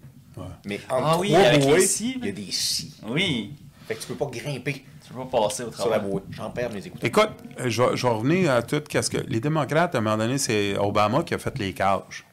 Mais 0.66 0.82
entre 0.90 1.06
Ah 1.06 1.18
oui, 1.18 1.30
trois 1.30 1.40
avec 1.40 1.62
les 1.62 1.66
bouées, 1.68 1.88
il 2.02 2.26
y 2.26 2.30
a 2.30 2.32
des 2.34 2.52
scies. 2.52 2.96
Oui. 3.08 3.54
Fait 3.88 3.96
que 3.96 4.02
tu 4.02 4.08
peux 4.08 4.16
pas 4.16 4.26
grimper 4.26 4.84
Tu 5.08 5.14
peux 5.14 5.20
pas 5.26 5.40
passer 5.44 5.64
au 5.64 5.72
sur 5.72 5.90
la 5.90 6.00
travail. 6.00 6.02
bouée. 6.12 6.22
J'en 6.32 6.50
perds 6.50 6.74
mes 6.74 6.86
écouteurs. 6.86 7.08
Écoute, 7.08 7.30
euh, 7.62 7.70
je 7.70 7.82
vais, 7.82 7.96
je 7.96 8.06
vais 8.06 8.14
revenir 8.14 8.52
à 8.52 8.62
tout. 8.62 8.82
Qu'est-ce 8.90 9.10
que 9.10 9.20
les 9.30 9.40
démocrates, 9.40 9.96
à 9.96 10.00
un 10.00 10.02
moment 10.02 10.18
donné, 10.18 10.38
c'est 10.38 10.78
Obama 10.78 11.24
qui 11.24 11.34
a 11.34 11.38
fait 11.38 11.58
les 11.60 11.72
cages 11.72 12.26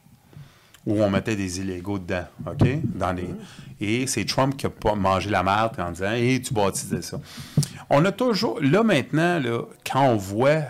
où 0.85 1.01
on 1.01 1.09
mettait 1.09 1.35
des 1.37 1.59
illégaux 1.61 1.99
dedans, 1.99 2.25
OK? 2.47 2.67
Dans 2.95 3.13
les... 3.13 3.29
Et 3.79 4.07
c'est 4.07 4.25
Trump 4.25 4.57
qui 4.57 4.65
a 4.65 4.69
pas 4.69 4.93
mangé 4.95 5.29
la 5.29 5.41
merde 5.43 5.73
en 5.79 5.91
disant 5.91 6.11
Hey, 6.11 6.41
tu 6.41 6.53
bâtissais 6.53 7.01
ça. 7.01 7.19
On 7.93 8.05
a 8.05 8.11
toujours. 8.11 8.59
Là, 8.61 8.83
maintenant, 8.83 9.39
là, 9.39 9.63
quand 9.89 10.05
on 10.05 10.15
voit 10.15 10.61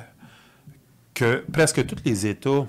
que 1.14 1.44
presque 1.52 1.86
tous 1.86 1.98
les 2.06 2.26
États 2.26 2.66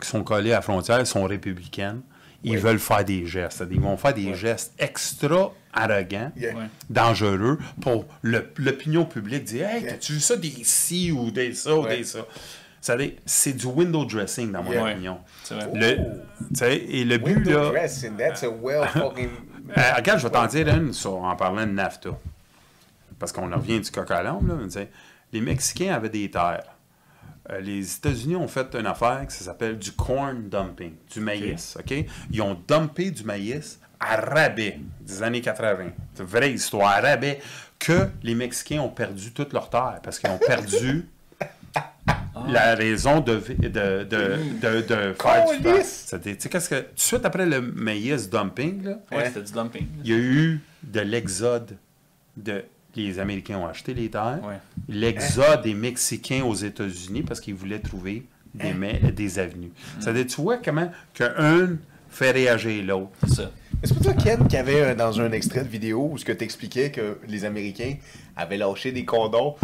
qui 0.00 0.08
sont 0.08 0.24
collés 0.24 0.52
à 0.52 0.56
la 0.56 0.62
frontière 0.62 1.06
sont 1.06 1.24
républicaines, 1.24 2.00
ils 2.42 2.58
veulent 2.58 2.78
faire 2.80 3.04
des 3.04 3.26
gestes. 3.26 3.64
Ils 3.70 3.80
vont 3.80 3.96
faire 3.96 4.14
des 4.14 4.34
gestes 4.34 4.72
extra 4.78 5.52
arrogants, 5.72 6.32
Yeah. 6.36 6.54
Dangereux 6.90 7.58
pour 7.80 8.04
le- 8.22 8.50
l'opinion 8.56 9.04
publique 9.04 9.44
dire 9.44 9.68
Hey, 9.68 9.84
t'as-tu 9.86 10.14
vu 10.14 10.20
ça 10.20 10.36
des 10.36 10.52
ci 10.64 11.12
ou 11.12 11.30
des 11.30 11.52
ça 11.54 11.76
ou 11.76 11.86
des 11.86 12.02
ça? 12.04 12.20
C'est 13.26 13.52
du 13.52 13.66
window 13.66 14.04
dressing, 14.04 14.50
dans 14.50 14.62
mon 14.62 14.72
Yeah. 14.72 14.82
opinion. 14.84 15.18
C'est 15.44 15.54
vrai. 15.54 15.68
Le, 15.74 15.96
tu 15.96 16.54
sais, 16.54 16.76
et 16.76 17.04
le 17.04 17.18
but, 17.18 17.36
Window 17.36 17.50
là. 17.64 17.70
dressing, 17.70 18.16
that's 18.16 18.42
a 18.42 18.48
well 18.48 18.86
fucking... 18.92 19.28
Euh, 19.76 19.80
regarde, 19.96 20.18
je 20.20 20.24
vais 20.26 20.32
t'en 20.32 20.46
dire 20.46 20.66
une 20.68 20.92
sur- 20.92 21.14
en 21.16 21.36
parlant 21.36 21.66
de 21.66 21.72
NAFTA. 21.72 22.10
Parce 23.18 23.32
qu'on 23.32 23.52
en 23.52 23.56
revient 23.56 23.80
du 23.80 23.90
coq 23.90 24.10
à 24.10 24.22
sais, 24.68 24.88
Les 25.32 25.40
Mexicains 25.40 25.92
avaient 25.94 26.08
des 26.08 26.30
terres. 26.30 26.64
Euh, 27.50 27.60
les 27.60 27.94
États-Unis 27.96 28.36
ont 28.36 28.48
fait 28.48 28.74
une 28.74 28.86
affaire 28.86 29.26
qui 29.28 29.36
s'appelle 29.36 29.78
du 29.78 29.92
corn 29.92 30.48
dumping, 30.48 30.92
du 31.10 31.20
maïs. 31.20 31.76
OK? 31.78 32.04
Ils 32.30 32.42
ont 32.42 32.58
dumpé 32.68 33.10
du 33.10 33.24
maïs 33.24 33.80
à 33.98 34.16
rabais 34.16 34.78
des 35.00 35.22
années 35.22 35.40
80. 35.40 35.86
C'est 36.14 36.22
une 36.22 36.28
vraie 36.28 36.52
histoire, 36.52 36.88
à 36.88 37.00
rabais, 37.00 37.40
que 37.78 38.08
les 38.22 38.34
Mexicains 38.34 38.80
ont 38.80 38.90
perdu 38.90 39.32
toutes 39.32 39.52
leurs 39.52 39.70
terres 39.70 40.00
parce 40.02 40.18
qu'ils 40.18 40.30
ont 40.30 40.38
perdu 40.38 41.08
la 42.48 42.74
raison 42.74 43.20
de, 43.20 43.34
vi- 43.36 43.56
de, 43.56 44.04
de, 44.04 44.04
de, 44.60 44.80
de 44.82 45.12
faire 45.14 45.46
du. 45.50 45.62
Câlisse! 45.62 46.04
C'est-à-dire, 46.06 46.36
Tu 46.36 46.42
sais, 46.42 46.48
qu'est-ce 46.48 46.68
que. 46.68 46.80
Tout 46.80 46.94
de 46.94 47.00
suite 47.00 47.24
après 47.24 47.46
le 47.46 47.60
maïs 47.60 48.28
dumping, 48.30 48.84
là, 48.84 48.98
Ouais, 49.10 49.26
c'était 49.26 49.42
du 49.42 49.52
dumping. 49.52 49.86
il 50.04 50.10
y 50.10 50.14
a 50.14 50.18
eu 50.18 50.60
de 50.82 51.00
l'exode 51.00 51.76
de. 52.36 52.64
Les 53.06 53.18
Américains 53.18 53.56
ont 53.58 53.66
acheté 53.66 53.94
les 53.94 54.10
terres. 54.10 54.40
Ouais. 54.42 54.58
L'exode 54.88 55.62
des 55.62 55.74
Mexicains 55.74 56.42
aux 56.44 56.54
États-Unis 56.54 57.22
parce 57.22 57.40
qu'ils 57.40 57.54
voulaient 57.54 57.78
trouver 57.78 58.24
des, 58.54 58.72
ma- 58.72 58.92
des 58.92 59.38
avenues. 59.38 59.70
C'est-à-dire, 60.00 60.26
tu 60.26 60.40
vois 60.40 60.56
comment 60.58 60.90
qu'un 61.14 61.76
fait 62.10 62.30
réagir 62.32 62.84
l'autre. 62.84 63.10
C'est 63.26 63.34
ça. 63.36 63.50
Mais 63.80 63.86
c'est 63.88 63.94
pas 63.94 64.04
toi, 64.04 64.12
Ken, 64.14 64.48
qui 64.48 64.56
avait 64.56 64.80
euh, 64.80 64.94
dans 64.94 65.20
un 65.20 65.30
extrait 65.32 65.62
de 65.62 65.68
vidéo 65.68 66.08
où 66.12 66.18
ce 66.18 66.24
que 66.24 66.32
t'expliquais 66.32 66.90
que 66.90 67.18
les 67.28 67.44
Américains 67.44 67.94
avaient 68.36 68.56
lâché 68.56 68.90
des 68.92 69.04
condoms 69.04 69.54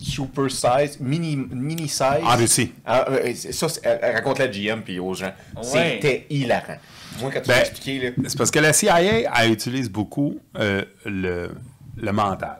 super 0.00 0.48
size, 0.48 1.00
mini, 1.00 1.36
mini 1.36 1.88
size. 1.88 2.22
En 2.22 2.36
Russie. 2.36 2.72
Ah, 2.86 3.06
euh, 3.10 3.34
ça, 3.34 3.66
euh, 3.84 4.12
raconte 4.14 4.38
la 4.38 4.46
GM 4.46 4.82
puis 4.84 5.00
aux 5.00 5.12
gens. 5.14 5.32
Ouais. 5.56 5.62
C'était 5.62 6.26
hilarant. 6.30 6.76
Moi, 7.20 7.30
quand 7.34 7.40
tu 7.40 7.48
Ben, 7.48 7.58
expliqué, 7.58 7.98
là. 8.00 8.10
C'est 8.28 8.38
parce 8.38 8.52
que 8.52 8.60
la 8.60 8.72
CIA 8.72 9.00
elle 9.40 9.50
utilise 9.52 9.90
beaucoup 9.90 10.38
euh, 10.56 10.84
le, 11.04 11.50
le 11.96 12.12
mental. 12.12 12.58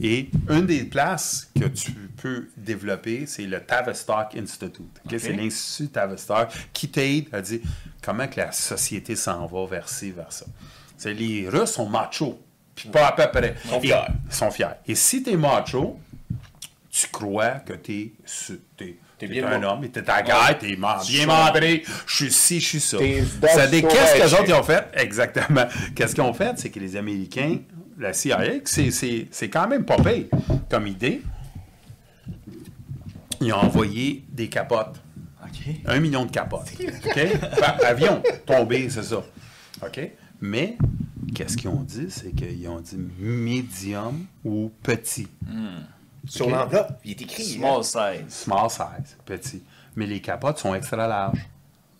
Et 0.00 0.30
une 0.48 0.66
des 0.66 0.84
places 0.84 1.50
que 1.58 1.66
tu 1.66 1.92
peux 2.16 2.48
développer, 2.56 3.26
c'est 3.26 3.42
le 3.42 3.60
Tavistock 3.60 4.36
Institute. 4.36 5.00
C'est 5.08 5.32
l'Institut 5.32 5.90
Tavistock 5.90 6.48
qui 6.72 6.88
t'aide 6.88 7.26
à 7.32 7.40
dire 7.40 7.60
comment 8.02 8.28
que 8.28 8.40
la 8.40 8.52
société 8.52 9.16
s'en 9.16 9.46
va 9.46 9.66
vers 9.66 9.88
ci, 9.88 10.10
vers 10.12 10.32
ça. 10.32 10.46
C'est 10.96 11.14
les 11.14 11.48
Russes 11.48 11.72
sont 11.72 11.88
machos, 11.88 12.38
puis 12.74 12.88
pas 12.88 13.08
à 13.08 13.12
peu 13.12 13.26
près. 13.30 13.56
Ils 13.64 13.70
sont 13.70 13.80
fiers. 13.80 14.06
Ils 14.26 14.34
sont 14.34 14.50
fiers. 14.50 14.66
Et 14.86 14.94
si 14.94 15.22
tu 15.22 15.30
es 15.30 15.36
macho, 15.36 15.98
tu 16.90 17.06
crois 17.08 17.60
que 17.60 17.72
tu 17.72 17.92
es, 17.92 18.12
T'es 19.18 19.42
un 19.42 19.62
homme, 19.62 19.86
t'es 19.90 20.08
à 20.08 20.22
guerre, 20.22 20.58
t'es 20.58 20.76
bien 20.76 21.26
membré, 21.26 21.82
je 22.06 22.14
suis 22.16 22.32
ci, 22.32 22.58
je 22.58 22.66
suis 22.66 22.80
ça. 22.80 22.96
Qu'est-ce 22.96 23.38
que 23.38 24.22
les 24.22 24.32
autres 24.32 24.44
ils 24.48 24.54
ont 24.54 24.62
fait? 24.62 24.86
Exactement. 24.94 25.66
Qu'est-ce 25.94 26.14
qu'ils 26.14 26.24
ont 26.24 26.32
fait? 26.32 26.58
C'est 26.58 26.70
que 26.70 26.80
les 26.80 26.96
Américains, 26.96 27.58
la 28.00 28.12
CIA, 28.12 28.38
c'est- 28.64 28.90
c'est 28.90 29.28
c'est 29.30 29.48
quand 29.50 29.68
même 29.68 29.84
pas 29.84 29.96
pire 29.96 30.26
comme 30.70 30.86
idée. 30.86 31.22
Ils 33.40 33.52
ont 33.52 33.56
envoyé 33.58 34.24
des 34.30 34.48
capotes. 34.48 35.00
Un 35.86 36.00
million 36.00 36.24
de 36.24 36.30
capotes. 36.30 36.70
OK? 37.06 37.38
Par 37.58 37.76
avion, 37.84 38.22
tombé, 38.46 38.88
c'est 38.88 39.02
ça. 39.02 39.22
OK? 39.84 40.10
Mais, 40.40 40.76
qu'est-ce 41.34 41.56
qu'ils 41.56 41.68
ont 41.68 41.82
dit? 41.82 42.06
C'est 42.08 42.32
qu'ils 42.32 42.66
ont 42.68 42.80
dit 42.80 42.96
médium 43.18 44.26
ou 44.44 44.70
petit. 44.82 45.28
Sur 46.26 46.46
Ok? 46.46 46.52
l'enveloppe, 46.52 46.92
il 47.04 47.10
est 47.12 47.22
écrit. 47.22 47.42
Small 47.44 47.80
hein? 47.80 47.82
size. 47.82 48.34
Small 48.34 48.70
size, 48.70 49.16
petit. 49.24 49.62
Mais 49.96 50.06
les 50.06 50.20
capotes 50.20 50.58
sont 50.58 50.74
extra 50.74 51.06
larges. 51.06 51.46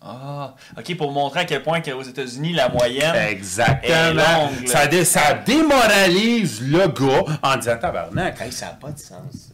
Ah, 0.03 0.55
OK, 0.75 0.97
pour 0.97 1.11
montrer 1.11 1.41
à 1.41 1.45
quel 1.45 1.61
point 1.61 1.79
qu'aux 1.79 2.01
États-Unis, 2.01 2.53
la 2.53 2.69
moyenne. 2.69 3.13
Exactement. 3.29 3.93
est 3.93 4.13
longue, 4.15 4.67
ça, 4.67 4.87
dé- 4.87 5.05
ça 5.05 5.33
démoralise 5.35 6.59
le 6.61 6.87
gars 6.87 7.23
en 7.43 7.55
disant 7.57 7.77
tabarnak. 7.79 8.41
Hey, 8.41 8.51
ça 8.51 8.65
n'a 8.67 8.71
pas 8.73 8.91
de 8.91 8.97
sens. 8.97 9.51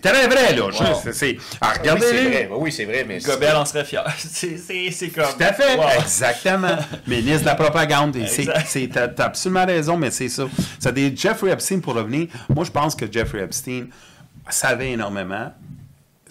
Très 0.00 0.26
vrai, 0.26 0.54
là. 0.54 0.62
Wow. 0.64 1.12
c'est- 1.12 1.36
ah, 1.60 1.72
Oui, 1.72 1.74
c'est 1.74 1.80
regardez-les. 1.80 2.28
vrai. 2.30 2.48
Oui, 2.52 2.72
c'est 2.72 2.84
vrai, 2.86 3.04
mais. 3.06 3.18
Gobel 3.18 3.54
en 3.56 3.64
serait 3.66 3.84
fier. 3.84 4.04
C'est- 4.18 4.56
C'est 4.56 4.90
c'est 4.90 5.08
comme. 5.08 5.26
Tout 5.36 5.42
à 5.44 5.52
fait. 5.52 5.76
Wow. 5.76 5.84
Exactement. 6.00 6.76
Ministre 7.06 7.40
de 7.42 7.46
la 7.46 7.54
propagande. 7.54 8.16
C'est- 8.26 8.48
c'est- 8.66 8.88
T'as 8.90 9.08
t'as 9.08 9.24
absolument 9.26 9.66
raison, 9.66 9.96
mais 9.98 10.10
c'est 10.10 10.28
ça. 10.30 10.44
Ça 10.78 10.92
des 10.92 11.14
Jeffrey 11.14 11.50
Epstein, 11.50 11.80
pour 11.80 11.94
revenir, 11.94 12.28
moi, 12.48 12.64
je 12.64 12.70
pense 12.70 12.94
que 12.94 13.10
Jeffrey 13.10 13.42
Epstein 13.42 13.86
savait 14.48 14.92
énormément, 14.92 15.52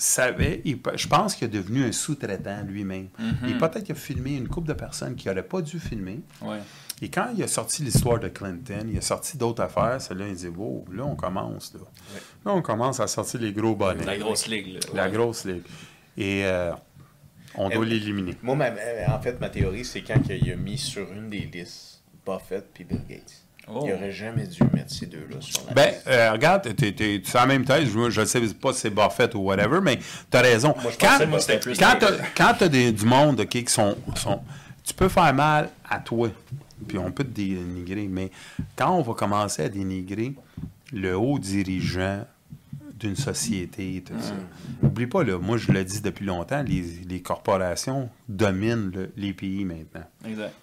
savait, 0.04 0.62
il 0.66 0.80
je 0.96 1.08
pense 1.08 1.36
qu'il 1.36 1.46
est 1.46 1.52
devenu 1.52 1.84
un 1.86 1.92
sous-traitant 1.92 2.64
lui-même. 2.68 3.10
Et 3.48 3.54
peut-être 3.54 3.84
qu'il 3.84 3.94
a 3.96 3.98
filmé 4.00 4.36
une 4.36 4.48
couple 4.48 4.68
de 4.70 4.74
personnes 4.74 5.16
qui 5.16 5.28
n'auraient 5.28 5.44
pas 5.44 5.62
dû 5.62 5.80
filmer. 5.80 6.22
Ouais. 6.42 6.60
Et 7.02 7.10
quand 7.10 7.30
il 7.36 7.44
a 7.44 7.48
sorti 7.48 7.84
l'histoire 7.84 8.20
de 8.20 8.28
Clinton, 8.30 8.86
il 8.90 8.98
a 8.98 9.02
sorti 9.02 9.38
d'autres 9.38 9.62
affaires, 9.64 10.00
celle-là, 10.02 10.28
il 10.28 10.36
dit 10.36 10.48
Wow, 10.48 10.86
là, 10.94 11.04
on 11.06 11.16
commence. 11.16 11.74
Là, 11.74 11.80
là 12.46 12.52
on 12.54 12.62
commence 12.62 13.00
à 13.00 13.08
sortir 13.08 13.42
les 13.42 13.52
gros 13.52 13.76
bonnets. 13.76 14.06
La 14.06 14.18
grosse 14.18 14.48
ligue. 14.48 14.74
Là. 14.76 14.80
La 14.94 15.06
Ouais. 15.06 15.12
grosse 15.12 15.44
ligue. 15.46 15.64
Et 16.18 16.46
euh, 16.46 16.72
on 17.56 17.70
doit 17.70 17.86
l'éliminer. 17.86 18.36
Moi, 18.44 18.56
ma- 18.56 18.66
euh, 18.70 19.06
en 19.10 19.20
fait, 19.20 19.40
ma 19.42 19.50
théorie, 19.50 19.84
c'est 19.86 20.02
quand 20.02 20.22
il 20.30 20.52
a 20.52 20.56
mis 20.56 20.78
sur 20.78 21.12
une 21.12 21.30
des 21.30 21.50
listes 21.52 22.02
Buffett 22.26 22.66
puis 22.74 22.84
Bill 22.86 23.02
Gates. 23.10 23.43
Oh. 23.68 23.84
Il 23.88 23.94
aurait 23.94 24.12
jamais 24.12 24.46
dû 24.46 24.60
mettre 24.74 24.92
ces 24.94 25.06
deux-là 25.06 25.38
sur 25.40 25.66
la 25.68 25.74
Ben, 25.74 25.90
liste. 25.92 26.04
euh, 26.08 26.32
regarde, 26.34 26.76
tu 26.76 26.86
es 26.86 27.22
la 27.34 27.46
même 27.46 27.64
thèse. 27.64 27.90
Je 27.90 28.20
ne 28.22 28.26
sais 28.26 28.42
pas 28.54 28.74
si 28.74 28.82
c'est 28.82 28.90
Buffett 28.90 29.34
ou 29.36 29.40
whatever, 29.40 29.80
mais 29.82 29.98
tu 30.30 30.38
as 30.38 30.42
raison. 30.42 30.76
Moi, 30.82 30.92
je 30.92 30.98
quand 30.98 32.54
tu 32.58 32.64
as 32.64 32.68
du 32.70 33.06
monde 33.06 33.46
qui 33.46 33.66
sont, 33.68 33.96
sont- 34.16 34.42
Tu 34.86 34.94
peux 34.94 35.08
faire 35.08 35.34
mal 35.34 35.70
à 35.90 36.00
toi, 36.00 36.28
puis 36.88 36.98
on 36.98 37.10
peut 37.10 37.24
te 37.24 37.30
dénigrer, 37.30 38.08
mais 38.10 38.32
quand 38.76 38.92
on 38.98 39.02
va 39.02 39.14
commencer 39.14 39.62
à 39.64 39.70
dénigrer 39.70 40.34
le 40.92 41.16
haut 41.18 41.40
dirigeant 41.40 42.26
d'une 43.00 43.16
société, 43.16 44.04
tout 44.06 44.14
ça, 44.20 44.34
Mm. 44.34 44.86
oublie 44.88 45.08
pas, 45.08 45.24
là, 45.24 45.38
moi 45.40 45.56
je 45.58 45.72
le 45.72 45.84
dis 45.86 46.02
depuis 46.02 46.26
longtemps, 46.26 46.64
les, 46.64 46.82
les 47.08 47.22
corporations 47.22 48.10
dominent 48.28 48.92
le- 48.94 49.12
les 49.16 49.32
pays 49.34 49.64
maintenant. 49.64 50.04
Exact. 50.28 50.54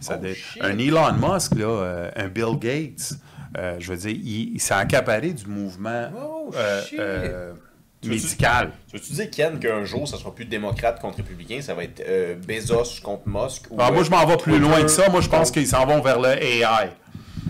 Ça 0.00 0.18
Oh, 0.20 0.26
un 0.60 0.78
Elon 0.78 1.12
Musk, 1.14 1.54
là, 1.56 1.66
euh, 1.66 2.10
un 2.16 2.28
Bill 2.28 2.58
Gates, 2.58 3.12
euh, 3.56 3.76
je 3.78 3.92
veux 3.92 3.98
dire, 3.98 4.10
il, 4.10 4.54
il 4.54 4.60
s'est 4.60 4.74
accaparé 4.74 5.32
du 5.32 5.46
mouvement 5.46 6.10
Oh, 6.16 6.50
euh, 6.54 7.52
médical. 8.04 8.70
Tu 8.88 8.96
veux-tu 8.96 9.12
dire, 9.12 9.30
Ken, 9.30 9.58
qu'un 9.58 9.84
jour, 9.84 10.06
ça 10.06 10.16
sera 10.16 10.34
plus 10.34 10.44
démocrate 10.44 11.00
contre 11.00 11.18
républicain, 11.18 11.60
ça 11.60 11.74
va 11.74 11.84
être 11.84 12.02
Bezos 12.46 13.00
contre 13.02 13.22
Musk 13.26 13.66
ou, 13.70 13.76
Ah, 13.78 13.90
moi, 13.90 14.02
je 14.04 14.10
m'en 14.10 14.24
vais 14.26 14.36
plus 14.36 14.52
Twitter 14.52 14.68
loin 14.68 14.82
que 14.82 14.88
ça. 14.88 15.08
Moi, 15.08 15.20
je 15.20 15.28
pense 15.28 15.50
qu'ils 15.50 15.66
s'en 15.66 15.86
vont 15.86 16.00
vers 16.00 16.20
le 16.20 16.30
AI. 16.42 16.90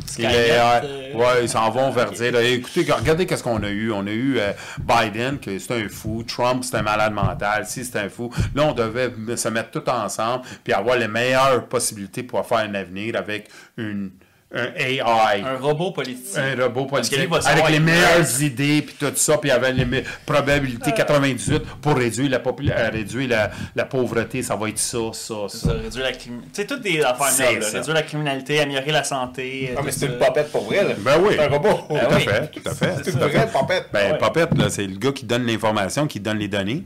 Skynet, 0.07 0.51
euh, 0.51 1.15
ouais, 1.15 1.43
ils 1.43 1.49
s'en 1.49 1.71
vont 1.71 1.91
vers 1.91 2.11
dire, 2.13 2.33
là, 2.33 2.43
écoutez, 2.43 2.91
regardez 2.91 3.27
qu'est-ce 3.27 3.43
qu'on 3.43 3.63
a 3.63 3.69
eu. 3.69 3.93
On 3.93 4.07
a 4.07 4.11
eu 4.11 4.39
euh, 4.39 4.53
Biden, 4.79 5.39
que 5.39 5.59
c'est 5.59 5.75
un 5.75 5.89
fou. 5.89 6.23
Trump, 6.23 6.65
c'est 6.65 6.77
un 6.77 6.83
malade 6.83 7.13
mental. 7.13 7.67
Si 7.67 7.85
c'est 7.85 7.99
un 7.99 8.09
fou. 8.09 8.31
Là, 8.55 8.65
on 8.65 8.73
devait 8.73 9.13
se 9.37 9.49
mettre 9.49 9.71
tout 9.71 9.89
ensemble 9.89 10.45
puis 10.65 10.73
avoir 10.73 10.97
les 10.97 11.09
meilleures 11.09 11.67
possibilités 11.67 12.23
pour 12.23 12.45
faire 12.47 12.59
un 12.59 12.75
avenir 12.75 13.17
avec 13.17 13.49
une, 13.77 14.11
un 14.57 14.73
AI. 14.77 15.43
Un 15.45 15.57
robot 15.59 15.91
politique. 15.93 16.37
Un 16.37 16.63
robot 16.63 16.87
politique 16.87 17.19
avec 17.19 17.69
les 17.69 17.77
il 17.77 17.83
meilleures 17.83 18.43
idées 18.43 18.83
puis 18.83 18.97
tout 18.99 19.13
ça 19.15 19.39
puis 19.39 19.51
avec 19.51 19.75
les 19.77 20.05
probabilités 20.25 20.93
98 20.93 21.63
pour 21.81 21.97
réduire 21.97 22.31
la 22.31 22.39
euh, 22.39 22.89
réduire 22.91 23.29
la, 23.29 23.51
la 23.75 23.85
pauvreté 23.85 24.43
ça 24.43 24.57
va 24.57 24.69
être 24.69 24.79
ça 24.79 24.99
ça 25.13 25.35
C'est 25.49 25.59
ça 25.59 25.69
ça, 25.69 25.73
réduire 25.75 26.05
la 26.05 26.13
criminalité. 26.13 26.51
Tu 26.55 26.61
sais, 26.63 26.67
toutes 26.67 26.83
des 26.83 27.03
affaires 27.03 27.27
C'est 27.29 27.45
nobles. 27.53 27.61
là. 27.61 27.71
Réduire 27.73 27.95
la 27.95 28.03
criminalité, 28.03 28.61
améliorer 28.61 28.93
la 28.93 29.05
santé. 29.05 29.73
Ah, 29.77 29.81
mais 29.85 29.91
tout 29.93 29.99
c'est 29.99 30.07
une 30.07 30.19
popette 30.19 30.51
pour 30.51 30.65
vrai, 30.65 30.85
là. 30.85 30.95
Ben 30.99 31.17
oui. 31.21 31.35
C'est 31.37 31.45
un 31.45 31.49
robot. 31.49 31.75
tout 31.89 31.95
Ben 31.95 32.07
à 32.11 32.17
oui. 32.17 32.23
fait 32.23 32.51
tout 32.53 32.69
à 32.69 32.75
fait 32.75 32.95
C'est 33.05 33.13
une 33.13 33.19
vraie 33.19 33.49
popette. 33.49 33.87
ben 33.93 34.13
Ouais. 34.13 34.19
Popette 34.19 34.57
là 34.59 34.71
c'est 34.71 34.87
le 34.87 34.97
gars 34.99 35.13
qui 35.13 35.25
donne 35.27 35.47
l'information 35.47 36.07
qui 36.07 36.21
donne 36.21 36.39
les 36.39 36.49
données 36.49 36.85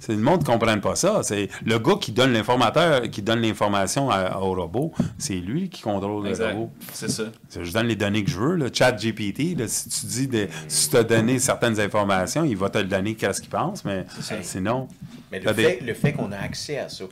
c'est 0.00 0.12
le 0.12 0.18
monde 0.20 0.38
qui 0.44 0.50
ne 0.50 0.52
comprenne 0.58 0.80
pas 0.80 0.94
ça. 0.96 1.22
C'est 1.22 1.48
le 1.64 1.78
gars 1.78 1.94
qui 2.00 2.12
donne 2.12 2.32
l'informateur, 2.32 3.02
qui 3.10 3.22
donne 3.22 3.40
l'information 3.40 4.08
au 4.08 4.54
robot, 4.54 4.92
c'est 5.18 5.34
lui 5.36 5.68
qui 5.68 5.82
contrôle 5.82 6.24
le 6.24 6.30
Exact. 6.30 6.52
robot. 6.52 6.70
C'est 6.92 7.08
ça. 7.10 7.24
Je 7.60 7.72
donne 7.72 7.86
les 7.86 7.96
données 7.96 8.24
que 8.24 8.30
je 8.30 8.38
veux. 8.38 8.56
Le 8.56 8.70
chat 8.72 8.92
GPT, 8.92 9.54
là, 9.58 9.66
si 9.68 9.88
tu 9.88 10.06
dis 10.06 10.28
de, 10.28 10.48
si 10.68 10.90
tu 10.90 10.96
as 10.96 11.04
donné 11.04 11.38
certaines 11.38 11.80
informations, 11.80 12.44
il 12.44 12.56
va 12.56 12.70
te 12.70 12.78
le 12.78 12.84
donner 12.84 13.14
qu'est-ce 13.14 13.40
qu'il 13.40 13.50
pense, 13.50 13.84
mais 13.84 14.04
sinon. 14.42 14.88
Mais 15.32 15.40
le 15.40 15.52
des- 15.52 15.62
fait, 15.62 15.80
le 15.80 15.94
fait 15.94 16.12
qu'on 16.12 16.32
a 16.32 16.38
accès 16.38 16.78
à 16.78 16.88
ça. 16.88 17.04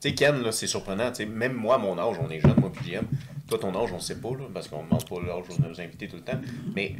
Tu 0.00 0.08
sais, 0.08 0.14
Ken, 0.14 0.40
là, 0.42 0.50
c'est 0.50 0.66
surprenant. 0.66 1.10
Tu 1.10 1.16
sais, 1.16 1.26
même 1.26 1.52
moi, 1.52 1.74
à 1.74 1.78
mon 1.78 1.98
âge, 1.98 2.16
on 2.26 2.30
est 2.30 2.40
jeune, 2.40 2.54
moi, 2.58 2.72
puis. 2.72 2.94
Toi, 3.48 3.58
ton 3.58 3.70
âge, 3.74 3.90
on 3.92 3.96
ne 3.96 4.00
sait 4.00 4.14
pas, 4.20 4.28
là, 4.30 4.44
parce 4.54 4.68
qu'on 4.68 4.78
ne 4.82 4.86
demande 4.88 5.04
pas 5.08 5.16
l'âge 5.26 5.44
de 5.58 5.68
nos 5.68 5.80
invités 5.80 6.06
tout 6.08 6.16
le 6.16 6.22
temps. 6.22 6.40
Mais 6.76 6.94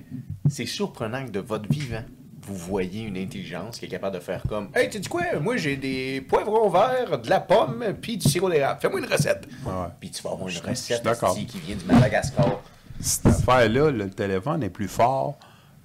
c'est 0.49 0.67
surprenant 0.67 1.25
que 1.25 1.31
de 1.31 1.39
votre 1.41 1.69
vivant, 1.71 2.03
vous 2.43 2.57
voyez 2.57 3.03
une 3.03 3.17
intelligence 3.17 3.79
qui 3.79 3.85
est 3.87 3.89
capable 3.89 4.17
de 4.17 4.21
faire 4.21 4.43
comme 4.49 4.69
Hey, 4.75 4.89
tu 4.89 4.99
dis 4.99 5.09
quoi? 5.09 5.23
Moi, 5.41 5.57
j'ai 5.57 5.77
des 5.77 6.21
poivrons 6.23 6.69
verts, 6.69 7.19
de 7.19 7.29
la 7.29 7.41
pomme, 7.41 7.85
puis 8.01 8.17
du 8.17 8.29
sirop 8.29 8.51
d'érable. 8.51 8.81
Fais-moi 8.81 9.01
une 9.01 9.07
recette. 9.07 9.47
Ouais. 9.65 9.73
Puis 10.01 10.11
tu 10.11 10.23
vas 10.23 10.31
avoir 10.31 10.49
une 10.49 10.59
recette 10.59 11.07
esti, 11.07 11.47
qui 11.47 11.59
vient 11.59 11.77
du 11.77 11.85
Madagascar. 11.85 12.61
Cette 13.01 13.27
affaire-là, 13.27 13.91
le 13.91 14.11
téléphone 14.11 14.63
est 14.63 14.71
plus 14.71 14.89
fort 14.89 15.39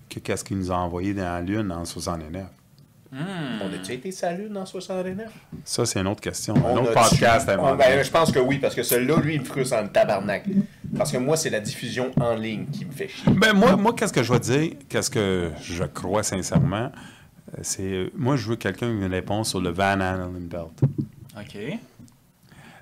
que 0.10 0.20
qu'est-ce 0.20 0.44
qu'il 0.44 0.58
nous 0.58 0.72
a 0.72 0.76
envoyé 0.76 1.14
dans 1.14 1.24
la 1.24 1.42
Lune 1.42 1.72
en 1.72 1.86
69. 1.86 2.44
On 3.18 3.74
a-tu 3.74 3.94
été 3.94 4.12
salut 4.12 4.50
dans 4.50 4.66
69 4.66 5.32
Ça, 5.64 5.86
c'est 5.86 6.00
une 6.00 6.08
autre 6.08 6.22
question. 6.22 6.54
On 6.58 6.68
un 6.68 6.82
autre 6.82 6.94
podcast 6.94 7.48
à 7.48 7.54
un 7.54 7.76
ben, 7.76 8.04
Je 8.04 8.12
pense 8.12 8.32
que 8.32 8.40
oui, 8.40 8.58
parce 8.60 8.76
que 8.76 8.84
celui-là, 8.84 9.18
lui, 9.22 9.36
il 9.36 9.42
me 9.42 9.46
frustre 9.46 9.76
en 9.78 9.88
tabarnak. 9.88 10.46
Parce 10.98 11.12
que 11.12 11.18
moi, 11.18 11.38
c'est 11.38 11.50
la 11.50 11.62
diffusion 11.62 12.12
en 12.20 12.36
ligne 12.36 12.66
qui 12.66 12.86
me 12.86 12.92
fait 12.92 13.08
chier. 13.08 13.32
Ben, 13.32 13.54
moi, 13.54 13.76
moi 13.78 13.94
qu'est-ce 13.94 14.14
que 14.14 14.24
je 14.24 14.34
vais 14.34 14.40
dire, 14.40 14.72
qu'est-ce 14.90 15.10
que 15.10 15.52
je 15.62 15.84
crois 15.86 16.24
sincèrement, 16.24 16.92
euh, 17.54 17.60
c'est. 17.62 18.12
Moi, 18.16 18.36
je 18.36 18.50
veux 18.50 18.56
quelqu'un 18.56 18.88
qui 18.88 18.94
me 18.94 19.10
réponde 19.10 19.46
sur 19.46 19.62
le 19.62 19.70
Van 19.70 20.00
Allen 20.00 20.48
Belt. 20.48 20.82
OK. 21.38 21.80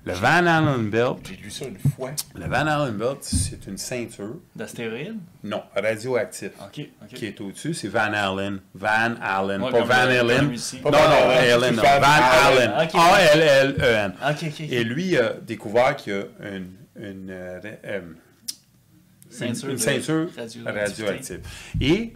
Le 0.05 0.11
Van 0.13 0.45
Allen 0.45 0.89
Belt, 0.89 1.19
J'ai 1.30 1.38
lu 1.41 1.49
ça 1.49 1.65
une 1.65 1.77
fois. 1.77 2.11
le 2.35 2.45
Van 2.45 2.67
Allen 2.67 2.93
Belt, 2.97 3.19
c'est 3.21 3.65
une 3.67 3.77
ceinture, 3.77 4.35
D'astéroïdes? 4.53 5.17
non, 5.45 5.63
radioactif. 5.73 6.51
OK. 6.59 6.89
OK. 7.03 7.07
Qui 7.13 7.25
est 7.27 7.39
au-dessus, 7.39 7.73
c'est 7.73 7.88
Van 7.88 8.11
Allen. 8.13 8.59
Van 8.75 9.15
Allen, 9.21 9.61
Ouais, 9.61 9.71
pas 9.71 9.80
Van 9.84 10.05
le- 10.05 10.19
Allen. 10.19 10.45
Non, 10.84 10.91
non, 10.91 10.91
Van 10.91 10.99
Allen. 10.99 11.75
Van 11.75 11.81
Allen. 12.03 12.71
Allen. 12.71 12.88
Ok. 12.88 12.95
A-L-L-E-N. 12.95 14.13
OK, 14.30 14.43
OK. 14.43 14.43
OK. 14.47 14.59
Et 14.71 14.84
lui 14.84 15.17
a 15.17 15.34
découvert 15.35 15.95
qu'il 15.95 16.13
y 16.13 16.15
a 16.17 16.23
une, 16.49 16.71
une, 16.97 17.30
euh, 17.30 17.59
euh, 17.85 18.01
Ceinture 19.30 19.69
une, 20.55 20.67
radioactive. 20.67 21.39
Et, 21.81 22.11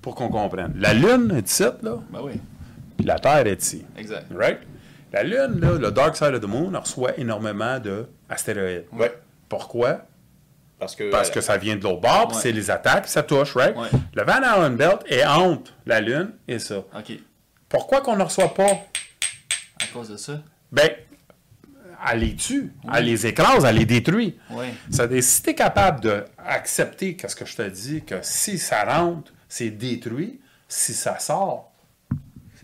pour 0.00 0.14
qu'on 0.14 0.28
comprenne, 0.30 0.72
la 0.78 0.94
Lune 0.94 1.32
est 1.36 1.48
ici, 1.48 1.62
là, 1.82 1.98
Ben 2.10 2.20
oui. 2.22 2.32
puis 2.96 3.06
la 3.06 3.18
Terre 3.18 3.46
est 3.46 3.62
ici. 3.62 3.84
Exact. 3.96 4.26
Right? 4.34 4.58
La 5.12 5.22
Lune, 5.22 5.60
là, 5.60 5.72
le 5.72 5.90
Dark 5.90 6.16
Side 6.16 6.34
of 6.34 6.40
the 6.40 6.44
Moon, 6.46 6.72
reçoit 6.78 7.18
énormément 7.18 7.78
d'astéroïdes. 7.78 8.86
Ouais. 8.92 9.12
Pourquoi? 9.48 10.06
Parce 10.78 10.96
que. 10.96 11.10
Parce 11.10 11.30
que 11.30 11.40
ça 11.40 11.56
vient 11.58 11.76
de 11.76 11.82
l'autre 11.82 12.00
bord, 12.00 12.28
puis 12.28 12.36
Ouais. 12.36 12.42
c'est 12.42 12.52
les 12.52 12.70
attaques, 12.70 13.02
puis 13.02 13.10
ça 13.12 13.22
touche, 13.22 13.54
right? 13.54 13.76
Ouais. 13.76 13.88
Le 14.14 14.22
Van 14.24 14.42
Allen 14.42 14.76
Belt 14.76 15.00
est 15.06 15.24
entre 15.24 15.72
la 15.86 16.00
Lune 16.00 16.32
et 16.48 16.58
ça. 16.58 16.78
OK. 16.78 17.12
Pourquoi 17.68 18.00
qu'on 18.00 18.16
ne 18.16 18.22
reçoit 18.24 18.52
pas? 18.54 18.70
À 19.80 19.86
cause 19.92 20.08
de 20.10 20.16
ça? 20.16 20.40
Ben, 20.70 20.90
elle 22.10 22.20
les 22.20 22.34
tue, 22.34 22.72
elle 22.92 23.04
les 23.04 23.26
écrase, 23.26 23.64
elle 23.64 23.76
les 23.76 23.84
détruit. 23.84 24.38
Oui. 24.50 24.66
Ça 24.90 25.06
si 25.20 25.42
tu 25.42 25.50
es 25.50 25.54
capable 25.54 26.00
d'accepter 26.00 27.16
ce 27.26 27.36
que 27.36 27.44
je 27.44 27.56
te 27.56 27.62
dis, 27.68 28.02
que 28.04 28.16
si 28.22 28.58
ça 28.58 28.84
rentre, 28.84 29.32
c'est 29.48 29.70
détruit, 29.70 30.40
si 30.68 30.94
ça 30.94 31.18
sort, 31.18 31.71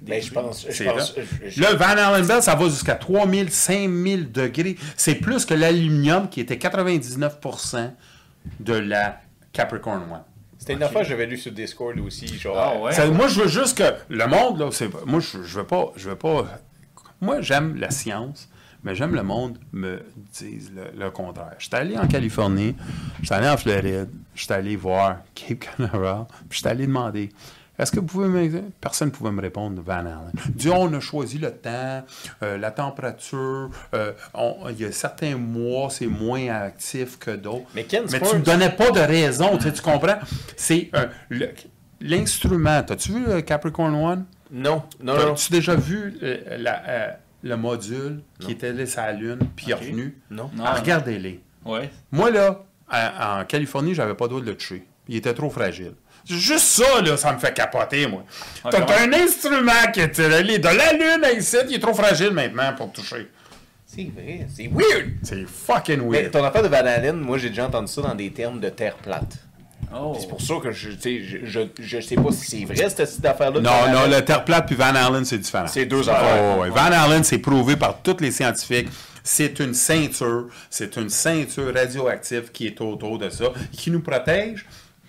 Mais 0.06 0.20
je 0.20 0.32
pense. 0.32 0.66
Je 0.68 0.72
c'est 0.72 0.84
pense. 0.84 1.16
là. 1.16 1.22
je- 1.44 1.50
je- 1.50 1.60
Le 1.60 1.76
Van 1.76 1.84
Allen 1.86 2.26
Belt, 2.26 2.42
ça 2.42 2.54
va 2.54 2.64
jusqu'à 2.66 2.94
3000, 2.94 3.50
5000 3.50 4.30
degrés. 4.32 4.76
C'est 4.96 5.16
plus 5.16 5.44
que 5.44 5.54
l'aluminium 5.54 6.28
qui 6.28 6.40
était 6.40 6.56
99% 6.56 7.92
de 8.60 8.72
la 8.74 9.20
Capricorn 9.52 10.02
One. 10.10 10.22
C'était 10.58 10.74
une 10.74 10.82
affaire 10.82 11.02
que 11.02 11.08
j'avais 11.08 11.26
lu 11.26 11.36
sur 11.36 11.52
Discord 11.52 11.98
aussi. 12.00 12.26
Genre, 12.38 12.56
Ah 12.58 12.78
ouais? 12.80 12.92
Ça- 12.92 13.06
moi, 13.06 13.28
je 13.28 13.40
veux 13.42 13.48
juste 13.48 13.78
que 13.78 13.84
le 14.08 14.26
monde, 14.26 14.58
là, 14.58 14.68
c'est, 14.72 14.88
moi, 15.06 15.20
je, 15.20 15.42
je 15.42 15.58
veux 15.58 15.66
pas, 15.66 15.92
je 15.96 16.10
veux 16.10 16.16
pas. 16.16 16.46
Moi, 17.20 17.40
j'aime 17.40 17.76
la 17.76 17.90
science, 17.90 18.48
mais 18.84 18.94
j'aime 18.94 19.14
le 19.14 19.22
monde 19.22 19.58
me 19.72 20.00
dise 20.32 20.72
le, 20.74 20.98
le 21.04 21.10
contraire. 21.10 21.54
J'étais 21.58 21.76
allé 21.76 21.98
en 21.98 22.06
Californie, 22.06 22.74
j'étais 23.22 23.34
allé 23.34 23.48
en 23.48 23.56
Floride, 23.56 24.08
j'étais 24.34 24.54
allé 24.54 24.76
voir 24.76 25.18
Cape 25.34 25.64
Canaveral, 25.76 26.26
puis 26.48 26.58
j'étais 26.58 26.68
allé 26.70 26.86
demander. 26.86 27.30
Est-ce 27.78 27.92
que 27.92 28.00
vous 28.00 28.06
pouvez 28.06 28.28
me... 28.28 28.60
Personne 28.80 29.08
ne 29.08 29.12
pouvait 29.12 29.30
me 29.30 29.40
répondre 29.40 29.80
Van 29.82 29.98
Allen. 30.00 30.32
Dis, 30.54 30.68
on 30.74 30.92
a 30.94 31.00
choisi 31.00 31.38
le 31.38 31.50
temps, 31.52 32.04
euh, 32.42 32.58
la 32.58 32.70
température. 32.70 33.70
euh, 33.94 34.12
on- 34.34 34.68
Il 34.70 34.80
y 34.80 34.84
a 34.84 34.92
certains 34.92 35.36
mois, 35.36 35.88
c'est 35.90 36.06
moins 36.06 36.48
actif 36.48 37.18
que 37.18 37.30
d'autres. 37.30 37.66
Mais 37.74 37.84
Ken, 37.84 38.04
Mais 38.10 38.20
tu 38.20 38.26
un- 38.34 38.38
me 38.38 38.42
donnais 38.44 38.70
pas 38.70 38.90
de 38.90 39.00
raison, 39.00 39.56
tu 39.56 39.64
sais, 39.64 39.72
tu 39.72 39.82
comprends? 39.82 40.18
C'est 40.56 40.90
un- 40.92 41.08
le- 41.28 41.50
l'instrument. 42.00 42.82
T'as-tu 42.82 43.12
vu 43.12 43.24
le 43.26 43.40
Capricorn 43.42 43.94
One? 43.94 44.24
Non, 44.50 44.82
non, 45.02 45.14
non. 45.16 45.18
T'as-tu 45.34 45.52
déjà 45.52 45.74
vu 45.74 46.14
euh, 46.22 46.56
la, 46.58 46.82
euh, 46.88 47.08
le 47.42 47.56
module 47.56 48.22
qui 48.40 48.52
était 48.52 48.68
allé 48.68 48.86
sur 48.86 49.02
la 49.02 49.12
Lune, 49.12 49.38
puis 49.54 49.66
il 49.66 49.70
est 49.72 49.74
revenu? 49.74 50.18
Non. 50.30 50.50
Non. 50.54 50.64
Ah, 50.66 50.74
Regardez-les. 50.74 51.40
Ouais. 51.64 51.90
Moi, 52.12 52.30
là, 52.30 52.64
à- 52.88 53.40
en 53.40 53.44
Californie, 53.44 53.94
j'avais 53.94 54.14
pas 54.14 54.26
d'eau 54.28 54.40
de 54.40 54.46
le 54.46 54.56
tuer. 54.56 54.84
Il 55.08 55.16
était 55.16 55.34
trop 55.34 55.50
fragile. 55.50 55.94
Juste 56.26 56.66
ça, 56.66 57.00
là, 57.00 57.16
ça 57.16 57.32
me 57.32 57.38
fait 57.38 57.54
capoter, 57.54 58.06
moi. 58.06 58.22
Ah, 58.64 58.68
T'as 58.70 59.02
un 59.02 59.12
instrument 59.14 59.90
qui 59.92 60.00
est 60.00 60.18
allé 60.20 60.58
de 60.58 60.64
la 60.68 60.92
Lune 60.92 61.24
à 61.24 61.32
ici, 61.32 61.56
il 61.68 61.76
est 61.76 61.78
trop 61.78 61.94
fragile 61.94 62.30
maintenant 62.32 62.74
pour 62.76 62.92
toucher. 62.92 63.28
C'est 63.86 64.10
vrai, 64.14 64.46
c'est 64.54 64.68
weird. 64.68 65.12
C'est 65.22 65.46
fucking 65.48 66.02
Mais 66.10 66.18
weird. 66.22 66.30
ton 66.32 66.44
affaire 66.44 66.62
de 66.62 66.68
Van 66.68 66.84
Allen, 66.84 67.16
moi 67.16 67.38
j'ai 67.38 67.48
déjà 67.48 67.66
entendu 67.66 67.90
ça 67.90 68.02
dans 68.02 68.14
des 68.14 68.30
termes 68.30 68.60
de 68.60 68.68
terre 68.68 68.96
plate. 68.96 69.38
Oh. 69.94 70.14
C'est 70.20 70.28
pour 70.28 70.42
ça 70.42 70.54
que 70.62 70.70
je, 70.70 70.90
je, 70.90 71.38
je, 71.44 71.60
je 71.80 72.00
sais 72.00 72.16
pas 72.16 72.30
si 72.32 72.44
c'est 72.58 72.64
vrai, 72.66 72.90
cette 72.90 72.96
petite 73.08 73.24
affaire-là. 73.24 73.58
de 73.60 73.64
Non, 73.64 73.70
Van 73.70 73.88
non, 73.92 73.98
Allen. 74.00 74.18
le 74.18 74.24
terre 74.26 74.44
plate 74.44 74.66
puis 74.66 74.76
Van 74.76 74.94
Allen, 74.94 75.24
c'est 75.24 75.38
différent. 75.38 75.66
C'est 75.66 75.86
deux 75.86 76.06
affaires. 76.10 76.56
Oh, 76.58 76.60
ouais. 76.60 76.68
Van 76.68 76.92
Allen, 76.92 77.24
c'est 77.24 77.38
prouvé 77.38 77.76
par 77.76 78.02
tous 78.02 78.18
les 78.20 78.30
scientifiques. 78.30 78.88
C'est 79.24 79.58
une 79.60 79.72
ceinture, 79.72 80.48
c'est 80.68 80.96
une 80.96 81.08
ceinture 81.08 81.72
radioactive 81.74 82.50
qui 82.52 82.66
est 82.66 82.80
autour 82.82 83.18
de 83.18 83.30
ça, 83.30 83.46
qui 83.72 83.90
nous 83.90 84.00
protège, 84.00 84.66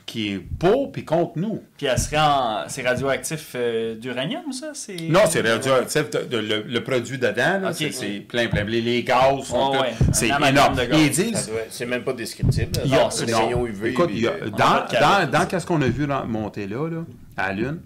qui 0.10 0.34
est 0.34 0.40
pour 0.60 0.91
puis 0.91 1.06
contre 1.06 1.34
nous. 1.38 1.61
Puis 1.77 1.86
elle 1.86 1.98
serait 1.99 2.18
en... 2.19 2.64
c'est 2.68 2.81
radioactif 2.88 3.52
euh, 3.56 3.95
d'uranium, 3.95 4.52
ça? 4.52 4.72
C'est... 4.73 4.95
Non, 5.10 5.22
c'est 5.30 5.41
radioactif, 5.48 6.10
de- 6.10 6.23
de- 6.26 6.38
le, 6.38 6.64
le 6.68 6.84
produit 6.84 7.18
dedans, 7.18 7.60
là, 7.61 7.73
c'est, 7.73 7.91
c'est 7.91 8.19
plein, 8.27 8.48
plein. 8.48 8.64
Les, 8.64 8.81
les 8.81 9.03
gaz 9.03 9.44
sont 9.45 9.73
Oh, 9.76 9.81
ouais. 9.81 9.94
c'est 10.11 10.27
énorme. 10.27 10.76
de 10.76 10.86
gaz. 10.86 10.99
Ils 10.99 11.14
Ça 11.14 11.23
disent, 11.23 11.48
doit- 11.49 11.60
C'est 11.69 11.86
même 11.86 12.03
pas 12.03 12.14
descriptible. 12.14 12.72
là. 12.77 12.81
il 12.86 12.91
y 12.91 12.95
a- 12.95 12.99
Non, 13.03 13.10
c'est 13.11 13.26
des 13.26 13.31
non. 13.34 13.45
rayons 13.45 13.68
UV. 13.68 13.90
Écoute, 13.91 14.07
puis, 14.07 14.27
a- 14.27 14.31
euh, 14.31 14.49
dans, 14.49 14.57
carotte, 14.57 15.30
dans, 15.31 15.40
dans 15.40 15.45
qu'est-ce 15.45 15.65
qu'on 15.65 15.81
a 15.81 15.88
vu 15.88 16.07
monter 16.27 16.65
là, 16.68 16.88
là, 16.90 17.03
à 17.38 17.49
la 17.49 17.53
Lune, 17.53 17.80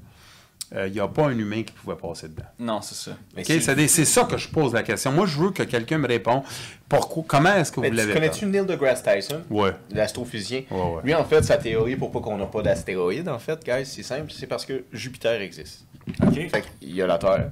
euh, 0.75 0.87
il 0.87 0.93
n'y 0.93 0.99
a 0.99 1.07
pas 1.07 1.25
un 1.27 1.37
humain 1.37 1.63
qui 1.63 1.71
pouvait 1.73 1.95
passer 1.95 2.27
dedans. 2.29 2.45
Non, 2.59 2.81
c'est 2.81 2.95
ça. 2.95 3.11
c'est- 3.43 3.59
C'est, 3.59 3.75
des- 3.75 3.87
c'est 3.87 4.05
ça 4.05 4.23
que 4.23 4.37
je 4.37 4.49
pose 4.49 4.73
la 4.73 4.81
question. 4.83 5.11
Moi, 5.11 5.25
je 5.27 5.37
veux 5.39 5.51
que 5.51 5.63
quelqu'un 5.63 5.97
me 5.99 6.07
réponde. 6.07 6.43
Pourquoi, 6.89 7.23
comment 7.27 7.53
est-ce 7.55 7.71
que 7.71 7.79
vous 7.79 7.87
tu 7.87 7.93
l'avez 7.93 8.13
connais-tu 8.13 8.39
fait? 8.41 8.45
Neil 8.47 8.65
deGrasse 8.65 9.03
Tyson? 9.03 9.41
Ouais. 9.49 9.71
L'astrophysicien. 9.91 10.63
Ouais, 10.71 10.77
ouais. 10.81 11.01
Lui, 11.03 11.13
en 11.15 11.23
fait, 11.25 11.43
sa 11.43 11.57
théorie 11.57 11.95
pour 11.95 12.11
pas 12.11 12.19
qu'on 12.19 12.37
n'a 12.37 12.45
pas 12.45 12.61
d'astéroïdes, 12.61 13.29
en 13.29 13.39
fait, 13.39 13.63
guys, 13.63 13.85
c'est 13.85 14.03
simple, 14.03 14.31
c'est 14.31 14.47
parce 14.47 14.65
que 14.65 14.83
Jupiter 14.91 15.41
existe. 15.41 15.85
OK. 16.21 16.33
Fait 16.33 16.63
qu'il 16.79 16.93
y 16.95 17.01
a 17.01 17.07
la 17.07 17.17
Terre, 17.17 17.51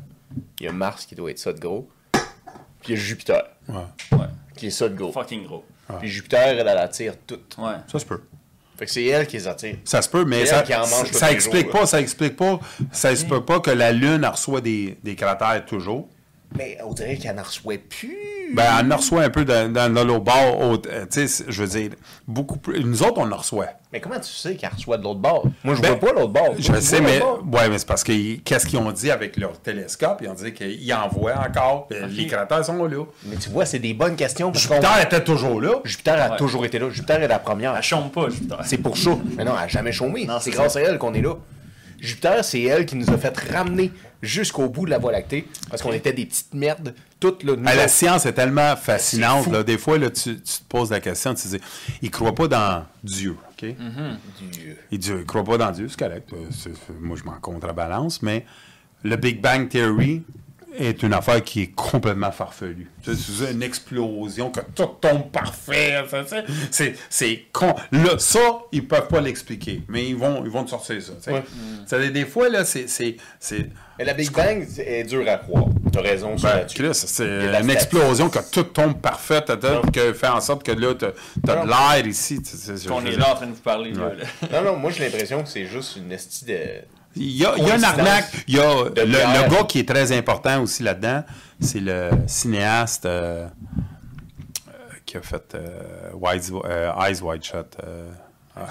il 0.60 0.66
y 0.66 0.70
a 0.70 0.72
Mars 0.72 1.06
qui 1.06 1.16
doit 1.16 1.32
être 1.32 1.40
ça 1.40 1.54
de 1.54 1.60
gros, 1.60 1.90
puis 2.82 2.90
il 2.90 2.92
y 2.92 2.94
a 2.94 2.96
Jupiter 3.02 3.44
Ouais. 3.70 3.76
Ouais. 4.14 4.26
qui 4.56 4.68
est 4.68 4.72
ça 4.72 4.90
de 4.90 4.96
gros. 4.96 5.12
Fucking 5.12 5.46
gros. 5.46 5.64
Puis 6.00 6.08
Jupiter, 6.10 6.40
elle, 6.48 6.60
elle 6.60 6.68
attire 6.70 7.14
toutes. 7.28 7.56
Ouais. 7.58 7.74
Ça 7.92 8.00
se 8.00 8.06
peut. 8.06 8.22
Fait 8.82 8.88
que 8.88 8.92
c'est 8.94 9.06
elle 9.06 9.28
qui 9.28 9.38
les 9.38 9.48
attire. 9.48 9.76
Ça 9.86 10.02
se 10.02 10.10
peut, 10.10 10.26
mais 10.26 10.44
ça, 10.44 10.62
elle 10.62 10.66
qui 10.66 10.74
en 10.74 10.88
mange 10.88 11.12
ça 11.12 11.32
explique 11.32 11.66
jours, 11.66 11.74
là. 11.76 11.80
pas, 11.82 11.86
ça 11.86 12.02
explique 12.02 12.36
pas, 12.36 12.60
ça 12.92 13.12
explique 13.12 13.46
pas 13.46 13.60
que 13.60 13.70
la 13.70 13.92
Lune 13.92 14.26
reçoit 14.26 14.60
des, 14.60 14.98
des 15.04 15.16
cratères 15.16 15.64
toujours. 15.68 16.10
Mais 16.58 16.78
on 16.84 16.94
dirait 16.94 17.16
qu'elle 17.16 17.36
n'en 17.36 17.44
reçoit 17.44 17.78
plus. 17.78 18.18
Ben, 18.54 18.66
elle 18.82 18.92
en 18.92 18.98
reçoit 18.98 19.22
un 19.24 19.30
peu 19.30 19.46
dans, 19.46 19.72
dans, 19.72 19.94
dans 19.94 20.04
l'autre 20.04 20.26
bord. 20.26 20.60
euh, 20.88 21.06
tu 21.10 21.26
sais, 21.28 21.46
je 21.48 21.64
veux 21.64 21.80
dire, 21.80 21.92
beaucoup 22.28 22.58
plus. 22.58 22.84
Nous 22.84 23.02
autres, 23.04 23.20
on 23.20 23.32
en 23.32 23.38
reçoit. 23.38 23.68
Mais 23.94 24.02
comment 24.02 24.20
tu 24.20 24.30
sais 24.32 24.56
qu'elle 24.56 24.72
reçoit 24.74 24.98
de 24.98 25.04
l'autre 25.04 25.20
bord? 25.22 25.46
Moi, 25.64 25.76
je 25.76 25.82
Ben, 25.82 25.92
vois 25.98 26.00
pas 26.00 26.20
l'autre 26.20 26.34
bord. 26.34 26.54
Je 26.58 26.74
sais, 26.82 27.00
vois 27.00 27.10
mais, 27.10 27.22
ouais, 27.58 27.70
mais 27.70 27.78
c'est 27.80 27.88
parce 27.88 28.04
que 28.04 28.36
qu'est-ce 28.40 28.66
qu'ils 28.66 28.80
ont 28.80 28.92
dit 28.92 29.10
avec 29.10 29.38
leur 29.38 29.58
télescope? 29.60 30.20
Ils 30.22 30.28
ont 30.30 30.34
dit 30.34 30.52
qu'ils 30.54 30.94
en 30.94 31.08
voient 31.08 31.36
encore. 31.48 31.88
Les 32.10 32.28
cratères 32.28 32.66
sont 32.66 32.84
là. 32.86 33.06
Mais 33.26 33.38
tu 33.38 33.50
vois, 33.50 33.66
c'est 33.66 33.80
des 33.80 33.94
bonnes 33.94 34.18
questions. 34.18 34.54
Jupiter 34.54 35.02
était 35.02 35.24
toujours 35.24 35.62
là. 35.62 35.76
Jupiter 35.86 36.22
a 36.22 36.32
Ouais. 36.32 36.38
toujours 36.38 36.66
été 36.66 36.80
là. 36.80 36.90
Jupiter 36.90 37.22
est 37.24 37.28
la 37.30 37.40
première. 37.40 37.76
Elle 37.78 37.84
chôme 37.84 38.10
pas, 38.12 38.28
Jupiter. 38.30 38.60
C'est 38.66 38.78
pour 38.78 38.98
ça. 38.98 39.12
Mais 39.38 39.46
non, 39.46 39.54
elle 39.56 39.62
n'a 39.62 39.68
jamais 39.70 39.94
chômé. 39.94 40.28
C'est 40.42 40.52
grâce 40.52 40.76
à 40.76 40.82
elle 40.82 40.98
qu'on 40.98 41.14
est 41.14 41.22
là. 41.22 41.36
Jupiter, 42.00 42.44
c'est 42.44 42.64
elle 42.64 42.86
qui 42.86 42.96
nous 42.96 43.10
a 43.12 43.18
fait 43.18 43.38
ramener 43.54 43.92
jusqu'au 44.22 44.70
bout 44.70 44.86
de 44.86 44.92
la 44.92 44.98
Voie 44.98 45.12
lactée. 45.12 45.48
Parce 45.70 45.82
qu'on 45.82 45.94
était 45.94 46.14
des 46.14 46.26
petites 46.26 46.54
merdes. 46.54 46.94
Toutes, 47.20 47.44
là. 47.44 47.56
nous 47.56 47.64
Ah, 47.66 47.76
la 47.76 47.88
science 47.88 48.26
est 48.26 48.34
tellement 48.34 48.76
fascinante. 48.76 49.48
Là. 49.48 49.64
Des 49.64 49.78
fois, 49.78 49.98
là, 49.98 50.10
tu, 50.10 50.36
tu 50.42 50.42
te 50.42 50.64
poses 50.68 50.92
la 50.92 51.00
question, 51.00 51.34
tu 51.34 51.44
te 51.44 51.48
dis, 51.50 51.62
ils 52.02 52.06
ne 52.06 52.12
croient 52.12 52.36
pas 52.36 52.48
dans 52.48 52.86
Dieu. 53.04 53.36
OK? 53.52 53.66
Dieu. 54.52 54.78
Ils 54.92 55.12
ne 55.12 55.24
croient 55.24 55.44
pas 55.44 55.58
dans 55.58 55.72
Dieu, 55.72 55.88
c'est 55.88 56.00
correct. 56.00 56.32
Euh, 56.34 56.72
moi, 57.00 57.18
je 57.18 57.24
m'en 57.24 57.40
contrebalance, 57.40 58.22
mais 58.22 58.46
le 59.04 59.16
Big 59.16 59.42
Bang 59.42 59.70
Theory 59.70 60.24
est 60.78 61.04
une 61.04 61.14
affaire 61.14 61.44
qui 61.44 61.64
est 61.64 61.72
complètement 61.76 62.32
farfelue. 62.32 62.90
Tu 63.04 63.14
sais, 63.16 63.22
C'est 63.46 63.52
une 63.52 63.64
explosion, 63.64 64.50
que 64.52 64.62
tout 64.76 64.86
tombe 65.02 65.30
parfait. 65.32 66.04
ça, 66.10 66.26
ça, 66.26 66.38
C'est, 66.72 66.96
c'est 67.10 67.46
con. 67.52 67.76
Là, 67.92 68.18
ça, 68.18 68.40
ils 68.72 68.88
peuvent 68.88 69.08
pas 69.08 69.22
l'expliquer, 69.22 69.82
mais 69.88 70.06
ils 70.08 70.16
vont, 70.16 70.44
ils 70.46 70.52
vont 70.52 70.64
te 70.64 70.70
sortir 70.70 71.02
ça. 71.02 71.32
Ouais. 71.32 71.44
Ça, 71.86 72.00
des 72.00 72.26
fois, 72.26 72.50
là, 72.50 72.64
c'est... 72.66 72.88
c'est, 72.88 73.18
c'est 73.40 73.70
Mais 74.00 74.06
la 74.06 74.14
Big 74.14 74.32
Bang 74.32 74.66
est 74.80 75.04
dure 75.04 75.28
à 75.28 75.38
croire. 75.38 75.66
T'as 75.92 76.02
raison 76.02 76.38
sur 76.38 76.48
ben, 76.50 76.94
c'est 76.94 77.26
une 77.62 77.70
explosion 77.70 78.30
que 78.30 78.40
tout 78.52 78.64
tombe 78.64 79.00
parfait, 79.02 79.44
que 79.92 80.14
fait 80.14 80.28
en 80.28 80.40
sorte 80.40 80.64
que 80.64 80.72
là, 80.72 80.94
t'as, 80.96 81.12
t'as 81.46 81.64
de 81.64 81.68
l'air 81.68 82.08
ici. 82.08 82.40
Qu'on 82.88 83.06
est 83.06 83.18
là 83.18 83.34
en 83.34 83.36
train 83.36 83.48
de 83.48 83.52
vous 83.54 83.62
parler. 83.62 83.92
là, 83.92 84.08
Ouais. 84.08 84.16
là. 84.52 84.62
Non, 84.62 84.72
non, 84.72 84.78
moi 84.78 84.92
j'ai 84.92 85.04
l'impression 85.04 85.44
que 85.44 85.50
c'est 85.50 85.66
juste 85.66 85.98
une 85.98 86.12
estie 86.14 86.46
de. 86.46 86.58
Il 87.16 87.32
y 87.36 87.46
a, 87.46 87.54
il 87.58 87.68
y 87.68 87.72
a 87.72 87.76
une 87.76 87.84
arnaque. 87.84 88.30
Il 88.48 88.56
y 88.56 88.60
a 88.60 88.84
le, 88.86 89.04
le 89.06 89.50
gars 89.50 89.64
qui 89.68 89.80
est 89.80 89.88
très 89.88 90.16
important 90.18 90.62
aussi 90.62 90.82
là-dedans, 90.84 91.24
c'est 91.60 91.80
le 91.82 92.10
cinéaste 92.28 93.06
euh, 93.06 93.48
euh, 94.68 94.72
qui 95.06 95.18
a 95.18 95.22
fait 95.22 95.56
euh, 95.56 96.12
euh, 96.14 96.92
Eyes 97.06 97.22
Wide 97.22 97.44
Shut. 97.44 97.78
euh, 97.84 98.10
ah, 98.56 98.68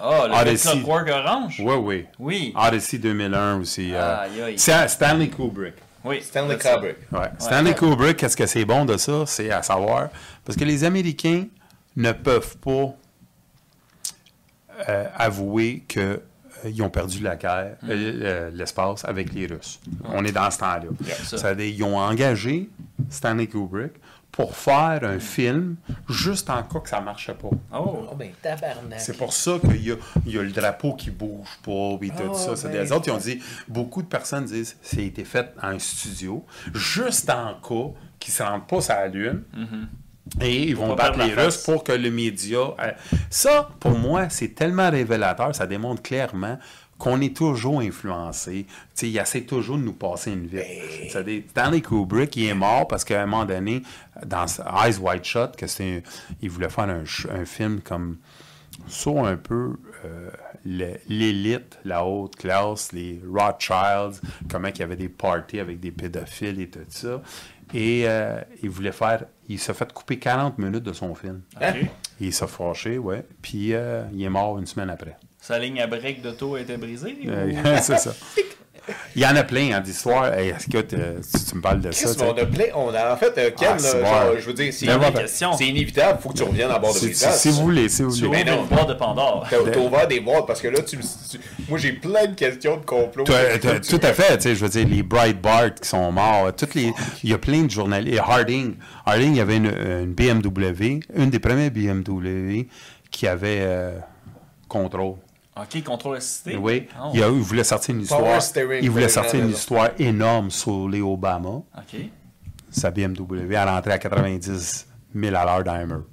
Ah, 0.00 0.26
le 0.28 0.34
Odyssey. 0.50 0.70
Clockwork 0.72 1.08
Orange? 1.08 1.60
Oui, 1.64 1.74
oui. 1.76 2.06
Oui. 2.18 2.54
Odyssey 2.56 2.98
2001 2.98 3.60
aussi. 3.60 3.92
euh, 3.94 4.52
c'est 4.56 4.88
Stanley 4.88 5.28
Kubrick. 5.28 5.74
Oui. 6.04 6.20
Stanley. 6.22 6.56
Kubrick. 6.58 6.96
Ouais. 7.12 7.28
Stanley 7.38 7.74
Kubrick, 7.74 8.16
qu'est-ce 8.16 8.36
que 8.36 8.46
c'est 8.46 8.64
bon 8.64 8.84
de 8.84 8.96
ça? 8.96 9.24
C'est 9.26 9.50
à 9.50 9.62
savoir. 9.62 10.08
Parce 10.44 10.56
que 10.58 10.64
les 10.64 10.82
Américains 10.84 11.44
ne 11.96 12.12
peuvent 12.12 12.56
pas 12.58 12.94
euh, 14.88 15.06
avouer 15.16 15.84
qu'ils 16.62 16.82
ont 16.82 16.90
perdu 16.90 17.22
la 17.22 17.36
guerre, 17.36 17.76
euh, 17.84 17.88
euh, 17.88 18.50
l'espace 18.52 19.04
avec 19.04 19.32
les 19.32 19.46
Russes. 19.46 19.80
On 20.04 20.24
est 20.24 20.32
dans 20.32 20.50
ce 20.50 20.58
temps-là. 20.58 20.88
ça. 21.24 21.38
Ça 21.38 21.50
veut 21.50 21.56
dire, 21.56 21.74
ils 21.74 21.82
ont 21.84 21.98
engagé 21.98 22.68
Stanley 23.10 23.46
Kubrick 23.46 23.92
pour 24.30 24.54
faire 24.56 25.00
un 25.02 25.18
film 25.18 25.76
juste 26.08 26.48
en 26.50 26.62
cas 26.62 26.78
que 26.80 26.88
ça 26.88 27.00
ne 27.00 27.06
marchait 27.06 27.34
pas. 27.34 27.48
Oh. 27.74 28.06
Oh 28.12 28.14
ben 28.14 28.30
tabarnak. 28.40 29.00
C'est 29.00 29.16
pour 29.16 29.32
ça 29.32 29.58
qu'il 29.58 29.82
y 29.84 29.90
a, 29.90 29.96
il 30.26 30.32
y 30.32 30.38
a 30.38 30.42
le 30.42 30.50
drapeau 30.52 30.94
qui 30.94 31.10
bouge 31.10 31.58
pas, 31.64 31.96
puis 31.98 32.10
tout 32.10 32.30
Ah, 32.30 32.34
ça. 32.34 32.54
C'est 32.56 32.68
ben. 32.70 32.84
des 32.84 32.92
autres 32.92 33.04
qui 33.04 33.10
ont 33.10 33.16
dit, 33.18 33.40
beaucoup 33.66 34.02
de 34.02 34.06
personnes 34.06 34.44
disent, 34.44 34.76
ça 34.82 34.98
a 34.98 35.00
été 35.02 35.24
fait 35.24 35.52
en 35.62 35.78
studio, 35.78 36.44
juste 36.74 37.28
en 37.30 37.54
cas 37.54 37.92
qu'ils 38.20 38.32
ne 38.32 38.36
se 38.36 38.42
rendent 38.42 38.66
pas 38.66 38.80
sur 38.80 38.94
la 38.94 39.08
Lune. 39.08 39.42
Et 40.40 40.62
ils 40.64 40.76
vont 40.76 40.94
battre 40.94 41.18
les 41.18 41.32
Russes 41.34 41.58
pour 41.58 41.84
que 41.84 41.92
le 41.92 42.10
média. 42.10 42.58
euh, 42.58 42.92
Ça, 43.30 43.70
pour 43.80 43.92
moi, 43.92 44.28
c'est 44.28 44.54
tellement 44.54 44.90
révélateur. 44.90 45.54
Ça 45.54 45.66
démontre 45.66 46.02
clairement 46.02 46.58
qu'on 46.98 47.20
est 47.20 47.34
toujours 47.34 47.80
influencé. 47.80 48.66
Il 49.02 49.16
essaie 49.16 49.42
toujours 49.42 49.78
de 49.78 49.82
nous 49.82 49.92
passer 49.92 50.32
une 50.32 50.46
vie. 50.46 50.60
C'est-à-dire, 51.08 51.42
Stanley 51.48 51.80
Kubrick, 51.80 52.36
il 52.36 52.48
est 52.48 52.54
mort 52.54 52.88
parce 52.88 53.04
qu'à 53.04 53.22
un 53.22 53.26
moment 53.26 53.44
donné, 53.44 53.82
dans 54.26 54.46
Eyes 54.84 54.98
Wide 55.00 55.24
Shut, 55.24 55.56
que 55.56 55.68
c'est 55.68 56.02
il 56.42 56.50
voulait 56.50 56.68
faire 56.68 56.88
un, 56.88 57.44
film 57.44 57.80
comme 57.80 58.16
sur 58.88 59.24
un 59.24 59.36
peu 59.36 59.76
euh, 60.04 60.30
l'élite, 60.64 61.78
la 61.84 62.04
haute 62.04 62.36
classe, 62.36 62.92
les 62.92 63.20
Rothschilds, 63.32 64.20
comment 64.50 64.68
il 64.68 64.78
y 64.78 64.82
avait 64.82 64.96
des 64.96 65.08
parties 65.08 65.60
avec 65.60 65.78
des 65.78 65.92
pédophiles 65.92 66.60
et 66.60 66.68
tout 66.68 66.80
ça. 66.88 67.22
Et 67.74 68.04
euh, 68.08 68.40
il 68.62 68.70
voulait 68.70 68.92
faire. 68.92 69.24
Il 69.48 69.58
s'est 69.58 69.74
fait 69.74 69.92
couper 69.92 70.18
40 70.18 70.58
minutes 70.58 70.84
de 70.84 70.92
son 70.92 71.14
film. 71.14 71.42
OK. 71.60 71.86
Il 72.20 72.32
s'est 72.32 72.46
fâché, 72.46 72.98
ouais. 72.98 73.24
Puis 73.42 73.74
euh, 73.74 74.04
il 74.12 74.22
est 74.22 74.28
mort 74.30 74.58
une 74.58 74.66
semaine 74.66 74.90
après. 74.90 75.16
Sa 75.40 75.58
ligne 75.58 75.80
à 75.80 75.86
break 75.86 76.20
d'auto 76.22 76.54
a 76.56 76.60
été 76.60 76.76
brisée? 76.76 77.16
ou- 77.24 77.28
Euh, 77.30 77.78
c'est 77.82 77.98
ça. 77.98 78.12
Il 79.16 79.22
y 79.22 79.26
en 79.26 79.36
a 79.36 79.42
plein 79.42 79.72
hein, 79.72 79.80
d'histoires. 79.80 80.32
Hey, 80.32 80.48
écoute, 80.68 80.92
euh, 80.94 81.18
si 81.22 81.44
tu 81.46 81.54
me 81.56 81.60
parles 81.60 81.80
de 81.80 81.90
ça. 81.90 82.14
Tu 82.14 82.22
on 82.22 82.30
a 82.36 82.46
plein. 82.46 82.64
On 82.74 82.94
a, 82.94 83.12
en 83.14 83.16
fait, 83.16 83.36
euh, 83.38 83.50
Ken, 83.56 83.68
Ah, 83.78 83.82
là, 83.82 83.90
genre, 84.24 84.38
je 84.38 84.46
veux 84.46 84.52
dire, 84.54 84.72
c'est 84.72 84.86
c'est 85.56 85.66
inévitable. 85.66 86.18
Faut 86.22 86.30
que 86.30 86.36
tu 86.38 86.42
reviennes 86.44 86.70
à 86.70 86.78
bord 86.78 86.92
de 86.94 86.98
Si, 86.98 87.06
brisage. 87.06 87.34
si- 87.34 87.48
vous 87.50 87.62
voulez, 87.62 87.88
si 87.88 88.02
vous 88.02 88.14
Tu 88.16 88.24
voulez. 88.26 88.42
ouvres 88.42 88.50
non. 88.50 88.62
une 88.62 88.68
boîte 88.68 88.88
de 88.88 88.94
Pandore. 88.94 89.46
T'as 89.50 89.78
ouvert 89.78 90.08
des 90.08 90.20
boîtes 90.20 90.46
parce 90.46 90.60
que 90.60 90.68
là, 90.68 90.80
tu, 90.82 90.96
me- 90.96 91.02
tu- 91.02 91.40
moi 91.68 91.78
j'ai 91.78 91.92
plein 91.92 92.26
de 92.26 92.34
questions 92.34 92.76
de 92.76 92.84
complot. 92.84 93.24
Tu 93.24 93.32
as- 93.32 93.58
tu 93.58 93.68
as- 93.68 93.80
tout 93.80 94.00
à 94.02 94.12
fait, 94.12 94.36
tu 94.38 94.42
sais, 94.44 94.54
je 94.54 94.60
veux 94.64 94.68
dire, 94.68 94.86
les 94.88 95.02
Breitbart 95.02 95.74
qui 95.74 95.88
sont 95.88 96.10
morts, 96.12 96.54
toutes 96.56 96.74
les, 96.74 96.92
il 97.24 97.30
y 97.30 97.34
a 97.34 97.38
plein 97.38 97.62
de 97.64 97.70
journalistes. 97.70 98.20
Harding, 98.26 98.74
Harding, 99.04 99.32
il 99.32 99.36
y 99.36 99.40
avait 99.40 99.56
une, 99.56 99.66
une 99.66 100.12
BMW, 100.14 101.00
une 101.14 101.30
des 101.30 101.38
premières 101.38 101.70
BMW 101.70 102.66
qui 103.10 103.26
avait 103.26 103.58
euh, 103.60 103.98
contrôle. 104.68 105.16
OK, 105.60 105.82
contrôle 105.84 106.16
assisté. 106.16 106.56
Oui, 106.56 106.86
Oh. 107.00 107.10
il, 107.14 107.22
a- 107.22 107.28
il 107.28 107.40
voulait 107.40 107.64
sortir 107.64 107.94
une 107.94 108.02
histoire. 108.02 108.20
il 108.80 108.90
voulait 108.90 109.08
sortir 109.08 109.40
une 109.40 109.50
histoire 109.50 109.90
énorme 109.98 110.50
sur 110.50 110.88
les 110.88 111.00
Obama. 111.00 111.48
OK. 111.48 111.96
Sa 112.70 112.90
BMW, 112.90 113.54
elle 113.54 113.68
rentrait 113.68 113.92
à 113.92 113.98
90 113.98 114.86
000 115.14 115.34
à 115.36 115.44
l'heure 115.44 115.64
dans 115.64 115.72
un 115.72 115.86
mur. 115.86 116.04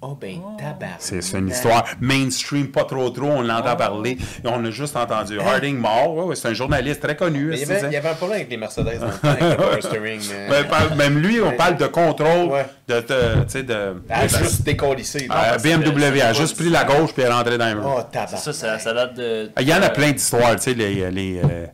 Oh 0.00 0.16
ben, 0.20 0.38
tabac. 0.58 0.86
C'est 1.00 1.18
une 1.36 1.48
histoire 1.48 1.84
mainstream, 2.00 2.68
pas 2.68 2.84
trop 2.84 3.10
trop, 3.10 3.26
on 3.26 3.42
l'entend 3.42 3.74
parler. 3.74 4.12
Et 4.12 4.46
on 4.46 4.64
a 4.64 4.70
juste 4.70 4.96
entendu 4.96 5.40
Harding 5.40 5.76
mort. 5.76 6.14
Ouais, 6.14 6.22
ouais, 6.24 6.36
c'est 6.36 6.48
un 6.48 6.54
journaliste 6.54 7.00
très 7.02 7.16
connu. 7.16 7.46
Mais 7.46 7.56
il 7.56 7.60
y, 7.60 7.64
avait, 7.64 7.80
ça. 7.80 7.86
il 7.88 7.92
y 7.92 7.96
avait 7.96 8.08
un 8.10 8.14
problème 8.14 8.36
avec 8.36 8.50
les 8.50 8.56
Mercedes 8.58 8.84
dans 8.84 9.06
le 9.06 9.12
temps, 9.12 9.28
avec 9.28 9.92
le 9.92 10.00
mais- 10.00 10.18
Ben, 10.48 10.94
même 10.96 11.18
lui, 11.18 11.40
on 11.40 11.50
parle 11.56 11.76
de 11.76 11.86
contrôle, 11.88 12.48
Ouais. 12.50 12.66
de, 12.86 12.94
de, 12.94 13.00
tu 13.00 13.48
sais, 13.48 13.62
de, 13.64 14.00
Elle 14.08 14.14
a 14.20 14.22
de- 14.24 14.28
juste 14.28 14.62
décollissé. 14.62 15.28
Euh, 15.30 15.58
BMW 15.58 16.20
a 16.22 16.32
juste 16.32 16.56
pris 16.56 16.70
la 16.70 16.84
gauche 16.84 17.12
puis 17.12 17.22
est 17.24 17.28
rentré 17.28 17.58
dans 17.58 17.68
le 17.68 17.74
mur. 17.80 17.94
Oh, 17.98 18.02
tabac. 18.12 18.36
Ça, 18.36 18.52
ça, 18.52 18.78
ça 18.78 18.94
date 18.94 19.14
de. 19.14 19.50
Il 19.60 19.68
y 19.68 19.74
en 19.74 19.82
a 19.82 19.86
euh, 19.86 19.88
plein 19.90 20.12
d'histoires, 20.12 20.54
tu 20.56 20.62
sais, 20.62 20.74
les, 20.74 21.10
les, 21.10 21.40
euh, 21.44 21.66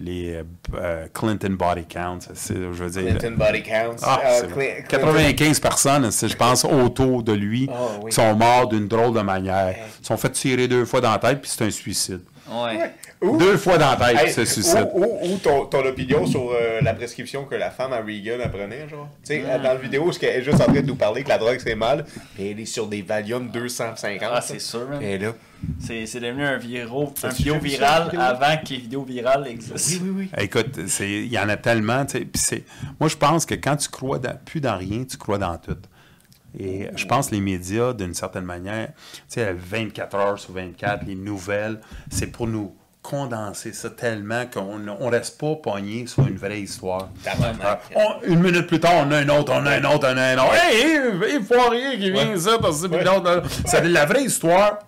les 0.00 0.34
euh, 0.36 0.42
euh, 0.74 1.06
Clinton 1.12 1.50
body 1.58 1.84
counts. 1.84 2.28
c'est- 2.34 2.54
Je 2.54 2.84
veux 2.84 2.90
dire, 2.90 3.16
Clinton 3.18 3.36
Body 3.36 3.62
Counts. 3.62 3.96
Ah, 4.02 4.20
euh, 4.24 4.38
c'est 4.40 4.46
bon. 4.48 4.60
Cli- 4.60 4.86
95 4.86 5.60
personnes, 5.60 6.10
c'est, 6.10 6.28
je 6.28 6.36
pense, 6.36 6.64
autour 6.64 7.22
de 7.22 7.32
lui, 7.32 7.68
Ah, 7.70 7.74
oui. 8.02 8.10
qui 8.10 8.16
sont 8.16 8.34
morts 8.34 8.68
d'une 8.68 8.88
drôle 8.88 9.14
de 9.14 9.20
manière. 9.20 9.74
Ils 10.00 10.06
sont 10.06 10.16
fait 10.16 10.30
tirer 10.30 10.68
deux 10.68 10.84
fois 10.84 11.00
dans 11.00 11.10
la 11.12 11.18
tête, 11.18 11.40
puis 11.42 11.50
c'est 11.54 11.64
un 11.64 11.70
suicide. 11.70 12.20
Ouais. 12.52 12.90
Ou- 13.20 13.36
Deux 13.38 13.56
fois 13.56 13.78
dans 13.78 13.90
la 13.90 13.96
tête, 14.14 14.18
Hey, 14.36 14.40
un 14.40 14.44
suicide. 14.44 14.88
Ou, 14.94 15.04
ou- 15.04 15.32
ou 15.34 15.38
ton, 15.38 15.66
ton 15.66 15.84
opinion 15.86 16.26
sur 16.26 16.50
euh, 16.52 16.80
la 16.82 16.92
prescription 16.94 17.44
que 17.44 17.54
la 17.54 17.70
femme 17.70 17.92
à 17.92 18.00
Reagan 18.00 18.40
apprenait, 18.44 18.88
genre. 18.88 19.08
Tu 19.24 19.34
sais, 19.34 19.42
dans 19.42 19.62
la 19.62 19.74
vidéo, 19.76 20.10
ce 20.12 20.18
qu'elle 20.18 20.40
est 20.40 20.42
juste 20.42 20.60
en 20.60 20.64
train 20.64 20.80
de 20.80 20.86
nous 20.86 20.96
parler 20.96 21.22
que 21.22 21.28
la 21.28 21.38
drogue 21.38 21.58
c'est 21.62 21.74
mal, 21.74 22.04
puis 22.34 22.50
elle 22.50 22.60
est 22.60 22.64
sur 22.66 22.86
des 22.88 23.02
Valium 23.02 23.48
250. 23.50 24.28
Ah, 24.32 24.40
c'est 24.40 24.58
sûr. 24.60 24.86
Et 25.00 25.18
là. 25.18 25.32
C'est 25.78 26.06
c'est 26.06 26.18
devenu 26.18 26.44
un, 26.44 26.56
viro, 26.58 27.14
un 27.22 27.28
vidéo 27.28 27.56
viral 27.60 28.04
vidéo? 28.06 28.20
avant 28.20 28.56
que 28.56 28.70
les 28.70 28.78
vidéos 28.78 29.04
virales 29.04 29.46
existent. 29.46 30.02
oui, 30.04 30.10
oui. 30.32 30.42
Écoute, 30.42 30.88
c'est- 30.88 31.08
il 31.08 31.32
y 31.32 31.38
en 31.38 31.48
a 31.48 31.56
tellement. 31.56 32.04
tu 32.04 32.18
sais, 32.18 32.24
puis 32.24 32.42
c'est- 32.42 32.64
moi, 32.98 33.08
je 33.08 33.16
pense 33.16 33.46
que 33.46 33.54
quand 33.54 33.76
tu 33.76 33.88
crois 33.88 34.18
dans- 34.18 34.36
plus 34.44 34.60
dans 34.60 34.76
rien, 34.76 35.04
tu 35.08 35.16
crois 35.16 35.38
dans 35.38 35.56
tout. 35.58 35.76
Et 36.58 36.88
je 36.96 37.06
pense 37.06 37.28
que 37.30 37.34
les 37.34 37.40
médias, 37.40 37.92
d'une 37.92 38.14
certaine 38.14 38.44
manière, 38.44 38.88
tu 39.12 39.40
sais, 39.40 39.52
24 39.52 40.14
heures 40.16 40.38
sur 40.38 40.52
24, 40.52 41.04
les 41.06 41.14
nouvelles, 41.14 41.80
c'est 42.10 42.26
pour 42.26 42.46
nous 42.46 42.74
condenser 43.02 43.72
ça 43.72 43.90
tellement 43.90 44.44
qu'on 44.46 44.78
ne 44.78 44.92
reste 45.10 45.40
pas 45.40 45.56
pogné 45.56 46.06
sur 46.06 46.24
une 46.26 46.36
vraie 46.36 46.60
histoire. 46.60 47.08
On- 47.96 48.22
une 48.28 48.40
minute 48.40 48.66
plus 48.68 48.78
tard, 48.78 48.92
on 49.06 49.10
a 49.10 49.16
un 49.18 49.28
autre, 49.28 49.52
on 49.52 49.66
a 49.66 49.72
un 49.72 49.84
autre, 49.84 50.08
on 50.12 50.16
a 50.16 50.22
un 50.22 50.38
autre. 50.38 50.54
Hey, 50.54 50.82
hey, 50.82 51.34
hey, 51.34 51.42
Foirier 51.42 51.98
qui 51.98 52.10
vient, 52.12 52.36
ça, 52.38 52.58
parce 52.60 52.80
que 52.82 52.88
c'est. 52.88 52.88
Ça 53.66 53.80
dire, 53.80 53.90
La 53.90 54.04
vraie 54.06 54.22
histoire, 54.22 54.78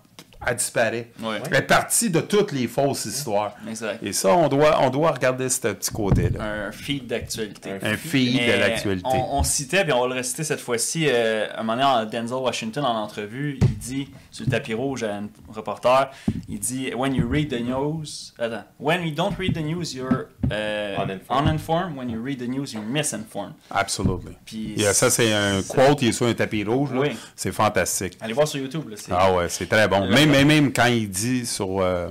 elle 0.46 0.56
disparaît. 0.56 1.10
Ouais. 1.22 1.40
Elle 1.46 1.56
est 1.56 1.62
partie 1.62 2.10
de 2.10 2.20
toutes 2.20 2.52
les 2.52 2.66
fausses 2.66 3.04
histoires. 3.04 3.54
Exact. 3.68 4.02
Et 4.02 4.12
ça, 4.12 4.30
on 4.34 4.48
doit, 4.48 4.80
on 4.82 4.90
doit 4.90 5.12
regarder 5.12 5.48
ce 5.48 5.60
petit 5.60 5.90
côté-là. 5.90 6.42
Un 6.42 6.72
feed 6.72 7.06
d'actualité. 7.06 7.70
Un 7.82 7.96
feed 7.96 8.40
de 8.40 8.60
l'actualité. 8.60 9.08
On, 9.12 9.38
on 9.38 9.42
citait, 9.42 9.84
puis 9.84 9.92
on 9.92 10.02
va 10.02 10.08
le 10.08 10.14
réciter 10.14 10.44
cette 10.44 10.60
fois-ci, 10.60 11.06
euh, 11.08 11.46
un 11.56 11.62
moment 11.62 12.00
donné, 12.04 12.10
Denzel 12.10 12.38
Washington 12.38 12.84
en 12.84 12.96
entrevue, 12.96 13.58
il 13.60 13.78
dit, 13.78 14.08
sur 14.35 14.44
le 14.47 14.51
tapis 14.51 14.74
rouge 14.74 15.05
à 15.05 15.15
un 15.19 15.28
reporter, 15.55 16.11
il 16.48 16.59
dit 16.59 16.93
When 16.93 17.15
you 17.15 17.24
read 17.28 17.51
the 17.51 17.61
news, 17.62 18.32
attends, 18.36 18.65
when 18.81 19.06
you 19.06 19.15
don't 19.15 19.39
read 19.39 19.55
the 19.55 19.62
news, 19.62 19.94
you're 19.94 20.27
euh, 20.51 20.97
Uninformed. 20.98 21.47
uninformed. 21.48 21.97
When 21.97 22.11
you 22.11 22.20
read 22.20 22.40
the 22.40 22.48
news, 22.48 22.73
you're 22.73 22.82
misinformed. 22.85 23.55
Absolutely. 23.70 24.36
Puis 24.44 24.74
Yeah, 24.77 24.93
ça, 24.93 25.09
c'est 25.09 25.32
un 25.32 25.62
quote, 25.62 26.02
il 26.02 26.09
est 26.09 26.12
sur 26.12 26.27
un 26.27 26.35
tapis 26.35 26.65
rouge. 26.65 26.90
Oui. 26.93 27.16
C'est 27.36 27.52
fantastique. 27.52 28.19
Allez 28.20 28.32
voir 28.32 28.48
sur 28.48 28.61
YouTube. 28.61 28.89
Là, 28.89 28.97
Ah 29.12 29.32
ouais, 29.35 29.48
c'est 29.48 29.66
très 29.66 29.86
bon. 29.86 30.09
Même, 30.09 30.31
même, 30.31 30.48
même 30.48 30.73
quand 30.73 30.86
il 30.86 31.09
dit 31.09 31.47
sur 31.47 31.81
euh, 31.81 32.09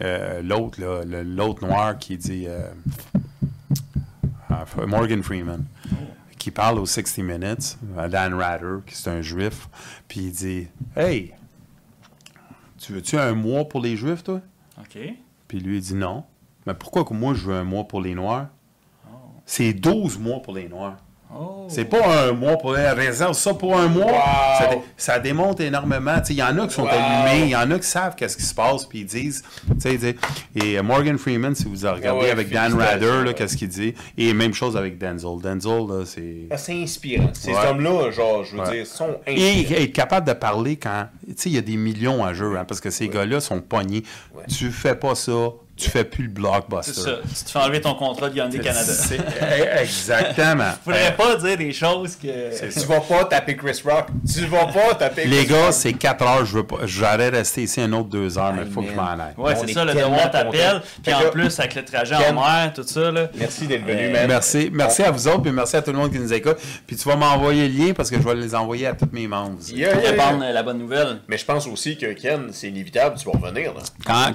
euh, 0.00 0.40
l'autre, 0.40 0.78
l'autre 1.04 1.66
noir 1.66 1.98
qui 1.98 2.16
dit 2.16 2.46
euh, 2.48 2.70
ah, 4.48 4.64
Morgan 4.86 5.22
Freeman, 5.22 5.62
qui 6.38 6.50
parle 6.50 6.78
aux 6.78 6.86
60 6.86 7.18
Minutes, 7.18 7.76
Dan 8.08 8.32
Rather, 8.32 8.78
qui 8.86 8.94
est 8.94 9.08
un 9.08 9.20
juif, 9.20 9.68
puis 10.08 10.20
il 10.20 10.32
dit 10.32 10.68
Hey, 10.96 11.34
tu 12.80 12.92
veux-tu 12.92 13.16
un 13.16 13.34
mois 13.34 13.68
pour 13.68 13.80
les 13.80 13.96
juifs, 13.96 14.24
toi? 14.24 14.40
OK. 14.80 14.98
Puis 15.46 15.60
lui, 15.60 15.76
il 15.76 15.82
dit 15.82 15.94
non. 15.94 16.24
Mais 16.66 16.74
pourquoi 16.74 17.04
que 17.04 17.14
moi, 17.14 17.34
je 17.34 17.46
veux 17.46 17.54
un 17.54 17.64
mois 17.64 17.86
pour 17.86 18.00
les 18.00 18.14
noirs? 18.14 18.48
C'est 19.44 19.72
12 19.72 20.18
mois 20.18 20.40
pour 20.42 20.54
les 20.54 20.68
noirs. 20.68 20.96
Oh. 21.32 21.66
C'est 21.68 21.84
pas 21.84 22.24
un 22.28 22.32
mois 22.32 22.56
pour 22.56 22.74
les 22.74 22.88
réserve 22.90 23.34
ça 23.34 23.54
pour 23.54 23.78
un 23.78 23.86
mois. 23.86 24.06
Wow. 24.06 24.12
Ça, 24.58 24.66
dé- 24.66 24.80
ça 24.96 25.18
démontre 25.20 25.62
énormément. 25.62 26.16
Il 26.28 26.34
y 26.34 26.42
en 26.42 26.58
a 26.58 26.66
qui 26.66 26.74
sont 26.74 26.82
Wow. 26.82 26.88
allumés, 26.90 27.44
il 27.44 27.50
y 27.50 27.56
en 27.56 27.70
a 27.70 27.78
qui 27.78 27.86
savent 27.86 28.16
qu'est-ce 28.16 28.36
qui 28.36 28.42
se 28.42 28.54
passe, 28.54 28.84
puis 28.84 29.00
ils 29.00 29.06
disent. 29.06 29.42
tu 29.68 29.74
sais, 29.80 29.94
ils 29.94 29.98
disent- 30.00 30.14
Et 30.56 30.78
euh, 30.78 30.82
Morgan 30.82 31.16
Freeman, 31.18 31.54
si 31.54 31.64
vous 31.64 31.76
regardez 31.88 32.08
ouais, 32.22 32.30
avec 32.30 32.50
Dan 32.50 32.74
Rather, 32.74 33.32
qu'est-ce 33.36 33.56
qu'il 33.56 33.68
dit? 33.68 33.94
Et 34.18 34.32
même 34.34 34.52
chose 34.54 34.76
avec 34.76 34.98
Denzel. 34.98 35.38
Denzel, 35.40 35.86
là, 35.88 36.02
c'est. 36.04 36.48
Ah, 36.50 36.56
c'est 36.56 36.82
inspirant. 36.82 37.30
Ces 37.32 37.52
Ouais. 37.52 37.58
hommes-là, 37.68 38.10
genre, 38.10 38.42
je 38.44 38.56
veux 38.56 38.62
Ouais. 38.62 38.70
dire, 38.78 38.86
sont 38.86 39.16
Et 39.28 39.60
inspirants. 39.60 39.82
être 39.82 39.92
capable 39.92 40.26
de 40.26 40.32
parler 40.32 40.76
quand. 40.76 41.06
Tu 41.28 41.34
sais, 41.36 41.48
il 41.50 41.54
y 41.54 41.58
a 41.58 41.62
des 41.62 41.76
millions 41.76 42.22
en 42.22 42.34
jeu, 42.34 42.56
hein, 42.58 42.64
parce 42.66 42.80
que 42.80 42.90
ces 42.90 43.08
gars-là 43.08 43.38
sont 43.40 43.60
pognés. 43.60 44.02
Tu 44.48 44.70
fais 44.70 44.96
pas 44.96 45.14
ça, 45.14 45.50
tu 45.80 45.90
fais 45.90 46.04
plus 46.04 46.24
le 46.24 46.30
blockbuster. 46.30 46.92
C'est 46.94 47.00
ça. 47.00 47.18
Tu 47.38 47.44
te 47.44 47.50
fais 47.50 47.58
enlever 47.58 47.80
ton 47.80 47.94
contrat 47.94 48.28
de 48.30 48.36
Hyundai 48.36 48.58
Canada. 48.58 48.84
C'est- 48.92 49.18
Exactement. 49.82 50.70
Faudrait 50.84 51.14
pas 51.16 51.36
dire 51.36 51.56
des 51.56 51.72
choses 51.72 52.16
que. 52.16 52.70
Tu 52.80 52.86
vas 52.86 53.00
pas 53.00 53.24
taper 53.24 53.56
Chris 53.56 53.80
Rock. 53.84 54.06
Tu 54.32 54.46
vas 54.46 54.66
pas 54.66 54.94
taper 54.94 55.24
Les 55.26 55.44
Chris 55.44 55.54
gars, 55.54 55.64
Rock. 55.66 55.72
c'est 55.72 55.92
4 55.92 56.22
heures, 56.26 56.44
je 56.46 56.56
veux 56.56 56.66
pas. 56.66 56.78
J'aurais 56.84 57.28
resté 57.30 57.62
ici 57.62 57.80
un 57.80 57.92
autre 57.92 58.08
2 58.08 58.38
heures, 58.38 58.52
mais 58.52 58.62
il 58.66 58.72
faut 58.72 58.82
que 58.82 58.90
je 58.90 58.94
m'en 58.94 59.02
aille. 59.10 59.34
Ouais, 59.36 59.54
c'est 59.56 59.70
est 59.70 59.74
ça, 59.74 59.84
le 59.84 59.94
devoir 59.94 60.30
t'appelle. 60.30 60.82
Puis 61.02 61.12
en 61.14 61.30
plus, 61.30 61.58
avec 61.58 61.74
le 61.74 61.84
trajet 61.84 62.14
en 62.16 62.32
mer, 62.34 62.72
tout 62.74 62.82
ça, 62.84 63.10
là. 63.10 63.28
Merci 63.34 63.66
d'être 63.66 63.84
venu, 63.84 64.10
man. 64.10 64.26
Merci, 64.28 64.70
merci 64.72 65.02
à 65.02 65.10
vous 65.10 65.26
autres, 65.28 65.42
puis 65.42 65.52
merci 65.52 65.76
à 65.76 65.82
tout 65.82 65.92
le 65.92 65.98
monde 65.98 66.12
qui 66.12 66.18
nous 66.18 66.32
écoute. 66.32 66.56
Puis 66.86 66.96
tu 66.96 67.08
vas 67.08 67.16
m'envoyer 67.16 67.68
le 67.68 67.74
lien 67.86 67.92
parce 67.92 68.10
que 68.10 68.16
je 68.16 68.22
vais 68.26 68.34
les 68.34 68.54
envoyer 68.54 68.86
à 68.86 68.92
tous 68.94 69.08
mes 69.12 69.26
membres. 69.26 69.58
Yeah, 69.72 70.00
yeah, 70.00 70.52
la 70.52 70.62
bonne 70.62 70.78
nouvelle. 70.78 71.18
Mais 71.28 71.38
je 71.38 71.44
pense 71.44 71.66
aussi 71.66 71.96
que 71.96 72.12
Ken, 72.12 72.48
c'est 72.52 72.68
inévitable, 72.68 73.16
tu 73.18 73.26
vas 73.26 73.32
revenir. 73.38 73.72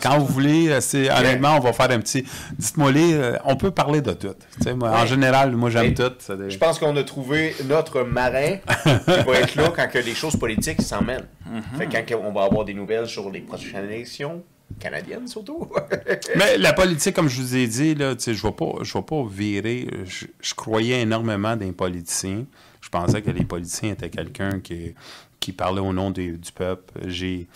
Quand 0.02 0.18
vous 0.20 0.26
voulez, 0.26 0.70
euh, 0.70 0.82
c'est- 0.82 1.10
on 1.44 1.60
va 1.60 1.74
faire 1.74 1.92
un 1.92 2.00
petit. 2.00 2.26
Dites-moi 2.58 2.92
les, 2.92 3.14
euh, 3.14 3.38
on 3.46 3.56
peut 3.56 3.72
parler 3.72 4.02
de 4.02 4.12
tout. 4.14 4.36
En 4.82 5.06
général, 5.06 5.52
moi 5.56 5.70
j'aime 5.70 5.94
tout. 5.94 6.36
des- 6.36 6.50
Je 6.50 6.58
pense 6.58 6.80
qu'on 6.80 6.96
a 6.96 7.04
trouvé 7.04 7.56
notre 7.68 8.02
marin 8.04 8.58
qui 8.84 9.24
va 9.26 9.40
être 9.40 9.56
là 9.56 9.72
quand 9.76 9.88
que 9.90 10.00
les 10.00 10.14
choses 10.16 10.36
politiques 10.38 10.82
s'en 10.82 11.02
mènent. 11.04 11.28
Mhm. 11.50 11.62
Fait 11.78 12.06
quand 12.08 12.18
on 12.24 12.32
va 12.32 12.44
avoir 12.44 12.66
des 12.66 12.74
nouvelles 12.74 13.08
sur 13.08 13.30
les 13.30 13.42
prochaines 13.42 13.86
élections, 13.86 14.44
canadiennes 14.80 15.28
surtout. 15.28 15.70
Mais 16.36 16.58
la 16.58 16.74
politique, 16.74 17.16
comme 17.16 17.30
je 17.30 17.42
vous 17.42 17.56
ai 17.56 17.68
dit, 17.68 17.96
là, 17.96 18.14
je 18.20 18.32
ne 18.32 18.36
vais, 18.36 18.52
pas- 18.52 18.84
je 18.84 18.94
vais 18.94 19.04
pas 19.04 19.24
virer. 19.30 19.88
Je, 20.06 20.26
je 20.42 20.54
croyais 20.56 21.02
énormément 21.02 21.56
dans 21.56 21.66
les 21.66 21.72
politiciens. 21.72 22.46
Je 22.82 22.90
pensais 22.90 23.22
que 23.22 23.32
les 23.32 23.44
politiciens 23.46 23.92
étaient 23.94 24.10
quelqu'un 24.10 24.60
qui, 24.60 24.94
qui 25.40 25.52
parlait 25.52 25.82
au 25.82 25.94
nom 25.94 26.12
des- 26.12 26.32
du 26.32 26.52
peuple. 26.52 26.94
J'ai 27.08 27.48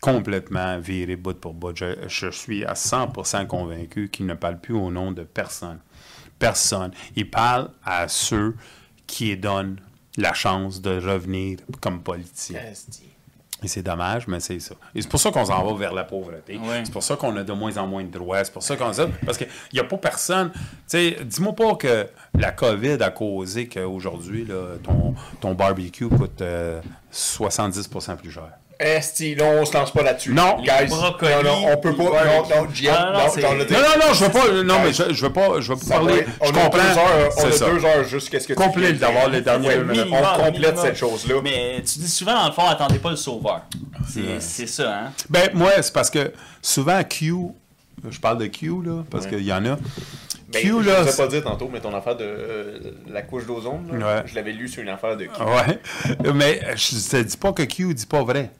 complètement 0.00 0.78
viré 0.78 1.16
bout 1.16 1.38
pour 1.38 1.54
bout. 1.54 1.76
Je, 1.76 1.94
je 2.06 2.30
suis 2.30 2.64
à 2.64 2.74
100% 2.74 3.46
convaincu 3.46 4.08
qu'ils 4.08 4.26
ne 4.26 4.34
parlent 4.34 4.60
plus 4.60 4.74
au 4.74 4.90
nom 4.90 5.12
de 5.12 5.22
personne. 5.22 5.78
Personne. 6.38 6.92
Ils 7.16 7.28
parlent 7.28 7.70
à 7.84 8.06
ceux 8.08 8.54
qui 9.06 9.36
donnent 9.36 9.80
la 10.16 10.34
chance 10.34 10.80
de 10.80 10.90
revenir 11.00 11.58
comme 11.80 12.02
politiciens. 12.02 12.60
Asti. 12.70 13.08
Et 13.62 13.66
c'est 13.66 13.82
dommage, 13.82 14.28
mais 14.28 14.38
c'est 14.38 14.60
ça. 14.60 14.76
Et 14.94 15.02
c'est 15.02 15.08
pour 15.08 15.18
ça 15.18 15.32
qu'on 15.32 15.44
s'en 15.44 15.64
va 15.64 15.74
vers 15.74 15.92
la 15.92 16.04
pauvreté. 16.04 16.60
C'est 16.84 16.92
pour 16.92 17.02
ça 17.02 17.16
qu'on 17.16 17.36
a 17.36 17.42
de 17.42 17.52
moins 17.52 17.76
en 17.76 17.88
moins 17.88 18.04
de 18.04 18.10
droits. 18.10 18.44
C'est 18.44 18.52
pour 18.52 18.62
ça 18.62 18.76
qu'on 18.76 18.92
ça. 18.92 19.08
Parce 19.26 19.36
qu'il 19.36 19.48
n'y 19.72 19.80
a 19.80 19.84
pas 19.84 19.96
personne. 19.96 20.52
Tu 20.52 20.60
sais, 20.86 21.16
dis-moi 21.24 21.56
pas 21.56 21.74
que 21.74 22.06
la 22.34 22.52
COVID 22.52 22.98
a 23.02 23.10
causé 23.10 23.66
qu'aujourd'hui, 23.66 24.44
là, 24.44 24.76
ton, 24.82 25.14
ton 25.40 25.54
barbecue 25.54 26.08
coûte 26.08 26.40
euh, 26.40 26.80
70% 27.12 28.16
plus 28.16 28.30
cher. 28.30 28.52
Esti, 28.80 29.34
là, 29.34 29.44
on 29.44 29.64
se 29.64 29.72
lance 29.76 29.90
pas 29.92 30.02
là-dessus. 30.02 30.32
Non. 30.32 30.58
guys. 30.62 30.86
Brocoli, 30.88 31.32
non, 31.32 31.42
non, 31.42 31.72
on 31.72 31.76
peut 31.78 31.96
pas. 31.96 32.04
Non, 32.04 32.10
non, 32.10 32.20
Ah, 32.20 32.42
non, 32.48 32.62
non. 32.62 33.54
Non, 33.58 33.64
non, 33.64 34.06
non, 34.06 34.12
je 34.14 34.24
veux 34.24 34.30
pas. 34.30 34.62
Non, 34.62 34.76
mais 34.84 34.92
je, 34.92 35.12
je 35.12 35.22
veux 35.26 35.32
pas, 35.32 35.60
je 35.60 35.72
veux 35.72 35.78
pas 35.80 35.86
parler. 35.96 36.18
être- 36.18 36.28
on 36.40 36.46
Je 36.46 36.50
a 36.50 36.52
comprends. 36.62 36.78
deux 36.78 36.98
heures, 36.98 37.30
on 37.38 37.46
a 37.48 37.52
ça. 37.52 37.70
deux 37.70 37.84
heures 37.84 38.04
jusqu'à 38.04 38.38
ce 38.38 38.46
que 38.46 38.52
tu 38.52 38.58
Complet 38.58 38.82
viennes 38.92 38.98
d'avoir 38.98 39.28
les 39.30 39.40
dernières 39.40 39.78
Ouais, 39.78 39.84
minutes. 39.84 40.06
On 40.12 40.22
complète 40.44 40.52
minimum. 40.60 40.76
cette 40.84 40.96
chose-là. 40.96 41.34
Mais 41.42 41.76
tu 41.78 41.98
dis 41.98 42.08
souvent, 42.08 42.34
dans 42.34 42.46
le 42.46 42.52
fond, 42.52 42.66
attendez 42.68 42.98
pas 43.00 43.10
le 43.10 43.16
sauveur. 43.16 43.62
C'est 44.38 44.66
ça, 44.68 44.94
hein? 44.96 45.12
Ben, 45.28 45.50
moi, 45.54 45.70
c'est 45.82 45.92
parce 45.92 46.10
que 46.10 46.32
souvent, 46.62 47.02
Q, 47.02 47.34
je 48.08 48.18
parle 48.20 48.38
de 48.38 48.46
Q, 48.46 48.70
là, 48.84 49.02
parce 49.10 49.26
qu'il 49.26 49.42
y 49.42 49.52
en 49.52 49.64
a. 49.66 49.76
Ben, 50.50 50.62
Q, 50.62 50.68
je 50.82 50.88
là. 50.88 51.02
ne 51.04 51.08
sais 51.10 51.16
pas 51.16 51.26
dire 51.26 51.42
tantôt, 51.42 51.68
mais 51.70 51.78
ton 51.80 51.94
affaire 51.94 52.16
de 52.16 52.24
euh, 52.24 52.78
la 53.10 53.20
couche 53.22 53.44
d'ozone, 53.44 53.88
là, 53.98 54.06
Ouais. 54.06 54.22
je 54.24 54.34
l'avais 54.34 54.52
lu 54.52 54.66
sur 54.66 54.82
une 54.82 54.88
affaire 54.88 55.14
de 55.16 55.24
Q. 55.24 55.30
Ouais. 55.42 55.78
Mais 56.34 56.60
je 56.74 57.10
te 57.10 57.22
dis 57.22 57.36
pas 57.36 57.52
que 57.52 57.64
Q 57.64 57.92
dit 57.92 58.06
pas 58.06 58.22
vrai. 58.22 58.50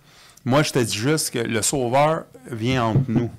Moi, 0.48 0.62
je 0.62 0.72
te 0.72 0.78
dis 0.78 0.96
juste 0.96 1.30
que 1.30 1.40
le 1.40 1.60
sauveur 1.60 2.24
vient 2.50 2.84
entre 2.86 3.04
nous. 3.08 3.30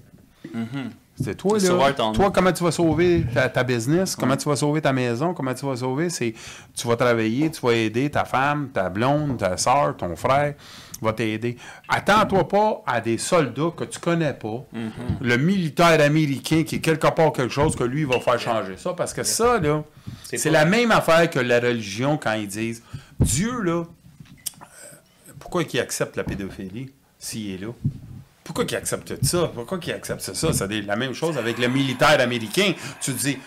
C'est 1.20 1.34
toi, 1.36 1.58
Le 1.58 1.78
là. 1.78 1.92
Toi, 2.14 2.32
comment 2.32 2.54
tu 2.54 2.64
vas 2.64 2.72
sauver 2.72 3.26
ta, 3.34 3.50
ta 3.50 3.64
business? 3.64 4.16
Comment 4.16 4.38
tu 4.38 4.48
vas 4.48 4.56
sauver 4.56 4.80
ta 4.80 4.94
maison? 4.94 5.34
Comment 5.34 5.56
tu 5.56 5.66
vas 5.66 5.76
sauver? 5.76 6.12
C'est 6.12 6.36
tu 6.76 6.88
vas 6.88 6.96
travailler, 6.96 7.50
tu 7.50 7.62
vas 7.62 7.74
aider 7.74 8.12
ta 8.12 8.26
femme, 8.26 8.70
ta 8.72 8.90
blonde, 8.90 9.38
ta 9.40 9.58
soeur, 9.58 9.98
ton 9.98 10.16
frère 10.16 10.54
va 11.02 11.14
t'aider. 11.14 11.58
Attends-toi 11.88 12.48
pas 12.48 12.84
à 12.86 13.02
des 13.02 13.18
soldats 13.18 13.72
que 13.76 13.86
tu 13.86 13.98
connais 14.00 14.34
pas. 14.34 14.64
Le 15.20 15.38
militaire 15.38 16.00
américain 16.02 16.62
qui 16.64 16.76
est 16.76 16.80
quelque 16.80 17.08
part 17.08 17.34
quelque 17.34 17.52
chose 17.52 17.76
que 17.76 17.86
lui 17.86 18.04
va 18.04 18.20
faire 18.20 18.40
changer 18.40 18.78
ça. 18.78 18.94
Parce 18.94 19.16
que 19.16 19.24
ça, 19.24 19.58
là, 19.60 19.84
C'est 20.24 20.52
la 20.52 20.66
même 20.66 20.92
affaire 20.92 21.28
que 21.28 21.40
la 21.40 21.60
religion 21.60 22.20
quand 22.22 22.34
ils 22.34 22.48
disent 22.48 22.84
Dieu, 23.20 23.62
là, 23.64 23.84
pourquoi 25.40 25.64
il 25.64 25.80
accepte 25.80 26.16
la 26.16 26.24
pédophilie 26.24 26.92
s'il 27.20 27.52
est 27.52 27.58
là? 27.58 27.68
Pourquoi 28.44 28.66
il 28.68 28.76
accepte 28.76 29.24
ça? 29.24 29.52
Pourquoi 29.54 29.80
il 29.86 29.92
accepte 29.92 30.22
ça? 30.22 30.54
C'est 30.54 30.82
la 30.82 30.96
même 30.96 31.14
chose 31.14 31.38
avec 31.38 31.60
le 31.60 31.68
militaire 31.68 32.20
américain. 32.20 32.74
Tu 33.00 33.12
dis, 33.12 33.38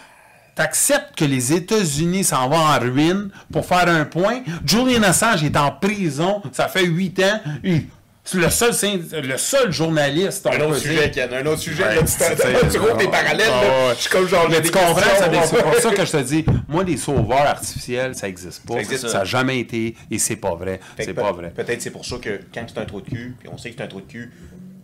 t'acceptes 0.54 1.16
que 1.16 1.24
les 1.24 1.52
États-Unis 1.52 2.22
s'en 2.22 2.48
vont 2.48 2.56
en 2.56 2.78
ruine 2.78 3.30
pour 3.50 3.66
faire 3.66 3.88
un 3.88 4.04
point? 4.04 4.42
Julian 4.64 5.02
Assange 5.02 5.42
est 5.42 5.56
en 5.56 5.72
prison, 5.72 6.40
ça 6.52 6.68
fait 6.68 6.84
huit 6.84 7.18
ans. 7.20 7.40
Le 8.34 8.48
seul, 8.50 8.72
le 9.24 9.36
seul 9.36 9.72
journaliste. 9.72 10.46
Un 10.46 10.60
autre 10.60 10.78
sujet. 10.78 11.10
Ken, 11.10 11.32
un 11.32 11.46
autre 11.46 11.60
sujet. 11.60 11.82
Ouais, 11.82 11.94
là, 11.96 12.02
tu 12.02 12.78
trouves 12.78 12.96
des 12.98 13.08
parallèles. 13.08 13.50
Ah, 13.52 13.64
là. 13.64 13.94
Je 13.94 14.00
suis 14.00 14.10
comme 14.10 14.28
genre. 14.28 14.48
Mais 14.48 14.62
tu 14.62 14.70
comprends, 14.70 15.00
c'est 15.44 15.62
pour 15.62 15.74
ça 15.74 15.90
que 15.90 16.04
je 16.04 16.12
te 16.12 16.22
dis, 16.22 16.44
moi, 16.68 16.84
les 16.84 16.96
sauveurs 16.96 17.46
artificiels, 17.46 18.14
ça 18.14 18.26
n'existe 18.26 18.64
pas. 18.66 18.82
Ça 18.84 19.18
n'a 19.18 19.24
jamais 19.24 19.58
été 19.58 19.96
et 20.10 20.18
c'est 20.18 20.36
pas 20.36 20.54
vrai. 20.54 20.80
C'est 20.98 21.14
pas 21.14 21.32
vrai. 21.32 21.50
Peut-être 21.50 21.82
c'est 21.82 21.90
pour 21.90 22.04
ça 22.04 22.16
que 22.16 22.40
quand 22.54 22.64
c'est 22.68 22.80
un 22.80 22.84
trou 22.84 23.00
de 23.00 23.08
cul, 23.08 23.36
puis 23.38 23.48
on 23.52 23.58
sait 23.58 23.70
que 23.70 23.76
c'est 23.76 23.84
un 23.84 23.88
trou 23.88 24.00
de 24.00 24.06
cul, 24.06 24.32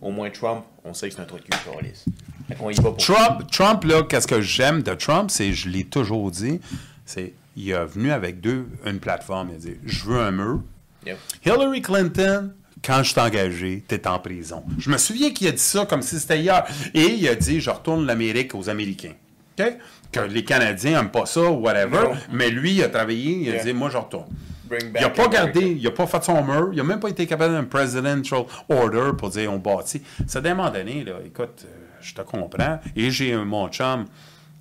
au 0.01 0.11
moins 0.11 0.29
Trump, 0.29 0.63
on 0.83 0.93
sait 0.93 1.09
que 1.09 1.15
c'est 1.15 1.21
un 1.21 1.25
trou 1.25 1.37
de 1.37 1.43
cul, 1.43 1.49
y 1.51 2.81
va 2.81 2.81
pour 2.81 2.97
Trump, 2.97 3.43
Trump 3.51 3.83
là, 3.83 4.03
qu'est-ce 4.03 4.27
que 4.27 4.41
j'aime 4.41 4.81
de 4.81 4.93
Trump, 4.93 5.29
c'est, 5.29 5.53
je 5.53 5.69
l'ai 5.69 5.83
toujours 5.83 6.31
dit, 6.31 6.59
c'est 7.05 7.33
il 7.55 7.69
est 7.69 7.85
venu 7.85 8.11
avec 8.11 8.39
deux, 8.39 8.67
une 8.85 8.99
plateforme. 8.99 9.49
Il 9.51 9.55
a 9.55 9.59
dit, 9.59 9.77
je 9.85 10.05
veux 10.05 10.19
un 10.19 10.31
mur. 10.31 10.61
Yep. 11.05 11.17
Hillary 11.45 11.81
Clinton, 11.81 12.53
quand 12.83 13.03
je 13.03 13.13
t'ai 13.13 13.21
engagé, 13.21 13.83
t'es 13.87 14.07
en 14.07 14.19
prison. 14.19 14.63
Je 14.77 14.89
me 14.89 14.97
souviens 14.97 15.31
qu'il 15.31 15.47
a 15.47 15.51
dit 15.51 15.57
ça 15.57 15.85
comme 15.85 16.01
si 16.01 16.19
c'était 16.19 16.39
hier. 16.39 16.65
Et 16.93 17.05
il 17.07 17.27
a 17.27 17.35
dit, 17.35 17.59
je 17.59 17.69
retourne 17.69 18.05
l'Amérique 18.05 18.55
aux 18.55 18.69
Américains. 18.69 19.13
OK? 19.59 19.65
Que 20.11 20.21
les 20.21 20.43
Canadiens 20.43 20.93
n'aiment 20.99 21.11
pas 21.11 21.25
ça, 21.25 21.41
whatever. 21.51 21.97
Non. 22.09 22.11
Mais 22.31 22.49
lui, 22.49 22.73
il 22.75 22.83
a 22.83 22.89
travaillé, 22.89 23.49
il 23.49 23.55
a 23.55 23.63
dit, 23.63 23.73
moi, 23.73 23.89
je 23.89 23.97
retourne. 23.97 24.25
Bring 24.67 24.91
Il 24.95 25.01
n'a 25.01 25.09
pas 25.09 25.23
America. 25.25 25.43
gardé, 25.45 25.61
il 25.71 25.83
n'a 25.83 25.91
pas 25.91 26.05
fait 26.07 26.23
son 26.23 26.43
mur, 26.43 26.69
il 26.71 26.77
n'a 26.77 26.83
même 26.83 26.99
pas 26.99 27.09
été 27.09 27.25
capable 27.25 27.53
d'un 27.55 27.63
presidential 27.63 28.43
order 28.69 29.11
pour 29.17 29.29
dire 29.31 29.51
on 29.51 29.57
bâtit. 29.57 30.01
Ça, 30.27 30.41
d'un 30.41 30.53
moment 30.55 30.69
donné, 30.69 31.03
là, 31.03 31.13
écoute, 31.25 31.65
euh, 31.65 31.67
je 32.01 32.13
te 32.13 32.21
comprends. 32.21 32.79
Et 32.95 33.09
j'ai 33.11 33.33
un- 33.33 33.45
mon 33.45 33.67
chum, 33.69 34.05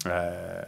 euh, 0.07 0.63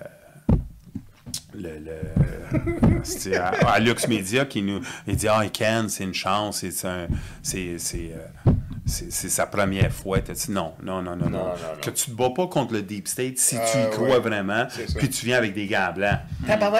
le, 1.55 1.70
le- 1.85 3.01
c'est 3.02 3.36
à, 3.36 3.48
à 3.66 3.78
Lux 3.78 4.06
Media, 4.09 4.44
qui 4.44 4.62
nous 4.62 4.81
il 5.06 5.16
dit 5.16 5.28
Ah, 5.28 5.43
Ken, 5.52 5.89
c'est 5.89 6.05
une 6.05 6.14
chance, 6.14 6.64
c'est 6.70 6.86
un- 6.89 7.06
c'est 7.43 7.77
c'est, 7.78 8.12
euh, 8.14 8.51
c'est- 8.86 9.10
sa 9.28 9.47
première 9.47 9.93
fois. 9.93 10.18
Dit 10.18 10.51
non, 10.51 10.72
non, 10.82 11.01
non, 11.02 11.16
non, 11.16 11.27
non. 11.27 11.39
non, 11.39 11.39
non. 11.47 11.81
Que 11.81 11.90
tu 11.90 12.10
te 12.10 12.16
bats 12.16 12.31
pas 12.35 12.47
contre 12.47 12.74
le 12.74 12.82
Deep 12.82 13.09
State 13.09 13.39
si 13.39 13.56
tu 13.56 13.60
Ah, 13.74 13.86
y 13.86 13.90
crois 13.90 14.09
ouais. 14.09 14.18
vraiment, 14.20 14.66
puis 14.98 15.09
tu 15.09 15.27
viens 15.27 15.39
avec 15.39 15.55
des 15.55 15.66
gants 15.66 15.93
blancs. 15.94 16.18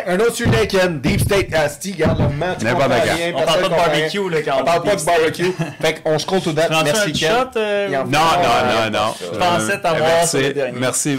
Un 0.07 0.19
autre 0.21 0.35
sujet, 0.35 0.67
Ken. 0.67 1.01
Deep 1.01 1.21
State 1.21 1.55
Asti, 1.55 1.93
garde 1.93 2.21
le 2.21 2.29
tu 2.59 2.67
rien, 2.67 3.33
On 3.35 3.45
parle 3.45 3.61
pas 3.63 3.69
de 3.69 3.75
barbecue, 3.75 4.31
là, 4.31 4.43
quand 4.43 4.57
On 4.57 4.61
on 4.61 4.65
parle 4.65 4.83
pas 4.83 4.97
de 4.97 5.05
barbecue. 5.05 5.53
fait 5.81 6.03
qu'on 6.03 6.19
se 6.19 6.27
compte 6.27 6.45
tout 6.45 6.53
date. 6.53 6.71
Merci, 6.85 7.13
Ken. 7.13 7.31
shot, 7.31 7.51
euh, 7.57 7.89
Non, 7.89 8.05
non, 8.05 8.11
non, 8.11 8.91
non. 8.91 9.15
Je 9.21 9.39
pensais 9.39 9.81
t'avoir 9.81 10.09
merci. 10.09 10.37
Merci, 10.79 11.17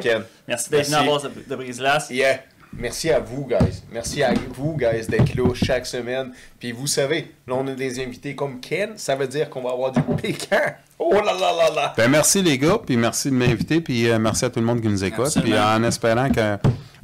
Ken. 0.00 0.22
Merci 0.46 0.70
d'être 0.70 0.86
venu 0.86 0.94
à 0.94 1.56
Brise-Glace. 1.56 2.10
Yeah. 2.10 2.40
Merci 2.76 3.10
à 3.10 3.20
vous, 3.20 3.46
guys. 3.46 3.82
Merci 3.92 4.22
à 4.22 4.34
vous, 4.54 4.76
guys, 4.76 5.06
d'être 5.08 5.34
là 5.36 5.54
chaque 5.54 5.86
semaine. 5.86 6.32
Puis 6.58 6.72
vous 6.72 6.86
savez, 6.86 7.32
là, 7.46 7.54
on 7.54 7.66
a 7.68 7.72
des 7.72 8.02
invités 8.02 8.34
comme 8.34 8.60
Ken. 8.60 8.90
Ça 8.96 9.14
veut 9.16 9.28
dire 9.28 9.48
qu'on 9.48 9.62
va 9.62 9.70
avoir 9.70 9.92
du 9.92 10.00
piquant. 10.22 10.72
Oh 10.98 11.12
là 11.14 11.32
là 11.32 11.52
là 11.52 11.70
là. 11.74 11.94
Ben, 11.96 12.08
merci 12.10 12.42
les 12.42 12.58
gars, 12.58 12.78
puis 12.84 12.96
merci 12.96 13.30
de 13.30 13.34
m'inviter, 13.34 13.80
puis 13.80 14.08
euh, 14.08 14.18
merci 14.18 14.44
à 14.44 14.50
tout 14.50 14.60
le 14.60 14.66
monde 14.66 14.80
qui 14.80 14.88
nous 14.88 15.02
écoute, 15.04 15.26
Absolument. 15.26 15.50
puis 15.56 15.60
en 15.60 15.82
espérant 15.84 16.30
que, 16.30 16.56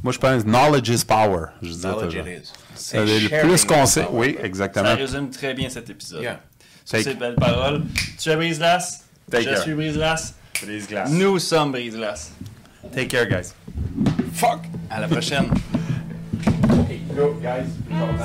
moi 0.03 0.13
je 0.13 0.19
pense, 0.19 0.43
knowledge 0.45 0.89
is 0.89 1.05
power. 1.05 1.47
Je 1.63 1.71
dis 1.71 1.81
Knowledge 1.81 2.15
it 2.15 2.27
is. 2.45 2.53
Ça 2.75 3.05
dire 3.05 3.29
le 3.31 3.49
plus 3.49 3.65
qu'on 3.65 3.87
sait, 3.87 4.07
oui, 4.11 4.37
Ça 4.41 4.47
exactement. 4.47 4.95
résume 4.97 5.31
très 5.31 5.55
bien 5.55 5.69
cet 5.69 5.89
épisode. 5.91 6.23
Yeah. 6.23 6.41
Sur 6.85 6.99
Take- 6.99 7.05
ces 7.05 7.15
belles 7.15 7.35
paroles. 7.37 7.83
Tu 8.19 8.29
es 8.31 8.37
Brise-Glace. 8.37 9.05
Take 9.31 9.45
Je 9.45 9.51
care. 9.51 9.63
suis 9.63 9.75
Brise-Glace. 9.75 10.35
Brise 10.63 10.87
glace. 10.89 11.11
Nous 11.11 11.39
sommes 11.39 11.73
Brise-Glace. 11.73 12.33
Take 12.93 13.09
care, 13.09 13.27
guys. 13.27 13.55
Fuck. 14.33 14.61
À 14.91 15.01
la 15.01 15.09
prochaine. 15.09 15.47
Okay, 16.81 17.01
go, 17.15 17.35
guys. 17.41 17.67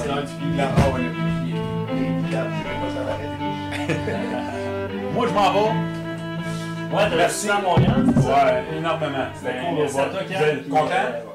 C'est 0.02 0.07
l'heure 0.07 0.23
du 0.23 0.34
pipi. 0.34 0.57
Là, 0.57 0.69
oh, 0.77 0.98
le 0.98 1.10
pipi. 1.10 1.56
Je 2.26 2.32
sais 2.32 2.38
pas 2.38 2.90
si 2.90 2.95
ça 2.95 3.03
va 3.03 3.11
arrêter. 3.11 3.36
Moi 5.14 5.27
je 5.27 5.34
m'en 5.34 5.52
vais. 5.53 5.60
Ouais, 6.95 7.10
t'as 7.10 7.15
Merci. 7.15 7.49
à 7.49 7.61
ça? 7.61 7.61
Ouais, 7.65 8.77
énormément. 8.77 9.26
C'était 9.36 9.60
cool 9.60 9.77
merci 9.80 9.99
à 9.99 10.06
toi, 10.06 10.19
content? 10.69 11.35